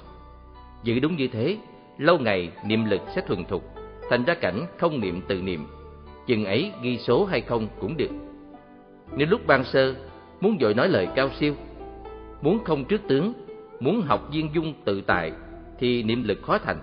Giữ 0.83 1.01
đúng 1.01 1.17
như 1.17 1.29
thế, 1.29 1.57
lâu 1.99 2.19
ngày 2.19 2.53
niệm 2.67 2.85
lực 2.85 3.01
sẽ 3.15 3.21
thuần 3.21 3.45
thục, 3.45 3.65
thành 4.11 4.25
ra 4.25 4.35
cảnh 4.35 4.67
không 4.79 5.01
niệm 5.01 5.21
tự 5.29 5.43
niệm, 5.43 5.67
chừng 6.27 6.45
ấy 6.45 6.73
ghi 6.83 6.99
số 6.99 7.25
hay 7.25 7.41
không 7.41 7.69
cũng 7.81 7.97
được. 7.97 8.11
Nếu 9.17 9.27
lúc 9.31 9.47
ban 9.47 9.65
sơ 9.65 9.95
muốn 10.41 10.57
dội 10.61 10.75
nói 10.75 10.89
lời 10.89 11.09
cao 11.17 11.31
siêu, 11.41 11.55
muốn 12.43 12.65
không 12.65 12.85
trước 12.85 13.01
tướng, 13.09 13.33
muốn 13.81 14.03
học 14.03 14.29
viên 14.33 14.51
dung 14.55 14.75
tự 14.85 15.01
tại 15.01 15.33
thì 15.79 16.03
niệm 16.03 16.25
lực 16.25 16.39
khó 16.43 16.59
thành. 16.59 16.79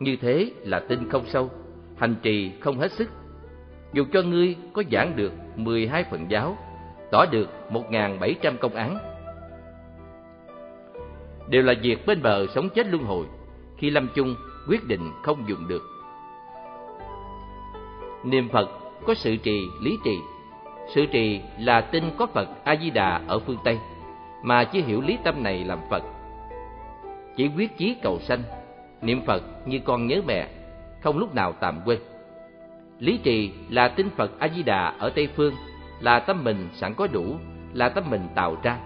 Như 0.00 0.16
thế 0.16 0.50
là 0.62 0.80
tin 0.80 1.08
không 1.10 1.26
sâu, 1.26 1.50
hành 1.96 2.14
trì 2.22 2.52
không 2.60 2.78
hết 2.78 2.92
sức. 2.92 3.10
Dù 3.92 4.04
cho 4.12 4.22
ngươi 4.22 4.56
có 4.72 4.82
giảng 4.92 5.16
được 5.16 5.32
12 5.56 6.04
phần 6.10 6.26
giáo, 6.28 6.56
tỏ 7.10 7.26
được 7.26 7.48
1.700 7.70 8.56
công 8.56 8.74
án. 8.74 8.98
Đều 11.48 11.62
là 11.62 11.74
việc 11.82 12.06
bên 12.06 12.22
bờ 12.22 12.46
sống 12.46 12.68
chết 12.74 12.86
luân 12.86 13.04
hồi, 13.04 13.26
khi 13.76 13.90
lâm 13.90 14.08
chung 14.14 14.34
quyết 14.68 14.84
định 14.84 15.12
không 15.22 15.44
dùng 15.48 15.68
được. 15.68 15.82
Niệm 18.24 18.48
Phật 18.48 18.68
có 19.06 19.14
sự 19.14 19.36
trì, 19.36 19.60
lý 19.82 19.98
trì 20.04 20.18
sự 20.86 21.06
trì 21.06 21.40
là 21.58 21.80
tin 21.80 22.04
có 22.18 22.26
Phật 22.26 22.48
A-di-đà 22.64 23.20
ở 23.28 23.38
phương 23.38 23.58
Tây, 23.64 23.78
mà 24.42 24.64
chỉ 24.64 24.82
hiểu 24.82 25.00
lý 25.00 25.18
tâm 25.24 25.42
này 25.42 25.64
làm 25.64 25.78
Phật. 25.90 26.02
Chỉ 27.36 27.50
quyết 27.56 27.76
chí 27.76 27.96
cầu 28.02 28.18
sanh, 28.20 28.42
niệm 29.02 29.22
Phật 29.26 29.42
như 29.66 29.80
con 29.84 30.06
nhớ 30.06 30.20
mẹ, 30.26 30.48
không 31.00 31.18
lúc 31.18 31.34
nào 31.34 31.52
tạm 31.52 31.80
quên. 31.84 31.98
Lý 32.98 33.18
trì 33.22 33.52
là 33.68 33.88
tin 33.88 34.10
Phật 34.10 34.38
A-di-đà 34.38 34.94
ở 34.98 35.10
Tây 35.10 35.28
Phương, 35.36 35.54
là 36.00 36.18
tâm 36.18 36.44
mình 36.44 36.68
sẵn 36.72 36.94
có 36.94 37.06
đủ, 37.06 37.36
là 37.72 37.88
tâm 37.88 38.04
mình 38.10 38.28
tạo 38.34 38.56
ra. 38.62 38.78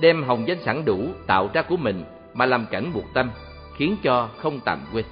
Đem 0.00 0.22
hồng 0.22 0.48
danh 0.48 0.62
sẵn 0.62 0.84
đủ 0.84 0.98
tạo 1.26 1.50
ra 1.54 1.62
của 1.62 1.76
mình 1.76 2.04
mà 2.34 2.46
làm 2.46 2.66
cảnh 2.70 2.92
buộc 2.94 3.04
tâm, 3.14 3.30
khiến 3.76 3.96
cho 4.02 4.28
không 4.38 4.60
tạm 4.64 4.78
quên. 4.92 5.04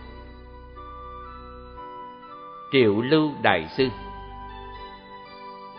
Triệu 2.73 3.01
Lưu 3.01 3.31
Đại 3.43 3.69
Sư 3.77 3.89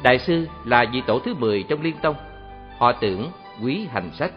Đại 0.03 0.19
sư 0.19 0.47
là 0.65 0.85
vị 0.93 1.01
tổ 1.07 1.19
thứ 1.19 1.33
10 1.33 1.63
trong 1.63 1.81
Liên 1.81 1.95
Tông, 2.01 2.15
họ 2.77 2.91
tưởng 2.91 3.31
quý 3.63 3.87
hành 3.91 4.11
sách, 4.13 4.31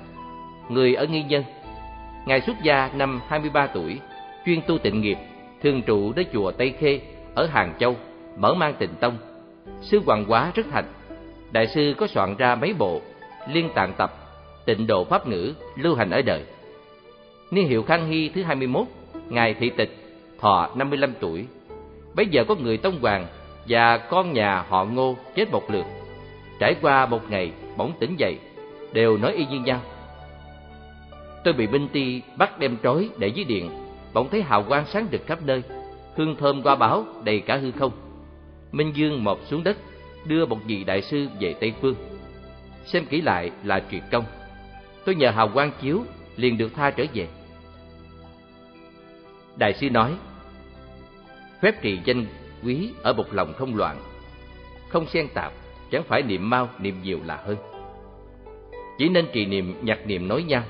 người 0.69 0.95
ở 0.95 1.07
nghi 1.07 1.23
nhân. 1.23 1.45
Ngài 2.27 2.41
xuất 2.41 2.57
gia 2.63 2.91
năm 2.95 3.21
23 3.29 3.67
tuổi, 3.67 3.99
chuyên 4.47 4.61
tu 4.67 4.79
tịnh 4.79 5.01
nghiệp, 5.01 5.19
thường 5.63 5.83
trụ 5.83 6.13
đến 6.13 6.27
chùa 6.33 6.53
Tây 6.53 6.75
Khê 6.79 7.01
ở 7.35 7.47
Hàng 7.47 7.75
Châu, 7.79 7.97
mở 8.37 8.55
mang 8.55 8.75
tịnh 8.79 8.95
tông. 9.01 9.19
Sư 9.81 10.01
Hoàng 10.07 10.25
Quá 10.29 10.53
rất 10.55 10.67
thành. 10.71 10.85
Đại 11.53 11.67
sư 11.67 11.95
có 11.99 12.07
soạn 12.07 12.37
ra 12.37 12.55
mấy 12.55 12.75
bộ 12.79 13.01
liên 13.49 13.69
tạng 13.75 13.93
tập, 13.93 14.15
tịnh 14.65 14.87
độ 14.87 15.05
pháp 15.05 15.27
ngữ 15.27 15.55
lưu 15.77 15.95
hành 15.95 16.11
ở 16.11 16.23
đời. 16.23 16.45
Niên 17.51 17.69
hiệu 17.69 17.83
Khang 17.83 18.07
Hy 18.07 18.29
thứ 18.29 18.43
21, 18.43 18.87
ngài 19.29 19.55
thị 19.55 19.71
tịch, 19.77 19.97
thọ 20.41 20.71
55 20.75 21.13
tuổi. 21.21 21.47
Bây 22.15 22.27
giờ 22.27 22.45
có 22.45 22.55
người 22.55 22.77
tông 22.77 23.01
hoàng 23.01 23.27
và 23.69 23.99
con 23.99 24.33
nhà 24.33 24.65
họ 24.69 24.85
Ngô 24.85 25.17
chết 25.35 25.51
một 25.51 25.71
lượt. 25.71 25.85
Trải 26.59 26.75
qua 26.83 27.07
một 27.07 27.31
ngày 27.31 27.53
bỗng 27.77 27.93
tỉnh 28.01 28.17
dậy, 28.17 28.39
đều 28.93 29.17
nói 29.17 29.33
y 29.33 29.47
như 29.47 29.61
nhau. 29.61 29.81
Tôi 31.45 31.55
bị 31.55 31.67
binh 31.67 31.89
ti 31.89 32.23
bắt 32.37 32.59
đem 32.59 32.77
trói 32.83 33.09
để 33.19 33.29
dưới 33.29 33.45
điện, 33.45 33.71
bỗng 34.13 34.29
thấy 34.31 34.43
hào 34.43 34.63
quang 34.63 34.87
sáng 34.87 35.07
rực 35.13 35.27
khắp 35.27 35.39
nơi, 35.43 35.63
hương 36.17 36.37
thơm 36.37 36.63
qua 36.63 36.77
báo 36.77 37.05
đầy 37.25 37.41
cả 37.41 37.57
hư 37.57 37.71
không. 37.71 37.93
Minh 38.73 38.93
Dương 38.95 39.25
mọp 39.25 39.39
xuống 39.47 39.65
đất, 39.65 39.77
đưa 40.25 40.47
một 40.47 40.59
vị 40.67 40.85
đại 40.85 41.03
sư 41.03 41.29
về 41.41 41.55
Tây 41.61 41.73
Phương. 41.81 41.95
Xem 42.85 43.05
kỹ 43.07 43.21
lại 43.21 43.51
là 43.65 43.83
truyền 43.91 44.03
công. 44.11 44.25
Tôi 45.05 45.15
nhờ 45.15 45.31
hào 45.31 45.49
quang 45.49 45.73
chiếu, 45.83 46.03
liền 46.37 46.59
được 46.59 46.75
tha 46.75 46.91
trở 46.91 47.05
về. 47.15 47.29
Đại 49.57 49.73
sư 49.75 49.91
nói, 49.91 50.15
phép 51.63 51.83
trì 51.83 51.99
danh 52.05 52.27
quý 52.65 52.91
ở 53.03 53.13
một 53.13 53.33
lòng 53.33 53.53
không 53.59 53.77
loạn, 53.77 54.01
không 54.89 55.07
xen 55.07 55.29
tạp, 55.35 55.53
chẳng 55.91 56.03
phải 56.03 56.23
niệm 56.23 56.51
mau 56.51 56.69
niệm 56.79 57.03
nhiều 57.03 57.19
là 57.25 57.37
hơn. 57.47 57.57
Chỉ 58.99 59.09
nên 59.09 59.27
trì 59.33 59.47
niệm 59.47 59.75
nhặt 59.83 59.99
niệm 60.07 60.29
nói 60.29 60.43
nhau, 60.43 60.63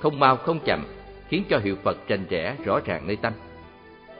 không 0.00 0.20
mau 0.20 0.36
không 0.36 0.58
chậm, 0.64 0.84
khiến 1.28 1.44
cho 1.48 1.58
hiệu 1.58 1.76
Phật 1.82 2.08
rành 2.08 2.24
rẽ 2.30 2.56
rõ 2.64 2.80
ràng 2.84 3.06
nơi 3.06 3.16
tâm. 3.16 3.32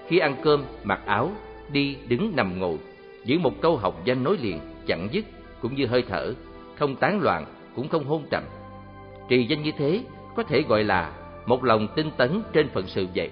Khi 0.09 0.19
ăn 0.19 0.37
cơm, 0.43 0.65
mặc 0.85 1.01
áo, 1.07 1.31
đi, 1.73 1.97
đứng, 2.09 2.33
nằm 2.37 2.59
ngồi, 2.59 2.79
giữ 3.25 3.39
một 3.39 3.61
câu 3.61 3.77
học 3.77 4.05
danh 4.05 4.25
nối 4.25 4.39
liền, 4.39 4.61
chẳng 4.87 5.09
dứt, 5.13 5.25
cũng 5.61 5.75
như 5.75 5.87
hơi 5.87 6.05
thở, 6.09 6.35
không 6.75 6.97
tán 6.97 7.21
loạn, 7.21 7.45
cũng 7.77 7.89
không 7.89 8.05
hôn 8.05 8.25
trầm. 8.31 8.43
Trì 9.29 9.47
danh 9.47 9.63
như 9.63 9.73
thế 9.79 10.01
có 10.37 10.43
thể 10.43 10.63
gọi 10.63 10.85
là 10.85 11.13
một 11.47 11.65
lòng 11.65 11.89
tinh 11.97 12.11
tấn 12.17 12.43
trên 12.53 12.69
phận 12.69 12.87
sự 12.87 13.07
vậy. 13.15 13.31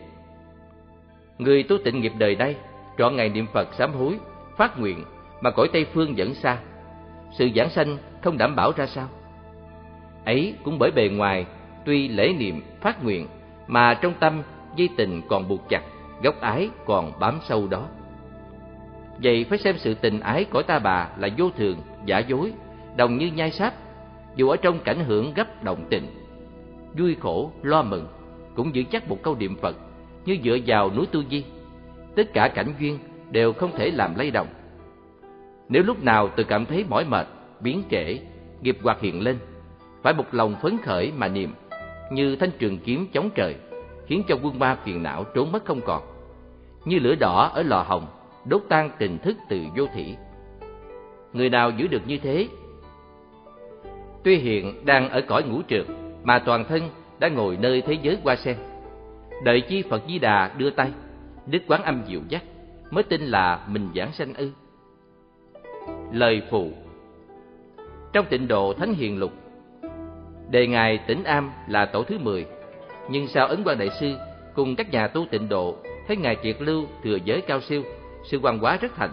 Người 1.39 1.63
tu 1.63 1.79
tịnh 1.85 2.01
nghiệp 2.01 2.13
đời 2.19 2.35
đây, 2.35 2.57
trọn 2.99 3.17
ngày 3.17 3.29
niệm 3.29 3.47
Phật 3.53 3.69
sám 3.75 3.93
hối, 3.93 4.19
phát 4.57 4.81
nguyện 4.81 5.05
mà 5.41 5.51
cõi 5.51 5.69
Tây 5.73 5.87
Phương 5.95 6.15
vẫn 6.17 6.35
xa. 6.35 6.59
Sự 7.39 7.49
giảng 7.57 7.71
sanh 7.71 7.99
không 8.23 8.39
đảm 8.39 8.57
bảo 8.57 8.73
ra 8.77 8.87
sao? 8.87 9.09
Ấy 10.25 10.55
cũng 10.65 10.79
bởi 10.79 10.91
bề 10.91 11.09
ngoài 11.09 11.47
tuy 11.85 12.09
lễ 12.09 12.33
niệm, 12.39 12.63
phát 12.81 13.05
nguyện 13.05 13.27
mà 13.67 13.95
trong 13.95 14.15
tâm 14.21 14.43
dây 14.77 14.89
tình 14.97 15.23
còn 15.29 15.49
buộc 15.49 15.69
chặt, 15.69 15.83
gốc 16.23 16.41
ái 16.41 16.71
còn 16.87 17.13
bám 17.21 17.39
sâu 17.49 17.67
đó. 17.67 17.89
Vậy 19.23 19.45
phải 19.49 19.59
xem 19.59 19.75
sự 19.79 19.95
tình 19.95 20.21
ái 20.21 20.45
của 20.45 20.63
ta 20.63 20.79
bà 20.79 21.09
là 21.19 21.29
vô 21.39 21.51
thường, 21.57 21.77
giả 22.05 22.19
dối, 22.19 22.53
đồng 22.97 23.19
như 23.19 23.27
nhai 23.27 23.51
sáp, 23.51 23.75
dù 24.37 24.49
ở 24.49 24.57
trong 24.57 24.81
cảnh 24.81 25.05
hưởng 25.05 25.35
gấp 25.35 25.65
động 25.65 25.87
tình. 25.91 26.07
Vui 26.99 27.17
khổ, 27.21 27.53
lo 27.63 27.83
mừng, 27.83 28.07
cũng 28.55 28.75
giữ 28.75 28.83
chắc 28.91 29.09
một 29.09 29.19
câu 29.23 29.37
niệm 29.37 29.57
Phật, 29.57 29.77
như 30.25 30.39
dựa 30.45 30.57
vào 30.67 30.91
núi 30.97 31.07
Tu 31.13 31.23
Di. 31.31 31.45
Tất 32.17 32.33
cả 32.33 32.49
cảnh 32.49 32.75
duyên 32.81 32.99
đều 33.31 33.53
không 33.53 33.73
thể 33.77 33.91
làm 33.91 34.15
lay 34.15 34.31
động. 34.31 34.49
Nếu 35.69 35.83
lúc 35.83 36.03
nào 36.03 36.29
tự 36.37 36.45
cảm 36.45 36.67
thấy 36.67 36.85
mỏi 36.89 37.05
mệt, 37.05 37.27
biến 37.61 37.83
trễ, 37.91 38.19
nghiệp 38.63 38.79
hoạt 38.83 39.01
hiện 39.01 39.21
lên, 39.21 39.39
phải 40.03 40.15
một 40.15 40.25
lòng 40.33 40.57
phấn 40.63 40.79
khởi 40.79 41.13
mà 41.17 41.29
niệm, 41.29 41.55
như 42.15 42.37
thanh 42.37 42.51
trường 42.59 42.79
kiếm 42.79 43.07
chống 43.13 43.31
trời, 43.35 43.55
khiến 44.07 44.23
cho 44.29 44.37
quân 44.43 44.59
ma 44.59 44.77
phiền 44.85 45.03
não 45.03 45.25
trốn 45.35 45.53
mất 45.53 45.65
không 45.65 45.81
còn. 45.81 46.03
Như 46.85 46.99
lửa 46.99 47.15
đỏ 47.15 47.51
ở 47.55 47.63
lò 47.63 47.83
hồng, 47.83 48.07
đốt 48.45 48.63
tan 48.69 48.91
tình 48.99 49.19
thức 49.19 49.37
từ 49.49 49.61
vô 49.77 49.87
thủy. 49.95 50.17
Người 51.33 51.51
nào 51.51 51.71
giữ 51.71 51.87
được 51.87 52.03
như 52.07 52.19
thế? 52.19 52.49
Tuy 54.25 54.37
hiện 54.37 54.85
đang 54.85 55.09
ở 55.09 55.21
cõi 55.21 55.43
ngũ 55.43 55.63
trượt, 55.69 55.87
mà 56.25 56.39
toàn 56.39 56.65
thân 56.65 56.83
đã 57.19 57.29
ngồi 57.29 57.57
nơi 57.57 57.81
thế 57.81 57.99
giới 58.03 58.19
hoa 58.25 58.37
sen. 58.37 58.57
Đợi 59.45 59.61
chi 59.61 59.83
Phật 59.91 60.03
Di 60.09 60.19
Đà 60.19 60.55
đưa 60.59 60.71
tay, 60.71 60.91
Đức 61.47 61.63
Quán 61.69 61.83
Âm 61.83 62.03
dịu 62.07 62.21
dắt, 62.29 62.43
mới 62.91 63.03
tin 63.05 63.21
là 63.21 63.67
mình 63.69 63.89
giảng 63.95 64.13
sanh 64.13 64.35
ư. 64.35 64.51
Lời 66.13 66.43
phụ 66.51 66.71
Trong 68.13 68.27
tịnh 68.31 68.49
độ 68.49 68.73
Thánh 68.73 68.95
Hiền 68.95 69.19
Lục, 69.19 69.33
đề 70.51 70.67
ngài 70.67 70.99
tỉnh 70.99 71.25
Am 71.25 71.51
là 71.69 71.87
tổ 71.87 72.03
thứ 72.03 72.19
10, 72.19 72.47
nhưng 73.09 73.29
sao 73.29 73.47
Ấn 73.47 73.65
Quang 73.65 73.79
Đại 73.79 73.91
Sư 74.01 74.15
cùng 74.55 74.77
các 74.77 74.91
nhà 74.91 75.07
tu 75.07 75.27
tịnh 75.31 75.49
độ 75.49 75.77
thấy 76.07 76.17
ngài 76.17 76.37
triệt 76.43 76.57
lưu 76.59 76.85
thừa 77.05 77.19
giới 77.25 77.41
cao 77.41 77.61
siêu 77.61 77.83
sự 78.25 78.39
quan 78.43 78.59
hóa 78.59 78.79
rất 78.81 78.93
thành. 78.97 79.11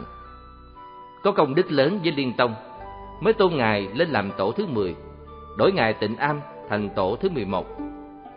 Có 1.23 1.31
công 1.31 1.55
đức 1.55 1.71
lớn 1.71 1.99
với 2.03 2.11
Liên 2.11 2.33
Tông, 2.37 2.55
mới 3.21 3.33
tôn 3.33 3.55
ngài 3.55 3.87
lên 3.93 4.09
làm 4.09 4.31
tổ 4.37 4.51
thứ 4.51 4.65
10, 4.65 4.95
đổi 5.57 5.71
ngài 5.71 5.93
Tịnh 5.93 6.15
Am 6.15 6.41
thành 6.69 6.89
tổ 6.95 7.15
thứ 7.21 7.29
11. 7.29 7.65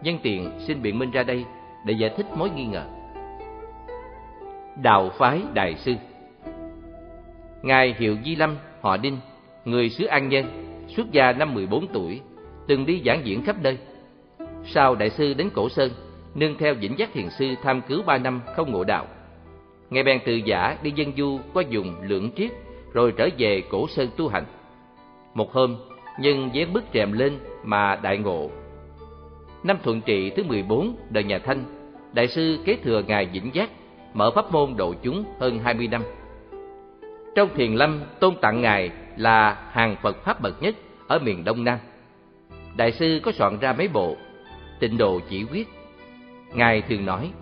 Nhân 0.02 0.18
tiện 0.22 0.50
xin 0.66 0.82
biện 0.82 0.98
minh 0.98 1.10
ra 1.10 1.22
đây 1.22 1.44
để 1.86 1.94
giải 1.94 2.10
thích 2.16 2.26
mối 2.36 2.50
nghi 2.50 2.64
ngờ. 2.64 2.84
Đạo 4.82 5.10
phái 5.18 5.42
đại 5.54 5.74
sư 5.74 5.94
Ngài 7.62 7.94
Hiệu 7.98 8.16
Di 8.24 8.36
Lâm, 8.36 8.56
họ 8.80 8.96
Đinh, 8.96 9.18
người 9.64 9.90
xứ 9.90 10.04
An 10.04 10.28
Nhân, 10.28 10.46
xuất 10.88 11.12
gia 11.12 11.32
năm 11.32 11.54
14 11.54 11.86
tuổi, 11.86 12.20
từng 12.66 12.86
đi 12.86 13.02
giảng 13.06 13.26
diễn 13.26 13.42
khắp 13.42 13.56
nơi. 13.62 13.78
Sau 14.64 14.94
đại 14.94 15.10
sư 15.10 15.34
đến 15.34 15.50
Cổ 15.54 15.68
Sơn, 15.68 15.90
nương 16.34 16.58
theo 16.58 16.74
Vĩnh 16.74 16.98
Giác 16.98 17.12
Thiền 17.12 17.30
Sư 17.30 17.54
tham 17.62 17.80
cứu 17.88 18.02
ba 18.06 18.18
năm 18.18 18.40
không 18.56 18.72
ngộ 18.72 18.84
đạo. 18.84 19.06
Ngài 19.90 20.02
bèn 20.02 20.20
từ 20.24 20.34
giả 20.34 20.78
đi 20.82 20.90
dân 20.90 21.12
du 21.16 21.38
qua 21.54 21.62
dùng 21.68 21.94
lượng 22.02 22.30
triết 22.36 22.50
rồi 22.92 23.12
trở 23.16 23.28
về 23.38 23.62
cổ 23.70 23.88
sơn 23.88 24.08
tu 24.16 24.28
hành. 24.28 24.44
Một 25.34 25.52
hôm, 25.52 25.76
nhân 26.20 26.50
vén 26.54 26.72
bức 26.72 26.84
rèm 26.94 27.12
lên 27.12 27.38
mà 27.64 27.96
đại 27.96 28.18
ngộ. 28.18 28.50
Năm 29.62 29.76
thuận 29.82 30.00
trị 30.00 30.30
thứ 30.30 30.42
14 30.42 30.96
đời 31.10 31.24
nhà 31.24 31.38
Thanh, 31.38 31.64
đại 32.12 32.28
sư 32.28 32.58
kế 32.64 32.76
thừa 32.76 33.02
ngài 33.06 33.26
Vĩnh 33.26 33.50
Giác, 33.54 33.70
mở 34.14 34.30
pháp 34.30 34.52
môn 34.52 34.76
độ 34.76 34.94
chúng 35.02 35.24
hơn 35.40 35.58
20 35.58 35.88
năm. 35.88 36.02
Trong 37.34 37.48
thiền 37.54 37.74
lâm 37.74 38.00
tôn 38.20 38.34
tặng 38.40 38.60
ngài 38.60 38.90
là 39.16 39.66
hàng 39.70 39.96
Phật 40.02 40.24
pháp 40.24 40.40
bậc 40.40 40.62
nhất 40.62 40.74
ở 41.06 41.18
miền 41.18 41.44
Đông 41.44 41.64
Nam. 41.64 41.78
Đại 42.76 42.92
sư 42.92 43.20
có 43.22 43.32
soạn 43.32 43.58
ra 43.58 43.72
mấy 43.72 43.88
bộ 43.88 44.16
Tịnh 44.82 44.98
độ 44.98 45.20
chỉ 45.28 45.44
quyết. 45.44 45.68
Ngài 46.54 46.82
thường 46.82 47.06
nói: 47.06 47.32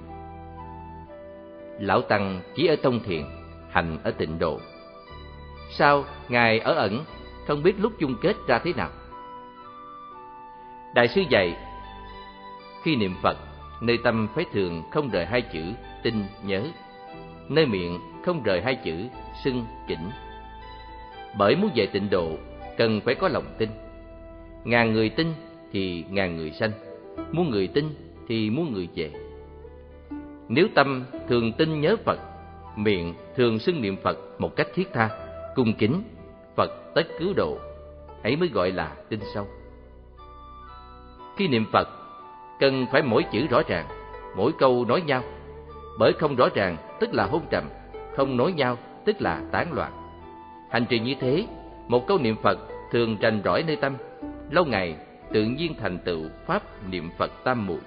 Lão 1.78 2.02
Tăng 2.02 2.40
chỉ 2.54 2.66
ở 2.66 2.76
tông 2.76 3.00
thiện, 3.04 3.26
hành 3.70 3.98
ở 4.04 4.10
tịnh 4.10 4.38
độ. 4.38 4.60
Sao 5.70 6.04
Ngài 6.28 6.58
ở 6.58 6.74
ẩn, 6.74 7.04
không 7.46 7.62
biết 7.62 7.74
lúc 7.78 7.92
chung 7.98 8.14
kết 8.22 8.36
ra 8.46 8.58
thế 8.58 8.72
nào? 8.76 8.90
Đại 10.94 11.08
sư 11.08 11.22
dạy, 11.30 11.56
khi 12.82 12.96
niệm 12.96 13.14
Phật, 13.22 13.36
nơi 13.80 13.98
tâm 14.04 14.28
phải 14.34 14.44
thường 14.52 14.82
không 14.90 15.10
rời 15.10 15.26
hai 15.26 15.42
chữ 15.42 15.62
tin 16.02 16.24
nhớ, 16.42 16.62
nơi 17.48 17.66
miệng 17.66 18.00
không 18.24 18.42
rời 18.42 18.62
hai 18.62 18.74
chữ 18.74 19.08
xưng 19.44 19.66
chỉnh. 19.88 20.10
Bởi 21.38 21.56
muốn 21.56 21.70
về 21.74 21.86
tịnh 21.86 22.10
độ, 22.10 22.30
cần 22.78 23.00
phải 23.04 23.14
có 23.14 23.28
lòng 23.28 23.54
tin. 23.58 23.68
Ngàn 24.64 24.92
người 24.92 25.08
tin 25.08 25.26
thì 25.72 26.04
ngàn 26.10 26.36
người 26.36 26.50
sanh, 26.50 26.70
muốn 27.32 27.50
người 27.50 27.66
tin 27.66 27.84
thì 28.28 28.50
muốn 28.50 28.72
người 28.72 28.88
về. 28.94 29.10
Nếu 30.48 30.68
tâm 30.74 31.04
thường 31.28 31.52
tin 31.52 31.80
nhớ 31.80 31.96
Phật, 32.04 32.18
miệng 32.76 33.14
thường 33.36 33.58
xưng 33.58 33.82
niệm 33.82 33.96
Phật 34.02 34.18
một 34.38 34.56
cách 34.56 34.68
thiết 34.74 34.92
tha, 34.92 35.10
cung 35.54 35.72
kính, 35.74 36.02
Phật 36.56 36.70
tất 36.94 37.02
cứu 37.18 37.32
độ, 37.36 37.58
ấy 38.22 38.36
mới 38.36 38.48
gọi 38.48 38.70
là 38.70 38.96
tin 39.08 39.20
sâu. 39.34 39.46
Khi 41.36 41.48
niệm 41.48 41.66
Phật, 41.72 41.88
cần 42.60 42.86
phải 42.92 43.02
mỗi 43.02 43.24
chữ 43.32 43.46
rõ 43.46 43.62
ràng, 43.68 43.86
mỗi 44.36 44.52
câu 44.58 44.84
nói 44.84 45.02
nhau, 45.06 45.22
bởi 45.98 46.12
không 46.12 46.36
rõ 46.36 46.48
ràng 46.54 46.76
tức 47.00 47.14
là 47.14 47.26
hôn 47.26 47.42
trầm, 47.50 47.64
không 48.16 48.36
nói 48.36 48.52
nhau 48.52 48.78
tức 49.04 49.22
là 49.22 49.42
tán 49.52 49.72
loạn. 49.72 49.92
Hành 50.70 50.86
trì 50.86 50.98
như 50.98 51.14
thế, 51.20 51.46
một 51.88 52.06
câu 52.06 52.18
niệm 52.18 52.36
Phật 52.42 52.58
thường 52.92 53.16
rành 53.20 53.40
rõi 53.44 53.64
nơi 53.66 53.76
tâm, 53.76 53.96
lâu 54.50 54.64
ngày 54.64 54.96
tự 55.32 55.44
nhiên 55.44 55.74
thành 55.80 55.98
tựu 55.98 56.22
pháp 56.46 56.62
niệm 56.90 57.10
Phật 57.18 57.30
tam 57.44 57.66
muội. 57.66 57.80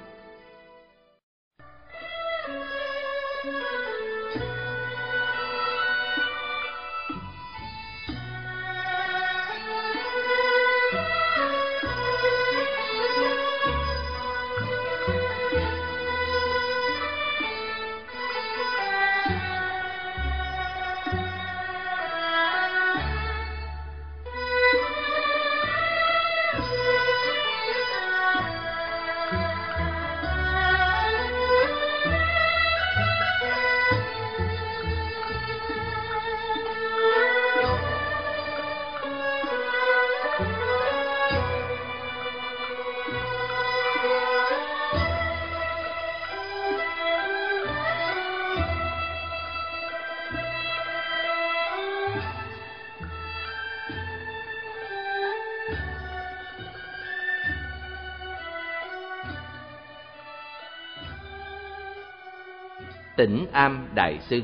Tịnh 63.23 63.45
Am 63.51 63.87
Đại 63.95 64.19
Sư 64.29 64.41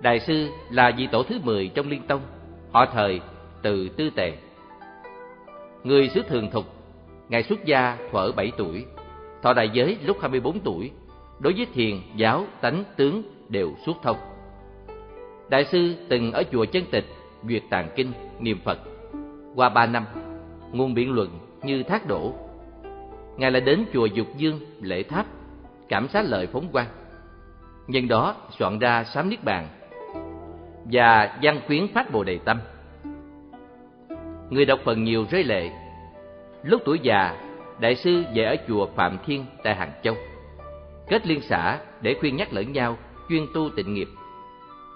Đại 0.00 0.20
sư 0.20 0.48
là 0.70 0.92
vị 0.96 1.08
tổ 1.12 1.22
thứ 1.22 1.38
10 1.42 1.68
trong 1.74 1.88
Liên 1.88 2.02
Tông, 2.02 2.20
họ 2.72 2.86
thời 2.86 3.20
từ 3.62 3.88
Tư 3.88 4.10
Tề. 4.10 4.32
Người 5.84 6.08
xứ 6.08 6.22
Thường 6.28 6.50
Thục, 6.50 6.64
Ngài 7.28 7.42
xuất 7.42 7.64
gia 7.64 7.98
thuở 8.12 8.32
7 8.32 8.52
tuổi, 8.58 8.84
thọ 9.42 9.52
đại 9.52 9.70
giới 9.72 9.96
lúc 10.04 10.16
24 10.20 10.60
tuổi, 10.60 10.90
đối 11.38 11.52
với 11.52 11.66
thiền, 11.74 12.00
giáo, 12.16 12.44
tánh, 12.60 12.84
tướng 12.96 13.22
đều 13.48 13.74
suốt 13.86 13.96
thông. 14.02 14.16
Đại 15.48 15.64
sư 15.64 15.94
từng 16.08 16.32
ở 16.32 16.42
chùa 16.52 16.64
Chân 16.64 16.84
Tịch, 16.90 17.06
duyệt 17.48 17.62
tàng 17.70 17.88
kinh, 17.96 18.12
niệm 18.40 18.58
Phật. 18.64 18.78
Qua 19.54 19.68
ba 19.68 19.86
năm, 19.86 20.04
nguồn 20.72 20.94
biện 20.94 21.12
luận 21.12 21.28
như 21.62 21.82
thác 21.82 22.08
đổ. 22.08 22.32
Ngài 23.36 23.50
lại 23.50 23.60
đến 23.60 23.84
chùa 23.92 24.06
Dục 24.06 24.26
Dương, 24.36 24.60
lễ 24.80 25.02
tháp, 25.02 25.26
cảm 25.88 26.08
xá 26.08 26.22
lợi 26.22 26.46
phóng 26.46 26.68
quang. 26.72 26.86
Nhân 27.86 28.08
đó 28.08 28.34
soạn 28.58 28.78
ra 28.78 29.04
sám 29.04 29.30
niết 29.30 29.44
bàn 29.44 29.68
và 30.84 31.38
văn 31.42 31.60
khuyến 31.66 31.88
phát 31.88 32.12
bồ 32.12 32.24
đề 32.24 32.38
tâm. 32.44 32.60
Người 34.50 34.64
đọc 34.64 34.80
phần 34.84 35.04
nhiều 35.04 35.26
rơi 35.30 35.44
lệ. 35.44 35.70
Lúc 36.62 36.82
tuổi 36.84 36.98
già, 37.02 37.36
đại 37.80 37.94
sư 37.94 38.24
về 38.34 38.44
ở 38.44 38.56
chùa 38.68 38.86
Phạm 38.96 39.18
Thiên 39.26 39.44
tại 39.62 39.74
Hàng 39.74 39.92
Châu. 40.02 40.14
Kết 41.08 41.26
liên 41.26 41.40
xã 41.40 41.78
để 42.00 42.16
khuyên 42.20 42.36
nhắc 42.36 42.52
lẫn 42.52 42.72
nhau 42.72 42.96
chuyên 43.28 43.46
tu 43.54 43.70
tịnh 43.76 43.94
nghiệp. 43.94 44.08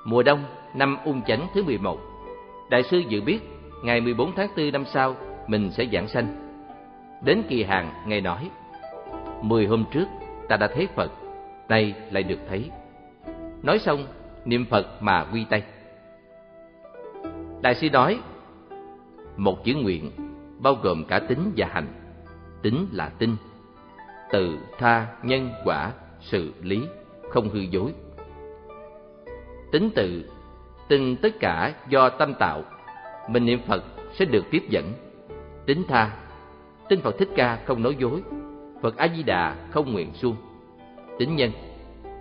Mùa 0.05 0.23
đông 0.23 0.45
năm 0.75 0.97
ung 1.05 1.23
chánh 1.23 1.47
thứ 1.55 1.65
11, 1.65 1.99
đại 2.71 2.83
sư 2.83 2.99
dự 3.09 3.21
biết 3.21 3.39
ngày 3.85 4.01
14 4.01 4.33
tháng 4.37 4.49
4 4.57 4.73
năm 4.73 4.85
sau 4.85 5.17
mình 5.47 5.71
sẽ 5.71 5.87
giảng 5.93 6.09
sanh. 6.09 6.51
Đến 7.25 7.43
kỳ 7.49 7.63
hàng 7.63 7.93
Ngài 8.07 8.21
nói, 8.21 8.51
Mười 9.43 9.67
hôm 9.67 9.85
trước 9.93 10.07
ta 10.51 10.57
đã 10.57 10.67
thấy 10.67 10.89
Phật, 10.95 11.11
nay 11.69 11.95
lại 12.11 12.23
được 12.23 12.39
thấy. 12.49 12.71
Nói 13.63 13.79
xong, 13.79 14.07
niệm 14.45 14.65
Phật 14.71 15.03
mà 15.03 15.27
quy 15.33 15.45
tay. 15.51 15.63
Đại 17.63 17.75
sư 17.75 17.91
nói, 17.91 18.21
một 19.37 19.65
chữ 19.65 19.75
nguyện 19.75 20.11
bao 20.59 20.75
gồm 20.75 21.05
cả 21.05 21.19
tính 21.19 21.53
và 21.57 21.67
hành. 21.67 21.87
Tính 22.63 22.87
là 22.93 23.09
tin, 23.09 23.37
từ 24.31 24.59
tha 24.79 25.07
nhân 25.23 25.51
quả 25.65 25.93
sự 26.21 26.53
lý 26.63 26.83
không 27.29 27.49
hư 27.49 27.61
dối. 27.61 27.93
Tính 29.73 29.91
tự, 29.95 30.31
tin 30.89 31.17
tất 31.17 31.41
cả 31.41 31.75
do 31.89 32.09
tâm 32.09 32.35
tạo, 32.35 32.63
mình 33.29 33.47
niệm 33.47 33.61
Phật 33.67 33.85
sẽ 34.13 34.25
được 34.25 34.45
tiếp 34.51 34.63
dẫn. 34.69 34.93
Tính 35.67 35.83
tha, 35.89 36.17
tin 36.89 37.01
Phật 37.01 37.19
Thích 37.19 37.29
Ca 37.37 37.59
không 37.67 37.83
nói 37.83 37.97
dối, 37.99 38.23
Phật 38.83 38.97
A 38.97 39.09
Di 39.17 39.23
Đà 39.23 39.57
không 39.71 39.93
nguyện 39.93 40.11
suông. 40.15 40.37
Tính 41.19 41.37
nhân, 41.37 41.51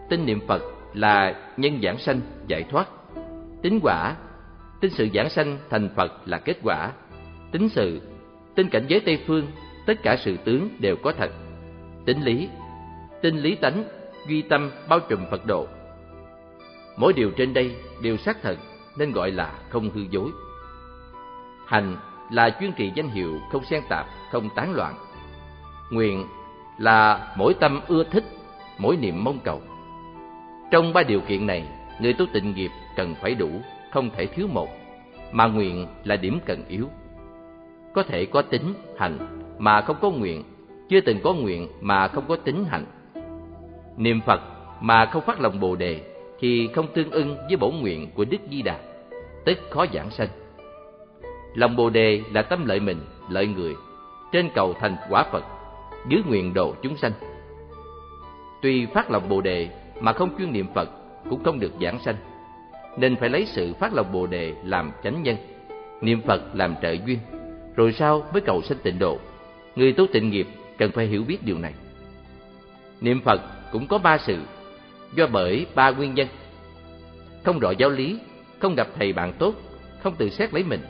tin 0.10 0.26
niệm 0.26 0.40
Phật 0.48 0.62
là 0.94 1.36
nhân 1.58 1.80
giảng 1.84 1.98
sanh 1.98 2.22
giải 2.48 2.64
thoát. 2.64 2.88
Tính 3.62 3.80
quả, 3.84 4.16
tin 4.82 4.92
sự 4.92 5.08
giảng 5.14 5.30
sanh 5.30 5.58
thành 5.70 5.90
Phật 5.96 6.12
là 6.26 6.38
kết 6.38 6.58
quả. 6.64 6.92
Tính 7.52 7.70
sự, 7.70 8.02
tin 8.56 8.70
cảnh 8.70 8.86
giới 8.88 9.00
Tây 9.00 9.24
phương, 9.28 9.48
tất 9.86 9.94
cả 10.04 10.18
sự 10.18 10.38
tướng 10.38 10.70
đều 10.80 10.96
có 10.96 11.14
thật. 11.18 11.32
Tính 12.06 12.22
lý, 12.22 12.50
tin 13.22 13.38
lý 13.38 13.56
tánh, 13.56 13.84
duy 14.28 14.42
tâm 14.42 14.72
bao 14.90 15.00
trùm 15.00 15.20
Phật 15.32 15.46
độ. 15.46 15.68
Mỗi 16.98 17.14
điều 17.14 17.32
trên 17.32 17.54
đây 17.54 17.76
đều 18.04 18.18
xác 18.18 18.42
thật 18.42 18.56
nên 18.98 19.12
gọi 19.12 19.32
là 19.32 19.54
không 19.70 19.90
hư 19.90 20.02
dối. 20.10 20.32
Hành 21.66 21.96
là 22.32 22.50
chuyên 22.60 22.72
trì 22.74 22.92
danh 22.96 23.10
hiệu 23.10 23.40
không 23.52 23.66
xen 23.66 23.84
tạp, 23.90 24.06
không 24.32 24.50
tán 24.56 24.74
loạn. 24.74 24.96
Nguyện 25.92 26.26
là 26.80 27.34
mỗi 27.38 27.54
tâm 27.54 27.82
ưa 27.88 28.04
thích, 28.04 28.24
mỗi 28.78 28.98
niệm 28.98 29.24
mong 29.24 29.40
cầu. 29.44 29.62
Trong 30.72 30.94
ba 30.94 31.04
điều 31.04 31.22
kiện 31.22 31.48
này, 31.48 31.68
người 32.02 32.14
tu 32.14 32.26
tịnh 32.34 32.56
nghiệp 32.56 32.72
cần 32.96 33.16
phải 33.22 33.36
đủ, 33.36 33.50
không 33.92 34.10
thể 34.18 34.26
thiếu 34.26 34.48
một, 34.54 34.70
mà 35.32 35.48
nguyện 35.48 35.88
là 36.04 36.16
điểm 36.16 36.40
cần 36.46 36.64
yếu. 36.68 36.88
Có 37.94 38.04
thể 38.04 38.26
có 38.26 38.42
tính, 38.42 38.74
hành, 38.98 39.18
mà 39.58 39.82
không 39.82 39.96
có 40.02 40.10
nguyện, 40.10 40.44
chưa 40.90 41.02
từng 41.02 41.20
có 41.24 41.34
nguyện 41.34 41.68
mà 41.82 42.08
không 42.08 42.24
có 42.28 42.36
tính 42.36 42.66
hành. 42.66 42.86
Niệm 43.98 44.22
Phật 44.26 44.42
mà 44.82 45.06
không 45.06 45.24
phát 45.26 45.42
lòng 45.42 45.60
Bồ 45.60 45.76
đề 45.76 46.02
thì 46.40 46.70
không 46.76 46.88
tương 46.94 47.12
ưng 47.12 47.38
với 47.48 47.58
bổn 47.58 47.76
nguyện 47.76 48.12
của 48.16 48.26
Đức 48.26 48.38
Di 48.52 48.62
Đà, 48.62 48.80
tức 49.46 49.58
khó 49.70 49.86
giảng 49.94 50.12
sanh. 50.12 50.28
Lòng 51.56 51.76
Bồ 51.76 51.90
đề 51.90 52.22
là 52.34 52.42
tâm 52.42 52.66
lợi 52.66 52.80
mình, 52.80 53.02
lợi 53.30 53.48
người, 53.48 53.76
trên 54.32 54.50
cầu 54.56 54.74
thành 54.74 54.96
quả 55.10 55.24
Phật, 55.32 55.44
dưới 56.10 56.22
nguyện 56.26 56.54
độ 56.54 56.76
chúng 56.82 56.98
sanh. 56.98 57.12
Tuy 58.62 58.86
phát 58.86 59.12
lòng 59.12 59.30
Bồ 59.30 59.42
đề 59.42 59.70
mà 60.00 60.14
không 60.14 60.38
chuyên 60.38 60.54
niệm 60.54 60.68
Phật 60.76 60.90
cũng 61.30 61.44
không 61.44 61.60
được 61.60 61.72
giảng 61.82 62.00
sanh, 62.00 62.16
nên 62.98 63.16
phải 63.16 63.30
lấy 63.30 63.46
sự 63.46 63.74
phát 63.74 63.94
lòng 63.94 64.12
Bồ 64.12 64.28
đề 64.28 64.54
làm 64.64 64.92
chánh 65.04 65.24
nhân, 65.24 65.38
niệm 66.02 66.22
Phật 66.22 66.42
làm 66.54 66.76
trợ 66.82 66.92
duyên, 66.92 67.20
rồi 67.76 67.94
sau 67.94 68.26
mới 68.34 68.42
cầu 68.42 68.62
sanh 68.62 68.78
tịnh 68.84 69.00
độ. 69.00 69.20
Người 69.76 69.94
tu 69.94 70.08
tịnh 70.14 70.30
nghiệp 70.30 70.48
cần 70.78 70.92
phải 70.92 71.06
hiểu 71.06 71.24
biết 71.28 71.46
điều 71.46 71.58
này. 71.58 71.74
Niệm 73.02 73.22
Phật 73.22 73.42
cũng 73.72 73.88
có 73.88 73.98
ba 73.98 74.18
sự, 74.18 74.38
do 75.16 75.28
bởi 75.28 75.66
ba 75.76 75.90
nguyên 75.90 76.14
nhân. 76.14 76.28
Không 77.44 77.60
rõ 77.60 77.72
giáo 77.72 77.90
lý, 77.90 78.20
không 78.60 78.76
gặp 78.76 78.88
thầy 79.00 79.14
bạn 79.14 79.34
tốt, 79.40 79.54
không 80.04 80.16
tự 80.16 80.30
xét 80.30 80.54
lấy 80.54 80.64
mình. 80.64 80.82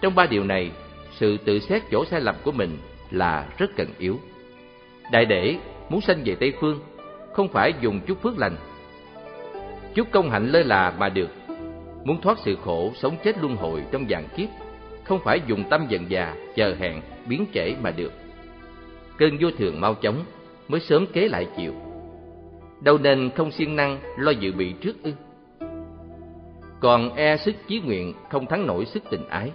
Trong 0.00 0.14
ba 0.14 0.26
điều 0.26 0.44
này, 0.44 0.70
sự 1.12 1.36
tự 1.36 1.58
xét 1.58 1.82
chỗ 1.90 2.04
sai 2.04 2.20
lầm 2.20 2.34
của 2.44 2.52
mình 2.52 2.78
là 3.16 3.48
rất 3.58 3.70
cần 3.76 3.88
yếu. 3.98 4.18
Đại 5.12 5.24
để 5.24 5.56
muốn 5.88 6.00
sanh 6.00 6.22
về 6.24 6.36
Tây 6.40 6.52
Phương, 6.60 6.80
không 7.32 7.48
phải 7.48 7.72
dùng 7.80 8.00
chút 8.06 8.22
phước 8.22 8.38
lành, 8.38 8.56
chút 9.94 10.08
công 10.10 10.30
hạnh 10.30 10.48
lơ 10.48 10.62
là 10.62 10.94
mà 10.98 11.08
được. 11.08 11.30
Muốn 12.04 12.20
thoát 12.20 12.38
sự 12.44 12.56
khổ, 12.64 12.92
sống 12.94 13.16
chết 13.24 13.38
luân 13.38 13.56
hồi 13.56 13.82
trong 13.92 14.04
vạn 14.08 14.28
kiếp, 14.36 14.48
không 15.04 15.20
phải 15.24 15.40
dùng 15.46 15.64
tâm 15.70 15.86
dần 15.88 16.10
già, 16.10 16.36
chờ 16.56 16.74
hẹn, 16.78 17.00
biến 17.28 17.46
trễ 17.54 17.74
mà 17.82 17.90
được. 17.90 18.12
Cơn 19.18 19.38
vô 19.40 19.50
thường 19.58 19.80
mau 19.80 19.94
chóng, 19.94 20.24
mới 20.68 20.80
sớm 20.80 21.06
kế 21.06 21.28
lại 21.28 21.46
chịu. 21.56 21.74
Đâu 22.80 22.98
nên 22.98 23.30
không 23.36 23.50
siêng 23.50 23.76
năng 23.76 23.98
lo 24.18 24.30
dự 24.30 24.52
bị 24.52 24.72
trước 24.72 25.02
ư? 25.02 25.12
Còn 26.80 27.14
e 27.14 27.36
sức 27.36 27.54
chí 27.68 27.80
nguyện 27.80 28.14
không 28.30 28.46
thắng 28.46 28.66
nổi 28.66 28.84
sức 28.84 29.02
tình 29.10 29.28
ái, 29.28 29.50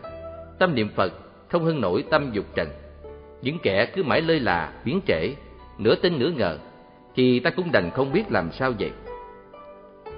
tâm 0.59 0.75
niệm 0.75 0.89
Phật 0.95 1.13
không 1.49 1.63
hơn 1.63 1.81
nổi 1.81 2.03
tâm 2.09 2.31
dục 2.33 2.45
trần. 2.55 2.67
Những 3.41 3.59
kẻ 3.59 3.85
cứ 3.85 4.03
mãi 4.03 4.21
lơi 4.21 4.39
là, 4.39 4.73
biến 4.85 4.99
trễ, 5.07 5.35
nửa 5.77 5.95
tin 5.95 6.19
nửa 6.19 6.29
ngờ, 6.29 6.57
thì 7.15 7.39
ta 7.39 7.49
cũng 7.49 7.71
đành 7.71 7.89
không 7.93 8.13
biết 8.13 8.23
làm 8.29 8.51
sao 8.51 8.73
vậy. 8.79 8.91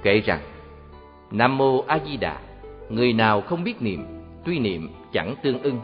Kể 0.03 0.19
rằng, 0.19 0.39
Nam 1.31 1.57
Mô 1.57 1.83
A 1.87 1.99
Di 2.05 2.17
Đà, 2.17 2.39
người 2.89 3.13
nào 3.13 3.41
không 3.41 3.63
biết 3.63 3.81
niệm, 3.81 4.05
tuy 4.45 4.59
niệm 4.59 4.89
chẳng 5.13 5.35
tương 5.43 5.61
ưng, 5.61 5.79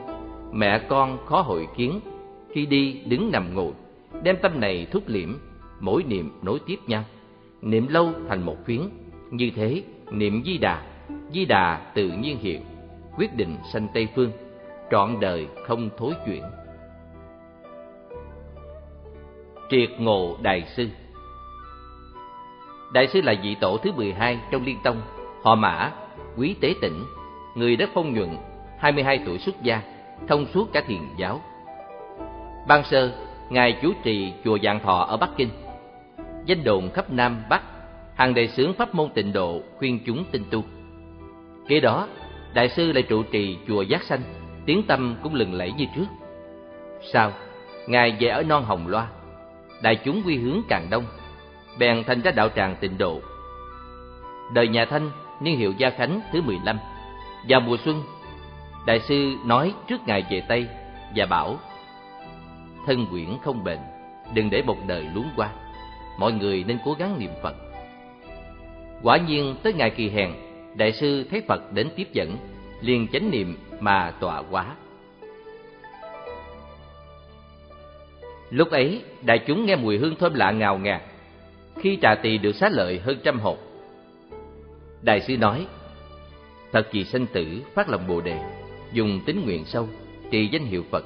mẹ 0.52 0.80
con 0.80 1.26
khó 1.26 1.42
hội 1.42 1.68
kiến, 1.78 2.00
khi 2.54 2.66
đi 2.66 3.02
đứng 3.06 3.32
nằm 3.32 3.56
ngồi, 3.56 3.72
đem 4.24 4.38
tâm 4.42 4.60
này 4.60 4.88
thúc 4.92 5.04
liễm, 5.08 5.30
mỗi 5.80 6.04
niệm 6.04 6.32
nối 6.42 6.60
tiếp 6.66 6.80
nhau, 6.88 7.04
niệm 7.62 7.88
lâu 7.88 8.12
thành 8.30 8.46
một 8.46 8.66
phiến, 8.66 8.82
như 9.32 9.52
thế 9.56 9.84
niệm 10.12 10.44
Di 10.46 10.58
Đà, 10.58 10.82
Di 11.34 11.46
Đà 11.46 11.92
tự 11.94 12.08
nhiên 12.08 12.38
hiện, 12.42 12.62
quyết 13.18 13.36
định 13.36 13.58
sanh 13.74 13.88
Tây 13.94 14.08
phương, 14.16 14.32
trọn 14.92 15.20
đời 15.20 15.48
không 15.68 15.90
thối 15.98 16.14
chuyển. 16.26 16.44
Triệt 19.70 19.90
Ngộ 20.00 20.38
Đại 20.42 20.64
Sư 20.76 20.88
Đại 22.94 23.08
sư 23.08 23.22
là 23.22 23.34
vị 23.44 23.56
tổ 23.56 23.78
thứ 23.78 23.92
12 23.92 24.40
trong 24.52 24.66
Liên 24.66 24.78
Tông, 24.84 25.02
họ 25.44 25.56
Mã, 25.56 25.92
Quý 26.38 26.56
Tế 26.62 26.74
Tĩnh, 26.82 27.06
người 27.56 27.76
đất 27.76 27.90
phong 27.94 28.14
nhuận, 28.14 28.30
22 28.80 29.20
tuổi 29.26 29.38
xuất 29.38 29.64
gia, 29.64 29.82
thông 30.28 30.46
suốt 30.54 30.74
cả 30.74 30.82
thiền 30.88 31.02
giáo. 31.18 31.42
Ban 32.68 32.84
sơ, 32.84 33.12
Ngài 33.50 33.80
chủ 33.82 33.92
trì 34.04 34.34
chùa 34.44 34.58
Dạng 34.64 34.80
Thọ 34.80 35.06
ở 35.10 35.18
Bắc 35.18 35.30
Kinh. 35.38 35.50
Danh 36.46 36.64
đồn 36.64 36.90
khắp 36.92 37.12
Nam 37.12 37.44
Bắc, 37.50 37.62
hàng 38.16 38.34
đệ 38.34 38.48
sướng 38.48 38.74
pháp 38.74 38.96
môn 38.96 39.10
tịnh 39.10 39.34
độ 39.34 39.62
khuyên 39.78 40.00
chúng 40.06 40.26
tinh 40.32 40.44
tu. 40.52 40.64
Kế 41.68 41.80
đó, 41.80 42.08
Đại 42.54 42.70
sư 42.70 42.92
lại 42.92 43.04
trụ 43.04 43.24
trì 43.24 43.58
chùa 43.68 43.82
Giác 43.82 44.04
Sanh, 44.04 44.22
tiếng 44.66 44.84
tâm 44.84 45.16
cũng 45.24 45.36
lừng 45.36 45.54
lẫy 45.54 45.72
như 45.72 45.86
trước. 45.96 46.06
Sau, 47.14 47.32
Ngài 47.88 48.18
về 48.20 48.28
ở 48.28 48.44
non 48.44 48.64
Hồng 48.64 48.88
Loa, 48.88 49.08
đại 49.82 49.96
chúng 49.96 50.22
quy 50.26 50.38
hướng 50.38 50.62
càng 50.68 50.88
đông, 50.90 51.06
bèn 51.80 52.04
thành 52.04 52.22
ra 52.22 52.32
đạo 52.32 52.50
tràng 52.56 52.76
tịnh 52.80 52.98
độ. 52.98 53.22
Đời 54.54 54.68
nhà 54.68 54.86
Thanh, 54.86 55.12
niên 55.42 55.58
hiệu 55.58 55.74
Gia 55.78 55.90
Khánh 55.90 56.22
thứ 56.32 56.42
15, 56.42 56.78
vào 57.50 57.60
mùa 57.60 57.78
xuân, 57.86 58.04
đại 58.86 59.00
sư 59.00 59.36
nói 59.46 59.74
trước 59.88 60.02
ngày 60.08 60.26
về 60.32 60.42
Tây 60.48 60.68
và 61.16 61.26
bảo: 61.26 61.58
thân 62.86 63.06
quyển 63.12 63.30
không 63.44 63.64
bền, 63.64 63.80
đừng 64.34 64.50
để 64.50 64.62
một 64.62 64.78
đời 64.88 65.08
luống 65.16 65.30
qua. 65.36 65.50
Mọi 66.20 66.32
người 66.32 66.64
nên 66.68 66.78
cố 66.86 66.96
gắng 67.00 67.20
niệm 67.20 67.32
Phật. 67.44 67.56
Quả 69.04 69.18
nhiên 69.18 69.56
tới 69.64 69.74
ngày 69.74 69.90
kỳ 69.90 70.10
hèn, 70.10 70.32
đại 70.76 70.92
sư 70.92 71.28
thấy 71.32 71.42
Phật 71.48 71.74
đến 71.74 71.90
tiếp 71.96 72.08
dẫn, 72.14 72.38
liền 72.82 73.08
chánh 73.08 73.32
niệm 73.32 73.58
mà 73.80 74.12
tọa 74.20 74.44
quá. 74.52 74.66
Lúc 78.50 78.72
ấy, 78.72 79.02
đại 79.22 79.40
chúng 79.40 79.66
nghe 79.66 79.76
mùi 79.76 79.98
hương 79.98 80.16
thơm 80.16 80.34
lạ 80.34 80.52
ngào 80.52 80.78
ngạt, 80.78 81.02
khi 81.82 81.98
trà 82.02 82.16
tỳ 82.16 82.38
được 82.38 82.56
xá 82.56 82.70
lợi 82.70 83.00
hơn 83.00 83.18
trăm 83.24 83.40
hộp. 83.40 83.58
Đại 85.02 85.22
sư 85.22 85.38
nói, 85.38 85.68
thật 86.72 86.88
vì 86.92 87.04
sanh 87.04 87.26
tử 87.26 87.46
phát 87.74 87.90
lòng 87.90 88.08
bồ 88.08 88.22
đề, 88.22 88.38
dùng 88.94 89.22
tính 89.26 89.42
nguyện 89.46 89.66
sâu, 89.66 89.90
trì 90.32 90.48
danh 90.48 90.66
hiệu 90.66 90.84
Phật. 90.92 91.06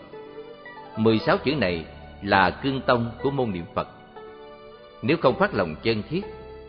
mười 0.98 1.20
sáu 1.20 1.38
chữ 1.38 1.56
này 1.56 1.86
là 2.24 2.50
cương 2.50 2.82
tông 2.82 3.12
của 3.22 3.32
môn 3.32 3.52
niệm 3.52 3.66
Phật. 3.76 3.88
Nếu 5.02 5.18
không 5.18 5.40
phát 5.40 5.54
lòng 5.54 5.76
chân 5.84 6.04
thiết 6.10 6.22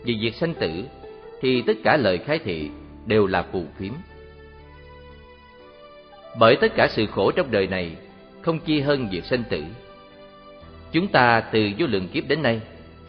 vì 0.04 0.18
việc 0.20 0.34
sanh 0.34 0.54
tử, 0.54 0.84
thì 1.40 1.62
tất 1.62 1.76
cả 1.84 1.96
lời 1.96 2.18
khai 2.18 2.38
thị 2.38 2.70
đều 3.06 3.26
là 3.26 3.42
phù 3.42 3.64
phiếm. 3.78 3.92
Bởi 6.38 6.56
tất 6.60 6.72
cả 6.76 6.88
sự 6.90 7.06
khổ 7.06 7.30
trong 7.30 7.50
đời 7.50 7.66
này 7.66 7.96
không 8.42 8.58
chi 8.58 8.80
hơn 8.80 9.08
việc 9.10 9.24
sanh 9.24 9.42
tử. 9.50 9.64
Chúng 10.94 11.08
ta 11.08 11.40
từ 11.40 11.70
vô 11.78 11.86
lượng 11.86 12.08
kiếp 12.08 12.28
đến 12.28 12.42
nay, 12.42 12.60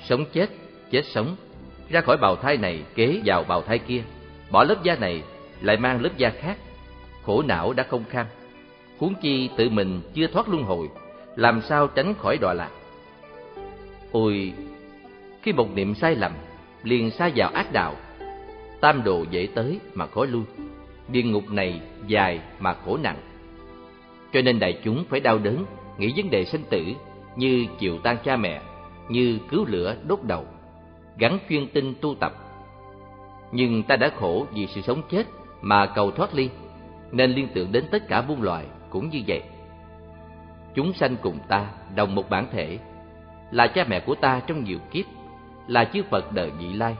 sống 0.03 0.25
chết, 0.33 0.49
chết 0.91 1.01
sống, 1.05 1.35
ra 1.89 2.01
khỏi 2.01 2.17
bào 2.17 2.35
thai 2.35 2.57
này 2.57 2.83
kế 2.95 3.21
vào 3.25 3.43
bào 3.43 3.61
thai 3.61 3.79
kia, 3.79 4.03
bỏ 4.51 4.63
lớp 4.63 4.83
da 4.83 4.95
này 4.95 5.23
lại 5.61 5.77
mang 5.77 6.01
lớp 6.01 6.09
da 6.17 6.29
khác, 6.29 6.57
khổ 7.23 7.41
não 7.41 7.73
đã 7.73 7.83
không 7.83 8.03
kham. 8.09 8.25
Huống 8.97 9.13
chi 9.21 9.49
tự 9.57 9.69
mình 9.69 10.01
chưa 10.13 10.27
thoát 10.27 10.49
luân 10.49 10.63
hồi, 10.63 10.89
làm 11.35 11.61
sao 11.61 11.87
tránh 11.87 12.13
khỏi 12.13 12.37
đọa 12.41 12.53
lạc. 12.53 12.69
Ôi, 14.11 14.53
khi 15.41 15.53
một 15.53 15.75
niệm 15.75 15.95
sai 15.95 16.15
lầm, 16.15 16.31
liền 16.83 17.11
xa 17.11 17.29
vào 17.35 17.49
ác 17.49 17.73
đạo, 17.73 17.95
tam 18.81 19.03
đồ 19.03 19.25
dễ 19.31 19.47
tới 19.55 19.79
mà 19.93 20.07
khó 20.07 20.25
lui, 20.25 20.43
địa 21.07 21.23
ngục 21.23 21.51
này 21.51 21.81
dài 22.07 22.39
mà 22.59 22.73
khổ 22.85 22.97
nặng. 22.97 23.17
Cho 24.33 24.41
nên 24.41 24.59
đại 24.59 24.79
chúng 24.83 25.05
phải 25.09 25.19
đau 25.19 25.37
đớn, 25.37 25.65
nghĩ 25.97 26.13
vấn 26.17 26.29
đề 26.29 26.45
sinh 26.45 26.63
tử 26.69 26.83
như 27.35 27.65
chịu 27.79 27.97
tan 28.03 28.17
cha 28.23 28.37
mẹ, 28.37 28.61
như 29.09 29.39
cứu 29.49 29.65
lửa 29.65 29.95
đốt 30.07 30.19
đầu, 30.23 30.45
gắn 31.17 31.39
chuyên 31.49 31.67
tinh 31.67 31.93
tu 32.01 32.15
tập. 32.15 32.33
Nhưng 33.51 33.83
ta 33.83 33.95
đã 33.95 34.11
khổ 34.15 34.45
vì 34.53 34.67
sự 34.67 34.81
sống 34.81 35.01
chết 35.09 35.27
mà 35.61 35.85
cầu 35.85 36.11
thoát 36.11 36.33
ly, 36.33 36.49
nên 37.11 37.31
liên 37.31 37.47
tưởng 37.53 37.71
đến 37.71 37.85
tất 37.91 38.07
cả 38.07 38.21
muôn 38.21 38.41
loài 38.41 38.65
cũng 38.89 39.09
như 39.09 39.21
vậy. 39.27 39.41
Chúng 40.75 40.93
sanh 40.93 41.15
cùng 41.21 41.39
ta 41.47 41.65
đồng 41.95 42.15
một 42.15 42.29
bản 42.29 42.47
thể, 42.51 42.79
là 43.51 43.67
cha 43.67 43.85
mẹ 43.89 43.99
của 43.99 44.15
ta 44.15 44.41
trong 44.47 44.63
nhiều 44.63 44.79
kiếp, 44.91 45.05
là 45.67 45.85
chư 45.85 46.03
Phật 46.03 46.31
đời 46.31 46.51
vị 46.59 46.73
lai. 46.73 46.95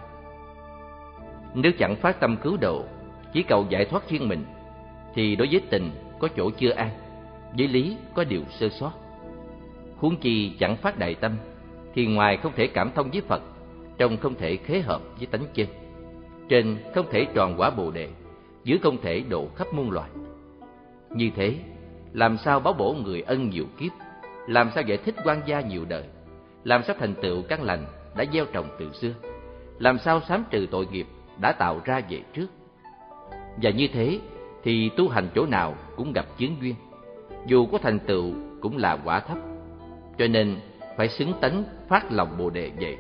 Nếu 1.54 1.72
chẳng 1.80 1.96
phát 1.96 2.20
tâm 2.20 2.38
cứu 2.38 2.58
độ, 2.58 2.84
chỉ 3.34 3.44
cầu 3.44 3.66
giải 3.70 3.86
thoát 3.86 4.10
riêng 4.10 4.28
mình, 4.28 4.46
thì 5.14 5.36
đối 5.36 5.48
với 5.52 5.62
tình 5.70 5.92
có 6.20 6.28
chỗ 6.38 6.50
chưa 6.50 6.72
an, 6.72 6.90
với 7.58 7.68
lý 7.68 7.98
có 8.14 8.24
điều 8.24 8.42
sơ 8.50 8.70
sót. 8.70 8.92
Huống 9.98 10.16
chi 10.18 10.52
chẳng 10.60 10.76
phát 10.76 11.00
đại 11.00 11.16
tâm, 11.16 11.32
thì 11.94 12.06
ngoài 12.06 12.38
không 12.38 12.52
thể 12.56 12.68
cảm 12.68 12.92
thông 12.96 13.10
với 13.12 13.22
Phật, 13.22 13.42
trong 13.98 14.18
không 14.18 14.36
thể 14.36 14.56
khế 14.56 14.80
hợp 14.80 15.02
với 15.18 15.28
tánh 15.28 15.46
chân, 15.54 15.68
trên 16.50 16.78
không 16.96 17.06
thể 17.12 17.26
tròn 17.34 17.56
quả 17.58 17.70
bồ 17.70 17.92
đề, 17.92 18.10
dưới 18.64 18.80
không 18.84 18.98
thể 19.02 19.24
độ 19.30 19.48
khắp 19.56 19.68
muôn 19.74 19.92
loài. 19.92 20.10
Như 21.10 21.30
thế, 21.36 21.56
làm 22.14 22.38
sao 22.38 22.60
báo 22.60 22.74
bổ 22.74 22.94
người 22.94 23.22
ân 23.22 23.50
nhiều 23.50 23.66
kiếp, 23.80 23.92
làm 24.48 24.72
sao 24.76 24.84
giải 24.84 24.98
thích 24.98 25.16
quan 25.24 25.42
gia 25.46 25.62
nhiều 25.62 25.86
đời, 25.90 26.04
làm 26.64 26.84
sao 26.84 26.96
thành 27.00 27.14
tựu 27.22 27.42
căn 27.42 27.64
lành 27.64 27.86
đã 28.16 28.26
gieo 28.34 28.46
trồng 28.46 28.68
từ 28.80 28.92
xưa, 28.94 29.14
làm 29.80 30.00
sao 30.00 30.22
sám 30.28 30.44
trừ 30.50 30.68
tội 30.72 30.88
nghiệp 30.92 31.08
đã 31.42 31.52
tạo 31.52 31.82
ra 31.86 32.02
về 32.10 32.22
trước. 32.34 32.48
Và 33.62 33.70
như 33.70 33.88
thế 33.94 34.20
thì 34.64 34.90
tu 34.98 35.10
hành 35.10 35.28
chỗ 35.36 35.46
nào 35.46 35.76
cũng 35.96 36.14
gặp 36.14 36.26
chướng 36.40 36.62
duyên, 36.62 36.76
dù 37.48 37.66
có 37.66 37.78
thành 37.78 38.00
tựu 38.00 38.34
cũng 38.62 38.78
là 38.78 38.98
quả 39.06 39.20
thấp, 39.20 39.38
cho 40.18 40.28
nên 40.28 40.56
phải 40.98 41.10
xứng 41.10 41.34
tánh 41.42 41.64
phát 41.90 42.12
lòng 42.12 42.36
bồ 42.38 42.50
đề 42.50 42.72
vậy. 42.82 42.98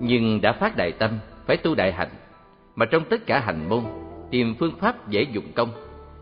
Nhưng 0.00 0.40
đã 0.40 0.52
phát 0.52 0.76
đại 0.76 0.92
tâm, 0.92 1.18
phải 1.46 1.56
tu 1.56 1.74
đại 1.74 1.92
hạnh, 1.92 2.10
mà 2.74 2.86
trong 2.86 3.04
tất 3.04 3.26
cả 3.26 3.40
hành 3.40 3.68
môn, 3.68 3.84
tìm 4.30 4.54
phương 4.58 4.76
pháp 4.80 5.08
dễ 5.08 5.22
dụng 5.22 5.52
công, 5.54 5.68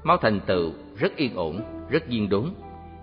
mau 0.02 0.16
thành 0.16 0.40
tựu 0.40 0.73
rất 0.97 1.16
yên 1.16 1.34
ổn, 1.34 1.60
rất 1.89 2.08
viên 2.08 2.28
đốn, 2.28 2.50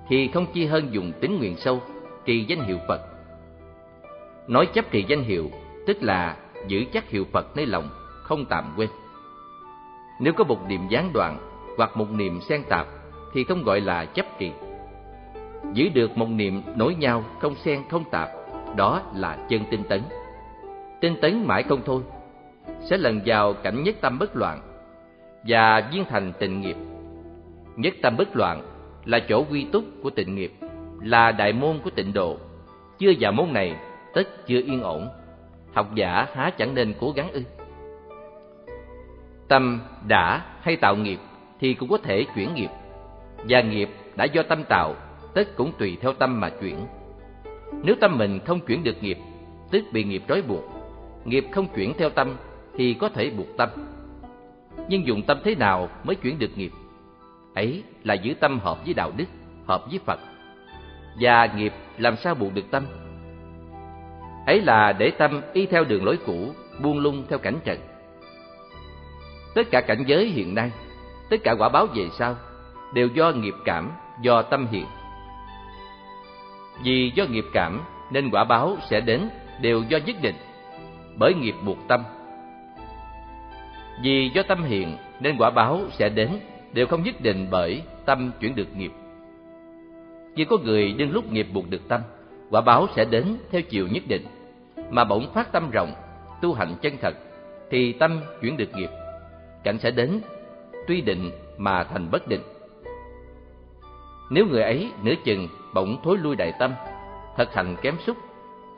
thì 0.09 0.29
không 0.33 0.45
chi 0.53 0.65
hơn 0.65 0.87
dùng 0.91 1.11
tính 1.21 1.39
nguyện 1.39 1.55
sâu, 1.57 1.81
trì 2.25 2.45
danh 2.45 2.61
hiệu 2.63 2.77
Phật. 2.87 3.01
Nói 4.47 4.65
chấp 4.73 4.91
trì 4.91 5.05
danh 5.07 5.23
hiệu, 5.23 5.51
tức 5.87 5.97
là 6.03 6.37
giữ 6.67 6.83
chắc 6.93 7.09
hiệu 7.09 7.25
Phật 7.31 7.57
nơi 7.57 7.65
lòng, 7.65 7.89
không 8.23 8.45
tạm 8.45 8.73
quên. 8.77 8.89
Nếu 10.19 10.33
có 10.33 10.43
một 10.43 10.59
niệm 10.67 10.81
gián 10.89 11.13
đoạn 11.13 11.37
hoặc 11.77 11.97
một 11.97 12.11
niệm 12.11 12.41
xen 12.41 12.63
tạp 12.69 12.87
thì 13.33 13.43
không 13.43 13.63
gọi 13.63 13.81
là 13.81 14.05
chấp 14.05 14.25
trì. 14.39 14.51
Giữ 15.73 15.89
được 15.89 16.17
một 16.17 16.29
niệm 16.29 16.61
nối 16.75 16.95
nhau, 16.95 17.23
không 17.39 17.55
xen 17.55 17.81
không 17.89 18.03
tạp, 18.11 18.29
đó 18.75 19.01
là 19.15 19.37
chân 19.49 19.61
tinh 19.71 19.83
tấn. 19.89 20.01
Tinh 21.01 21.15
tấn 21.21 21.47
mãi 21.47 21.63
không 21.63 21.81
thôi, 21.85 22.01
sẽ 22.79 22.97
lần 22.97 23.21
vào 23.25 23.53
cảnh 23.53 23.83
nhất 23.83 23.95
tâm 24.01 24.19
bất 24.19 24.35
loạn 24.35 24.61
và 25.43 25.89
viên 25.91 26.05
thành 26.05 26.33
tịnh 26.39 26.61
nghiệp. 26.61 26.75
Nhất 27.75 27.93
tâm 28.01 28.17
bất 28.17 28.35
loạn 28.35 28.61
là 29.05 29.19
chỗ 29.29 29.45
quy 29.51 29.65
túc 29.71 29.83
của 30.03 30.09
tịnh 30.09 30.35
nghiệp, 30.35 30.53
là 31.01 31.31
đại 31.31 31.53
môn 31.53 31.79
của 31.83 31.89
tịnh 31.89 32.13
độ. 32.13 32.37
Chưa 32.99 33.11
vào 33.19 33.31
môn 33.31 33.53
này, 33.53 33.75
tất 34.13 34.47
chưa 34.47 34.61
yên 34.61 34.81
ổn. 34.81 35.09
Học 35.73 35.95
giả 35.95 36.27
há 36.35 36.49
chẳng 36.49 36.75
nên 36.75 36.93
cố 36.99 37.11
gắng 37.11 37.31
ư? 37.31 37.41
Tâm 39.47 39.81
đã 40.07 40.45
hay 40.61 40.75
tạo 40.75 40.95
nghiệp 40.95 41.19
thì 41.59 41.73
cũng 41.73 41.89
có 41.89 41.97
thể 41.97 42.25
chuyển 42.35 42.53
nghiệp. 42.53 42.69
Và 43.49 43.61
nghiệp 43.61 43.89
đã 44.15 44.25
do 44.25 44.43
tâm 44.43 44.63
tạo, 44.63 44.95
tức 45.33 45.55
cũng 45.55 45.71
tùy 45.77 45.97
theo 46.01 46.13
tâm 46.13 46.39
mà 46.39 46.49
chuyển. 46.49 46.77
Nếu 47.83 47.95
tâm 48.01 48.17
mình 48.17 48.39
không 48.45 48.59
chuyển 48.59 48.83
được 48.83 49.03
nghiệp, 49.03 49.17
tức 49.71 49.83
bị 49.93 50.03
nghiệp 50.03 50.23
trói 50.27 50.41
buộc. 50.41 50.63
Nghiệp 51.25 51.45
không 51.51 51.67
chuyển 51.75 51.93
theo 51.97 52.09
tâm 52.09 52.35
thì 52.77 52.93
có 52.93 53.09
thể 53.09 53.29
buộc 53.29 53.57
tâm. 53.57 53.69
Nhưng 54.87 55.07
dùng 55.07 55.21
tâm 55.21 55.37
thế 55.43 55.55
nào 55.55 55.89
mới 56.03 56.15
chuyển 56.15 56.39
được 56.39 56.57
nghiệp? 56.57 56.71
Ấy 57.55 57.83
là 58.03 58.13
giữ 58.13 58.33
tâm 58.33 58.59
hợp 58.59 58.85
với 58.85 58.93
đạo 58.93 59.11
đức, 59.17 59.25
hợp 59.67 59.85
với 59.89 59.99
Phật. 60.05 60.19
Và 61.19 61.45
nghiệp 61.55 61.73
làm 61.97 62.15
sao 62.15 62.35
buộc 62.35 62.53
được 62.53 62.71
tâm? 62.71 62.85
Ấy 64.45 64.61
là 64.61 64.93
để 64.93 65.11
tâm 65.11 65.41
y 65.53 65.65
theo 65.65 65.83
đường 65.83 66.05
lối 66.05 66.17
cũ, 66.25 66.51
buông 66.81 66.99
lung 66.99 67.25
theo 67.29 67.39
cảnh 67.39 67.59
trần. 67.63 67.79
Tất 69.55 69.67
cả 69.71 69.81
cảnh 69.81 70.03
giới 70.07 70.27
hiện 70.29 70.55
nay, 70.55 70.71
tất 71.29 71.37
cả 71.43 71.55
quả 71.59 71.69
báo 71.69 71.87
về 71.95 72.09
sau, 72.17 72.35
đều 72.93 73.07
do 73.07 73.31
nghiệp 73.31 73.55
cảm, 73.65 73.91
do 74.21 74.41
tâm 74.41 74.67
hiện. 74.71 74.85
Vì 76.83 77.11
do 77.15 77.25
nghiệp 77.25 77.45
cảm 77.53 77.81
nên 78.11 78.29
quả 78.31 78.43
báo 78.43 78.77
sẽ 78.89 79.01
đến 79.01 79.29
đều 79.61 79.83
do 79.89 79.97
nhất 79.97 80.15
định, 80.21 80.35
bởi 81.19 81.33
nghiệp 81.33 81.55
buộc 81.65 81.77
tâm. 81.87 82.03
Vì 84.03 84.31
do 84.33 84.43
tâm 84.43 84.63
hiện 84.63 84.97
nên 85.19 85.37
quả 85.37 85.49
báo 85.49 85.79
sẽ 85.91 86.09
đến 86.09 86.29
đều 86.73 86.87
không 86.87 87.03
nhất 87.03 87.15
định 87.21 87.47
bởi 87.51 87.81
tâm 88.05 88.31
chuyển 88.39 88.55
được 88.55 88.77
nghiệp. 88.77 88.91
Chỉ 90.35 90.45
có 90.45 90.57
người 90.63 90.93
đương 90.93 91.11
lúc 91.11 91.31
nghiệp 91.31 91.47
buộc 91.53 91.69
được 91.69 91.87
tâm, 91.87 92.01
quả 92.49 92.61
báo 92.61 92.87
sẽ 92.95 93.05
đến 93.05 93.37
theo 93.51 93.61
chiều 93.61 93.87
nhất 93.87 94.03
định, 94.07 94.25
mà 94.89 95.03
bỗng 95.03 95.33
phát 95.33 95.51
tâm 95.51 95.69
rộng, 95.71 95.93
tu 96.41 96.53
hành 96.53 96.75
chân 96.81 96.97
thật, 97.01 97.13
thì 97.69 97.93
tâm 97.93 98.21
chuyển 98.41 98.57
được 98.57 98.69
nghiệp, 98.75 98.89
cảnh 99.63 99.77
sẽ 99.79 99.91
đến, 99.91 100.21
tuy 100.87 101.01
định 101.01 101.31
mà 101.57 101.83
thành 101.83 102.11
bất 102.11 102.27
định. 102.27 102.41
Nếu 104.29 104.45
người 104.45 104.63
ấy 104.63 104.91
nửa 105.03 105.13
chừng 105.25 105.47
bỗng 105.73 105.97
thối 106.03 106.17
lui 106.17 106.35
đại 106.35 106.53
tâm, 106.59 106.73
thật 107.37 107.53
hành 107.53 107.75
kém 107.81 107.95
xúc, 108.05 108.17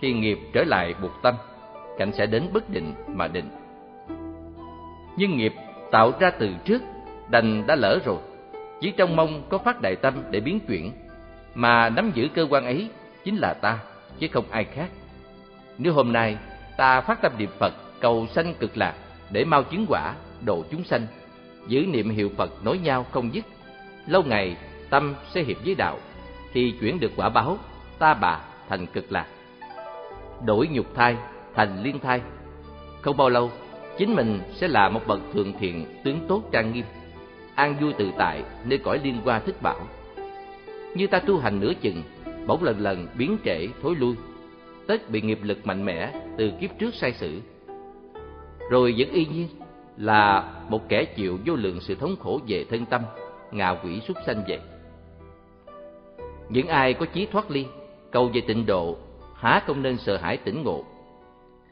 thì 0.01 0.13
nghiệp 0.13 0.39
trở 0.53 0.63
lại 0.63 0.95
buộc 1.01 1.11
tâm, 1.21 1.35
cảnh 1.97 2.11
sẽ 2.11 2.25
đến 2.25 2.49
bất 2.53 2.69
định 2.69 2.93
mà 3.07 3.27
định. 3.27 3.49
Nhưng 5.17 5.37
nghiệp 5.37 5.53
tạo 5.91 6.11
ra 6.19 6.31
từ 6.31 6.49
trước, 6.65 6.81
đành 7.29 7.67
đã 7.67 7.75
lỡ 7.75 7.99
rồi, 8.05 8.17
chỉ 8.81 8.91
trong 8.91 9.15
mong 9.15 9.43
có 9.49 9.57
phát 9.57 9.81
đại 9.81 9.95
tâm 9.95 10.13
để 10.31 10.39
biến 10.39 10.59
chuyển, 10.59 10.91
mà 11.55 11.89
nắm 11.89 12.11
giữ 12.13 12.27
cơ 12.33 12.47
quan 12.49 12.65
ấy 12.65 12.89
chính 13.23 13.35
là 13.35 13.53
ta, 13.53 13.79
chứ 14.19 14.27
không 14.31 14.45
ai 14.51 14.63
khác. 14.63 14.89
Nếu 15.77 15.93
hôm 15.93 16.13
nay 16.13 16.37
ta 16.77 17.01
phát 17.01 17.21
tâm 17.21 17.31
niệm 17.37 17.49
Phật 17.59 17.73
cầu 17.99 18.27
sanh 18.35 18.53
cực 18.53 18.77
lạc 18.77 18.93
để 19.29 19.45
mau 19.45 19.63
chứng 19.63 19.85
quả, 19.89 20.13
độ 20.45 20.63
chúng 20.71 20.83
sanh, 20.83 21.07
giữ 21.67 21.85
niệm 21.85 22.09
hiệu 22.09 22.29
Phật 22.37 22.65
nối 22.65 22.77
nhau 22.77 23.05
không 23.11 23.33
dứt, 23.33 23.45
lâu 24.07 24.23
ngày 24.23 24.57
tâm 24.89 25.15
sẽ 25.33 25.43
hiệp 25.43 25.57
với 25.65 25.75
đạo, 25.75 25.97
thì 26.53 26.73
chuyển 26.79 26.99
được 26.99 27.11
quả 27.15 27.29
báo, 27.29 27.57
ta 27.99 28.13
bà 28.13 28.39
thành 28.69 28.85
cực 28.85 29.11
lạc. 29.11 29.27
Đổi 30.45 30.67
nhục 30.71 30.95
thai 30.95 31.17
thành 31.55 31.83
liên 31.83 31.99
thai. 31.99 32.21
Không 33.01 33.17
bao 33.17 33.29
lâu, 33.29 33.51
chính 33.97 34.15
mình 34.15 34.39
sẽ 34.53 34.67
là 34.67 34.89
một 34.89 35.01
bậc 35.07 35.19
thượng 35.33 35.53
thiện, 35.59 35.85
tướng 36.03 36.19
tốt 36.27 36.43
trang 36.51 36.73
nghiêm, 36.73 36.85
an 37.55 37.75
vui 37.81 37.93
tự 37.93 38.11
tại 38.17 38.43
nơi 38.65 38.77
cõi 38.77 38.99
liên 39.03 39.21
hoa 39.23 39.39
thích 39.39 39.61
bảo. 39.61 39.87
Như 40.95 41.07
ta 41.07 41.19
tu 41.19 41.39
hành 41.39 41.59
nửa 41.59 41.73
chừng, 41.81 42.03
bỗng 42.47 42.63
lần 42.63 42.79
lần 42.79 43.07
biến 43.17 43.37
trễ 43.45 43.67
thối 43.81 43.95
lui, 43.95 44.15
tất 44.87 45.09
bị 45.09 45.21
nghiệp 45.21 45.39
lực 45.43 45.65
mạnh 45.65 45.85
mẽ 45.85 46.11
từ 46.37 46.51
kiếp 46.61 46.69
trước 46.79 46.93
sai 46.93 47.13
sử. 47.13 47.41
Rồi 48.69 48.95
vẫn 48.97 49.09
y 49.09 49.25
nhiên 49.25 49.47
là 49.97 50.51
một 50.69 50.89
kẻ 50.89 51.05
chịu 51.05 51.39
vô 51.45 51.55
lượng 51.55 51.81
sự 51.81 51.95
thống 51.95 52.15
khổ 52.19 52.39
về 52.47 52.65
thân 52.69 52.85
tâm, 52.85 53.01
ngạ 53.51 53.75
quỷ 53.83 54.01
súc 54.07 54.17
sanh 54.25 54.43
vậy. 54.47 54.59
Những 56.49 56.67
ai 56.67 56.93
có 56.93 57.05
chí 57.05 57.25
thoát 57.25 57.51
ly, 57.51 57.65
cầu 58.11 58.31
về 58.33 58.41
tịnh 58.41 58.65
độ 58.65 58.97
há 59.35 59.61
không 59.67 59.81
nên 59.81 59.97
sợ 59.97 60.17
hãi 60.17 60.37
tỉnh 60.37 60.63
ngộ, 60.63 60.83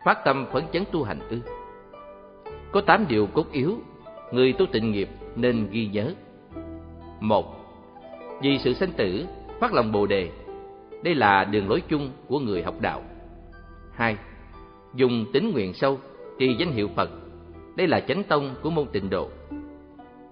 phát 0.06 0.25
tâm 0.25 0.45
phấn 0.53 0.64
chấn 0.74 0.83
tu 0.91 1.03
hành 1.03 1.19
ư? 1.30 1.40
Có 2.72 2.82
tám 2.82 3.06
điều 3.08 3.27
cốt 3.27 3.51
yếu, 3.51 3.77
người 4.32 4.53
tu 4.53 4.66
tịnh 4.66 4.91
nghiệp 4.91 5.09
nên 5.35 5.67
ghi 5.72 5.88
nhớ. 5.88 6.14
Một, 7.19 7.56
vì 8.41 8.58
sự 8.58 8.74
sanh 8.74 8.91
tử, 8.91 9.25
phát 9.59 9.74
lòng 9.74 9.91
Bồ 9.91 10.06
đề. 10.06 10.30
Đây 11.03 11.16
là 11.16 11.43
đường 11.43 11.69
lối 11.69 11.82
chung 11.82 12.11
của 12.27 12.40
người 12.40 12.64
học 12.64 12.75
đạo. 12.82 13.01
Hai, 13.93 14.17
dùng 14.93 15.25
tính 15.33 15.51
nguyện 15.51 15.74
sâu, 15.74 16.00
trì 16.40 16.56
danh 16.59 16.72
hiệu 16.72 16.90
Phật. 16.95 17.09
Đây 17.75 17.88
là 17.88 18.00
chánh 18.00 18.24
tông 18.24 18.56
của 18.61 18.69
môn 18.69 18.88
tịnh 18.91 19.09
độ. 19.09 19.30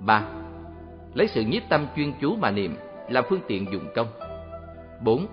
Ba, 0.06 0.24
lấy 1.14 1.28
sự 1.28 1.42
nhiếp 1.42 1.64
tâm 1.70 1.86
chuyên 1.96 2.14
chú 2.22 2.36
mà 2.36 2.52
niệm 2.52 2.76
làm 3.10 3.24
phương 3.30 3.42
tiện 3.48 3.66
dùng 3.72 3.88
công. 3.96 4.08
Bốn, 5.04 5.28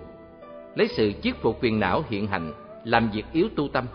lấy 0.75 0.87
sự 0.87 1.11
chiết 1.23 1.35
phục 1.41 1.59
phiền 1.61 1.79
não 1.79 2.03
hiện 2.09 2.27
hành 2.27 2.53
làm 2.83 3.09
việc 3.09 3.25
yếu 3.31 3.47
tu 3.55 3.67
tâm. 3.67 3.85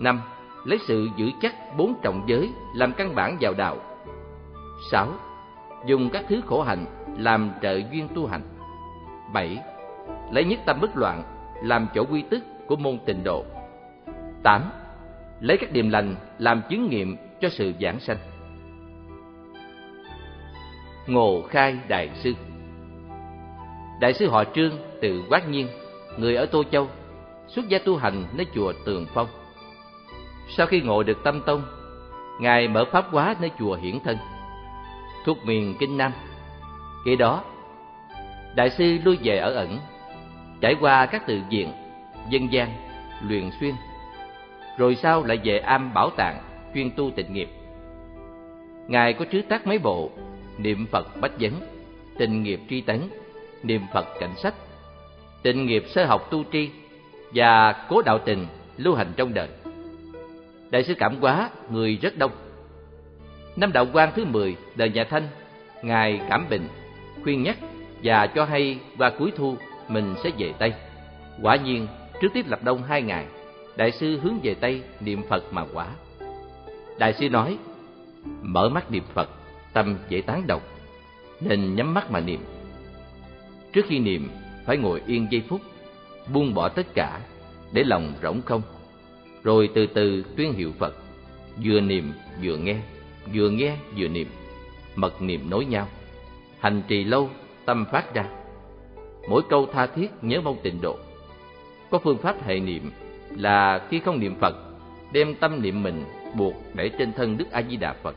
Năm, 0.00 0.20
lấy 0.64 0.78
sự 0.78 1.08
giữ 1.16 1.30
chắc 1.42 1.54
bốn 1.76 1.94
trọng 2.02 2.24
giới 2.26 2.50
làm 2.74 2.92
căn 2.92 3.14
bản 3.14 3.36
vào 3.40 3.54
đạo. 3.54 3.76
Sáu, 4.90 5.12
dùng 5.86 6.10
các 6.12 6.24
thứ 6.28 6.40
khổ 6.46 6.62
hạnh 6.62 6.86
làm 7.18 7.50
trợ 7.62 7.80
duyên 7.92 8.08
tu 8.14 8.26
hành. 8.26 8.42
7. 9.32 9.58
Lấy 10.32 10.44
nhất 10.44 10.60
tâm 10.66 10.80
bất 10.80 10.96
loạn 10.96 11.22
làm 11.62 11.88
chỗ 11.94 12.04
quy 12.10 12.22
tức 12.30 12.44
của 12.66 12.76
môn 12.76 12.98
tịnh 13.06 13.24
độ. 13.24 13.44
8. 14.42 14.62
Lấy 15.40 15.56
các 15.60 15.72
điềm 15.72 15.90
lành 15.90 16.14
làm 16.38 16.62
chứng 16.70 16.88
nghiệm 16.90 17.16
cho 17.40 17.48
sự 17.48 17.72
giảng 17.80 18.00
sanh. 18.00 18.18
Ngộ 21.06 21.42
Khai 21.42 21.78
Đại 21.88 22.10
Sư 22.14 22.32
Đại 24.00 24.12
sư 24.12 24.28
họ 24.28 24.44
Trương 24.44 24.72
từ 25.00 25.24
Quát 25.28 25.48
Nhiên, 25.48 25.68
người 26.16 26.36
ở 26.36 26.46
Tô 26.46 26.62
Châu, 26.72 26.88
xuất 27.48 27.68
gia 27.68 27.78
tu 27.78 27.96
hành 27.96 28.24
nơi 28.32 28.46
chùa 28.54 28.72
Tường 28.84 29.06
Phong. 29.14 29.28
Sau 30.56 30.66
khi 30.66 30.80
ngộ 30.80 31.02
được 31.02 31.18
tâm 31.24 31.42
tông, 31.46 31.62
Ngài 32.40 32.68
mở 32.68 32.84
pháp 32.92 33.06
hóa 33.10 33.34
nơi 33.40 33.50
chùa 33.58 33.76
Hiển 33.76 34.00
Thân, 34.00 34.16
thuộc 35.24 35.38
miền 35.44 35.74
Kinh 35.78 35.98
Nam. 35.98 36.12
Khi 37.04 37.16
đó, 37.16 37.44
Đại 38.54 38.70
sư 38.70 38.98
lui 39.04 39.18
về 39.22 39.38
ở 39.38 39.52
ẩn, 39.52 39.78
trải 40.60 40.76
qua 40.80 41.06
các 41.06 41.26
tự 41.26 41.40
viện, 41.50 41.72
dân 42.30 42.52
gian, 42.52 42.68
luyện 43.28 43.50
xuyên, 43.60 43.74
rồi 44.78 44.94
sau 44.94 45.24
lại 45.24 45.38
về 45.44 45.58
am 45.58 45.94
bảo 45.94 46.10
tàng, 46.10 46.42
chuyên 46.74 46.90
tu 46.90 47.10
tịnh 47.10 47.32
nghiệp. 47.32 47.48
Ngài 48.88 49.12
có 49.12 49.24
trứ 49.32 49.42
tác 49.42 49.66
mấy 49.66 49.78
bộ, 49.78 50.10
niệm 50.58 50.86
Phật 50.90 51.20
bách 51.20 51.40
vấn, 51.40 51.52
tịnh 52.18 52.42
nghiệp 52.42 52.60
tri 52.70 52.80
tấn, 52.80 53.00
niệm 53.62 53.82
Phật 53.92 54.06
cảnh 54.20 54.36
sách, 54.36 54.54
tịnh 55.42 55.66
nghiệp 55.66 55.84
sơ 55.88 56.04
học 56.04 56.28
tu 56.30 56.44
tri 56.52 56.70
và 57.34 57.72
cố 57.88 58.02
đạo 58.02 58.18
tình 58.18 58.46
lưu 58.76 58.94
hành 58.94 59.12
trong 59.16 59.34
đời. 59.34 59.48
Đại 60.70 60.84
sư 60.84 60.94
Cảm 60.98 61.16
Quá, 61.20 61.50
người 61.70 61.98
rất 62.02 62.18
đông. 62.18 62.32
Năm 63.56 63.72
đạo 63.72 63.86
quan 63.92 64.12
thứ 64.16 64.24
10 64.24 64.56
đời 64.76 64.90
nhà 64.90 65.04
Thanh, 65.04 65.28
Ngài 65.82 66.20
Cảm 66.28 66.46
Bình, 66.50 66.68
khuyên 67.22 67.42
nhắc 67.42 67.56
và 68.02 68.26
cho 68.26 68.44
hay 68.44 68.78
qua 68.98 69.10
cuối 69.18 69.32
thu 69.36 69.56
mình 69.88 70.14
sẽ 70.24 70.30
về 70.38 70.52
Tây. 70.58 70.72
Quả 71.42 71.56
nhiên, 71.56 71.86
trước 72.20 72.28
tiếp 72.34 72.44
lập 72.48 72.58
đông 72.62 72.82
hai 72.82 73.02
ngày, 73.02 73.26
Đại 73.76 73.92
sư 73.92 74.18
hướng 74.22 74.38
về 74.42 74.54
Tây 74.54 74.82
niệm 75.00 75.22
Phật 75.28 75.52
mà 75.52 75.64
quả. 75.74 75.86
Đại 76.98 77.12
sư 77.12 77.28
nói, 77.30 77.58
mở 78.42 78.68
mắt 78.68 78.90
niệm 78.90 79.04
Phật, 79.14 79.30
tâm 79.72 79.96
dễ 80.08 80.20
tán 80.20 80.46
độc 80.46 80.62
nên 81.40 81.74
nhắm 81.74 81.94
mắt 81.94 82.10
mà 82.10 82.20
niệm. 82.20 82.40
Trước 83.72 83.86
khi 83.88 83.98
niệm, 83.98 84.30
phải 84.66 84.76
ngồi 84.76 85.02
yên 85.06 85.26
giây 85.30 85.42
phút, 85.48 85.60
buông 86.32 86.54
bỏ 86.54 86.68
tất 86.68 86.86
cả, 86.94 87.20
để 87.72 87.84
lòng 87.84 88.14
rỗng 88.22 88.42
không, 88.42 88.62
rồi 89.42 89.70
từ 89.74 89.86
từ 89.86 90.24
tuyên 90.36 90.52
hiệu 90.52 90.72
Phật, 90.78 90.94
vừa 91.64 91.80
niệm 91.80 92.12
vừa 92.42 92.56
nghe, 92.56 92.76
vừa 93.34 93.50
nghe 93.50 93.76
vừa 93.96 94.08
niệm, 94.08 94.28
mật 94.94 95.22
niệm 95.22 95.50
nối 95.50 95.64
nhau. 95.64 95.88
Hành 96.58 96.82
trì 96.88 97.04
lâu 97.04 97.30
tâm 97.64 97.84
phát 97.92 98.14
ra. 98.14 98.24
Mỗi 99.28 99.42
câu 99.48 99.66
tha 99.72 99.86
thiết 99.86 100.10
nhớ 100.22 100.40
mong 100.40 100.56
tịnh 100.62 100.80
độ. 100.80 100.98
Có 101.90 101.98
phương 101.98 102.18
pháp 102.18 102.46
hệ 102.46 102.60
niệm 102.60 102.90
là 103.36 103.86
khi 103.90 104.00
không 104.00 104.20
niệm 104.20 104.34
Phật, 104.40 104.56
đem 105.12 105.34
tâm 105.34 105.62
niệm 105.62 105.82
mình 105.82 106.04
buộc 106.34 106.54
để 106.74 106.90
trên 106.98 107.12
thân 107.12 107.36
Đức 107.36 107.50
A 107.50 107.62
Di 107.70 107.76
Đà 107.76 107.92
Phật. 107.92 108.16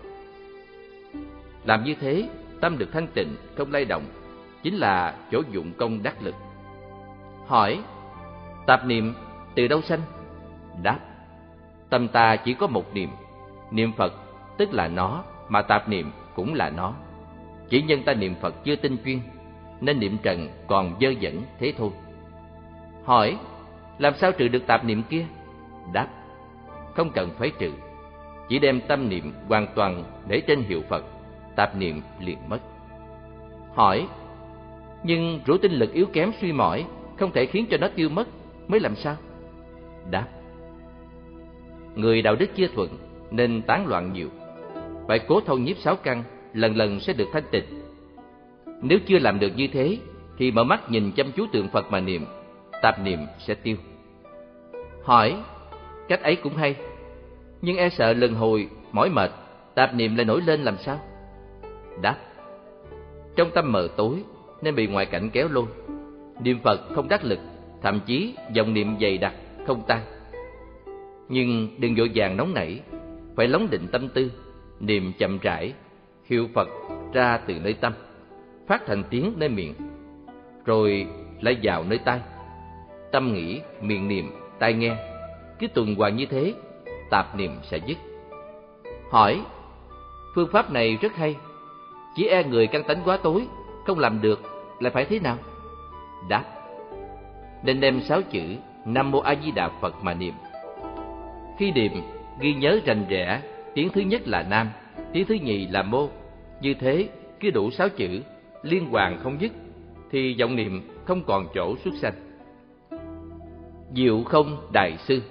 Làm 1.65 1.83
như 1.83 1.95
thế, 1.95 2.29
tâm 2.61 2.77
được 2.77 2.89
thanh 2.93 3.07
tịnh, 3.07 3.35
không 3.55 3.71
lay 3.71 3.85
động, 3.85 4.03
chính 4.63 4.75
là 4.75 5.15
chỗ 5.31 5.41
dụng 5.51 5.73
công 5.77 6.03
đắc 6.03 6.21
lực. 6.21 6.35
Hỏi: 7.47 7.79
Tạp 8.65 8.85
niệm 8.85 9.13
từ 9.55 9.67
đâu 9.67 9.81
sanh? 9.81 10.01
Đáp: 10.83 10.99
Tâm 11.89 12.07
ta 12.07 12.35
chỉ 12.35 12.53
có 12.53 12.67
một 12.67 12.93
niệm, 12.93 13.09
niệm 13.71 13.93
Phật 13.97 14.13
tức 14.57 14.73
là 14.73 14.87
nó, 14.87 15.23
mà 15.49 15.61
tạp 15.61 15.89
niệm 15.89 16.11
cũng 16.35 16.53
là 16.53 16.69
nó. 16.69 16.93
Chỉ 17.69 17.81
nhân 17.81 18.03
ta 18.03 18.13
niệm 18.13 18.35
Phật 18.41 18.63
chưa 18.63 18.75
tinh 18.75 18.97
chuyên, 19.05 19.19
nên 19.81 19.99
niệm 19.99 20.17
trần 20.23 20.49
còn 20.67 20.95
dơ 21.01 21.09
dẫn 21.09 21.41
thế 21.59 21.73
thôi. 21.77 21.89
Hỏi, 23.05 23.37
làm 23.97 24.13
sao 24.15 24.31
trừ 24.31 24.47
được 24.47 24.67
tạp 24.67 24.85
niệm 24.85 25.03
kia? 25.09 25.25
Đáp, 25.93 26.07
không 26.93 27.11
cần 27.11 27.29
phải 27.37 27.51
trừ, 27.59 27.71
chỉ 28.49 28.59
đem 28.59 28.81
tâm 28.87 29.09
niệm 29.09 29.33
hoàn 29.49 29.67
toàn 29.75 30.03
để 30.27 30.41
trên 30.47 30.63
hiệu 30.63 30.81
Phật, 30.89 31.05
tạp 31.55 31.75
niệm 31.75 32.01
liền 32.19 32.37
mất. 32.49 32.59
Hỏi, 33.75 34.07
nhưng 35.03 35.39
rủ 35.45 35.57
tinh 35.57 35.71
lực 35.71 35.93
yếu 35.93 36.05
kém 36.05 36.31
suy 36.41 36.51
mỏi, 36.51 36.85
không 37.19 37.31
thể 37.31 37.45
khiến 37.45 37.65
cho 37.69 37.77
nó 37.77 37.87
tiêu 37.95 38.09
mất, 38.09 38.27
mới 38.67 38.79
làm 38.79 38.95
sao? 38.95 39.15
Đáp, 40.11 40.27
người 41.95 42.21
đạo 42.21 42.35
đức 42.35 42.49
chưa 42.55 42.67
thuận 42.67 42.89
nên 43.31 43.61
tán 43.61 43.87
loạn 43.87 44.13
nhiều, 44.13 44.29
phải 45.07 45.19
cố 45.19 45.41
thâu 45.41 45.57
nhiếp 45.57 45.77
sáu 45.77 45.95
căn, 45.95 46.23
lần 46.53 46.77
lần 46.77 46.99
sẽ 46.99 47.13
được 47.13 47.27
thanh 47.33 47.43
tịnh 47.51 47.81
nếu 48.81 48.99
chưa 49.05 49.19
làm 49.19 49.39
được 49.39 49.51
như 49.55 49.67
thế, 49.67 49.97
thì 50.37 50.51
mở 50.51 50.63
mắt 50.63 50.91
nhìn 50.91 51.11
chăm 51.11 51.31
chú 51.31 51.45
tượng 51.51 51.67
Phật 51.67 51.91
mà 51.91 51.99
niệm, 51.99 52.25
tạp 52.81 52.99
niệm 52.99 53.19
sẽ 53.39 53.53
tiêu. 53.53 53.75
Hỏi, 55.03 55.35
cách 56.07 56.21
ấy 56.21 56.35
cũng 56.35 56.55
hay, 56.55 56.75
nhưng 57.61 57.77
e 57.77 57.89
sợ 57.89 58.13
lần 58.13 58.33
hồi, 58.33 58.69
mỏi 58.91 59.09
mệt, 59.09 59.31
tạp 59.75 59.95
niệm 59.95 60.15
lại 60.15 60.25
nổi 60.25 60.41
lên 60.41 60.61
làm 60.63 60.77
sao? 60.77 60.99
Đáp, 62.01 62.17
trong 63.35 63.51
tâm 63.55 63.71
mờ 63.71 63.87
tối 63.97 64.23
nên 64.61 64.75
bị 64.75 64.87
ngoại 64.87 65.05
cảnh 65.05 65.29
kéo 65.29 65.47
lôi. 65.51 65.65
Niệm 66.43 66.59
Phật 66.63 66.79
không 66.95 67.09
đắc 67.09 67.23
lực, 67.23 67.39
thậm 67.81 67.99
chí 68.05 68.35
dòng 68.53 68.73
niệm 68.73 68.95
dày 69.01 69.17
đặc, 69.17 69.33
không 69.67 69.83
tan. 69.87 70.01
Nhưng 71.29 71.67
đừng 71.79 71.95
vội 71.95 72.11
vàng 72.15 72.37
nóng 72.37 72.53
nảy, 72.53 72.79
phải 73.35 73.47
lóng 73.47 73.67
định 73.71 73.87
tâm 73.91 74.09
tư, 74.09 74.31
niệm 74.79 75.13
chậm 75.17 75.37
rãi, 75.41 75.73
hiệu 76.25 76.47
Phật 76.53 76.69
ra 77.13 77.37
từ 77.37 77.53
nơi 77.63 77.73
tâm 77.73 77.93
phát 78.71 78.85
thành 78.85 79.03
tiếng 79.09 79.33
nơi 79.37 79.49
miệng, 79.49 79.73
rồi 80.65 81.07
lại 81.41 81.57
vào 81.63 81.83
nơi 81.83 81.97
tai. 81.97 82.19
Tâm 83.11 83.33
nghĩ, 83.33 83.61
miệng 83.81 84.07
niệm, 84.07 84.31
tai 84.59 84.73
nghe, 84.73 84.95
cứ 85.59 85.67
tuần 85.67 85.95
hoàn 85.95 86.15
như 86.15 86.25
thế, 86.25 86.53
tạp 87.09 87.35
niệm 87.35 87.51
sẽ 87.63 87.77
dứt. 87.77 87.97
Hỏi, 89.09 89.41
phương 90.35 90.49
pháp 90.51 90.71
này 90.71 90.97
rất 91.01 91.15
hay, 91.15 91.35
chỉ 92.15 92.27
e 92.27 92.43
người 92.43 92.67
căn 92.67 92.83
tánh 92.83 93.01
quá 93.05 93.17
tối, 93.23 93.47
không 93.85 93.99
làm 93.99 94.21
được, 94.21 94.41
lại 94.81 94.91
phải 94.93 95.05
thế 95.05 95.19
nào? 95.19 95.37
Đáp, 96.29 96.43
nên 97.63 97.79
đem 97.79 98.01
sáu 98.01 98.21
chữ 98.21 98.41
Nam 98.85 99.11
Mô 99.11 99.19
A 99.19 99.35
Di 99.43 99.51
Đà 99.51 99.69
Phật 99.81 99.95
mà 100.03 100.13
niệm. 100.13 100.33
Khi 101.59 101.71
niệm, 101.71 101.91
ghi 102.39 102.53
nhớ 102.53 102.79
rành 102.85 103.05
rẽ, 103.09 103.41
tiếng 103.73 103.89
thứ 103.89 104.01
nhất 104.01 104.27
là 104.27 104.43
Nam, 104.43 104.69
tiếng 105.13 105.25
thứ 105.27 105.35
nhì 105.35 105.67
là 105.67 105.83
Mô. 105.83 106.09
Như 106.61 106.73
thế, 106.73 107.09
cứ 107.39 107.49
đủ 107.49 107.71
sáu 107.71 107.89
chữ 107.89 108.21
liên 108.63 108.89
hoàn 108.89 109.19
không 109.19 109.41
dứt 109.41 109.51
thì 110.11 110.33
giọng 110.33 110.55
niệm 110.55 110.81
không 111.05 111.23
còn 111.23 111.47
chỗ 111.53 111.75
xuất 111.83 111.93
sanh 112.01 112.13
diệu 113.95 114.23
không 114.23 114.57
đại 114.73 114.97
sư 115.07 115.21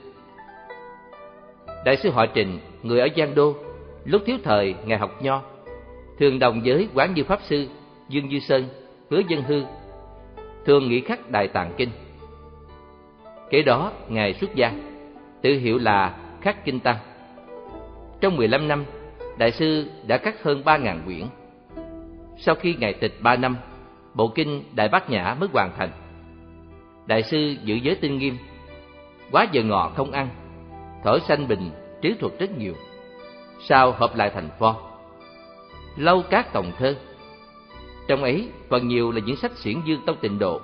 đại 1.85 1.97
sư 1.97 2.11
họ 2.11 2.27
trình 2.27 2.59
người 2.83 3.01
ở 3.01 3.09
giang 3.17 3.35
đô 3.35 3.55
lúc 4.05 4.23
thiếu 4.27 4.37
thời 4.45 4.75
ngài 4.85 4.99
học 4.99 5.23
nho 5.23 5.43
thường 6.19 6.39
đồng 6.39 6.61
với 6.65 6.89
quán 6.95 7.15
như 7.15 7.25
pháp 7.25 7.41
sư 7.43 7.69
dương 8.09 8.29
như 8.29 8.41
sơn 8.41 8.69
hứa 9.11 9.23
dân 9.29 9.43
hư 9.43 9.63
thường 10.65 10.89
nghĩ 10.89 11.01
khắc 11.01 11.31
đại 11.31 11.49
tạng 11.49 11.73
kinh 11.77 11.91
kế 13.51 13.63
đó 13.63 13.93
ngài 14.09 14.35
xuất 14.35 14.55
gia 14.55 14.73
tự 15.43 15.59
hiệu 15.59 15.79
là 15.79 16.19
khắc 16.41 16.65
kinh 16.65 16.81
tăng 16.81 16.97
trong 18.21 18.37
15 18.37 18.69
năm 18.69 18.85
đại 19.39 19.51
sư 19.51 19.91
đã 20.07 20.19
cắt 20.19 20.43
hơn 20.43 20.65
ba 20.65 20.77
ngàn 20.77 21.03
quyển 21.05 21.27
sau 22.41 22.55
khi 22.55 22.75
ngày 22.75 22.93
tịch 22.93 23.15
ba 23.21 23.37
năm, 23.37 23.57
bộ 24.15 24.29
kinh 24.29 24.65
Đại 24.75 24.89
Bát 24.89 25.11
Nhã 25.11 25.37
mới 25.41 25.49
hoàn 25.53 25.73
thành. 25.79 25.91
Đại 27.07 27.23
sư 27.23 27.57
giữ 27.65 27.75
giới 27.75 27.95
tinh 27.95 28.19
nghiêm, 28.19 28.37
quá 29.31 29.47
giờ 29.53 29.63
ngọ 29.63 29.93
không 29.97 30.13
ăn, 30.13 30.29
thở 31.05 31.19
sanh 31.29 31.49
bình, 31.49 31.71
trí 32.03 32.15
thuật 32.21 32.33
rất 32.39 32.59
nhiều. 32.59 32.75
Sau 33.69 33.93
hợp 33.93 34.17
lại 34.17 34.31
thành 34.35 34.49
pho. 34.59 34.77
Lâu 35.97 36.23
các 36.31 36.53
tổng 36.53 36.73
thơ. 36.79 36.95
Trong 38.11 38.23
ấy 38.23 38.49
phần 38.69 38.89
nhiều 38.89 39.11
là 39.11 39.21
những 39.27 39.37
sách 39.37 39.53
xiển 39.57 39.81
dương 39.85 40.01
tông 40.07 40.17
tịnh 40.21 40.39
độ. 40.39 40.61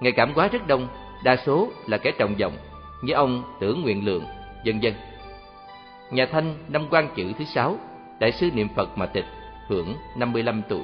Ngày 0.00 0.12
cảm 0.12 0.32
quá 0.34 0.48
rất 0.48 0.66
đông, 0.66 0.88
đa 1.24 1.36
số 1.36 1.68
là 1.86 1.98
kẻ 1.98 2.12
trồng 2.18 2.38
dòng 2.38 2.52
như 3.02 3.12
ông 3.12 3.42
Tưởng 3.60 3.82
Nguyện 3.82 4.04
Lượng, 4.04 4.24
dân 4.64 4.82
dân. 4.82 4.94
Nhà 6.10 6.26
Thanh 6.26 6.54
năm 6.68 6.86
quan 6.90 7.08
chữ 7.16 7.32
thứ 7.38 7.44
sáu, 7.44 7.76
đại 8.20 8.32
sư 8.32 8.50
niệm 8.54 8.68
Phật 8.76 8.98
mà 8.98 9.06
tịch, 9.06 9.24
hưởng 9.68 9.94
55 10.16 10.62
tuổi. 10.68 10.82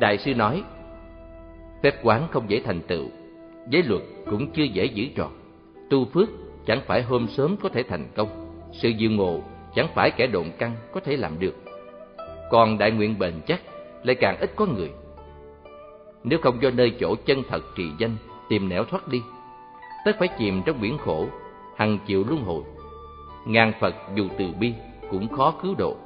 Đại 0.00 0.18
sư 0.18 0.34
nói, 0.34 0.62
phép 1.82 1.94
quán 2.02 2.28
không 2.30 2.50
dễ 2.50 2.60
thành 2.64 2.80
tựu, 2.80 3.04
giới 3.68 3.82
luật 3.82 4.02
cũng 4.30 4.52
chưa 4.52 4.64
dễ 4.64 4.84
giữ 4.84 5.06
trọn. 5.16 5.30
Tu 5.90 6.04
phước 6.04 6.28
chẳng 6.66 6.80
phải 6.86 7.02
hôm 7.02 7.28
sớm 7.28 7.56
có 7.62 7.68
thể 7.68 7.82
thành 7.82 8.08
công, 8.14 8.28
sự 8.72 8.92
diệu 9.00 9.10
ngộ 9.10 9.40
chẳng 9.74 9.88
phải 9.94 10.10
kẻ 10.10 10.26
độn 10.26 10.50
căng 10.58 10.72
có 10.92 11.00
thể 11.00 11.16
làm 11.16 11.38
được. 11.38 11.54
Còn 12.50 12.78
đại 12.78 12.90
nguyện 12.90 13.18
bền 13.18 13.34
chắc 13.46 13.60
lại 14.06 14.14
càng 14.14 14.36
ít 14.40 14.52
có 14.56 14.66
người. 14.66 14.90
Nếu 16.24 16.38
không 16.42 16.62
do 16.62 16.70
nơi 16.70 16.96
chỗ 17.00 17.14
chân 17.26 17.42
thật 17.48 17.60
trì 17.76 17.84
danh 17.98 18.16
tìm 18.48 18.68
nẻo 18.68 18.84
thoát 18.84 19.08
đi, 19.08 19.22
tất 20.04 20.12
phải 20.18 20.28
chìm 20.38 20.62
trong 20.66 20.80
biển 20.80 20.98
khổ, 20.98 21.26
hằng 21.76 21.98
chịu 22.06 22.24
luân 22.28 22.42
hồi. 22.42 22.62
Ngàn 23.46 23.72
Phật 23.80 23.94
dù 24.14 24.28
từ 24.38 24.44
bi 24.60 24.72
cũng 25.10 25.28
khó 25.28 25.54
cứu 25.62 25.74
độ. 25.78 25.96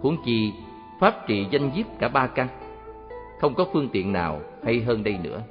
Huống 0.00 0.16
chi 0.24 0.52
pháp 1.00 1.26
trị 1.26 1.46
danh 1.50 1.70
giết 1.74 1.86
cả 1.98 2.08
ba 2.08 2.26
căn, 2.26 2.48
không 3.40 3.54
có 3.54 3.66
phương 3.72 3.88
tiện 3.88 4.12
nào 4.12 4.40
hay 4.64 4.80
hơn 4.80 5.04
đây 5.04 5.18
nữa. 5.22 5.42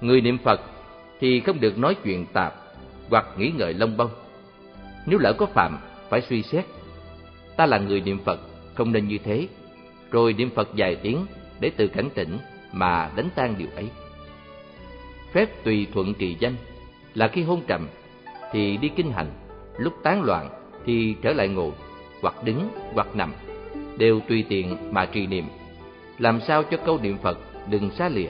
Người 0.00 0.20
niệm 0.20 0.38
Phật 0.38 0.60
thì 1.20 1.40
không 1.40 1.60
được 1.60 1.78
nói 1.78 1.96
chuyện 2.04 2.26
tạp 2.32 2.54
hoặc 3.10 3.26
nghĩ 3.36 3.52
ngợi 3.56 3.74
lông 3.74 3.96
bông. 3.96 4.10
Nếu 5.06 5.18
lỡ 5.18 5.32
có 5.38 5.46
phạm, 5.46 5.78
phải 6.08 6.20
suy 6.20 6.42
xét. 6.42 6.64
Ta 7.56 7.66
là 7.66 7.78
người 7.78 8.00
niệm 8.00 8.18
Phật, 8.24 8.40
không 8.74 8.92
nên 8.92 9.08
như 9.08 9.18
thế. 9.18 9.48
Rồi 10.10 10.32
niệm 10.32 10.50
Phật 10.50 10.68
vài 10.76 10.96
tiếng 10.96 11.26
để 11.60 11.70
tự 11.70 11.88
cảnh 11.88 12.08
tỉnh 12.14 12.38
mà 12.72 13.10
đánh 13.16 13.28
tan 13.34 13.54
điều 13.58 13.68
ấy. 13.76 13.88
Phép 15.32 15.64
tùy 15.64 15.86
thuận 15.94 16.14
trì 16.14 16.36
danh 16.40 16.54
là 17.14 17.28
khi 17.28 17.42
hôn 17.42 17.62
trầm 17.66 17.88
thì 18.52 18.76
đi 18.76 18.88
kinh 18.88 19.12
hành, 19.12 19.30
lúc 19.78 19.92
tán 20.02 20.22
loạn 20.22 20.50
thì 20.84 21.16
trở 21.22 21.32
lại 21.32 21.48
ngồi, 21.48 21.72
hoặc 22.22 22.44
đứng 22.44 22.68
hoặc 22.94 23.16
nằm, 23.16 23.32
đều 23.98 24.20
tùy 24.20 24.44
tiện 24.48 24.76
mà 24.90 25.06
trì 25.06 25.26
niệm. 25.26 25.44
Làm 26.18 26.40
sao 26.40 26.62
cho 26.62 26.76
câu 26.76 26.98
niệm 27.02 27.16
Phật 27.22 27.38
đừng 27.70 27.90
xa 27.90 28.08
lìa. 28.08 28.28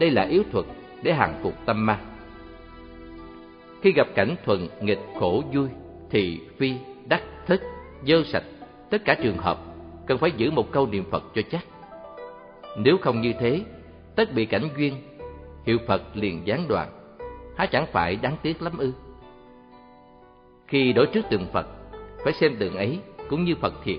Đây 0.00 0.10
là 0.10 0.22
yếu 0.22 0.42
thuật 0.52 0.64
để 1.02 1.12
hàng 1.12 1.34
phục 1.42 1.54
tâm 1.66 1.86
ma. 1.86 1.98
Khi 3.82 3.92
gặp 3.92 4.06
cảnh 4.14 4.36
thuận, 4.44 4.68
nghịch, 4.80 5.00
khổ, 5.20 5.42
vui 5.52 5.68
thì 6.10 6.40
phi, 6.58 6.74
đắc, 7.06 7.22
thích, 7.46 7.62
dơ 8.06 8.22
sạch, 8.32 8.44
tất 8.90 9.04
cả 9.04 9.14
trường 9.22 9.38
hợp 9.38 9.73
cần 10.06 10.18
phải 10.18 10.32
giữ 10.36 10.50
một 10.50 10.72
câu 10.72 10.86
niệm 10.86 11.04
Phật 11.10 11.24
cho 11.34 11.42
chắc. 11.50 11.64
Nếu 12.78 12.96
không 12.98 13.20
như 13.20 13.32
thế, 13.40 13.60
tất 14.16 14.34
bị 14.34 14.46
cảnh 14.46 14.68
duyên, 14.76 14.94
hiệu 15.64 15.78
Phật 15.86 16.02
liền 16.14 16.46
gián 16.46 16.68
đoạn, 16.68 16.88
há 17.56 17.66
chẳng 17.66 17.86
phải 17.92 18.16
đáng 18.16 18.36
tiếc 18.42 18.62
lắm 18.62 18.78
ư? 18.78 18.92
Khi 20.66 20.92
đối 20.92 21.06
trước 21.06 21.24
tượng 21.30 21.46
Phật, 21.52 21.66
phải 22.24 22.32
xem 22.32 22.56
tượng 22.56 22.76
ấy 22.76 22.98
cũng 23.30 23.44
như 23.44 23.54
Phật 23.54 23.74
thiệt. 23.84 23.98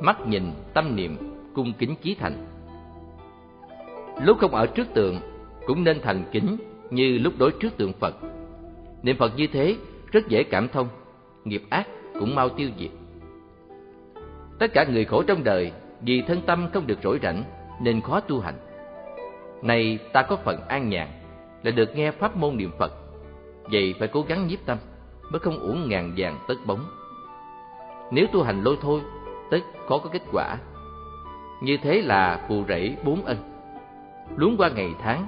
Mắt 0.00 0.26
nhìn, 0.26 0.52
tâm 0.74 0.96
niệm, 0.96 1.16
cung 1.54 1.72
kính 1.78 1.94
chí 2.02 2.14
thành. 2.14 2.46
Lúc 4.22 4.38
không 4.38 4.54
ở 4.54 4.66
trước 4.66 4.86
tượng, 4.94 5.20
cũng 5.66 5.84
nên 5.84 6.00
thành 6.00 6.24
kính 6.32 6.56
như 6.90 7.18
lúc 7.18 7.32
đối 7.38 7.50
trước 7.60 7.76
tượng 7.76 7.92
Phật. 7.92 8.14
Niệm 9.02 9.16
Phật 9.16 9.32
như 9.36 9.46
thế 9.46 9.76
rất 10.12 10.28
dễ 10.28 10.42
cảm 10.42 10.68
thông, 10.68 10.88
nghiệp 11.44 11.62
ác 11.70 11.88
cũng 12.20 12.34
mau 12.34 12.48
tiêu 12.48 12.70
diệt. 12.78 12.90
Tất 14.58 14.72
cả 14.72 14.84
người 14.84 15.04
khổ 15.04 15.22
trong 15.22 15.44
đời 15.44 15.72
vì 16.00 16.22
thân 16.22 16.40
tâm 16.46 16.68
không 16.72 16.86
được 16.86 16.98
rỗi 17.02 17.18
rảnh 17.22 17.44
nên 17.80 18.00
khó 18.00 18.20
tu 18.20 18.40
hành. 18.40 18.54
Này 19.62 19.98
ta 20.12 20.22
có 20.22 20.36
phần 20.36 20.68
an 20.68 20.88
nhàn 20.88 21.08
là 21.62 21.70
được 21.70 21.96
nghe 21.96 22.10
pháp 22.10 22.36
môn 22.36 22.56
niệm 22.56 22.70
Phật, 22.78 22.92
vậy 23.72 23.94
phải 23.98 24.08
cố 24.08 24.22
gắng 24.28 24.46
nhiếp 24.46 24.58
tâm 24.66 24.78
mới 25.30 25.38
không 25.38 25.58
uổng 25.58 25.88
ngàn 25.88 26.14
vàng 26.16 26.38
tất 26.48 26.54
bóng. 26.66 26.84
Nếu 28.10 28.26
tu 28.32 28.42
hành 28.42 28.62
lôi 28.62 28.76
thôi, 28.80 29.00
tất 29.50 29.58
khó 29.88 29.98
có 29.98 30.10
kết 30.12 30.22
quả. 30.32 30.56
Như 31.62 31.76
thế 31.82 32.02
là 32.02 32.44
phù 32.48 32.64
rẫy 32.68 32.96
bốn 33.04 33.24
ân. 33.24 33.36
Luống 34.36 34.56
qua 34.58 34.68
ngày 34.68 34.90
tháng, 35.02 35.26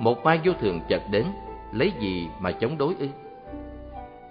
một 0.00 0.24
mai 0.24 0.40
vô 0.44 0.52
thường 0.60 0.80
chợt 0.88 1.02
đến, 1.10 1.24
lấy 1.72 1.92
gì 2.00 2.28
mà 2.40 2.52
chống 2.52 2.78
đối 2.78 2.94
ư? 2.98 3.08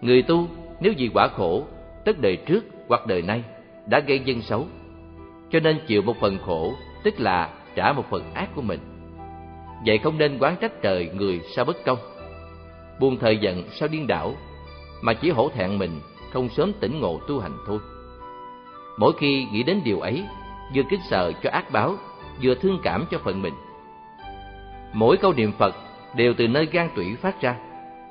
Người 0.02 0.22
tu 0.22 0.48
nếu 0.80 0.94
vì 0.98 1.10
quả 1.14 1.28
khổ, 1.28 1.64
tất 2.06 2.20
đời 2.20 2.36
trước 2.36 2.66
hoặc 2.88 3.08
đời 3.08 3.22
nay 3.22 3.44
đã 3.90 4.00
gây 4.00 4.20
dân 4.20 4.42
xấu, 4.42 4.68
cho 5.50 5.60
nên 5.60 5.80
chịu 5.88 6.02
một 6.02 6.16
phần 6.20 6.38
khổ, 6.46 6.74
tức 7.04 7.20
là 7.20 7.50
trả 7.76 7.94
một 7.94 8.06
phần 8.10 8.34
ác 8.34 8.50
của 8.56 8.62
mình. 8.62 8.80
Vậy 9.86 9.98
không 9.98 10.18
nên 10.18 10.38
quán 10.40 10.56
trách 10.62 10.82
trời 10.82 11.10
người 11.14 11.42
sao 11.56 11.66
bất 11.66 11.86
công, 11.86 11.98
buông 13.00 13.18
thời 13.20 13.38
giận 13.38 13.64
sao 13.72 13.88
điên 13.88 14.08
đảo, 14.08 14.34
mà 15.02 15.14
chỉ 15.14 15.30
hổ 15.30 15.50
thẹn 15.50 15.80
mình 15.80 16.00
không 16.34 16.50
sớm 16.50 16.72
tỉnh 16.80 17.00
ngộ 17.00 17.20
tu 17.28 17.40
hành 17.40 17.58
thôi. 17.68 17.80
Mỗi 18.98 19.14
khi 19.20 19.48
nghĩ 19.52 19.64
đến 19.64 19.82
điều 19.84 20.00
ấy, 20.00 20.24
vừa 20.76 20.84
kính 20.90 21.00
sợ 21.10 21.32
cho 21.44 21.50
ác 21.50 21.72
báo, 21.72 21.96
vừa 22.44 22.56
thương 22.56 22.80
cảm 22.84 23.06
cho 23.12 23.18
phận 23.18 23.42
mình. 23.42 23.54
Mỗi 24.94 25.18
câu 25.18 25.34
niệm 25.34 25.52
Phật 25.52 25.76
đều 26.16 26.34
từ 26.38 26.48
nơi 26.48 26.68
gan 26.72 26.90
tủy 26.96 27.16
phát 27.16 27.42
ra, 27.42 27.56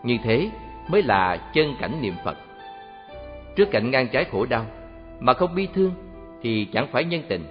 như 0.02 0.18
thế 0.24 0.50
mới 0.88 1.02
là 1.02 1.36
chân 1.36 1.76
cảnh 1.80 2.02
niệm 2.02 2.14
Phật. 2.24 2.36
Trước 3.56 3.70
cảnh 3.70 3.90
ngang 3.90 4.08
trái 4.08 4.24
khổ 4.24 4.46
đau, 4.46 4.66
mà 5.20 5.34
không 5.34 5.54
bi 5.54 5.68
thương 5.74 5.92
thì 6.42 6.64
chẳng 6.72 6.88
phải 6.92 7.04
nhân 7.04 7.22
tình. 7.28 7.44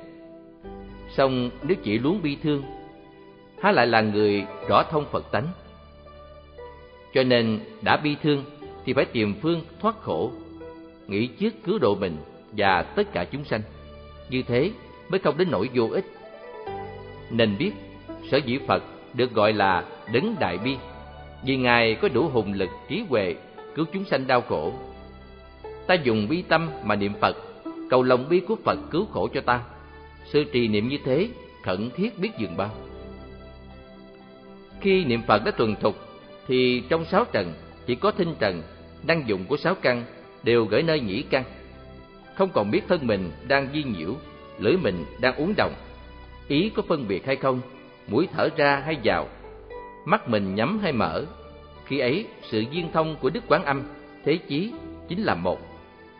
Song 1.09 1.49
nếu 1.63 1.77
chỉ 1.83 1.99
luống 1.99 2.21
bi 2.21 2.37
thương, 2.43 2.63
há 3.61 3.71
lại 3.71 3.87
là 3.87 4.01
người 4.01 4.45
rõ 4.67 4.83
thông 4.83 5.05
Phật 5.11 5.31
tánh. 5.31 5.47
Cho 7.13 7.23
nên 7.23 7.59
đã 7.81 7.97
bi 7.97 8.15
thương 8.23 8.43
thì 8.85 8.93
phải 8.93 9.05
tìm 9.05 9.33
phương 9.41 9.61
thoát 9.79 9.95
khổ, 10.01 10.31
nghĩ 11.07 11.27
trước 11.27 11.53
cứu 11.63 11.79
độ 11.79 11.95
mình 11.95 12.17
và 12.51 12.81
tất 12.81 13.13
cả 13.13 13.25
chúng 13.31 13.45
sanh. 13.45 13.61
Như 14.29 14.43
thế 14.43 14.71
mới 15.09 15.19
không 15.19 15.37
đến 15.37 15.47
nỗi 15.51 15.69
vô 15.73 15.87
ích. 15.91 16.05
Nên 17.29 17.57
biết, 17.57 17.71
sở 18.31 18.37
dĩ 18.37 18.59
Phật 18.67 18.83
được 19.13 19.33
gọi 19.33 19.53
là 19.53 19.83
đấng 20.13 20.35
đại 20.39 20.57
bi, 20.57 20.77
vì 21.45 21.57
Ngài 21.57 21.95
có 21.95 22.07
đủ 22.07 22.29
hùng 22.29 22.53
lực 22.53 22.69
trí 22.87 23.03
huệ 23.09 23.35
cứu 23.75 23.85
chúng 23.93 24.05
sanh 24.05 24.27
đau 24.27 24.41
khổ. 24.41 24.73
Ta 25.87 25.93
dùng 25.93 26.27
bi 26.27 26.41
tâm 26.41 26.69
mà 26.83 26.95
niệm 26.95 27.13
Phật, 27.21 27.37
cầu 27.89 28.03
lòng 28.03 28.29
bi 28.29 28.39
của 28.39 28.55
Phật 28.63 28.79
cứu 28.91 29.05
khổ 29.05 29.27
cho 29.33 29.41
ta. 29.41 29.61
sư 30.25 30.43
trì 30.51 30.67
niệm 30.67 30.87
như 30.87 30.97
thế, 31.05 31.29
khẩn 31.63 31.89
thiết 31.95 32.19
biết 32.19 32.29
dừng 32.37 32.57
bao. 32.57 32.71
Khi 34.81 35.05
niệm 35.05 35.21
Phật 35.27 35.45
đã 35.45 35.51
tuần 35.51 35.75
thục, 35.81 35.95
thì 36.47 36.83
trong 36.89 37.05
sáu 37.05 37.25
trần 37.31 37.53
chỉ 37.85 37.95
có 37.95 38.11
thinh 38.11 38.35
trần, 38.39 38.63
năng 39.07 39.27
dụng 39.27 39.45
của 39.45 39.57
sáu 39.57 39.75
căn 39.75 40.03
đều 40.43 40.65
gửi 40.65 40.83
nơi 40.83 40.99
nhĩ 40.99 41.21
căn. 41.21 41.43
Không 42.35 42.49
còn 42.53 42.71
biết 42.71 42.81
thân 42.87 43.07
mình 43.07 43.31
đang 43.47 43.67
di 43.73 43.83
nhiễu, 43.83 44.13
lưỡi 44.59 44.77
mình 44.77 45.05
đang 45.21 45.35
uống 45.35 45.53
đồng. 45.57 45.73
Ý 46.47 46.69
có 46.75 46.83
phân 46.87 47.07
biệt 47.07 47.25
hay 47.25 47.35
không, 47.35 47.61
mũi 48.07 48.27
thở 48.33 48.49
ra 48.57 48.81
hay 48.85 48.97
vào, 49.03 49.27
mắt 50.05 50.29
mình 50.29 50.55
nhắm 50.55 50.79
hay 50.79 50.91
mở. 50.91 51.25
Khi 51.85 51.99
ấy, 51.99 52.25
sự 52.41 52.63
duyên 52.71 52.91
thông 52.93 53.15
của 53.21 53.29
Đức 53.29 53.43
Quán 53.47 53.65
Âm, 53.65 53.83
thế 54.25 54.37
chí 54.47 54.71
chính 55.07 55.23
là 55.23 55.35
một. 55.35 55.59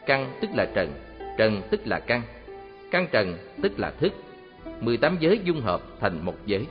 Căn 0.06 0.32
tức 0.42 0.50
là 0.53 0.66
trần, 0.76 0.94
trần 1.38 1.62
tức 1.70 1.88
là 1.88 2.00
căn, 2.00 2.22
căn 2.92 3.08
trần 3.12 3.38
tức 3.62 3.80
là 3.80 3.92
thức. 4.00 4.14
mười 4.82 4.98
tám 4.98 5.18
giới 5.20 5.40
dung 5.44 5.62
hợp 5.62 5.82
thành 6.00 6.26
một 6.26 6.36
giới. 6.46 6.68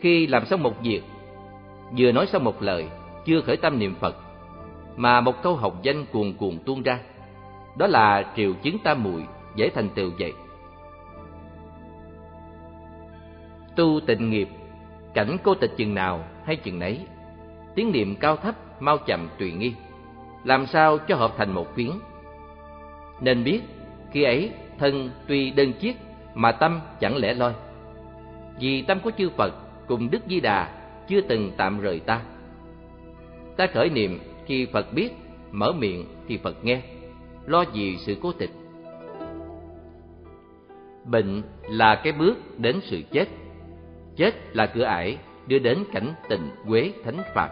Khi 0.00 0.26
làm 0.26 0.46
xong 0.46 0.62
một 0.62 0.82
việc, 0.82 1.02
vừa 1.98 2.12
nói 2.12 2.26
xong 2.26 2.44
một 2.44 2.62
lời, 2.62 2.86
chưa 3.26 3.40
khởi 3.40 3.56
tâm 3.56 3.78
niệm 3.78 3.94
Phật, 4.00 4.16
mà 4.96 5.20
một 5.20 5.42
câu 5.42 5.56
học 5.56 5.82
danh 5.82 6.06
cuồn 6.12 6.32
cuồn 6.32 6.58
tuôn 6.66 6.82
ra, 6.82 6.98
đó 7.78 7.86
là 7.86 8.32
triều 8.36 8.52
chứng 8.52 8.78
tam 8.78 9.02
muội 9.02 9.22
dễ 9.56 9.70
thành 9.74 9.88
tựu 9.88 10.10
vậy. 10.18 10.32
Tu 13.76 14.00
tịnh 14.06 14.30
nghiệp, 14.30 14.48
cảnh 15.14 15.36
cô 15.44 15.54
tịch 15.54 15.72
chừng 15.76 15.94
nào 15.94 16.24
hay 16.44 16.56
chừng 16.56 16.78
nấy, 16.78 17.00
tiếng 17.74 17.92
niệm 17.92 18.16
cao 18.16 18.36
thấp 18.36 18.82
mau 18.82 18.98
chậm 18.98 19.28
tùy 19.38 19.52
nghi, 19.52 19.74
làm 20.44 20.66
sao 20.66 20.98
cho 20.98 21.16
hợp 21.16 21.34
thành 21.36 21.52
một 21.52 21.74
phiến. 21.74 21.90
Nên 23.20 23.44
biết, 23.44 23.60
khi 24.12 24.22
ấy 24.22 24.50
thân 24.78 25.10
tuy 25.26 25.50
đơn 25.50 25.72
chiếc 25.72 25.96
mà 26.34 26.52
tâm 26.52 26.80
chẳng 27.00 27.16
lẽ 27.16 27.34
loi. 27.34 27.52
Vì 28.60 28.82
tâm 28.82 29.00
của 29.00 29.10
chư 29.18 29.30
Phật 29.30 29.54
cùng 29.86 30.10
Đức 30.10 30.22
Di 30.28 30.40
Đà 30.40 30.68
chưa 31.08 31.20
từng 31.20 31.52
tạm 31.56 31.80
rời 31.80 32.00
ta. 32.00 32.20
Ta 33.56 33.66
khởi 33.66 33.90
niệm 33.90 34.18
khi 34.46 34.66
Phật 34.72 34.92
biết, 34.92 35.10
mở 35.50 35.72
miệng 35.72 36.04
thì 36.28 36.36
Phật 36.36 36.64
nghe, 36.64 36.82
lo 37.46 37.64
gì 37.72 37.96
sự 37.98 38.16
cố 38.22 38.32
tịch. 38.32 38.50
Bệnh 41.04 41.42
là 41.62 42.00
cái 42.04 42.12
bước 42.12 42.58
đến 42.58 42.80
sự 42.82 43.02
chết. 43.10 43.28
Chết 44.16 44.56
là 44.56 44.66
cửa 44.66 44.84
ải 44.84 45.18
đưa 45.46 45.58
đến 45.58 45.84
cảnh 45.92 46.14
tình 46.28 46.50
quế 46.68 46.92
thánh 47.04 47.22
Phật. 47.34 47.50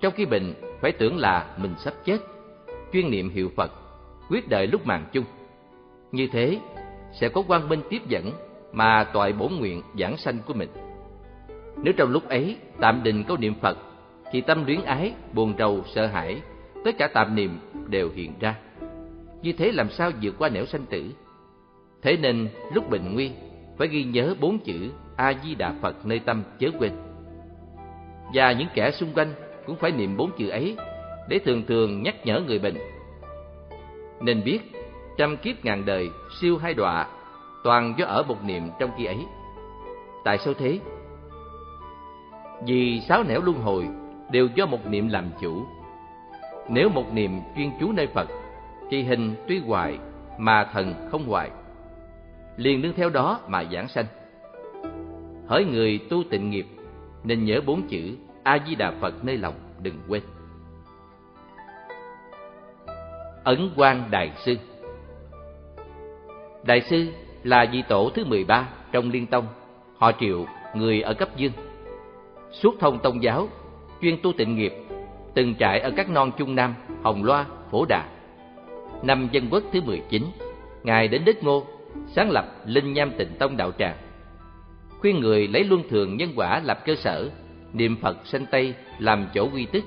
Trong 0.00 0.12
khi 0.16 0.24
bệnh 0.26 0.54
phải 0.80 0.92
tưởng 0.92 1.18
là 1.18 1.56
mình 1.56 1.74
sắp 1.78 1.94
chết, 2.04 2.18
chuyên 2.92 3.10
niệm 3.10 3.30
hiệu 3.30 3.50
Phật, 3.56 3.72
quyết 4.30 4.48
đợi 4.48 4.66
lúc 4.66 4.86
màn 4.86 5.06
chung. 5.12 5.24
Như 6.12 6.28
thế 6.32 6.58
sẽ 7.12 7.28
có 7.28 7.42
quang 7.42 7.68
minh 7.68 7.80
tiếp 7.90 8.02
dẫn 8.08 8.32
mà 8.72 9.04
toại 9.04 9.32
bổ 9.32 9.48
nguyện 9.48 9.82
giảng 9.98 10.16
sanh 10.16 10.38
của 10.46 10.54
mình. 10.54 10.68
Nếu 11.82 11.94
trong 11.96 12.10
lúc 12.10 12.28
ấy 12.28 12.56
tạm 12.80 13.02
định 13.02 13.24
câu 13.28 13.36
niệm 13.36 13.54
Phật, 13.60 13.78
thì 14.32 14.40
tâm 14.40 14.64
luyến 14.64 14.82
ái, 14.84 15.12
buồn 15.32 15.54
rầu, 15.58 15.84
sợ 15.94 16.06
hãi, 16.06 16.40
tất 16.84 16.90
cả 16.98 17.08
tạm 17.14 17.34
niệm 17.34 17.58
đều 17.88 18.10
hiện 18.14 18.32
ra. 18.40 18.54
Như 19.42 19.52
thế 19.52 19.72
làm 19.72 19.90
sao 19.90 20.10
vượt 20.22 20.34
qua 20.38 20.48
nẻo 20.48 20.66
sanh 20.66 20.86
tử? 20.86 21.10
Thế 22.02 22.16
nên 22.16 22.48
lúc 22.74 22.90
bình 22.90 23.14
nguy 23.14 23.30
phải 23.78 23.88
ghi 23.88 24.04
nhớ 24.04 24.34
bốn 24.40 24.58
chữ 24.58 24.90
A 25.16 25.32
Di 25.44 25.54
Đà 25.54 25.74
Phật 25.80 26.06
nơi 26.06 26.18
tâm 26.18 26.42
chớ 26.58 26.68
quên. 26.78 26.92
Và 28.34 28.52
những 28.52 28.68
kẻ 28.74 28.90
xung 28.90 29.12
quanh 29.14 29.32
cũng 29.66 29.76
phải 29.76 29.90
niệm 29.90 30.16
bốn 30.16 30.30
chữ 30.38 30.48
ấy 30.48 30.76
để 31.28 31.38
thường 31.38 31.62
thường 31.66 32.02
nhắc 32.02 32.26
nhở 32.26 32.40
người 32.46 32.58
bệnh. 32.58 32.76
Nên 34.20 34.44
biết 34.44 34.60
trăm 35.16 35.36
kiếp 35.36 35.64
ngàn 35.64 35.84
đời 35.84 36.10
siêu 36.40 36.58
hai 36.58 36.74
đọa 36.74 37.06
toàn 37.64 37.94
do 37.98 38.06
ở 38.06 38.22
một 38.22 38.44
niệm 38.44 38.62
trong 38.78 38.90
khi 38.98 39.04
ấy. 39.04 39.18
Tại 40.24 40.38
sao 40.38 40.54
thế? 40.54 40.78
Vì 42.66 43.00
sáu 43.08 43.22
nẻo 43.22 43.40
luân 43.40 43.58
hồi 43.58 43.88
đều 44.30 44.48
do 44.54 44.66
một 44.66 44.86
niệm 44.86 45.08
làm 45.08 45.24
chủ. 45.40 45.64
Nếu 46.68 46.88
một 46.88 47.14
niệm 47.14 47.30
chuyên 47.56 47.70
chú 47.80 47.92
nơi 47.92 48.06
Phật, 48.06 48.28
thì 48.90 49.02
hình 49.02 49.34
tuy 49.48 49.58
hoài 49.58 49.98
mà 50.38 50.64
thần 50.72 50.94
không 51.10 51.28
hoài. 51.28 51.50
Liền 52.56 52.82
nương 52.82 52.94
theo 52.94 53.10
đó 53.10 53.40
mà 53.48 53.64
giảng 53.72 53.88
sanh. 53.88 54.06
Hỡi 55.46 55.64
người 55.64 56.00
tu 56.10 56.22
tịnh 56.30 56.50
nghiệp, 56.50 56.66
nên 57.24 57.44
nhớ 57.44 57.60
bốn 57.66 57.82
chữ 57.88 58.16
A 58.42 58.58
Di 58.66 58.74
Đà 58.74 58.90
Phật 58.90 59.24
nơi 59.24 59.36
lòng 59.36 59.54
đừng 59.82 59.94
quên. 60.08 60.22
Ấn 63.44 63.70
Quang 63.76 64.08
Đại 64.10 64.30
sư 64.44 64.56
Đại 66.62 66.80
sư 66.80 67.06
là 67.42 67.66
vị 67.72 67.82
tổ 67.88 68.10
thứ 68.14 68.24
13 68.24 68.68
trong 68.92 69.10
Liên 69.10 69.26
Tông, 69.26 69.46
họ 69.98 70.12
Triệu, 70.20 70.46
người 70.74 71.02
ở 71.02 71.14
cấp 71.14 71.36
Dương. 71.36 71.52
Suốt 72.52 72.74
thông 72.80 72.98
tông 72.98 73.22
giáo, 73.22 73.48
chuyên 74.02 74.22
tu 74.22 74.32
tịnh 74.32 74.56
nghiệp, 74.56 74.72
từng 75.34 75.54
trải 75.54 75.80
ở 75.80 75.90
các 75.96 76.10
non 76.10 76.30
Trung 76.38 76.54
Nam, 76.54 76.74
Hồng 77.02 77.24
Loa, 77.24 77.46
Phổ 77.70 77.84
Đà. 77.88 78.04
Năm 79.02 79.28
dân 79.32 79.48
quốc 79.50 79.62
thứ 79.72 79.80
19, 79.80 80.22
Ngài 80.82 81.08
đến 81.08 81.24
Đất 81.24 81.42
Ngô, 81.42 81.66
sáng 82.06 82.30
lập 82.30 82.44
Linh 82.66 82.92
Nham 82.92 83.10
Tịnh 83.10 83.28
Tông 83.38 83.56
Đạo 83.56 83.72
Tràng. 83.78 83.96
Khuyên 85.00 85.20
người 85.20 85.48
lấy 85.48 85.64
luân 85.64 85.82
thường 85.88 86.16
nhân 86.16 86.32
quả 86.36 86.60
làm 86.64 86.76
cơ 86.86 86.94
sở, 86.94 87.30
niệm 87.72 87.96
Phật 88.02 88.26
sanh 88.26 88.46
Tây 88.50 88.74
làm 88.98 89.26
chỗ 89.34 89.48
quy 89.54 89.66
tức. 89.72 89.84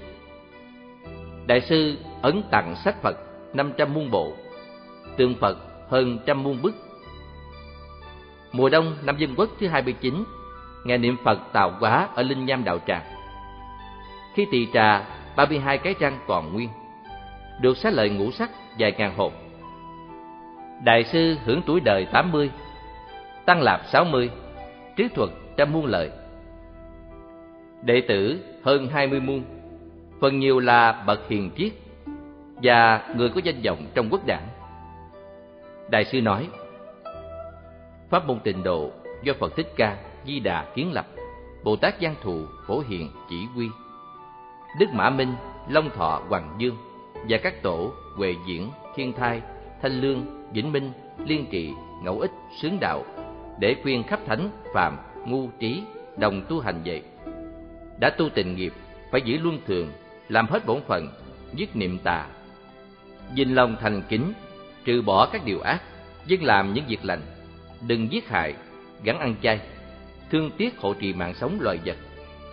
Đại 1.48 1.62
sư 1.62 1.98
ấn 2.22 2.44
tặng 2.52 2.76
sách 2.76 3.02
Phật 3.02 3.18
500 3.54 3.94
muôn 3.94 4.12
bộ, 4.12 4.34
tượng 5.18 5.36
Phật 5.36 5.58
hơn 5.90 6.20
trăm 6.26 6.44
muôn 6.44 6.62
bức. 6.62 6.76
Mùa 8.52 8.70
đông 8.70 8.96
năm 9.04 9.18
Dân 9.18 9.36
Quốc 9.36 9.50
thứ 9.60 9.68
29, 9.68 10.24
ngày 10.86 10.98
niệm 10.98 11.18
Phật 11.24 11.40
tạo 11.54 11.74
quá 11.80 12.10
ở 12.16 12.24
Linh 12.24 12.46
Nham 12.46 12.64
Đạo 12.64 12.80
Tràng. 12.88 13.04
Khi 14.36 14.48
tỳ 14.52 14.68
trà, 14.74 15.08
32 15.36 15.78
cái 15.78 15.96
răng 16.00 16.20
còn 16.28 16.54
nguyên, 16.54 16.70
được 17.62 17.78
xá 17.78 17.90
lợi 17.90 18.10
ngũ 18.10 18.32
sắc 18.32 18.52
vài 18.80 18.94
ngàn 18.98 19.16
hộp. 19.16 19.34
Đại 20.84 21.04
sư 21.04 21.36
hưởng 21.46 21.62
tuổi 21.66 21.80
đời 21.80 22.06
80, 22.06 22.52
tăng 23.46 23.62
lạp 23.62 23.82
60, 23.86 24.30
trí 24.96 25.08
thuật 25.08 25.30
trăm 25.58 25.74
muôn 25.74 25.86
lợi. 25.86 26.12
Đệ 27.82 28.02
tử 28.08 28.40
hơn 28.64 28.88
20 28.88 29.20
muôn, 29.20 29.44
phần 30.22 30.40
nhiều 30.40 30.60
là 30.60 31.04
bậc 31.08 31.30
hiền 31.30 31.52
triết 31.58 31.74
và 32.64 33.10
người 33.16 33.30
có 33.30 33.42
danh 33.44 33.62
vọng 33.62 33.86
trong 33.94 34.10
quốc 34.10 34.26
đảng. 34.26 34.48
Đại 35.90 36.06
sư 36.06 36.22
nói, 36.22 36.48
Pháp 38.10 38.28
môn 38.28 38.40
tịnh 38.40 38.64
độ 38.64 38.92
do 39.24 39.34
Phật 39.40 39.56
Thích 39.56 39.74
Ca, 39.76 39.98
Di 40.26 40.40
Đà 40.40 40.66
kiến 40.76 40.94
lập, 40.94 41.08
Bồ 41.64 41.76
Tát 41.76 41.96
Giang 42.02 42.16
Thù, 42.22 42.46
Phổ 42.68 42.84
Hiền 42.88 43.10
chỉ 43.30 43.48
quy 43.58 43.70
Đức 44.80 44.86
Mã 44.94 45.10
Minh, 45.10 45.34
Long 45.70 45.90
Thọ, 45.90 46.22
Hoàng 46.30 46.56
Dương 46.58 46.78
và 47.30 47.38
các 47.38 47.62
tổ 47.62 47.92
Huệ 48.18 48.36
Diễn, 48.48 48.72
Thiên 48.96 49.14
Thai, 49.14 49.42
Thanh 49.82 50.02
Lương, 50.02 50.50
Vĩnh 50.54 50.72
Minh, 50.72 50.92
Liên 51.26 51.46
Trị, 51.52 51.74
Ngẫu 52.04 52.20
Ích, 52.20 52.32
Sướng 52.62 52.78
Đạo 52.80 53.04
để 53.60 53.76
khuyên 53.84 54.04
khắp 54.04 54.20
thánh, 54.26 54.50
phạm, 54.74 54.98
ngu 55.26 55.50
trí, 55.60 55.84
đồng 56.18 56.46
tu 56.50 56.60
hành 56.60 56.82
vậy. 56.86 57.02
Đã 58.00 58.10
tu 58.10 58.30
tình 58.30 58.56
nghiệp, 58.56 58.74
phải 59.12 59.22
giữ 59.22 59.38
luân 59.38 59.60
thường, 59.68 59.92
làm 60.30 60.48
hết 60.48 60.66
bổn 60.66 60.82
phận, 60.88 61.08
dứt 61.54 61.76
niệm 61.76 62.00
tà 62.04 62.28
dinh 63.36 63.56
lòng 63.56 63.76
thành 63.82 64.02
kính, 64.10 64.34
trừ 64.86 65.02
bỏ 65.02 65.26
các 65.26 65.46
điều 65.46 65.60
ác, 65.60 65.82
dân 66.26 66.44
làm 66.44 66.74
những 66.74 66.86
việc 66.88 67.06
lành, 67.06 67.22
đừng 67.88 68.12
giết 68.12 68.30
hại, 68.30 68.54
gắn 69.04 69.20
ăn 69.20 69.36
chay, 69.44 69.60
thương 70.32 70.52
tiếc 70.58 70.78
hộ 70.78 70.94
trì 70.94 71.14
mạng 71.14 71.34
sống 71.34 71.58
loài 71.62 71.80
vật, 71.86 71.98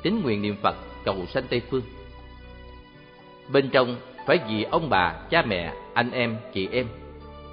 tín 0.02 0.20
nguyện 0.22 0.42
niệm 0.42 0.56
Phật 0.62 0.76
cầu 1.04 1.26
sanh 1.26 1.44
Tây 1.50 1.62
phương. 1.70 1.82
Bên 3.52 3.70
trong 3.70 3.96
phải 4.26 4.38
vì 4.48 4.62
ông 4.62 4.90
bà, 4.90 5.14
cha 5.30 5.42
mẹ, 5.42 5.72
anh 5.94 6.10
em, 6.10 6.36
chị 6.54 6.68
em. 6.72 6.86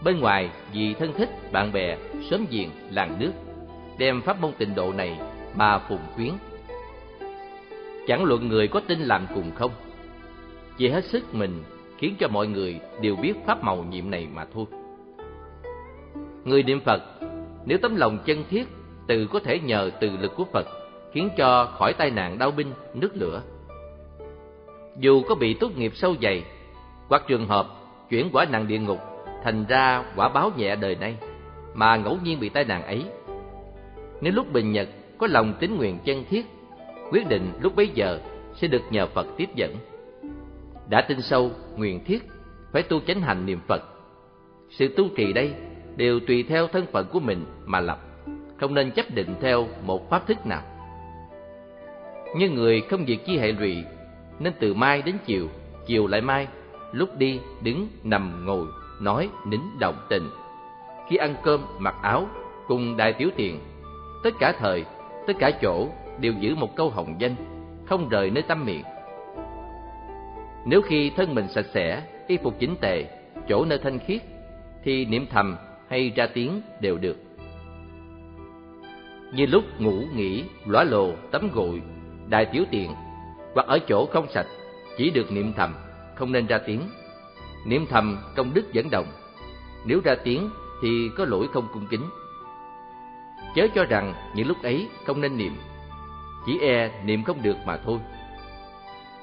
Bên 0.03 0.19
ngoài 0.19 0.49
vì 0.73 0.93
thân 0.93 1.13
thích, 1.17 1.51
bạn 1.51 1.71
bè, 1.71 1.97
xóm 2.29 2.45
giềng, 2.49 2.69
làng 2.91 3.19
nước, 3.19 3.31
đem 3.97 4.21
pháp 4.21 4.41
môn 4.41 4.51
tịnh 4.57 4.75
độ 4.75 4.93
này 4.93 5.19
mà 5.55 5.79
phùng 5.79 6.01
quyến. 6.15 6.31
Chẳng 8.07 8.23
luận 8.23 8.47
người 8.47 8.67
có 8.67 8.81
tin 8.87 8.99
làm 8.99 9.27
cùng 9.35 9.51
không, 9.55 9.71
chỉ 10.77 10.89
hết 10.89 11.05
sức 11.05 11.35
mình 11.35 11.63
khiến 11.97 12.15
cho 12.19 12.27
mọi 12.27 12.47
người 12.47 12.79
đều 13.01 13.15
biết 13.15 13.33
pháp 13.45 13.63
màu 13.63 13.83
nhiệm 13.83 14.11
này 14.11 14.27
mà 14.33 14.45
thôi. 14.53 14.65
Người 16.43 16.63
niệm 16.63 16.79
Phật, 16.79 17.03
nếu 17.65 17.77
tấm 17.81 17.95
lòng 17.95 18.17
chân 18.25 18.43
thiết, 18.49 18.67
tự 19.07 19.27
có 19.27 19.39
thể 19.39 19.59
nhờ 19.59 19.91
từ 20.01 20.09
lực 20.21 20.35
của 20.35 20.45
Phật 20.53 20.67
khiến 21.11 21.29
cho 21.37 21.65
khỏi 21.65 21.93
tai 21.93 22.11
nạn 22.11 22.37
đau 22.37 22.51
binh, 22.51 22.71
nước 22.93 23.11
lửa. 23.13 23.41
Dù 24.97 25.23
có 25.29 25.35
bị 25.35 25.53
tốt 25.53 25.77
nghiệp 25.77 25.91
sâu 25.95 26.15
dày, 26.21 26.43
hoặc 27.07 27.23
trường 27.27 27.47
hợp 27.47 27.67
chuyển 28.09 28.29
quả 28.33 28.45
nặng 28.45 28.67
địa 28.67 28.79
ngục 28.79 28.99
thành 29.43 29.65
ra 29.69 30.03
quả 30.15 30.29
báo 30.29 30.51
nhẹ 30.57 30.75
đời 30.75 30.95
nay 30.95 31.17
mà 31.73 31.95
ngẫu 31.95 32.17
nhiên 32.23 32.39
bị 32.39 32.49
tai 32.49 32.63
nạn 32.63 32.83
ấy. 32.83 33.03
Nếu 34.21 34.33
lúc 34.33 34.53
bình 34.53 34.71
nhật 34.71 34.89
có 35.17 35.27
lòng 35.27 35.53
tín 35.59 35.77
nguyện 35.77 35.99
chân 36.05 36.25
thiết, 36.29 36.45
quyết 37.11 37.27
định 37.29 37.51
lúc 37.61 37.75
bấy 37.75 37.87
giờ 37.93 38.19
sẽ 38.55 38.67
được 38.67 38.81
nhờ 38.89 39.07
Phật 39.07 39.27
tiếp 39.37 39.49
dẫn 39.55 39.75
đã 40.89 41.01
tin 41.01 41.21
sâu, 41.21 41.51
nguyện 41.75 42.03
thiết, 42.03 42.23
phải 42.71 42.83
tu 42.83 42.99
chánh 42.99 43.21
hành 43.21 43.45
niệm 43.45 43.59
Phật. 43.67 43.83
Sự 44.69 44.87
tu 44.97 45.07
trì 45.15 45.33
đây 45.33 45.53
đều 45.95 46.19
tùy 46.19 46.43
theo 46.43 46.67
thân 46.67 46.85
phận 46.91 47.07
của 47.11 47.19
mình 47.19 47.45
mà 47.65 47.79
lập, 47.79 47.99
không 48.59 48.73
nên 48.73 48.91
chấp 48.91 49.05
định 49.13 49.35
theo 49.41 49.67
một 49.83 50.09
pháp 50.09 50.27
thức 50.27 50.45
nào. 50.45 50.61
Như 52.35 52.49
người 52.49 52.81
không 52.81 53.05
việc 53.05 53.25
chi 53.25 53.37
hệ 53.37 53.51
lụy, 53.51 53.83
nên 54.39 54.53
từ 54.59 54.73
mai 54.73 55.01
đến 55.01 55.15
chiều, 55.25 55.47
chiều 55.85 56.07
lại 56.07 56.21
mai, 56.21 56.47
lúc 56.91 57.17
đi, 57.17 57.39
đứng, 57.63 57.87
nằm, 58.03 58.45
ngồi, 58.45 58.65
nói, 59.01 59.29
nín, 59.45 59.61
động, 59.79 59.95
tình. 60.09 60.29
Khi 61.09 61.15
ăn 61.15 61.35
cơm, 61.43 61.61
mặc 61.79 61.95
áo, 62.01 62.27
cùng 62.67 62.97
đại 62.97 63.13
tiểu 63.13 63.29
tiện, 63.35 63.59
tất 64.23 64.33
cả 64.39 64.53
thời, 64.59 64.85
tất 65.27 65.33
cả 65.39 65.51
chỗ 65.61 65.87
đều 66.19 66.33
giữ 66.39 66.55
một 66.55 66.75
câu 66.75 66.89
hồng 66.89 67.15
danh, 67.19 67.35
không 67.85 68.09
rời 68.09 68.29
nơi 68.29 68.43
tâm 68.43 68.65
miệng 68.65 68.83
nếu 70.69 70.81
khi 70.81 71.09
thân 71.09 71.35
mình 71.35 71.47
sạch 71.47 71.65
sẽ, 71.73 72.03
y 72.27 72.37
phục 72.37 72.59
chỉnh 72.59 72.75
tề, 72.81 73.05
chỗ 73.49 73.65
nơi 73.65 73.79
thanh 73.83 73.99
khiết, 73.99 74.21
thì 74.83 75.05
niệm 75.05 75.25
thầm 75.29 75.57
hay 75.89 76.09
ra 76.15 76.27
tiếng 76.33 76.61
đều 76.81 76.97
được. 76.97 77.17
Như 79.33 79.45
lúc 79.45 79.63
ngủ 79.79 80.03
nghỉ, 80.15 80.43
lõa 80.65 80.83
lồ, 80.83 81.11
tắm 81.31 81.49
gội, 81.53 81.81
đại 82.29 82.45
tiểu 82.45 82.63
tiện, 82.71 82.91
hoặc 83.53 83.67
ở 83.67 83.79
chỗ 83.87 84.05
không 84.05 84.27
sạch, 84.33 84.47
chỉ 84.97 85.09
được 85.09 85.31
niệm 85.31 85.53
thầm, 85.53 85.75
không 86.15 86.31
nên 86.31 86.47
ra 86.47 86.57
tiếng. 86.57 86.81
Niệm 87.65 87.85
thầm 87.89 88.17
công 88.35 88.53
đức 88.53 88.73
dẫn 88.73 88.89
động, 88.89 89.07
nếu 89.85 90.01
ra 90.03 90.15
tiếng 90.23 90.49
thì 90.81 91.09
có 91.17 91.25
lỗi 91.25 91.47
không 91.53 91.67
cung 91.73 91.87
kính. 91.89 92.09
Chớ 93.55 93.67
cho 93.75 93.85
rằng 93.85 94.13
những 94.35 94.47
lúc 94.47 94.63
ấy 94.63 94.87
không 95.05 95.21
nên 95.21 95.37
niệm, 95.37 95.55
chỉ 96.45 96.59
e 96.61 96.91
niệm 97.05 97.23
không 97.23 97.41
được 97.43 97.57
mà 97.65 97.77
thôi. 97.77 97.99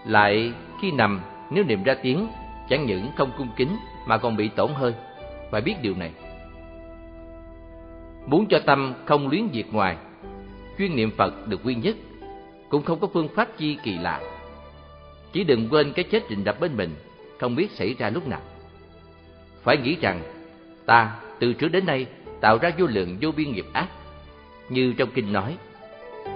Lại 0.06 0.52
khi 0.80 0.90
nằm 0.90 1.20
nếu 1.50 1.64
niệm 1.64 1.82
ra 1.82 1.94
tiếng, 2.02 2.28
chẳng 2.68 2.86
những 2.86 3.10
không 3.16 3.30
cung 3.38 3.48
kính 3.56 3.76
mà 4.06 4.18
còn 4.18 4.36
bị 4.36 4.48
tổn 4.48 4.70
hơi. 4.74 4.94
Phải 5.50 5.60
biết 5.60 5.74
điều 5.82 5.94
này. 5.96 6.12
Muốn 8.26 8.46
cho 8.46 8.58
tâm 8.66 8.94
không 9.04 9.28
luyến 9.28 9.48
việc 9.48 9.72
ngoài, 9.72 9.96
chuyên 10.78 10.96
niệm 10.96 11.10
Phật 11.16 11.48
được 11.48 11.60
quy 11.64 11.74
nhất, 11.74 11.96
cũng 12.68 12.82
không 12.82 13.00
có 13.00 13.06
phương 13.12 13.28
pháp 13.28 13.48
chi 13.58 13.76
kỳ 13.82 13.98
lạ. 13.98 14.20
Chỉ 15.32 15.44
đừng 15.44 15.68
quên 15.68 15.92
cái 15.92 16.04
chết 16.04 16.22
rình 16.30 16.44
rập 16.44 16.60
bên 16.60 16.76
mình, 16.76 16.90
không 17.38 17.56
biết 17.56 17.70
xảy 17.70 17.94
ra 17.98 18.10
lúc 18.10 18.28
nào. 18.28 18.40
Phải 19.62 19.76
nghĩ 19.76 19.96
rằng, 20.00 20.20
ta 20.86 21.16
từ 21.38 21.52
trước 21.52 21.68
đến 21.68 21.86
nay 21.86 22.06
tạo 22.40 22.58
ra 22.58 22.70
vô 22.78 22.86
lượng 22.86 23.16
vô 23.20 23.30
biên 23.36 23.52
nghiệp 23.52 23.66
ác. 23.72 23.88
Như 24.68 24.92
trong 24.92 25.10
kinh 25.14 25.32
nói, 25.32 25.56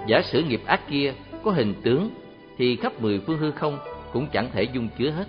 giả 0.07 0.21
sử 0.21 0.43
nghiệp 0.43 0.61
ác 0.65 0.81
kia 0.89 1.13
có 1.43 1.51
hình 1.51 1.73
tướng 1.83 2.09
thì 2.57 2.75
khắp 2.75 3.01
mười 3.01 3.19
phương 3.19 3.37
hư 3.37 3.51
không 3.51 3.77
cũng 4.13 4.27
chẳng 4.31 4.49
thể 4.51 4.63
dung 4.63 4.87
chứa 4.97 5.09
hết. 5.09 5.25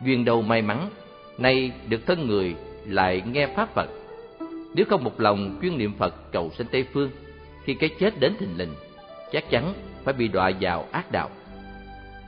Duyên 0.00 0.24
đầu 0.24 0.42
may 0.42 0.62
mắn, 0.62 0.90
nay 1.38 1.72
được 1.88 2.06
thân 2.06 2.26
người 2.26 2.54
lại 2.86 3.22
nghe 3.32 3.46
pháp 3.46 3.74
Phật. 3.74 3.88
Nếu 4.74 4.86
không 4.88 5.04
một 5.04 5.20
lòng 5.20 5.58
chuyên 5.62 5.78
niệm 5.78 5.92
Phật 5.98 6.32
cầu 6.32 6.50
sanh 6.58 6.66
Tây 6.72 6.84
phương, 6.92 7.10
khi 7.64 7.74
cái 7.74 7.90
chết 8.00 8.20
đến 8.20 8.34
thình 8.38 8.56
lình, 8.56 8.74
chắc 9.32 9.50
chắn 9.50 9.74
phải 10.04 10.14
bị 10.14 10.28
đọa 10.28 10.50
vào 10.60 10.86
ác 10.92 11.12
đạo. 11.12 11.30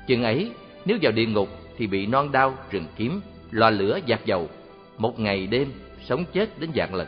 Chừng 0.07 0.23
ấy, 0.23 0.51
nếu 0.85 0.99
vào 1.03 1.13
địa 1.13 1.27
ngục 1.27 1.49
thì 1.79 1.87
bị 1.87 2.07
non 2.07 2.33
đau, 2.33 2.55
rừng 2.71 2.87
kiếm, 2.97 3.21
lò 3.51 3.71
lửa 3.71 3.99
giặc 4.09 4.27
dầu, 4.27 4.49
một 4.99 5.21
ngày 5.21 5.47
đêm 5.47 5.73
sống 6.05 6.25
chết 6.33 6.59
đến 6.59 6.71
dạng 6.75 6.95
lần. 6.95 7.07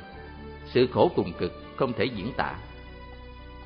Sự 0.67 0.87
khổ 0.87 1.11
cùng 1.17 1.33
cực 1.33 1.63
không 1.77 1.93
thể 1.93 2.05
diễn 2.05 2.33
tả. 2.37 2.55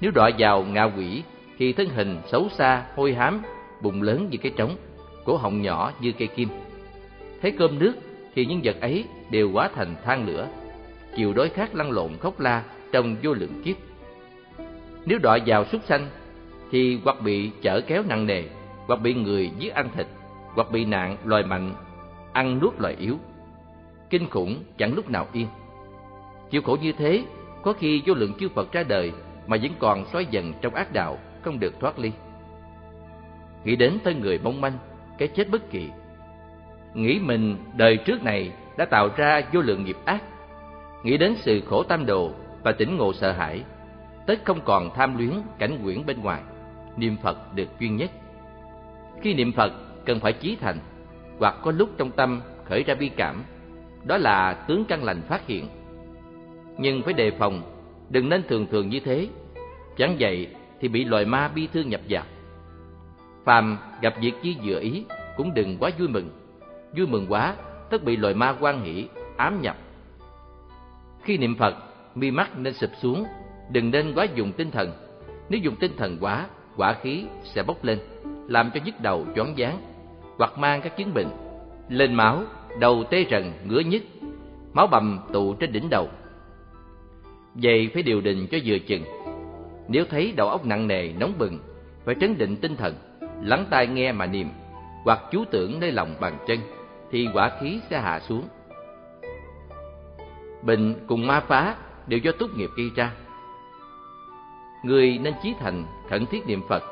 Nếu 0.01 0.11
đọa 0.11 0.31
vào 0.39 0.65
ngạ 0.65 0.85
quỷ 0.85 1.23
thì 1.59 1.73
thân 1.73 1.89
hình 1.89 2.19
xấu 2.31 2.49
xa, 2.49 2.83
hôi 2.97 3.15
hám, 3.15 3.43
bụng 3.83 4.03
lớn 4.03 4.29
như 4.31 4.39
cái 4.39 4.53
trống, 4.57 4.77
cổ 5.25 5.37
họng 5.37 5.63
nhỏ 5.63 5.93
như 6.01 6.13
cây 6.13 6.29
kim. 6.29 6.49
Thấy 7.43 7.51
cơm 7.51 7.79
nước 7.79 7.95
thì 8.35 8.47
những 8.47 8.61
vật 8.65 8.81
ấy 8.81 9.05
đều 9.31 9.51
hóa 9.53 9.71
thành 9.75 9.95
than 10.05 10.27
lửa, 10.27 10.49
chiều 11.17 11.33
đối 11.33 11.49
khác 11.49 11.75
lăn 11.75 11.91
lộn 11.91 12.11
khóc 12.21 12.41
la 12.41 12.65
trong 12.93 13.17
vô 13.23 13.33
lượng 13.33 13.63
kiếp. 13.65 13.77
Nếu 15.07 15.19
đọa 15.19 15.39
vào 15.47 15.65
súc 15.65 15.85
sanh 15.85 16.07
thì 16.71 16.99
hoặc 17.05 17.23
bị 17.23 17.51
chở 17.63 17.81
kéo 17.87 18.03
nặng 18.09 18.27
nề, 18.27 18.43
hoặc 18.87 19.01
bị 19.03 19.15
người 19.15 19.51
giết 19.59 19.75
ăn 19.75 19.89
thịt, 19.97 20.07
hoặc 20.55 20.71
bị 20.71 20.85
nạn 20.85 21.17
loài 21.25 21.43
mạnh 21.43 21.75
ăn 22.33 22.59
nuốt 22.63 22.81
loài 22.81 22.97
yếu. 22.99 23.19
Kinh 24.11 24.29
khủng 24.31 24.63
chẳng 24.79 24.95
lúc 24.95 25.11
nào 25.11 25.27
yên. 25.33 25.47
Chịu 26.51 26.63
khổ 26.63 26.77
như 26.83 26.93
thế, 26.93 27.23
có 27.63 27.73
khi 27.73 28.03
vô 28.07 28.15
lượng 28.15 28.35
chư 28.41 28.49
Phật 28.49 28.73
ra 28.73 28.83
đời 28.83 29.13
mà 29.47 29.57
vẫn 29.63 29.73
còn 29.79 30.07
xoáy 30.07 30.27
dần 30.31 30.53
trong 30.61 30.75
ác 30.75 30.93
đạo, 30.93 31.19
không 31.43 31.61
được 31.61 31.81
thoát 31.81 31.99
ly. 31.99 32.13
Nghĩ 33.65 33.77
đến 33.77 33.99
thân 34.05 34.21
người 34.21 34.39
mong 34.43 34.61
manh, 34.61 34.79
cái 35.19 35.29
chết 35.29 35.51
bất 35.51 35.71
kỳ. 35.71 35.89
Nghĩ 36.95 37.21
mình 37.23 37.57
đời 37.77 37.97
trước 37.97 38.25
này 38.25 38.53
đã 38.77 38.85
tạo 38.85 39.09
ra 39.17 39.43
vô 39.53 39.61
lượng 39.61 39.85
nghiệp 39.85 39.97
ác. 40.05 40.23
Nghĩ 41.03 41.17
đến 41.17 41.35
sự 41.37 41.61
khổ 41.61 41.83
tam 41.83 42.07
đồ 42.07 42.33
và 42.63 42.73
tỉnh 42.73 42.97
ngộ 42.97 43.13
sợ 43.13 43.33
hãi, 43.33 43.63
tất 44.27 44.45
không 44.45 44.61
còn 44.65 44.91
tham 44.95 45.19
luyến 45.19 45.33
cảnh 45.59 45.79
quyển 45.83 46.07
bên 46.07 46.23
ngoài, 46.23 46.43
niệm 46.97 47.17
Phật 47.23 47.55
được 47.55 47.69
chuyên 47.81 47.97
nhất. 47.97 48.11
Khi 49.23 49.35
niệm 49.35 49.53
Phật 49.53 49.73
cần 50.05 50.21
phải 50.21 50.33
chí 50.33 50.57
thành, 50.61 50.79
hoặc 51.39 51.55
có 51.63 51.71
lúc 51.71 51.91
trong 51.99 52.11
tâm 52.11 52.41
khởi 52.65 52.83
ra 52.83 52.95
bi 52.95 53.09
cảm, 53.09 53.45
đó 54.05 54.17
là 54.17 54.53
tướng 54.53 54.85
căn 54.85 55.05
lành 55.05 55.23
phát 55.23 55.47
hiện. 55.47 55.69
Nhưng 56.79 57.03
phải 57.03 57.13
đề 57.13 57.31
phòng, 57.31 57.63
đừng 58.11 58.29
nên 58.29 58.43
thường 58.49 58.67
thường 58.71 58.89
như 58.89 59.01
thế, 59.01 59.29
chẳng 59.97 60.17
vậy 60.19 60.47
thì 60.81 60.89
bị 60.89 61.05
loài 61.05 61.25
ma 61.25 61.49
bi 61.49 61.69
thương 61.73 61.89
nhập 61.89 62.01
vào. 62.09 62.25
Phàm 63.49 63.79
gặp 64.01 64.15
việc 64.21 64.33
chi 64.43 64.57
dựa 64.65 64.81
ý 64.81 65.05
cũng 65.37 65.55
đừng 65.55 65.77
quá 65.81 65.91
vui 65.99 66.09
mừng, 66.09 66.31
vui 66.97 67.07
mừng 67.07 67.27
quá 67.29 67.55
tất 67.91 68.05
bị 68.05 68.17
loài 68.17 68.35
ma 68.35 68.57
quan 68.61 68.85
hỷ 68.85 69.09
ám 69.37 69.63
nhập. 69.63 69.77
Khi 71.23 71.39
niệm 71.39 71.57
Phật, 71.57 71.75
mi 72.15 72.31
mắt 72.31 72.59
nên 72.59 72.75
sụp 72.75 72.91
xuống, 73.03 73.25
đừng 73.71 73.91
nên 73.91 74.13
quá 74.15 74.27
dùng 74.35 74.53
tinh 74.53 74.71
thần. 74.71 74.93
Nếu 75.49 75.61
dùng 75.61 75.77
tinh 75.77 75.93
thần 75.97 76.19
quá, 76.21 76.47
quả 76.77 76.93
khí 77.03 77.25
sẽ 77.45 77.63
bốc 77.63 77.85
lên, 77.85 77.99
làm 78.49 78.71
cho 78.75 78.81
nhức 78.85 78.95
đầu 79.03 79.27
choáng 79.37 79.55
váng, 79.57 79.79
hoặc 80.39 80.59
mang 80.59 80.81
các 80.83 80.97
chứng 80.97 81.15
bệnh, 81.15 81.29
lên 81.89 82.15
máu, 82.15 82.43
đầu 82.81 83.05
tê 83.11 83.25
rần, 83.31 83.53
ngứa 83.65 83.81
nhức, 83.81 84.03
máu 84.73 84.87
bầm 84.87 85.21
tụ 85.33 85.55
trên 85.55 85.73
đỉnh 85.73 85.91
đầu. 85.91 86.09
Vậy 87.55 87.91
phải 87.95 88.03
điều 88.03 88.21
đình 88.21 88.47
cho 88.51 88.59
vừa 88.65 88.79
chừng. 88.79 89.03
Nếu 89.89 90.05
thấy 90.11 90.33
đầu 90.37 90.49
óc 90.49 90.67
nặng 90.67 90.89
nề, 90.89 91.13
nóng 91.13 91.33
bừng, 91.39 91.59
phải 92.05 92.15
trấn 92.21 92.39
định 92.39 92.57
tinh 92.57 92.77
thần, 92.77 92.95
lắng 93.43 93.65
tai 93.71 93.87
nghe 93.87 94.13
mà 94.13 94.27
niệm, 94.27 94.49
hoặc 95.05 95.21
chú 95.31 95.45
tưởng 95.51 95.81
nơi 95.81 95.93
lòng 95.93 96.15
bàn 96.21 96.39
chân, 96.47 96.59
thì 97.11 97.29
quả 97.35 97.51
khí 97.61 97.81
sẽ 97.91 98.01
hạ 98.01 98.21
xuống. 98.21 98.49
Bệnh 100.63 100.95
cùng 101.07 101.27
ma 101.27 101.41
phá 101.41 101.75
đều 102.07 102.19
do 102.19 102.33
túc 102.33 102.57
nghiệp 102.57 102.71
gây 102.77 102.91
ra. 102.97 103.13
Người 104.85 105.19
nên 105.23 105.35
chí 105.43 105.55
thành 105.61 105.85
khẩn 106.11 106.27
thiết 106.27 106.47
niệm 106.47 106.63
Phật, 106.69 106.83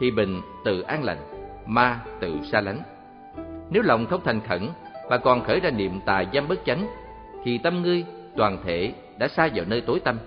thì 0.00 0.10
bệnh 0.10 0.40
tự 0.64 0.80
an 0.80 1.04
lành, 1.04 1.18
ma 1.66 2.00
tự 2.20 2.36
xa 2.52 2.60
lánh. 2.60 2.82
Nếu 3.70 3.82
lòng 3.82 4.06
không 4.06 4.20
thành 4.24 4.40
khẩn 4.40 4.68
và 5.08 5.18
còn 5.18 5.44
khởi 5.44 5.60
ra 5.60 5.70
niệm 5.70 6.00
tà 6.06 6.24
dâm 6.32 6.48
bất 6.48 6.64
chánh, 6.64 6.86
thì 7.44 7.58
tâm 7.58 7.82
ngươi 7.82 8.04
toàn 8.36 8.58
thể 8.64 8.92
đã 9.18 9.28
xa 9.28 9.48
vào 9.54 9.64
nơi 9.68 9.80
tối 9.80 10.00
tâm, 10.00 10.18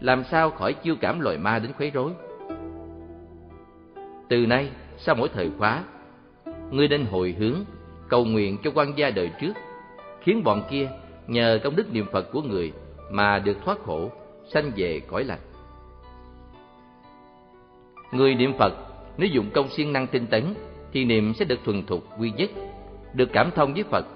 làm 0.00 0.24
sao 0.24 0.50
khỏi 0.50 0.72
chiêu 0.72 0.94
cảm 1.00 1.20
loài 1.20 1.38
ma 1.38 1.58
đến 1.58 1.72
khuấy 1.72 1.90
rối. 1.90 2.12
Từ 4.28 4.46
nay, 4.46 4.70
sau 4.96 5.14
mỗi 5.14 5.28
thời 5.28 5.50
khóa, 5.58 5.84
ngươi 6.70 6.88
nên 6.88 7.04
hồi 7.04 7.36
hướng, 7.38 7.64
cầu 8.08 8.24
nguyện 8.24 8.58
cho 8.64 8.70
quan 8.74 8.92
gia 8.96 9.10
đời 9.10 9.30
trước, 9.40 9.52
khiến 10.20 10.44
bọn 10.44 10.62
kia 10.70 10.88
nhờ 11.26 11.60
công 11.64 11.76
đức 11.76 11.92
niệm 11.92 12.06
Phật 12.12 12.32
của 12.32 12.42
người 12.42 12.72
mà 13.10 13.38
được 13.38 13.56
thoát 13.64 13.78
khổ, 13.78 14.10
sanh 14.52 14.70
về 14.76 15.00
cõi 15.08 15.24
lành. 15.24 15.38
Người 18.12 18.34
niệm 18.34 18.52
Phật 18.58 18.72
nếu 19.18 19.28
dụng 19.28 19.50
công 19.54 19.68
siêng 19.68 19.92
năng 19.92 20.06
tinh 20.06 20.26
tấn 20.26 20.54
thì 20.92 21.04
niệm 21.04 21.34
sẽ 21.34 21.44
được 21.44 21.58
thuần 21.64 21.86
thục 21.86 22.20
quy 22.20 22.30
nhất, 22.30 22.50
được 23.14 23.28
cảm 23.32 23.50
thông 23.54 23.74
với 23.74 23.82
Phật, 23.82 24.06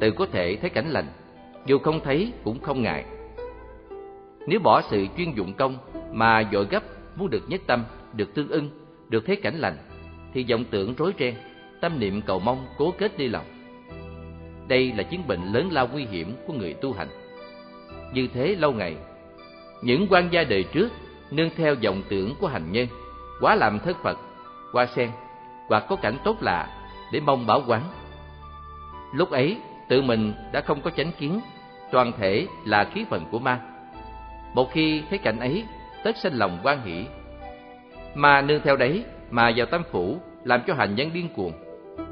tự 0.00 0.10
có 0.10 0.26
thể 0.26 0.56
thấy 0.60 0.70
cảnh 0.70 0.90
lành, 0.90 1.06
dù 1.66 1.78
không 1.78 2.00
thấy 2.00 2.32
cũng 2.44 2.60
không 2.60 2.82
ngại. 2.82 3.04
Nếu 4.46 4.60
bỏ 4.60 4.82
sự 4.90 5.06
chuyên 5.16 5.32
dụng 5.34 5.54
công 5.54 5.78
mà 6.12 6.48
dội 6.52 6.66
gấp 6.70 6.82
muốn 7.16 7.30
được 7.30 7.42
nhất 7.48 7.60
tâm, 7.66 7.84
được 8.12 8.34
tương 8.34 8.48
ưng, 8.48 8.70
được 9.08 9.26
thấy 9.26 9.36
cảnh 9.36 9.58
lành, 9.58 9.76
thì 10.34 10.46
vọng 10.50 10.64
tưởng 10.70 10.94
rối 10.94 11.12
ren, 11.18 11.34
tâm 11.80 11.98
niệm 11.98 12.22
cầu 12.22 12.38
mong 12.38 12.66
cố 12.78 12.94
kết 12.98 13.18
đi 13.18 13.28
lòng. 13.28 13.44
Đây 14.68 14.92
là 14.96 15.02
chứng 15.02 15.26
bệnh 15.26 15.52
lớn 15.52 15.68
lao 15.72 15.88
nguy 15.92 16.04
hiểm 16.04 16.34
của 16.46 16.52
người 16.52 16.74
tu 16.74 16.92
hành. 16.92 17.08
Như 18.12 18.28
thế 18.34 18.56
lâu 18.58 18.72
ngày, 18.72 18.96
những 19.82 20.06
quan 20.10 20.28
gia 20.32 20.44
đời 20.44 20.64
trước 20.72 20.88
nương 21.30 21.50
theo 21.56 21.74
vọng 21.84 22.02
tưởng 22.08 22.34
của 22.40 22.46
hành 22.46 22.72
nhân, 22.72 22.86
quá 23.40 23.54
làm 23.54 23.78
thất 23.78 23.96
Phật, 24.02 24.18
qua 24.72 24.86
sen 24.86 25.10
hoặc 25.68 25.84
có 25.88 25.96
cảnh 25.96 26.16
tốt 26.24 26.36
lạ 26.40 26.68
để 27.12 27.20
mong 27.20 27.46
bảo 27.46 27.62
quán. 27.66 27.82
Lúc 29.14 29.30
ấy, 29.30 29.56
tự 29.88 30.02
mình 30.02 30.32
đã 30.52 30.60
không 30.60 30.80
có 30.80 30.90
chánh 30.90 31.12
kiến, 31.18 31.40
toàn 31.92 32.12
thể 32.18 32.46
là 32.64 32.84
khí 32.84 33.04
phần 33.10 33.24
của 33.30 33.38
ma. 33.38 33.60
Một 34.54 34.72
khi 34.72 35.02
thấy 35.10 35.18
cảnh 35.18 35.40
ấy, 35.40 35.64
tất 36.04 36.16
sinh 36.16 36.34
lòng 36.34 36.58
quan 36.62 36.82
hỷ. 36.84 37.06
Mà 38.18 38.40
nương 38.40 38.60
theo 38.64 38.76
đấy 38.76 39.04
mà 39.30 39.52
vào 39.56 39.66
tam 39.66 39.82
phủ 39.90 40.16
làm 40.44 40.60
cho 40.66 40.74
hành 40.74 40.94
nhân 40.94 41.10
điên 41.14 41.28
cuồng, 41.36 41.52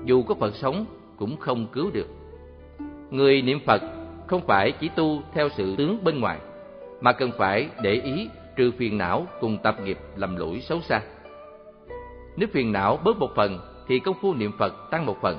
dù 0.05 0.23
có 0.23 0.35
Phật 0.35 0.55
sống 0.55 0.85
cũng 1.19 1.37
không 1.37 1.67
cứu 1.73 1.91
được. 1.93 2.07
Người 3.11 3.43
niệm 3.43 3.59
Phật 3.67 3.83
không 4.27 4.47
phải 4.47 4.73
chỉ 4.73 4.89
tu 4.89 5.23
theo 5.35 5.49
sự 5.49 5.77
tướng 5.77 6.05
bên 6.05 6.21
ngoài, 6.21 6.39
mà 7.01 7.13
cần 7.13 7.31
phải 7.39 7.69
để 7.83 7.93
ý 7.93 8.29
trừ 8.57 8.73
phiền 8.79 8.99
não 8.99 9.27
cùng 9.41 9.59
tập 9.63 9.77
nghiệp 9.81 9.99
lầm 10.17 10.37
lỗi 10.37 10.61
xấu 10.61 10.81
xa. 10.81 11.01
Nếu 12.37 12.49
phiền 12.53 12.73
não 12.73 12.99
bớt 13.05 13.19
một 13.19 13.31
phần 13.37 13.59
thì 13.89 13.99
công 13.99 14.17
phu 14.21 14.35
niệm 14.35 14.53
Phật 14.59 14.91
tăng 14.91 15.07
một 15.07 15.17
phần. 15.23 15.39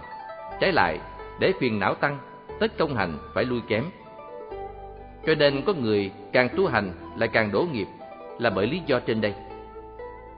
Trái 0.61 0.71
lại, 0.71 0.99
để 1.39 1.53
phiền 1.59 1.79
não 1.79 1.93
tăng, 1.93 2.17
tất 2.59 2.77
công 2.77 2.95
hành 2.95 3.17
phải 3.33 3.45
lui 3.45 3.61
kém. 3.67 3.83
Cho 5.25 5.35
nên 5.35 5.61
có 5.65 5.73
người 5.73 6.11
càng 6.33 6.49
tu 6.57 6.67
hành 6.67 6.91
lại 7.17 7.29
càng 7.29 7.51
đổ 7.51 7.67
nghiệp 7.71 7.87
là 8.39 8.49
bởi 8.49 8.67
lý 8.67 8.81
do 8.85 8.99
trên 8.99 9.21
đây. 9.21 9.33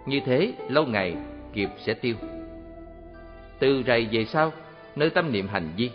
Như 0.10 0.20
thế, 0.26 0.54
lâu 0.70 0.86
ngày 0.86 1.16
nghiệp 1.54 1.70
sẽ 1.86 1.94
tiêu. 1.94 2.16
Từ 3.60 3.84
rày 3.88 4.08
về 4.12 4.26
sau, 4.26 4.52
nơi 4.96 5.10
tâm 5.10 5.32
niệm 5.32 5.48
hành 5.48 5.70
vi, 5.78 5.90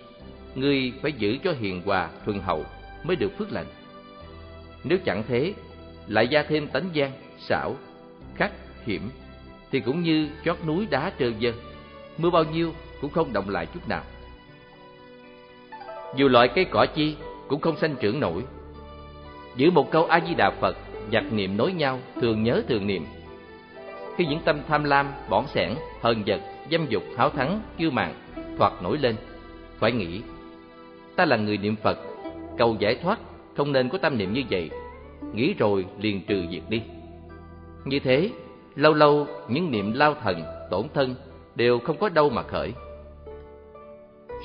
ngươi 0.54 0.92
phải 1.02 1.12
giữ 1.12 1.38
cho 1.44 1.52
hiền 1.52 1.82
hòa, 1.84 2.08
thuần 2.24 2.40
hậu 2.40 2.64
mới 3.04 3.16
được 3.16 3.38
phước 3.38 3.52
lành. 3.52 3.66
Nếu 4.84 4.98
chẳng 5.04 5.22
thế, 5.28 5.54
lại 6.06 6.28
gia 6.28 6.42
thêm 6.42 6.68
tánh 6.68 6.88
gian, 6.92 7.12
xảo, 7.38 7.76
khắc, 8.34 8.52
hiểm, 8.86 9.10
thì 9.70 9.80
cũng 9.80 10.02
như 10.02 10.28
chót 10.44 10.56
núi 10.66 10.86
đá 10.90 11.12
trơn 11.18 11.34
dơ, 11.40 11.52
mưa 12.18 12.30
bao 12.30 12.44
nhiêu 12.44 12.74
cũng 13.00 13.10
không 13.10 13.32
động 13.32 13.48
lại 13.48 13.66
chút 13.74 13.88
nào. 13.88 14.02
Dù 16.16 16.28
loại 16.28 16.48
cây 16.54 16.64
cỏ 16.64 16.86
chi 16.94 17.16
cũng 17.48 17.60
không 17.60 17.76
sanh 17.76 17.96
trưởng 18.00 18.20
nổi. 18.20 18.42
Giữ 19.56 19.70
một 19.70 19.90
câu 19.90 20.04
A 20.04 20.20
Di 20.28 20.34
Đà 20.34 20.50
Phật, 20.50 20.76
giặc 21.12 21.32
niệm 21.32 21.56
nối 21.56 21.72
nhau, 21.72 21.98
thường 22.20 22.42
nhớ 22.42 22.62
thường 22.68 22.86
niệm. 22.86 23.06
Khi 24.16 24.26
những 24.26 24.40
tâm 24.44 24.60
tham 24.68 24.84
lam, 24.84 25.06
bỏng 25.28 25.46
sẻn, 25.46 25.74
hờn 26.00 26.22
giật, 26.26 26.40
dâm 26.70 26.86
dục, 26.88 27.02
háo 27.16 27.30
thắng, 27.30 27.60
kiêu 27.78 27.90
mạn 27.90 28.14
thoạt 28.58 28.72
nổi 28.82 28.98
lên, 28.98 29.16
phải 29.78 29.92
nghĩ 29.92 30.20
ta 31.16 31.24
là 31.24 31.36
người 31.36 31.56
niệm 31.56 31.76
Phật, 31.76 31.98
cầu 32.58 32.76
giải 32.78 32.94
thoát 33.02 33.18
không 33.56 33.72
nên 33.72 33.88
có 33.88 33.98
tâm 33.98 34.18
niệm 34.18 34.32
như 34.32 34.42
vậy. 34.50 34.70
Nghĩ 35.32 35.54
rồi 35.58 35.86
liền 36.00 36.26
trừ 36.26 36.44
diệt 36.50 36.62
đi. 36.68 36.82
Như 37.84 37.98
thế 37.98 38.30
Lâu 38.74 38.94
lâu 38.94 39.26
những 39.48 39.70
niệm 39.70 39.92
lao 39.92 40.14
thần, 40.14 40.42
tổn 40.70 40.86
thân 40.94 41.14
đều 41.54 41.78
không 41.78 41.96
có 41.96 42.08
đâu 42.08 42.30
mà 42.30 42.42
khởi. 42.42 42.72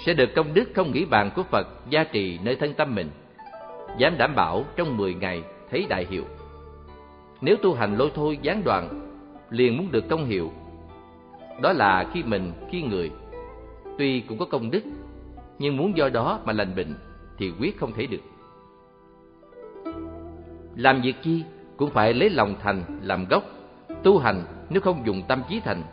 Sẽ 0.06 0.14
được 0.14 0.30
công 0.36 0.54
đức 0.54 0.70
không 0.76 0.92
nghĩ 0.92 1.06
bàn 1.06 1.32
của 1.36 1.44
Phật 1.44 1.68
gia 1.90 2.04
trì 2.04 2.40
nơi 2.44 2.56
thân 2.56 2.74
tâm 2.74 2.96
mình. 2.96 3.10
Dám 3.98 4.18
đảm 4.18 4.36
bảo 4.36 4.66
trong 4.76 4.98
10 4.98 5.14
ngày 5.14 5.44
thấy 5.72 5.86
đại 5.90 6.06
hiệu. 6.10 6.24
Nếu 7.42 7.56
tu 7.62 7.74
hành 7.74 7.98
lôi 7.98 8.12
thôi 8.16 8.40
gián 8.42 8.62
đoạn, 8.64 9.09
liền 9.50 9.78
muốn 9.78 9.92
được 9.92 10.10
công 10.10 10.26
hiệu. 10.26 10.52
Đó 11.62 11.74
là 11.74 12.10
khi 12.14 12.24
mình, 12.24 12.52
khi 12.72 12.82
người. 12.82 13.12
Tuy 13.98 14.20
cũng 14.20 14.38
có 14.38 14.46
công 14.46 14.72
đức, 14.72 14.84
nhưng 15.60 15.78
muốn 15.78 15.98
do 15.98 16.10
đó 16.10 16.40
mà 16.46 16.54
lành 16.54 16.76
bệnh 16.76 16.96
thì 17.38 17.52
quyết 17.60 17.80
không 17.80 17.92
thể 17.94 18.06
được. 18.06 18.22
Làm 20.76 21.02
việc 21.02 21.16
chi 21.24 21.44
cũng 21.78 21.90
phải 21.90 22.14
lấy 22.14 22.30
lòng 22.30 22.56
thành 22.64 22.84
làm 23.02 23.26
gốc 23.26 23.44
tu 24.04 24.18
hành 24.18 24.44
nếu 24.70 24.82
không 24.82 25.06
dùng 25.06 25.22
tâm 25.28 25.42
trí 25.50 25.60
thành 25.60 25.84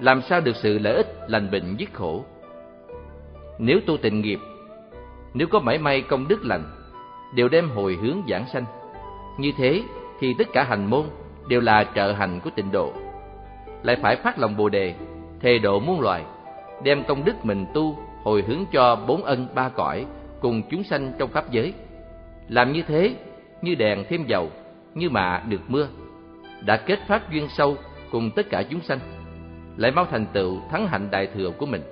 làm 0.00 0.22
sao 0.22 0.40
được 0.40 0.56
sự 0.56 0.78
lợi 0.78 0.94
ích 0.94 1.16
lành 1.28 1.50
bệnh 1.50 1.76
dứt 1.78 1.92
khổ 1.92 2.24
nếu 3.58 3.80
tu 3.86 3.96
tịnh 3.96 4.20
nghiệp 4.20 4.38
nếu 5.34 5.48
có 5.48 5.60
mảy 5.60 5.78
may 5.78 6.02
công 6.02 6.28
đức 6.28 6.44
lành 6.44 6.62
đều 7.34 7.48
đem 7.48 7.70
hồi 7.70 7.98
hướng 8.02 8.22
giảng 8.30 8.46
sanh 8.52 8.64
như 9.38 9.52
thế 9.58 9.82
thì 10.20 10.34
tất 10.38 10.46
cả 10.52 10.64
hành 10.64 10.90
môn 10.90 11.04
đều 11.48 11.60
là 11.60 11.84
trợ 11.94 12.12
hành 12.12 12.40
của 12.40 12.50
tịnh 12.50 12.72
độ. 12.72 12.92
Lại 13.82 13.96
phải 14.02 14.16
phát 14.16 14.38
lòng 14.38 14.56
bồ 14.56 14.68
đề, 14.68 14.94
thề 15.40 15.58
độ 15.58 15.80
muôn 15.80 16.00
loài, 16.00 16.24
đem 16.82 17.04
công 17.04 17.24
đức 17.24 17.44
mình 17.44 17.66
tu 17.74 17.98
hồi 18.24 18.44
hướng 18.46 18.64
cho 18.72 18.96
bốn 18.96 19.24
ân 19.24 19.48
ba 19.54 19.68
cõi 19.68 20.06
cùng 20.40 20.62
chúng 20.70 20.84
sanh 20.84 21.12
trong 21.18 21.30
pháp 21.30 21.50
giới. 21.50 21.72
Làm 22.48 22.72
như 22.72 22.82
thế, 22.82 23.14
như 23.62 23.74
đèn 23.74 24.04
thêm 24.08 24.26
dầu, 24.26 24.50
như 24.94 25.10
mạ 25.10 25.42
được 25.48 25.60
mưa, 25.68 25.88
đã 26.66 26.76
kết 26.76 26.98
pháp 27.08 27.32
duyên 27.32 27.48
sâu 27.48 27.76
cùng 28.10 28.30
tất 28.36 28.50
cả 28.50 28.62
chúng 28.70 28.80
sanh, 28.80 28.98
lại 29.76 29.90
mau 29.90 30.06
thành 30.10 30.26
tựu 30.32 30.60
thắng 30.70 30.88
hạnh 30.88 31.08
đại 31.10 31.26
thừa 31.34 31.50
của 31.58 31.66
mình. 31.66 31.82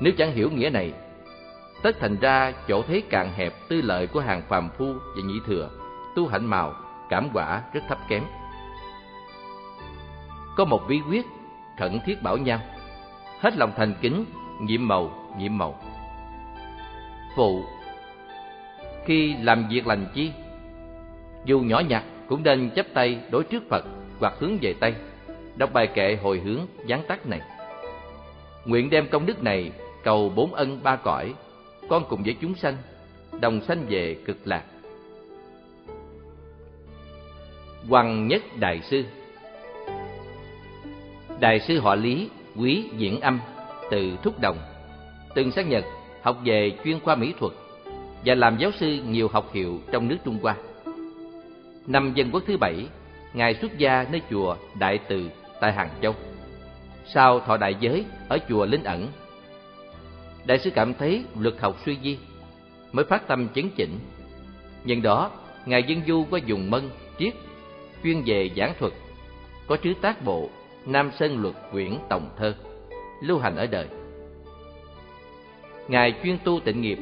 Nếu 0.00 0.12
chẳng 0.18 0.32
hiểu 0.32 0.50
nghĩa 0.50 0.70
này, 0.70 0.92
tất 1.82 1.96
thành 2.00 2.16
ra 2.20 2.52
chỗ 2.68 2.82
thấy 2.82 3.02
càng 3.10 3.32
hẹp 3.32 3.52
tư 3.68 3.80
lợi 3.82 4.06
của 4.06 4.20
hàng 4.20 4.42
phàm 4.48 4.68
phu 4.78 4.84
và 4.84 5.22
nhị 5.24 5.40
thừa 5.46 5.70
tu 6.16 6.26
hạnh 6.26 6.44
màu 6.44 6.74
cảm 7.08 7.28
quả 7.32 7.62
rất 7.72 7.80
thấp 7.88 7.98
kém. 8.08 8.22
Có 10.56 10.64
một 10.64 10.80
bí 10.88 11.00
quyết 11.10 11.26
khẩn 11.78 12.00
thiết 12.06 12.22
bảo 12.22 12.36
nhau, 12.36 12.60
hết 13.40 13.56
lòng 13.56 13.72
thành 13.76 13.94
kính, 14.00 14.24
nhiệm 14.60 14.88
màu 14.88 15.10
nhiệm 15.38 15.58
màu. 15.58 15.74
Phụ, 17.36 17.64
khi 19.04 19.34
làm 19.42 19.68
việc 19.68 19.86
lành 19.86 20.06
chi, 20.14 20.32
dù 21.44 21.60
nhỏ 21.60 21.80
nhặt 21.80 22.04
cũng 22.28 22.42
nên 22.42 22.70
chấp 22.70 22.86
tay 22.94 23.20
đối 23.30 23.44
trước 23.44 23.62
phật 23.70 23.84
hoặc 24.20 24.34
hướng 24.38 24.58
về 24.60 24.74
tây 24.80 24.94
đọc 25.56 25.72
bài 25.72 25.86
kệ 25.86 26.18
hồi 26.22 26.40
hướng 26.44 26.60
gián 26.86 27.02
tắt 27.08 27.26
này. 27.26 27.40
Nguyện 28.64 28.90
đem 28.90 29.08
công 29.08 29.26
đức 29.26 29.42
này 29.42 29.72
cầu 30.04 30.32
bốn 30.36 30.54
ân 30.54 30.82
ba 30.82 30.96
cõi, 30.96 31.34
con 31.88 32.04
cùng 32.08 32.22
với 32.22 32.36
chúng 32.40 32.54
sanh, 32.54 32.76
đồng 33.40 33.60
sanh 33.60 33.86
về 33.88 34.16
cực 34.24 34.36
lạc. 34.44 34.62
Hoàng 37.88 38.28
Nhất 38.28 38.42
Đại 38.58 38.80
Sư. 38.82 39.04
Đại 41.40 41.60
sư 41.60 41.80
họ 41.80 41.94
Lý, 41.94 42.28
quý 42.56 42.84
diễn 42.96 43.20
âm, 43.20 43.40
từ 43.90 44.16
Thúc 44.22 44.40
Đồng 44.40 44.58
Từng 45.34 45.50
xác 45.50 45.66
nhật, 45.66 45.84
học 46.22 46.38
về 46.44 46.78
chuyên 46.84 47.00
khoa 47.00 47.14
mỹ 47.14 47.34
thuật 47.38 47.52
Và 48.24 48.34
làm 48.34 48.58
giáo 48.58 48.70
sư 48.80 48.98
nhiều 49.08 49.28
học 49.28 49.50
hiệu 49.52 49.80
trong 49.92 50.08
nước 50.08 50.16
Trung 50.24 50.38
Hoa. 50.42 50.56
Năm 51.86 52.12
dân 52.14 52.30
quốc 52.32 52.42
thứ 52.46 52.56
bảy, 52.56 52.86
Ngài 53.34 53.54
xuất 53.54 53.78
gia 53.78 54.06
nơi 54.12 54.20
chùa 54.30 54.56
Đại 54.78 54.98
Từ 55.08 55.30
tại 55.60 55.72
Hàng 55.72 55.90
Châu. 56.02 56.14
Sau 57.14 57.40
thọ 57.40 57.56
đại 57.56 57.74
giới 57.80 58.04
ở 58.28 58.38
chùa 58.48 58.66
Linh 58.66 58.84
Ẩn 58.84 59.08
Đại 60.44 60.58
sư 60.58 60.70
cảm 60.74 60.94
thấy 60.94 61.24
lực 61.38 61.60
học 61.60 61.76
suy 61.86 61.98
di 62.02 62.18
Mới 62.92 63.04
phát 63.04 63.28
tâm 63.28 63.48
chấn 63.54 63.70
chỉnh. 63.76 63.98
Nhân 64.84 65.02
đó, 65.02 65.30
Ngài 65.66 65.82
Dân 65.82 66.02
Du 66.06 66.26
qua 66.30 66.40
dùng 66.46 66.70
mân, 66.70 66.90
triết 67.18 67.34
chuyên 68.06 68.22
về 68.26 68.50
giảng 68.56 68.74
thuật, 68.78 68.92
có 69.66 69.76
chữ 69.76 69.94
tác 70.00 70.24
bộ 70.24 70.48
Nam 70.84 71.10
Sơn 71.18 71.42
Luật 71.42 71.54
quyển 71.72 71.98
Tổng 72.08 72.28
Thơ, 72.36 72.54
lưu 73.22 73.38
hành 73.38 73.56
ở 73.56 73.66
đời. 73.66 73.86
Ngài 75.88 76.14
chuyên 76.22 76.38
tu 76.44 76.60
tịnh 76.60 76.80
nghiệp, 76.80 76.98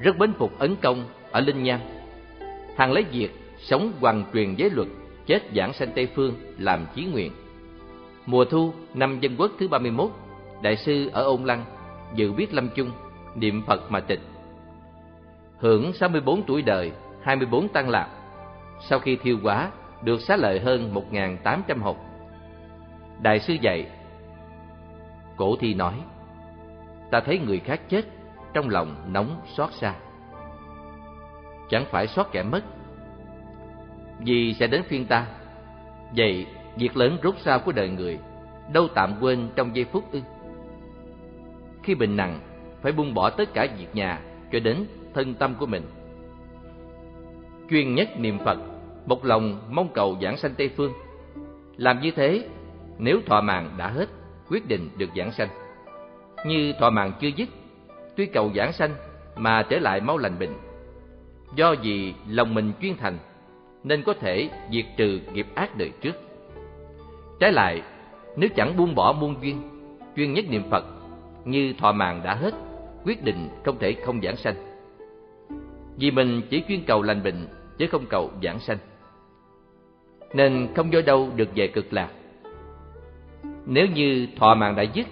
rất 0.00 0.18
bến 0.18 0.32
phục 0.38 0.58
ấn 0.58 0.76
công 0.76 1.04
ở 1.30 1.40
Linh 1.40 1.62
Nham. 1.62 1.80
Hàng 2.76 2.92
lấy 2.92 3.02
việc 3.02 3.30
sống 3.58 3.92
hoàng 4.00 4.24
truyền 4.32 4.54
giới 4.54 4.70
luật, 4.70 4.88
chết 5.26 5.42
giảng 5.56 5.72
sanh 5.72 5.92
Tây 5.94 6.08
Phương 6.14 6.34
làm 6.58 6.86
chí 6.94 7.04
nguyện. 7.04 7.32
Mùa 8.26 8.44
thu 8.44 8.72
năm 8.94 9.20
dân 9.20 9.36
quốc 9.38 9.52
thứ 9.58 9.68
31, 9.68 10.10
đại 10.62 10.76
sư 10.76 11.10
ở 11.12 11.22
Ôn 11.22 11.44
Lăng 11.44 11.64
dự 12.14 12.32
biết 12.32 12.54
lâm 12.54 12.68
chung, 12.68 12.90
niệm 13.34 13.62
Phật 13.66 13.90
mà 13.90 14.00
tịch. 14.00 14.20
Hưởng 15.58 15.92
64 15.92 16.42
tuổi 16.42 16.62
đời, 16.62 16.92
24 17.22 17.68
tăng 17.68 17.88
lạc, 17.88 18.08
sau 18.80 18.98
khi 18.98 19.16
thiêu 19.16 19.38
quá 19.42 19.70
được 20.02 20.20
xá 20.20 20.36
lợi 20.36 20.60
hơn 20.60 20.94
1.800 21.12 21.80
hộp. 21.80 21.96
Đại 23.22 23.40
sư 23.40 23.56
dạy, 23.60 23.86
cổ 25.36 25.56
thi 25.56 25.74
nói, 25.74 25.94
ta 27.10 27.20
thấy 27.20 27.38
người 27.38 27.58
khác 27.58 27.80
chết, 27.88 28.04
trong 28.52 28.68
lòng 28.68 29.12
nóng 29.12 29.40
xót 29.46 29.72
xa. 29.72 29.94
Chẳng 31.70 31.84
phải 31.90 32.06
xót 32.06 32.26
kẻ 32.32 32.42
mất, 32.42 32.64
vì 34.18 34.54
sẽ 34.54 34.66
đến 34.66 34.82
phiên 34.82 35.06
ta. 35.06 35.26
Vậy, 36.16 36.46
việc 36.76 36.96
lớn 36.96 37.18
rút 37.22 37.34
sao 37.38 37.58
của 37.58 37.72
đời 37.72 37.88
người, 37.88 38.18
đâu 38.72 38.88
tạm 38.94 39.14
quên 39.20 39.48
trong 39.56 39.76
giây 39.76 39.84
phút 39.84 40.12
ư. 40.12 40.20
Khi 41.82 41.94
bệnh 41.94 42.16
nặng, 42.16 42.40
phải 42.82 42.92
buông 42.92 43.14
bỏ 43.14 43.30
tất 43.30 43.54
cả 43.54 43.66
việc 43.78 43.94
nhà 43.94 44.20
cho 44.52 44.60
đến 44.60 44.86
thân 45.14 45.34
tâm 45.34 45.54
của 45.54 45.66
mình 45.66 45.82
chuyên 47.70 47.94
nhất 47.94 48.08
niệm 48.20 48.38
Phật, 48.44 48.58
một 49.06 49.24
lòng 49.24 49.60
mong 49.70 49.88
cầu 49.94 50.16
giảng 50.22 50.36
sanh 50.36 50.54
Tây 50.54 50.70
Phương. 50.76 50.92
Làm 51.76 52.00
như 52.00 52.10
thế, 52.10 52.48
nếu 52.98 53.20
thọ 53.26 53.40
mạng 53.40 53.74
đã 53.76 53.88
hết, 53.88 54.08
quyết 54.50 54.68
định 54.68 54.88
được 54.98 55.10
giảng 55.16 55.32
sanh. 55.32 55.48
Như 56.46 56.72
thọ 56.80 56.90
mạng 56.90 57.12
chưa 57.20 57.28
dứt, 57.28 57.48
tuy 58.16 58.26
cầu 58.26 58.50
giảng 58.54 58.72
sanh 58.72 58.94
mà 59.36 59.62
trở 59.62 59.78
lại 59.78 60.00
mau 60.00 60.18
lành 60.18 60.38
bệnh. 60.38 60.54
Do 61.54 61.74
vì 61.82 62.14
lòng 62.28 62.54
mình 62.54 62.72
chuyên 62.82 62.96
thành, 62.96 63.18
nên 63.84 64.02
có 64.02 64.14
thể 64.14 64.50
diệt 64.72 64.84
trừ 64.96 65.20
nghiệp 65.32 65.46
ác 65.54 65.76
đời 65.76 65.90
trước. 66.00 66.14
Trái 67.40 67.52
lại, 67.52 67.82
nếu 68.36 68.50
chẳng 68.56 68.76
buông 68.76 68.94
bỏ 68.94 69.12
muôn 69.12 69.36
duyên, 69.42 69.62
chuyên 70.16 70.32
nhất 70.32 70.44
niệm 70.48 70.62
Phật, 70.70 70.84
như 71.44 71.74
thọ 71.78 71.92
mạng 71.92 72.20
đã 72.24 72.34
hết, 72.34 72.54
quyết 73.04 73.24
định 73.24 73.48
không 73.64 73.78
thể 73.78 73.92
không 73.92 74.20
giảng 74.22 74.36
sanh. 74.36 74.54
Vì 75.98 76.10
mình 76.10 76.42
chỉ 76.50 76.62
chuyên 76.68 76.84
cầu 76.86 77.02
lành 77.02 77.22
bệnh 77.22 77.48
chứ 77.78 77.86
không 77.86 78.06
cầu 78.06 78.30
giảng 78.42 78.60
sanh. 78.60 78.78
Nên 80.34 80.68
không 80.76 80.92
do 80.92 81.00
đâu 81.06 81.30
được 81.36 81.48
về 81.54 81.68
cực 81.68 81.92
lạc. 81.92 82.08
Nếu 83.66 83.86
như 83.86 84.28
thọ 84.36 84.54
mạng 84.54 84.76
đã 84.76 84.82
dứt, 84.82 85.06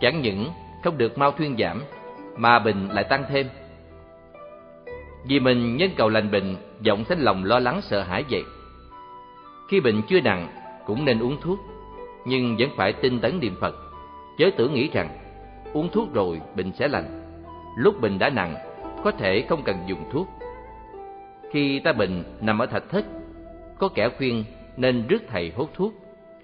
chẳng 0.00 0.22
những 0.22 0.48
không 0.84 0.98
được 0.98 1.18
mau 1.18 1.32
thuyên 1.32 1.56
giảm, 1.58 1.82
mà 2.36 2.58
bệnh 2.58 2.88
lại 2.88 3.04
tăng 3.04 3.24
thêm. 3.28 3.46
Vì 5.24 5.40
mình 5.40 5.76
nhân 5.76 5.90
cầu 5.96 6.08
lành 6.08 6.30
bệnh, 6.30 6.56
vọng 6.86 7.04
sanh 7.04 7.22
lòng 7.22 7.44
lo 7.44 7.58
lắng 7.58 7.80
sợ 7.82 8.02
hãi 8.02 8.24
vậy. 8.30 8.42
Khi 9.68 9.80
bệnh 9.80 10.02
chưa 10.08 10.20
nặng, 10.20 10.48
cũng 10.86 11.04
nên 11.04 11.22
uống 11.22 11.36
thuốc, 11.40 11.58
nhưng 12.24 12.56
vẫn 12.58 12.68
phải 12.76 12.92
tinh 12.92 13.20
tấn 13.20 13.40
niệm 13.40 13.56
Phật, 13.60 13.74
chớ 14.38 14.50
tưởng 14.56 14.74
nghĩ 14.74 14.90
rằng 14.92 15.08
uống 15.72 15.88
thuốc 15.92 16.14
rồi 16.14 16.40
bệnh 16.56 16.72
sẽ 16.72 16.88
lành. 16.88 17.22
Lúc 17.76 18.00
bệnh 18.00 18.18
đã 18.18 18.30
nặng, 18.30 18.71
có 19.04 19.10
thể 19.10 19.44
không 19.48 19.62
cần 19.62 19.76
dùng 19.86 20.10
thuốc, 20.12 20.28
khi 21.50 21.80
ta 21.80 21.92
bệnh 21.92 22.24
nằm 22.40 22.58
ở 22.58 22.66
thạch 22.66 22.88
thất, 22.90 23.04
có 23.78 23.88
kẻ 23.88 24.08
khuyên 24.08 24.44
nên 24.76 25.06
rước 25.06 25.22
thầy 25.28 25.52
hốt 25.56 25.68
thuốc, 25.74 25.94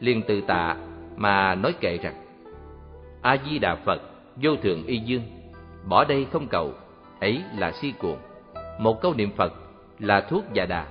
liền 0.00 0.22
từ 0.28 0.40
tạ 0.40 0.76
mà 1.16 1.54
nói 1.54 1.72
kệ 1.80 1.98
rằng: 1.98 2.14
A 3.22 3.36
Di 3.44 3.58
Đà 3.58 3.74
Phật, 3.74 4.02
vô 4.36 4.56
thượng 4.56 4.86
y 4.86 4.98
dương, 4.98 5.22
bỏ 5.88 6.04
đây 6.04 6.26
không 6.32 6.46
cầu, 6.46 6.72
ấy 7.20 7.42
là 7.58 7.72
si 7.72 7.92
cuồng. 7.98 8.18
Một 8.78 9.00
câu 9.02 9.14
niệm 9.14 9.30
Phật 9.36 9.52
là 9.98 10.20
thuốc 10.20 10.44
già 10.52 10.66
đà, 10.66 10.86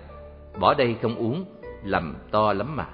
bỏ 0.60 0.74
đây 0.74 0.96
không 1.02 1.16
uống, 1.16 1.46
lầm 1.84 2.16
to 2.32 2.54
lắm 2.54 2.76
mà. 2.76 2.86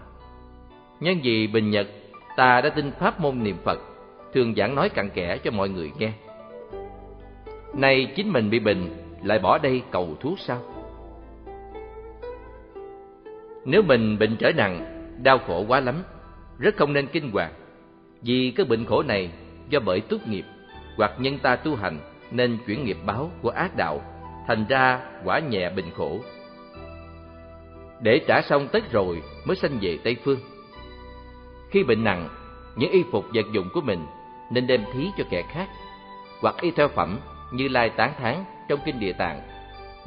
Nhân 0.99 1.19
vì 1.23 1.47
bình 1.47 1.71
nhật, 1.71 1.87
ta 2.35 2.61
đã 2.61 2.69
tin 2.69 2.91
pháp 2.91 3.19
môn 3.19 3.43
niệm 3.43 3.57
Phật, 3.63 3.79
thường 4.33 4.55
giảng 4.55 4.75
nói 4.75 4.89
cặn 4.89 5.09
kẽ 5.09 5.37
cho 5.37 5.51
mọi 5.51 5.69
người 5.69 5.91
nghe. 5.97 6.11
Nay 7.73 8.13
chính 8.15 8.29
mình 8.29 8.49
bị 8.49 8.59
bệnh, 8.59 8.89
lại 9.23 9.39
bỏ 9.39 9.57
đây 9.57 9.81
cầu 9.91 10.15
thuốc 10.19 10.39
sao? 10.39 10.61
Nếu 13.65 13.81
mình 13.81 14.19
bệnh 14.19 14.35
trở 14.37 14.51
nặng, 14.51 14.85
đau 15.23 15.39
khổ 15.47 15.65
quá 15.67 15.79
lắm, 15.79 16.03
rất 16.59 16.75
không 16.77 16.93
nên 16.93 17.07
kinh 17.07 17.31
hoàng. 17.31 17.53
Vì 18.21 18.53
cái 18.55 18.65
bệnh 18.65 18.85
khổ 18.85 19.03
này 19.03 19.31
do 19.69 19.79
bởi 19.79 20.01
túc 20.01 20.27
nghiệp 20.27 20.45
hoặc 20.97 21.11
nhân 21.19 21.39
ta 21.39 21.55
tu 21.55 21.75
hành 21.75 21.99
nên 22.31 22.57
chuyển 22.67 22.83
nghiệp 22.83 22.97
báo 23.05 23.31
của 23.41 23.49
ác 23.49 23.75
đạo, 23.75 24.01
thành 24.47 24.65
ra 24.69 24.99
quả 25.23 25.39
nhẹ 25.39 25.69
bệnh 25.69 25.91
khổ. 25.91 26.19
Để 28.01 28.21
trả 28.27 28.41
xong 28.41 28.67
tất 28.71 28.91
rồi 28.91 29.21
mới 29.45 29.55
sanh 29.55 29.77
về 29.81 29.97
Tây 30.03 30.15
Phương. 30.23 30.39
Khi 31.69 31.83
bệnh 31.83 32.03
nặng, 32.03 32.29
những 32.75 32.91
y 32.91 33.03
phục 33.11 33.25
vật 33.33 33.45
dụng 33.51 33.69
của 33.73 33.81
mình 33.81 34.05
nên 34.51 34.67
đem 34.67 34.83
thí 34.93 35.09
cho 35.17 35.23
kẻ 35.29 35.43
khác, 35.49 35.69
hoặc 36.41 36.55
y 36.61 36.71
theo 36.71 36.87
phẩm 36.87 37.19
như 37.53 37.67
lai 37.67 37.89
tán 37.89 38.13
thán 38.17 38.43
trong 38.67 38.79
kinh 38.85 38.99
địa 38.99 39.13
tạng, 39.13 39.41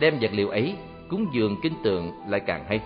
đem 0.00 0.18
vật 0.20 0.30
liệu 0.32 0.48
ấy 0.48 0.74
cúng 1.08 1.26
dường 1.32 1.56
kinh 1.62 1.74
tượng 1.84 2.12
lại 2.28 2.40
càng 2.40 2.64
hay. 2.68 2.80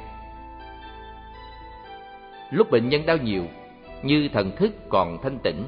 Lúc 2.51 2.71
bệnh 2.71 2.89
nhân 2.89 3.07
đau 3.07 3.17
nhiều, 3.17 3.45
như 4.03 4.29
thần 4.33 4.57
thức 4.57 4.73
còn 4.89 5.23
thanh 5.23 5.39
tịnh 5.39 5.65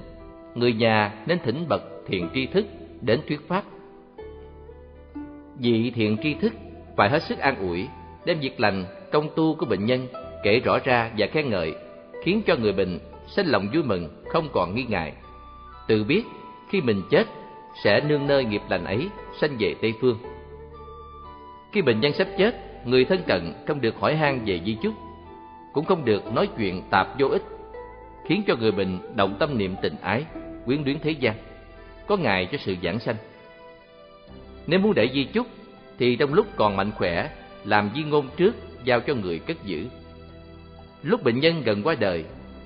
người 0.55 0.73
nhà 0.73 1.13
nên 1.27 1.39
thỉnh 1.39 1.65
bậc 1.69 1.83
thiện 2.07 2.29
tri 2.35 2.47
thức 2.47 2.67
đến 3.01 3.21
thuyết 3.29 3.49
pháp. 3.49 3.65
Vị 5.59 5.93
thiện 5.95 6.17
tri 6.23 6.35
thức 6.35 6.53
phải 6.97 7.11
hết 7.11 7.23
sức 7.23 7.39
an 7.39 7.57
ủi, 7.69 7.89
đem 8.25 8.41
việc 8.41 8.61
lành, 8.61 8.85
công 9.13 9.29
tu 9.37 9.55
của 9.55 9.67
bệnh 9.67 9.87
nhân 9.87 10.07
kể 10.43 10.61
rõ 10.61 10.79
ra 10.85 11.11
và 11.19 11.27
khen 11.27 11.51
ngợi, 11.51 11.75
khiến 12.23 12.43
cho 12.47 12.57
người 12.57 12.73
bệnh 12.73 12.99
sinh 13.27 13.47
lòng 13.47 13.69
vui 13.75 13.83
mừng, 13.83 14.09
không 14.29 14.49
còn 14.53 14.75
nghi 14.75 14.85
ngại. 14.85 15.13
Tự 15.89 16.05
biết 16.05 16.23
khi 16.71 16.81
mình 16.81 17.03
chết 17.11 17.27
sẽ 17.85 18.01
nương 18.01 18.27
nơi 18.27 18.45
nghiệp 18.45 18.63
lành 18.69 18.85
ấy 18.85 19.09
sanh 19.41 19.57
về 19.59 19.75
Tây 19.83 19.95
phương. 20.01 20.19
Khi 21.73 21.83
bệnh 21.83 22.01
nhân 22.01 22.13
sắp 22.13 22.29
chết, 22.39 22.55
người 22.85 23.05
thân 23.05 23.23
cận 23.27 23.53
không 23.67 23.81
được 23.81 23.97
hỏi 24.01 24.17
han 24.17 24.41
về 24.45 24.61
di 24.65 24.77
chúc, 24.83 24.95
cũng 25.73 25.85
không 25.85 26.05
được 26.05 26.33
nói 26.33 26.49
chuyện 26.59 26.83
tạp 26.91 27.09
vô 27.19 27.29
ích, 27.29 27.43
khiến 28.27 28.43
cho 28.47 28.57
người 28.57 28.73
bệnh 28.73 29.17
động 29.17 29.37
tâm 29.39 29.59
niệm 29.59 29.75
tình 29.83 29.97
ái, 30.03 30.25
quyến 30.65 30.83
luyến 30.85 30.99
thế 30.99 31.11
gian, 31.11 31.35
có 32.07 32.17
ngại 32.17 32.49
cho 32.53 32.59
sự 32.59 32.77
giảng 32.83 32.99
sanh. 33.01 33.17
Nếu 34.67 34.81
muốn 34.81 34.95
để 34.95 35.11
di 35.15 35.25
chúc 35.25 35.47
thì 35.99 36.17
trong 36.17 36.35
lúc 36.35 36.47
còn 36.57 36.77
mạnh 36.77 36.91
khỏe, 36.97 37.31
làm 37.65 37.91
di 37.95 38.03
ngôn 38.03 38.29
trước 38.37 38.55
giao 38.85 39.01
cho 39.01 39.15
người 39.15 39.39
cất 39.39 39.65
giữ. 39.65 39.87
Lúc 41.03 41.25
bệnh 41.25 41.41
nhân 41.41 41.63
gần 41.65 41.83
qua 41.83 41.95
đời, 42.01 42.25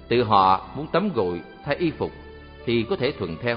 tự 0.08 0.22
họ 0.22 0.68
muốn 0.76 0.86
tắm 0.86 1.10
gội, 1.14 1.40
thay 1.64 1.76
y 1.76 1.90
phục 1.90 2.12
thì 2.66 2.86
có 2.90 2.96
thể 2.96 3.12
thuận 3.18 3.36
theo, 3.42 3.56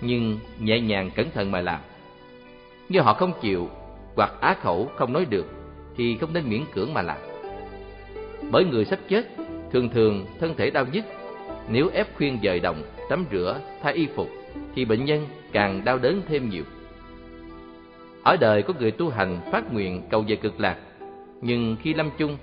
nhưng 0.00 0.38
nhẹ 0.60 0.80
nhàng 0.80 1.10
cẩn 1.14 1.30
thận 1.30 1.50
mà 1.50 1.60
làm. 1.60 1.80
Nếu 2.88 3.02
họ 3.02 3.14
không 3.14 3.32
chịu 3.40 3.68
hoặc 4.16 4.32
á 4.40 4.56
khẩu 4.62 4.90
không 4.96 5.12
nói 5.12 5.24
được 5.24 5.46
thì 5.96 6.16
không 6.16 6.32
nên 6.32 6.48
miễn 6.48 6.62
cưỡng 6.74 6.94
mà 6.94 7.02
làm. 7.02 7.16
Bởi 8.50 8.64
người 8.64 8.84
sắp 8.84 8.98
chết, 9.08 9.26
thường 9.72 9.88
thường 9.88 10.26
thân 10.40 10.54
thể 10.56 10.70
đau 10.70 10.86
nhức, 10.92 11.04
nếu 11.68 11.88
ép 11.92 12.16
khuyên 12.16 12.38
dời 12.42 12.60
động, 12.60 12.82
tắm 13.08 13.24
rửa, 13.32 13.60
thay 13.82 13.94
y 13.94 14.06
phục 14.06 14.28
thì 14.74 14.84
bệnh 14.84 15.04
nhân 15.04 15.26
càng 15.52 15.84
đau 15.84 15.98
đớn 15.98 16.22
thêm 16.28 16.50
nhiều. 16.50 16.64
Ở 18.22 18.36
đời 18.36 18.62
có 18.62 18.74
người 18.78 18.90
tu 18.90 19.08
hành 19.08 19.40
phát 19.52 19.72
nguyện 19.72 20.02
cầu 20.10 20.24
về 20.28 20.36
cực 20.36 20.60
lạc, 20.60 20.76
nhưng 21.40 21.76
khi 21.82 21.94
lâm 21.94 22.10
chung, 22.18 22.36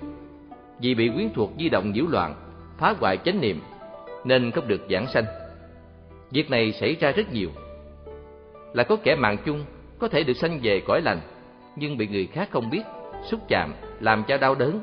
vì 0.80 0.94
bị 0.94 1.10
quyến 1.14 1.28
thuộc 1.34 1.52
di 1.58 1.68
động 1.68 1.92
nhiễu 1.92 2.06
loạn, 2.06 2.34
phá 2.78 2.94
hoại 3.00 3.16
chánh 3.24 3.40
niệm, 3.40 3.60
nên 4.24 4.50
không 4.50 4.68
được 4.68 4.86
giảng 4.90 5.06
sanh. 5.06 5.24
Việc 6.34 6.50
này 6.50 6.72
xảy 6.72 6.96
ra 7.00 7.12
rất 7.12 7.32
nhiều. 7.32 7.50
Là 8.72 8.84
có 8.84 8.96
kẻ 8.96 9.14
mạng 9.14 9.36
chung 9.44 9.64
có 9.98 10.08
thể 10.08 10.22
được 10.22 10.34
sanh 10.34 10.60
về 10.62 10.80
cõi 10.86 11.00
lành, 11.02 11.20
nhưng 11.76 11.96
bị 11.96 12.06
người 12.06 12.26
khác 12.26 12.48
không 12.50 12.70
biết, 12.70 12.82
xúc 13.24 13.40
chạm, 13.48 13.74
làm 14.00 14.24
cho 14.28 14.36
đau 14.36 14.54
đớn, 14.54 14.80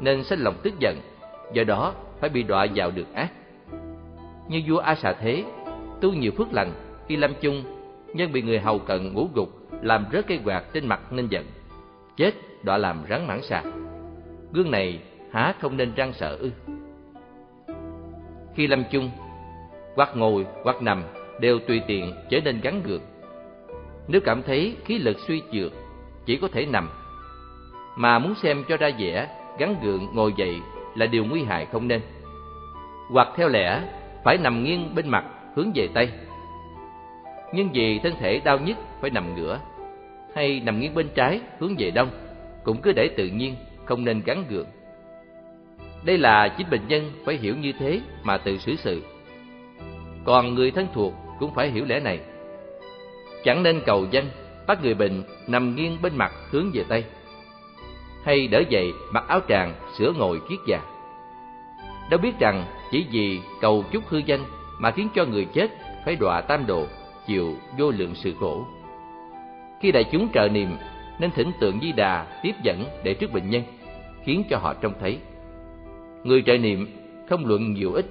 nên 0.00 0.24
sinh 0.24 0.40
lòng 0.40 0.54
tức 0.62 0.74
giận, 0.80 0.96
do 1.52 1.64
đó 1.64 1.94
phải 2.20 2.30
bị 2.30 2.42
đọa 2.42 2.66
vào 2.74 2.90
được 2.90 3.14
ác. 3.14 3.28
Như 4.48 4.62
vua 4.66 4.78
A 4.78 4.94
Xà 4.94 5.12
Thế, 5.12 5.44
tu 6.00 6.12
nhiều 6.12 6.32
phước 6.36 6.52
lành, 6.52 6.72
khi 7.08 7.16
lâm 7.16 7.32
chung, 7.40 7.64
nhưng 8.14 8.32
bị 8.32 8.42
người 8.42 8.58
hầu 8.58 8.78
cận 8.78 9.12
ngủ 9.12 9.28
gục, 9.34 9.48
làm 9.82 10.06
rớt 10.12 10.26
cây 10.26 10.40
quạt 10.44 10.64
trên 10.72 10.86
mặt 10.86 11.12
nên 11.12 11.28
giận. 11.28 11.44
Chết 12.16 12.34
đọa 12.62 12.78
làm 12.78 13.04
rắn 13.10 13.26
mãn 13.26 13.42
xà. 13.42 13.62
Gương 14.52 14.70
này 14.70 15.00
há 15.32 15.54
không 15.60 15.76
nên 15.76 15.94
răng 15.94 16.12
sợ 16.12 16.36
ư? 16.36 16.50
Khi 18.54 18.66
lâm 18.66 18.84
chung, 18.90 19.10
hoặc 19.98 20.16
ngồi 20.16 20.46
hoặc 20.64 20.82
nằm 20.82 21.02
đều 21.40 21.58
tùy 21.58 21.80
tiện 21.86 22.14
trở 22.30 22.40
nên 22.44 22.60
gắn 22.60 22.82
gượng. 22.82 23.00
Nếu 24.08 24.20
cảm 24.24 24.42
thấy 24.42 24.76
khí 24.84 24.98
lực 24.98 25.16
suy 25.18 25.42
trượt, 25.52 25.72
chỉ 26.26 26.36
có 26.36 26.48
thể 26.48 26.66
nằm. 26.66 26.88
Mà 27.96 28.18
muốn 28.18 28.34
xem 28.34 28.64
cho 28.68 28.76
ra 28.76 28.90
vẻ, 28.98 29.28
gắn 29.58 29.76
gượng 29.82 30.06
ngồi 30.14 30.32
dậy 30.36 30.56
là 30.96 31.06
điều 31.06 31.24
nguy 31.24 31.42
hại 31.42 31.66
không 31.66 31.88
nên. 31.88 32.00
Hoặc 33.10 33.28
theo 33.36 33.48
lẽ, 33.48 33.82
phải 34.24 34.38
nằm 34.38 34.64
nghiêng 34.64 34.94
bên 34.94 35.08
mặt 35.08 35.24
hướng 35.54 35.72
về 35.74 35.88
Tây. 35.94 36.10
Nhưng 37.54 37.68
vì 37.72 37.98
thân 37.98 38.14
thể 38.20 38.40
đau 38.44 38.58
nhức 38.58 38.76
phải 39.00 39.10
nằm 39.10 39.34
ngửa, 39.34 39.60
hay 40.34 40.60
nằm 40.64 40.80
nghiêng 40.80 40.94
bên 40.94 41.08
trái 41.14 41.40
hướng 41.58 41.74
về 41.78 41.90
Đông, 41.90 42.10
cũng 42.64 42.80
cứ 42.82 42.92
để 42.92 43.08
tự 43.16 43.26
nhiên, 43.26 43.54
không 43.84 44.04
nên 44.04 44.22
gắn 44.26 44.44
gượng. 44.48 44.66
Đây 46.04 46.18
là 46.18 46.48
chính 46.48 46.70
bệnh 46.70 46.88
nhân 46.88 47.10
phải 47.24 47.36
hiểu 47.36 47.56
như 47.56 47.72
thế 47.78 48.00
mà 48.22 48.38
tự 48.38 48.58
xử 48.58 48.76
sự. 48.76 49.02
Còn 50.28 50.54
người 50.54 50.70
thân 50.70 50.86
thuộc 50.94 51.12
cũng 51.38 51.54
phải 51.54 51.70
hiểu 51.70 51.84
lẽ 51.84 52.00
này. 52.00 52.20
Chẳng 53.44 53.62
nên 53.62 53.80
cầu 53.86 54.06
danh, 54.10 54.24
bắt 54.66 54.82
người 54.82 54.94
bệnh 54.94 55.22
nằm 55.46 55.76
nghiêng 55.76 55.98
bên 56.02 56.16
mặt 56.16 56.32
hướng 56.50 56.70
về 56.74 56.84
Tây. 56.88 57.04
Hay 58.24 58.48
đỡ 58.48 58.62
dậy 58.68 58.92
mặc 59.12 59.24
áo 59.28 59.40
tràng 59.48 59.74
sửa 59.98 60.12
ngồi 60.12 60.40
kiết 60.48 60.58
già. 60.66 60.80
Đâu 62.10 62.20
biết 62.22 62.38
rằng 62.38 62.64
chỉ 62.90 63.06
vì 63.10 63.40
cầu 63.60 63.84
chút 63.90 64.02
hư 64.08 64.18
danh 64.18 64.40
mà 64.78 64.90
khiến 64.90 65.08
cho 65.14 65.24
người 65.24 65.44
chết 65.44 65.70
phải 66.04 66.16
đọa 66.16 66.40
tam 66.40 66.66
độ, 66.66 66.86
chịu 67.26 67.56
vô 67.78 67.90
lượng 67.90 68.14
sự 68.14 68.34
khổ. 68.40 68.66
Khi 69.80 69.92
đại 69.92 70.04
chúng 70.12 70.28
trợ 70.34 70.48
niệm 70.48 70.76
nên 71.18 71.30
thỉnh 71.30 71.52
tượng 71.60 71.80
Di 71.80 71.92
Đà 71.92 72.26
tiếp 72.42 72.54
dẫn 72.62 72.84
để 73.04 73.14
trước 73.14 73.32
bệnh 73.32 73.50
nhân, 73.50 73.62
khiến 74.24 74.42
cho 74.50 74.58
họ 74.58 74.74
trông 74.74 74.92
thấy. 75.00 75.18
Người 76.24 76.42
trợ 76.46 76.58
niệm 76.58 76.86
không 77.28 77.46
luận 77.46 77.72
nhiều 77.72 77.92
ít, 77.92 78.06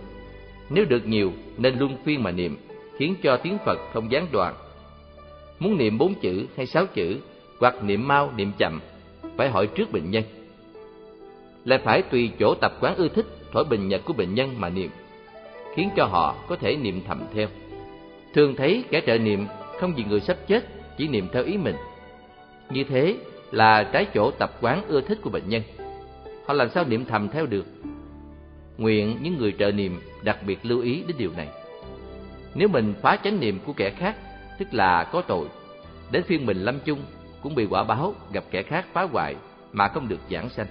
nếu 0.69 0.85
được 0.85 1.07
nhiều 1.07 1.31
nên 1.57 1.79
luân 1.79 1.97
phiên 2.03 2.23
mà 2.23 2.31
niệm, 2.31 2.57
khiến 2.97 3.15
cho 3.23 3.37
tiếng 3.37 3.57
Phật 3.65 3.79
không 3.93 4.11
gián 4.11 4.27
đoạn. 4.31 4.55
Muốn 5.59 5.77
niệm 5.77 5.97
bốn 5.97 6.13
chữ 6.13 6.45
hay 6.57 6.65
sáu 6.65 6.85
chữ, 6.85 7.17
hoặc 7.59 7.83
niệm 7.83 8.07
mau 8.07 8.31
niệm 8.37 8.51
chậm, 8.57 8.79
phải 9.37 9.49
hỏi 9.49 9.67
trước 9.67 9.91
bệnh 9.91 10.11
nhân. 10.11 10.23
Lại 11.65 11.79
phải 11.83 12.01
tùy 12.01 12.31
chỗ 12.39 12.55
tập 12.61 12.73
quán 12.81 12.95
ưa 12.95 13.07
thích 13.07 13.25
thổi 13.51 13.63
bình 13.63 13.87
nhật 13.87 14.01
của 14.05 14.13
bệnh 14.13 14.33
nhân 14.33 14.55
mà 14.57 14.69
niệm, 14.69 14.89
khiến 15.75 15.89
cho 15.95 16.05
họ 16.05 16.35
có 16.47 16.55
thể 16.55 16.75
niệm 16.75 17.01
thầm 17.07 17.21
theo. 17.33 17.47
Thường 18.33 18.55
thấy 18.55 18.83
kẻ 18.89 19.01
trợ 19.07 19.17
niệm 19.17 19.45
không 19.79 19.93
vì 19.95 20.03
người 20.03 20.19
sắp 20.19 20.37
chết, 20.47 20.65
chỉ 20.97 21.07
niệm 21.07 21.27
theo 21.33 21.43
ý 21.43 21.57
mình. 21.57 21.75
Như 22.69 22.83
thế 22.83 23.15
là 23.51 23.83
trái 23.83 24.05
chỗ 24.13 24.31
tập 24.31 24.51
quán 24.61 24.83
ưa 24.87 25.01
thích 25.01 25.19
của 25.21 25.29
bệnh 25.29 25.49
nhân. 25.49 25.61
Họ 26.45 26.53
làm 26.53 26.69
sao 26.69 26.85
niệm 26.87 27.05
thầm 27.05 27.29
theo 27.29 27.45
được? 27.45 27.65
Nguyện 28.77 29.17
những 29.21 29.37
người 29.37 29.53
trợ 29.59 29.71
niệm 29.71 30.01
đặc 30.23 30.37
biệt 30.47 30.59
lưu 30.63 30.81
ý 30.81 31.03
đến 31.07 31.17
điều 31.17 31.31
này. 31.37 31.47
Nếu 32.55 32.67
mình 32.67 32.93
phá 33.01 33.17
chánh 33.23 33.39
niệm 33.39 33.59
của 33.65 33.73
kẻ 33.73 33.89
khác, 33.89 34.15
tức 34.59 34.73
là 34.73 35.03
có 35.03 35.21
tội, 35.21 35.47
đến 36.11 36.23
phiên 36.23 36.45
mình 36.45 36.57
lâm 36.57 36.79
chung 36.85 36.99
cũng 37.41 37.55
bị 37.55 37.65
quả 37.65 37.83
báo 37.83 38.15
gặp 38.31 38.43
kẻ 38.51 38.63
khác 38.63 38.85
phá 38.93 39.07
hoại 39.11 39.35
mà 39.71 39.87
không 39.87 40.07
được 40.07 40.19
giảng 40.31 40.49
sanh. 40.49 40.67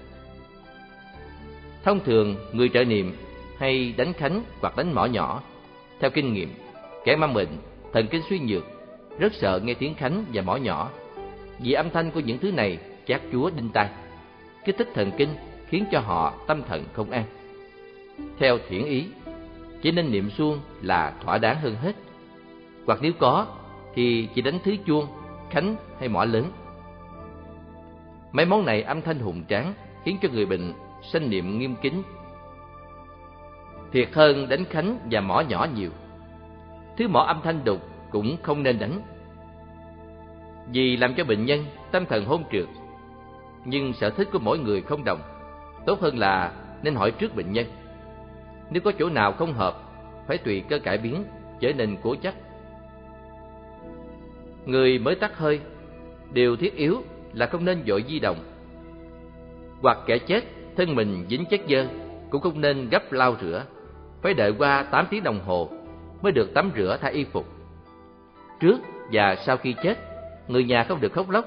Thông 1.84 2.04
thường, 2.04 2.36
người 2.52 2.68
trợ 2.68 2.84
niệm 2.84 3.16
hay 3.58 3.94
đánh 3.96 4.12
khánh 4.12 4.42
hoặc 4.60 4.76
đánh 4.76 4.92
mỏ 4.92 5.04
nhỏ. 5.04 5.42
Theo 6.00 6.10
kinh 6.10 6.32
nghiệm, 6.32 6.54
kẻ 7.04 7.16
mang 7.16 7.34
bệnh, 7.34 7.48
thần 7.92 8.06
kinh 8.06 8.22
suy 8.30 8.38
nhược, 8.38 8.64
rất 9.18 9.34
sợ 9.34 9.60
nghe 9.64 9.74
tiếng 9.74 9.94
khánh 9.94 10.24
và 10.32 10.42
mỏ 10.42 10.56
nhỏ. 10.56 10.90
Vì 11.58 11.72
âm 11.72 11.90
thanh 11.90 12.10
của 12.10 12.20
những 12.20 12.38
thứ 12.38 12.52
này 12.52 12.78
chát 13.06 13.20
chúa 13.32 13.50
đinh 13.50 13.68
tai, 13.68 13.88
kích 14.64 14.74
thích 14.78 14.88
thần 14.94 15.10
kinh 15.18 15.28
khiến 15.68 15.84
cho 15.92 16.00
họ 16.00 16.34
tâm 16.46 16.62
thần 16.68 16.84
không 16.92 17.10
an. 17.10 17.24
Theo 18.38 18.58
thiển 18.68 18.84
ý, 18.84 19.06
chỉ 19.82 19.90
nên 19.90 20.12
niệm 20.12 20.30
suông 20.30 20.60
là 20.82 21.12
thỏa 21.24 21.38
đáng 21.38 21.60
hơn 21.60 21.74
hết. 21.74 21.96
Hoặc 22.86 22.98
nếu 23.02 23.12
có, 23.18 23.46
thì 23.94 24.28
chỉ 24.34 24.42
đánh 24.42 24.58
thứ 24.64 24.76
chuông, 24.86 25.06
khánh 25.50 25.76
hay 25.98 26.08
mỏ 26.08 26.24
lớn. 26.24 26.44
Mấy 28.32 28.46
món 28.46 28.64
này 28.64 28.82
âm 28.82 29.02
thanh 29.02 29.18
hùng 29.18 29.44
tráng 29.48 29.74
khiến 30.04 30.18
cho 30.22 30.28
người 30.32 30.46
bệnh 30.46 30.72
sanh 31.12 31.30
niệm 31.30 31.58
nghiêm 31.58 31.74
kính. 31.82 32.02
Thiệt 33.92 34.08
hơn 34.12 34.48
đánh 34.48 34.64
khánh 34.64 34.98
và 35.10 35.20
mỏ 35.20 35.40
nhỏ 35.40 35.66
nhiều. 35.74 35.90
Thứ 36.96 37.08
mỏ 37.08 37.20
âm 37.20 37.40
thanh 37.44 37.64
đục 37.64 37.80
cũng 38.10 38.36
không 38.42 38.62
nên 38.62 38.78
đánh. 38.78 39.00
Vì 40.72 40.96
làm 40.96 41.14
cho 41.14 41.24
bệnh 41.24 41.44
nhân 41.46 41.64
tâm 41.90 42.06
thần 42.06 42.24
hôn 42.24 42.44
trượt. 42.52 42.66
Nhưng 43.64 43.92
sở 43.92 44.10
thích 44.10 44.28
của 44.32 44.38
mỗi 44.38 44.58
người 44.58 44.82
không 44.82 45.04
đồng. 45.04 45.20
Tốt 45.86 46.00
hơn 46.00 46.18
là 46.18 46.52
nên 46.82 46.94
hỏi 46.94 47.10
trước 47.10 47.36
bệnh 47.36 47.52
nhân. 47.52 47.66
Nếu 48.70 48.82
có 48.82 48.92
chỗ 48.98 49.08
nào 49.08 49.32
không 49.32 49.52
hợp, 49.52 49.76
phải 50.26 50.38
tùy 50.38 50.62
cơ 50.68 50.78
cải 50.78 50.98
biến, 50.98 51.24
trở 51.60 51.72
nên 51.72 51.96
cố 52.02 52.14
chắc. 52.22 52.34
Người 54.66 54.98
mới 54.98 55.14
tắt 55.14 55.38
hơi, 55.38 55.60
điều 56.32 56.56
thiết 56.56 56.76
yếu 56.76 57.02
là 57.32 57.46
không 57.46 57.64
nên 57.64 57.82
dội 57.86 58.04
di 58.08 58.18
động. 58.18 58.36
Hoặc 59.82 59.98
kẻ 60.06 60.18
chết, 60.18 60.44
thân 60.76 60.94
mình 60.94 61.26
dính 61.30 61.44
chất 61.50 61.60
dơ, 61.68 61.86
cũng 62.30 62.42
không 62.42 62.60
nên 62.60 62.88
gấp 62.88 63.12
lau 63.12 63.36
rửa, 63.40 63.64
phải 64.22 64.34
đợi 64.34 64.52
qua 64.58 64.82
8 64.82 65.06
tiếng 65.10 65.22
đồng 65.22 65.40
hồ 65.40 65.70
mới 66.22 66.32
được 66.32 66.54
tắm 66.54 66.70
rửa 66.76 66.98
thay 67.00 67.12
y 67.12 67.24
phục. 67.24 67.46
Trước 68.60 68.78
và 69.12 69.36
sau 69.36 69.56
khi 69.56 69.74
chết, 69.82 69.98
người 70.48 70.64
nhà 70.64 70.84
không 70.84 71.00
được 71.00 71.12
khóc 71.12 71.30
lóc. 71.30 71.44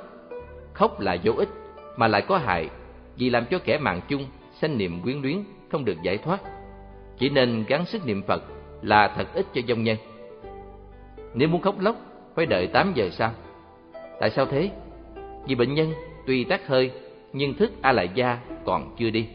Khóc 0.74 1.00
là 1.00 1.18
vô 1.24 1.34
ích, 1.38 1.50
mà 1.98 2.08
lại 2.08 2.22
có 2.28 2.38
hại, 2.38 2.70
vì 3.18 3.30
làm 3.30 3.46
cho 3.46 3.60
kẻ 3.60 3.78
mạng 3.78 4.02
chung 4.08 4.26
sanh 4.62 4.78
niệm 4.78 5.02
quyến 5.02 5.22
luyến 5.22 5.44
không 5.72 5.86
được 5.86 5.98
giải 6.04 6.18
thoát. 6.18 6.40
Chỉ 7.20 7.30
nên 7.30 7.64
gắng 7.68 7.86
sức 7.86 8.06
niệm 8.06 8.24
Phật 8.28 8.44
là 8.82 9.14
thật 9.16 9.28
ích 9.34 9.46
cho 9.54 9.62
dông 9.68 9.84
nhân. 9.84 9.98
Nếu 11.34 11.48
muốn 11.48 11.62
khóc 11.62 11.80
lóc, 11.80 11.96
phải 12.36 12.46
đợi 12.46 12.68
8 12.68 12.92
giờ 12.96 13.10
sau. 13.12 13.32
Tại 14.20 14.30
sao 14.30 14.46
thế? 14.46 14.70
Vì 15.48 15.56
bệnh 15.56 15.74
nhân 15.74 15.94
tuy 16.28 16.44
tắt 16.44 16.68
hơi, 16.68 16.92
nhưng 17.34 17.54
thức 17.54 17.72
A 17.82 17.92
lại 17.92 18.10
gia 18.14 18.40
còn 18.66 18.96
chưa 19.00 19.10
đi. 19.10 19.28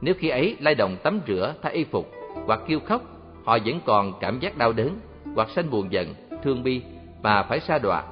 Nếu 0.00 0.14
khi 0.18 0.28
ấy 0.28 0.56
lai 0.60 0.74
động 0.74 0.96
tắm 1.02 1.20
rửa 1.26 1.54
thay 1.62 1.72
y 1.72 1.84
phục 1.84 2.10
hoặc 2.46 2.60
kêu 2.68 2.80
khóc, 2.80 3.02
họ 3.44 3.58
vẫn 3.64 3.80
còn 3.84 4.12
cảm 4.20 4.38
giác 4.40 4.58
đau 4.58 4.72
đớn 4.72 4.98
hoặc 5.34 5.48
sanh 5.50 5.70
buồn 5.70 5.92
giận, 5.92 6.14
thương 6.42 6.62
bi 6.62 6.82
và 7.22 7.42
phải 7.42 7.60
xa 7.60 7.78
đọa. 7.78 8.04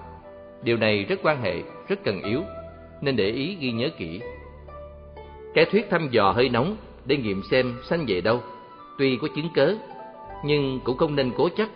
Điều 0.63 0.77
này 0.77 1.05
rất 1.05 1.21
quan 1.23 1.43
hệ, 1.43 1.63
rất 1.89 2.05
cần 2.05 2.23
yếu, 2.23 2.43
nên 3.01 3.17
để 3.17 3.31
ý 3.31 3.57
ghi 3.61 3.73
nhớ 3.73 3.89
kỹ. 3.99 4.21
Cái 5.55 5.65
thuyết 5.65 5.91
thăm 5.91 6.09
dò 6.11 6.33
hơi 6.33 6.49
nóng 6.49 6.77
để 7.05 7.17
nghiệm 7.17 7.43
xem 7.51 7.75
sanh 7.89 8.05
về 8.09 8.21
đâu, 8.21 8.41
tuy 8.99 9.19
có 9.23 9.29
chứng 9.37 9.49
cớ, 9.55 9.75
nhưng 10.45 10.81
cũng 10.85 10.97
không 10.97 11.17
nên 11.17 11.33
cố 11.37 11.49
chấp. 11.49 11.69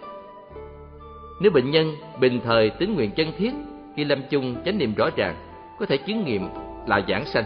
Nếu 1.40 1.50
bệnh 1.50 1.70
nhân 1.70 1.96
bình 2.20 2.40
thời 2.44 2.70
tính 2.70 2.94
nguyện 2.94 3.10
chân 3.16 3.32
thiết, 3.38 3.52
khi 3.96 4.04
lâm 4.04 4.22
chung 4.30 4.56
chánh 4.64 4.78
niệm 4.78 4.94
rõ 4.94 5.10
ràng, 5.16 5.36
có 5.78 5.86
thể 5.86 5.96
chứng 5.96 6.24
nghiệm 6.24 6.48
là 6.86 7.00
giảng 7.08 7.24
sanh. 7.24 7.44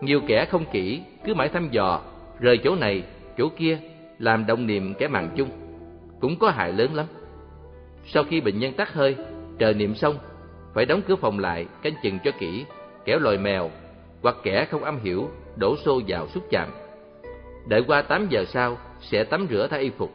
Nhiều 0.00 0.20
kẻ 0.26 0.44
không 0.44 0.64
kỹ, 0.72 1.02
cứ 1.24 1.34
mãi 1.34 1.48
thăm 1.48 1.68
dò, 1.70 2.00
rời 2.40 2.58
chỗ 2.64 2.74
này, 2.74 3.02
chỗ 3.38 3.48
kia, 3.56 3.78
làm 4.18 4.46
động 4.46 4.66
niệm 4.66 4.94
kẻ 4.94 5.08
mạng 5.08 5.30
chung, 5.36 5.48
cũng 6.20 6.38
có 6.38 6.50
hại 6.50 6.72
lớn 6.72 6.94
lắm. 6.94 7.06
Sau 8.06 8.24
khi 8.24 8.40
bệnh 8.40 8.58
nhân 8.58 8.72
tắt 8.72 8.92
hơi, 8.92 9.16
chờ 9.58 9.72
niệm 9.72 9.94
xong, 9.94 10.18
phải 10.74 10.86
đóng 10.86 11.02
cửa 11.08 11.16
phòng 11.16 11.38
lại, 11.38 11.66
canh 11.82 11.92
chừng 12.02 12.18
cho 12.24 12.30
kỹ, 12.38 12.64
kẻo 13.04 13.18
lòi 13.18 13.38
mèo 13.38 13.70
hoặc 14.22 14.36
kẻ 14.42 14.66
không 14.70 14.84
am 14.84 14.98
hiểu 15.02 15.30
đổ 15.56 15.76
xô 15.84 16.00
vào 16.06 16.28
xúc 16.28 16.44
chạm. 16.50 16.68
Đợi 17.68 17.84
qua 17.86 18.02
8 18.02 18.26
giờ 18.28 18.44
sau 18.44 18.78
sẽ 19.00 19.24
tắm 19.24 19.46
rửa 19.50 19.66
thay 19.70 19.80
y 19.80 19.90
phục. 19.90 20.12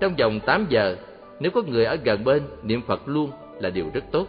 Trong 0.00 0.16
vòng 0.16 0.40
8 0.46 0.66
giờ, 0.68 0.96
nếu 1.40 1.50
có 1.50 1.62
người 1.62 1.84
ở 1.84 1.96
gần 2.04 2.24
bên 2.24 2.42
niệm 2.62 2.82
Phật 2.82 3.08
luôn 3.08 3.30
là 3.60 3.70
điều 3.70 3.90
rất 3.94 4.04
tốt. 4.12 4.26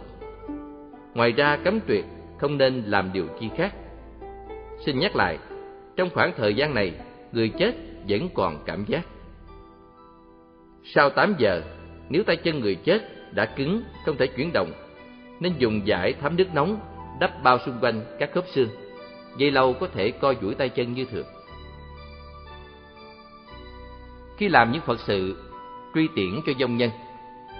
Ngoài 1.14 1.32
ra 1.32 1.58
cấm 1.64 1.80
tuyệt 1.86 2.04
không 2.38 2.58
nên 2.58 2.82
làm 2.86 3.10
điều 3.12 3.26
chi 3.40 3.50
khác. 3.56 3.74
Xin 4.86 4.98
nhắc 4.98 5.16
lại, 5.16 5.38
trong 5.96 6.10
khoảng 6.10 6.32
thời 6.36 6.54
gian 6.54 6.74
này, 6.74 6.92
người 7.32 7.48
chết 7.48 7.74
vẫn 8.08 8.28
còn 8.34 8.62
cảm 8.66 8.84
giác. 8.84 9.06
Sau 10.84 11.10
8 11.10 11.34
giờ, 11.38 11.62
nếu 12.08 12.22
tay 12.22 12.36
chân 12.36 12.60
người 12.60 12.74
chết 12.74 13.02
đã 13.34 13.44
cứng, 13.44 13.82
không 14.04 14.16
thể 14.16 14.26
chuyển 14.26 14.50
động, 14.52 14.72
nên 15.40 15.52
dùng 15.58 15.86
giải 15.86 16.14
thấm 16.20 16.36
nước 16.36 16.54
nóng 16.54 16.80
đắp 17.20 17.42
bao 17.42 17.58
xung 17.58 17.78
quanh 17.80 18.00
các 18.18 18.30
khớp 18.32 18.44
xương. 18.54 18.68
Dây 19.36 19.50
lâu 19.50 19.72
có 19.72 19.86
thể 19.86 20.10
co 20.10 20.34
duỗi 20.42 20.54
tay 20.54 20.68
chân 20.68 20.92
như 20.92 21.04
thường. 21.04 21.26
Khi 24.38 24.48
làm 24.48 24.72
những 24.72 24.82
Phật 24.82 25.00
sự 25.00 25.44
truy 25.94 26.08
tiễn 26.16 26.40
cho 26.46 26.52
dông 26.60 26.76
nhân, 26.76 26.90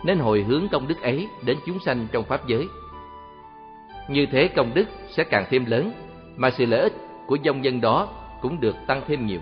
nên 0.04 0.18
hồi 0.18 0.42
hướng 0.42 0.68
công 0.72 0.88
đức 0.88 1.02
ấy 1.02 1.28
đến 1.46 1.56
chúng 1.66 1.78
sanh 1.78 2.06
trong 2.12 2.24
pháp 2.24 2.46
giới. 2.46 2.66
Như 4.08 4.26
thế 4.26 4.48
công 4.48 4.74
đức 4.74 4.84
sẽ 5.08 5.24
càng 5.24 5.46
thêm 5.50 5.64
lớn, 5.64 5.92
mà 6.36 6.50
sự 6.50 6.66
lợi 6.66 6.80
ích 6.80 6.92
của 7.26 7.38
dông 7.44 7.62
nhân 7.62 7.80
đó 7.80 8.08
cũng 8.42 8.60
được 8.60 8.76
tăng 8.86 9.02
thêm 9.06 9.26
nhiều. 9.26 9.40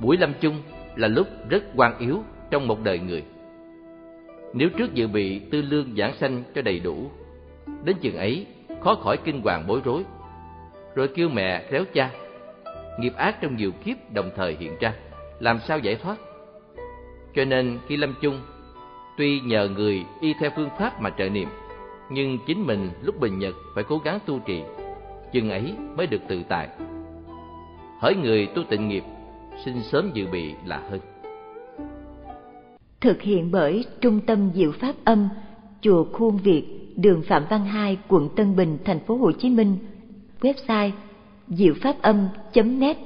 Buổi 0.00 0.16
lâm 0.16 0.32
chung 0.40 0.62
là 0.96 1.08
lúc 1.08 1.26
rất 1.48 1.64
quan 1.76 1.98
yếu 1.98 2.22
trong 2.50 2.68
một 2.68 2.84
đời 2.84 2.98
người. 2.98 3.22
Nếu 4.52 4.68
trước 4.78 4.94
dự 4.94 5.06
bị 5.06 5.38
tư 5.38 5.62
lương 5.62 5.96
giảng 5.96 6.14
sanh 6.14 6.42
cho 6.54 6.62
đầy 6.62 6.80
đủ, 6.80 7.10
đến 7.84 7.96
chừng 8.00 8.16
ấy 8.16 8.46
khó 8.80 8.94
khỏi 8.94 9.16
kinh 9.24 9.42
hoàng 9.42 9.64
bối 9.66 9.80
rối, 9.84 10.02
rồi 10.94 11.08
kêu 11.08 11.28
mẹ 11.28 11.64
réo 11.70 11.84
cha. 11.92 12.10
Nghiệp 12.98 13.12
ác 13.16 13.40
trong 13.40 13.56
nhiều 13.56 13.70
kiếp 13.84 14.12
đồng 14.12 14.30
thời 14.36 14.56
hiện 14.60 14.76
ra, 14.80 14.94
làm 15.40 15.58
sao 15.68 15.78
giải 15.78 15.96
thoát? 15.96 16.16
Cho 17.34 17.44
nên 17.44 17.78
khi 17.86 17.96
lâm 17.96 18.14
chung, 18.20 18.40
tuy 19.16 19.40
nhờ 19.40 19.68
người 19.68 20.04
y 20.20 20.34
theo 20.40 20.50
phương 20.56 20.70
pháp 20.78 21.00
mà 21.00 21.10
trợ 21.18 21.28
niệm, 21.28 21.48
nhưng 22.10 22.38
chính 22.46 22.66
mình 22.66 22.90
lúc 23.02 23.20
bình 23.20 23.38
nhật 23.38 23.54
phải 23.74 23.84
cố 23.84 23.98
gắng 23.98 24.18
tu 24.26 24.38
trì, 24.38 24.62
chừng 25.32 25.50
ấy 25.50 25.74
mới 25.96 26.06
được 26.06 26.20
tự 26.28 26.42
tại. 26.48 26.68
Hỡi 28.00 28.16
người 28.16 28.46
tu 28.46 28.62
tịnh 28.70 28.88
nghiệp, 28.88 29.04
xin 29.64 29.82
sớm 29.82 30.10
dự 30.14 30.26
bị 30.26 30.54
là 30.66 30.82
hơn 30.90 31.00
thực 33.04 33.22
hiện 33.22 33.50
bởi 33.50 33.84
Trung 34.00 34.20
tâm 34.20 34.50
Diệu 34.54 34.72
Pháp 34.72 34.94
Âm, 35.04 35.28
Chùa 35.80 36.04
Khuôn 36.12 36.36
Việt, 36.36 36.64
đường 36.96 37.22
Phạm 37.22 37.44
Văn 37.50 37.64
Hai, 37.64 37.98
quận 38.08 38.28
Tân 38.36 38.56
Bình, 38.56 38.78
thành 38.84 39.00
phố 39.00 39.16
Hồ 39.16 39.32
Chí 39.32 39.50
Minh. 39.50 39.76
Website 40.40 40.90
diệu 41.48 41.74
pháp 41.82 42.02
âm.net 42.02 42.96